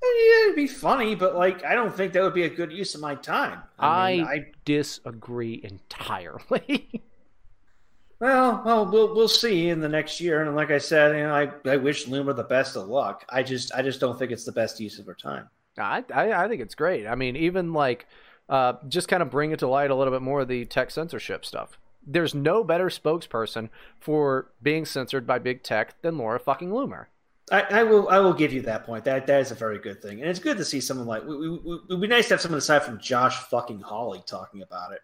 Yeah, 0.04 0.44
it'd 0.44 0.56
be 0.56 0.68
funny, 0.68 1.16
but 1.16 1.36
like, 1.36 1.64
I 1.66 1.74
don't 1.74 1.96
think 1.96 2.14
that 2.14 2.22
would 2.22 2.34
be 2.34 2.44
a 2.44 2.50
good 2.50 2.72
use 2.72 2.94
of 2.96 3.02
my 3.02 3.16
time. 3.16 3.64
I, 3.80 4.18
mean, 4.18 4.26
I 4.26 4.46
disagree 4.66 5.62
entirely. 5.64 7.02
Well, 8.20 8.64
well, 8.66 8.86
we'll 8.86 9.14
we'll 9.14 9.28
see 9.28 9.70
in 9.70 9.80
the 9.80 9.90
next 9.90 10.20
year. 10.20 10.42
And 10.42 10.56
like 10.56 10.72
I 10.72 10.80
said, 10.80 11.16
you 11.16 11.24
know, 11.24 11.34
I, 11.34 11.70
I 11.70 11.78
wish 11.78 12.08
Loomer 12.08 12.36
the 12.36 12.44
best 12.44 12.76
of 12.76 12.88
luck. 12.88 13.26
I 13.30 13.44
just 13.44 13.74
I 13.74 13.82
just 13.82 14.00
don't 14.00 14.18
think 14.18 14.32
it's 14.32 14.46
the 14.46 14.52
best 14.52 14.80
use 14.80 14.98
of 14.98 15.06
her 15.06 15.14
time. 15.14 15.50
I, 15.78 16.04
I 16.14 16.46
I 16.46 16.48
think 16.48 16.62
it's 16.62 16.76
great. 16.76 17.06
I 17.06 17.16
mean, 17.16 17.36
even 17.36 17.74
like 17.74 18.08
uh, 18.50 18.74
just 18.88 19.08
kind 19.08 19.22
of 19.22 19.30
bring 19.30 19.52
it 19.52 19.60
to 19.60 19.68
light 19.68 19.92
a 19.92 19.96
little 19.96 20.14
bit 20.14 20.24
more 20.24 20.42
of 20.42 20.48
the 20.48 20.66
tech 20.66 20.90
censorship 20.90 21.46
stuff. 21.46 21.78
There's 22.06 22.34
no 22.34 22.64
better 22.64 22.88
spokesperson 22.88 23.70
for 24.00 24.50
being 24.64 24.86
censored 24.86 25.28
by 25.28 25.40
big 25.40 25.62
tech 25.62 26.02
than 26.02 26.18
Laura 26.18 26.40
fucking 26.40 26.70
Loomer. 26.70 27.08
I, 27.52 27.62
I 27.62 27.84
will 27.84 28.10
I 28.10 28.20
will 28.20 28.34
give 28.34 28.52
you 28.52 28.62
that 28.64 28.86
point. 28.86 29.06
That 29.06 29.28
that 29.28 29.42
is 29.42 29.52
a 29.52 29.56
very 29.56 29.80
good 29.80 30.02
thing, 30.02 30.22
and 30.22 30.30
it's 30.30 30.40
good 30.40 30.58
to 30.58 30.66
see 30.66 30.82
someone 30.82 31.08
like 31.08 31.24
we, 31.24 31.38
we, 31.38 31.50
we, 31.50 31.80
it'd 31.90 32.02
be 32.02 32.08
nice 32.08 32.28
to 32.30 32.34
have 32.34 32.42
someone 32.42 32.58
aside 32.58 32.84
from 32.84 33.00
Josh 33.00 33.38
fucking 33.50 33.82
Hawley 33.82 34.24
talking 34.26 34.64
about 34.64 34.92
it. 34.92 35.02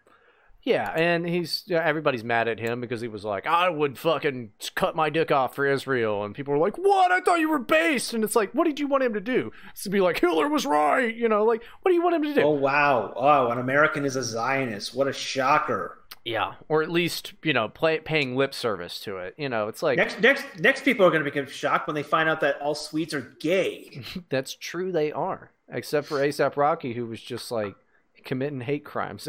Yeah, 0.64 0.90
and 0.90 1.28
he's 1.28 1.62
yeah, 1.66 1.84
everybody's 1.84 2.24
mad 2.24 2.48
at 2.48 2.58
him 2.58 2.80
because 2.80 3.02
he 3.02 3.08
was 3.08 3.22
like, 3.22 3.46
I 3.46 3.68
would 3.68 3.98
fucking 3.98 4.52
cut 4.74 4.96
my 4.96 5.10
dick 5.10 5.30
off 5.30 5.54
for 5.54 5.66
Israel, 5.66 6.24
and 6.24 6.34
people 6.34 6.54
were 6.54 6.58
like, 6.58 6.78
What? 6.78 7.12
I 7.12 7.20
thought 7.20 7.38
you 7.40 7.50
were 7.50 7.58
based, 7.58 8.14
and 8.14 8.24
it's 8.24 8.34
like, 8.34 8.52
what 8.52 8.64
did 8.64 8.80
you 8.80 8.86
want 8.86 9.02
him 9.02 9.12
to 9.12 9.20
do? 9.20 9.52
It's 9.70 9.82
to 9.82 9.90
be 9.90 10.00
like 10.00 10.20
Hitler 10.20 10.48
was 10.48 10.64
right, 10.64 11.14
you 11.14 11.28
know? 11.28 11.44
Like, 11.44 11.62
what 11.82 11.90
do 11.90 11.94
you 11.94 12.02
want 12.02 12.16
him 12.16 12.22
to 12.22 12.34
do? 12.34 12.40
Oh 12.40 12.50
wow! 12.50 13.12
Oh, 13.14 13.50
an 13.50 13.58
American 13.58 14.06
is 14.06 14.16
a 14.16 14.22
Zionist. 14.22 14.94
What 14.94 15.06
a 15.06 15.12
shocker! 15.12 15.98
Yeah, 16.24 16.54
or 16.70 16.82
at 16.82 16.90
least 16.90 17.34
you 17.42 17.52
know, 17.52 17.68
play, 17.68 17.98
paying 17.98 18.34
lip 18.34 18.54
service 18.54 18.98
to 19.00 19.18
it. 19.18 19.34
You 19.36 19.50
know, 19.50 19.68
it's 19.68 19.82
like 19.82 19.98
Next 19.98 20.18
next 20.20 20.44
next 20.58 20.82
people 20.84 21.04
are 21.04 21.10
going 21.10 21.22
to 21.22 21.30
become 21.30 21.46
shocked 21.46 21.86
when 21.86 21.94
they 21.94 22.02
find 22.02 22.26
out 22.28 22.40
that 22.40 22.58
all 22.62 22.74
Swedes 22.74 23.12
are 23.12 23.34
gay. 23.38 24.02
That's 24.30 24.54
true, 24.54 24.90
they 24.92 25.12
are. 25.12 25.50
Except 25.68 26.06
for 26.06 26.20
ASAP 26.20 26.56
Rocky, 26.56 26.94
who 26.94 27.04
was 27.04 27.20
just 27.20 27.50
like 27.50 27.74
committing 28.24 28.62
hate 28.62 28.84
crimes. 28.84 29.28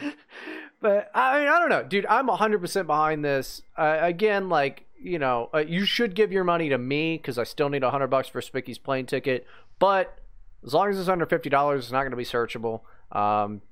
but 0.80 1.10
I 1.14 1.40
mean, 1.40 1.48
I 1.48 1.58
don't 1.58 1.68
know, 1.68 1.82
dude. 1.82 2.06
I'm 2.06 2.28
100% 2.28 2.86
behind 2.86 3.24
this. 3.24 3.62
Uh, 3.76 3.98
again, 4.00 4.48
like 4.48 4.86
you 4.98 5.18
know, 5.18 5.50
uh, 5.54 5.58
you 5.58 5.84
should 5.84 6.14
give 6.14 6.32
your 6.32 6.44
money 6.44 6.68
to 6.70 6.78
me 6.78 7.16
because 7.16 7.38
I 7.38 7.44
still 7.44 7.68
need 7.68 7.82
a 7.82 7.90
hundred 7.90 8.08
bucks 8.08 8.28
for 8.28 8.40
Spicky's 8.40 8.78
plane 8.78 9.06
ticket. 9.06 9.46
But 9.78 10.18
as 10.64 10.74
long 10.74 10.90
as 10.90 10.98
it's 10.98 11.08
under 11.08 11.26
fifty 11.26 11.50
dollars, 11.50 11.84
it's 11.84 11.92
not 11.92 12.00
going 12.00 12.10
to 12.10 12.16
be 12.16 12.24
searchable. 12.24 12.80
Um, 13.12 13.62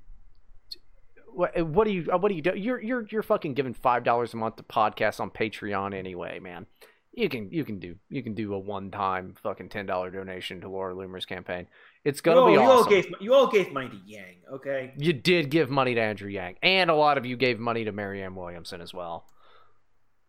what, 1.33 1.59
what 1.67 1.85
do 1.85 1.93
you 1.93 2.09
uh, 2.11 2.17
what 2.17 2.29
do 2.29 2.35
you 2.35 2.41
do? 2.41 2.53
You're 2.55 2.81
you're 2.81 3.07
you're 3.11 3.23
fucking 3.23 3.53
giving 3.53 3.73
five 3.73 4.03
dollars 4.03 4.33
a 4.33 4.37
month 4.37 4.57
to 4.57 4.63
podcasts 4.63 5.19
on 5.19 5.29
Patreon 5.29 5.93
anyway, 5.93 6.39
man. 6.39 6.67
You 7.15 7.29
can 7.29 7.49
you 7.49 7.63
can 7.63 7.79
do 7.79 7.95
you 8.09 8.21
can 8.21 8.33
do 8.33 8.53
a 8.53 8.59
one 8.59 8.91
time 8.91 9.35
fucking 9.41 9.69
ten 9.69 9.85
dollar 9.85 10.11
donation 10.11 10.59
to 10.61 10.69
Laura 10.69 10.93
Loomer's 10.93 11.25
campaign. 11.25 11.67
It's 12.03 12.19
gonna 12.19 12.41
all, 12.41 12.47
be 12.47 12.53
you 12.53 12.59
all 12.59 12.79
awesome. 12.79 12.89
gave 12.89 13.13
you 13.21 13.33
all 13.33 13.47
gave 13.47 13.71
money 13.71 13.87
to 13.87 13.99
Yang, 14.05 14.35
okay? 14.51 14.93
You 14.97 15.13
did 15.13 15.49
give 15.49 15.69
money 15.69 15.95
to 15.95 16.01
Andrew 16.01 16.29
Yang, 16.29 16.57
and 16.61 16.89
a 16.89 16.95
lot 16.95 17.17
of 17.17 17.25
you 17.25 17.37
gave 17.37 17.57
money 17.57 17.85
to 17.85 17.93
Marianne 17.93 18.35
Williamson 18.35 18.81
as 18.81 18.93
well. 18.93 19.25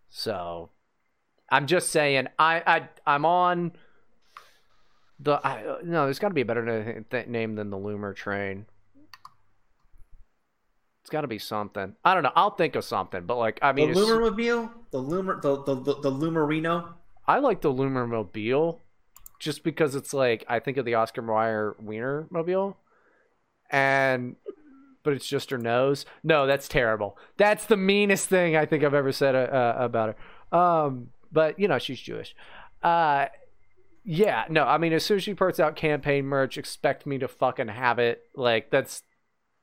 So, 0.09 0.71
I'm 1.51 1.67
just 1.67 1.91
saying, 1.91 2.29
I, 2.39 2.63
I 2.65 2.89
I'm 3.05 3.25
on 3.25 3.73
the 5.19 5.41
I, 5.43 5.65
uh, 5.65 5.79
no. 5.83 6.05
There's 6.05 6.21
got 6.21 6.29
to 6.29 6.35
be 6.35 6.43
a 6.43 6.45
better 6.45 7.05
name 7.27 7.57
than 7.57 7.71
the 7.71 7.77
Loomer 7.77 8.15
train. 8.15 8.67
It's 11.07 11.11
got 11.13 11.21
to 11.21 11.29
be 11.29 11.39
something. 11.39 11.95
I 12.05 12.15
don't 12.15 12.25
know. 12.25 12.33
I'll 12.35 12.51
think 12.51 12.75
of 12.75 12.85
something, 12.85 13.27
but 13.27 13.37
like 13.37 13.61
I 13.63 13.71
mean, 13.71 13.93
the 13.93 14.01
Loomermobile, 14.01 14.71
the 14.91 14.99
Loomer, 14.99 15.41
the 15.41 15.63
the 15.63 15.75
the, 15.77 16.01
the 16.01 16.11
Loomerino. 16.11 16.95
I 17.29 17.39
like 17.39 17.61
the 17.61 17.73
Loomer 17.73 18.09
Mobile 18.09 18.81
just 19.39 19.63
because 19.63 19.95
it's 19.95 20.13
like 20.13 20.45
I 20.49 20.59
think 20.59 20.79
of 20.79 20.85
the 20.85 20.95
Oscar 20.95 21.23
Mayer 21.23 21.77
Wiener 21.79 22.27
Mobile, 22.29 22.77
and 23.71 24.35
but 25.05 25.13
it's 25.13 25.29
just 25.29 25.51
her 25.51 25.59
nose. 25.59 26.07
No, 26.25 26.45
that's 26.45 26.67
terrible. 26.67 27.17
That's 27.37 27.67
the 27.67 27.77
meanest 27.77 28.29
thing 28.29 28.57
I 28.57 28.67
think 28.67 28.83
I've 28.83 28.93
ever 28.93 29.13
said 29.13 29.37
uh, 29.37 29.39
uh, 29.39 29.75
about 29.79 30.17
her. 30.51 30.59
Um, 30.59 31.11
but 31.31 31.57
you 31.61 31.69
know 31.69 31.79
she's 31.79 32.01
Jewish. 32.01 32.35
Uh, 32.83 33.27
yeah, 34.03 34.47
no, 34.51 34.65
I 34.65 34.79
mean 34.79 34.93
as 34.93 35.05
soon 35.05 35.19
as 35.19 35.23
she 35.23 35.35
puts 35.35 35.61
out 35.61 35.77
campaign 35.77 36.25
merch, 36.25 36.59
expect 36.59 37.07
me 37.07 37.17
to 37.19 37.29
fucking 37.29 37.69
have 37.69 38.01
it. 38.01 38.25
Like 38.35 38.73
that's, 38.73 39.05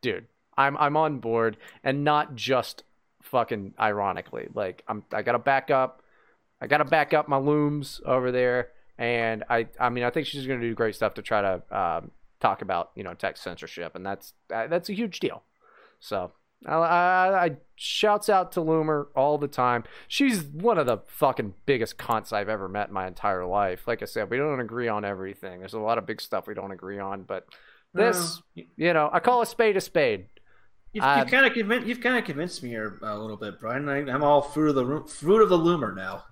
dude, 0.01 0.27
I'm 0.57 0.77
I'm 0.77 0.97
on 0.97 1.19
board, 1.19 1.57
and 1.83 2.03
not 2.03 2.35
just 2.35 2.83
fucking 3.21 3.73
ironically. 3.79 4.47
Like 4.53 4.83
I'm 4.87 5.03
I 5.11 5.21
gotta 5.21 5.39
back 5.39 5.71
up. 5.71 6.01
I 6.61 6.67
gotta 6.67 6.85
back 6.85 7.13
up 7.13 7.27
my 7.27 7.37
looms 7.37 8.01
over 8.05 8.31
there, 8.31 8.69
and 8.97 9.43
I 9.49 9.67
I 9.79 9.89
mean 9.89 10.03
I 10.03 10.09
think 10.09 10.27
she's 10.27 10.47
gonna 10.47 10.61
do 10.61 10.73
great 10.73 10.95
stuff 10.95 11.15
to 11.15 11.21
try 11.21 11.41
to 11.41 11.77
um, 11.77 12.11
talk 12.39 12.61
about 12.61 12.91
you 12.95 13.03
know 13.03 13.13
tech 13.13 13.37
censorship, 13.37 13.95
and 13.95 14.05
that's 14.05 14.33
uh, 14.53 14.67
that's 14.67 14.89
a 14.89 14.93
huge 14.93 15.19
deal. 15.19 15.43
So 15.99 16.31
I, 16.65 16.73
I, 16.73 17.45
I 17.45 17.51
shouts 17.75 18.29
out 18.29 18.51
to 18.53 18.59
Loomer 18.59 19.07
all 19.15 19.37
the 19.37 19.47
time. 19.47 19.83
She's 20.07 20.43
one 20.43 20.77
of 20.77 20.85
the 20.85 20.99
fucking 21.07 21.53
biggest 21.65 21.97
cunts 21.97 22.31
I've 22.31 22.49
ever 22.49 22.69
met 22.69 22.89
in 22.89 22.93
my 22.93 23.07
entire 23.07 23.45
life. 23.45 23.87
Like 23.87 24.01
I 24.01 24.05
said, 24.05 24.29
we 24.29 24.37
don't 24.37 24.59
agree 24.59 24.87
on 24.87 25.05
everything. 25.05 25.59
There's 25.59 25.73
a 25.73 25.79
lot 25.79 25.97
of 25.97 26.05
big 26.05 26.21
stuff 26.21 26.47
we 26.47 26.53
don't 26.53 26.71
agree 26.71 26.99
on, 26.99 27.23
but 27.23 27.47
this, 27.93 28.41
you 28.55 28.93
know, 28.93 29.09
I 29.11 29.19
call 29.19 29.41
a 29.41 29.45
spade 29.45 29.77
a 29.77 29.81
spade. 29.81 30.25
You've, 30.93 31.03
Uh, 31.03 31.17
you've 31.19 31.31
kind 31.31 31.45
of 31.45 31.53
convinced 31.53 31.87
you've 31.87 32.01
kind 32.01 32.17
of 32.17 32.23
convinced 32.23 32.61
me 32.61 32.69
here 32.69 32.99
a 33.01 33.17
little 33.17 33.35
bit, 33.37 33.59
Brian. 33.59 33.89
I, 33.89 33.97
I'm 33.97 34.23
all 34.23 34.41
fruit 34.41 34.69
of 34.69 34.75
the 34.75 35.11
fruit 35.11 35.41
of 35.41 35.49
the 35.49 35.57
Loomer 35.57 35.95
now. 35.95 36.25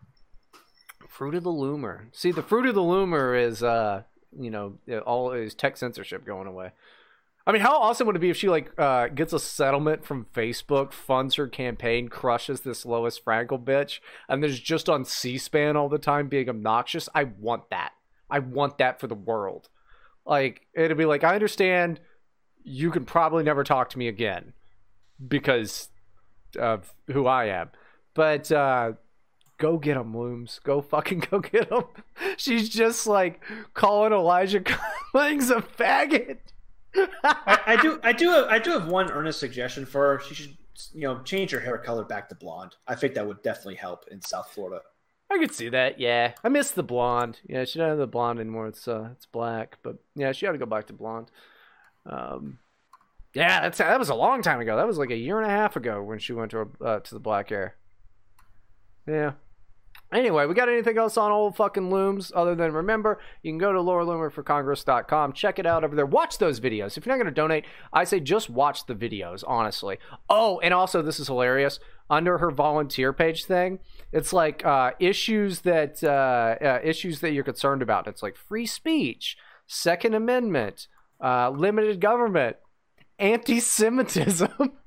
Fruit 1.10 1.36
of 1.36 1.44
the 1.44 1.52
Loomer. 1.52 2.06
See, 2.14 2.32
the 2.32 2.44
fruit 2.44 2.68
of 2.68 2.76
the 2.76 2.82
Loomer 2.82 3.40
is, 3.40 3.64
uh, 3.64 4.04
you 4.40 4.52
know, 4.52 4.78
all 5.06 5.32
is 5.32 5.54
tech 5.56 5.78
censorship 5.78 6.26
going 6.26 6.48
away. 6.48 6.72
I 7.46 7.52
mean, 7.52 7.64
how 7.64 7.82
awesome 7.82 8.06
would 8.06 8.16
it 8.16 8.20
be 8.20 8.30
if 8.30 8.38
she 8.38 8.50
like 8.50 8.72
uh, 8.78 9.08
gets 9.08 9.34
a 9.34 9.40
settlement 9.40 10.06
from 10.06 10.28
Facebook, 10.34 10.94
funds 10.94 11.36
her 11.36 11.48
campaign, 11.48 12.08
crushes 12.08 12.62
this 12.62 12.86
Lois 12.86 13.20
Frankel 13.20 13.64
bitch, 13.64 14.00
and 14.30 14.44
there's 14.44 14.60
just 14.60 14.88
on 14.88 15.06
C-SPAN 15.06 15.76
all 15.76 15.90
the 15.90 15.98
time 15.98 16.28
being 16.28 16.50
obnoxious? 16.50 17.10
I 17.16 17.24
want 17.24 17.72
that. 17.72 17.94
I 18.30 18.40
want 18.40 18.78
that 18.78 19.00
for 19.00 19.08
the 19.08 19.16
world. 19.16 19.70
Like 20.24 20.68
it'd 20.76 20.98
be 20.98 21.06
like, 21.06 21.24
I 21.24 21.34
understand 21.34 22.00
you 22.64 22.92
can 22.92 23.06
probably 23.06 23.44
never 23.44 23.64
talk 23.64 23.90
to 23.92 23.98
me 23.98 24.08
again 24.08 24.54
because 25.26 25.90
of 26.58 26.94
who 27.08 27.28
I 27.28 27.46
am, 27.46 27.70
but 28.14 28.52
uh, 28.52 28.94
go 29.58 29.78
get 29.78 29.98
him, 29.98 30.16
Looms. 30.16 30.60
Go 30.64 30.82
fucking 30.82 31.20
go 31.32 31.40
get 31.40 31.72
him. 31.72 31.84
She's 32.38 32.68
just 32.68 33.08
like 33.08 33.42
calling 33.74 34.12
Elijah 34.12 34.62
Cummings 35.14 35.50
a 35.50 35.62
faggot. 35.62 36.38
I, 37.24 37.60
I 37.66 37.82
do 37.82 38.00
I 38.04 38.12
do 38.12 38.30
have, 38.30 38.46
I 38.48 38.60
do 38.60 38.72
have 38.72 38.88
one 38.88 39.12
earnest 39.12 39.40
suggestion 39.40 39.86
for 39.86 40.18
her. 40.18 40.24
She 40.24 40.36
should 40.36 40.58
you 40.94 41.02
know 41.02 41.22
change 41.22 41.52
her 41.52 41.60
hair 41.60 41.78
color 41.78 42.04
back 42.04 42.28
to 42.30 42.36
blonde. 42.36 42.76
I 42.88 42.96
think 42.96 43.14
that 43.14 43.26
would 43.26 43.42
definitely 43.44 43.76
help 43.76 44.06
in 44.12 44.22
South 44.22 44.50
Florida. 44.50 44.82
I 45.30 45.38
could 45.38 45.54
see 45.54 45.70
that. 45.70 45.98
Yeah, 46.00 46.34
I 46.44 46.50
miss 46.50 46.72
the 46.72 46.84
blonde. 46.84 47.40
Yeah, 47.48 47.64
she 47.64 47.80
doesn't 47.80 47.90
have 47.92 47.98
the 47.98 48.08
blonde 48.08 48.40
anymore. 48.40 48.68
It's 48.68 48.88
uh, 48.88 49.10
it's 49.14 49.26
black. 49.26 49.78
But 49.84 49.98
yeah, 50.16 50.34
she 50.34 50.46
ought 50.46 50.52
to 50.54 50.58
go 50.58 50.66
back 50.66 50.88
to 50.88 50.94
blonde. 50.94 51.32
Um, 52.06 52.60
yeah, 53.34 53.62
that's 53.62 53.78
that 53.78 54.00
was 54.00 54.10
a 54.10 54.16
long 54.16 54.42
time 54.42 54.60
ago. 54.60 54.76
That 54.76 54.88
was 54.88 54.98
like 54.98 55.12
a 55.12 55.16
year 55.16 55.40
and 55.40 55.50
a 55.50 55.54
half 55.54 55.76
ago 55.76 56.02
when 56.04 56.20
she 56.20 56.34
went 56.34 56.52
to 56.52 56.70
uh, 56.84 57.00
to 57.00 57.14
the 57.14 57.20
black 57.20 57.50
hair. 57.50 57.76
Yeah. 59.08 59.34
Anyway, 60.14 60.46
we 60.46 60.54
got 60.54 60.68
anything 60.68 60.98
else 60.98 61.16
on 61.16 61.32
old 61.32 61.56
fucking 61.56 61.90
looms 61.90 62.34
other 62.36 62.54
than 62.54 62.74
remember, 62.74 63.20
you 63.44 63.52
can 63.52 63.58
go 63.58 63.72
to 63.72 63.80
lauraloomerforcongress.com, 63.80 65.32
check 65.32 65.58
it 65.58 65.66
out 65.66 65.86
over 65.86 65.96
there. 65.96 66.06
Watch 66.06 66.38
those 66.38 66.60
videos. 66.60 66.98
If 66.98 67.06
you're 67.06 67.16
not 67.16 67.24
going 67.24 67.34
to 67.34 67.42
donate, 67.42 67.64
I 67.94 68.04
say 68.04 68.20
just 68.20 68.50
watch 68.50 68.86
the 68.88 68.94
videos, 68.94 69.42
honestly. 69.48 70.00
Oh, 70.30 70.60
and 70.60 70.74
also, 70.74 71.02
this 71.02 71.20
is 71.20 71.28
hilarious. 71.28 71.80
Under 72.10 72.40
her 72.40 72.52
volunteer 72.52 73.14
page 73.14 73.46
thing, 73.46 73.80
it's 74.12 74.34
like 74.34 74.66
uh, 74.66 74.92
issues 75.00 75.62
that 75.62 76.04
uh, 76.04 76.62
uh, 76.62 76.80
issues 76.84 77.22
that 77.22 77.32
you're 77.32 77.46
concerned 77.46 77.82
about. 77.82 78.06
It's 78.06 78.22
like 78.22 78.36
free 78.36 78.66
speech, 78.66 79.38
Second 79.66 80.14
Amendment, 80.14 80.88
uh, 81.22 81.50
limited 81.50 82.00
government, 82.02 82.58
anti-Semitism. 83.20 84.52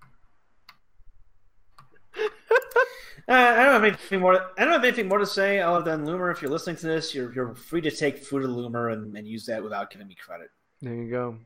Uh, 3.26 3.32
I 3.32 3.64
don't 3.64 3.72
have 3.72 3.84
anything 3.84 4.20
more. 4.20 4.50
I 4.58 4.64
don't 4.64 4.74
have 4.74 4.84
anything 4.84 5.08
more 5.08 5.16
to 5.16 5.24
say 5.24 5.58
other 5.58 5.82
than 5.82 6.04
Loomer. 6.06 6.30
If 6.30 6.42
you're 6.42 6.50
listening 6.50 6.76
to 6.76 6.86
this, 6.86 7.14
you're 7.14 7.32
you're 7.32 7.54
free 7.54 7.80
to 7.80 7.90
take 7.90 8.18
fruit 8.18 8.44
of 8.44 8.50
the 8.50 8.56
Loomer 8.56 8.92
and, 8.92 9.16
and 9.16 9.26
use 9.26 9.46
that 9.46 9.62
without 9.62 9.90
giving 9.90 10.08
me 10.08 10.14
credit. 10.14 10.50
There 10.82 10.94
you 10.94 11.10
go. 11.10 11.38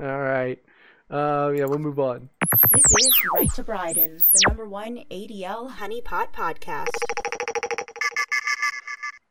All 0.00 0.20
right. 0.20 0.58
Uh, 1.10 1.52
yeah, 1.54 1.66
we'll 1.66 1.78
move 1.78 1.98
on. 1.98 2.30
This 2.72 2.84
is 2.98 3.10
Right 3.34 3.52
to 3.54 3.62
Bryden, 3.62 4.22
the 4.32 4.40
number 4.48 4.66
one 4.66 5.04
ADL 5.10 5.70
honeypot 5.70 6.32
podcast. 6.32 6.96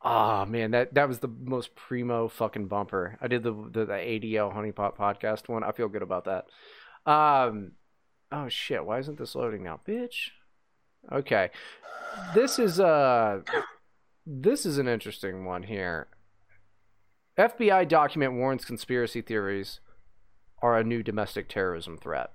Ah 0.10 0.46
man, 0.46 0.72
that 0.72 0.94
that 0.94 1.10
was 1.10 1.20
the 1.20 1.28
most 1.28 1.76
primo 1.76 2.30
fucking 2.30 2.68
bumper. 2.68 3.18
I 3.20 3.28
did 3.28 3.44
the 3.44 3.52
the, 3.52 3.84
the 3.84 3.92
ADL 3.92 4.56
Honeypot 4.56 4.96
podcast 4.96 5.50
one. 5.50 5.66
I 5.66 5.74
feel 5.74 5.90
good 5.90 6.02
about 6.02 6.24
that. 6.24 6.46
Um, 7.12 7.74
oh 8.32 8.48
shit, 8.48 8.86
why 8.86 9.00
isn't 9.00 9.18
this 9.18 9.36
loading 9.36 9.64
now, 9.64 9.82
bitch? 9.86 10.30
Okay, 11.12 11.50
this 12.34 12.58
is 12.58 12.80
uh, 12.80 13.42
this 14.26 14.66
is 14.66 14.78
an 14.78 14.88
interesting 14.88 15.44
one 15.44 15.64
here. 15.64 16.08
FBI 17.38 17.86
document 17.90 18.32
warns 18.36 18.64
conspiracy 18.64 19.22
theories 19.22 19.82
are 20.62 20.78
a 20.78 20.86
new 20.86 21.04
domestic 21.04 21.50
terrorism 21.50 21.98
threat. 21.98 22.32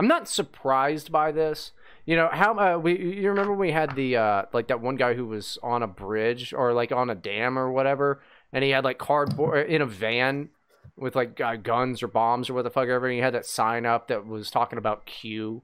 I'm 0.00 0.08
not 0.08 0.26
surprised 0.26 1.12
by 1.12 1.30
this. 1.30 1.70
You 2.04 2.16
know 2.16 2.28
how 2.32 2.58
uh, 2.58 2.78
we 2.78 2.98
you 2.98 3.28
remember 3.28 3.52
we 3.52 3.70
had 3.70 3.94
the 3.94 4.16
uh, 4.16 4.42
like 4.52 4.68
that 4.68 4.80
one 4.80 4.96
guy 4.96 5.14
who 5.14 5.26
was 5.26 5.58
on 5.62 5.82
a 5.82 5.86
bridge 5.86 6.52
or 6.52 6.72
like 6.72 6.90
on 6.90 7.10
a 7.10 7.14
dam 7.14 7.58
or 7.58 7.70
whatever, 7.70 8.22
and 8.52 8.64
he 8.64 8.70
had 8.70 8.84
like 8.84 8.98
cardboard 8.98 9.68
in 9.68 9.80
a 9.80 9.86
van 9.86 10.48
with 10.96 11.14
like 11.14 11.40
uh, 11.40 11.56
guns 11.56 12.02
or 12.02 12.08
bombs 12.08 12.50
or 12.50 12.54
what 12.54 12.62
the 12.62 12.70
fuck 12.70 12.88
ever. 12.88 13.06
And 13.06 13.14
he 13.14 13.20
had 13.20 13.34
that 13.34 13.46
sign 13.46 13.86
up 13.86 14.08
that 14.08 14.26
was 14.26 14.50
talking 14.50 14.78
about 14.78 15.06
Q. 15.06 15.62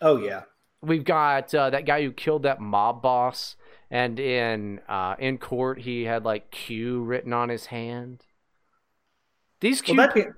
Oh 0.00 0.16
yeah, 0.16 0.44
We've 0.84 1.04
got 1.04 1.54
uh, 1.54 1.70
that 1.70 1.86
guy 1.86 2.02
who 2.02 2.12
killed 2.12 2.42
that 2.42 2.60
mob 2.60 3.00
boss, 3.00 3.56
and 3.90 4.18
in 4.20 4.80
uh, 4.88 5.16
in 5.18 5.38
court 5.38 5.80
he 5.80 6.04
had 6.04 6.24
like 6.24 6.50
Q 6.50 7.02
written 7.02 7.32
on 7.32 7.48
his 7.48 7.66
hand. 7.66 8.24
These 9.60 9.80
Q 9.80 9.96
well, 9.96 10.06
that, 10.06 10.14
guy- 10.14 10.30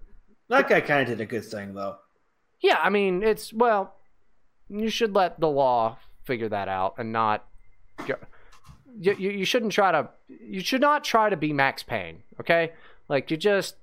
that 0.48 0.68
guy 0.68 0.80
kind 0.80 1.02
of 1.02 1.08
did 1.08 1.20
a 1.20 1.26
good 1.26 1.44
thing 1.44 1.74
though. 1.74 1.96
Yeah, 2.60 2.78
I 2.80 2.90
mean, 2.90 3.22
it's 3.22 3.52
well, 3.52 3.94
you 4.68 4.88
should 4.88 5.14
let 5.14 5.40
the 5.40 5.48
law 5.48 5.98
figure 6.24 6.48
that 6.48 6.68
out 6.68 6.94
and 6.98 7.12
not. 7.12 7.46
Go, 8.06 8.16
you, 8.98 9.14
you 9.18 9.30
you 9.30 9.44
shouldn't 9.44 9.72
try 9.72 9.92
to. 9.92 10.08
You 10.28 10.60
should 10.60 10.80
not 10.80 11.04
try 11.04 11.30
to 11.30 11.36
be 11.36 11.52
Max 11.52 11.82
Payne. 11.82 12.22
Okay, 12.40 12.72
like 13.08 13.30
you 13.30 13.36
just. 13.36 13.76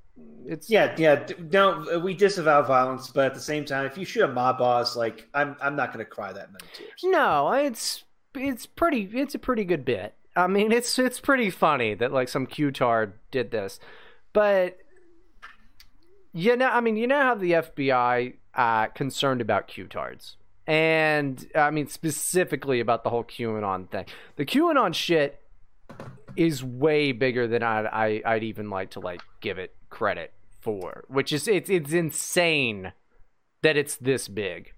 It's 0.46 0.70
Yeah, 0.70 0.94
yeah. 0.98 1.26
No, 1.52 2.00
we 2.04 2.14
disavow 2.14 2.62
violence, 2.62 3.10
but 3.10 3.26
at 3.26 3.34
the 3.34 3.40
same 3.40 3.66
time, 3.66 3.86
if 3.86 3.98
you 3.98 4.06
shoot 4.06 4.24
a 4.24 4.28
mob 4.28 4.60
boss, 4.60 4.96
like 4.96 5.28
I'm, 5.34 5.56
I'm 5.60 5.76
not 5.76 5.92
going 5.92 6.06
to 6.06 6.10
cry 6.10 6.32
that 6.32 6.52
many 6.52 6.66
tears. 6.74 7.02
no. 7.04 7.52
It's 7.54 8.04
it's 8.36 8.66
pretty. 8.66 9.10
It's 9.14 9.34
a 9.34 9.40
pretty 9.40 9.64
good 9.64 9.86
bit. 9.86 10.14
I 10.36 10.48
mean, 10.48 10.72
it's 10.72 10.98
it's 11.00 11.20
pretty 11.20 11.50
funny 11.50 11.94
that 11.96 12.12
like 12.12 12.30
some 12.30 12.46
Q-tard 12.46 13.14
did 13.32 13.52
this, 13.52 13.80
but 14.34 14.78
you 16.32 16.56
know, 16.56 16.70
I 16.70 16.82
mean, 16.82 16.98
you 16.98 17.08
know 17.08 17.22
how 17.22 17.36
the 17.36 17.52
FBI 17.52 18.34
uh 18.56 18.88
concerned 18.88 19.42
about 19.42 19.68
Q-tards. 19.68 20.38
And 20.68 21.48
I 21.56 21.72
mean 21.72 21.88
specifically 21.88 22.80
about 22.80 23.04
the 23.04 23.10
whole 23.10 23.24
QAnon 23.24 23.90
thing. 23.90 24.06
The 24.36 24.46
QAnon 24.46 24.94
shit 24.94 25.40
is 26.36 26.64
way 26.64 27.12
bigger 27.12 27.48
than 27.48 27.64
I'd, 27.64 27.86
I, 27.86 28.22
I'd 28.26 28.44
even 28.44 28.70
like 28.70 28.92
to 28.92 29.00
like 29.00 29.22
give 29.42 29.58
it 29.58 29.76
credit 29.90 30.34
for, 30.62 31.04
which 31.08 31.32
is 31.32 31.48
it's 31.48 31.70
it's 31.70 31.92
insane 31.92 32.94
that 33.62 33.78
it's 33.78 33.96
this 33.96 34.28
big. 34.28 34.74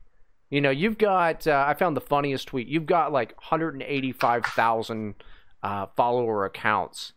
You 0.49 0.61
know, 0.61 0.69
you've 0.69 0.97
got 0.97 1.47
uh, 1.47 1.65
I 1.67 1.73
found 1.73 1.95
the 1.97 2.01
funniest 2.01 2.47
tweet. 2.47 2.67
You've 2.67 2.85
got 2.85 3.11
like 3.11 3.35
185,000 3.37 5.15
uh, 5.63 5.87
follower 5.95 6.45
accounts 6.45 7.13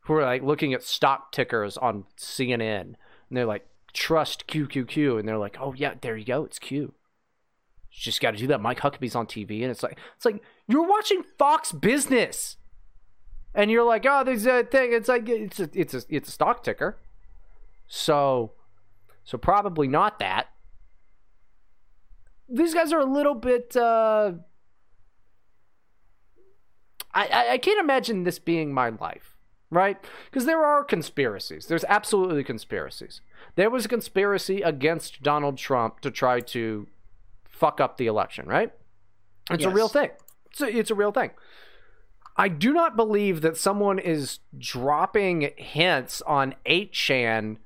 who 0.00 0.14
are 0.14 0.24
like 0.24 0.42
looking 0.42 0.72
at 0.72 0.82
stock 0.82 1.32
tickers 1.32 1.76
on 1.76 2.04
CNN, 2.18 2.80
and 2.80 2.96
they're 3.30 3.44
like 3.44 3.66
trust 3.92 4.46
QQQ, 4.46 5.18
and 5.18 5.28
they're 5.28 5.38
like, 5.38 5.56
oh 5.60 5.74
yeah, 5.74 5.94
there 6.00 6.16
you 6.16 6.24
go, 6.24 6.44
it's 6.44 6.58
Q. 6.58 6.94
Just 7.96 8.20
got 8.20 8.32
to 8.32 8.36
do 8.36 8.46
that. 8.48 8.60
Mike 8.60 8.80
Huckabee's 8.80 9.14
on 9.14 9.26
TV, 9.26 9.62
and 9.62 9.70
it's 9.70 9.82
like 9.82 9.98
it's 10.14 10.26
like 10.26 10.42
you're 10.68 10.86
watching 10.86 11.22
Fox 11.38 11.72
Business, 11.72 12.58
and 13.54 13.70
you're 13.70 13.84
like, 13.84 14.04
oh, 14.06 14.22
there's 14.22 14.46
a 14.46 14.64
thing. 14.64 14.92
It's 14.92 15.08
like 15.08 15.26
it's 15.28 15.58
a 15.58 15.70
it's 15.72 15.94
a 15.94 16.02
it's 16.10 16.28
a 16.28 16.32
stock 16.32 16.62
ticker. 16.62 16.98
So, 17.86 18.52
so 19.24 19.38
probably 19.38 19.88
not 19.88 20.18
that. 20.18 20.48
These 22.50 22.74
guys 22.74 22.92
are 22.92 23.00
a 23.00 23.06
little 23.06 23.34
bit. 23.34 23.74
Uh, 23.74 24.32
I 27.14 27.52
I 27.52 27.58
can't 27.58 27.80
imagine 27.80 28.24
this 28.24 28.38
being 28.38 28.74
my 28.74 28.90
life, 28.90 29.38
right? 29.70 29.96
Because 30.26 30.44
there 30.44 30.66
are 30.66 30.84
conspiracies. 30.84 31.64
There's 31.64 31.84
absolutely 31.88 32.44
conspiracies. 32.44 33.22
There 33.54 33.70
was 33.70 33.86
a 33.86 33.88
conspiracy 33.88 34.60
against 34.60 35.22
Donald 35.22 35.56
Trump 35.56 36.00
to 36.00 36.10
try 36.10 36.40
to 36.40 36.88
fuck 37.56 37.80
up 37.80 37.96
the 37.96 38.06
election, 38.06 38.46
right? 38.46 38.72
It's 39.50 39.64
a 39.64 39.70
real 39.70 39.88
thing. 39.88 40.10
It's 40.50 40.60
a, 40.60 40.78
it's 40.78 40.90
a 40.90 40.94
real 40.94 41.12
thing. 41.12 41.30
I 42.36 42.48
do 42.48 42.72
not 42.72 42.96
believe 42.96 43.40
that 43.40 43.56
someone 43.56 43.98
is 43.98 44.40
dropping 44.58 45.52
hints 45.56 46.20
on 46.22 46.54
8chan 46.66 47.58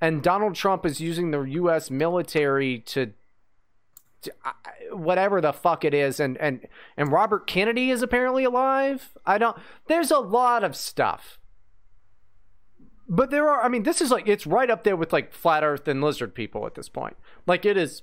and 0.00 0.22
Donald 0.22 0.54
Trump 0.54 0.84
is 0.84 1.00
using 1.00 1.30
the 1.30 1.40
U.S. 1.42 1.90
military 1.90 2.80
to, 2.80 3.12
to 4.22 4.32
whatever 4.92 5.40
the 5.40 5.52
fuck 5.52 5.84
it 5.84 5.94
is, 5.94 6.20
and 6.20 6.36
and 6.38 6.66
and 6.96 7.10
Robert 7.10 7.46
Kennedy 7.46 7.90
is 7.90 8.02
apparently 8.02 8.44
alive. 8.44 9.16
I 9.24 9.38
don't. 9.38 9.56
There's 9.86 10.10
a 10.10 10.18
lot 10.18 10.64
of 10.64 10.76
stuff, 10.76 11.38
but 13.08 13.30
there 13.30 13.48
are. 13.48 13.62
I 13.62 13.68
mean, 13.68 13.84
this 13.84 14.00
is 14.02 14.10
like 14.10 14.28
it's 14.28 14.46
right 14.46 14.70
up 14.70 14.84
there 14.84 14.96
with 14.96 15.12
like 15.12 15.32
flat 15.32 15.64
Earth 15.64 15.88
and 15.88 16.02
lizard 16.02 16.34
people 16.34 16.66
at 16.66 16.74
this 16.74 16.88
point. 16.88 17.16
Like 17.46 17.64
it 17.64 17.76
is. 17.76 18.02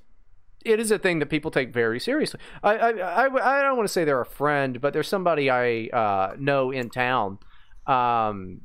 It 0.66 0.80
is 0.80 0.92
a 0.92 0.98
thing 0.98 1.20
that 1.20 1.28
people 1.28 1.52
take 1.52 1.74
very 1.74 2.00
seriously. 2.00 2.40
I 2.64 2.76
I, 2.78 2.90
I, 2.92 3.60
I 3.60 3.62
don't 3.62 3.78
want 3.78 3.88
to 3.88 3.94
say 3.94 4.04
they're 4.04 4.22
a 4.22 4.26
friend, 4.26 4.80
but 4.80 4.94
there's 4.94 5.08
somebody 5.08 5.50
I 5.50 5.88
uh, 5.88 6.36
know 6.38 6.72
in 6.72 6.90
town 6.90 7.40
um, 7.88 8.62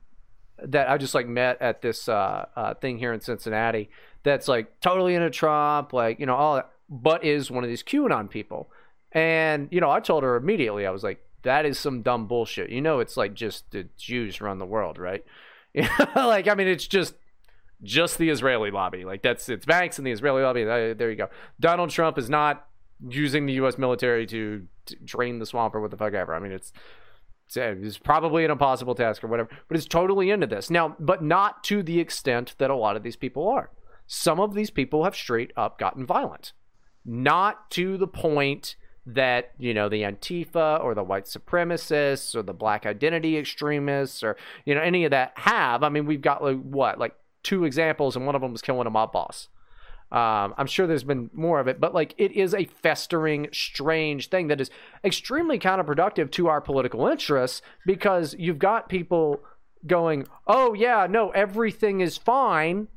that 0.65 0.89
I 0.89 0.99
just 0.99 1.15
like 1.15 1.27
met 1.27 1.61
at 1.61 1.83
this 1.83 2.09
uh, 2.09 2.47
uh, 2.57 2.75
thing 2.75 2.99
here 2.99 3.13
in 3.13 3.21
Cincinnati. 3.21 3.91
That's 4.23 4.49
like 4.49 4.81
totally 4.81 5.15
into 5.15 5.31
Trump, 5.31 5.93
like 5.93 6.21
you 6.21 6.27
know 6.27 6.35
all 6.35 6.57
that, 6.57 6.71
but 6.89 7.25
is 7.25 7.51
one 7.51 7.65
of 7.65 7.71
these 7.71 7.83
QAnon 7.83 8.31
people. 8.31 8.71
And 9.13 9.69
you 9.71 9.81
know, 9.81 9.91
I 9.91 10.01
told 10.01 10.23
her 10.23 10.37
immediately. 10.37 10.87
I 10.87 10.91
was 10.91 11.03
like, 11.03 11.25
"That 11.43 11.67
is 11.67 11.79
some 11.79 12.03
dumb 12.03 12.27
bullshit." 12.27 12.71
You 12.71 12.81
know, 12.81 13.01
it's 13.01 13.17
like 13.17 13.35
just 13.35 13.71
the 13.71 13.89
Jews 13.97 14.41
run 14.41 14.59
the 14.59 14.67
world, 14.67 14.99
right? 14.99 15.25
like, 16.17 16.49
I 16.49 16.55
mean, 16.55 16.69
it's 16.69 16.87
just 16.87 17.15
just 17.83 18.19
the 18.19 18.31
Israeli 18.31 18.71
lobby. 18.71 19.05
Like 19.05 19.23
that's 19.23 19.49
it's 19.49 19.67
banks 19.67 19.99
and 19.99 20.07
the 20.07 20.11
Israeli 20.11 20.43
lobby. 20.43 20.63
Uh, 20.63 20.95
There 20.95 21.11
you 21.11 21.17
go. 21.17 21.29
Donald 21.61 21.91
Trump 21.91 22.19
is 22.19 22.29
not 22.29 22.67
using 23.07 23.47
the 23.47 23.55
U.S. 23.55 23.79
military 23.79 24.27
to, 24.27 24.67
to 24.87 24.97
drain 25.05 25.39
the 25.39 25.47
swamp 25.47 25.75
or 25.75 25.81
what 25.81 25.91
the 25.91 25.97
fuck 25.97 26.15
ever. 26.15 26.35
I 26.35 26.41
mean, 26.41 26.53
it's 26.53 26.73
uh, 27.57 27.75
it's 27.81 27.99
probably 27.99 28.45
an 28.45 28.51
impossible 28.51 28.95
task 28.95 29.25
or 29.25 29.29
whatever, 29.29 29.49
but 29.69 29.77
it's 29.77 29.87
totally 29.87 30.31
into 30.31 30.47
this 30.47 30.69
now, 30.71 30.97
but 30.99 31.23
not 31.23 31.65
to 31.65 31.83
the 31.83 31.99
extent 31.99 32.55
that 32.59 32.71
a 32.71 32.77
lot 32.77 32.97
of 32.97 33.03
these 33.03 33.17
people 33.17 33.49
are. 33.49 33.71
Some 34.07 34.41
of 34.41 34.55
these 34.55 34.71
people 34.71 35.05
have 35.05 35.15
straight 35.15 35.53
up 35.57 35.79
gotten 35.79 36.05
violent, 36.05 36.53
not 37.05 37.71
to 37.73 37.97
the 37.97 38.07
point 38.07 38.77
that 39.07 39.53
you 39.59 39.73
know 39.73 39.89
the 39.89 40.03
Antifa 40.03 40.83
or 40.83 40.95
the 40.95 41.03
white 41.03 41.25
supremacists 41.25 42.35
or 42.35 42.43
the 42.43 42.53
black 42.53 42.85
identity 42.85 43.39
extremists 43.39 44.23
or 44.23 44.37
you 44.67 44.75
know 44.75 44.83
any 44.83 45.05
of 45.05 45.13
that 45.13 45.33
have. 45.37 45.83
I 45.83 45.89
mean, 45.89 46.05
we've 46.05 46.21
got 46.21 46.43
like 46.43 46.61
what 46.61 46.99
like 46.99 47.15
two 47.49 47.65
examples, 47.65 48.15
and 48.15 48.27
one 48.27 48.35
of 48.35 48.43
them 48.43 48.53
was 48.53 48.61
killing 48.61 48.87
a 48.87 48.91
mob 48.91 49.11
boss. 49.11 49.49
Um, 50.13 50.55
I'm 50.59 50.67
sure 50.67 50.87
there's 50.87 51.03
been 51.05 51.31
more 51.33 51.61
of 51.61 51.67
it, 51.67 51.81
but 51.81 51.95
like 51.95 52.15
it 52.19 52.33
is 52.33 52.53
a 52.55 52.65
festering, 52.65 53.49
strange 53.53 54.29
thing 54.29 54.49
that 54.49 54.61
is 54.61 54.71
extremely 55.03 55.59
counterproductive 55.59 56.31
to 56.33 56.49
our 56.49 56.61
political 56.61 57.07
interests 57.07 57.63
because 57.87 58.35
you've 58.39 58.59
got 58.59 58.91
people 58.91 59.41
going, 59.87 60.27
"Oh 60.47 60.75
yeah, 60.75 61.07
no, 61.09 61.31
everything 61.31 62.01
is 62.01 62.19
fine," 62.19 62.89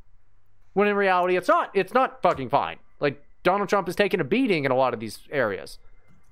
when 0.74 0.90
in 0.90 0.96
reality 0.96 1.38
it's 1.38 1.48
not. 1.48 1.72
It's 1.74 1.94
not 1.94 2.22
fucking 2.22 2.50
fine. 2.50 2.78
Like 3.00 3.24
Donald 3.44 3.70
Trump 3.70 3.88
is 3.88 3.96
taking 3.96 4.20
a 4.20 4.26
beating 4.26 4.66
in 4.66 4.72
a 4.72 4.76
lot 4.76 4.94
of 4.94 5.00
these 5.00 5.20
areas. 5.32 5.80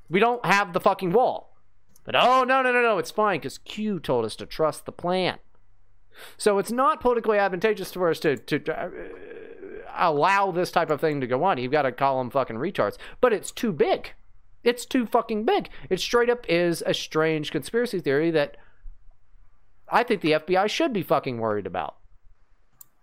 We 0.10 0.20
don't 0.20 0.46
have 0.46 0.74
the 0.74 0.82
fucking 0.82 1.12
wall, 1.12 1.56
but 2.04 2.16
oh 2.16 2.44
no, 2.44 2.62
no, 2.62 2.72
no, 2.74 2.82
no, 2.82 2.98
it's 2.98 3.12
fine 3.12 3.40
because 3.40 3.58
Q 3.60 4.00
told 4.00 4.26
us 4.26 4.36
to 4.38 4.46
trust 4.46 4.86
the 4.86 4.92
plan. 4.92 5.40
So 6.38 6.58
it's 6.60 6.72
not 6.72 7.02
politically 7.02 7.38
advantageous 7.38 7.94
for 7.94 8.10
us 8.10 8.20
to 8.20 8.38
to 8.38 8.74
uh, 8.74 8.90
allow 9.96 10.52
this 10.52 10.72
type 10.72 10.90
of 10.90 11.02
thing 11.02 11.22
to 11.22 11.28
go 11.28 11.44
on. 11.44 11.58
You've 11.58 11.72
got 11.72 11.84
to 11.84 11.92
call 11.92 12.20
them 12.20 12.30
fucking 12.30 12.58
retards, 12.58 12.98
but 13.22 13.34
it's 13.34 13.52
too 13.52 13.72
big. 13.72 14.14
It's 14.64 14.86
too 14.86 15.06
fucking 15.06 15.46
big. 15.46 15.70
It 15.90 16.00
straight 16.00 16.30
up 16.30 16.46
is 16.50 16.84
a 16.86 16.94
strange 16.94 17.52
conspiracy 17.52 18.00
theory 18.00 18.32
that 18.32 18.58
I 19.92 20.04
think 20.04 20.22
the 20.22 20.34
FBI 20.34 20.70
should 20.70 20.94
be 20.94 21.04
fucking 21.04 21.40
worried 21.40 21.66
about. 21.66 21.96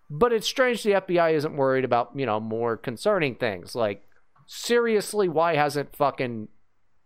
But 0.09 0.33
it's 0.33 0.47
strange 0.47 0.83
the 0.83 0.93
FBI 0.93 1.33
isn't 1.33 1.57
worried 1.57 1.85
about, 1.85 2.13
you 2.15 2.27
know, 2.27 2.39
more 2.39 2.77
concerning 2.77 3.35
things. 3.35 3.75
Like, 3.75 4.07
seriously, 4.47 5.29
why 5.29 5.57
hasn't 5.57 5.97
fucking 5.97 6.49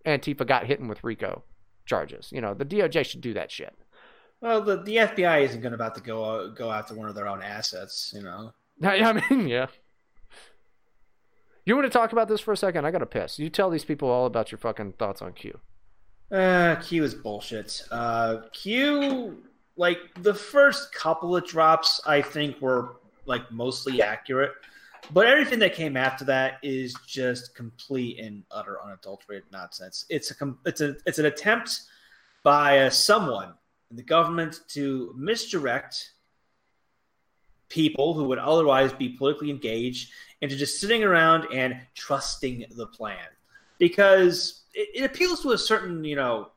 Antifa 0.05 0.47
got 0.47 0.66
hit 0.66 0.82
with 0.82 1.02
RICO 1.02 1.42
charges? 1.86 2.30
You 2.30 2.42
know, 2.42 2.52
the 2.52 2.66
DOJ 2.66 3.06
should 3.06 3.22
do 3.22 3.32
that 3.34 3.50
shit. 3.50 3.74
Well, 4.40 4.62
the, 4.62 4.82
the 4.82 4.96
FBI 4.96 5.42
isn't 5.42 5.60
going 5.60 5.74
about 5.74 5.94
to 5.96 6.00
go 6.00 6.24
uh, 6.24 6.46
go 6.48 6.70
after 6.70 6.94
one 6.94 7.08
of 7.08 7.14
their 7.14 7.28
own 7.28 7.42
assets, 7.42 8.12
you 8.14 8.22
know. 8.22 8.52
I 8.82 9.22
mean, 9.30 9.48
yeah. 9.48 9.66
You 11.66 11.76
want 11.76 11.84
to 11.84 11.90
talk 11.90 12.12
about 12.12 12.28
this 12.28 12.40
for 12.40 12.52
a 12.52 12.56
second? 12.56 12.86
I 12.86 12.90
got 12.90 12.98
to 12.98 13.06
piss. 13.06 13.38
You 13.38 13.50
tell 13.50 13.68
these 13.68 13.84
people 13.84 14.08
all 14.08 14.26
about 14.26 14.50
your 14.50 14.58
fucking 14.58 14.92
thoughts 14.92 15.20
on 15.20 15.34
Q. 15.34 15.60
Uh, 16.32 16.76
Q 16.76 17.04
is 17.04 17.14
bullshit. 17.14 17.82
Uh, 17.90 18.38
Q, 18.52 19.42
like 19.76 19.98
the 20.22 20.34
first 20.34 20.94
couple 20.94 21.36
of 21.36 21.46
drops, 21.46 22.00
I 22.06 22.22
think 22.22 22.60
were 22.60 22.96
like 23.26 23.50
mostly 23.52 24.00
accurate, 24.00 24.52
but 25.12 25.26
everything 25.26 25.58
that 25.58 25.74
came 25.74 25.96
after 25.96 26.24
that 26.24 26.54
is 26.62 26.94
just 27.06 27.54
complete 27.54 28.18
and 28.18 28.42
utter 28.50 28.78
unadulterated 28.82 29.44
nonsense. 29.52 30.06
It's 30.08 30.30
a 30.30 30.34
com- 30.34 30.58
it's 30.64 30.80
a 30.80 30.96
it's 31.04 31.18
an 31.18 31.26
attempt 31.26 31.82
by 32.42 32.80
uh, 32.80 32.90
someone 32.90 33.52
in 33.90 33.96
the 33.96 34.02
government 34.02 34.60
to 34.68 35.14
misdirect 35.16 36.12
people 37.68 38.14
who 38.14 38.24
would 38.24 38.38
otherwise 38.38 38.92
be 38.92 39.08
politically 39.08 39.50
engaged 39.50 40.10
into 40.40 40.56
just 40.56 40.80
sitting 40.80 41.04
around 41.04 41.46
and 41.52 41.78
trusting 41.94 42.64
the 42.76 42.86
plan 42.86 43.26
because 43.78 44.62
it, 44.74 44.88
it 44.94 45.04
appeals 45.04 45.42
to 45.42 45.52
a 45.52 45.58
certain, 45.58 46.04
you 46.04 46.16
know, 46.16 46.50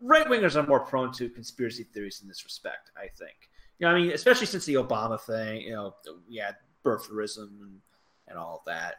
right 0.00 0.26
wingers 0.26 0.56
are 0.56 0.66
more 0.66 0.80
prone 0.80 1.12
to 1.12 1.28
conspiracy 1.28 1.84
theories 1.84 2.20
in 2.22 2.28
this 2.28 2.44
respect, 2.44 2.90
I 2.96 3.08
think. 3.08 3.50
You 3.78 3.86
know, 3.86 3.94
I 3.94 4.00
mean, 4.00 4.10
especially 4.12 4.46
since 4.46 4.64
the 4.64 4.74
Obama 4.74 5.20
thing, 5.20 5.62
you 5.62 5.72
know, 5.72 5.94
we 6.28 6.36
had 6.36 6.56
birtherism 6.84 7.48
and, 7.62 7.80
and 8.28 8.38
all 8.38 8.62
that. 8.66 8.96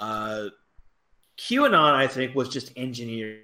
Uh, 0.00 0.46
QAnon, 1.38 1.94
I 1.94 2.06
think, 2.06 2.34
was 2.34 2.48
just 2.48 2.72
engineered 2.76 3.42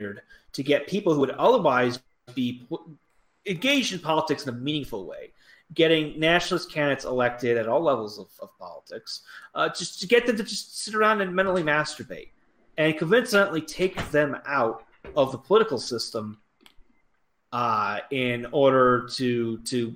to 0.00 0.62
get 0.62 0.86
people 0.86 1.14
who 1.14 1.20
would 1.20 1.30
otherwise 1.30 2.00
be 2.34 2.66
engaged 3.46 3.92
in 3.92 3.98
politics 3.98 4.44
in 4.46 4.54
a 4.54 4.56
meaningful 4.56 5.06
way, 5.06 5.32
getting 5.74 6.18
nationalist 6.18 6.70
candidates 6.70 7.04
elected 7.04 7.56
at 7.56 7.68
all 7.68 7.80
levels 7.80 8.18
of, 8.18 8.28
of 8.40 8.56
politics, 8.58 9.22
uh, 9.54 9.68
just 9.68 10.00
to 10.00 10.06
get 10.06 10.26
them 10.26 10.36
to 10.36 10.42
just 10.42 10.82
sit 10.82 10.94
around 10.94 11.20
and 11.20 11.34
mentally 11.34 11.62
masturbate 11.62 12.28
and 12.78 12.96
convincingly 12.98 13.60
take 13.60 14.10
them 14.10 14.36
out 14.46 14.84
of 15.16 15.32
the 15.32 15.38
political 15.38 15.78
system 15.78 16.38
uh, 17.52 18.00
in 18.10 18.46
order 18.52 19.06
to 19.12 19.58
to 19.58 19.94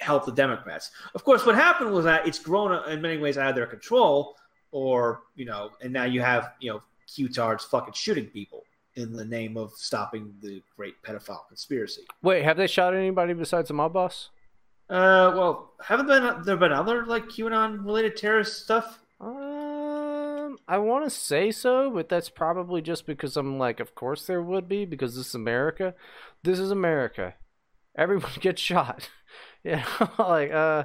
help 0.00 0.24
the 0.24 0.32
Democrats. 0.32 0.90
Of 1.14 1.24
course, 1.24 1.46
what 1.46 1.54
happened 1.54 1.92
was 1.92 2.04
that 2.04 2.26
it's 2.26 2.38
grown 2.38 2.88
in 2.88 3.00
many 3.00 3.18
ways 3.18 3.38
out 3.38 3.48
of 3.48 3.54
their 3.54 3.66
control, 3.66 4.36
or 4.72 5.22
you 5.36 5.44
know, 5.44 5.70
and 5.82 5.92
now 5.92 6.04
you 6.04 6.20
have 6.20 6.52
you 6.60 6.72
know 6.72 6.82
Q-tards 7.06 7.64
fucking 7.64 7.94
shooting 7.94 8.26
people 8.26 8.64
in 8.96 9.12
the 9.12 9.24
name 9.24 9.56
of 9.56 9.72
stopping 9.72 10.34
the 10.42 10.62
great 10.76 11.00
pedophile 11.02 11.46
conspiracy. 11.48 12.02
Wait, 12.22 12.42
have 12.42 12.56
they 12.56 12.66
shot 12.66 12.94
anybody 12.94 13.32
besides 13.32 13.68
the 13.68 13.74
mob 13.74 13.92
boss? 13.92 14.30
Uh, 14.88 15.32
well, 15.36 15.72
haven't 15.80 16.06
been 16.06 16.42
there 16.44 16.56
been 16.56 16.72
other 16.72 17.06
like 17.06 17.26
QAnon 17.26 17.84
related 17.84 18.16
terrorist 18.16 18.64
stuff? 18.64 18.98
Um, 19.20 20.58
I 20.66 20.78
want 20.78 21.04
to 21.04 21.10
say 21.10 21.52
so, 21.52 21.90
but 21.90 22.08
that's 22.08 22.28
probably 22.28 22.82
just 22.82 23.06
because 23.06 23.36
I'm 23.36 23.58
like, 23.58 23.78
of 23.78 23.94
course 23.94 24.26
there 24.26 24.42
would 24.42 24.68
be 24.68 24.84
because 24.84 25.14
this 25.14 25.28
is 25.28 25.34
America. 25.34 25.94
This 26.42 26.58
is 26.58 26.72
America. 26.72 27.34
Everyone 27.96 28.32
gets 28.40 28.60
shot. 28.60 29.10
yeah, 29.64 29.84
like 30.18 30.50
uh, 30.50 30.84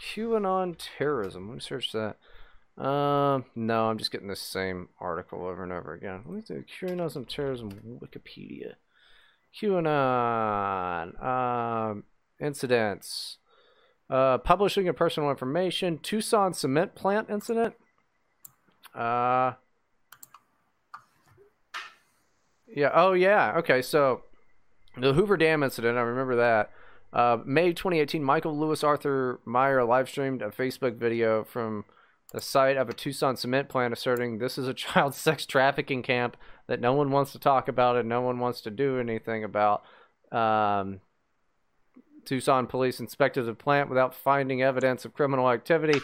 QAnon 0.00 0.76
terrorism. 0.96 1.48
Let 1.48 1.54
me 1.54 1.60
search 1.60 1.92
that. 1.92 2.16
Um, 2.78 3.44
no, 3.54 3.90
I'm 3.90 3.98
just 3.98 4.10
getting 4.10 4.28
the 4.28 4.36
same 4.36 4.88
article 4.98 5.44
over 5.46 5.62
and 5.62 5.72
over 5.72 5.92
again. 5.92 6.22
Let 6.26 6.34
me 6.34 6.42
see. 6.42 6.64
QAnon 6.86 7.14
and 7.14 7.28
terrorism 7.28 8.00
Wikipedia. 8.02 8.74
QAnon 9.60 11.22
um 11.22 12.04
incidents. 12.40 13.38
Uh, 14.08 14.38
publishing 14.38 14.88
of 14.88 14.96
personal 14.96 15.30
information. 15.30 15.98
Tucson 15.98 16.54
cement 16.54 16.94
plant 16.94 17.30
incident. 17.30 17.74
Uh. 18.94 19.52
Yeah. 22.74 22.90
Oh, 22.94 23.12
yeah. 23.12 23.54
Okay. 23.58 23.82
So, 23.82 24.22
the 24.98 25.12
Hoover 25.12 25.36
Dam 25.36 25.62
incident. 25.62 25.98
I 25.98 26.02
remember 26.02 26.36
that. 26.36 26.70
Uh, 27.12 27.38
May 27.44 27.72
2018. 27.72 28.24
Michael 28.24 28.58
Lewis 28.58 28.82
Arthur 28.82 29.40
Meyer 29.44 29.84
live 29.84 30.08
streamed 30.08 30.42
a 30.42 30.48
Facebook 30.48 30.96
video 30.96 31.44
from 31.44 31.84
the 32.32 32.40
site 32.40 32.76
of 32.76 32.88
a 32.88 32.94
Tucson 32.94 33.36
cement 33.36 33.68
plant, 33.68 33.92
asserting 33.92 34.38
this 34.38 34.58
is 34.58 34.66
a 34.66 34.74
child 34.74 35.14
sex 35.14 35.46
trafficking 35.46 36.02
camp 36.02 36.36
that 36.66 36.80
no 36.80 36.92
one 36.92 37.10
wants 37.10 37.32
to 37.32 37.38
talk 37.38 37.68
about 37.68 37.96
and 37.96 38.08
no 38.08 38.20
one 38.20 38.38
wants 38.38 38.60
to 38.62 38.70
do 38.70 38.98
anything 38.98 39.44
about. 39.44 39.82
Um, 40.30 41.00
Tucson 42.24 42.66
police 42.66 43.00
inspected 43.00 43.46
the 43.46 43.54
plant 43.54 43.88
without 43.88 44.14
finding 44.14 44.62
evidence 44.62 45.04
of 45.04 45.12
criminal 45.12 45.50
activity. 45.50 46.00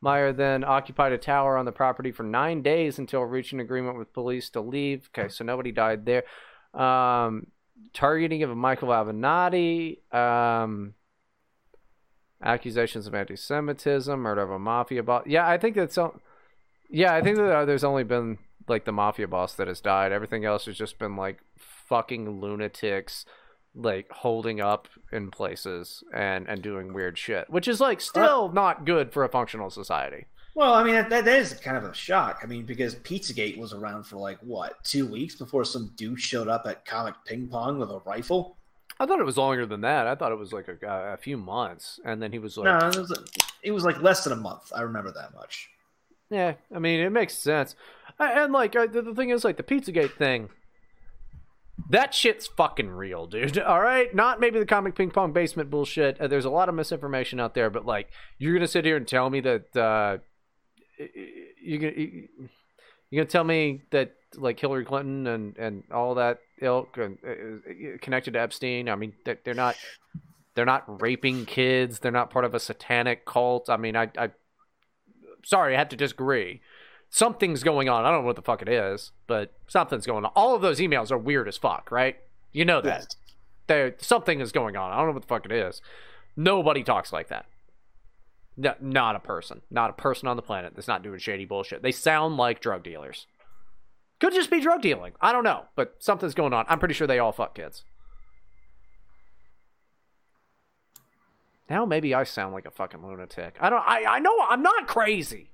Meyer 0.00 0.32
then 0.32 0.64
occupied 0.64 1.12
a 1.12 1.18
tower 1.18 1.58
on 1.58 1.66
the 1.66 1.72
property 1.72 2.10
for 2.10 2.22
nine 2.22 2.62
days 2.62 2.98
until 2.98 3.20
reaching 3.22 3.60
agreement 3.60 3.98
with 3.98 4.12
police 4.12 4.48
to 4.50 4.60
leave. 4.60 5.10
Okay, 5.14 5.28
so 5.28 5.44
nobody 5.44 5.72
died 5.72 6.06
there. 6.06 6.24
Um, 6.72 7.48
targeting 7.92 8.42
of 8.42 8.56
Michael 8.56 8.88
Avenatti. 8.88 9.98
Um, 10.12 10.94
accusations 12.42 13.06
of 13.06 13.14
anti-Semitism, 13.14 14.18
murder 14.18 14.42
of 14.42 14.50
a 14.50 14.58
mafia 14.58 15.02
boss. 15.02 15.24
Yeah, 15.26 15.48
I 15.48 15.58
think 15.58 15.76
that's 15.76 15.98
all. 15.98 16.20
Yeah, 16.88 17.14
I 17.14 17.22
think 17.22 17.36
that 17.36 17.54
uh, 17.54 17.64
there's 17.64 17.84
only 17.84 18.04
been 18.04 18.38
like 18.68 18.84
the 18.84 18.92
mafia 18.92 19.28
boss 19.28 19.54
that 19.54 19.68
has 19.68 19.80
died. 19.80 20.12
Everything 20.12 20.44
else 20.44 20.66
has 20.66 20.76
just 20.76 20.98
been 20.98 21.16
like 21.16 21.40
fucking 21.56 22.40
lunatics 22.40 23.24
like 23.74 24.10
holding 24.10 24.60
up 24.60 24.88
in 25.12 25.30
places 25.30 26.02
and 26.12 26.48
and 26.48 26.62
doing 26.62 26.92
weird 26.92 27.16
shit, 27.18 27.48
which 27.50 27.68
is 27.68 27.80
like 27.80 28.00
still 28.00 28.50
not 28.50 28.84
good 28.84 29.12
for 29.12 29.24
a 29.24 29.28
functional 29.28 29.70
society. 29.70 30.26
Well, 30.54 30.74
I 30.74 30.82
mean 30.82 30.94
that, 30.94 31.10
that 31.10 31.28
is 31.28 31.54
kind 31.54 31.76
of 31.76 31.84
a 31.84 31.94
shock. 31.94 32.40
I 32.42 32.46
mean 32.46 32.64
because 32.64 32.96
PizzaGate 32.96 33.58
was 33.58 33.72
around 33.72 34.04
for 34.04 34.16
like 34.16 34.38
what 34.40 34.82
two 34.84 35.06
weeks 35.06 35.36
before 35.36 35.64
some 35.64 35.92
dude 35.96 36.20
showed 36.20 36.48
up 36.48 36.66
at 36.66 36.84
Comet 36.84 37.14
Ping 37.24 37.48
Pong 37.48 37.78
with 37.78 37.90
a 37.90 38.00
rifle. 38.04 38.56
I 39.00 39.06
thought 39.06 39.18
it 39.18 39.24
was 39.24 39.38
longer 39.38 39.64
than 39.64 39.80
that. 39.80 40.06
I 40.06 40.14
thought 40.14 40.30
it 40.30 40.38
was 40.38 40.52
like 40.52 40.68
a, 40.68 41.14
a 41.14 41.16
few 41.16 41.38
months, 41.38 41.98
and 42.04 42.22
then 42.22 42.32
he 42.32 42.38
was 42.38 42.58
like, 42.58 42.66
no, 42.66 42.88
it 42.88 42.96
was, 42.96 43.18
it 43.62 43.70
was 43.70 43.82
like 43.82 44.02
less 44.02 44.24
than 44.24 44.34
a 44.34 44.36
month. 44.36 44.70
I 44.76 44.82
remember 44.82 45.10
that 45.12 45.32
much. 45.34 45.70
Yeah, 46.28 46.54
I 46.72 46.78
mean 46.78 47.00
it 47.00 47.10
makes 47.10 47.34
sense, 47.34 47.74
and 48.18 48.52
like 48.52 48.72
the, 48.72 49.02
the 49.02 49.14
thing 49.14 49.30
is 49.30 49.42
like 49.42 49.56
the 49.56 49.62
PizzaGate 49.62 50.16
thing. 50.16 50.50
That 51.88 52.12
shit's 52.12 52.46
fucking 52.46 52.90
real, 52.90 53.26
dude. 53.26 53.58
All 53.58 53.80
right, 53.80 54.14
not 54.14 54.38
maybe 54.38 54.58
the 54.58 54.66
comet 54.66 54.94
ping 54.94 55.10
pong 55.10 55.32
basement 55.32 55.70
bullshit. 55.70 56.20
Uh, 56.20 56.28
there's 56.28 56.44
a 56.44 56.50
lot 56.50 56.68
of 56.68 56.74
misinformation 56.74 57.40
out 57.40 57.54
there, 57.54 57.70
but 57.70 57.86
like 57.86 58.10
you're 58.38 58.52
gonna 58.52 58.68
sit 58.68 58.84
here 58.84 58.98
and 58.98 59.08
tell 59.08 59.30
me 59.30 59.40
that 59.40 59.76
uh, 59.76 60.18
you're 61.58 61.78
gonna 61.78 61.92
you're 61.96 63.24
gonna 63.24 63.24
tell 63.24 63.44
me 63.44 63.80
that 63.92 64.12
like 64.36 64.58
Hillary 64.60 64.84
Clinton 64.84 65.26
and 65.26 65.56
and 65.56 65.84
all 65.92 66.14
that 66.16 66.40
ilk 66.60 66.96
and 66.96 67.18
uh, 67.26 67.98
connected 68.00 68.34
to 68.34 68.40
Epstein. 68.40 68.88
I 68.88 68.94
mean, 68.94 69.12
they're, 69.24 69.38
they're 69.44 69.54
not 69.54 69.76
they're 70.54 70.64
not 70.64 71.00
raping 71.00 71.46
kids. 71.46 71.98
They're 71.98 72.12
not 72.12 72.30
part 72.30 72.44
of 72.44 72.54
a 72.54 72.60
satanic 72.60 73.24
cult. 73.24 73.70
I 73.70 73.76
mean, 73.76 73.96
I 73.96 74.10
I 74.16 74.30
sorry, 75.44 75.74
I 75.74 75.78
have 75.78 75.88
to 75.90 75.96
disagree 75.96 76.60
something's 77.10 77.62
going 77.62 77.88
on. 77.88 78.04
I 78.04 78.10
don't 78.10 78.22
know 78.22 78.26
what 78.26 78.36
the 78.36 78.42
fuck 78.42 78.62
it 78.62 78.68
is, 78.68 79.10
but 79.26 79.52
something's 79.66 80.06
going 80.06 80.24
on. 80.24 80.30
All 80.34 80.54
of 80.54 80.62
those 80.62 80.78
emails 80.78 81.10
are 81.10 81.18
weird 81.18 81.48
as 81.48 81.56
fuck, 81.56 81.90
right? 81.90 82.16
You 82.52 82.64
know 82.64 82.80
that. 82.80 83.00
Yes. 83.00 83.16
There, 83.66 83.94
something 83.98 84.40
is 84.40 84.52
going 84.52 84.76
on. 84.76 84.90
I 84.92 84.96
don't 84.96 85.08
know 85.08 85.12
what 85.12 85.22
the 85.22 85.28
fuck 85.28 85.44
it 85.44 85.52
is. 85.52 85.82
Nobody 86.36 86.82
talks 86.82 87.12
like 87.12 87.28
that. 87.28 87.46
No, 88.56 88.74
not 88.80 89.16
a 89.16 89.20
person. 89.20 89.62
Not 89.70 89.90
a 89.90 89.92
person 89.92 90.28
on 90.28 90.36
the 90.36 90.42
planet 90.42 90.72
that's 90.74 90.88
not 90.88 91.02
doing 91.02 91.18
shady 91.18 91.44
bullshit. 91.44 91.82
They 91.82 91.92
sound 91.92 92.36
like 92.36 92.60
drug 92.60 92.82
dealers. 92.82 93.26
Could 94.20 94.34
just 94.34 94.50
be 94.50 94.60
drug 94.60 94.82
dealing. 94.82 95.12
I 95.20 95.32
don't 95.32 95.44
know, 95.44 95.64
but 95.74 95.96
something's 95.98 96.34
going 96.34 96.52
on. 96.52 96.66
I'm 96.68 96.78
pretty 96.78 96.94
sure 96.94 97.06
they 97.06 97.18
all 97.18 97.32
fuck 97.32 97.54
kids. 97.54 97.84
Now 101.68 101.86
maybe 101.86 102.14
I 102.14 102.24
sound 102.24 102.52
like 102.52 102.66
a 102.66 102.70
fucking 102.70 103.04
lunatic. 103.04 103.56
I 103.60 103.70
don't. 103.70 103.82
I 103.86 104.04
I 104.04 104.18
know 104.18 104.36
I'm 104.48 104.62
not 104.62 104.86
crazy. 104.86 105.50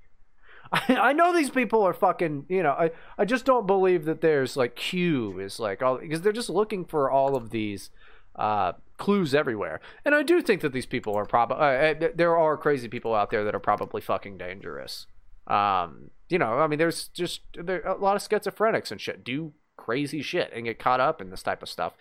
I, 0.71 0.95
I 0.95 1.13
know 1.13 1.33
these 1.33 1.49
people 1.49 1.83
are 1.83 1.93
fucking, 1.93 2.45
you 2.49 2.61
know, 2.61 2.71
I, 2.71 2.91
I 3.17 3.23
just 3.23 3.45
don't 3.45 3.65
believe 3.65 4.05
that 4.05 4.19
there's 4.21 4.57
like 4.57 4.75
Q 4.75 5.39
is 5.39 5.59
like 5.59 5.81
all 5.81 5.97
because 5.97 6.21
they're 6.21 6.33
just 6.33 6.49
looking 6.49 6.83
for 6.85 7.09
all 7.09 7.35
of 7.35 7.51
these 7.51 7.89
uh, 8.35 8.73
clues 8.97 9.33
everywhere. 9.33 9.79
And 10.03 10.13
I 10.13 10.23
do 10.23 10.41
think 10.41 10.61
that 10.61 10.73
these 10.73 10.85
people 10.85 11.15
are 11.15 11.25
probably 11.25 11.57
uh, 11.57 12.09
there 12.15 12.35
are 12.35 12.57
crazy 12.57 12.87
people 12.87 13.15
out 13.15 13.29
there 13.29 13.43
that 13.43 13.55
are 13.55 13.59
probably 13.59 14.01
fucking 14.01 14.37
dangerous. 14.37 15.07
Um, 15.45 16.11
you 16.29 16.37
know, 16.37 16.59
I 16.59 16.67
mean, 16.67 16.79
there's 16.79 17.07
just 17.09 17.41
there 17.53 17.81
a 17.81 17.95
lot 17.95 18.15
of 18.15 18.21
schizophrenics 18.21 18.91
and 18.91 18.99
shit 18.99 19.23
do 19.23 19.53
crazy 19.77 20.21
shit 20.21 20.51
and 20.53 20.65
get 20.65 20.79
caught 20.79 20.99
up 20.99 21.21
in 21.21 21.29
this 21.29 21.43
type 21.43 21.63
of 21.63 21.69
stuff. 21.69 21.93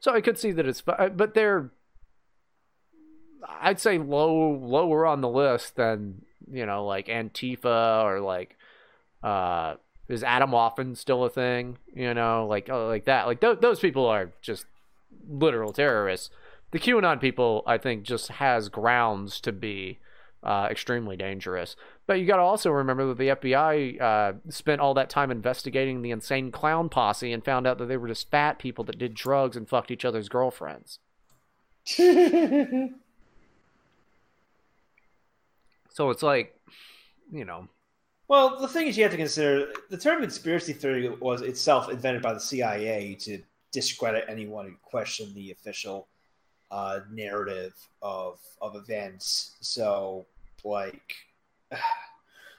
So 0.00 0.14
I 0.14 0.20
could 0.20 0.38
see 0.38 0.52
that 0.52 0.66
it's, 0.66 0.82
but 0.82 1.34
they're, 1.34 1.70
I'd 3.60 3.80
say 3.80 3.98
low 3.98 4.52
lower 4.52 5.06
on 5.06 5.20
the 5.20 5.28
list 5.28 5.76
than 5.76 6.22
you 6.50 6.66
know, 6.66 6.84
like 6.84 7.06
Antifa 7.06 8.04
or 8.04 8.20
like 8.20 8.56
uh 9.22 9.76
is 10.08 10.22
Atomwaffen 10.22 10.96
still 10.96 11.24
a 11.24 11.30
thing? 11.30 11.78
You 11.94 12.14
know, 12.14 12.46
like 12.46 12.68
oh, 12.70 12.86
like 12.88 13.06
that. 13.06 13.26
Like 13.26 13.40
th- 13.40 13.60
those 13.60 13.80
people 13.80 14.06
are 14.06 14.32
just 14.42 14.66
literal 15.28 15.72
terrorists. 15.72 16.30
The 16.70 16.78
QAnon 16.78 17.20
people, 17.20 17.62
I 17.66 17.78
think, 17.78 18.02
just 18.02 18.28
has 18.28 18.68
grounds 18.68 19.40
to 19.40 19.52
be 19.52 19.98
uh, 20.42 20.68
extremely 20.70 21.16
dangerous. 21.16 21.76
But 22.06 22.20
you 22.20 22.26
got 22.26 22.36
to 22.36 22.42
also 22.42 22.70
remember 22.70 23.06
that 23.06 23.18
the 23.18 23.28
FBI 23.28 24.00
uh, 24.00 24.32
spent 24.50 24.80
all 24.80 24.94
that 24.94 25.08
time 25.08 25.30
investigating 25.30 26.02
the 26.02 26.10
insane 26.10 26.50
clown 26.50 26.88
posse 26.90 27.32
and 27.32 27.44
found 27.44 27.66
out 27.66 27.78
that 27.78 27.86
they 27.86 27.96
were 27.96 28.08
just 28.08 28.30
fat 28.30 28.58
people 28.58 28.84
that 28.84 28.98
did 28.98 29.14
drugs 29.14 29.56
and 29.56 29.68
fucked 29.68 29.90
each 29.90 30.04
other's 30.04 30.28
girlfriends. 30.28 30.98
So 35.94 36.10
it's 36.10 36.24
like, 36.24 36.58
you 37.32 37.44
know. 37.44 37.68
Well, 38.26 38.60
the 38.60 38.68
thing 38.68 38.88
is, 38.88 38.96
you 38.96 39.04
have 39.04 39.12
to 39.12 39.18
consider 39.18 39.72
the 39.90 39.96
term 39.96 40.20
conspiracy 40.20 40.72
theory 40.72 41.08
was 41.08 41.40
itself 41.40 41.88
invented 41.88 42.20
by 42.20 42.34
the 42.34 42.40
CIA 42.40 43.14
to 43.20 43.40
discredit 43.70 44.24
anyone 44.28 44.66
who 44.66 44.74
questioned 44.82 45.34
the 45.34 45.52
official 45.52 46.08
uh, 46.70 47.00
narrative 47.12 47.74
of 48.02 48.40
of 48.60 48.74
events. 48.74 49.56
So, 49.60 50.26
like, 50.64 51.14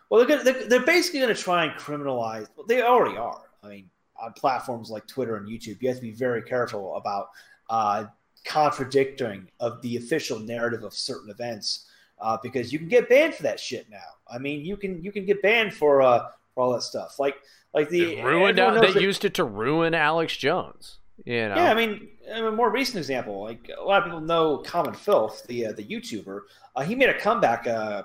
well, 0.10 0.26
they're 0.26 0.38
gonna, 0.38 0.52
they're, 0.52 0.68
they're 0.68 0.86
basically 0.86 1.20
going 1.20 1.34
to 1.34 1.42
try 1.42 1.66
and 1.66 1.80
criminalize. 1.80 2.48
Well, 2.56 2.66
they 2.68 2.82
already 2.82 3.18
are. 3.18 3.42
I 3.64 3.68
mean, 3.68 3.90
on 4.22 4.34
platforms 4.34 4.90
like 4.90 5.08
Twitter 5.08 5.38
and 5.38 5.48
YouTube, 5.48 5.82
you 5.82 5.90
have 5.90 5.98
to 5.98 6.02
be 6.02 6.12
very 6.12 6.42
careful 6.42 6.96
about 6.96 7.30
uh, 7.70 8.06
contradicting 8.46 9.50
of 9.60 9.82
the 9.82 9.98
official 9.98 10.40
narrative 10.40 10.84
of 10.84 10.94
certain 10.94 11.30
events 11.30 11.88
uh, 12.20 12.38
because 12.42 12.72
you 12.72 12.80
can 12.80 12.88
get 12.88 13.10
banned 13.10 13.34
for 13.34 13.44
that 13.44 13.60
shit 13.60 13.90
now. 13.90 13.98
I 14.28 14.38
mean, 14.38 14.64
you 14.64 14.78
can 14.78 15.04
you 15.04 15.12
can 15.12 15.26
get 15.26 15.42
banned 15.42 15.74
for 15.74 16.02
uh, 16.02 16.28
for 16.54 16.64
all 16.64 16.74
that 16.74 16.84
stuff. 16.84 17.20
Like 17.20 17.36
like 17.74 17.90
the 17.90 18.22
ruined. 18.22 18.58
They 18.58 18.94
that, 18.94 19.02
used 19.02 19.26
it 19.26 19.34
to 19.36 19.44
ruin 19.44 19.94
Alex 19.94 20.36
Jones. 20.38 21.00
You 21.24 21.50
know? 21.50 21.56
Yeah, 21.56 21.72
I 21.72 21.74
mean, 21.74 22.10
a 22.30 22.52
more 22.52 22.70
recent 22.70 22.98
example, 22.98 23.42
like 23.42 23.72
a 23.78 23.82
lot 23.82 24.00
of 24.00 24.06
people 24.06 24.20
know 24.20 24.58
Common 24.58 24.94
Filth, 24.94 25.46
the 25.48 25.68
uh, 25.68 25.72
the 25.72 25.84
YouTuber. 25.84 26.42
Uh, 26.76 26.84
he 26.84 26.94
made 26.94 27.10
a 27.10 27.18
comeback 27.18 27.68
uh, 27.68 28.04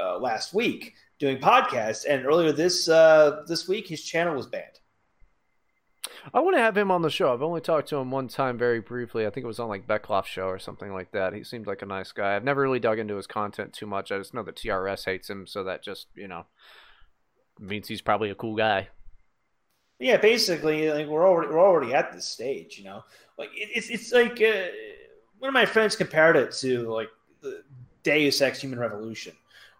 uh, 0.00 0.18
last 0.18 0.54
week 0.54 0.94
doing 1.18 1.38
podcasts, 1.38 2.04
and 2.08 2.26
earlier 2.26 2.52
this 2.52 2.88
uh, 2.88 3.42
this 3.46 3.68
week 3.68 3.88
his 3.88 4.02
channel 4.02 4.34
was 4.34 4.46
banned. 4.46 4.80
I 6.32 6.40
want 6.40 6.56
to 6.56 6.62
have 6.62 6.76
him 6.76 6.90
on 6.90 7.02
the 7.02 7.10
show. 7.10 7.32
I've 7.32 7.42
only 7.42 7.60
talked 7.60 7.88
to 7.88 7.96
him 7.96 8.10
one 8.10 8.28
time 8.28 8.58
very 8.58 8.80
briefly. 8.80 9.26
I 9.26 9.30
think 9.30 9.44
it 9.44 9.48
was 9.48 9.60
on 9.60 9.68
like 9.68 9.86
Beckloff 9.86 10.26
show 10.26 10.46
or 10.46 10.58
something 10.58 10.92
like 10.92 11.12
that. 11.12 11.32
He 11.32 11.44
seemed 11.44 11.66
like 11.66 11.82
a 11.82 11.86
nice 11.86 12.12
guy. 12.12 12.34
I've 12.34 12.44
never 12.44 12.62
really 12.62 12.80
dug 12.80 12.98
into 12.98 13.16
his 13.16 13.26
content 13.26 13.72
too 13.72 13.86
much. 13.86 14.10
I 14.10 14.18
just 14.18 14.34
know 14.34 14.42
that 14.42 14.56
TRS 14.56 15.04
hates 15.04 15.30
him, 15.30 15.46
so 15.46 15.64
that 15.64 15.84
just, 15.84 16.08
you 16.14 16.28
know, 16.28 16.46
means 17.58 17.88
he's 17.88 18.00
probably 18.00 18.30
a 18.30 18.34
cool 18.34 18.56
guy. 18.56 18.88
Yeah, 19.98 20.18
basically, 20.18 20.90
like 20.90 21.06
we're 21.06 21.26
already 21.26 21.48
we're 21.48 21.60
already 21.60 21.94
at 21.94 22.12
this 22.12 22.26
stage, 22.26 22.76
you 22.78 22.84
know. 22.84 23.02
Like 23.38 23.50
it's 23.54 23.88
it's 23.88 24.12
like 24.12 24.42
uh, 24.42 24.68
one 25.38 25.48
of 25.48 25.54
my 25.54 25.64
friends 25.64 25.96
compared 25.96 26.36
it 26.36 26.52
to 26.52 26.92
like 26.92 27.08
the 27.40 27.62
Deus 28.02 28.40
Ex 28.42 28.60
Human 28.60 28.78
Revolution, 28.78 29.34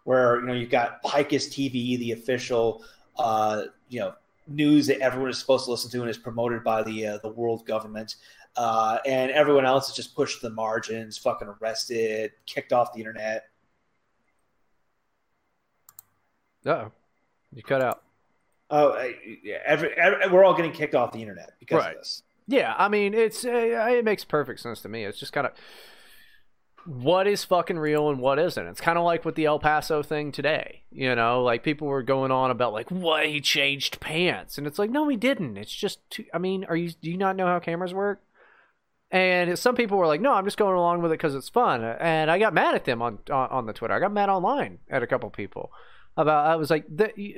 where 0.07 0.39
you 0.39 0.45
know 0.45 0.53
you've 0.53 0.69
got 0.69 1.03
Picus 1.03 1.49
TV, 1.49 1.99
the 1.99 2.13
official 2.13 2.81
uh, 3.19 3.63
you 3.89 3.99
know, 3.99 4.13
news 4.47 4.87
that 4.87 4.99
everyone 4.99 5.29
is 5.29 5.37
supposed 5.37 5.65
to 5.65 5.71
listen 5.71 5.91
to 5.91 5.99
and 5.99 6.09
is 6.09 6.17
promoted 6.17 6.63
by 6.63 6.81
the 6.81 7.05
uh, 7.05 7.17
the 7.23 7.27
world 7.27 7.65
government. 7.65 8.15
Uh, 8.55 8.99
and 9.05 9.31
everyone 9.31 9.65
else 9.65 9.89
is 9.89 9.95
just 9.95 10.15
pushed 10.15 10.39
to 10.39 10.47
the 10.47 10.55
margins, 10.55 11.17
fucking 11.17 11.49
arrested, 11.61 12.31
kicked 12.45 12.71
off 12.71 12.93
the 12.93 12.99
internet. 12.99 13.49
Oh, 16.65 16.89
you 17.53 17.61
cut 17.61 17.81
out. 17.81 18.01
Oh, 18.69 18.93
I- 18.93 19.15
yeah, 19.43 19.57
every, 19.65 19.91
every, 19.97 20.29
we're 20.29 20.45
all 20.45 20.55
getting 20.55 20.71
kicked 20.71 20.95
off 20.95 21.11
the 21.11 21.21
internet 21.21 21.53
because 21.59 21.83
Right. 21.83 21.95
of 21.95 22.01
this. 22.01 22.23
Yeah, 22.47 22.73
I 22.77 22.87
mean, 22.87 23.13
it's 23.13 23.43
uh, 23.43 23.49
it 23.91 24.05
makes 24.05 24.23
perfect 24.23 24.61
sense 24.61 24.81
to 24.83 24.87
me. 24.89 25.03
It's 25.03 25.19
just 25.19 25.33
kind 25.33 25.45
of 25.45 25.51
what 26.87 27.27
is 27.27 27.43
fucking 27.43 27.77
real 27.77 28.09
and 28.09 28.19
what 28.19 28.39
isn't. 28.39 28.65
It's 28.65 28.79
kind 28.79 28.97
of 28.97 29.03
like 29.03 29.25
with 29.25 29.35
the 29.35 29.45
El 29.45 29.59
Paso 29.59 30.01
thing 30.01 30.31
today. 30.31 30.83
You 30.89 31.15
know, 31.15 31.43
like 31.43 31.61
people 31.61 31.87
were 31.87 32.01
going 32.01 32.31
on 32.31 32.49
about 32.49 32.71
like 32.71 32.89
what 32.89 33.27
he 33.27 33.41
changed 33.41 33.99
pants, 33.99 34.57
and 34.57 34.65
it's 34.65 34.79
like 34.79 34.89
no, 34.89 35.07
he 35.09 35.17
didn't. 35.17 35.57
It's 35.57 35.73
just 35.73 35.99
too, 36.09 36.25
I 36.33 36.37
mean, 36.37 36.63
are 36.65 36.75
you 36.75 36.91
do 36.91 37.11
you 37.11 37.17
not 37.17 37.35
know 37.35 37.45
how 37.45 37.59
cameras 37.59 37.93
work? 37.93 38.21
And 39.11 39.57
some 39.59 39.75
people 39.75 39.97
were 39.97 40.07
like, 40.07 40.21
"No, 40.21 40.33
I'm 40.33 40.45
just 40.45 40.57
going 40.57 40.75
along 40.75 41.01
with 41.01 41.11
it 41.11 41.15
because 41.17 41.35
it's 41.35 41.49
fun." 41.49 41.83
And 41.83 42.31
I 42.31 42.39
got 42.39 42.53
mad 42.53 42.75
at 42.75 42.85
them 42.85 43.01
on, 43.01 43.19
on 43.29 43.49
on 43.49 43.65
the 43.65 43.73
Twitter. 43.73 43.93
I 43.93 43.99
got 43.99 44.13
mad 44.13 44.29
online 44.29 44.79
at 44.89 45.03
a 45.03 45.07
couple 45.07 45.29
people 45.29 45.71
about. 46.15 46.47
I 46.47 46.55
was 46.55 46.69
like, 46.69 46.85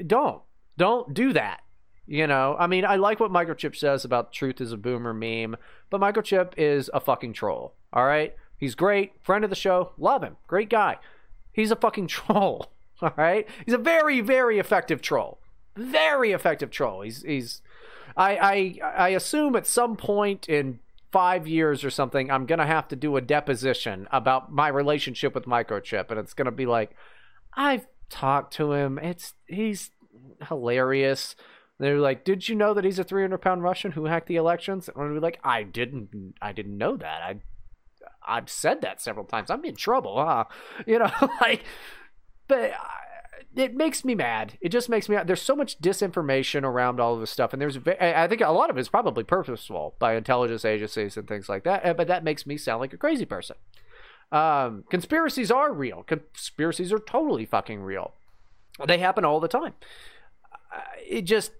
"Don't, 0.05 0.41
don't 0.77 1.13
do 1.13 1.33
that." 1.33 1.61
You 2.05 2.25
know, 2.25 2.55
I 2.57 2.65
mean, 2.65 2.85
I 2.85 2.95
like 2.95 3.19
what 3.19 3.31
Microchip 3.31 3.75
says 3.75 4.03
about 4.03 4.33
truth 4.33 4.59
is 4.61 4.71
a 4.71 4.77
boomer 4.77 5.13
meme, 5.13 5.57
but 5.91 6.01
Microchip 6.01 6.53
is 6.57 6.89
a 6.91 6.99
fucking 6.99 7.33
troll. 7.33 7.75
All 7.93 8.05
right, 8.05 8.33
he's 8.59 8.75
great, 8.75 9.13
friend 9.23 9.43
of 9.43 9.49
the 9.49 9.55
show, 9.55 9.93
love 9.97 10.21
him, 10.23 10.37
great 10.47 10.69
guy. 10.69 10.97
He's 11.51 11.71
a 11.71 11.75
fucking 11.75 12.07
troll. 12.17 12.71
All 13.01 13.13
right, 13.15 13.47
he's 13.65 13.73
a 13.73 13.79
very, 13.79 14.19
very 14.19 14.59
effective 14.59 15.01
troll. 15.01 15.39
Very 15.75 16.31
effective 16.33 16.69
troll. 16.69 17.01
He's 17.01 17.23
he's. 17.23 17.61
I 18.17 18.79
I 18.81 18.89
I 19.05 19.09
assume 19.09 19.55
at 19.55 19.65
some 19.65 19.95
point 19.95 20.49
in 20.49 20.79
five 21.11 21.47
years 21.47 21.83
or 21.83 21.89
something, 21.89 22.29
I'm 22.29 22.45
gonna 22.45 22.65
have 22.65 22.87
to 22.89 22.95
do 22.95 23.15
a 23.15 23.21
deposition 23.21 24.07
about 24.11 24.51
my 24.51 24.67
relationship 24.67 25.33
with 25.33 25.45
Microchip, 25.45 26.09
and 26.09 26.19
it's 26.19 26.33
gonna 26.33 26.51
be 26.51 26.65
like, 26.65 26.91
I've 27.55 27.87
talked 28.09 28.53
to 28.55 28.73
him. 28.73 28.97
It's 28.99 29.33
he's 29.47 29.91
hilarious. 30.47 31.35
They're 31.79 31.99
like, 31.99 32.25
"Did 32.25 32.49
you 32.49 32.55
know 32.55 32.73
that 32.73 32.83
he's 32.83 32.99
a 32.99 33.03
300 33.05 33.37
pound 33.37 33.63
Russian 33.63 33.93
who 33.93 34.05
hacked 34.05 34.27
the 34.27 34.35
elections?" 34.35 34.89
And 34.89 34.97
I'm 34.97 35.03
gonna 35.03 35.19
be 35.19 35.23
like, 35.23 35.39
"I 35.43 35.63
didn't. 35.63 36.35
I 36.41 36.51
didn't 36.51 36.77
know 36.77 36.97
that. 36.97 37.21
I, 37.21 37.39
I've 38.29 38.49
said 38.49 38.81
that 38.81 39.01
several 39.01 39.25
times. 39.25 39.49
I'm 39.49 39.65
in 39.65 39.75
trouble, 39.75 40.23
huh? 40.23 40.45
You 40.85 40.99
know, 40.99 41.11
like, 41.41 41.63
but 42.47 42.73
it 43.55 43.75
makes 43.75 44.05
me 44.05 44.15
mad. 44.15 44.57
It 44.61 44.69
just 44.69 44.89
makes 44.89 45.09
me. 45.09 45.17
There's 45.25 45.41
so 45.41 45.55
much 45.55 45.79
disinformation 45.81 46.63
around 46.63 46.99
all 46.99 47.15
of 47.15 47.19
this 47.19 47.31
stuff, 47.31 47.53
and 47.53 47.61
there's. 47.61 47.77
I 47.99 48.27
think 48.27 48.41
a 48.41 48.49
lot 48.51 48.69
of 48.69 48.77
it 48.77 48.81
is 48.81 48.89
probably 48.89 49.23
purposeful 49.23 49.95
by 49.99 50.15
intelligence 50.15 50.63
agencies 50.65 51.17
and 51.17 51.27
things 51.27 51.49
like 51.49 51.63
that. 51.63 51.85
uh, 51.85 51.93
But 51.93 52.07
that 52.07 52.23
makes 52.23 52.45
me 52.45 52.57
sound 52.57 52.79
like 52.81 52.93
a 52.93 52.97
crazy 52.97 53.25
person. 53.25 53.55
Um, 54.31 54.83
conspiracies 54.89 55.49
are 55.49 55.73
real. 55.73 56.03
Conspiracies 56.03 56.93
are 56.93 56.99
totally 56.99 57.45
fucking 57.45 57.81
real. 57.81 58.13
They 58.87 58.99
happen 58.99 59.25
all 59.25 59.39
the 59.39 59.47
time. 59.47 59.73
Uh, 60.73 60.81
It 61.05 61.23
just 61.23 61.51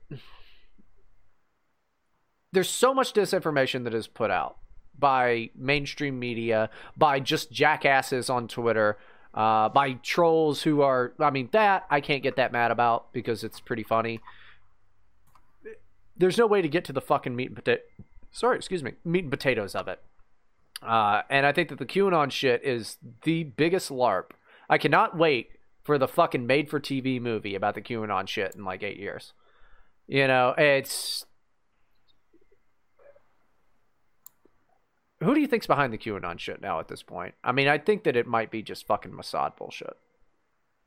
there's 2.52 2.70
so 2.70 2.94
much 2.94 3.14
disinformation 3.14 3.84
that 3.84 3.94
is 3.94 4.08
put 4.08 4.32
out 4.32 4.58
by 5.00 5.50
mainstream 5.56 6.20
media, 6.20 6.70
by 6.98 7.20
just 7.20 7.52
jackasses 7.52 8.30
on 8.30 8.48
Twitter, 8.48 8.98
uh, 9.34 9.70
by 9.70 9.94
trolls 9.94 10.64
who 10.64 10.82
are. 10.82 11.14
I 11.20 11.30
mean, 11.30 11.50
that 11.52 11.86
I 11.90 12.02
can't 12.02 12.24
get 12.24 12.36
that 12.36 12.52
mad 12.52 12.72
about 12.72 13.12
because 13.14 13.44
it's 13.44 13.60
pretty 13.60 13.84
funny. 13.84 14.20
There's 16.18 16.38
no 16.38 16.48
way 16.48 16.62
to 16.62 16.68
get 16.68 16.84
to 16.86 16.94
the 16.94 17.02
fucking 17.02 17.36
meat 17.36 17.48
and 17.48 17.56
potato. 17.56 17.82
Sorry, 18.32 18.58
excuse 18.58 18.84
me, 18.84 18.94
meat 19.06 19.24
and 19.24 19.32
potatoes 19.32 19.74
of 19.76 19.88
it. 19.88 20.02
Uh, 20.82 21.22
and 21.30 21.46
I 21.46 21.52
think 21.52 21.70
that 21.70 21.80
the 21.80 21.86
QAnon 21.86 22.32
shit 22.32 22.64
is 22.64 22.98
the 23.24 23.44
biggest 23.44 23.90
LARP. 23.90 24.32
I 24.70 24.78
cannot 24.78 25.18
wait 25.18 25.50
for 25.84 25.98
the 25.98 26.08
fucking 26.08 26.46
made 26.46 26.70
for 26.70 26.80
TV 26.80 27.20
movie 27.20 27.56
about 27.56 27.76
the 27.76 27.82
QAnon 27.82 28.28
shit 28.28 28.56
in 28.56 28.64
like 28.64 28.84
eight 28.84 28.98
years. 28.98 29.34
You 30.08 30.28
know, 30.28 30.54
it's. 30.58 31.26
Who 35.22 35.34
do 35.34 35.42
you 35.42 35.48
think's 35.48 35.68
behind 35.68 35.92
the 35.92 35.98
QAnon 35.98 36.40
shit 36.40 36.62
now 36.62 36.80
at 36.80 36.88
this 36.88 37.04
point? 37.04 37.36
I 37.44 37.52
mean, 37.52 37.68
I 37.68 37.78
think 37.78 38.04
that 38.04 38.16
it 38.16 38.26
might 38.26 38.52
be 38.52 38.62
just 38.62 38.88
fucking 38.88 39.12
Mossad 39.12 39.58
bullshit. 39.58 39.98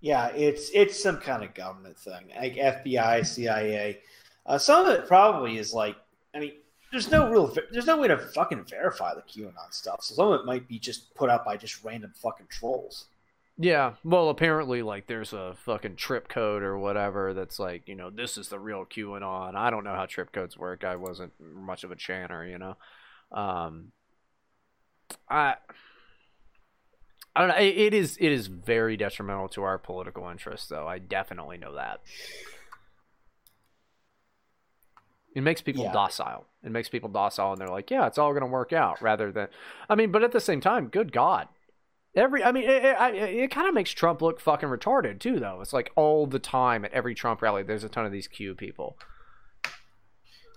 Yeah, 0.01 0.28
it's 0.28 0.70
it's 0.75 1.01
some 1.01 1.19
kind 1.19 1.44
of 1.44 1.55
government 1.55 1.97
thing, 1.99 2.33
like 2.36 2.55
FBI, 2.55 3.25
CIA. 3.25 4.01
Uh, 4.44 4.59
some 4.59 4.86
of 4.86 4.93
it 4.93 5.07
probably 5.07 5.59
is 5.59 5.73
like, 5.73 5.97
I 6.35 6.41
mean, 6.41 6.52
there's 6.91 7.11
no 7.11 7.31
real, 7.31 7.55
there's 7.70 7.86
no 7.86 7.97
way 7.99 8.09
to 8.09 8.19
fucking 8.19 8.65
verify 8.65 9.15
the 9.15 9.23
QAnon 9.23 9.70
stuff. 9.73 10.02
So 10.02 10.15
some 10.15 10.28
of 10.33 10.41
it 10.41 10.47
might 10.47 10.67
be 10.67 10.78
just 10.78 11.15
put 11.15 11.31
out 11.31 11.44
by 11.44 11.57
just 11.57 11.85
random 11.85 12.12
fucking 12.20 12.49
trolls. 12.51 13.07
Yeah, 13.59 13.94
well, 14.02 14.31
apparently, 14.31 14.83
like, 14.83 15.07
there's 15.07 15.33
a 15.33 15.55
fucking 15.65 15.97
trip 15.97 16.28
code 16.28 16.62
or 16.62 16.78
whatever 16.78 17.35
that's 17.35 17.59
like, 17.59 17.86
you 17.86 17.94
know, 17.94 18.11
this 18.11 18.36
is 18.39 18.49
the 18.49 18.59
real 18.59 18.85
QAnon. 18.85 19.55
I 19.55 19.70
don't 19.70 19.85
know 19.85 19.94
how 19.94 20.07
trip 20.07 20.33
codes 20.33 20.57
work. 20.57 20.85
I 20.85 20.97
wasn't 20.97 21.33
much 21.39 21.85
of 21.85 21.93
a 21.93 21.97
channer, 21.97 22.51
you 22.51 22.59
know. 22.59 22.77
Um, 23.31 23.93
I, 25.29 25.55
I 27.35 27.41
don't 27.41 27.49
know. 27.49 27.57
It, 27.57 27.77
it 27.79 27.95
is, 27.95 28.17
it 28.21 28.31
is 28.33 28.47
very 28.49 28.97
detrimental 28.97 29.49
to 29.51 29.63
our 29.63 29.79
political 29.79 30.29
interests, 30.29 30.69
though. 30.69 30.87
I 30.87 30.99
definitely 30.99 31.59
know 31.59 31.75
that. 31.75 32.01
It 35.35 35.41
makes 35.43 35.63
people 35.63 35.85
Yeah. 35.85 35.93
docile. 35.93 36.47
It 36.63 36.71
makes 36.71 36.89
people 36.89 37.09
docile, 37.09 37.53
and 37.53 37.61
they're 37.61 37.69
like, 37.69 37.91
"Yeah, 37.91 38.07
it's 38.07 38.19
all 38.19 38.33
going 38.33 38.43
to 38.43 38.47
work 38.47 38.73
out." 38.73 39.01
Rather 39.01 39.33
than, 39.33 39.49
I 39.89 39.95
mean, 39.95 40.13
but 40.13 40.23
at 40.23 40.33
the 40.33 40.41
same 40.41 40.61
time, 40.61 40.89
good 40.89 41.11
God, 41.11 41.49
every 42.15 42.45
I 42.45 42.53
mean, 42.53 42.65
it, 42.65 42.85
it, 42.85 43.17
it 43.17 43.51
kind 43.51 43.67
of 43.67 43.75
makes 43.75 43.91
Trump 43.93 44.21
look 44.21 44.39
fucking 44.41 44.69
retarded 44.69 45.19
too, 45.21 45.41
though. 45.41 45.61
It's 45.63 45.73
like 45.73 45.91
all 45.97 46.27
the 46.27 46.39
time 46.39 46.85
at 46.85 46.93
every 46.93 47.15
Trump 47.15 47.41
rally, 47.41 47.63
there's 47.63 47.83
a 47.85 47.89
ton 47.89 48.05
of 48.05 48.13
these 48.13 48.29
Q 48.29 48.55
people. 48.55 48.99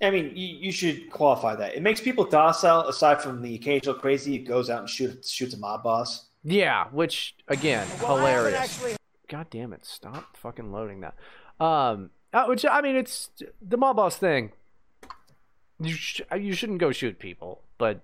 I 0.02 0.10
mean, 0.10 0.32
you, 0.36 0.58
you 0.58 0.72
should 0.72 1.10
qualify 1.10 1.56
that. 1.56 1.76
It 1.76 1.82
makes 1.82 2.02
people 2.02 2.26
docile, 2.26 2.88
aside 2.88 3.22
from 3.22 3.42
the 3.42 3.56
occasional 3.56 3.96
crazy 3.96 4.38
who 4.38 4.44
goes 4.44 4.70
out 4.70 4.80
and 4.80 4.90
shoot, 4.90 5.26
shoots 5.26 5.54
a 5.54 5.58
mob 5.58 5.84
boss. 5.84 6.28
Yeah, 6.44 6.88
which 6.92 7.36
again, 7.48 7.88
hilarious. 8.00 8.98
God 9.28 9.48
damn 9.50 9.74
it! 9.74 9.86
Stop 9.86 10.38
fucking 10.38 10.72
loading 10.72 11.02
that. 11.02 11.16
Um, 11.60 12.12
uh, 12.34 12.46
which 12.46 12.66
I 12.66 12.82
mean, 12.82 12.96
it's 12.96 13.30
the 13.62 13.78
mob 13.78 13.96
boss 13.96 14.18
thing. 14.18 14.52
You 15.80 15.94
sh- 15.94 16.22
you 16.38 16.54
shouldn't 16.54 16.80
go 16.80 16.92
shoot 16.92 17.18
people, 17.18 17.64
but 17.78 18.02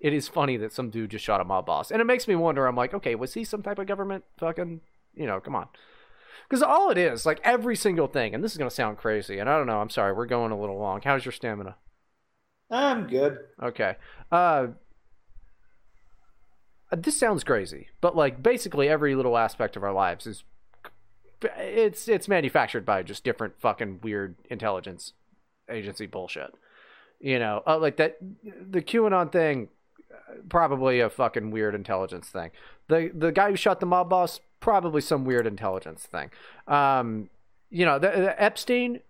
it 0.00 0.12
is 0.12 0.28
funny 0.28 0.56
that 0.58 0.72
some 0.72 0.90
dude 0.90 1.10
just 1.10 1.24
shot 1.24 1.40
a 1.40 1.44
mob 1.44 1.64
boss, 1.64 1.90
and 1.90 2.00
it 2.00 2.04
makes 2.04 2.28
me 2.28 2.34
wonder. 2.34 2.66
I'm 2.66 2.76
like, 2.76 2.92
okay, 2.92 3.14
was 3.14 3.34
he 3.34 3.44
some 3.44 3.62
type 3.62 3.78
of 3.78 3.86
government 3.86 4.24
fucking? 4.38 4.80
You 5.14 5.26
know, 5.26 5.40
come 5.40 5.54
on. 5.54 5.68
Because 6.48 6.62
all 6.62 6.90
it 6.90 6.98
is, 6.98 7.24
like 7.26 7.40
every 7.44 7.76
single 7.76 8.06
thing, 8.06 8.34
and 8.34 8.42
this 8.42 8.52
is 8.52 8.58
gonna 8.58 8.70
sound 8.70 8.98
crazy, 8.98 9.38
and 9.38 9.48
I 9.48 9.56
don't 9.56 9.66
know. 9.66 9.80
I'm 9.80 9.90
sorry, 9.90 10.12
we're 10.12 10.26
going 10.26 10.52
a 10.52 10.58
little 10.58 10.78
long. 10.78 11.00
How's 11.02 11.24
your 11.24 11.32
stamina? 11.32 11.76
I'm 12.70 13.06
good. 13.06 13.38
Okay. 13.62 13.96
Uh, 14.30 14.68
this 16.96 17.18
sounds 17.18 17.44
crazy, 17.44 17.88
but 18.00 18.16
like 18.16 18.42
basically 18.42 18.88
every 18.88 19.14
little 19.14 19.36
aspect 19.36 19.76
of 19.76 19.84
our 19.84 19.92
lives 19.92 20.26
is 20.26 20.44
it's 21.42 22.08
it's 22.08 22.28
manufactured 22.28 22.84
by 22.84 23.02
just 23.02 23.24
different 23.24 23.60
fucking 23.60 24.00
weird 24.02 24.36
intelligence 24.50 25.12
agency 25.70 26.06
bullshit. 26.06 26.54
You 27.20 27.38
know, 27.38 27.62
uh, 27.66 27.78
like 27.78 27.96
that 27.96 28.18
the 28.42 28.82
QAnon 28.82 29.30
thing 29.32 29.68
probably 30.48 31.00
a 31.00 31.10
fucking 31.10 31.50
weird 31.50 31.74
intelligence 31.74 32.28
thing. 32.28 32.50
The 32.88 33.10
the 33.14 33.32
guy 33.32 33.50
who 33.50 33.56
shot 33.56 33.80
the 33.80 33.86
mob 33.86 34.10
boss 34.10 34.40
probably 34.60 35.00
some 35.00 35.24
weird 35.24 35.46
intelligence 35.46 36.04
thing. 36.04 36.30
Um, 36.66 37.28
you 37.70 37.84
know, 37.84 37.98
the, 37.98 38.10
the 38.10 38.42
Epstein 38.42 39.00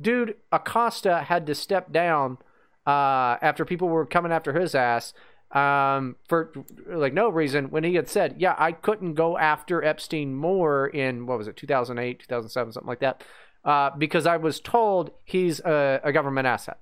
dude 0.00 0.36
Acosta 0.50 1.22
had 1.22 1.46
to 1.46 1.54
step 1.54 1.92
down 1.92 2.38
uh, 2.86 3.36
after 3.40 3.64
people 3.64 3.88
were 3.88 4.04
coming 4.04 4.32
after 4.32 4.52
his 4.52 4.74
ass 4.74 5.14
um, 5.52 6.16
for 6.28 6.52
like 6.86 7.12
no 7.12 7.28
reason 7.28 7.70
when 7.70 7.84
he 7.84 7.94
had 7.94 8.08
said, 8.08 8.36
"Yeah, 8.38 8.54
I 8.58 8.72
couldn't 8.72 9.14
go 9.14 9.36
after 9.36 9.84
Epstein 9.84 10.34
more 10.34 10.86
in 10.86 11.26
what 11.26 11.38
was 11.38 11.46
it, 11.46 11.56
2008, 11.56 12.20
2007, 12.20 12.72
something 12.72 12.88
like 12.88 13.00
that, 13.00 13.22
uh, 13.64 13.90
because 13.96 14.26
I 14.26 14.38
was 14.38 14.60
told 14.60 15.10
he's 15.24 15.60
a, 15.60 16.00
a 16.02 16.12
government 16.12 16.46
asset." 16.46 16.78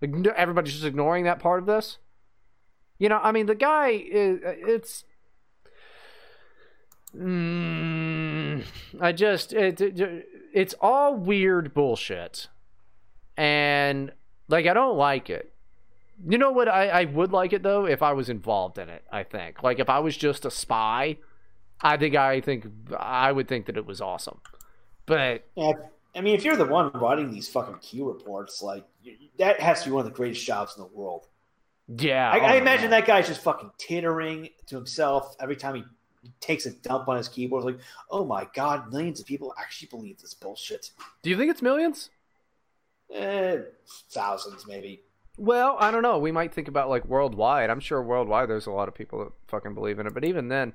Everybody's 0.00 0.74
just 0.74 0.84
ignoring 0.84 1.24
that 1.24 1.40
part 1.40 1.60
of 1.60 1.66
this. 1.66 1.98
You 2.98 3.08
know, 3.08 3.20
I 3.22 3.32
mean, 3.32 3.46
the 3.46 3.54
guy 3.54 3.90
is 3.90 4.40
it's. 4.44 5.04
Mm, 7.16 8.64
I 9.00 9.12
just 9.12 9.52
it, 9.52 9.80
it, 9.80 10.28
it's 10.52 10.74
all 10.80 11.14
weird 11.14 11.72
bullshit, 11.72 12.48
and 13.36 14.12
like 14.48 14.66
I 14.66 14.74
don't 14.74 14.96
like 14.96 15.30
it. 15.30 15.52
You 16.26 16.38
know 16.38 16.50
what? 16.50 16.68
I, 16.68 16.88
I 16.88 17.04
would 17.04 17.32
like 17.32 17.52
it 17.52 17.62
though 17.62 17.86
if 17.86 18.02
I 18.02 18.12
was 18.12 18.28
involved 18.28 18.78
in 18.78 18.88
it. 18.88 19.04
I 19.10 19.22
think 19.22 19.62
like 19.62 19.78
if 19.78 19.88
I 19.88 20.00
was 20.00 20.16
just 20.16 20.44
a 20.44 20.50
spy, 20.50 21.18
I 21.80 21.96
think 21.96 22.16
I 22.16 22.40
think 22.40 22.66
I 22.98 23.30
would 23.30 23.48
think 23.48 23.66
that 23.66 23.76
it 23.76 23.86
was 23.86 24.00
awesome. 24.00 24.40
But 25.06 25.44
Yeah, 25.54 25.72
I 26.14 26.20
mean, 26.20 26.34
if 26.34 26.44
you're 26.44 26.56
the 26.56 26.66
one 26.66 26.90
writing 26.94 27.30
these 27.30 27.48
fucking 27.48 27.78
Q 27.78 28.08
reports, 28.08 28.60
like 28.60 28.84
that 29.38 29.60
has 29.60 29.82
to 29.84 29.90
be 29.90 29.92
one 29.92 30.04
of 30.04 30.10
the 30.10 30.16
greatest 30.16 30.44
jobs 30.44 30.74
in 30.76 30.82
the 30.82 30.88
world. 30.88 31.28
Yeah, 31.96 32.30
I, 32.30 32.38
oh 32.38 32.42
I 32.42 32.54
imagine 32.56 32.90
that 32.90 33.06
guy's 33.06 33.26
just 33.26 33.42
fucking 33.42 33.70
tittering 33.78 34.50
to 34.66 34.76
himself 34.76 35.36
every 35.40 35.56
time 35.56 35.74
he 35.76 35.84
takes 36.40 36.66
a 36.66 36.70
dump 36.70 37.08
on 37.08 37.16
his 37.16 37.28
keyboard. 37.28 37.64
Like, 37.64 37.78
oh 38.10 38.24
my 38.24 38.46
god, 38.54 38.92
millions 38.92 39.20
of 39.20 39.26
people 39.26 39.54
actually 39.58 39.88
believe 39.88 40.20
this 40.20 40.34
bullshit. 40.34 40.90
Do 41.22 41.30
you 41.30 41.36
think 41.36 41.50
it's 41.50 41.62
millions? 41.62 42.10
Eh, 43.14 43.58
thousands, 44.10 44.66
maybe. 44.66 45.02
Well, 45.38 45.76
I 45.78 45.90
don't 45.90 46.02
know. 46.02 46.18
We 46.18 46.32
might 46.32 46.52
think 46.52 46.68
about 46.68 46.88
like 46.90 47.06
worldwide. 47.06 47.70
I'm 47.70 47.80
sure 47.80 48.02
worldwide 48.02 48.50
there's 48.50 48.66
a 48.66 48.72
lot 48.72 48.88
of 48.88 48.94
people 48.94 49.20
that 49.20 49.32
fucking 49.46 49.74
believe 49.74 49.98
in 49.98 50.06
it. 50.06 50.12
But 50.12 50.24
even 50.24 50.48
then, 50.48 50.74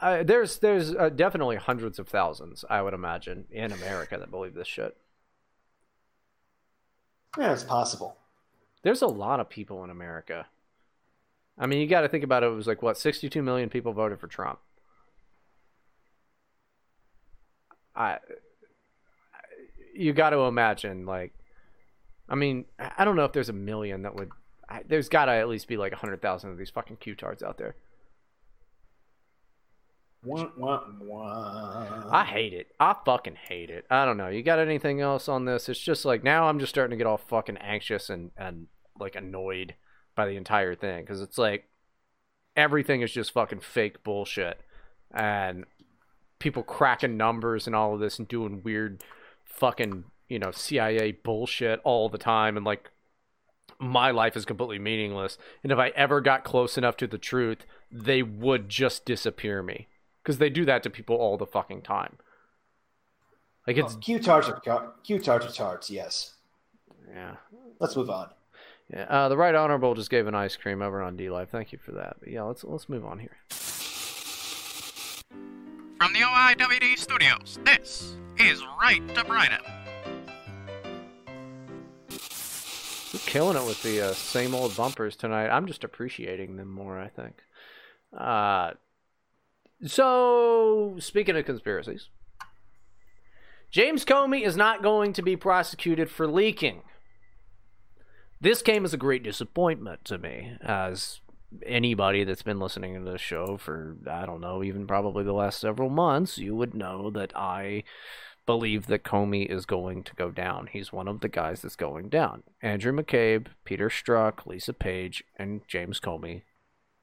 I, 0.00 0.22
there's 0.22 0.58
there's 0.58 0.94
uh, 0.94 1.08
definitely 1.08 1.56
hundreds 1.56 1.98
of 1.98 2.06
thousands, 2.06 2.64
I 2.68 2.82
would 2.82 2.94
imagine, 2.94 3.46
in 3.50 3.72
America 3.72 4.18
that 4.18 4.30
believe 4.30 4.54
this 4.54 4.68
shit. 4.68 4.96
Yeah, 7.38 7.52
it's 7.52 7.64
possible. 7.64 8.18
There's 8.86 9.02
a 9.02 9.08
lot 9.08 9.40
of 9.40 9.48
people 9.48 9.82
in 9.82 9.90
America. 9.90 10.46
I 11.58 11.66
mean, 11.66 11.80
you 11.80 11.88
got 11.88 12.02
to 12.02 12.08
think 12.08 12.22
about 12.22 12.44
it. 12.44 12.46
It 12.46 12.54
was 12.54 12.68
like 12.68 12.82
what 12.82 12.96
62 12.96 13.42
million 13.42 13.68
people 13.68 13.92
voted 13.92 14.20
for 14.20 14.28
Trump. 14.28 14.60
I, 17.96 18.18
you 19.92 20.12
got 20.12 20.30
to 20.30 20.38
imagine 20.42 21.04
like, 21.04 21.34
I 22.28 22.36
mean, 22.36 22.66
I 22.78 23.04
don't 23.04 23.16
know 23.16 23.24
if 23.24 23.32
there's 23.32 23.48
a 23.48 23.52
million 23.52 24.02
that 24.02 24.14
would. 24.14 24.30
I, 24.68 24.84
there's 24.86 25.08
got 25.08 25.24
to 25.24 25.32
at 25.32 25.48
least 25.48 25.66
be 25.66 25.76
like 25.76 25.92
hundred 25.92 26.22
thousand 26.22 26.52
of 26.52 26.56
these 26.56 26.70
fucking 26.70 26.98
Q-tards 26.98 27.42
out 27.42 27.58
there. 27.58 27.74
Wah, 30.22 30.50
wah, 30.56 30.84
wah. 31.00 32.08
I 32.12 32.24
hate 32.24 32.52
it. 32.52 32.68
I 32.78 32.94
fucking 33.04 33.36
hate 33.48 33.68
it. 33.68 33.84
I 33.90 34.04
don't 34.04 34.16
know. 34.16 34.28
You 34.28 34.44
got 34.44 34.60
anything 34.60 35.00
else 35.00 35.28
on 35.28 35.44
this? 35.44 35.68
It's 35.68 35.80
just 35.80 36.04
like 36.04 36.22
now 36.22 36.48
I'm 36.48 36.60
just 36.60 36.70
starting 36.70 36.96
to 36.96 36.96
get 36.96 37.08
all 37.08 37.16
fucking 37.16 37.56
anxious 37.56 38.08
and 38.08 38.30
and 38.36 38.68
like 39.00 39.16
annoyed 39.16 39.74
by 40.14 40.26
the 40.26 40.36
entire 40.36 40.74
thing 40.74 41.02
because 41.02 41.20
it's 41.20 41.38
like 41.38 41.68
everything 42.56 43.02
is 43.02 43.12
just 43.12 43.32
fucking 43.32 43.60
fake 43.60 44.02
bullshit 44.02 44.60
and 45.12 45.64
people 46.38 46.62
cracking 46.62 47.16
numbers 47.16 47.66
and 47.66 47.76
all 47.76 47.94
of 47.94 48.00
this 48.00 48.18
and 48.18 48.28
doing 48.28 48.62
weird 48.62 49.02
fucking 49.44 50.04
you 50.28 50.38
know 50.38 50.50
CIA 50.50 51.12
bullshit 51.12 51.80
all 51.84 52.08
the 52.08 52.18
time 52.18 52.56
and 52.56 52.64
like 52.64 52.90
my 53.78 54.10
life 54.10 54.36
is 54.36 54.44
completely 54.44 54.78
meaningless 54.78 55.36
and 55.62 55.70
if 55.70 55.78
I 55.78 55.88
ever 55.88 56.20
got 56.20 56.44
close 56.44 56.78
enough 56.78 56.96
to 56.98 57.06
the 57.06 57.18
truth 57.18 57.66
they 57.90 58.22
would 58.22 58.68
just 58.68 59.04
disappear 59.04 59.62
me 59.62 59.88
because 60.22 60.38
they 60.38 60.50
do 60.50 60.64
that 60.64 60.82
to 60.82 60.90
people 60.90 61.16
all 61.16 61.36
the 61.36 61.46
fucking 61.46 61.82
time 61.82 62.16
like 63.66 63.76
it's 63.76 63.94
Oh, 63.94 63.98
Q 63.98 64.18
tarts 64.18 64.48
are 64.48 64.60
Q 65.04 65.18
tarts 65.18 65.46
are 65.46 65.52
tarts. 65.52 65.90
Yes. 65.90 66.34
yeah 67.12 67.36
Let's 67.78 67.96
move 67.96 68.08
on. 68.08 68.30
Yeah 68.92 69.04
uh, 69.04 69.28
the 69.28 69.36
right 69.36 69.54
honorable 69.54 69.94
just 69.94 70.10
gave 70.10 70.26
an 70.26 70.34
ice 70.34 70.56
cream 70.56 70.82
over 70.82 71.02
on 71.02 71.16
D 71.16 71.30
Live 71.30 71.50
thank 71.50 71.72
you 71.72 71.78
for 71.78 71.92
that 71.92 72.16
but 72.20 72.28
yeah 72.28 72.42
let's 72.42 72.64
let's 72.64 72.88
move 72.88 73.04
on 73.04 73.18
here 73.18 73.36
From 75.98 76.12
the 76.12 76.20
OIWD 76.20 76.98
studios, 76.98 77.58
this 77.64 78.16
is 78.38 78.62
Right 78.80 79.02
to 79.14 79.24
Bryden. 79.24 79.58
We're 82.10 83.20
killing 83.20 83.56
it 83.56 83.66
with 83.66 83.82
the 83.82 84.02
uh, 84.02 84.12
same 84.12 84.54
old 84.54 84.76
bumpers 84.76 85.16
tonight. 85.16 85.48
I'm 85.48 85.66
just 85.66 85.84
appreciating 85.84 86.56
them 86.56 86.70
more, 86.70 87.00
I 87.00 87.08
think. 87.08 87.36
Uh, 88.16 88.72
so, 89.86 90.96
speaking 90.98 91.34
of 91.34 91.46
conspiracies, 91.46 92.10
James 93.70 94.04
Comey 94.04 94.46
is 94.46 94.56
not 94.56 94.82
going 94.82 95.14
to 95.14 95.22
be 95.22 95.34
prosecuted 95.34 96.10
for 96.10 96.26
leaking. 96.26 96.82
This 98.46 98.62
came 98.62 98.84
as 98.84 98.94
a 98.94 98.96
great 98.96 99.24
disappointment 99.24 100.04
to 100.04 100.18
me, 100.18 100.52
as 100.60 101.20
anybody 101.64 102.22
that's 102.22 102.44
been 102.44 102.60
listening 102.60 102.94
to 102.94 103.00
this 103.00 103.20
show 103.20 103.56
for, 103.56 103.96
I 104.08 104.24
don't 104.24 104.40
know, 104.40 104.62
even 104.62 104.86
probably 104.86 105.24
the 105.24 105.32
last 105.32 105.58
several 105.58 105.90
months, 105.90 106.38
you 106.38 106.54
would 106.54 106.72
know 106.72 107.10
that 107.10 107.36
I 107.36 107.82
believe 108.46 108.86
that 108.86 109.02
Comey 109.02 109.50
is 109.50 109.66
going 109.66 110.04
to 110.04 110.14
go 110.14 110.30
down. 110.30 110.68
He's 110.70 110.92
one 110.92 111.08
of 111.08 111.22
the 111.22 111.28
guys 111.28 111.62
that's 111.62 111.74
going 111.74 112.08
down. 112.08 112.44
Andrew 112.62 112.92
McCabe, 112.92 113.48
Peter 113.64 113.88
Strzok, 113.88 114.46
Lisa 114.46 114.72
Page, 114.72 115.24
and 115.36 115.62
James 115.66 115.98
Comey, 115.98 116.42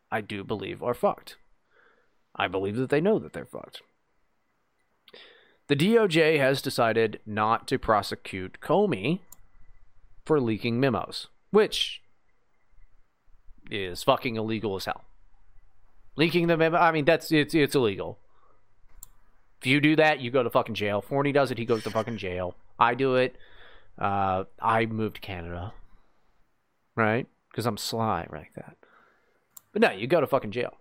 I 0.10 0.22
do 0.22 0.46
believe 0.46 0.82
are 0.82 0.94
fucked. 0.94 1.36
I 2.34 2.48
believe 2.48 2.78
that 2.78 2.90
they 2.90 3.02
know 3.02 3.20
that 3.20 3.34
they're 3.34 3.44
fucked. 3.44 3.82
The 5.68 5.76
DOJ 5.76 6.40
has 6.40 6.62
decided 6.62 7.20
not 7.26 7.68
to 7.68 7.78
prosecute 7.78 8.62
Comey 8.62 9.20
for 10.26 10.40
leaking 10.40 10.80
memos, 10.80 11.28
which 11.54 12.02
is 13.70 14.02
fucking 14.02 14.38
illegal 14.38 14.76
as 14.76 14.86
hell. 14.86 15.04
Leaking 16.16 16.48
the 16.48 16.58
memo, 16.58 16.80
I 16.80 16.92
mean, 16.92 17.06
that's 17.06 17.32
it's 17.32 17.54
it's 17.54 17.76
illegal. 17.76 18.18
If 19.62 19.68
you 19.68 19.80
do 19.80 19.96
that, 19.96 20.20
you 20.20 20.32
go 20.32 20.42
to 20.42 20.50
fucking 20.50 20.76
jail. 20.76 21.00
Forney 21.00 21.32
does 21.32 21.52
it, 21.52 21.60
he 21.60 21.66
goes 21.66 21.84
to 21.84 21.92
fucking 21.92 22.18
jail. 22.18 22.56
I 22.80 22.96
do 22.96 23.16
it. 23.16 23.36
Uh, 24.00 24.46
I 24.60 24.88
moved 24.88 25.16
to 25.16 25.22
Canada, 25.22 25.74
right? 26.96 27.28
Because 27.52 27.68
I'm 27.68 27.78
sly 27.78 28.28
like 28.32 28.54
that. 28.56 28.76
But 29.72 29.84
no, 29.84 29.92
you 29.92 30.08
go 30.08 30.22
to 30.22 30.28
fucking 30.28 30.52
jail. 30.52 30.74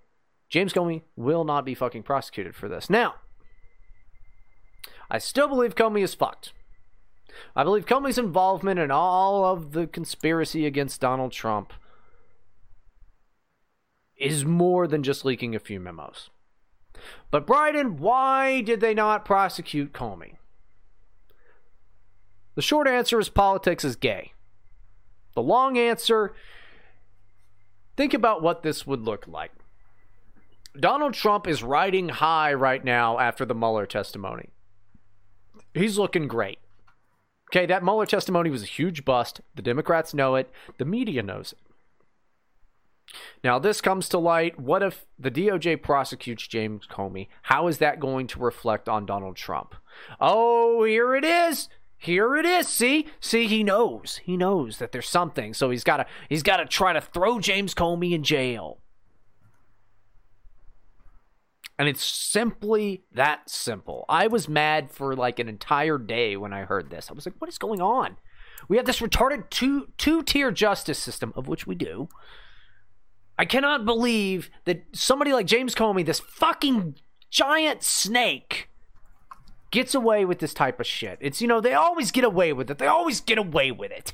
James 0.48 0.72
Comey 0.72 1.02
will 1.16 1.44
not 1.44 1.66
be 1.66 1.74
fucking 1.74 2.02
prosecuted 2.02 2.54
for 2.54 2.68
this. 2.68 2.88
Now, 2.88 3.16
I 5.10 5.18
still 5.18 5.48
believe 5.48 5.74
Comey 5.74 6.02
is 6.02 6.14
fucked. 6.14 6.54
I 7.54 7.64
believe 7.64 7.86
Comey's 7.86 8.18
involvement 8.18 8.78
in 8.80 8.90
all 8.90 9.44
of 9.44 9.72
the 9.72 9.86
conspiracy 9.86 10.66
against 10.66 11.00
Donald 11.00 11.32
Trump 11.32 11.72
is 14.16 14.44
more 14.44 14.86
than 14.86 15.02
just 15.02 15.24
leaking 15.24 15.54
a 15.54 15.60
few 15.60 15.80
memos. 15.80 16.30
But 17.30 17.46
Bryden, 17.46 17.96
why 17.96 18.60
did 18.60 18.80
they 18.80 18.94
not 18.94 19.24
prosecute 19.24 19.92
Comey? 19.92 20.36
The 22.54 22.62
short 22.62 22.86
answer 22.86 23.18
is 23.18 23.28
politics 23.28 23.84
is 23.84 23.96
gay. 23.96 24.32
The 25.34 25.42
long 25.42 25.78
answer, 25.78 26.34
think 27.96 28.12
about 28.12 28.42
what 28.42 28.62
this 28.62 28.86
would 28.86 29.02
look 29.02 29.26
like. 29.26 29.52
Donald 30.78 31.14
Trump 31.14 31.46
is 31.46 31.62
riding 31.62 32.08
high 32.08 32.52
right 32.52 32.84
now 32.84 33.18
after 33.18 33.44
the 33.44 33.54
Mueller 33.54 33.86
testimony. 33.86 34.50
He's 35.74 35.98
looking 35.98 36.28
great. 36.28 36.58
Okay, 37.52 37.66
that 37.66 37.84
Mueller 37.84 38.06
testimony 38.06 38.48
was 38.48 38.62
a 38.62 38.66
huge 38.66 39.04
bust. 39.04 39.42
The 39.54 39.62
Democrats 39.62 40.14
know 40.14 40.36
it, 40.36 40.50
the 40.78 40.86
media 40.86 41.22
knows 41.22 41.52
it. 41.52 41.58
Now, 43.44 43.58
this 43.58 43.82
comes 43.82 44.08
to 44.08 44.18
light. 44.18 44.58
What 44.58 44.82
if 44.82 45.04
the 45.18 45.30
DOJ 45.30 45.82
prosecutes 45.82 46.46
James 46.46 46.86
Comey? 46.90 47.28
How 47.42 47.66
is 47.68 47.76
that 47.78 48.00
going 48.00 48.26
to 48.28 48.40
reflect 48.40 48.88
on 48.88 49.04
Donald 49.04 49.36
Trump? 49.36 49.74
Oh, 50.18 50.84
here 50.84 51.14
it 51.14 51.24
is. 51.24 51.68
Here 51.98 52.36
it 52.36 52.46
is. 52.46 52.68
See? 52.68 53.06
See, 53.20 53.46
he 53.46 53.62
knows. 53.62 54.20
He 54.24 54.36
knows 54.36 54.78
that 54.78 54.92
there's 54.92 55.08
something. 55.08 55.52
So 55.52 55.68
he's 55.68 55.84
got 55.84 55.98
to 55.98 56.06
he's 56.30 56.42
got 56.42 56.56
to 56.56 56.64
try 56.64 56.94
to 56.94 57.00
throw 57.02 57.38
James 57.38 57.74
Comey 57.74 58.12
in 58.12 58.22
jail. 58.22 58.78
And 61.82 61.88
it's 61.88 62.04
simply 62.04 63.02
that 63.12 63.50
simple. 63.50 64.04
I 64.08 64.28
was 64.28 64.48
mad 64.48 64.92
for 64.92 65.16
like 65.16 65.40
an 65.40 65.48
entire 65.48 65.98
day 65.98 66.36
when 66.36 66.52
I 66.52 66.60
heard 66.60 66.90
this. 66.90 67.10
I 67.10 67.12
was 67.12 67.26
like, 67.26 67.34
what 67.38 67.48
is 67.48 67.58
going 67.58 67.82
on? 67.82 68.18
We 68.68 68.76
have 68.76 68.86
this 68.86 69.00
retarded 69.00 69.50
two 69.50 69.88
two 69.98 70.22
tier 70.22 70.52
justice 70.52 71.00
system, 71.00 71.32
of 71.34 71.48
which 71.48 71.66
we 71.66 71.74
do. 71.74 72.08
I 73.36 73.44
cannot 73.46 73.84
believe 73.84 74.48
that 74.64 74.84
somebody 74.92 75.32
like 75.32 75.46
James 75.46 75.74
Comey, 75.74 76.06
this 76.06 76.20
fucking 76.20 76.98
giant 77.30 77.82
snake, 77.82 78.68
gets 79.72 79.92
away 79.92 80.24
with 80.24 80.38
this 80.38 80.54
type 80.54 80.78
of 80.78 80.86
shit. 80.86 81.18
It's, 81.20 81.42
you 81.42 81.48
know, 81.48 81.60
they 81.60 81.74
always 81.74 82.12
get 82.12 82.22
away 82.22 82.52
with 82.52 82.70
it. 82.70 82.78
They 82.78 82.86
always 82.86 83.20
get 83.20 83.38
away 83.38 83.72
with 83.72 83.90
it. 83.90 84.12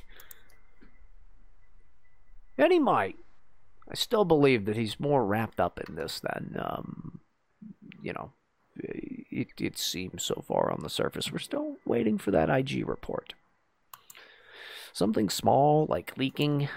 And 2.57 2.73
he 2.73 2.79
might. 2.79 3.17
I 3.91 3.95
still 3.95 4.25
believe 4.25 4.65
that 4.65 4.77
he's 4.77 4.99
more 4.99 5.27
wrapped 5.27 5.61
up 5.61 5.79
in 5.87 5.97
this 5.97 6.19
than, 6.21 6.57
um, 6.59 7.21
you 8.09 8.15
know, 8.15 8.33
it, 8.77 9.49
it 9.61 9.77
seems 9.77 10.25
so 10.25 10.43
far 10.49 10.73
on 10.73 10.81
the 10.83 10.89
surface. 10.89 11.31
We're 11.31 11.39
still 11.39 11.77
waiting 11.85 12.17
for 12.17 12.31
that 12.31 12.49
IG 12.49 12.89
report. 12.89 13.35
Something 14.95 15.29
small 15.29 15.85
like 15.91 16.17
leaking, 16.17 16.71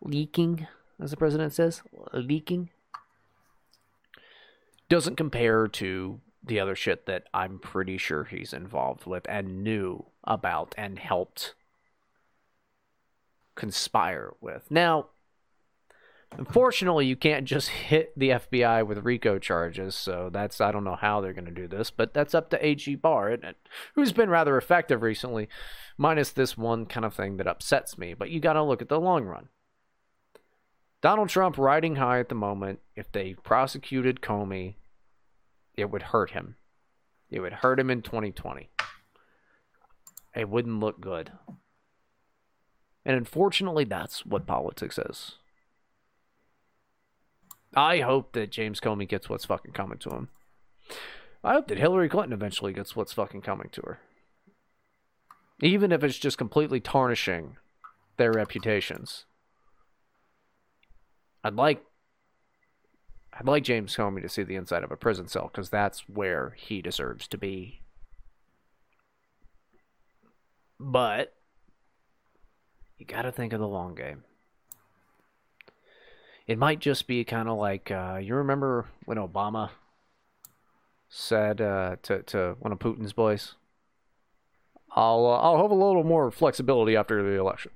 leaking, 0.00 0.68
as 1.02 1.10
the 1.10 1.16
president 1.16 1.52
says, 1.52 1.82
leaking, 2.12 2.70
doesn't 4.88 5.16
compare 5.16 5.66
to 5.66 6.20
the 6.44 6.60
other 6.60 6.76
shit 6.76 7.06
that 7.06 7.24
I'm 7.34 7.58
pretty 7.58 7.98
sure 7.98 8.22
he's 8.22 8.52
involved 8.52 9.04
with 9.06 9.26
and 9.28 9.64
knew 9.64 10.06
about 10.22 10.76
and 10.78 11.00
helped 11.00 11.54
conspire 13.56 14.34
with. 14.40 14.70
Now, 14.70 15.08
Unfortunately, 16.38 17.06
you 17.06 17.16
can't 17.16 17.44
just 17.44 17.68
hit 17.68 18.16
the 18.16 18.30
FBI 18.30 18.86
with 18.86 19.04
RICO 19.04 19.38
charges, 19.38 19.94
so 19.94 20.30
that's 20.32 20.60
I 20.60 20.70
don't 20.70 20.84
know 20.84 20.96
how 20.96 21.20
they're 21.20 21.32
going 21.32 21.44
to 21.46 21.50
do 21.50 21.66
this, 21.66 21.90
but 21.90 22.14
that's 22.14 22.34
up 22.34 22.50
to 22.50 22.66
AG 22.66 22.94
Barr, 22.96 23.36
who's 23.94 24.12
been 24.12 24.30
rather 24.30 24.56
effective 24.56 25.02
recently, 25.02 25.48
minus 25.98 26.30
this 26.30 26.56
one 26.56 26.86
kind 26.86 27.04
of 27.04 27.14
thing 27.14 27.36
that 27.38 27.48
upsets 27.48 27.98
me. 27.98 28.14
But 28.14 28.30
you 28.30 28.38
got 28.38 28.52
to 28.52 28.62
look 28.62 28.80
at 28.80 28.88
the 28.88 29.00
long 29.00 29.24
run. 29.24 29.48
Donald 31.02 31.30
Trump 31.30 31.58
riding 31.58 31.96
high 31.96 32.20
at 32.20 32.28
the 32.28 32.34
moment. 32.34 32.80
If 32.94 33.10
they 33.10 33.34
prosecuted 33.34 34.20
Comey, 34.20 34.76
it 35.74 35.90
would 35.90 36.02
hurt 36.02 36.30
him. 36.30 36.56
It 37.30 37.40
would 37.40 37.54
hurt 37.54 37.80
him 37.80 37.90
in 37.90 38.02
2020. 38.02 38.70
It 40.36 40.48
wouldn't 40.48 40.80
look 40.80 41.00
good. 41.00 41.32
And 43.04 43.16
unfortunately, 43.16 43.84
that's 43.84 44.26
what 44.26 44.46
politics 44.46 44.98
is. 44.98 45.36
I 47.74 48.00
hope 48.00 48.32
that 48.32 48.50
James 48.50 48.80
Comey 48.80 49.08
gets 49.08 49.28
what's 49.28 49.44
fucking 49.44 49.72
coming 49.72 49.98
to 49.98 50.10
him. 50.10 50.28
I 51.42 51.52
hope 51.52 51.68
that 51.68 51.78
Hillary 51.78 52.08
Clinton 52.08 52.32
eventually 52.32 52.72
gets 52.72 52.94
what's 52.94 53.12
fucking 53.12 53.42
coming 53.42 53.68
to 53.72 53.82
her. 53.82 53.98
Even 55.62 55.92
if 55.92 56.02
it's 56.02 56.18
just 56.18 56.38
completely 56.38 56.80
tarnishing 56.80 57.56
their 58.16 58.32
reputations. 58.32 59.24
I'd 61.42 61.54
like 61.54 61.84
I'd 63.32 63.46
like 63.46 63.64
James 63.64 63.96
Comey 63.96 64.20
to 64.20 64.28
see 64.28 64.42
the 64.42 64.56
inside 64.56 64.84
of 64.84 64.90
a 64.90 64.96
prison 64.96 65.28
cell 65.28 65.48
because 65.50 65.70
that's 65.70 66.00
where 66.08 66.54
he 66.58 66.82
deserves 66.82 67.26
to 67.28 67.38
be. 67.38 67.80
But 70.78 71.34
you 72.98 73.06
got 73.06 73.22
to 73.22 73.32
think 73.32 73.52
of 73.54 73.60
the 73.60 73.68
long 73.68 73.94
game. 73.94 74.24
It 76.50 76.58
might 76.58 76.80
just 76.80 77.06
be 77.06 77.22
kind 77.22 77.48
of 77.48 77.58
like 77.58 77.92
uh, 77.92 78.18
you 78.20 78.34
remember 78.34 78.86
when 79.04 79.18
Obama 79.18 79.70
said 81.08 81.60
uh, 81.60 81.94
to 82.02 82.24
to 82.24 82.56
one 82.58 82.72
of 82.72 82.80
Putin's 82.80 83.12
boys, 83.12 83.54
"I'll 84.90 85.26
uh, 85.26 85.38
I'll 85.38 85.62
have 85.62 85.70
a 85.70 85.74
little 85.74 86.02
more 86.02 86.28
flexibility 86.32 86.96
after 86.96 87.22
the 87.22 87.38
election." 87.38 87.70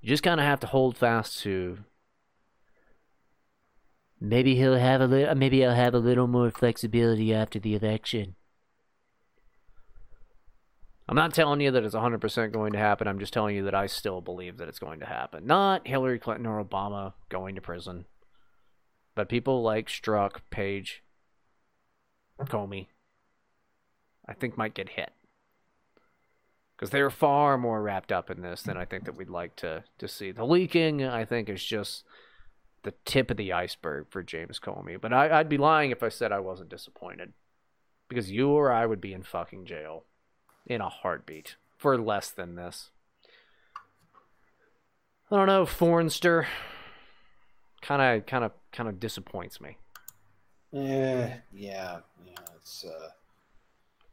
You 0.00 0.10
just 0.10 0.22
kind 0.22 0.38
of 0.38 0.46
have 0.46 0.60
to 0.60 0.68
hold 0.68 0.96
fast 0.96 1.40
to. 1.40 1.78
Maybe 4.20 4.54
he'll 4.54 4.76
have 4.76 5.00
a 5.00 5.06
little. 5.08 5.34
Maybe 5.34 5.66
I'll 5.66 5.74
have 5.74 5.94
a 5.94 5.98
little 5.98 6.28
more 6.28 6.52
flexibility 6.52 7.34
after 7.34 7.58
the 7.58 7.74
election. 7.74 8.36
I'm 11.10 11.16
not 11.16 11.34
telling 11.34 11.60
you 11.60 11.72
that 11.72 11.82
it's 11.82 11.96
100% 11.96 12.52
going 12.52 12.72
to 12.72 12.78
happen. 12.78 13.08
I'm 13.08 13.18
just 13.18 13.32
telling 13.32 13.56
you 13.56 13.64
that 13.64 13.74
I 13.74 13.86
still 13.86 14.20
believe 14.20 14.58
that 14.58 14.68
it's 14.68 14.78
going 14.78 15.00
to 15.00 15.06
happen. 15.06 15.44
Not 15.44 15.88
Hillary 15.88 16.20
Clinton 16.20 16.46
or 16.46 16.64
Obama 16.64 17.14
going 17.28 17.56
to 17.56 17.60
prison, 17.60 18.04
but 19.16 19.28
people 19.28 19.60
like 19.60 19.88
Strzok, 19.88 20.36
Page, 20.50 21.02
Comey, 22.38 22.86
I 24.28 24.34
think 24.34 24.56
might 24.56 24.72
get 24.72 24.90
hit. 24.90 25.10
Because 26.76 26.90
they're 26.90 27.10
far 27.10 27.58
more 27.58 27.82
wrapped 27.82 28.12
up 28.12 28.30
in 28.30 28.42
this 28.42 28.62
than 28.62 28.76
I 28.76 28.84
think 28.84 29.04
that 29.06 29.16
we'd 29.16 29.28
like 29.28 29.56
to, 29.56 29.82
to 29.98 30.06
see. 30.06 30.30
The 30.30 30.46
leaking, 30.46 31.02
I 31.02 31.24
think, 31.24 31.48
is 31.48 31.64
just 31.64 32.04
the 32.84 32.94
tip 33.04 33.32
of 33.32 33.36
the 33.36 33.52
iceberg 33.52 34.06
for 34.10 34.22
James 34.22 34.60
Comey. 34.60 34.98
But 34.98 35.12
I, 35.12 35.40
I'd 35.40 35.48
be 35.48 35.58
lying 35.58 35.90
if 35.90 36.04
I 36.04 36.08
said 36.08 36.30
I 36.30 36.38
wasn't 36.38 36.70
disappointed. 36.70 37.32
Because 38.08 38.30
you 38.30 38.50
or 38.50 38.70
I 38.70 38.86
would 38.86 39.00
be 39.00 39.12
in 39.12 39.24
fucking 39.24 39.66
jail 39.66 40.04
in 40.66 40.80
a 40.80 40.88
heartbeat 40.88 41.56
for 41.76 41.98
less 41.98 42.30
than 42.30 42.54
this. 42.54 42.90
I 45.30 45.36
don't 45.36 45.46
know, 45.46 45.64
Fornster 45.64 46.46
kind 47.82 48.02
of 48.02 48.26
kind 48.26 48.44
of 48.44 48.52
kind 48.72 48.88
of 48.88 49.00
disappoints 49.00 49.60
me. 49.60 49.76
Yeah, 50.72 51.36
yeah, 51.52 51.98
yeah. 52.24 52.34
It's 52.56 52.84
uh, 52.84 53.08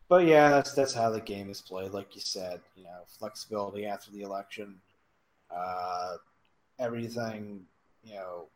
but 0.10 0.26
yeah, 0.26 0.50
that's 0.50 0.74
that's 0.74 0.94
how 0.94 1.10
the 1.10 1.20
game 1.20 1.50
is 1.50 1.62
played. 1.62 1.92
Like 1.92 2.16
you 2.16 2.22
said, 2.22 2.62
you 2.76 2.84
know, 2.84 3.02
flexibility 3.20 3.86
after 3.86 4.12
the 4.12 4.22
election, 4.22 4.76
uh, 5.54 6.16
everything, 6.80 7.62
you 8.04 8.16
know, 8.16 8.48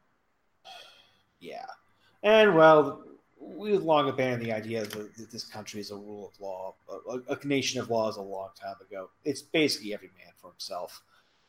yeah, 1.40 1.66
and 2.24 2.56
well, 2.56 3.04
we've 3.42 3.84
long 3.84 4.08
abandoned 4.10 4.46
the 4.46 4.54
idea 4.54 4.82
that, 4.82 5.16
that 5.16 5.32
this 5.32 5.44
country 5.44 5.82
is 5.82 5.92
a 5.92 5.96
rule 5.96 6.32
of 6.34 6.40
law, 6.40 6.74
a, 7.10 7.34
a, 7.34 7.48
nation 7.48 7.82
of 7.82 7.90
laws 7.90 8.18
a 8.18 8.22
long 8.22 8.50
time 8.62 8.76
ago. 8.88 9.10
It's 9.26 9.42
basically 9.42 9.94
every 9.94 10.12
man 10.18 10.32
for 10.38 10.52
himself. 10.52 11.02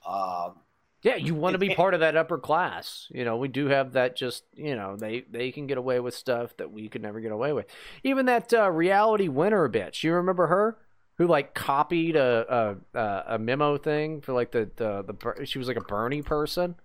Um, 0.06 0.54
yeah, 1.02 1.16
you 1.16 1.34
want 1.34 1.54
to 1.54 1.58
be 1.58 1.74
part 1.74 1.94
of 1.94 2.00
that 2.00 2.16
upper 2.16 2.38
class. 2.38 3.08
You 3.10 3.24
know, 3.24 3.36
we 3.36 3.48
do 3.48 3.66
have 3.66 3.92
that. 3.94 4.14
Just 4.14 4.44
you 4.54 4.76
know, 4.76 4.96
they 4.96 5.24
they 5.28 5.50
can 5.50 5.66
get 5.66 5.76
away 5.76 5.98
with 5.98 6.14
stuff 6.14 6.56
that 6.58 6.70
we 6.70 6.88
could 6.88 7.02
never 7.02 7.20
get 7.20 7.32
away 7.32 7.52
with. 7.52 7.66
Even 8.04 8.26
that 8.26 8.54
uh, 8.54 8.70
reality 8.70 9.26
winner 9.26 9.68
bitch. 9.68 10.04
You 10.04 10.14
remember 10.14 10.46
her? 10.46 10.78
Who 11.18 11.26
like 11.26 11.54
copied 11.54 12.14
a 12.14 12.78
a, 12.94 13.24
a 13.26 13.38
memo 13.38 13.78
thing 13.78 14.20
for 14.20 14.32
like 14.32 14.52
the, 14.52 14.70
the 14.76 15.02
the 15.02 15.44
she 15.44 15.58
was 15.58 15.66
like 15.66 15.76
a 15.76 15.82
Bernie 15.82 16.22
person. 16.22 16.76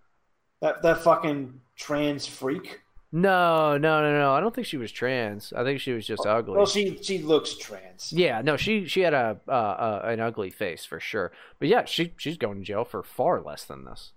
That 0.61 0.82
that 0.82 1.03
fucking 1.03 1.61
trans 1.76 2.26
freak. 2.26 2.82
No, 3.11 3.77
no, 3.77 4.02
no, 4.02 4.19
no. 4.19 4.34
I 4.34 4.42
don't 4.42 4.53
think 4.53 4.68
she 4.68 4.77
was 4.77 4.92
trans. 4.92 5.53
I 5.53 5.64
think 5.64 5.80
she 5.80 5.94
was 5.94 6.06
just 6.06 6.26
ugly. 6.26 6.58
Well, 6.58 6.66
she 6.66 6.98
she 7.02 7.19
looks 7.19 7.56
trans. 7.58 8.11
Yeah, 8.11 8.42
no, 8.42 8.58
she 8.58 8.86
she 8.86 9.02
had 9.02 9.14
a 9.14 9.40
uh, 9.48 9.52
uh, 9.52 10.02
an 10.03 10.19
ugly 10.19 10.50
face 10.50 10.84
for 10.84 11.00
sure. 11.00 11.32
But 11.60 11.69
yeah, 11.69 11.86
she 11.86 12.14
she's 12.18 12.38
going 12.38 12.60
to 12.60 12.66
jail 12.66 12.84
for 12.84 13.03
far 13.03 13.42
less 13.42 13.64
than 13.64 13.86
this. 13.86 14.11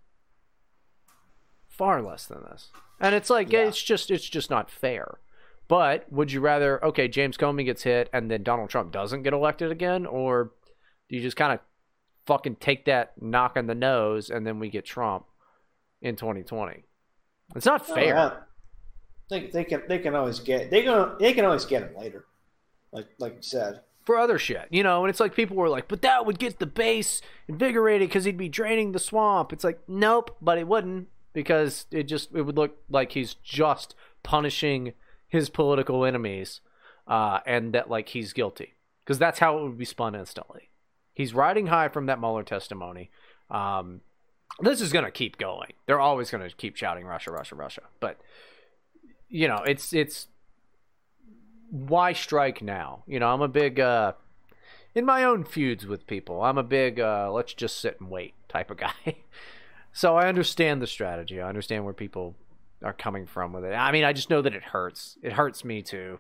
Far 1.69 2.02
less 2.02 2.27
than 2.27 2.43
this. 2.43 2.70
And 3.01 3.15
it's 3.15 3.31
like 3.31 3.52
yeah. 3.52 3.60
it's 3.60 3.81
just 3.81 4.10
it's 4.10 4.28
just 4.28 4.51
not 4.51 4.70
fair. 4.70 5.20
But 5.69 6.12
would 6.12 6.33
you 6.33 6.41
rather 6.41 6.85
okay, 6.85 7.07
James 7.07 7.36
Comey 7.36 7.65
gets 7.65 7.85
hit 7.85 8.10
and 8.12 8.28
then 8.28 8.43
Donald 8.43 8.70
Trump 8.70 8.91
doesn't 8.91 9.23
get 9.23 9.33
elected 9.33 9.70
again 9.70 10.05
or 10.05 10.51
do 11.09 11.17
you 11.17 11.23
just 11.23 11.36
kind 11.36 11.52
of 11.52 11.60
fucking 12.27 12.57
take 12.57 12.86
that 12.86 13.12
knock 13.23 13.52
on 13.57 13.67
the 13.67 13.75
nose 13.75 14.31
and 14.31 14.44
then 14.44 14.59
we 14.59 14.69
get 14.69 14.85
Trump 14.85 15.27
in 16.02 16.17
2020? 16.17 16.83
It's 17.55 17.67
not 17.67 17.86
fair. 17.86 18.17
Oh, 18.17 18.23
yeah. 18.23 18.36
They, 19.31 19.47
they 19.47 19.65
can 19.65 19.83
they 19.89 19.99
can 19.99 20.15
always 20.15 20.41
get 20.41 20.70
they 20.70 20.83
can 20.83 21.12
they 21.18 21.33
can 21.33 21.44
always 21.44 21.65
get 21.65 21.83
him 21.83 21.97
later, 21.97 22.26
like 22.92 23.07
like 23.18 23.36
you 23.36 23.42
said 23.42 23.81
for 24.05 24.18
other 24.18 24.39
shit, 24.39 24.67
you 24.70 24.83
know. 24.83 25.05
And 25.05 25.10
it's 25.10 25.20
like 25.20 25.34
people 25.34 25.57
were 25.57 25.68
like, 25.68 25.86
but 25.86 26.02
that 26.02 26.26
would 26.26 26.39
get 26.39 26.59
the 26.59 26.67
base 26.67 27.23
invigorated 27.47 28.09
because 28.09 28.25
he'd 28.25 28.36
be 28.36 28.49
draining 28.49 28.92
the 28.92 28.99
swamp. 28.99 29.52
It's 29.52 29.65
like 29.65 29.81
nope, 29.86 30.36
but 30.42 30.59
it 30.59 30.67
wouldn't 30.67 31.09
because 31.33 31.86
it 31.91 32.05
just 32.05 32.34
it 32.34 32.42
would 32.42 32.57
look 32.57 32.76
like 32.89 33.12
he's 33.12 33.34
just 33.34 33.94
punishing 34.23 34.94
his 35.28 35.49
political 35.49 36.05
enemies, 36.05 36.60
uh, 37.07 37.39
and 37.47 37.73
that 37.73 37.89
like 37.89 38.09
he's 38.09 38.33
guilty 38.33 38.75
because 39.05 39.18
that's 39.18 39.39
how 39.39 39.59
it 39.59 39.62
would 39.62 39.78
be 39.78 39.84
spun 39.84 40.15
instantly. 40.15 40.70
He's 41.15 41.34
riding 41.34 41.68
high 41.68 41.89
from 41.89 42.07
that 42.07 42.18
Mueller 42.18 42.42
testimony. 42.42 43.10
Um, 43.50 44.00
this 44.60 44.81
is 44.81 44.92
gonna 44.92 45.10
keep 45.10 45.39
going. 45.39 45.73
They're 45.86 46.00
always 46.00 46.31
gonna 46.31 46.50
keep 46.50 46.76
shouting 46.76 47.05
Russia, 47.05 47.31
Russia, 47.31 47.55
Russia, 47.55 47.83
but 48.00 48.18
you 49.31 49.49
know, 49.49 49.62
it's 49.65 49.92
it's 49.92 50.26
why 51.70 52.12
strike 52.12 52.60
now? 52.60 53.05
You 53.07 53.20
know, 53.20 53.28
I'm 53.28 53.41
a 53.41 53.49
big 53.49 53.81
uh 53.81 54.12
in 54.94 55.07
my 55.07 55.25
own 55.25 55.44
feuds 55.44 55.86
with 55.86 56.07
people. 56.07 56.42
I'm 56.42 56.59
a 56.59 56.62
big 56.62 57.00
uh 57.00 57.31
let's 57.33 57.55
just 57.55 57.81
sit 57.81 58.00
and 58.00 58.10
wait 58.10 58.34
type 58.49 58.70
of 58.70 58.76
guy. 59.05 59.17
so 59.92 60.17
I 60.17 60.28
understand 60.28 60.83
the 60.83 60.86
strategy. 60.86 61.41
I 61.41 61.49
understand 61.49 61.84
where 61.84 61.94
people 61.94 62.34
are 62.83 62.92
coming 62.92 63.26
from 63.26 63.52
with 63.52 63.65
it. 63.65 63.73
I 63.73 63.92
mean, 63.92 64.05
I 64.05 64.12
just 64.12 64.31
know 64.31 64.42
that 64.42 64.55
it 64.55 64.62
hurts. 64.62 65.17
It 65.23 65.33
hurts 65.33 65.65
me 65.65 65.83
too. 65.83 66.18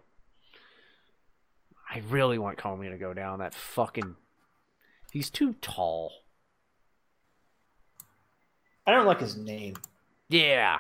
I 1.92 2.02
really 2.08 2.38
want 2.38 2.58
Comey 2.58 2.90
to 2.90 2.98
go 2.98 3.12
down. 3.12 3.40
That 3.40 3.54
fucking 3.54 4.14
he's 5.10 5.30
too 5.30 5.54
tall. 5.60 6.12
I 8.86 8.92
don't 8.92 9.06
like 9.06 9.20
his 9.20 9.36
name. 9.36 9.74
Yeah, 10.28 10.78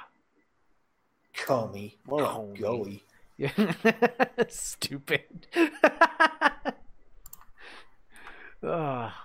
Comey. 1.36 1.94
What 2.06 2.24
Comey. 2.24 2.58
a 2.58 2.62
goey. 2.62 3.00
Yeah. 3.36 4.44
Stupid. 4.48 5.46
uh, 8.62 9.10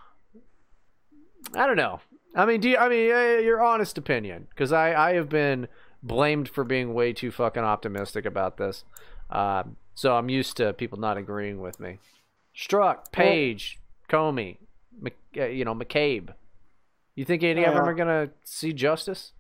I 1.54 1.68
don't 1.68 1.78
know. 1.78 2.00
I 2.36 2.46
mean, 2.46 2.60
do 2.62 2.70
you, 2.70 2.78
I 2.78 2.90
mean 2.90 3.12
uh, 3.12 3.40
your 3.42 3.64
honest 3.64 3.98
opinion? 3.98 4.48
Because 4.50 4.72
I 4.72 4.94
I 4.94 5.14
have 5.14 5.30
been 5.30 5.68
blamed 6.04 6.50
for 6.50 6.64
being 6.64 6.94
way 6.94 7.14
too 7.14 7.32
fucking 7.32 7.64
optimistic 7.64 8.26
about 8.26 8.58
this. 8.58 8.84
Um, 9.30 9.78
so 9.96 10.16
I'm 10.16 10.30
used 10.30 10.58
to 10.58 10.74
people 10.74 11.00
not 11.00 11.18
agreeing 11.18 11.62
with 11.62 11.80
me. 11.80 12.00
Strzok, 12.56 13.12
Page, 13.12 13.80
well, 14.12 14.32
Comey, 14.32 14.58
Mc, 15.02 15.16
uh, 15.38 15.46
you 15.46 15.66
know 15.66 15.76
McCabe. 15.76 16.34
You 17.16 17.26
think 17.26 17.44
any 17.44 17.66
uh, 17.66 17.70
of 17.70 17.76
them 17.76 17.86
are 17.86 17.94
gonna 17.94 18.30
see 18.44 18.74
justice? 18.74 19.32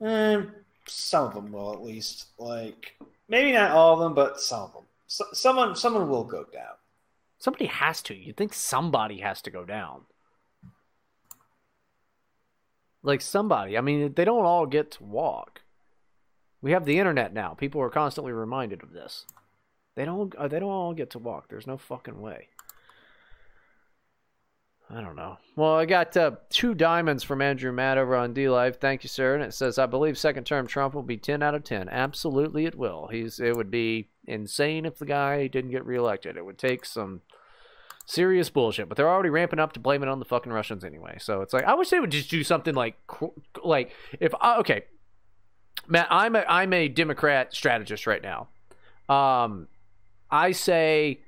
Um, 0.00 0.52
some 0.86 1.26
of 1.26 1.34
them 1.34 1.52
will 1.52 1.72
at 1.72 1.82
least. 1.82 2.26
Like 2.38 2.96
maybe 3.28 3.52
not 3.52 3.70
all 3.70 3.94
of 3.94 4.00
them, 4.00 4.14
but 4.14 4.40
some 4.40 4.62
of 4.62 4.72
them. 4.72 4.84
So, 5.06 5.24
someone 5.32 5.76
someone 5.76 6.08
will 6.08 6.24
go 6.24 6.44
down. 6.52 6.74
Somebody 7.38 7.66
has 7.66 8.02
to. 8.02 8.14
You 8.14 8.32
think 8.32 8.54
somebody 8.54 9.18
has 9.18 9.42
to 9.42 9.50
go 9.50 9.64
down? 9.64 10.02
Like 13.02 13.20
somebody. 13.20 13.76
I 13.76 13.80
mean, 13.80 14.12
they 14.14 14.24
don't 14.24 14.44
all 14.44 14.66
get 14.66 14.92
to 14.92 15.04
walk. 15.04 15.62
We 16.60 16.70
have 16.70 16.84
the 16.84 16.98
internet 16.98 17.34
now. 17.34 17.54
People 17.54 17.80
are 17.80 17.90
constantly 17.90 18.32
reminded 18.32 18.82
of 18.84 18.92
this. 18.92 19.26
They 19.96 20.04
don't. 20.04 20.34
Uh, 20.36 20.48
they 20.48 20.60
don't 20.60 20.70
all 20.70 20.94
get 20.94 21.10
to 21.10 21.18
walk. 21.18 21.48
There's 21.48 21.66
no 21.66 21.76
fucking 21.76 22.20
way. 22.20 22.48
I 24.94 25.00
don't 25.00 25.16
know. 25.16 25.38
Well, 25.56 25.76
I 25.76 25.86
got 25.86 26.16
uh, 26.16 26.32
two 26.50 26.74
diamonds 26.74 27.24
from 27.24 27.40
Andrew 27.40 27.72
Matt 27.72 27.96
over 27.96 28.14
on 28.14 28.34
D 28.34 28.48
Live. 28.48 28.76
Thank 28.76 29.02
you, 29.02 29.08
sir. 29.08 29.34
And 29.34 29.42
it 29.42 29.54
says, 29.54 29.78
I 29.78 29.86
believe 29.86 30.18
second 30.18 30.44
term 30.44 30.66
Trump 30.66 30.94
will 30.94 31.02
be 31.02 31.16
10 31.16 31.42
out 31.42 31.54
of 31.54 31.64
10. 31.64 31.88
Absolutely, 31.88 32.66
it 32.66 32.76
will. 32.76 33.08
He's. 33.10 33.40
It 33.40 33.56
would 33.56 33.70
be 33.70 34.08
insane 34.26 34.84
if 34.84 34.98
the 34.98 35.06
guy 35.06 35.46
didn't 35.46 35.70
get 35.70 35.86
reelected. 35.86 36.36
It 36.36 36.44
would 36.44 36.58
take 36.58 36.84
some 36.84 37.22
serious 38.04 38.50
bullshit. 38.50 38.88
But 38.88 38.96
they're 38.96 39.08
already 39.08 39.30
ramping 39.30 39.58
up 39.58 39.72
to 39.72 39.80
blame 39.80 40.02
it 40.02 40.08
on 40.08 40.18
the 40.18 40.24
fucking 40.26 40.52
Russians 40.52 40.84
anyway. 40.84 41.16
So 41.20 41.40
it's 41.40 41.54
like 41.54 41.64
I 41.64 41.74
wish 41.74 41.88
they 41.88 42.00
would 42.00 42.12
just 42.12 42.30
do 42.30 42.44
something 42.44 42.74
like, 42.74 42.96
like 43.64 43.92
if 44.20 44.34
I, 44.40 44.58
okay, 44.58 44.84
Matt, 45.88 46.08
I'm 46.10 46.36
a 46.36 46.44
I'm 46.48 46.72
a 46.72 46.88
Democrat 46.88 47.54
strategist 47.54 48.06
right 48.06 48.22
now. 48.22 48.48
Um, 49.08 49.68
I 50.30 50.52
say, 50.52 51.20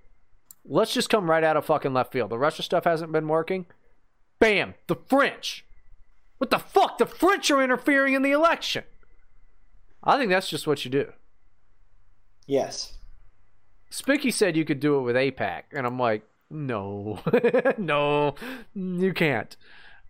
let's 0.64 0.94
just 0.94 1.10
come 1.10 1.30
right 1.30 1.44
out 1.44 1.56
of 1.56 1.64
fucking 1.66 1.92
left 1.94 2.12
field. 2.12 2.30
The 2.30 2.38
Russia 2.38 2.62
stuff 2.62 2.84
hasn't 2.84 3.12
been 3.12 3.28
working. 3.28 3.66
Bam, 4.38 4.74
the 4.86 4.96
French. 4.96 5.64
What 6.38 6.50
the 6.50 6.58
fuck? 6.58 6.98
The 6.98 7.06
French 7.06 7.50
are 7.50 7.62
interfering 7.62 8.14
in 8.14 8.22
the 8.22 8.32
election. 8.32 8.84
I 10.02 10.18
think 10.18 10.30
that's 10.30 10.50
just 10.50 10.66
what 10.66 10.84
you 10.84 10.90
do. 10.90 11.12
Yes. 12.46 12.94
Spicky 13.90 14.30
said 14.30 14.56
you 14.56 14.64
could 14.64 14.80
do 14.80 14.98
it 14.98 15.02
with 15.02 15.16
AIPAC, 15.16 15.62
and 15.72 15.86
I'm 15.86 15.98
like, 15.98 16.26
no, 16.50 17.20
no, 17.78 18.34
you 18.74 19.12
can't. 19.14 19.56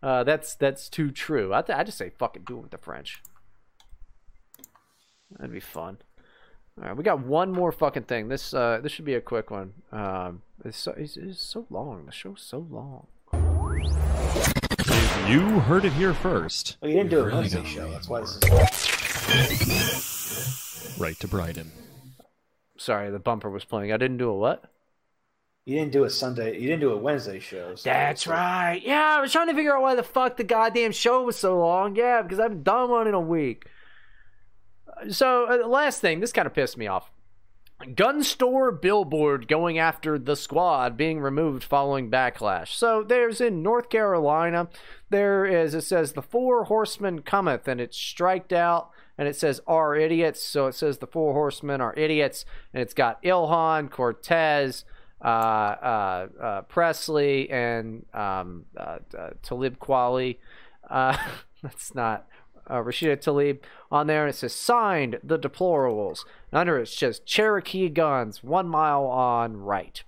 Uh, 0.02 0.24
that's 0.24 0.54
that's 0.56 0.88
too 0.88 1.10
true. 1.10 1.54
I, 1.54 1.62
th- 1.62 1.78
I 1.78 1.84
just 1.84 1.98
say 1.98 2.10
fucking 2.10 2.42
do 2.46 2.58
it 2.58 2.62
with 2.62 2.70
the 2.72 2.78
French. 2.78 3.22
That'd 5.30 5.52
be 5.52 5.60
fun. 5.60 5.98
All 6.80 6.88
right, 6.88 6.96
we 6.96 7.04
got 7.04 7.20
one 7.20 7.52
more 7.52 7.70
fucking 7.70 8.02
thing. 8.04 8.26
This 8.28 8.52
uh, 8.52 8.80
this 8.82 8.90
should 8.90 9.04
be 9.04 9.14
a 9.14 9.20
quick 9.20 9.48
one. 9.50 9.74
Um, 9.92 10.42
it's 10.64 10.76
so, 10.76 10.92
it's, 10.96 11.16
it's 11.16 11.40
so 11.40 11.66
long. 11.70 12.06
The 12.06 12.12
show's 12.12 12.42
so 12.42 12.66
long. 12.68 13.06
You 15.28 15.40
heard 15.60 15.84
it 15.84 15.92
here 15.92 16.12
first. 16.14 16.76
Well, 16.80 16.90
you 16.90 16.96
didn't 16.96 17.10
do 17.10 17.20
a 17.20 17.24
Really 17.26 17.36
Wednesday 17.38 17.64
show. 17.64 17.88
That's 17.90 18.08
why 18.08 18.18
more. 18.20 18.26
this 18.26 19.68
is. 20.88 20.96
Right 20.98 21.16
to 21.20 21.28
Bryden. 21.28 21.70
Sorry, 22.76 23.08
the 23.10 23.20
bumper 23.20 23.50
was 23.50 23.64
playing. 23.64 23.92
I 23.92 23.96
didn't 23.96 24.16
do 24.18 24.28
a 24.28 24.34
what? 24.36 24.64
You 25.66 25.78
didn't 25.78 25.92
do 25.92 26.02
a 26.04 26.10
Sunday. 26.10 26.54
You 26.58 26.66
didn't 26.66 26.80
do 26.80 26.90
a 26.92 26.96
Wednesday 26.96 27.38
show. 27.38 27.74
so- 27.76 27.88
That's 27.88 28.26
right. 28.26 28.82
Yeah, 28.84 29.16
I 29.18 29.20
was 29.20 29.30
trying 29.32 29.46
to 29.48 29.54
figure 29.54 29.74
out 29.76 29.80
why 29.82 29.94
the 29.94 30.02
fuck 30.02 30.36
the 30.36 30.44
goddamn 30.44 30.90
show 30.92 31.22
was 31.22 31.36
so 31.36 31.56
long. 31.58 31.94
Yeah, 31.96 32.20
because 32.22 32.40
I 32.40 32.42
haven't 32.42 32.64
done 32.64 32.90
one 32.90 33.06
in 33.06 33.14
a 33.14 33.20
week. 33.20 33.66
So, 35.10 35.46
uh, 35.50 35.66
last 35.66 36.00
thing, 36.00 36.20
this 36.20 36.32
kind 36.32 36.46
of 36.46 36.54
pissed 36.54 36.76
me 36.76 36.86
off. 36.86 37.10
Gun 37.94 38.22
store 38.22 38.70
billboard 38.70 39.48
going 39.48 39.78
after 39.78 40.18
the 40.18 40.36
squad 40.36 40.96
being 40.96 41.20
removed 41.20 41.64
following 41.64 42.10
backlash. 42.10 42.68
So, 42.68 43.02
there's 43.02 43.40
in 43.40 43.62
North 43.62 43.88
Carolina, 43.88 44.68
there 45.10 45.44
is, 45.44 45.74
it 45.74 45.82
says, 45.82 46.12
the 46.12 46.22
four 46.22 46.64
horsemen 46.64 47.22
cometh, 47.22 47.66
and 47.68 47.80
it's 47.80 47.96
striked 47.96 48.52
out, 48.52 48.90
and 49.18 49.28
it 49.28 49.36
says, 49.36 49.60
are 49.66 49.96
idiots. 49.96 50.42
So, 50.42 50.66
it 50.66 50.74
says 50.74 50.98
the 50.98 51.06
four 51.06 51.34
horsemen 51.34 51.80
are 51.80 51.94
idiots, 51.96 52.44
and 52.72 52.82
it's 52.82 52.94
got 52.94 53.22
Ilhan, 53.22 53.90
Cortez, 53.90 54.84
uh, 55.24 55.26
uh, 55.26 56.26
uh, 56.40 56.62
Pressley 56.62 57.50
and 57.50 58.04
um, 58.12 58.66
uh, 58.76 58.98
uh, 59.18 59.30
Talib 59.42 59.78
Kweli. 59.78 60.36
Uh, 60.88 61.16
that's 61.62 61.94
not 61.94 62.26
uh, 62.66 62.76
Rashida 62.76 63.16
Tlaib 63.16 63.60
on 63.90 64.06
there. 64.06 64.22
And 64.26 64.30
it 64.30 64.36
says 64.36 64.54
signed 64.54 65.18
the 65.22 65.38
deplorables. 65.38 66.24
And 66.50 66.60
under 66.60 66.78
it 66.78 66.88
says 66.88 67.20
Cherokee 67.20 67.88
guns, 67.88 68.42
one 68.42 68.68
mile 68.68 69.04
on 69.04 69.56
right. 69.56 70.02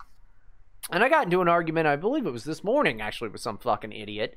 And 0.90 1.02
I 1.02 1.08
got 1.08 1.24
into 1.24 1.40
an 1.40 1.48
argument, 1.48 1.86
I 1.86 1.96
believe 1.96 2.26
it 2.26 2.30
was 2.30 2.44
this 2.44 2.62
morning 2.62 3.00
actually, 3.00 3.30
with 3.30 3.40
some 3.40 3.58
fucking 3.58 3.92
idiot. 3.92 4.36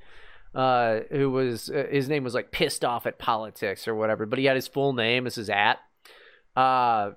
Uh, 0.56 1.02
who 1.12 1.30
was 1.30 1.70
uh, 1.70 1.86
his 1.92 2.10
name 2.10 2.24
was 2.24 2.34
like 2.34 2.50
pissed 2.50 2.84
off 2.84 3.06
at 3.06 3.20
politics 3.20 3.88
or 3.88 3.94
whatever, 3.94 4.26
but 4.26 4.40
he 4.40 4.46
had 4.46 4.56
his 4.56 4.68
full 4.68 4.94
name 4.94 5.28
as 5.28 5.36
his 5.36 5.48
at. 5.48 5.78
Uh, 6.56 7.12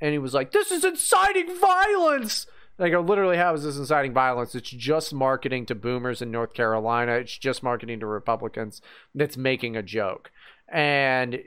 and 0.00 0.12
he 0.12 0.18
was 0.18 0.32
like, 0.32 0.50
"This 0.52 0.72
is 0.72 0.82
inciting 0.82 1.54
violence." 1.58 2.46
I 2.78 2.88
literally, 2.88 3.36
how 3.36 3.54
is 3.54 3.62
this 3.62 3.76
inciting 3.76 4.12
violence? 4.12 4.54
It's 4.54 4.68
just 4.68 5.14
marketing 5.14 5.66
to 5.66 5.74
boomers 5.74 6.20
in 6.20 6.30
North 6.30 6.54
Carolina. 6.54 7.12
It's 7.12 7.38
just 7.38 7.62
marketing 7.62 8.00
to 8.00 8.06
Republicans. 8.06 8.82
That's 9.14 9.36
making 9.36 9.76
a 9.76 9.82
joke. 9.82 10.32
And 10.68 11.40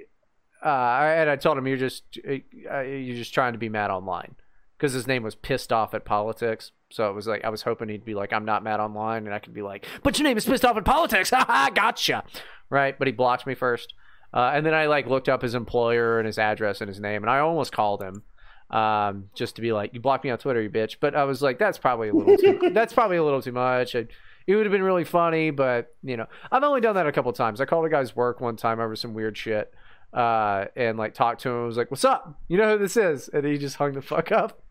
uh, 0.64 0.68
and 0.68 1.30
I 1.30 1.36
told 1.36 1.58
him 1.58 1.68
you're 1.68 1.78
just 1.78 2.04
uh, 2.28 2.80
you're 2.82 3.16
just 3.16 3.34
trying 3.34 3.54
to 3.54 3.60
be 3.60 3.70
mad 3.70 3.92
online 3.92 4.36
because 4.78 4.94
his 4.94 5.08
name 5.08 5.24
was 5.24 5.36
pissed 5.36 5.74
off 5.74 5.94
at 5.94 6.06
politics. 6.06 6.72
So 6.90 7.10
it 7.10 7.14
was 7.14 7.28
like 7.28 7.44
I 7.44 7.50
was 7.50 7.64
hoping 7.64 7.90
he'd 7.90 8.06
be 8.06 8.16
like, 8.16 8.32
I'm 8.32 8.46
not 8.46 8.64
mad 8.64 8.80
online, 8.80 9.26
and 9.26 9.34
I 9.34 9.40
could 9.40 9.54
be 9.54 9.62
like, 9.62 9.86
but 10.04 10.18
your 10.18 10.24
name 10.24 10.38
is 10.38 10.46
pissed 10.46 10.66
off 10.66 10.78
at 10.78 10.86
politics. 10.86 11.30
Ha, 11.36 11.72
gotcha. 11.74 12.24
Right? 12.70 12.98
But 12.98 13.08
he 13.08 13.12
blocked 13.12 13.46
me 13.46 13.54
first, 13.54 13.94
uh, 14.34 14.52
and 14.54 14.66
then 14.66 14.74
I 14.74 14.86
like 14.88 15.08
looked 15.08 15.30
up 15.30 15.42
his 15.42 15.56
employer 15.56 16.20
and 16.20 16.26
his 16.26 16.38
address 16.38 16.82
and 16.82 16.88
his 16.88 17.00
name, 17.00 17.24
and 17.24 17.30
I 17.30 17.40
almost 17.40 17.72
called 17.72 18.02
him 18.02 18.24
um, 18.70 19.30
just 19.34 19.56
to 19.56 19.62
be 19.62 19.72
like, 19.72 19.94
you 19.94 20.00
blocked 20.00 20.24
me 20.24 20.30
on 20.30 20.38
Twitter, 20.38 20.62
you 20.62 20.70
bitch. 20.70 20.98
But 21.00 21.16
I 21.16 21.24
was 21.24 21.42
like, 21.42 21.60
that's 21.60 21.78
probably 21.78 22.10
a 22.10 22.14
little 22.14 22.38
too, 22.38 22.70
that's 22.74 22.94
probably 22.94 23.18
a 23.18 23.24
little 23.24 23.42
too 23.42 23.52
much. 23.52 23.96
I, 23.96 24.08
it 24.46 24.56
would 24.56 24.66
have 24.66 24.72
been 24.72 24.84
really 24.84 25.04
funny, 25.04 25.52
but 25.52 25.94
you 26.04 26.18
know, 26.18 26.26
I've 26.52 26.64
only 26.64 26.82
done 26.82 26.96
that 26.96 27.06
a 27.06 27.12
couple 27.12 27.32
times. 27.34 27.60
I 27.60 27.66
called 27.66 27.86
a 27.86 27.90
guy's 27.90 28.16
work 28.16 28.40
one 28.40 28.56
time 28.56 28.80
over 28.80 28.96
some 28.96 29.14
weird 29.14 29.38
shit, 29.38 29.74
uh, 30.14 30.66
and 30.76 30.98
like 30.98 31.14
talked 31.14 31.42
to 31.42 31.50
him. 31.50 31.64
I 31.64 31.66
was 31.66 31.78
like, 31.78 31.92
"What's 31.92 32.06
up? 32.06 32.40
You 32.48 32.58
know 32.58 32.72
who 32.72 32.78
this 32.78 32.96
is?" 32.96 33.28
And 33.28 33.46
he 33.46 33.58
just 33.58 33.76
hung 33.76 33.92
the 33.92 34.02
fuck 34.02 34.32
up. 34.32 34.62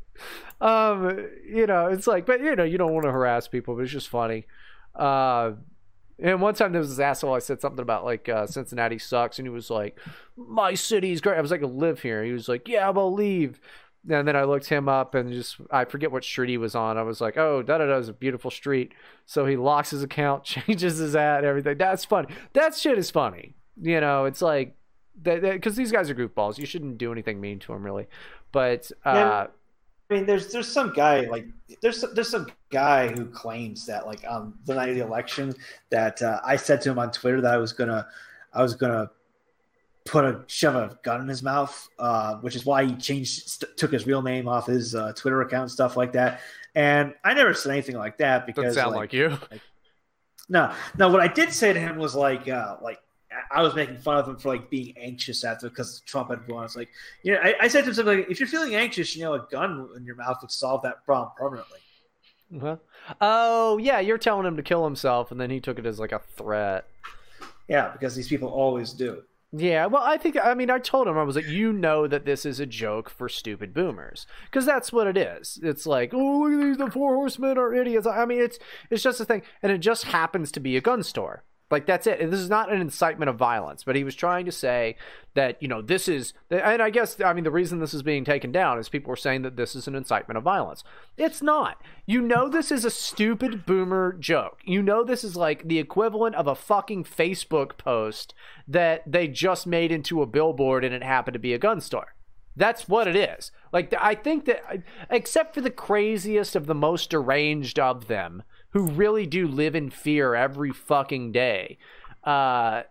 Um, 0.62 1.28
you 1.46 1.66
know, 1.66 1.88
it's 1.88 2.06
like, 2.06 2.24
but 2.24 2.40
you 2.40 2.56
know, 2.56 2.64
you 2.64 2.78
don't 2.78 2.92
want 2.92 3.04
to 3.04 3.12
harass 3.12 3.48
people, 3.48 3.76
but 3.76 3.82
it's 3.82 3.92
just 3.92 4.08
funny. 4.08 4.46
Uh, 4.94 5.52
and 6.18 6.40
one 6.40 6.54
time 6.54 6.72
there 6.72 6.80
was 6.80 6.88
this 6.88 6.98
asshole. 6.98 7.34
I 7.34 7.40
said 7.40 7.60
something 7.60 7.82
about 7.82 8.04
like 8.04 8.28
uh, 8.28 8.46
Cincinnati 8.46 8.98
sucks, 8.98 9.38
and 9.38 9.46
he 9.46 9.50
was 9.50 9.68
like, 9.68 9.98
"My 10.36 10.72
city's 10.74 11.20
great." 11.20 11.36
I 11.36 11.42
was 11.42 11.50
like, 11.50 11.62
"I 11.62 11.66
live 11.66 12.00
here." 12.00 12.24
He 12.24 12.32
was 12.32 12.48
like, 12.48 12.66
"Yeah, 12.66 12.88
I'll 12.88 13.12
leave." 13.12 13.60
And 14.08 14.26
then 14.26 14.36
I 14.36 14.44
looked 14.44 14.66
him 14.66 14.88
up 14.88 15.14
and 15.14 15.32
just 15.32 15.56
I 15.70 15.84
forget 15.84 16.12
what 16.12 16.24
street 16.24 16.48
he 16.48 16.58
was 16.58 16.74
on. 16.74 16.96
I 16.96 17.02
was 17.02 17.20
like, 17.20 17.36
"Oh, 17.36 17.62
da 17.62 17.78
da 17.78 17.86
da 17.86 17.96
is 17.96 18.08
a 18.08 18.12
beautiful 18.12 18.50
street." 18.50 18.92
So 19.24 19.46
he 19.46 19.56
locks 19.56 19.90
his 19.90 20.02
account, 20.02 20.44
changes 20.44 20.98
his 20.98 21.16
ad, 21.16 21.44
everything. 21.44 21.78
That's 21.78 22.04
funny. 22.04 22.28
That 22.52 22.74
shit 22.74 22.98
is 22.98 23.10
funny. 23.10 23.54
You 23.80 24.00
know, 24.00 24.24
it's 24.24 24.42
like 24.42 24.76
that 25.22 25.42
because 25.42 25.76
these 25.76 25.92
guys 25.92 26.08
are 26.10 26.14
goofballs. 26.14 26.58
You 26.58 26.66
shouldn't 26.66 26.98
do 26.98 27.12
anything 27.12 27.40
mean 27.40 27.58
to 27.60 27.72
them, 27.72 27.84
really. 27.84 28.06
But 28.52 28.90
uh. 29.04 29.46
I 30.08 30.14
mean, 30.14 30.26
there's 30.26 30.52
there's 30.52 30.68
some 30.68 30.92
guy 30.92 31.22
like 31.22 31.46
there's 31.82 32.04
there's 32.14 32.28
some 32.28 32.46
guy 32.70 33.08
who 33.08 33.26
claims 33.26 33.86
that 33.86 34.06
like 34.06 34.24
on 34.28 34.54
the 34.64 34.74
night 34.74 34.90
of 34.90 34.94
the 34.94 35.02
election 35.02 35.52
that 35.90 36.22
uh, 36.22 36.40
I 36.44 36.54
said 36.54 36.80
to 36.82 36.90
him 36.90 36.98
on 37.00 37.10
Twitter 37.10 37.40
that 37.40 37.52
I 37.52 37.56
was 37.56 37.72
gonna 37.72 38.06
I 38.52 38.62
was 38.62 38.76
gonna 38.76 39.10
put 40.06 40.24
a 40.24 40.42
shove 40.46 40.74
a 40.76 40.98
gun 41.02 41.20
in 41.20 41.28
his 41.28 41.42
mouth, 41.42 41.88
uh, 41.98 42.36
which 42.36 42.56
is 42.56 42.64
why 42.64 42.84
he 42.84 42.94
changed 42.94 43.48
st- 43.48 43.76
took 43.76 43.92
his 43.92 44.06
real 44.06 44.22
name 44.22 44.48
off 44.48 44.66
his 44.66 44.94
uh, 44.94 45.12
Twitter 45.14 45.42
account 45.42 45.62
and 45.62 45.70
stuff 45.70 45.96
like 45.96 46.12
that. 46.12 46.40
And 46.74 47.14
I 47.24 47.34
never 47.34 47.52
said 47.52 47.72
anything 47.72 47.96
like 47.96 48.18
that 48.18 48.46
because 48.46 48.76
doesn't 48.76 48.82
sound 48.82 48.96
like, 48.96 49.12
you. 49.12 49.36
no, 50.48 50.72
no. 50.96 51.08
What 51.08 51.20
I 51.20 51.28
did 51.28 51.52
say 51.52 51.72
to 51.72 51.80
him 51.80 51.98
was 51.98 52.14
like, 52.14 52.48
uh, 52.48 52.76
like 52.80 53.00
I 53.50 53.62
was 53.62 53.74
making 53.74 53.98
fun 53.98 54.18
of 54.18 54.28
him 54.28 54.36
for 54.36 54.48
like 54.48 54.70
being 54.70 54.94
anxious 54.96 55.44
after 55.44 55.68
because 55.68 56.00
Trump 56.00 56.30
had 56.30 56.46
won. 56.48 56.64
It's 56.64 56.76
like, 56.76 56.88
you 57.22 57.32
know, 57.32 57.40
I, 57.42 57.54
I 57.62 57.68
said 57.68 57.82
to 57.82 57.88
him 57.88 57.94
something 57.94 58.18
like, 58.18 58.30
if 58.30 58.40
you're 58.40 58.48
feeling 58.48 58.74
anxious, 58.74 59.16
you 59.16 59.22
know, 59.24 59.34
a 59.34 59.46
gun 59.50 59.88
in 59.96 60.04
your 60.04 60.16
mouth 60.16 60.38
would 60.42 60.50
solve 60.50 60.82
that 60.82 61.04
problem 61.04 61.32
permanently. 61.36 61.80
Well, 62.50 62.80
oh 63.20 63.78
yeah, 63.78 63.98
you're 64.00 64.18
telling 64.18 64.46
him 64.46 64.56
to 64.56 64.62
kill 64.62 64.84
himself, 64.84 65.32
and 65.32 65.40
then 65.40 65.50
he 65.50 65.60
took 65.60 65.78
it 65.78 65.86
as 65.86 65.98
like 65.98 66.12
a 66.12 66.20
threat. 66.36 66.86
Yeah, 67.68 67.90
because 67.90 68.14
these 68.14 68.28
people 68.28 68.48
always 68.48 68.92
do. 68.92 69.22
Yeah, 69.58 69.86
well, 69.86 70.02
I 70.02 70.18
think 70.18 70.36
I 70.42 70.54
mean 70.54 70.70
I 70.70 70.78
told 70.78 71.06
him 71.08 71.16
I 71.16 71.22
was 71.22 71.36
like, 71.36 71.46
you 71.46 71.72
know 71.72 72.06
that 72.06 72.24
this 72.24 72.44
is 72.44 72.60
a 72.60 72.66
joke 72.66 73.08
for 73.08 73.28
stupid 73.28 73.72
boomers 73.72 74.26
because 74.44 74.66
that's 74.66 74.92
what 74.92 75.06
it 75.06 75.16
is. 75.16 75.58
It's 75.62 75.86
like, 75.86 76.12
oh, 76.12 76.40
look 76.40 76.52
at 76.60 76.64
these, 76.64 76.76
the 76.76 76.90
four 76.90 77.14
horsemen 77.14 77.56
are 77.56 77.72
idiots. 77.72 78.06
I 78.06 78.24
mean, 78.26 78.40
it's 78.40 78.58
it's 78.90 79.02
just 79.02 79.20
a 79.20 79.24
thing, 79.24 79.42
and 79.62 79.72
it 79.72 79.78
just 79.78 80.04
happens 80.04 80.52
to 80.52 80.60
be 80.60 80.76
a 80.76 80.80
gun 80.80 81.02
store. 81.02 81.44
Like 81.68 81.86
that's 81.86 82.06
it. 82.06 82.18
This 82.30 82.38
is 82.38 82.48
not 82.48 82.72
an 82.72 82.80
incitement 82.80 83.28
of 83.28 83.36
violence, 83.36 83.82
but 83.82 83.96
he 83.96 84.04
was 84.04 84.14
trying 84.14 84.46
to 84.46 84.52
say 84.52 84.96
that 85.34 85.60
you 85.60 85.66
know 85.66 85.82
this 85.82 86.06
is, 86.06 86.32
and 86.48 86.80
I 86.80 86.90
guess 86.90 87.20
I 87.20 87.32
mean 87.32 87.42
the 87.42 87.50
reason 87.50 87.80
this 87.80 87.92
is 87.92 88.04
being 88.04 88.24
taken 88.24 88.52
down 88.52 88.78
is 88.78 88.88
people 88.88 89.12
are 89.12 89.16
saying 89.16 89.42
that 89.42 89.56
this 89.56 89.74
is 89.74 89.88
an 89.88 89.96
incitement 89.96 90.38
of 90.38 90.44
violence. 90.44 90.84
It's 91.16 91.42
not. 91.42 91.82
You 92.06 92.22
know 92.22 92.48
this 92.48 92.70
is 92.70 92.84
a 92.84 92.90
stupid 92.90 93.66
boomer 93.66 94.12
joke. 94.12 94.60
You 94.64 94.80
know 94.80 95.02
this 95.02 95.24
is 95.24 95.34
like 95.34 95.66
the 95.66 95.80
equivalent 95.80 96.36
of 96.36 96.46
a 96.46 96.54
fucking 96.54 97.02
Facebook 97.02 97.76
post 97.78 98.32
that 98.68 99.02
they 99.04 99.26
just 99.26 99.66
made 99.66 99.90
into 99.90 100.22
a 100.22 100.26
billboard 100.26 100.84
and 100.84 100.94
it 100.94 101.02
happened 101.02 101.34
to 101.34 101.40
be 101.40 101.52
a 101.52 101.58
gun 101.58 101.80
store. 101.80 102.14
That's 102.54 102.88
what 102.88 103.08
it 103.08 103.16
is. 103.16 103.50
Like 103.72 103.92
I 104.00 104.14
think 104.14 104.44
that 104.44 104.62
except 105.10 105.54
for 105.54 105.60
the 105.60 105.70
craziest 105.70 106.54
of 106.54 106.66
the 106.66 106.76
most 106.76 107.10
deranged 107.10 107.80
of 107.80 108.06
them 108.06 108.44
who 108.76 108.82
really 108.82 109.24
do 109.24 109.48
live 109.48 109.74
in 109.74 109.88
fear 109.88 110.34
every 110.34 110.70
fucking 110.70 111.32
day. 111.32 111.78
Uh 112.22 112.82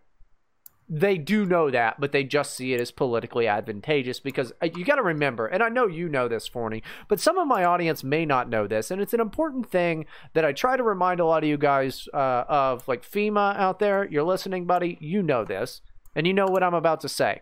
they 0.89 1.17
do 1.17 1.45
know 1.45 1.69
that, 1.71 1.99
but 1.99 2.11
they 2.11 2.23
just 2.23 2.55
see 2.55 2.73
it 2.73 2.81
as 2.81 2.91
politically 2.91 3.47
advantageous 3.47 4.19
because 4.19 4.51
uh, 4.63 4.67
you 4.75 4.83
got 4.85 4.95
to 4.95 5.03
remember, 5.03 5.47
and 5.47 5.63
I 5.63 5.69
know 5.69 5.87
you 5.87 6.09
know 6.09 6.27
this, 6.27 6.47
Forney, 6.47 6.83
but 7.07 7.19
some 7.19 7.37
of 7.37 7.47
my 7.47 7.63
audience 7.63 8.03
may 8.03 8.25
not 8.25 8.49
know 8.49 8.67
this, 8.67 8.91
and 8.91 9.01
it's 9.01 9.13
an 9.13 9.19
important 9.19 9.69
thing 9.69 10.05
that 10.33 10.45
I 10.45 10.53
try 10.53 10.77
to 10.77 10.83
remind 10.83 11.19
a 11.19 11.25
lot 11.25 11.43
of 11.43 11.49
you 11.49 11.57
guys 11.57 12.07
uh, 12.13 12.43
of. 12.47 12.87
Like 12.87 13.03
FEMA 13.03 13.57
out 13.57 13.79
there, 13.79 14.07
you're 14.09 14.23
listening, 14.23 14.65
buddy, 14.65 14.97
you 15.01 15.23
know 15.23 15.43
this, 15.43 15.81
and 16.15 16.27
you 16.27 16.33
know 16.33 16.45
what 16.45 16.61
I'm 16.61 16.75
about 16.75 17.01
to 17.01 17.09
say. 17.09 17.41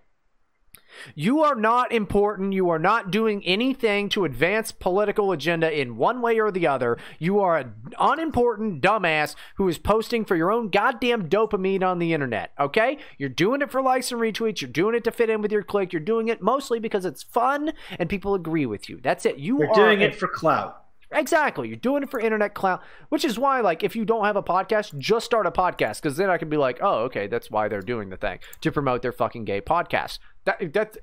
You 1.16 1.42
are 1.42 1.56
not 1.56 1.92
important. 1.92 2.54
You 2.54 2.70
are 2.70 2.80
not 2.80 3.12
doing 3.12 3.44
anything 3.46 4.10
to 4.10 4.26
advance 4.26 4.72
political 4.72 5.32
agenda 5.32 5.72
in 5.72 5.98
one 5.98 6.22
way 6.22 6.40
or 6.40 6.52
the 6.52 6.68
other. 6.68 6.98
You 7.20 7.40
are 7.40 7.58
an 7.58 7.74
unimportant 8.00 8.82
dumbass 8.82 9.36
who 9.56 9.68
is 9.68 9.78
posting 9.78 10.26
for 10.26 10.36
your 10.36 10.52
own 10.52 10.70
goddamn 10.70 11.30
dopamine 11.30 11.84
on 11.84 12.00
the 12.00 12.14
internet. 12.14 12.52
Okay? 12.60 12.98
You're 13.18 13.30
doing 13.30 13.62
it 13.62 13.72
for 13.72 13.82
likes 13.82 14.12
and 14.12 14.22
retweets. 14.22 14.62
You're 14.62 14.70
doing 14.72 14.96
it 14.96 15.04
to 15.06 15.12
fit 15.12 15.30
in 15.30 15.42
with 15.42 15.52
your 15.52 15.64
clique. 15.64 15.94
You're 15.94 16.02
doing 16.02 16.28
it 16.28 16.42
mostly 16.42 16.80
because 16.80 17.06
it's 17.06 17.24
fun 17.24 17.74
and 17.98 18.10
people 18.10 18.34
agree 18.34 18.66
with 18.66 18.90
you. 18.90 19.00
That's 19.02 19.26
it. 19.26 19.38
You 19.38 19.60
You're 19.60 19.72
are 19.72 19.76
doing 19.76 20.02
it 20.02 20.16
for 20.16 20.28
clout. 20.28 20.84
Exactly. 21.14 21.68
You're 21.68 21.78
doing 21.78 22.04
it 22.04 22.10
for 22.10 22.20
internet 22.20 22.54
clout, 22.54 22.82
which 23.10 23.24
is 23.24 23.38
why, 23.38 23.62
like, 23.62 23.84
if 23.84 23.96
you 23.96 24.04
don't 24.06 24.26
have 24.26 24.36
a 24.36 24.44
podcast, 24.44 24.98
just 24.98 25.26
start 25.26 25.46
a 25.46 25.52
podcast 25.52 26.02
because 26.02 26.18
then 26.18 26.30
I 26.30 26.38
can 26.38 26.50
be 26.50 26.58
like, 26.58 26.80
oh, 26.82 27.04
okay, 27.04 27.28
that's 27.28 27.52
why 27.52 27.68
they're 27.68 27.82
doing 27.82 28.10
the 28.10 28.18
thing 28.18 28.40
to 28.62 28.72
promote 28.72 29.02
their 29.02 29.12
fucking 29.12 29.46
gay 29.46 29.62
podcast. 29.62 30.18
That 30.46 30.74
that 30.74 30.98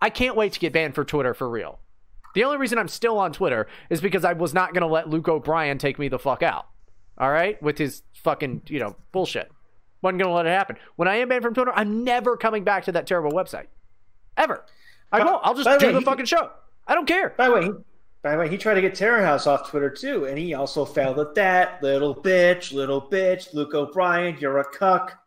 I 0.00 0.10
can't 0.10 0.36
wait 0.36 0.52
to 0.54 0.60
get 0.60 0.72
banned 0.72 0.94
for 0.94 1.04
Twitter 1.04 1.34
for 1.34 1.48
real. 1.48 1.78
The 2.34 2.44
only 2.44 2.58
reason 2.58 2.78
I'm 2.78 2.88
still 2.88 3.18
on 3.18 3.32
Twitter 3.32 3.66
is 3.90 4.00
because 4.00 4.24
I 4.24 4.32
was 4.34 4.54
not 4.54 4.74
gonna 4.74 4.86
let 4.86 5.08
Luke 5.08 5.28
O'Brien 5.28 5.78
take 5.78 5.98
me 5.98 6.08
the 6.08 6.18
fuck 6.18 6.42
out. 6.42 6.66
All 7.18 7.30
right, 7.30 7.60
with 7.62 7.78
his 7.78 8.02
fucking 8.22 8.62
you 8.68 8.78
know 8.78 8.96
bullshit. 9.12 9.50
Wasn't 10.02 10.20
gonna 10.20 10.34
let 10.34 10.46
it 10.46 10.50
happen. 10.50 10.76
When 10.96 11.08
I 11.08 11.16
am 11.16 11.28
banned 11.28 11.42
from 11.42 11.54
Twitter, 11.54 11.72
I'm 11.74 12.04
never 12.04 12.36
coming 12.36 12.62
back 12.64 12.84
to 12.84 12.92
that 12.92 13.06
terrible 13.06 13.32
website, 13.32 13.66
ever. 14.36 14.64
I 15.10 15.24
won't. 15.24 15.40
I'll 15.44 15.54
just 15.54 15.80
do 15.80 15.86
way, 15.86 15.92
the 15.92 15.98
he- 15.98 16.04
fucking 16.04 16.26
show. 16.26 16.50
I 16.86 16.94
don't 16.94 17.06
care. 17.06 17.30
By 17.36 17.48
the 17.48 17.54
way, 17.54 17.64
he, 17.64 17.70
by 18.22 18.32
the 18.32 18.38
way, 18.38 18.48
he 18.48 18.56
tried 18.56 18.74
to 18.74 18.80
get 18.80 18.94
Terror 18.94 19.24
House 19.24 19.46
off 19.46 19.68
Twitter 19.68 19.90
too, 19.90 20.26
and 20.26 20.38
he 20.38 20.54
also 20.54 20.84
failed 20.84 21.18
at 21.18 21.34
that. 21.34 21.82
Little 21.82 22.14
bitch, 22.14 22.72
little 22.72 23.02
bitch, 23.02 23.52
Luke 23.52 23.74
O'Brien, 23.74 24.36
you're 24.38 24.58
a 24.58 24.64
cuck. 24.64 25.18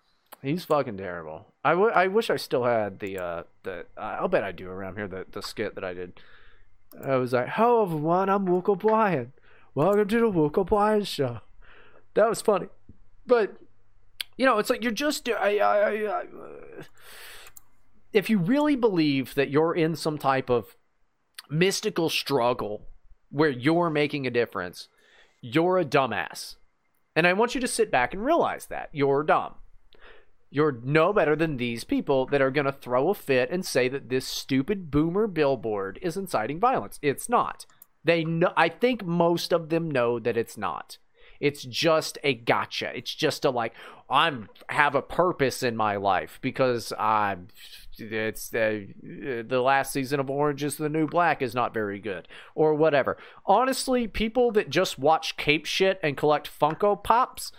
He's 0.41 0.64
fucking 0.64 0.98
terrible. 0.98 1.50
I, 1.64 1.72
w- 1.72 1.91
I 1.91 2.07
wish 2.07 2.30
I 2.30 2.38
still 2.38 2.64
had 2.64 2.99
the 2.99 3.19
uh 3.19 3.43
the 3.64 3.85
uh, 3.98 4.17
I'll 4.19 4.27
bet 4.27 4.43
I 4.43 4.51
do 4.51 4.69
around 4.69 4.95
here 4.95 5.07
the 5.07 5.25
the 5.31 5.41
skit 5.41 5.75
that 5.75 5.83
I 5.83 5.93
did. 5.93 6.19
I 7.03 7.15
was 7.17 7.33
like, 7.33 7.49
"Hello 7.49 7.83
everyone, 7.83 8.30
I'm 8.30 8.48
Wook 8.48 8.67
O'Brien. 8.67 9.33
Welcome 9.75 10.07
to 10.07 10.19
the 10.19 10.31
Wook 10.31 10.57
O'Brien 10.57 11.03
show." 11.03 11.41
That 12.15 12.27
was 12.27 12.41
funny, 12.41 12.67
but 13.27 13.57
you 14.38 14.45
know, 14.45 14.57
it's 14.57 14.69
like 14.69 14.81
you're 14.83 14.91
just 14.91 15.30
I, 15.30 15.59
I, 15.59 15.77
I, 15.77 16.06
uh, 16.07 16.23
if 18.11 18.30
you 18.30 18.40
really 18.40 18.75
believe 18.75 19.35
that 19.35 19.51
you're 19.51 19.75
in 19.75 19.95
some 19.95 20.17
type 20.17 20.49
of 20.49 20.75
mystical 21.49 22.09
struggle 22.09 22.88
where 23.30 23.49
you're 23.49 23.90
making 23.90 24.25
a 24.25 24.31
difference, 24.31 24.88
you're 25.41 25.77
a 25.77 25.85
dumbass. 25.85 26.56
And 27.15 27.27
I 27.27 27.33
want 27.33 27.56
you 27.56 27.61
to 27.61 27.67
sit 27.67 27.91
back 27.91 28.14
and 28.14 28.25
realize 28.25 28.65
that 28.67 28.90
you're 28.93 29.23
dumb. 29.23 29.56
You're 30.53 30.80
no 30.83 31.13
better 31.13 31.35
than 31.35 31.55
these 31.55 31.85
people 31.85 32.25
that 32.27 32.41
are 32.41 32.51
going 32.51 32.65
to 32.65 32.73
throw 32.73 33.09
a 33.09 33.15
fit 33.15 33.49
and 33.49 33.65
say 33.65 33.88
that 33.88 34.09
this 34.09 34.27
stupid 34.27 34.91
boomer 34.91 35.25
billboard 35.25 35.97
is 36.01 36.17
inciting 36.17 36.59
violence. 36.59 36.99
It's 37.01 37.30
not. 37.30 37.65
They 38.03 38.25
know 38.25 38.51
I 38.57 38.67
think 38.67 39.05
most 39.05 39.53
of 39.53 39.69
them 39.69 39.89
know 39.89 40.19
that 40.19 40.35
it's 40.35 40.57
not. 40.57 40.97
It's 41.39 41.63
just 41.63 42.17
a 42.23 42.33
gotcha. 42.33 42.95
It's 42.95 43.15
just 43.15 43.45
a 43.45 43.49
like 43.49 43.73
I'm 44.09 44.49
have 44.67 44.93
a 44.93 45.01
purpose 45.01 45.63
in 45.63 45.77
my 45.77 45.95
life 45.95 46.38
because 46.41 46.91
I'm 46.99 47.47
it's 47.97 48.49
the 48.49 49.43
the 49.47 49.61
last 49.61 49.93
season 49.93 50.19
of 50.19 50.30
Orange 50.30 50.63
is 50.63 50.75
the 50.75 50.89
New 50.89 51.07
Black 51.07 51.41
is 51.41 51.55
not 51.55 51.73
very 51.73 51.99
good 51.99 52.27
or 52.55 52.75
whatever. 52.75 53.17
Honestly, 53.45 54.07
people 54.07 54.51
that 54.51 54.69
just 54.69 54.99
watch 54.99 55.38
cape 55.38 55.65
shit 55.65 55.99
and 56.03 56.17
collect 56.17 56.59
Funko 56.59 57.01
Pops 57.01 57.51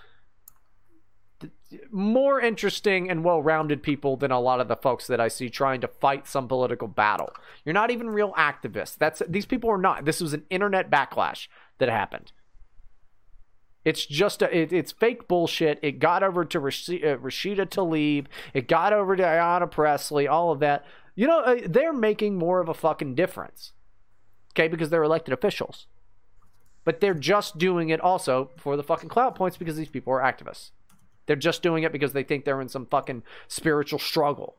more 1.90 2.40
interesting 2.40 3.10
and 3.10 3.24
well-rounded 3.24 3.82
people 3.82 4.16
than 4.16 4.30
a 4.30 4.40
lot 4.40 4.60
of 4.60 4.68
the 4.68 4.76
folks 4.76 5.06
that 5.06 5.20
I 5.20 5.28
see 5.28 5.48
trying 5.48 5.80
to 5.80 5.88
fight 5.88 6.26
some 6.26 6.48
political 6.48 6.88
battle. 6.88 7.32
You're 7.64 7.72
not 7.72 7.90
even 7.90 8.10
real 8.10 8.32
activists. 8.32 8.96
That's 8.96 9.22
these 9.28 9.46
people 9.46 9.70
are 9.70 9.78
not. 9.78 10.04
This 10.04 10.20
was 10.20 10.32
an 10.32 10.44
internet 10.50 10.90
backlash 10.90 11.48
that 11.78 11.88
happened. 11.88 12.32
It's 13.84 14.06
just 14.06 14.42
a, 14.42 14.56
it, 14.56 14.72
it's 14.72 14.92
fake 14.92 15.26
bullshit. 15.26 15.78
It 15.82 15.98
got 15.98 16.22
over 16.22 16.44
to 16.44 16.60
Rash- 16.60 16.88
uh, 16.88 17.16
Rashida 17.18 17.66
Tlaib. 17.66 18.26
It 18.54 18.68
got 18.68 18.92
over 18.92 19.16
to 19.16 19.22
Ayanna 19.22 19.70
Pressley. 19.70 20.28
All 20.28 20.52
of 20.52 20.60
that. 20.60 20.84
You 21.14 21.26
know, 21.26 21.40
uh, 21.40 21.56
they're 21.66 21.92
making 21.92 22.36
more 22.36 22.60
of 22.60 22.68
a 22.68 22.74
fucking 22.74 23.16
difference. 23.16 23.72
Okay, 24.52 24.68
because 24.68 24.90
they're 24.90 25.02
elected 25.02 25.34
officials. 25.34 25.86
But 26.84 27.00
they're 27.00 27.14
just 27.14 27.58
doing 27.58 27.88
it 27.88 28.00
also 28.00 28.50
for 28.56 28.76
the 28.76 28.82
fucking 28.82 29.08
clout 29.08 29.34
points 29.34 29.56
because 29.56 29.76
these 29.76 29.88
people 29.88 30.12
are 30.12 30.20
activists. 30.20 30.70
They're 31.26 31.36
just 31.36 31.62
doing 31.62 31.82
it 31.84 31.92
because 31.92 32.12
they 32.12 32.22
think 32.22 32.44
they're 32.44 32.60
in 32.60 32.68
some 32.68 32.86
fucking 32.86 33.22
spiritual 33.48 33.98
struggle. 33.98 34.56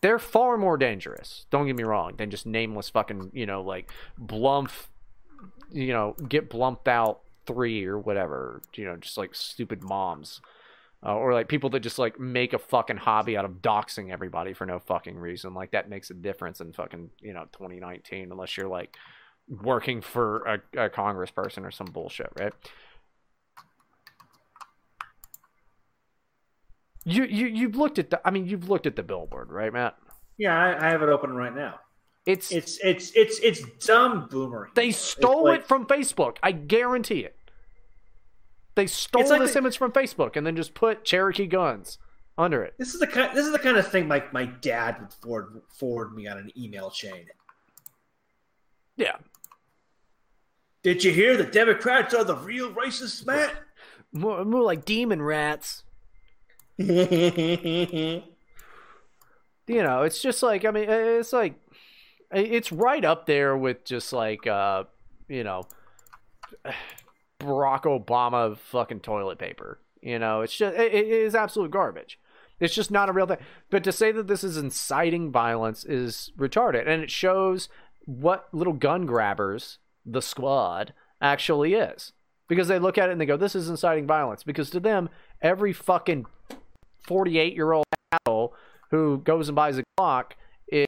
They're 0.00 0.18
far 0.18 0.58
more 0.58 0.76
dangerous, 0.76 1.46
don't 1.50 1.66
get 1.66 1.76
me 1.76 1.82
wrong, 1.82 2.16
than 2.16 2.30
just 2.30 2.44
nameless 2.44 2.90
fucking, 2.90 3.30
you 3.32 3.46
know, 3.46 3.62
like 3.62 3.90
Blumph, 4.20 4.88
you 5.70 5.92
know, 5.92 6.14
get 6.28 6.50
Blumped 6.50 6.88
out 6.88 7.20
three 7.46 7.86
or 7.86 7.98
whatever, 7.98 8.60
you 8.74 8.84
know, 8.84 8.96
just 8.96 9.16
like 9.16 9.34
stupid 9.34 9.82
moms. 9.82 10.40
Uh, 11.06 11.14
or 11.14 11.34
like 11.34 11.48
people 11.48 11.68
that 11.68 11.80
just 11.80 11.98
like 11.98 12.18
make 12.18 12.54
a 12.54 12.58
fucking 12.58 12.96
hobby 12.96 13.36
out 13.36 13.44
of 13.44 13.60
doxing 13.60 14.10
everybody 14.10 14.54
for 14.54 14.64
no 14.64 14.78
fucking 14.78 15.16
reason. 15.18 15.52
Like 15.52 15.72
that 15.72 15.90
makes 15.90 16.08
a 16.08 16.14
difference 16.14 16.62
in 16.62 16.72
fucking, 16.72 17.10
you 17.20 17.34
know, 17.34 17.44
2019, 17.52 18.32
unless 18.32 18.56
you're 18.56 18.68
like 18.68 18.96
working 19.48 20.00
for 20.00 20.44
a, 20.46 20.84
a 20.86 20.90
congressperson 20.90 21.66
or 21.66 21.70
some 21.70 21.88
bullshit, 21.88 22.30
right? 22.38 22.54
You 27.04 27.24
you 27.24 27.46
you've 27.46 27.76
looked 27.76 27.98
at 27.98 28.10
the 28.10 28.20
I 28.26 28.30
mean 28.30 28.46
you've 28.46 28.68
looked 28.70 28.86
at 28.86 28.96
the 28.96 29.02
billboard, 29.02 29.52
right, 29.52 29.72
Matt? 29.72 29.96
Yeah, 30.38 30.58
I, 30.58 30.86
I 30.86 30.90
have 30.90 31.02
it 31.02 31.08
open 31.08 31.34
right 31.34 31.54
now. 31.54 31.80
It's 32.26 32.50
it's 32.50 32.78
it's 32.82 33.12
it's 33.14 33.38
it's 33.40 33.60
dumb 33.86 34.28
boomer. 34.30 34.70
They 34.74 34.90
stole 34.90 35.44
like- 35.44 35.60
it 35.60 35.68
from 35.68 35.86
Facebook. 35.86 36.38
I 36.42 36.52
guarantee 36.52 37.20
it. 37.20 37.36
They 38.74 38.86
stole 38.86 39.28
like 39.28 39.40
this 39.40 39.52
the- 39.52 39.58
image 39.58 39.76
from 39.76 39.92
Facebook 39.92 40.34
and 40.36 40.46
then 40.46 40.56
just 40.56 40.74
put 40.74 41.04
Cherokee 41.04 41.46
guns 41.46 41.98
under 42.36 42.62
it. 42.64 42.74
This 42.78 42.94
is 42.94 43.00
the 43.00 43.06
kind. 43.06 43.36
This 43.36 43.46
is 43.46 43.52
the 43.52 43.58
kind 43.58 43.76
of 43.76 43.86
thing 43.86 44.08
my 44.08 44.24
my 44.32 44.46
dad 44.46 44.96
would 45.00 45.12
forward 45.12 45.62
forward 45.78 46.14
me 46.14 46.26
on 46.26 46.38
an 46.38 46.50
email 46.56 46.90
chain. 46.90 47.26
Yeah. 48.96 49.16
Did 50.82 51.04
you 51.04 51.12
hear 51.12 51.36
the 51.36 51.44
Democrats 51.44 52.12
are 52.14 52.24
the 52.24 52.36
real 52.36 52.72
racists, 52.72 53.24
Matt? 53.26 53.54
More, 54.12 54.44
more 54.44 54.62
like 54.62 54.84
demon 54.84 55.22
rats. 55.22 55.83
You 56.76 58.22
know, 59.68 60.02
it's 60.02 60.20
just 60.20 60.42
like 60.42 60.64
I 60.64 60.70
mean, 60.70 60.88
it's 60.88 61.32
like 61.32 61.54
it's 62.32 62.72
right 62.72 63.04
up 63.04 63.26
there 63.26 63.56
with 63.56 63.84
just 63.84 64.12
like 64.12 64.46
uh, 64.46 64.84
you 65.28 65.44
know, 65.44 65.62
Barack 67.40 67.82
Obama 67.82 68.56
fucking 68.56 69.00
toilet 69.00 69.38
paper. 69.38 69.78
You 70.02 70.18
know, 70.18 70.42
it's 70.42 70.56
just 70.56 70.76
it, 70.76 70.92
it 70.92 71.06
is 71.06 71.34
absolute 71.34 71.70
garbage. 71.70 72.18
It's 72.60 72.74
just 72.74 72.90
not 72.90 73.08
a 73.08 73.12
real 73.12 73.26
thing. 73.26 73.38
But 73.70 73.84
to 73.84 73.92
say 73.92 74.12
that 74.12 74.26
this 74.26 74.44
is 74.44 74.56
inciting 74.56 75.30
violence 75.30 75.84
is 75.84 76.32
retarded, 76.38 76.88
and 76.88 77.02
it 77.02 77.10
shows 77.10 77.68
what 78.04 78.48
little 78.52 78.72
gun 78.72 79.06
grabbers 79.06 79.78
the 80.04 80.22
squad 80.22 80.92
actually 81.20 81.74
is. 81.74 82.12
Because 82.46 82.68
they 82.68 82.78
look 82.78 82.98
at 82.98 83.08
it 83.08 83.12
and 83.12 83.20
they 83.20 83.26
go, 83.26 83.36
"This 83.36 83.54
is 83.54 83.70
inciting 83.70 84.06
violence." 84.06 84.42
Because 84.42 84.70
to 84.70 84.80
them, 84.80 85.08
every 85.40 85.72
fucking 85.72 86.26
forty-eight-year-old 87.06 87.86
asshole 88.12 88.54
who 88.90 89.18
goes 89.18 89.48
and 89.48 89.56
buys 89.56 89.78
a 89.78 89.84
Glock 89.98 90.32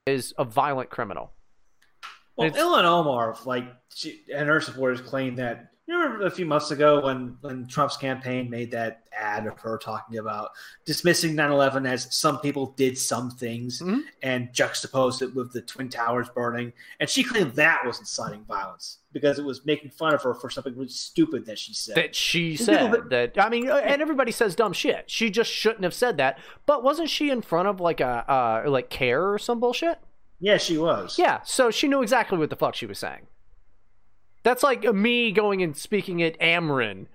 is 0.07 0.35
a 0.39 0.45
violent 0.45 0.91
criminal. 0.91 1.33
Well, 2.37 2.51
Ilhan 2.51 2.85
Omar, 2.85 3.37
like, 3.45 3.65
she, 3.95 4.23
and 4.35 4.49
her 4.49 4.61
supporters 4.61 5.01
claim 5.01 5.37
that. 5.37 5.71
You 5.89 5.97
remember 6.03 6.27
a 6.27 6.31
few 6.33 6.47
months 6.47 6.73
ago 6.73 7.01
when, 7.05 7.37
when 7.43 7.65
Trump's 7.69 7.97
campaign 7.97 8.51
made 8.51 8.73
that 8.73 9.05
ad 9.17 9.47
of 9.47 9.57
her 9.61 9.79
talking 9.79 10.19
about 10.19 10.51
dismissing 10.85 11.37
9 11.37 11.53
11 11.53 11.87
as 11.87 12.13
some 12.13 12.41
people 12.41 12.73
did 12.77 12.99
some 12.99 13.31
things 13.31 13.81
Mm-hmm. 13.81 14.01
and 14.23 14.53
juxtaposed 14.53 15.23
it 15.23 15.33
with 15.35 15.53
the 15.53 15.61
Twin 15.61 15.89
Towers 15.89 16.29
burning. 16.35 16.73
And 16.99 17.09
she 17.09 17.23
claimed 17.23 17.53
that 17.53 17.83
was 17.87 18.01
inciting 18.01 18.45
violence 18.49 18.99
because 19.13 19.39
it 19.39 19.45
was 19.45 19.65
making 19.65 19.91
fun 19.91 20.13
of 20.13 20.23
her 20.25 20.35
for 20.35 20.51
something 20.51 20.75
really 20.75 20.89
stupid 20.89 21.47
that 21.47 21.57
she 21.59 21.73
said. 21.73 21.95
that 21.97 22.17
she 22.17 22.51
And 22.51 22.61
said 22.61 22.91
people- 22.91 23.09
that 23.11 23.39
I 23.39 23.49
mean, 23.49 23.71
and 23.71 24.03
everybody 24.03 24.33
says 24.33 24.57
dumb 24.57 24.73
shit. 24.73 25.09
She 25.09 25.31
just 25.31 25.53
shouldn't 25.53 25.85
have 25.85 25.95
said 25.95 26.17
that. 26.17 26.41
But 26.67 26.83
wasn't 26.83 27.11
she 27.11 27.31
in 27.31 27.43
front 27.43 27.69
of 27.69 27.81
like 27.81 28.01
a 28.01 28.65
uh, 28.67 28.69
like 28.69 28.91
CAIR 28.91 29.35
or 29.35 29.39
some 29.39 29.61
bullshit? 29.61 30.01
Yeah, 30.41 30.57
she 30.59 30.79
was. 30.79 31.17
Yeah, 31.17 31.43
so 31.45 31.71
she 31.71 31.87
knew 31.87 32.03
exactly 32.03 32.37
what 32.39 32.51
the 32.51 32.57
fuck 32.57 32.75
she 32.75 32.87
was 32.87 32.99
saying. 32.99 33.29
That's 34.47 34.63
like 34.63 34.85
me 34.95 35.33
going 35.33 35.61
and 35.61 35.77
speaking 35.77 36.23
at 36.23 36.39
AmRen 36.39 37.07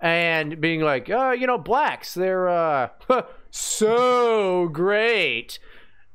and 0.00 0.60
being 0.60 0.80
like, 0.80 1.08
oh, 1.08 1.30
you 1.30 1.46
know, 1.46 1.56
blacks, 1.56 2.14
they're 2.14 2.48
uh, 2.48 2.88
so 3.52 4.66
great. 4.66 5.60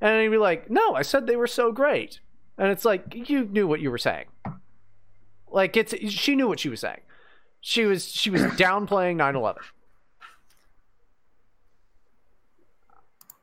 And 0.01 0.21
he'd 0.21 0.27
be 0.27 0.37
like, 0.37 0.69
no, 0.69 0.93
I 0.93 1.01
said 1.01 1.27
they 1.27 1.37
were 1.37 1.47
so 1.47 1.71
great. 1.71 2.19
And 2.57 2.67
it's 2.71 2.83
like, 2.83 3.29
you 3.29 3.45
knew 3.45 3.69
what 3.69 3.79
you 3.79 3.89
were 3.89 3.97
saying. 3.97 4.25
Like 5.49 5.77
it's 5.77 5.97
she 6.11 6.35
knew 6.35 6.49
what 6.49 6.59
she 6.59 6.67
was 6.67 6.81
saying. 6.81 6.99
She 7.61 7.85
was 7.85 8.11
she 8.11 8.29
was 8.29 8.41
downplaying 8.41 9.15
9/11. 9.15 9.55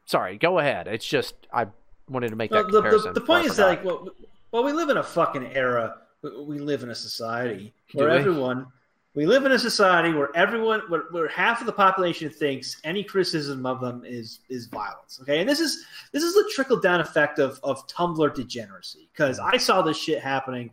Sorry, 0.05 0.37
go 0.37 0.59
ahead. 0.59 0.87
It's 0.87 1.07
just 1.07 1.35
I 1.51 1.69
wanted 2.11 2.29
to 2.29 2.37
make 2.37 2.51
that 2.51 2.67
the, 2.67 2.83
comparison. 2.83 3.15
the, 3.15 3.21
the 3.21 3.27
point 3.27 3.47
is 3.47 3.57
that, 3.57 3.67
like, 3.69 3.85
well, 3.87 4.11
well, 4.51 4.65
we 4.65 4.73
live 4.73 4.91
in 4.91 4.99
a 4.99 5.03
fucking 5.03 5.47
era. 5.55 6.02
We- 6.23 6.45
We 6.45 6.59
live 6.59 6.83
in 6.83 6.91
a 6.91 6.95
society 6.95 7.73
Do 7.91 7.99
where 7.99 8.11
we? 8.11 8.17
everyone, 8.17 8.67
we 9.15 9.27
live 9.27 9.45
in 9.45 9.53
a 9.53 9.59
society 9.59 10.13
where 10.15 10.31
everyone, 10.35 10.81
where, 10.89 11.03
where 11.11 11.29
half 11.29 11.61
of 11.61 11.67
the 11.67 11.73
population 11.73 12.31
thinks 12.31 12.81
any 12.85 13.05
criticism 13.05 13.67
of 13.67 13.81
them 13.81 14.03
is 14.07 14.41
is 14.49 14.67
violence. 14.67 15.19
Okay, 15.21 15.41
and 15.41 15.49
this 15.49 15.61
is 15.61 15.85
this 16.13 16.23
is 16.23 16.33
the 16.35 16.51
trickle 16.55 16.79
down 16.81 17.01
effect 17.01 17.39
of 17.39 17.61
of 17.63 17.87
Tumblr 17.89 18.35
degeneracy. 18.35 19.09
Because 19.13 19.39
I 19.39 19.57
saw 19.59 19.83
this 19.83 19.99
shit 19.99 20.21
happening. 20.23 20.71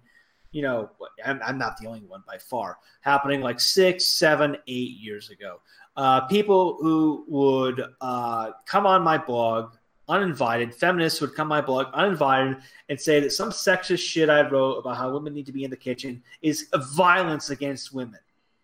You 0.51 0.63
know, 0.63 0.89
I'm, 1.23 1.39
I'm 1.45 1.57
not 1.59 1.77
the 1.77 1.85
only 1.87 1.99
one 2.01 2.23
by 2.25 2.37
far. 2.39 2.77
Happening 3.01 3.41
like 3.41 3.59
six, 3.59 4.07
seven, 4.07 4.57
eight 4.67 4.97
years 4.97 5.29
ago. 5.29 5.59
Uh, 5.95 6.21
people 6.21 6.77
who 6.81 7.23
would 7.27 7.83
uh, 8.01 8.51
come 8.65 8.87
on 8.87 9.03
my 9.03 9.17
blog 9.17 9.73
uninvited. 10.09 10.73
Feminists 10.73 11.21
would 11.21 11.35
come 11.35 11.47
my 11.47 11.61
blog 11.61 11.87
uninvited 11.93 12.57
and 12.89 12.99
say 12.99 13.19
that 13.21 13.31
some 13.31 13.51
sexist 13.51 13.99
shit 13.99 14.29
I 14.29 14.47
wrote 14.49 14.79
about 14.79 14.97
how 14.97 15.13
women 15.13 15.33
need 15.33 15.45
to 15.45 15.51
be 15.53 15.63
in 15.63 15.69
the 15.69 15.77
kitchen 15.77 16.21
is 16.41 16.67
a 16.73 16.79
violence 16.79 17.49
against 17.51 17.93
women. 17.93 18.19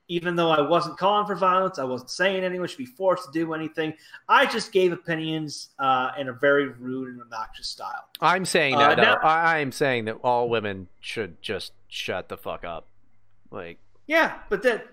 Even 0.08 0.36
though 0.36 0.52
I 0.52 0.62
wasn't 0.62 0.98
calling 1.00 1.26
for 1.26 1.34
violence, 1.36 1.80
I 1.80 1.84
wasn't 1.84 2.12
saying 2.12 2.44
anyone 2.44 2.68
should 2.68 2.78
be 2.78 2.86
forced 2.86 3.26
to 3.26 3.32
do 3.32 3.54
anything. 3.56 3.94
I 4.30 4.46
just 4.46 4.72
gave 4.72 4.92
opinions 4.92 5.70
uh, 5.80 6.12
in 6.20 6.28
a 6.30 6.34
very 6.34 6.68
rude 6.68 7.10
and 7.10 7.22
obnoxious 7.22 7.68
style. 7.68 8.06
I'm 8.22 8.46
saying 8.46 8.76
Uh, 8.76 8.90
that. 8.90 8.98
now- 8.98 9.16
though. 9.16 9.22
I, 9.28 9.56
I 9.56 9.58
am 9.60 9.72
saying 9.72 10.06
that 10.06 10.18
all 10.24 10.48
women 10.50 10.88
should 11.00 11.42
just 11.42 11.74
shut 11.88 12.30
the 12.30 12.38
fuck 12.38 12.64
up. 12.64 12.86
Like, 13.50 13.80
Yeah, 14.06 14.38
but 14.50 14.62
that 14.62 14.86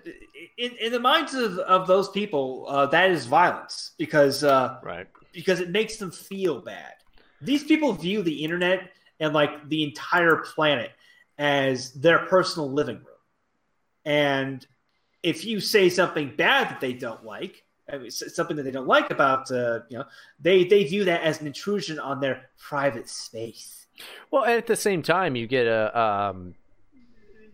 in, 0.57 0.73
in 0.81 0.93
the 0.93 1.01
minds 1.01 1.35
of, 1.35 1.59
of 1.59 1.87
those 1.87 2.09
people, 2.09 2.65
uh, 2.69 2.87
that 2.87 3.11
is 3.11 3.27
violence 3.27 3.91
because 3.99 4.43
uh, 4.45 4.79
right 4.83 5.09
because 5.33 5.61
it 5.61 5.71
makes 5.71 5.97
them 5.97 6.11
feel 6.11 6.61
bad. 6.61 6.95
These 7.41 7.65
people 7.65 7.93
view 7.93 8.23
the 8.23 8.45
internet 8.45 8.93
and 9.21 9.33
like 9.33 9.69
the 9.69 9.83
entire 9.85 10.37
planet 10.37 10.93
as 11.39 11.93
their 11.93 12.27
personal 12.27 12.71
living 12.71 12.97
room, 12.97 13.07
and 14.05 14.67
if 15.23 15.45
you 15.45 15.61
say 15.61 15.89
something 15.89 16.35
bad 16.37 16.69
that 16.69 16.81
they 16.81 16.93
don't 16.93 17.25
like, 17.25 17.65
something 18.09 18.57
that 18.57 18.63
they 18.65 18.71
don't 18.71 18.87
like 18.87 19.11
about 19.11 19.51
uh, 19.51 19.81
you 19.89 19.99
know, 19.99 20.05
they 20.41 20.65
they 20.65 20.85
view 20.85 21.05
that 21.05 21.23
as 21.23 21.41
an 21.41 21.47
intrusion 21.47 21.99
on 21.99 22.21
their 22.21 22.51
private 22.59 23.09
space. 23.09 23.87
Well, 24.31 24.45
at 24.45 24.67
the 24.67 24.77
same 24.77 25.03
time, 25.03 25.37
you 25.37 25.47
get 25.47 25.67
a, 25.67 25.99
um, 25.99 26.55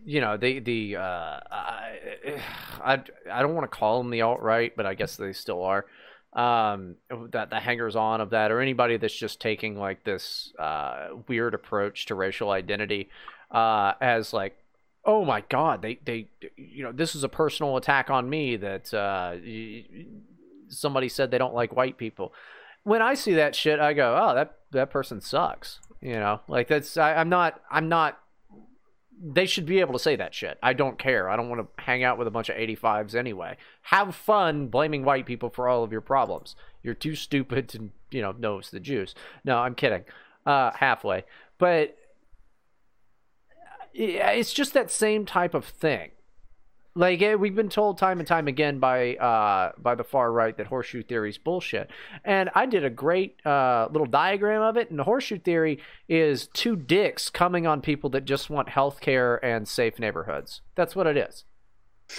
you 0.05 0.21
know, 0.21 0.37
the 0.37 0.59
the 0.59 0.95
uh, 0.95 1.39
I, 1.51 2.41
I 2.83 3.03
I 3.31 3.41
don't 3.41 3.53
want 3.53 3.69
to 3.69 3.77
call 3.77 4.01
them 4.01 4.11
the 4.11 4.21
alt 4.21 4.41
right, 4.41 4.75
but 4.75 4.85
I 4.85 4.93
guess 4.93 5.15
they 5.15 5.33
still 5.33 5.63
are. 5.63 5.85
Um, 6.33 6.95
that 7.31 7.49
the 7.49 7.59
hangers 7.59 7.95
on 7.95 8.21
of 8.21 8.29
that, 8.29 8.51
or 8.51 8.61
anybody 8.61 8.97
that's 8.97 9.17
just 9.17 9.41
taking 9.41 9.77
like 9.77 10.03
this 10.03 10.53
uh, 10.59 11.07
weird 11.27 11.55
approach 11.55 12.05
to 12.07 12.15
racial 12.15 12.51
identity, 12.51 13.09
uh, 13.49 13.93
as 13.99 14.31
like, 14.31 14.55
oh 15.03 15.25
my 15.25 15.41
god, 15.49 15.81
they 15.81 15.99
they, 16.05 16.27
you 16.55 16.83
know, 16.83 16.91
this 16.91 17.15
is 17.15 17.23
a 17.23 17.29
personal 17.29 17.77
attack 17.77 18.11
on 18.11 18.29
me 18.29 18.57
that 18.57 18.93
uh, 18.93 19.35
somebody 20.69 21.09
said 21.09 21.31
they 21.31 21.39
don't 21.39 21.55
like 21.55 21.75
white 21.75 21.97
people 21.97 22.31
when 22.83 23.01
I 23.01 23.13
see 23.13 23.35
that 23.35 23.55
shit, 23.55 23.79
I 23.79 23.93
go, 23.93 24.17
"Oh, 24.19 24.35
that 24.35 24.55
that 24.71 24.89
person 24.89 25.21
sucks." 25.21 25.79
You 26.01 26.13
know, 26.13 26.41
like 26.47 26.67
that's 26.67 26.97
I, 26.97 27.15
I'm 27.15 27.29
not 27.29 27.61
I'm 27.69 27.89
not. 27.89 28.19
They 29.21 29.45
should 29.45 29.65
be 29.65 29.79
able 29.81 29.93
to 29.93 29.99
say 29.99 30.15
that 30.15 30.33
shit. 30.33 30.57
I 30.63 30.73
don't 30.73 30.97
care. 30.97 31.29
I 31.29 31.35
don't 31.35 31.49
want 31.49 31.61
to 31.61 31.83
hang 31.83 32.03
out 32.03 32.17
with 32.17 32.27
a 32.27 32.31
bunch 32.31 32.49
of 32.49 32.55
85s 32.55 33.15
anyway. 33.15 33.57
Have 33.83 34.15
fun 34.15 34.67
blaming 34.67 35.03
white 35.03 35.25
people 35.25 35.49
for 35.49 35.67
all 35.67 35.83
of 35.83 35.91
your 35.91 36.01
problems. 36.01 36.55
You're 36.83 36.93
too 36.93 37.15
stupid 37.15 37.67
to, 37.69 37.89
you 38.11 38.21
know, 38.21 38.31
know 38.31 38.59
it's 38.59 38.69
the 38.69 38.79
Jews. 38.79 39.15
No, 39.43 39.57
I'm 39.57 39.75
kidding. 39.75 40.05
Uh, 40.45 40.71
halfway, 40.71 41.25
but 41.57 41.97
it's 43.93 44.53
just 44.53 44.73
that 44.73 44.89
same 44.89 45.25
type 45.25 45.53
of 45.53 45.65
thing. 45.65 46.11
Like 46.99 47.21
eh, 47.21 47.35
we've 47.35 47.55
been 47.55 47.69
told 47.69 47.97
time 47.97 48.19
and 48.19 48.27
time 48.27 48.49
again 48.49 48.79
by 48.79 49.15
uh, 49.15 49.71
by 49.77 49.95
the 49.95 50.03
far 50.03 50.33
right 50.33 50.55
that 50.57 50.67
horseshoe 50.67 51.01
theory 51.01 51.29
is 51.29 51.37
bullshit, 51.37 51.89
and 52.25 52.49
I 52.53 52.65
did 52.65 52.83
a 52.83 52.89
great 52.89 53.37
uh, 53.45 53.87
little 53.89 54.05
diagram 54.05 54.61
of 54.61 54.75
it. 54.75 54.89
And 54.89 54.99
the 54.99 55.05
horseshoe 55.05 55.39
theory 55.39 55.79
is 56.09 56.47
two 56.47 56.75
dicks 56.75 57.29
coming 57.29 57.65
on 57.65 57.79
people 57.79 58.09
that 58.09 58.25
just 58.25 58.49
want 58.49 58.67
health 58.67 58.99
care 58.99 59.37
and 59.45 59.65
safe 59.65 59.97
neighborhoods. 59.97 60.59
That's 60.75 60.93
what 60.93 61.07
it 61.07 61.15
is. 61.15 61.45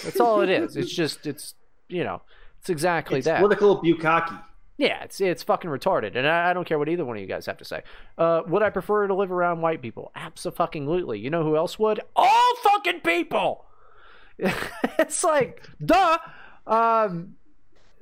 That's 0.03 0.19
all 0.19 0.41
it 0.41 0.49
is. 0.49 0.75
It's 0.75 0.91
just 0.91 1.27
it's 1.27 1.53
you 1.87 2.03
know 2.03 2.23
it's 2.59 2.71
exactly 2.71 3.19
It's 3.19 3.25
that. 3.25 3.37
political 3.37 3.83
bukkake. 3.83 4.41
Yeah, 4.77 5.03
it's 5.03 5.21
it's 5.21 5.43
fucking 5.43 5.69
retarded, 5.69 6.15
and 6.17 6.25
I, 6.25 6.49
I 6.49 6.53
don't 6.53 6.65
care 6.67 6.79
what 6.79 6.89
either 6.89 7.05
one 7.05 7.17
of 7.17 7.21
you 7.21 7.27
guys 7.27 7.45
have 7.45 7.57
to 7.57 7.65
say. 7.65 7.83
Uh, 8.17 8.41
would 8.47 8.63
I 8.63 8.71
prefer 8.71 9.05
to 9.05 9.13
live 9.13 9.31
around 9.31 9.61
white 9.61 9.83
people? 9.83 10.11
Absolutely. 10.15 11.19
You 11.19 11.29
know 11.29 11.43
who 11.43 11.55
else 11.55 11.77
would? 11.77 11.99
All 12.15 12.55
fucking 12.63 13.01
people. 13.01 13.65
it's 14.99 15.23
like, 15.23 15.63
duh. 15.83 16.17
Um, 16.67 17.35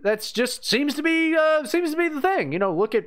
that's 0.02 0.32
just 0.32 0.66
seems 0.66 0.96
to 0.96 1.04
be 1.04 1.36
uh, 1.36 1.66
seems 1.66 1.92
to 1.92 1.98
be 1.98 2.08
the 2.08 2.22
thing. 2.22 2.52
You 2.52 2.60
know, 2.60 2.74
look 2.74 2.96
at 2.96 3.06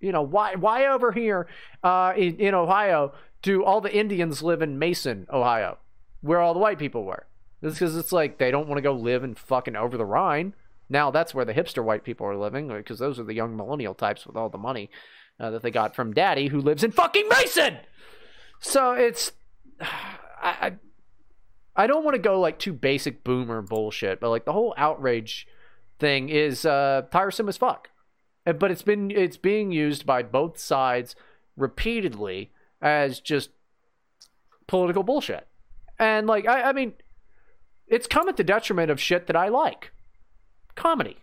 you 0.00 0.12
know 0.12 0.22
why 0.22 0.54
why 0.54 0.86
over 0.86 1.12
here 1.12 1.48
uh, 1.82 2.12
in, 2.16 2.36
in 2.36 2.54
Ohio 2.54 3.12
do 3.42 3.64
all 3.64 3.80
the 3.80 3.94
Indians 3.94 4.42
live 4.42 4.62
in 4.62 4.78
Mason, 4.78 5.26
Ohio, 5.32 5.78
where 6.20 6.40
all 6.40 6.54
the 6.54 6.60
white 6.60 6.78
people 6.78 7.04
were? 7.04 7.26
It's 7.62 7.74
because 7.74 7.96
it's 7.96 8.12
like 8.12 8.38
they 8.38 8.50
don't 8.50 8.68
want 8.68 8.78
to 8.78 8.82
go 8.82 8.92
live 8.92 9.24
in 9.24 9.34
fucking 9.34 9.76
over 9.76 9.96
the 9.96 10.04
Rhine. 10.04 10.54
Now 10.88 11.10
that's 11.10 11.34
where 11.34 11.44
the 11.44 11.54
hipster 11.54 11.84
white 11.84 12.04
people 12.04 12.26
are 12.26 12.36
living 12.36 12.68
because 12.68 12.98
those 12.98 13.18
are 13.18 13.24
the 13.24 13.34
young 13.34 13.56
millennial 13.56 13.94
types 13.94 14.26
with 14.26 14.36
all 14.36 14.48
the 14.48 14.58
money 14.58 14.90
uh, 15.40 15.50
that 15.50 15.62
they 15.62 15.70
got 15.70 15.94
from 15.94 16.12
daddy 16.12 16.48
who 16.48 16.60
lives 16.60 16.84
in 16.84 16.92
fucking 16.92 17.28
Mason. 17.28 17.78
So 18.60 18.92
it's 18.92 19.32
I 19.80 19.86
I, 20.42 20.72
I 21.78 21.86
don't 21.86 22.04
want 22.04 22.16
to 22.16 22.20
go 22.20 22.40
like 22.40 22.58
too 22.58 22.72
basic 22.72 23.22
boomer 23.22 23.62
bullshit, 23.62 24.18
but 24.18 24.30
like 24.30 24.44
the 24.44 24.52
whole 24.52 24.74
outrage 24.76 25.46
thing 26.00 26.28
is 26.28 26.66
uh, 26.66 27.02
tiresome 27.12 27.48
as 27.48 27.56
fuck. 27.56 27.90
But 28.44 28.72
it's 28.72 28.82
been 28.82 29.12
it's 29.12 29.36
being 29.36 29.70
used 29.70 30.04
by 30.04 30.24
both 30.24 30.58
sides 30.58 31.14
repeatedly 31.56 32.50
as 32.82 33.20
just 33.20 33.50
political 34.66 35.04
bullshit. 35.04 35.46
And 36.00 36.26
like 36.26 36.48
I, 36.48 36.62
I 36.62 36.72
mean, 36.72 36.94
it's 37.86 38.08
come 38.08 38.28
at 38.28 38.36
the 38.36 38.44
detriment 38.44 38.90
of 38.90 39.00
shit 39.00 39.28
that 39.28 39.36
I 39.36 39.48
like. 39.48 39.92
Comedy. 40.74 41.18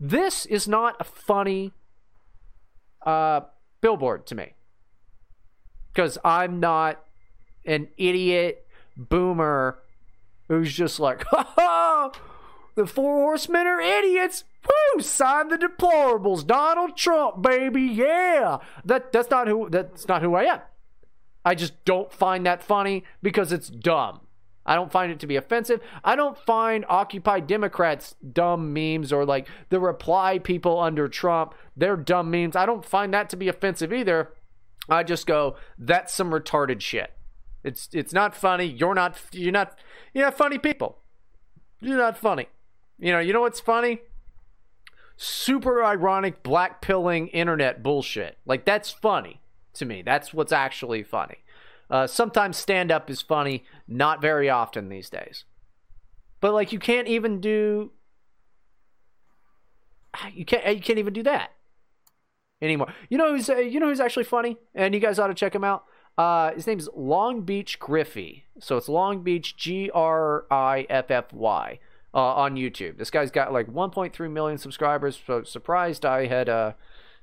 This 0.00 0.46
is 0.46 0.66
not 0.66 0.96
a 0.98 1.04
funny 1.04 1.72
uh, 3.04 3.42
billboard 3.82 4.26
to 4.28 4.34
me. 4.34 4.54
Because 5.92 6.16
I'm 6.24 6.58
not 6.58 7.04
an 7.66 7.88
idiot 7.96 8.63
boomer 8.96 9.78
who's 10.48 10.72
just 10.72 11.00
like, 11.00 11.24
ha 11.28 11.52
ha, 11.56 12.12
the 12.74 12.86
four 12.86 13.16
horsemen 13.16 13.66
are 13.66 13.80
idiots. 13.80 14.44
Woo! 14.64 15.02
Sign 15.02 15.48
the 15.48 15.58
deplorables. 15.58 16.46
Donald 16.46 16.96
Trump, 16.96 17.42
baby, 17.42 17.82
yeah. 17.82 18.58
That 18.84 19.12
that's 19.12 19.30
not 19.30 19.48
who 19.48 19.68
that's 19.70 20.08
not 20.08 20.22
who 20.22 20.34
I 20.34 20.44
am. 20.44 20.60
I 21.44 21.54
just 21.54 21.84
don't 21.84 22.12
find 22.12 22.46
that 22.46 22.62
funny 22.62 23.04
because 23.22 23.52
it's 23.52 23.68
dumb. 23.68 24.20
I 24.66 24.76
don't 24.76 24.90
find 24.90 25.12
it 25.12 25.20
to 25.20 25.26
be 25.26 25.36
offensive. 25.36 25.80
I 26.02 26.16
don't 26.16 26.38
find 26.38 26.86
Occupy 26.88 27.40
Democrats 27.40 28.14
dumb 28.32 28.72
memes 28.72 29.12
or 29.12 29.26
like 29.26 29.46
the 29.68 29.78
reply 29.78 30.38
people 30.38 30.80
under 30.80 31.06
Trump, 31.06 31.54
they're 31.76 31.96
dumb 31.96 32.30
memes. 32.30 32.56
I 32.56 32.64
don't 32.64 32.84
find 32.84 33.12
that 33.12 33.28
to 33.30 33.36
be 33.36 33.48
offensive 33.48 33.92
either. 33.92 34.32
I 34.88 35.02
just 35.02 35.26
go, 35.26 35.56
that's 35.78 36.14
some 36.14 36.30
retarded 36.30 36.80
shit. 36.80 37.12
It's 37.64 37.88
it's 37.92 38.12
not 38.12 38.36
funny. 38.36 38.66
You're 38.66 38.94
not 38.94 39.20
you're 39.32 39.52
not 39.52 39.78
you're 40.12 40.26
not 40.26 40.36
funny 40.36 40.58
people. 40.58 40.98
You're 41.80 41.98
not 41.98 42.16
funny. 42.16 42.48
You 42.98 43.12
know, 43.12 43.18
you 43.18 43.32
know 43.32 43.40
what's 43.40 43.60
funny? 43.60 44.00
Super 45.16 45.82
ironic 45.82 46.42
black 46.42 46.80
pilling 46.80 47.28
internet 47.28 47.82
bullshit. 47.82 48.38
Like 48.44 48.64
that's 48.64 48.90
funny 48.90 49.40
to 49.74 49.84
me. 49.84 50.02
That's 50.02 50.34
what's 50.34 50.52
actually 50.52 51.02
funny. 51.02 51.38
Uh, 51.90 52.06
sometimes 52.06 52.56
stand 52.56 52.90
up 52.90 53.10
is 53.10 53.22
funny, 53.22 53.64
not 53.86 54.20
very 54.20 54.48
often 54.48 54.88
these 54.88 55.10
days. 55.10 55.44
But 56.40 56.52
like 56.52 56.72
you 56.72 56.78
can't 56.78 57.08
even 57.08 57.40
do 57.40 57.92
you 60.32 60.44
can't 60.44 60.66
you 60.66 60.80
can't 60.80 60.98
even 60.98 61.12
do 61.12 61.22
that 61.22 61.52
anymore. 62.60 62.92
You 63.08 63.18
know 63.18 63.32
who's 63.32 63.48
uh, 63.48 63.56
you 63.56 63.80
know 63.80 63.88
who's 63.88 64.00
actually 64.00 64.24
funny, 64.24 64.58
and 64.74 64.94
you 64.94 65.00
guys 65.00 65.18
ought 65.18 65.28
to 65.28 65.34
check 65.34 65.54
him 65.54 65.64
out. 65.64 65.84
Uh, 66.16 66.52
his 66.52 66.66
name's 66.66 66.88
Long 66.94 67.42
Beach 67.42 67.78
Griffy, 67.80 68.44
so 68.60 68.76
it's 68.76 68.88
Long 68.88 69.22
Beach 69.22 69.56
G 69.56 69.90
R 69.92 70.44
I 70.50 70.86
F 70.88 71.10
F 71.10 71.32
Y. 71.32 71.78
uh, 72.14 72.18
on 72.18 72.54
YouTube. 72.54 72.96
This 72.96 73.10
guy's 73.10 73.30
got 73.32 73.52
like 73.52 73.66
1.3 73.66 74.30
million 74.30 74.56
subscribers. 74.56 75.20
So 75.26 75.42
surprised 75.42 76.06
I 76.06 76.26
had 76.26 76.48
uh, 76.48 76.72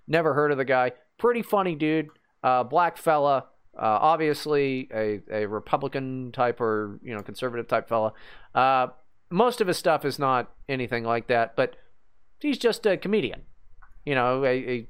never 0.07 0.33
heard 0.33 0.51
of 0.51 0.57
the 0.57 0.65
guy. 0.65 0.91
Pretty 1.17 1.41
funny 1.41 1.75
dude. 1.75 2.09
Uh, 2.43 2.63
black 2.63 2.97
fella. 2.97 3.45
Uh, 3.73 3.97
obviously 4.01 4.89
a, 4.93 5.21
a 5.31 5.45
Republican 5.45 6.33
type 6.33 6.59
or 6.59 6.99
you 7.01 7.15
know 7.15 7.21
conservative 7.21 7.69
type 7.69 7.87
fella. 7.87 8.11
Uh, 8.53 8.87
most 9.29 9.61
of 9.61 9.67
his 9.67 9.77
stuff 9.77 10.03
is 10.03 10.19
not 10.19 10.51
anything 10.67 11.05
like 11.05 11.27
that, 11.27 11.55
but 11.55 11.77
he's 12.39 12.57
just 12.57 12.85
a 12.85 12.97
comedian. 12.97 13.43
You 14.05 14.15
know, 14.15 14.43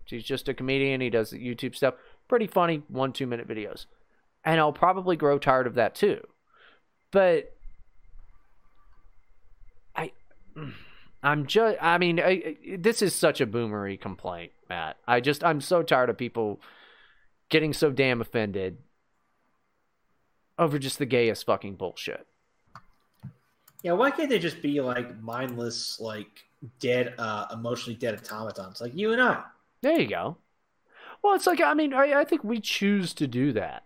he's 0.05 0.23
just 0.23 0.49
a 0.49 0.53
comedian. 0.53 0.99
He 1.01 1.11
does 1.11 1.31
YouTube 1.31 1.75
stuff. 1.75 1.93
Pretty 2.31 2.47
funny, 2.47 2.81
one 2.87 3.11
two 3.11 3.27
minute 3.27 3.45
videos, 3.45 3.87
and 4.45 4.57
I'll 4.57 4.71
probably 4.71 5.17
grow 5.17 5.37
tired 5.37 5.67
of 5.67 5.73
that 5.75 5.95
too. 5.95 6.25
But 7.11 7.53
I, 9.93 10.13
I'm 11.21 11.45
just. 11.45 11.77
I 11.81 11.97
mean, 11.97 12.21
I, 12.21 12.29
I- 12.29 12.77
this 12.79 13.01
is 13.01 13.13
such 13.13 13.41
a 13.41 13.45
boomery 13.45 13.99
complaint, 13.99 14.53
Matt. 14.69 14.95
I 15.05 15.19
just 15.19 15.43
I'm 15.43 15.59
so 15.59 15.83
tired 15.83 16.09
of 16.09 16.17
people 16.17 16.61
getting 17.49 17.73
so 17.73 17.91
damn 17.91 18.21
offended 18.21 18.77
over 20.57 20.79
just 20.79 20.99
the 20.99 21.05
gayest 21.05 21.45
fucking 21.45 21.75
bullshit. 21.75 22.25
Yeah, 23.83 23.91
why 23.91 24.09
can't 24.09 24.29
they 24.29 24.39
just 24.39 24.61
be 24.61 24.79
like 24.79 25.19
mindless, 25.21 25.99
like 25.99 26.29
dead, 26.79 27.13
uh, 27.17 27.47
emotionally 27.51 27.99
dead 27.99 28.13
automatons, 28.31 28.79
like 28.79 28.95
you 28.95 29.11
and 29.11 29.21
I? 29.21 29.43
There 29.81 29.99
you 29.99 30.07
go. 30.07 30.37
Well, 31.23 31.35
it's 31.35 31.47
like 31.47 31.61
I 31.61 31.73
mean, 31.73 31.93
I, 31.93 32.21
I 32.21 32.23
think 32.25 32.43
we 32.43 32.59
choose 32.59 33.13
to 33.15 33.27
do 33.27 33.53
that. 33.53 33.85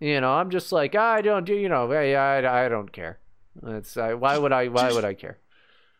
You 0.00 0.20
know, 0.20 0.32
I'm 0.32 0.50
just 0.50 0.72
like 0.72 0.94
I 0.94 1.22
don't 1.22 1.44
do. 1.44 1.54
You 1.54 1.68
know, 1.68 1.90
I 1.92 2.12
I, 2.12 2.66
I 2.66 2.68
don't 2.68 2.92
care. 2.92 3.18
It's 3.64 3.96
uh, 3.96 4.12
why 4.12 4.38
would 4.38 4.52
I? 4.52 4.68
Why 4.68 4.92
would 4.92 5.04
I 5.04 5.14
care? 5.14 5.38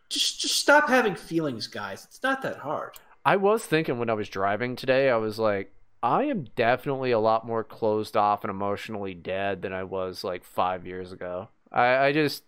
Just, 0.08 0.40
just 0.40 0.56
stop 0.58 0.88
having 0.88 1.16
feelings, 1.16 1.66
guys. 1.66 2.04
It's 2.04 2.22
not 2.22 2.42
that 2.42 2.58
hard. 2.58 2.92
I 3.24 3.36
was 3.36 3.64
thinking 3.64 3.98
when 3.98 4.08
I 4.08 4.14
was 4.14 4.28
driving 4.28 4.76
today, 4.76 5.10
I 5.10 5.16
was 5.16 5.38
like, 5.38 5.72
I 6.00 6.24
am 6.24 6.46
definitely 6.54 7.10
a 7.10 7.18
lot 7.18 7.44
more 7.44 7.64
closed 7.64 8.16
off 8.16 8.44
and 8.44 8.50
emotionally 8.50 9.14
dead 9.14 9.62
than 9.62 9.72
I 9.72 9.82
was 9.82 10.22
like 10.22 10.44
five 10.44 10.86
years 10.86 11.10
ago. 11.10 11.48
I, 11.72 11.96
I 11.96 12.12
just, 12.12 12.44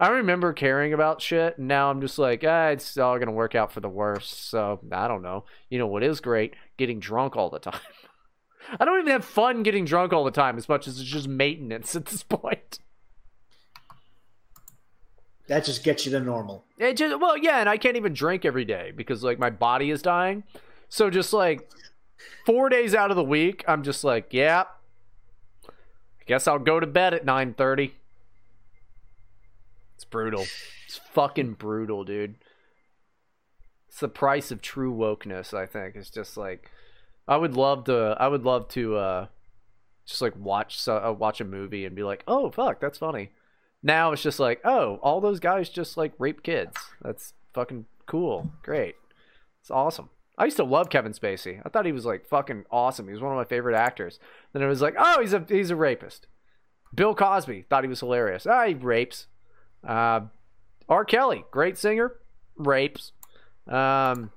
I 0.00 0.08
remember 0.08 0.54
caring 0.54 0.94
about 0.94 1.20
shit, 1.20 1.58
and 1.58 1.68
now 1.68 1.90
I'm 1.90 2.00
just 2.00 2.18
like, 2.18 2.42
ah, 2.42 2.68
it's 2.68 2.96
all 2.96 3.18
gonna 3.18 3.32
work 3.32 3.54
out 3.54 3.70
for 3.70 3.80
the 3.80 3.88
worst. 3.88 4.48
So 4.48 4.80
I 4.90 5.06
don't 5.06 5.20
know. 5.20 5.44
You 5.68 5.78
know 5.78 5.86
what 5.86 6.02
is 6.02 6.20
great? 6.20 6.54
Getting 6.78 7.00
drunk 7.00 7.36
all 7.36 7.50
the 7.50 7.58
time. 7.58 7.80
I 8.80 8.86
don't 8.86 8.98
even 9.00 9.12
have 9.12 9.26
fun 9.26 9.62
getting 9.62 9.84
drunk 9.84 10.14
all 10.14 10.24
the 10.24 10.30
time 10.30 10.56
as 10.56 10.68
much 10.68 10.88
as 10.88 10.98
it's 10.98 11.08
just 11.08 11.28
maintenance 11.28 11.94
at 11.94 12.06
this 12.06 12.22
point. 12.28 12.78
That 15.48 15.66
just 15.66 15.84
gets 15.84 16.06
you 16.06 16.12
to 16.12 16.20
normal. 16.20 16.64
It 16.78 16.96
just 16.96 17.20
well, 17.20 17.36
yeah, 17.36 17.58
and 17.58 17.68
I 17.68 17.76
can't 17.76 17.96
even 17.96 18.14
drink 18.14 18.46
every 18.46 18.64
day 18.64 18.92
because 18.96 19.22
like 19.22 19.38
my 19.38 19.50
body 19.50 19.90
is 19.90 20.00
dying. 20.00 20.44
So 20.88 21.10
just 21.10 21.34
like 21.34 21.68
four 22.46 22.70
days 22.70 22.94
out 22.94 23.10
of 23.10 23.16
the 23.16 23.24
week, 23.24 23.64
I'm 23.68 23.82
just 23.82 24.02
like, 24.02 24.28
yeah. 24.30 24.64
I 25.66 26.24
guess 26.26 26.46
I'll 26.46 26.58
go 26.58 26.80
to 26.80 26.86
bed 26.86 27.12
at 27.12 27.26
nine 27.26 27.52
thirty. 27.52 27.96
Brutal. 30.10 30.42
It's 30.86 31.00
fucking 31.12 31.54
brutal, 31.54 32.04
dude. 32.04 32.36
It's 33.88 34.00
the 34.00 34.08
price 34.08 34.50
of 34.50 34.60
true 34.60 34.92
wokeness. 34.92 35.54
I 35.54 35.66
think 35.66 35.96
it's 35.96 36.10
just 36.10 36.36
like 36.36 36.70
I 37.26 37.36
would 37.36 37.54
love 37.54 37.84
to. 37.84 38.16
I 38.18 38.28
would 38.28 38.44
love 38.44 38.68
to 38.70 38.96
uh, 38.96 39.26
just 40.04 40.20
like 40.22 40.34
watch 40.36 40.86
uh, 40.88 41.14
watch 41.16 41.40
a 41.40 41.44
movie 41.44 41.84
and 41.84 41.94
be 41.94 42.02
like, 42.02 42.24
oh 42.26 42.50
fuck, 42.50 42.80
that's 42.80 42.98
funny. 42.98 43.30
Now 43.82 44.12
it's 44.12 44.22
just 44.22 44.40
like, 44.40 44.60
oh, 44.64 44.98
all 45.02 45.20
those 45.20 45.40
guys 45.40 45.68
just 45.68 45.96
like 45.96 46.12
rape 46.18 46.42
kids. 46.42 46.76
That's 47.02 47.32
fucking 47.54 47.86
cool. 48.06 48.50
Great. 48.62 48.96
It's 49.60 49.70
awesome. 49.70 50.10
I 50.36 50.44
used 50.44 50.56
to 50.56 50.64
love 50.64 50.90
Kevin 50.90 51.12
Spacey. 51.12 51.60
I 51.64 51.68
thought 51.68 51.86
he 51.86 51.92
was 51.92 52.06
like 52.06 52.26
fucking 52.26 52.64
awesome. 52.70 53.06
He 53.06 53.12
was 53.12 53.22
one 53.22 53.32
of 53.32 53.38
my 53.38 53.44
favorite 53.44 53.76
actors. 53.76 54.18
Then 54.52 54.62
it 54.62 54.68
was 54.68 54.82
like, 54.82 54.94
oh, 54.98 55.20
he's 55.20 55.32
a 55.32 55.44
he's 55.48 55.70
a 55.70 55.76
rapist. 55.76 56.26
Bill 56.94 57.14
Cosby 57.14 57.66
thought 57.68 57.84
he 57.84 57.88
was 57.88 58.00
hilarious. 58.00 58.46
Ah, 58.46 58.66
he 58.66 58.74
rapes. 58.74 59.26
Uh, 59.86 60.20
R. 60.88 61.04
Kelly, 61.04 61.44
great 61.50 61.78
singer, 61.78 62.16
rapes. 62.56 63.12
Um, 63.68 64.30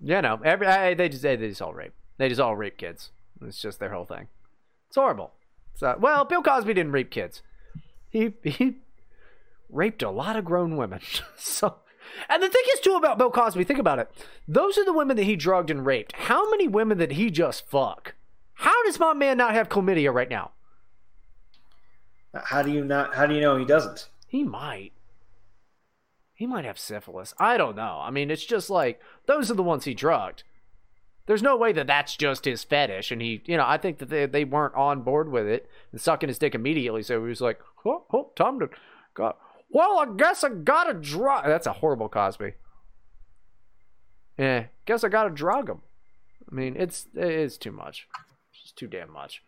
you 0.00 0.20
know, 0.22 0.40
every 0.44 0.66
I, 0.66 0.94
they 0.94 1.08
just 1.08 1.22
they 1.22 1.36
just 1.36 1.62
all 1.62 1.74
rape. 1.74 1.92
They 2.18 2.28
just 2.28 2.40
all 2.40 2.56
rape 2.56 2.76
kids. 2.76 3.10
It's 3.42 3.60
just 3.60 3.78
their 3.78 3.90
whole 3.90 4.04
thing. 4.04 4.28
It's 4.88 4.96
horrible. 4.96 5.32
So, 5.74 5.96
well, 5.98 6.24
Bill 6.24 6.42
Cosby 6.42 6.74
didn't 6.74 6.92
rape 6.92 7.10
kids. 7.10 7.42
He 8.10 8.32
he 8.42 8.76
raped 9.68 10.02
a 10.02 10.10
lot 10.10 10.36
of 10.36 10.44
grown 10.44 10.76
women. 10.76 11.00
so, 11.36 11.76
and 12.28 12.42
the 12.42 12.48
thing 12.48 12.64
is 12.72 12.80
too 12.80 12.94
about 12.94 13.18
Bill 13.18 13.30
Cosby. 13.30 13.64
Think 13.64 13.78
about 13.78 13.98
it. 13.98 14.10
Those 14.46 14.78
are 14.78 14.84
the 14.84 14.92
women 14.92 15.16
that 15.16 15.24
he 15.24 15.36
drugged 15.36 15.70
and 15.70 15.86
raped. 15.86 16.12
How 16.12 16.50
many 16.50 16.66
women 16.66 16.98
did 16.98 17.12
he 17.12 17.30
just 17.30 17.68
fuck? 17.68 18.14
How 18.54 18.84
does 18.84 18.98
my 18.98 19.12
man 19.12 19.36
not 19.36 19.54
have 19.54 19.68
chlamydia 19.68 20.12
right 20.12 20.28
now? 20.28 20.50
How 22.34 22.62
do 22.62 22.72
you 22.72 22.84
not? 22.84 23.14
How 23.14 23.26
do 23.26 23.34
you 23.34 23.40
know 23.40 23.56
he 23.56 23.64
doesn't? 23.64 24.08
He 24.28 24.44
might. 24.44 24.92
He 26.34 26.46
might 26.46 26.64
have 26.64 26.78
syphilis. 26.78 27.34
I 27.38 27.56
don't 27.56 27.74
know. 27.74 27.98
I 28.00 28.10
mean, 28.10 28.30
it's 28.30 28.44
just 28.44 28.70
like 28.70 29.00
those 29.26 29.50
are 29.50 29.54
the 29.54 29.62
ones 29.62 29.84
he 29.84 29.94
drugged. 29.94 30.44
There's 31.26 31.42
no 31.42 31.56
way 31.56 31.72
that 31.72 31.88
that's 31.88 32.16
just 32.16 32.44
his 32.44 32.62
fetish, 32.62 33.10
and 33.10 33.20
he, 33.20 33.42
you 33.44 33.56
know, 33.56 33.64
I 33.66 33.76
think 33.76 33.98
that 33.98 34.08
they, 34.08 34.24
they 34.24 34.44
weren't 34.44 34.74
on 34.74 35.02
board 35.02 35.30
with 35.30 35.46
it 35.46 35.68
and 35.92 36.00
sucking 36.00 36.28
his 36.28 36.38
dick 36.38 36.54
immediately. 36.54 37.02
So 37.02 37.20
he 37.22 37.28
was 37.28 37.40
like, 37.40 37.60
"Oh, 37.84 38.04
oh 38.12 38.30
time 38.36 38.60
to, 38.60 38.70
go. 39.14 39.34
well, 39.68 39.98
I 39.98 40.06
guess 40.16 40.44
I 40.44 40.50
gotta 40.50 40.94
drug." 40.94 41.44
That's 41.44 41.66
a 41.66 41.72
horrible 41.72 42.08
Cosby. 42.08 42.52
Yeah, 44.38 44.66
guess 44.86 45.04
I 45.04 45.08
gotta 45.08 45.30
drug 45.30 45.68
him. 45.68 45.82
I 46.50 46.54
mean, 46.54 46.76
it's 46.76 47.08
it's 47.14 47.58
too 47.58 47.72
much. 47.72 48.06
It's 48.62 48.72
too 48.72 48.86
damn 48.86 49.12
much. 49.12 49.42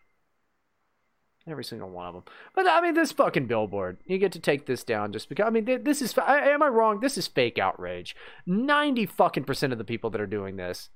Every 1.51 1.65
single 1.65 1.91
one 1.91 2.07
of 2.07 2.15
them. 2.15 2.23
But 2.55 2.69
I 2.69 2.81
mean, 2.81 2.95
this 2.95 3.11
fucking 3.11 3.47
billboard. 3.47 3.99
You 4.07 4.19
get 4.19 4.31
to 4.33 4.39
take 4.39 4.67
this 4.67 4.85
down 4.85 5.12
just 5.12 5.29
because. 5.29 5.47
I 5.47 5.51
mean, 5.51 5.65
this 5.83 6.01
is. 6.01 6.17
Am 6.17 6.62
I 6.62 6.69
wrong? 6.69 7.01
This 7.01 7.19
is 7.19 7.27
fake 7.27 7.59
outrage. 7.59 8.15
Ninety 8.47 9.05
fucking 9.05 9.45
percent 9.45 9.73
of 9.73 9.79
the 9.79 9.85
people 9.85 10.11
that 10.11 10.20
are 10.20 10.27
doing 10.27 10.57
this. 10.57 10.91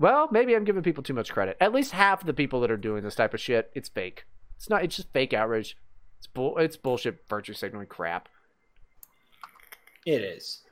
Well, 0.00 0.28
maybe 0.32 0.56
I'm 0.56 0.64
giving 0.64 0.82
people 0.82 1.04
too 1.04 1.14
much 1.14 1.32
credit. 1.32 1.56
At 1.60 1.72
least 1.72 1.92
half 1.92 2.22
of 2.22 2.26
the 2.26 2.34
people 2.34 2.60
that 2.62 2.70
are 2.70 2.76
doing 2.76 3.04
this 3.04 3.14
type 3.14 3.32
of 3.32 3.40
shit, 3.40 3.70
it's 3.74 3.88
fake. 3.88 4.24
It's 4.56 4.68
not. 4.68 4.82
It's 4.82 4.96
just 4.96 5.12
fake 5.12 5.32
outrage. 5.32 5.76
It's 6.18 6.26
bull. 6.26 6.58
It's 6.58 6.76
bullshit. 6.76 7.28
Virtue 7.28 7.52
signaling 7.52 7.86
crap. 7.86 8.28
It 10.04 10.22
is. 10.22 10.62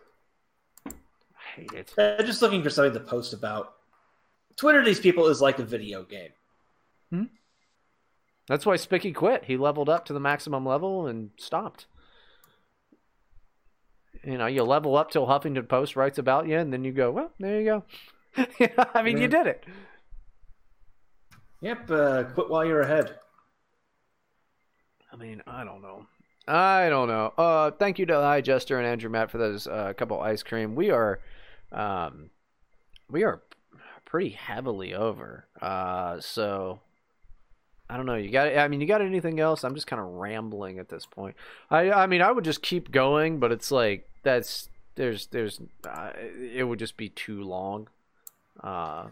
I 0.86 0.90
hate 1.54 1.72
it. 1.72 1.94
I'm 1.96 2.26
just 2.26 2.42
looking 2.42 2.62
for 2.62 2.70
something 2.70 2.94
to 2.94 3.00
post 3.00 3.32
about. 3.32 3.74
Twitter 4.56 4.84
these 4.84 4.98
people 4.98 5.28
is 5.28 5.40
like 5.40 5.60
a 5.60 5.64
video 5.64 6.02
game. 6.02 6.30
Hmm? 7.10 7.24
That's 8.48 8.64
why 8.64 8.76
Spicky 8.76 9.12
quit. 9.12 9.44
He 9.44 9.56
leveled 9.56 9.88
up 9.88 10.06
to 10.06 10.12
the 10.12 10.20
maximum 10.20 10.64
level 10.64 11.06
and 11.06 11.30
stopped. 11.36 11.86
You 14.24 14.38
know, 14.38 14.46
you 14.46 14.62
level 14.64 14.96
up 14.96 15.10
till 15.10 15.26
Huffington 15.26 15.68
Post 15.68 15.96
writes 15.96 16.18
about 16.18 16.48
you, 16.48 16.58
and 16.58 16.72
then 16.72 16.82
you 16.82 16.92
go, 16.92 17.10
well, 17.10 17.30
there 17.38 17.60
you 17.60 17.82
go. 18.36 18.66
I 18.94 19.02
mean, 19.02 19.18
you 19.18 19.28
did 19.28 19.46
it. 19.46 19.64
Yep, 21.60 21.90
uh, 21.90 22.24
quit 22.24 22.48
while 22.48 22.64
you're 22.64 22.80
ahead. 22.80 23.16
I 25.12 25.16
mean, 25.16 25.42
I 25.46 25.64
don't 25.64 25.82
know. 25.82 26.06
I 26.46 26.88
don't 26.88 27.08
know. 27.08 27.34
Uh, 27.36 27.70
thank 27.72 27.98
you 27.98 28.06
to 28.06 28.14
Hi 28.14 28.40
Jester 28.40 28.78
and 28.78 28.86
Andrew 28.86 29.10
Matt 29.10 29.30
for 29.30 29.38
those 29.38 29.66
uh, 29.66 29.92
couple 29.96 30.20
ice 30.20 30.42
cream. 30.42 30.74
We 30.74 30.90
are, 30.90 31.20
um, 31.72 32.30
we 33.10 33.24
are 33.24 33.42
pretty 34.04 34.30
heavily 34.30 34.94
over. 34.94 35.46
Uh, 35.60 36.20
so 36.20 36.80
I 37.90 37.96
don't 37.96 38.06
know. 38.06 38.16
You 38.16 38.30
got? 38.30 38.56
I 38.56 38.68
mean, 38.68 38.80
you 38.80 38.86
got 38.86 39.00
anything 39.00 39.40
else? 39.40 39.64
I'm 39.64 39.74
just 39.74 39.86
kind 39.86 40.00
of 40.00 40.08
rambling 40.08 40.78
at 40.78 40.88
this 40.88 41.06
point. 41.06 41.36
I, 41.70 41.90
I 41.90 42.06
mean, 42.06 42.20
I 42.20 42.30
would 42.30 42.44
just 42.44 42.62
keep 42.62 42.90
going, 42.90 43.38
but 43.38 43.50
it's 43.50 43.70
like 43.70 44.08
that's 44.22 44.68
there's 44.94 45.26
there's 45.28 45.60
uh, 45.88 46.10
it 46.38 46.64
would 46.64 46.78
just 46.78 46.96
be 46.96 47.08
too 47.08 47.42
long. 47.42 47.88
Uh, 48.62 49.06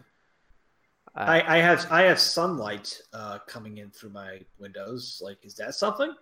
I, 1.15 1.57
I 1.57 1.57
have 1.57 1.87
I 1.91 2.03
have 2.03 2.19
sunlight 2.19 3.01
uh, 3.13 3.39
coming 3.47 3.79
in 3.79 3.89
through 3.89 4.11
my 4.11 4.41
windows. 4.59 5.19
Like, 5.23 5.37
is 5.43 5.55
that 5.55 5.73
something? 5.73 6.13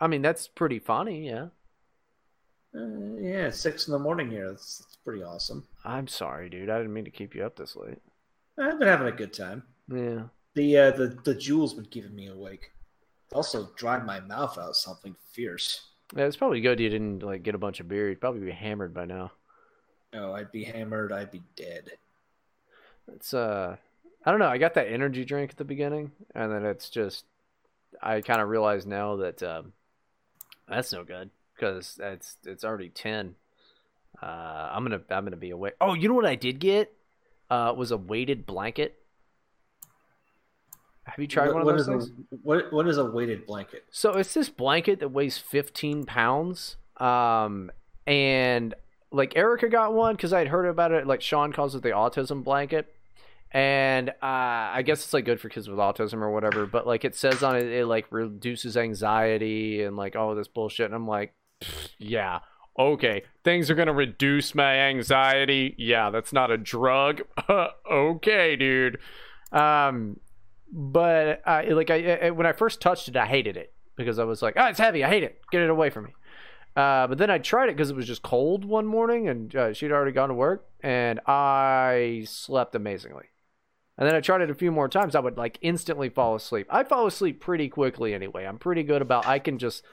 I 0.00 0.06
mean, 0.06 0.22
that's 0.22 0.48
pretty 0.48 0.78
funny. 0.78 1.26
Yeah. 1.28 1.48
Uh, 2.74 3.16
yeah, 3.18 3.48
it's 3.48 3.58
six 3.58 3.86
in 3.88 3.92
the 3.92 3.98
morning 3.98 4.30
here. 4.30 4.48
That's, 4.48 4.78
that's 4.78 4.96
pretty 5.04 5.22
awesome. 5.22 5.66
I'm 5.84 6.06
sorry, 6.06 6.48
dude. 6.48 6.70
I 6.70 6.78
didn't 6.78 6.94
mean 6.94 7.04
to 7.04 7.10
keep 7.10 7.34
you 7.34 7.44
up 7.44 7.56
this 7.56 7.76
late. 7.76 7.98
I've 8.58 8.78
been 8.78 8.88
having 8.88 9.08
a 9.08 9.12
good 9.12 9.34
time. 9.34 9.64
Yeah. 9.92 10.22
The 10.54 10.76
uh, 10.76 10.90
the 10.92 11.18
the 11.24 11.34
Juul's 11.34 11.74
been 11.74 11.86
keeping 11.86 12.14
me 12.14 12.28
awake. 12.28 12.72
Also, 13.32 13.70
dried 13.76 14.04
my 14.04 14.20
mouth 14.20 14.58
out 14.58 14.74
something 14.74 15.14
fierce. 15.32 15.86
Yeah, 16.16 16.24
it's 16.24 16.36
probably 16.36 16.60
good 16.60 16.80
you 16.80 16.88
didn't 16.88 17.22
like 17.22 17.44
get 17.44 17.54
a 17.54 17.58
bunch 17.58 17.78
of 17.78 17.88
beer. 17.88 18.08
You'd 18.08 18.20
probably 18.20 18.40
be 18.40 18.50
hammered 18.50 18.92
by 18.92 19.04
now. 19.04 19.30
No, 20.12 20.34
I'd 20.34 20.50
be 20.50 20.64
hammered. 20.64 21.12
I'd 21.12 21.30
be 21.30 21.42
dead. 21.54 21.92
It's 23.14 23.32
uh, 23.32 23.76
I 24.24 24.30
don't 24.30 24.40
know. 24.40 24.48
I 24.48 24.58
got 24.58 24.74
that 24.74 24.88
energy 24.88 25.24
drink 25.24 25.52
at 25.52 25.56
the 25.56 25.64
beginning, 25.64 26.12
and 26.34 26.52
then 26.52 26.64
it's 26.64 26.90
just, 26.90 27.24
I 28.02 28.20
kind 28.20 28.40
of 28.40 28.48
realize 28.48 28.86
now 28.86 29.16
that 29.16 29.42
um, 29.42 29.72
that's 30.68 30.92
no 30.92 31.04
good 31.04 31.30
because 31.54 31.98
it's 32.02 32.36
it's 32.44 32.64
already 32.64 32.88
ten. 32.88 33.36
Uh, 34.20 34.70
I'm 34.72 34.82
gonna 34.82 35.02
I'm 35.10 35.24
gonna 35.24 35.36
be 35.36 35.50
awake. 35.50 35.74
Oh, 35.80 35.94
you 35.94 36.08
know 36.08 36.14
what 36.14 36.26
I 36.26 36.34
did 36.34 36.58
get? 36.58 36.92
Uh, 37.48 37.72
was 37.76 37.90
a 37.90 37.96
weighted 37.96 38.46
blanket. 38.46 38.99
Have 41.10 41.18
you 41.18 41.26
tried 41.26 41.48
What- 41.52 41.64
one 41.64 41.78
of 41.78 41.86
those 41.86 42.08
things? 42.08 42.10
a 42.32 42.36
what 42.42 42.72
what 42.72 42.86
is 42.88 42.98
a 42.98 43.04
weighted 43.04 43.46
blanket? 43.46 43.84
So 43.90 44.12
it's 44.14 44.34
this 44.34 44.48
blanket 44.48 45.00
that 45.00 45.08
weighs 45.08 45.38
15 45.38 46.04
pounds. 46.06 46.76
Um, 46.98 47.70
and 48.06 48.74
like 49.12 49.36
Erica 49.36 49.68
got 49.68 49.92
one 49.92 50.14
because 50.16 50.32
I'd 50.32 50.48
heard 50.48 50.66
about 50.66 50.92
it. 50.92 51.06
Like 51.06 51.20
Sean 51.20 51.52
calls 51.52 51.74
it 51.74 51.82
the 51.82 51.90
autism 51.90 52.44
blanket. 52.44 52.94
And 53.52 54.10
uh, 54.10 54.14
I 54.22 54.82
guess 54.86 55.02
it's 55.04 55.12
like 55.12 55.24
good 55.24 55.40
for 55.40 55.48
kids 55.48 55.68
with 55.68 55.78
autism 55.78 56.22
or 56.22 56.30
whatever. 56.30 56.66
But 56.66 56.86
like 56.86 57.04
it 57.04 57.16
says 57.16 57.42
on 57.42 57.56
it, 57.56 57.64
it 57.66 57.86
like 57.86 58.06
reduces 58.10 58.76
anxiety 58.76 59.82
and 59.82 59.96
like 59.96 60.14
all 60.14 60.34
this 60.36 60.46
bullshit. 60.46 60.86
And 60.86 60.94
I'm 60.94 61.08
like, 61.08 61.34
yeah, 61.98 62.40
okay, 62.78 63.24
things 63.42 63.68
are 63.68 63.74
gonna 63.74 63.92
reduce 63.92 64.54
my 64.54 64.74
anxiety. 64.76 65.74
Yeah, 65.78 66.10
that's 66.10 66.32
not 66.32 66.52
a 66.52 66.56
drug. 66.56 67.22
okay, 67.90 68.54
dude. 68.54 68.98
Um, 69.50 70.20
but 70.72 71.42
uh, 71.46 71.62
like 71.70 71.90
I, 71.90 72.18
I 72.26 72.30
when 72.30 72.46
I 72.46 72.52
first 72.52 72.80
touched 72.80 73.08
it, 73.08 73.16
I 73.16 73.26
hated 73.26 73.56
it 73.56 73.72
because 73.96 74.18
I 74.18 74.24
was 74.24 74.42
like, 74.42 74.54
oh, 74.56 74.66
it's 74.66 74.78
heavy. 74.78 75.04
I 75.04 75.08
hate 75.08 75.22
it. 75.22 75.40
Get 75.50 75.62
it 75.62 75.70
away 75.70 75.90
from 75.90 76.04
me. 76.04 76.14
Uh, 76.76 77.06
but 77.08 77.18
then 77.18 77.30
I 77.30 77.38
tried 77.38 77.68
it 77.68 77.76
because 77.76 77.90
it 77.90 77.96
was 77.96 78.06
just 78.06 78.22
cold 78.22 78.64
one 78.64 78.86
morning, 78.86 79.28
and 79.28 79.54
uh, 79.54 79.72
she'd 79.72 79.92
already 79.92 80.12
gone 80.12 80.28
to 80.28 80.34
work, 80.34 80.68
and 80.82 81.20
I 81.26 82.24
slept 82.28 82.74
amazingly. 82.74 83.26
And 83.98 84.08
then 84.08 84.14
I 84.14 84.20
tried 84.20 84.40
it 84.40 84.50
a 84.50 84.54
few 84.54 84.72
more 84.72 84.88
times. 84.88 85.14
I 85.14 85.20
would 85.20 85.36
like 85.36 85.58
instantly 85.60 86.08
fall 86.08 86.34
asleep. 86.34 86.66
I 86.70 86.84
fall 86.84 87.06
asleep 87.06 87.40
pretty 87.40 87.68
quickly 87.68 88.14
anyway. 88.14 88.46
I'm 88.46 88.58
pretty 88.58 88.82
good 88.82 89.02
about. 89.02 89.26
I 89.26 89.38
can 89.38 89.58
just. 89.58 89.84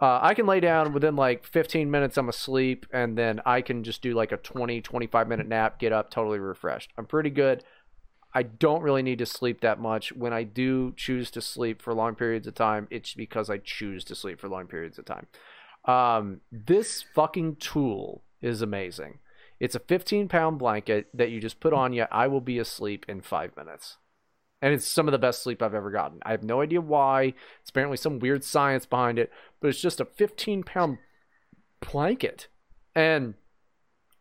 Uh, 0.00 0.18
I 0.22 0.34
can 0.34 0.46
lay 0.46 0.60
down 0.60 0.92
within 0.92 1.16
like 1.16 1.46
15 1.46 1.90
minutes. 1.90 2.16
I'm 2.16 2.28
asleep, 2.28 2.86
and 2.92 3.16
then 3.16 3.40
I 3.44 3.60
can 3.60 3.82
just 3.82 4.00
do 4.00 4.14
like 4.14 4.30
a 4.30 4.36
20, 4.36 4.80
25 4.80 5.28
minute 5.28 5.48
nap, 5.48 5.78
get 5.78 5.92
up 5.92 6.10
totally 6.10 6.38
refreshed. 6.38 6.92
I'm 6.96 7.06
pretty 7.06 7.30
good. 7.30 7.64
I 8.34 8.42
don't 8.42 8.82
really 8.82 9.02
need 9.02 9.18
to 9.18 9.26
sleep 9.26 9.60
that 9.60 9.80
much. 9.80 10.12
When 10.12 10.32
I 10.32 10.42
do 10.42 10.92
choose 10.96 11.30
to 11.32 11.40
sleep 11.40 11.80
for 11.80 11.94
long 11.94 12.14
periods 12.14 12.46
of 12.46 12.54
time, 12.54 12.86
it's 12.90 13.14
because 13.14 13.48
I 13.48 13.58
choose 13.58 14.04
to 14.04 14.14
sleep 14.14 14.40
for 14.40 14.48
long 14.48 14.66
periods 14.66 14.98
of 14.98 15.04
time. 15.06 15.26
Um, 15.86 16.40
this 16.50 17.04
fucking 17.14 17.56
tool 17.56 18.22
is 18.42 18.60
amazing. 18.60 19.20
It's 19.58 19.74
a 19.74 19.80
15 19.80 20.28
pound 20.28 20.58
blanket 20.58 21.08
that 21.14 21.30
you 21.30 21.40
just 21.40 21.60
put 21.60 21.72
on 21.72 21.92
you. 21.92 22.06
I 22.10 22.26
will 22.26 22.40
be 22.40 22.58
asleep 22.58 23.06
in 23.08 23.22
five 23.22 23.56
minutes. 23.56 23.96
And 24.60 24.72
it's 24.74 24.86
some 24.86 25.06
of 25.06 25.12
the 25.12 25.18
best 25.18 25.42
sleep 25.42 25.62
I've 25.62 25.74
ever 25.74 25.90
gotten. 25.90 26.18
I 26.22 26.30
have 26.30 26.42
no 26.42 26.60
idea 26.60 26.80
why. 26.80 27.34
It's 27.60 27.70
apparently 27.70 27.98
some 27.98 28.18
weird 28.18 28.42
science 28.42 28.86
behind 28.86 29.18
it, 29.18 29.30
but 29.60 29.68
it's 29.68 29.80
just 29.80 30.00
a 30.00 30.04
15 30.04 30.62
pound 30.62 30.98
blanket. 31.80 32.48
And 32.94 33.34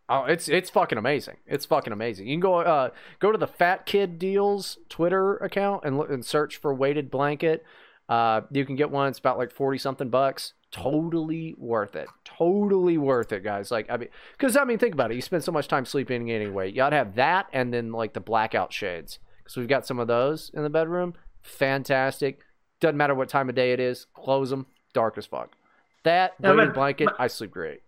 Oh, 0.07 0.25
it's 0.25 0.47
it's 0.47 0.69
fucking 0.69 0.97
amazing. 0.97 1.37
It's 1.47 1.65
fucking 1.65 1.93
amazing. 1.93 2.27
You 2.27 2.33
can 2.35 2.41
go 2.41 2.59
uh 2.59 2.89
go 3.19 3.31
to 3.31 3.37
the 3.37 3.47
Fat 3.47 3.85
Kid 3.85 4.19
Deals 4.19 4.77
Twitter 4.87 5.37
account 5.37 5.83
and 5.83 5.97
look 5.97 6.09
and 6.09 6.23
search 6.23 6.57
for 6.57 6.73
weighted 6.73 7.09
blanket. 7.09 7.65
Uh, 8.07 8.41
you 8.51 8.65
can 8.65 8.75
get 8.75 8.91
one. 8.91 9.07
It's 9.07 9.17
about 9.17 9.39
like 9.39 9.51
forty 9.51 9.79
something 9.79 10.09
bucks. 10.09 10.53
Totally 10.71 11.55
worth 11.57 11.95
it. 11.95 12.07
Totally 12.23 12.97
worth 12.97 13.31
it, 13.31 13.43
guys. 13.43 13.71
Like 13.71 13.89
I 13.89 13.97
mean, 13.97 14.09
because 14.37 14.55
I 14.55 14.63
mean, 14.63 14.77
think 14.77 14.93
about 14.93 15.11
it. 15.11 15.15
You 15.15 15.21
spend 15.21 15.43
so 15.43 15.51
much 15.51 15.67
time 15.67 15.85
sleeping 15.85 16.29
anyway. 16.29 16.69
You 16.69 16.75
gotta 16.75 16.97
have 16.97 17.15
that 17.15 17.47
and 17.51 17.73
then 17.73 17.91
like 17.91 18.13
the 18.13 18.19
blackout 18.19 18.71
shades. 18.71 19.17
Because 19.43 19.57
we've 19.57 19.67
got 19.67 19.87
some 19.87 19.99
of 19.99 20.07
those 20.07 20.51
in 20.53 20.63
the 20.63 20.69
bedroom. 20.69 21.13
Fantastic. 21.41 22.41
Doesn't 22.79 22.97
matter 22.97 23.15
what 23.15 23.29
time 23.29 23.49
of 23.49 23.55
day 23.55 23.73
it 23.73 23.79
is. 23.79 24.05
Close 24.13 24.49
them. 24.49 24.67
Dark 24.93 25.17
as 25.17 25.25
fuck. 25.25 25.55
That 26.03 26.39
weighted 26.39 26.73
blanket, 26.73 27.09
I 27.17 27.27
sleep 27.27 27.51
great. 27.51 27.81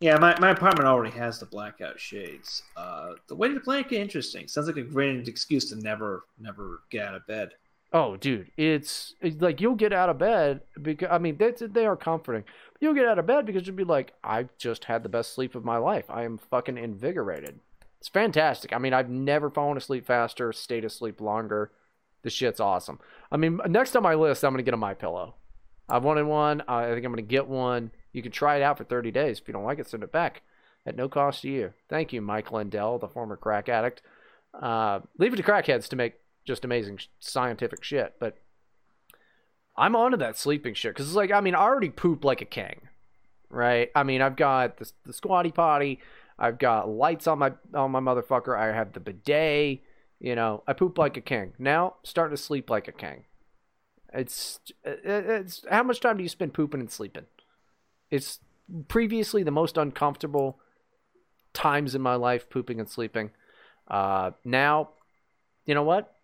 Yeah, 0.00 0.16
my, 0.18 0.38
my 0.38 0.50
apartment 0.50 0.86
already 0.86 1.16
has 1.16 1.40
the 1.40 1.46
blackout 1.46 1.98
shades. 1.98 2.62
Uh, 2.76 3.14
the 3.26 3.34
weighted 3.34 3.64
blanket, 3.64 4.00
interesting. 4.00 4.46
Sounds 4.46 4.68
like 4.68 4.76
a 4.76 4.82
great 4.82 5.26
excuse 5.26 5.68
to 5.70 5.76
never 5.76 6.24
never 6.38 6.82
get 6.90 7.08
out 7.08 7.14
of 7.16 7.26
bed. 7.26 7.50
Oh, 7.92 8.16
dude, 8.16 8.50
it's, 8.56 9.14
it's 9.22 9.40
like 9.40 9.62
you'll 9.62 9.74
get 9.74 9.94
out 9.94 10.10
of 10.10 10.18
bed 10.18 10.60
because 10.80 11.08
I 11.10 11.18
mean 11.18 11.36
they 11.38 11.52
they 11.52 11.86
are 11.86 11.96
comforting. 11.96 12.44
You'll 12.80 12.94
get 12.94 13.06
out 13.06 13.18
of 13.18 13.26
bed 13.26 13.46
because 13.46 13.66
you'll 13.66 13.76
be 13.76 13.84
like, 13.84 14.12
I've 14.22 14.56
just 14.56 14.84
had 14.84 15.02
the 15.02 15.08
best 15.08 15.34
sleep 15.34 15.54
of 15.54 15.64
my 15.64 15.78
life. 15.78 16.04
I 16.08 16.22
am 16.22 16.38
fucking 16.38 16.78
invigorated. 16.78 17.58
It's 17.98 18.08
fantastic. 18.08 18.72
I 18.72 18.78
mean, 18.78 18.92
I've 18.92 19.10
never 19.10 19.50
fallen 19.50 19.76
asleep 19.76 20.06
faster, 20.06 20.52
stayed 20.52 20.84
asleep 20.84 21.20
longer. 21.20 21.72
This 22.22 22.32
shit's 22.32 22.60
awesome. 22.60 23.00
I 23.32 23.36
mean, 23.36 23.60
next 23.66 23.96
on 23.96 24.02
my 24.04 24.14
list, 24.14 24.44
I'm 24.44 24.52
gonna 24.52 24.62
get 24.62 24.74
a 24.74 24.76
MyPillow. 24.76 25.32
I've 25.88 26.04
wanted 26.04 26.26
one. 26.26 26.62
I 26.68 26.92
think 26.92 27.04
I'm 27.04 27.12
gonna 27.12 27.22
get 27.22 27.48
one. 27.48 27.90
You 28.12 28.22
can 28.22 28.32
try 28.32 28.56
it 28.56 28.62
out 28.62 28.78
for 28.78 28.84
30 28.84 29.10
days. 29.10 29.38
If 29.38 29.48
you 29.48 29.52
don't 29.52 29.64
like 29.64 29.78
it, 29.78 29.88
send 29.88 30.02
it 30.02 30.12
back 30.12 30.42
at 30.86 30.96
no 30.96 31.08
cost 31.08 31.42
to 31.42 31.48
you. 31.48 31.72
Thank 31.88 32.12
you, 32.12 32.20
Mike 32.20 32.50
Lindell, 32.50 32.98
the 32.98 33.08
former 33.08 33.36
crack 33.36 33.68
addict. 33.68 34.02
Uh, 34.54 35.00
leave 35.18 35.32
it 35.32 35.36
to 35.36 35.42
crackheads 35.42 35.88
to 35.88 35.96
make 35.96 36.14
just 36.44 36.64
amazing 36.64 36.98
scientific 37.20 37.84
shit. 37.84 38.14
But 38.18 38.38
I'm 39.76 39.94
onto 39.94 40.16
that 40.16 40.36
sleeping 40.36 40.74
shit 40.74 40.94
because 40.94 41.06
it's 41.06 41.16
like, 41.16 41.30
I 41.30 41.40
mean, 41.40 41.54
I 41.54 41.60
already 41.60 41.90
poop 41.90 42.24
like 42.24 42.40
a 42.40 42.46
king, 42.46 42.88
right? 43.50 43.90
I 43.94 44.02
mean, 44.02 44.22
I've 44.22 44.36
got 44.36 44.78
the, 44.78 44.90
the 45.04 45.12
squatty 45.12 45.52
potty, 45.52 46.00
I've 46.38 46.58
got 46.58 46.88
lights 46.88 47.26
on 47.26 47.38
my 47.38 47.52
on 47.74 47.90
my 47.90 48.00
motherfucker, 48.00 48.58
I 48.58 48.74
have 48.74 48.92
the 48.92 49.00
bidet. 49.00 49.82
You 50.20 50.34
know, 50.34 50.64
I 50.66 50.72
poop 50.72 50.98
like 50.98 51.16
a 51.16 51.20
king. 51.20 51.52
Now, 51.60 51.96
starting 52.02 52.36
to 52.36 52.42
sleep 52.42 52.70
like 52.70 52.88
a 52.88 52.92
king. 52.92 53.24
It's 54.12 54.58
it's 54.84 55.64
how 55.70 55.82
much 55.84 56.00
time 56.00 56.16
do 56.16 56.22
you 56.22 56.28
spend 56.28 56.54
pooping 56.54 56.80
and 56.80 56.90
sleeping? 56.90 57.26
It's 58.10 58.40
previously 58.88 59.42
the 59.42 59.50
most 59.50 59.76
uncomfortable 59.76 60.58
times 61.52 61.94
in 61.94 62.02
my 62.02 62.14
life 62.14 62.48
pooping 62.50 62.80
and 62.80 62.88
sleeping. 62.88 63.30
Uh, 63.88 64.32
now, 64.44 64.90
you 65.66 65.74
know 65.74 65.82
what? 65.82 66.14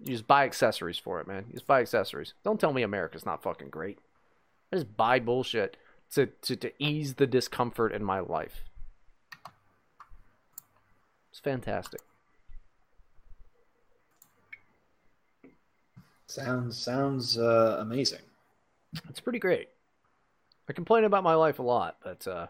You 0.00 0.12
just 0.12 0.26
buy 0.26 0.44
accessories 0.44 0.98
for 0.98 1.20
it, 1.20 1.26
man. 1.26 1.44
You 1.48 1.54
just 1.54 1.66
buy 1.66 1.80
accessories. 1.80 2.34
Don't 2.44 2.60
tell 2.60 2.72
me 2.72 2.82
America's 2.82 3.24
not 3.24 3.42
fucking 3.42 3.70
great. 3.70 3.98
I 4.72 4.76
just 4.76 4.96
buy 4.96 5.18
bullshit 5.18 5.76
to, 6.14 6.26
to, 6.26 6.56
to 6.56 6.72
ease 6.78 7.14
the 7.14 7.26
discomfort 7.26 7.92
in 7.92 8.04
my 8.04 8.20
life. 8.20 8.64
It's 11.30 11.40
fantastic. 11.40 12.00
Sounds 16.26 16.76
sounds 16.76 17.38
uh, 17.38 17.78
amazing. 17.80 18.20
It's 19.08 19.20
pretty 19.20 19.38
great. 19.38 19.68
I 20.68 20.72
complain 20.72 21.04
about 21.04 21.24
my 21.24 21.34
life 21.34 21.58
a 21.58 21.62
lot, 21.62 21.96
but 22.02 22.26
uh, 22.26 22.46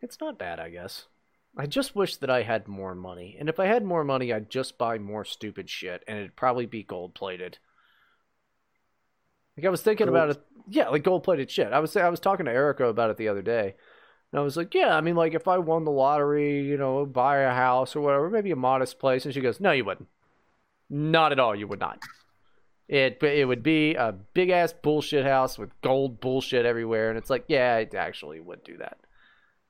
it's 0.00 0.20
not 0.20 0.38
bad, 0.38 0.58
I 0.58 0.68
guess. 0.70 1.06
I 1.56 1.66
just 1.66 1.94
wish 1.94 2.16
that 2.16 2.30
I 2.30 2.42
had 2.42 2.66
more 2.66 2.94
money. 2.94 3.36
And 3.38 3.48
if 3.48 3.60
I 3.60 3.66
had 3.66 3.84
more 3.84 4.04
money, 4.04 4.32
I'd 4.32 4.50
just 4.50 4.78
buy 4.78 4.98
more 4.98 5.24
stupid 5.24 5.68
shit, 5.68 6.02
and 6.08 6.18
it'd 6.18 6.36
probably 6.36 6.66
be 6.66 6.82
gold 6.82 7.14
plated. 7.14 7.58
Like 9.56 9.66
I 9.66 9.70
was 9.70 9.82
thinking 9.82 10.08
about 10.08 10.30
it, 10.30 10.42
yeah, 10.68 10.88
like 10.88 11.04
gold 11.04 11.24
plated 11.24 11.50
shit. 11.50 11.72
I 11.72 11.78
was 11.80 11.94
I 11.96 12.08
was 12.08 12.20
talking 12.20 12.46
to 12.46 12.52
Erica 12.52 12.86
about 12.86 13.10
it 13.10 13.18
the 13.18 13.28
other 13.28 13.42
day, 13.42 13.74
and 14.32 14.40
I 14.40 14.42
was 14.42 14.56
like, 14.56 14.74
yeah, 14.74 14.96
I 14.96 15.02
mean, 15.02 15.14
like 15.14 15.34
if 15.34 15.46
I 15.46 15.58
won 15.58 15.84
the 15.84 15.90
lottery, 15.90 16.62
you 16.62 16.78
know, 16.78 17.04
buy 17.04 17.40
a 17.40 17.52
house 17.52 17.94
or 17.94 18.00
whatever, 18.00 18.30
maybe 18.30 18.50
a 18.50 18.56
modest 18.56 18.98
place, 18.98 19.26
and 19.26 19.34
she 19.34 19.42
goes, 19.42 19.60
no, 19.60 19.72
you 19.72 19.84
wouldn't. 19.84 20.08
Not 20.88 21.32
at 21.32 21.38
all, 21.38 21.54
you 21.54 21.68
would 21.68 21.80
not. 21.80 21.98
It 22.92 23.22
it 23.22 23.46
would 23.48 23.62
be 23.62 23.94
a 23.94 24.12
big 24.12 24.50
ass 24.50 24.74
bullshit 24.74 25.24
house 25.24 25.56
with 25.58 25.70
gold 25.80 26.20
bullshit 26.20 26.66
everywhere, 26.66 27.08
and 27.08 27.16
it's 27.16 27.30
like, 27.30 27.44
yeah, 27.48 27.78
it 27.78 27.94
actually 27.94 28.38
would 28.38 28.62
do 28.64 28.76
that. 28.76 28.98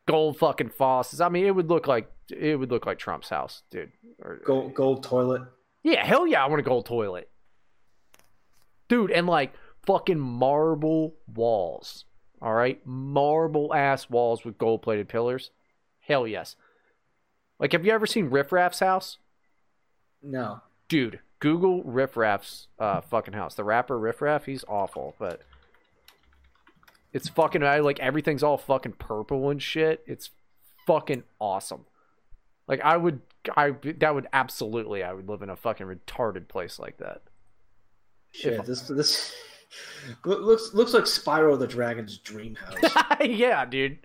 Gold 0.08 0.38
fucking 0.38 0.70
faucets. 0.70 1.20
I 1.20 1.28
mean, 1.28 1.46
it 1.46 1.54
would 1.54 1.68
look 1.70 1.86
like 1.86 2.10
it 2.30 2.58
would 2.58 2.72
look 2.72 2.84
like 2.84 2.98
Trump's 2.98 3.28
house, 3.28 3.62
dude. 3.70 3.92
Or, 4.20 4.40
Gold 4.44 4.74
gold 4.74 5.04
toilet. 5.04 5.42
yeah, 5.84 6.04
hell 6.04 6.26
yeah, 6.26 6.42
I 6.44 6.48
want 6.48 6.58
a 6.58 6.64
gold 6.64 6.86
toilet, 6.86 7.30
dude, 8.88 9.12
and 9.12 9.28
like 9.28 9.52
fucking 9.86 10.18
marble 10.18 11.14
walls. 11.32 12.04
All 12.40 12.52
right, 12.52 12.84
marble 12.84 13.72
ass 13.72 14.10
walls 14.10 14.44
with 14.44 14.58
gold 14.58 14.82
plated 14.82 15.08
pillars. 15.08 15.52
Hell 16.00 16.26
yes. 16.26 16.56
Like, 17.60 17.70
have 17.70 17.86
you 17.86 17.92
ever 17.92 18.06
seen 18.06 18.30
Riff 18.30 18.50
Raff's 18.50 18.80
house? 18.80 19.18
No. 20.24 20.60
dude, 20.88 21.20
Google 21.42 21.82
Riff 21.82 22.16
Raff's 22.16 22.68
uh, 22.78 23.00
fucking 23.00 23.34
house. 23.34 23.56
The 23.56 23.64
rapper 23.64 23.98
Riff 23.98 24.22
Raff, 24.22 24.44
he's 24.44 24.64
awful, 24.68 25.16
but 25.18 25.42
it's 27.12 27.28
fucking 27.28 27.64
I 27.64 27.80
like 27.80 27.98
everything's 27.98 28.44
all 28.44 28.56
fucking 28.56 28.92
purple 28.92 29.50
and 29.50 29.60
shit. 29.60 30.04
It's 30.06 30.30
fucking 30.86 31.24
awesome. 31.40 31.84
Like 32.68 32.80
I 32.82 32.96
would, 32.96 33.22
I 33.56 33.72
that 33.98 34.14
would 34.14 34.28
absolutely, 34.32 35.02
I 35.02 35.12
would 35.12 35.28
live 35.28 35.42
in 35.42 35.50
a 35.50 35.56
fucking 35.56 35.84
retarded 35.84 36.46
place 36.46 36.78
like 36.78 36.98
that. 36.98 37.22
Shit, 38.30 38.64
this 38.64 38.82
this 38.82 39.34
looks 40.24 40.72
looks 40.74 40.94
like 40.94 41.04
Spyro 41.04 41.58
the 41.58 41.66
Dragon's 41.66 42.18
dream 42.18 42.54
house. 42.54 43.18
yeah, 43.20 43.64
dude. 43.64 43.98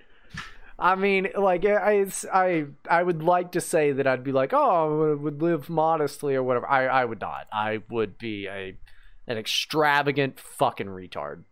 I 0.79 0.95
mean, 0.95 1.29
like 1.35 1.65
I, 1.65 2.05
I, 2.31 2.65
I 2.89 3.03
would 3.03 3.23
like 3.23 3.53
to 3.53 3.61
say 3.61 3.91
that 3.93 4.05
I'd 4.05 4.23
be 4.23 4.31
like, 4.31 4.53
oh, 4.53 5.11
I 5.11 5.13
would 5.15 5.41
live 5.41 5.69
modestly 5.69 6.35
or 6.35 6.43
whatever. 6.43 6.69
I, 6.69 6.85
I 6.85 7.05
would 7.05 7.19
not. 7.19 7.47
I 7.51 7.81
would 7.89 8.17
be 8.17 8.47
a, 8.47 8.77
an 9.25 9.37
extravagant 9.37 10.39
fucking 10.39 10.87
retard. 10.87 11.43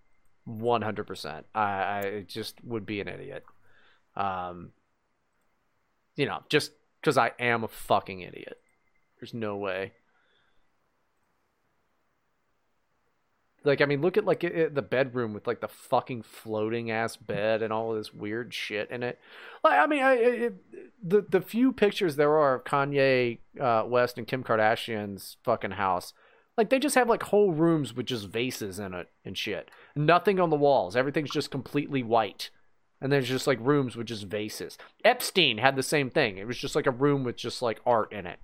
one 0.45 0.83
hundred 0.83 1.07
percent. 1.07 1.47
I 1.55 1.61
I 1.61 2.25
just 2.27 2.63
would 2.63 2.85
be 2.85 3.01
an 3.01 3.07
idiot. 3.07 3.43
Um, 4.15 4.71
you 6.15 6.27
know, 6.27 6.43
just 6.49 6.71
because 7.01 7.17
I 7.17 7.31
am 7.39 7.63
a 7.63 7.67
fucking 7.67 8.21
idiot. 8.21 8.59
There's 9.19 9.33
no 9.33 9.57
way. 9.57 9.93
Like, 13.65 13.81
I 13.81 13.85
mean, 13.85 14.01
look 14.01 14.17
at 14.17 14.25
like 14.25 14.43
it, 14.43 14.55
it- 14.55 14.75
the 14.75 14.81
bedroom 14.81 15.33
with 15.33 15.47
like 15.47 15.59
the 15.61 15.67
fucking 15.67 16.21
floating 16.23 16.91
ass 16.91 17.17
bed 17.17 17.61
and 17.61 17.73
all 17.73 17.93
this 17.93 18.13
weird 18.13 18.53
shit 18.53 18.89
in 18.91 19.03
it. 19.03 19.19
Like, 19.63 19.79
I 19.79 19.87
mean, 19.87 20.03
I, 20.03 20.13
it, 20.15 20.53
the 21.03 21.25
the 21.27 21.41
few 21.41 21.71
pictures 21.71 22.15
there 22.15 22.37
are 22.37 22.55
of 22.55 22.63
Kanye 22.63 23.39
uh, 23.59 23.83
West 23.87 24.17
and 24.17 24.27
Kim 24.27 24.43
Kardashian's 24.43 25.37
fucking 25.43 25.71
house, 25.71 26.13
like 26.57 26.69
they 26.69 26.79
just 26.79 26.95
have 26.95 27.09
like 27.09 27.23
whole 27.23 27.51
rooms 27.51 27.93
with 27.95 28.05
just 28.05 28.27
vases 28.27 28.79
in 28.79 28.93
it 28.93 29.09
and 29.25 29.37
shit. 29.37 29.69
Nothing 29.95 30.39
on 30.39 30.49
the 30.49 30.55
walls. 30.55 30.95
Everything's 30.95 31.31
just 31.31 31.51
completely 31.51 32.03
white. 32.03 32.49
And 33.01 33.11
there's 33.11 33.27
just 33.27 33.45
like 33.45 33.59
rooms 33.61 33.95
with 33.97 34.07
just 34.07 34.23
vases. 34.23 34.77
Epstein 35.03 35.57
had 35.57 35.75
the 35.75 35.83
same 35.83 36.09
thing. 36.09 36.37
It 36.37 36.47
was 36.47 36.57
just 36.57 36.75
like 36.75 36.87
a 36.87 36.91
room 36.91 37.23
with 37.23 37.35
just 37.35 37.61
like 37.61 37.81
art 37.85 38.11
in 38.13 38.25
it 38.25 38.39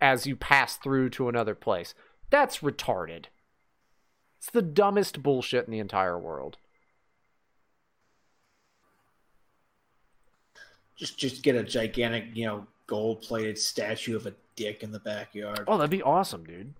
as 0.00 0.26
you 0.26 0.34
pass 0.36 0.76
through 0.76 1.10
to 1.10 1.28
another 1.28 1.54
place. 1.54 1.94
That's 2.28 2.58
retarded. 2.58 3.26
It's 4.38 4.50
the 4.50 4.62
dumbest 4.62 5.22
bullshit 5.22 5.66
in 5.66 5.72
the 5.72 5.78
entire 5.78 6.18
world. 6.18 6.58
Just 10.96 11.18
just 11.18 11.42
get 11.42 11.54
a 11.56 11.62
gigantic, 11.62 12.24
you 12.34 12.46
know, 12.46 12.66
gold 12.86 13.22
plated 13.22 13.58
statue 13.58 14.16
of 14.16 14.26
a 14.26 14.34
dick 14.54 14.82
in 14.82 14.92
the 14.92 15.00
backyard. 15.00 15.64
Oh, 15.66 15.76
that'd 15.76 15.90
be 15.90 16.02
awesome, 16.02 16.44
dude. 16.44 16.74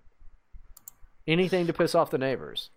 Anything 1.27 1.67
to 1.67 1.73
piss 1.73 1.93
off 1.93 2.09
the 2.09 2.17
neighbors. 2.17 2.69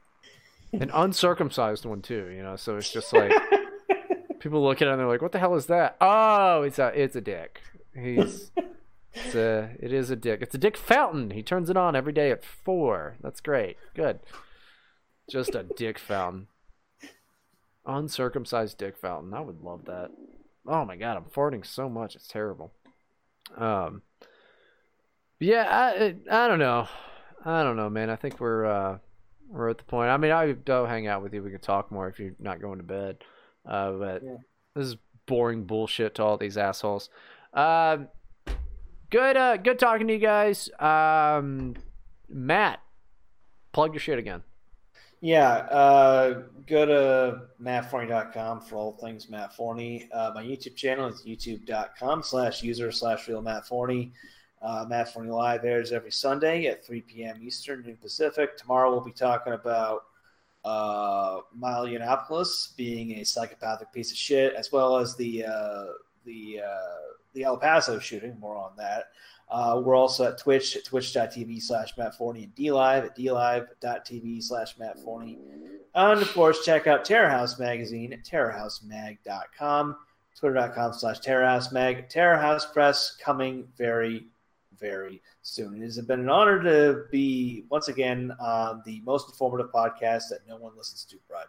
An 0.72 0.90
uncircumcised 0.92 1.84
one 1.84 2.00
too, 2.02 2.30
you 2.34 2.42
know, 2.42 2.56
so 2.56 2.76
it's 2.76 2.92
just 2.92 3.12
like 3.12 3.32
people 4.38 4.62
look 4.62 4.80
at 4.80 4.88
it 4.88 4.92
and 4.92 5.00
they're 5.00 5.08
like, 5.08 5.22
What 5.22 5.32
the 5.32 5.38
hell 5.38 5.56
is 5.56 5.66
that? 5.66 5.96
Oh, 6.00 6.62
it's 6.62 6.78
a 6.78 6.88
it's 7.00 7.16
a 7.16 7.20
dick. 7.20 7.60
He's 7.94 8.52
it's 9.14 9.34
a 9.34 9.70
it 9.80 9.92
is 9.92 10.10
a 10.10 10.16
dick. 10.16 10.42
It's 10.42 10.54
a 10.54 10.58
dick 10.58 10.76
fountain. 10.76 11.30
He 11.30 11.42
turns 11.42 11.70
it 11.70 11.76
on 11.76 11.96
every 11.96 12.12
day 12.12 12.30
at 12.30 12.44
four. 12.44 13.16
That's 13.20 13.40
great. 13.40 13.78
Good. 13.94 14.20
Just 15.30 15.54
a 15.54 15.62
dick 15.62 15.98
fountain. 15.98 16.48
Uncircumcised 17.86 18.76
dick 18.78 18.96
fountain. 18.96 19.32
I 19.32 19.40
would 19.40 19.62
love 19.62 19.84
that. 19.86 20.10
Oh 20.66 20.84
my 20.84 20.96
god, 20.96 21.16
I'm 21.16 21.24
farting 21.24 21.64
so 21.64 21.88
much. 21.88 22.14
It's 22.16 22.28
terrible. 22.28 22.72
Um 23.56 24.02
yeah, 25.38 25.66
I 25.70 26.14
I 26.30 26.48
don't 26.48 26.58
know. 26.58 26.86
I 27.44 27.62
don't 27.62 27.76
know, 27.76 27.88
man. 27.88 28.10
I 28.10 28.16
think 28.16 28.38
we're 28.40 28.66
uh 28.66 28.98
we're 29.48 29.70
at 29.70 29.78
the 29.78 29.84
point. 29.84 30.10
I 30.10 30.16
mean, 30.16 30.30
I 30.30 30.52
go 30.52 30.84
hang 30.86 31.06
out 31.06 31.22
with 31.22 31.32
you. 31.32 31.42
We 31.42 31.50
could 31.50 31.62
talk 31.62 31.90
more 31.90 32.08
if 32.08 32.20
you're 32.20 32.34
not 32.38 32.60
going 32.60 32.78
to 32.78 32.84
bed. 32.84 33.18
Uh, 33.66 33.92
but 33.92 34.22
Yeah. 34.22 34.36
this 34.76 34.86
is 34.88 34.96
boring 35.26 35.64
bullshit 35.64 36.14
to 36.16 36.22
all 36.24 36.36
these 36.36 36.56
assholes. 36.56 37.10
Um, 37.52 38.06
good, 39.10 39.36
uh, 39.36 39.56
good 39.56 39.80
talking 39.80 40.06
to 40.06 40.12
you 40.12 40.20
guys. 40.20 40.70
Um, 40.78 41.74
Matt, 42.28 42.78
plug 43.72 43.92
your 43.92 43.98
shit 44.00 44.20
again. 44.20 44.44
Yeah, 45.22 45.48
uh, 45.48 46.42
go 46.66 46.86
to 46.86 47.42
mattforney.com 47.62 48.62
for 48.62 48.76
all 48.76 48.92
things 48.92 49.28
Matt 49.28 49.54
Forney. 49.54 50.08
Uh, 50.12 50.32
my 50.34 50.42
YouTube 50.42 50.76
channel 50.76 51.08
is 51.08 51.22
youtube.com 51.26 52.22
slash 52.22 52.62
user 52.62 52.90
slash 52.90 53.28
real 53.28 53.42
Matt 53.42 53.66
Forney. 53.66 54.12
Uh, 54.62 54.86
Matt 54.88 55.12
Forney 55.12 55.30
Live 55.30 55.64
airs 55.64 55.92
every 55.92 56.10
Sunday 56.10 56.66
at 56.66 56.86
3 56.86 57.02
p.m. 57.02 57.40
Eastern, 57.42 57.82
noon 57.82 57.98
Pacific. 58.00 58.56
Tomorrow 58.56 58.90
we'll 58.90 59.00
be 59.00 59.12
talking 59.12 59.52
about 59.52 60.04
uh, 60.64 61.40
Milo 61.54 61.86
Yiannopoulos 61.86 62.74
being 62.76 63.18
a 63.18 63.24
psychopathic 63.24 63.92
piece 63.92 64.10
of 64.10 64.16
shit, 64.16 64.54
as 64.54 64.72
well 64.72 64.96
as 64.96 65.16
the 65.16 65.44
uh, 65.44 65.84
the 66.24 66.60
uh, 66.64 67.14
the 67.34 67.44
El 67.44 67.56
Paso 67.56 67.98
shooting. 67.98 68.38
More 68.38 68.56
on 68.56 68.72
that. 68.76 69.10
Uh, 69.50 69.80
we're 69.84 69.96
also 69.96 70.28
at 70.28 70.38
Twitch 70.38 70.76
at 70.76 70.84
twitch.tv 70.84 71.60
slash 71.60 71.96
Matt 71.98 72.14
Forney 72.14 72.44
and 72.44 72.54
DLive 72.54 73.06
at 73.06 73.16
dlive.tv 73.16 74.42
slash 74.42 74.78
Matt 74.78 74.98
Forney. 75.00 75.38
And 75.94 76.22
of 76.22 76.32
course, 76.32 76.64
check 76.64 76.86
out 76.86 77.04
Terror 77.04 77.28
House 77.28 77.58
Magazine 77.58 78.12
at 78.12 78.24
terrorhousemag.com, 78.24 79.96
twitter.com 80.38 80.92
slash 80.92 81.20
terrorhousemag. 81.20 82.08
Terror 82.08 82.36
House 82.36 82.64
Press 82.64 83.16
coming 83.16 83.66
very, 83.76 84.28
very 84.78 85.20
soon. 85.42 85.82
It 85.82 85.86
has 85.86 86.00
been 86.00 86.20
an 86.20 86.30
honor 86.30 86.62
to 86.62 87.06
be 87.10 87.64
once 87.70 87.88
again 87.88 88.32
on 88.40 88.82
the 88.86 89.00
most 89.04 89.28
informative 89.28 89.72
podcast 89.72 90.28
that 90.30 90.46
no 90.48 90.58
one 90.58 90.76
listens 90.76 91.04
to, 91.06 91.16
Brad. 91.28 91.46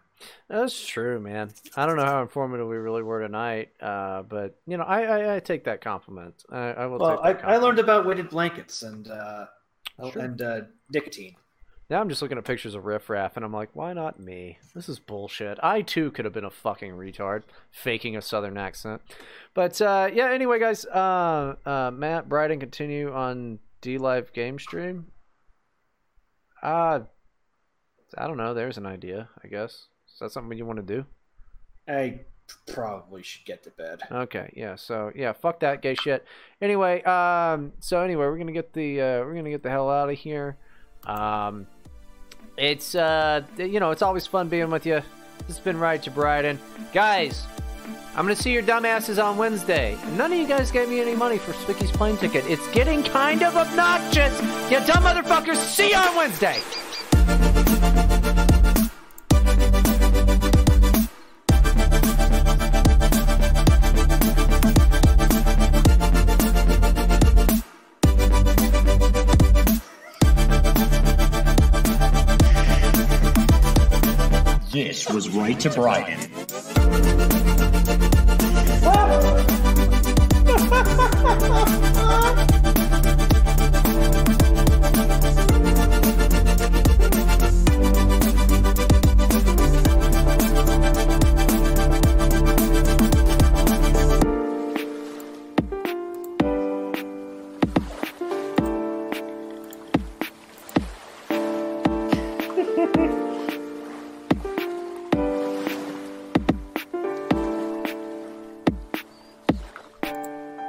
That's 0.50 0.86
true, 0.88 1.20
man. 1.20 1.52
I 1.76 1.86
don't 1.86 1.96
know 1.98 2.06
how 2.06 2.22
informative 2.22 2.68
we 2.68 2.78
really 2.78 3.04
were 3.04 3.22
tonight, 3.22 3.70
uh, 3.82 4.24
but 4.24 4.60
you 4.68 4.78
know, 4.78 4.84
I, 4.84 5.02
I, 5.04 5.36
I 5.36 5.40
take 5.40 5.64
that 5.66 5.82
compliment. 5.82 6.44
I, 6.52 6.58
I 6.72 6.86
will 6.88 7.00
Well, 7.00 7.22
take 7.24 7.44
I, 7.44 7.54
I 7.54 7.58
learned 7.58 7.80
about 7.80 8.06
weighted 8.06 8.30
blankets 8.30 8.84
and 8.84 9.08
uh, 9.08 9.46
Sure. 10.12 10.22
and 10.22 10.42
uh, 10.42 10.62
nicotine. 10.92 11.36
Now 11.90 12.00
I'm 12.00 12.08
just 12.08 12.22
looking 12.22 12.38
at 12.38 12.46
pictures 12.46 12.74
of 12.74 12.86
Riff 12.86 13.10
Raff, 13.10 13.36
and 13.36 13.44
I'm 13.44 13.52
like, 13.52 13.70
why 13.74 13.92
not 13.92 14.18
me? 14.20 14.58
This 14.74 14.88
is 14.88 14.98
bullshit. 14.98 15.60
I 15.62 15.82
too 15.82 16.10
could 16.12 16.24
have 16.24 16.34
been 16.34 16.46
a 16.46 16.50
fucking 16.50 16.94
retard, 16.94 17.44
faking 17.70 18.16
a 18.16 18.22
southern 18.22 18.58
accent. 18.58 19.02
But 19.54 19.82
uh, 19.82 20.10
yeah, 20.14 20.32
anyway, 20.32 20.58
guys, 20.60 20.86
uh, 20.86 21.56
uh, 21.66 21.92
Matt, 21.94 22.30
Bryden, 22.30 22.60
continue 22.62 23.12
on 23.14 23.60
D 23.82 23.98
Live 23.98 24.32
Game 24.32 24.58
Stream. 24.58 25.08
Uh, 26.64 27.02
I 28.18 28.28
don't 28.28 28.38
know. 28.38 28.54
There's 28.54 28.78
an 28.78 28.86
idea, 28.86 29.30
I 29.44 29.48
guess. 29.50 29.88
Is 30.22 30.26
that 30.26 30.34
something 30.34 30.56
you 30.56 30.68
want 30.68 30.78
to 30.78 30.84
do? 30.86 31.04
I 31.88 32.20
probably 32.68 33.24
should 33.24 33.44
get 33.44 33.64
to 33.64 33.72
bed. 33.72 34.02
Okay, 34.12 34.54
yeah. 34.56 34.76
So 34.76 35.12
yeah, 35.16 35.34
fuck 35.34 35.62
that 35.62 35.82
gay 35.82 35.96
shit. 35.96 36.24
Anyway, 36.62 37.02
um, 37.06 37.74
so 37.80 38.02
anyway, 38.02 38.28
we're 38.28 38.38
gonna 38.38 38.52
get 38.52 38.72
the 38.72 39.02
uh, 39.02 39.20
we're 39.22 39.34
gonna 39.34 39.50
get 39.50 39.64
the 39.64 39.72
hell 39.72 39.90
out 39.90 40.12
of 40.12 40.16
here. 40.20 40.58
Um, 41.08 41.66
it's 42.56 42.94
uh, 42.94 43.42
you 43.58 43.80
know, 43.80 43.90
it's 43.90 44.04
always 44.04 44.28
fun 44.28 44.48
being 44.48 44.70
with 44.70 44.86
you. 44.86 45.02
It's 45.50 45.58
been 45.58 45.80
right 45.80 46.04
to 46.04 46.12
Bryden, 46.12 46.60
guys. 46.94 47.48
I'm 48.16 48.24
gonna 48.24 48.36
see 48.36 48.52
your 48.52 48.62
dumbasses 48.62 49.24
on 49.24 49.38
Wednesday. 49.38 49.98
None 50.12 50.32
of 50.32 50.38
you 50.38 50.46
guys 50.46 50.70
gave 50.70 50.88
me 50.88 51.02
any 51.02 51.16
money 51.16 51.40
for 51.40 51.54
Spicky's 51.54 51.90
plane 51.90 52.18
ticket. 52.18 52.46
It's 52.48 52.68
getting 52.74 53.02
kind 53.02 53.42
of 53.42 53.58
obnoxious. 53.58 54.40
You 54.70 54.86
dumb 54.86 55.04
motherfuckers. 55.04 55.56
See 55.56 55.90
you 55.90 55.96
on 55.96 56.16
Wednesday. 56.16 56.62
This 74.92 75.10
was 75.10 75.30
Right 75.30 75.58
to 75.62 75.70
Bryden. 75.70 76.51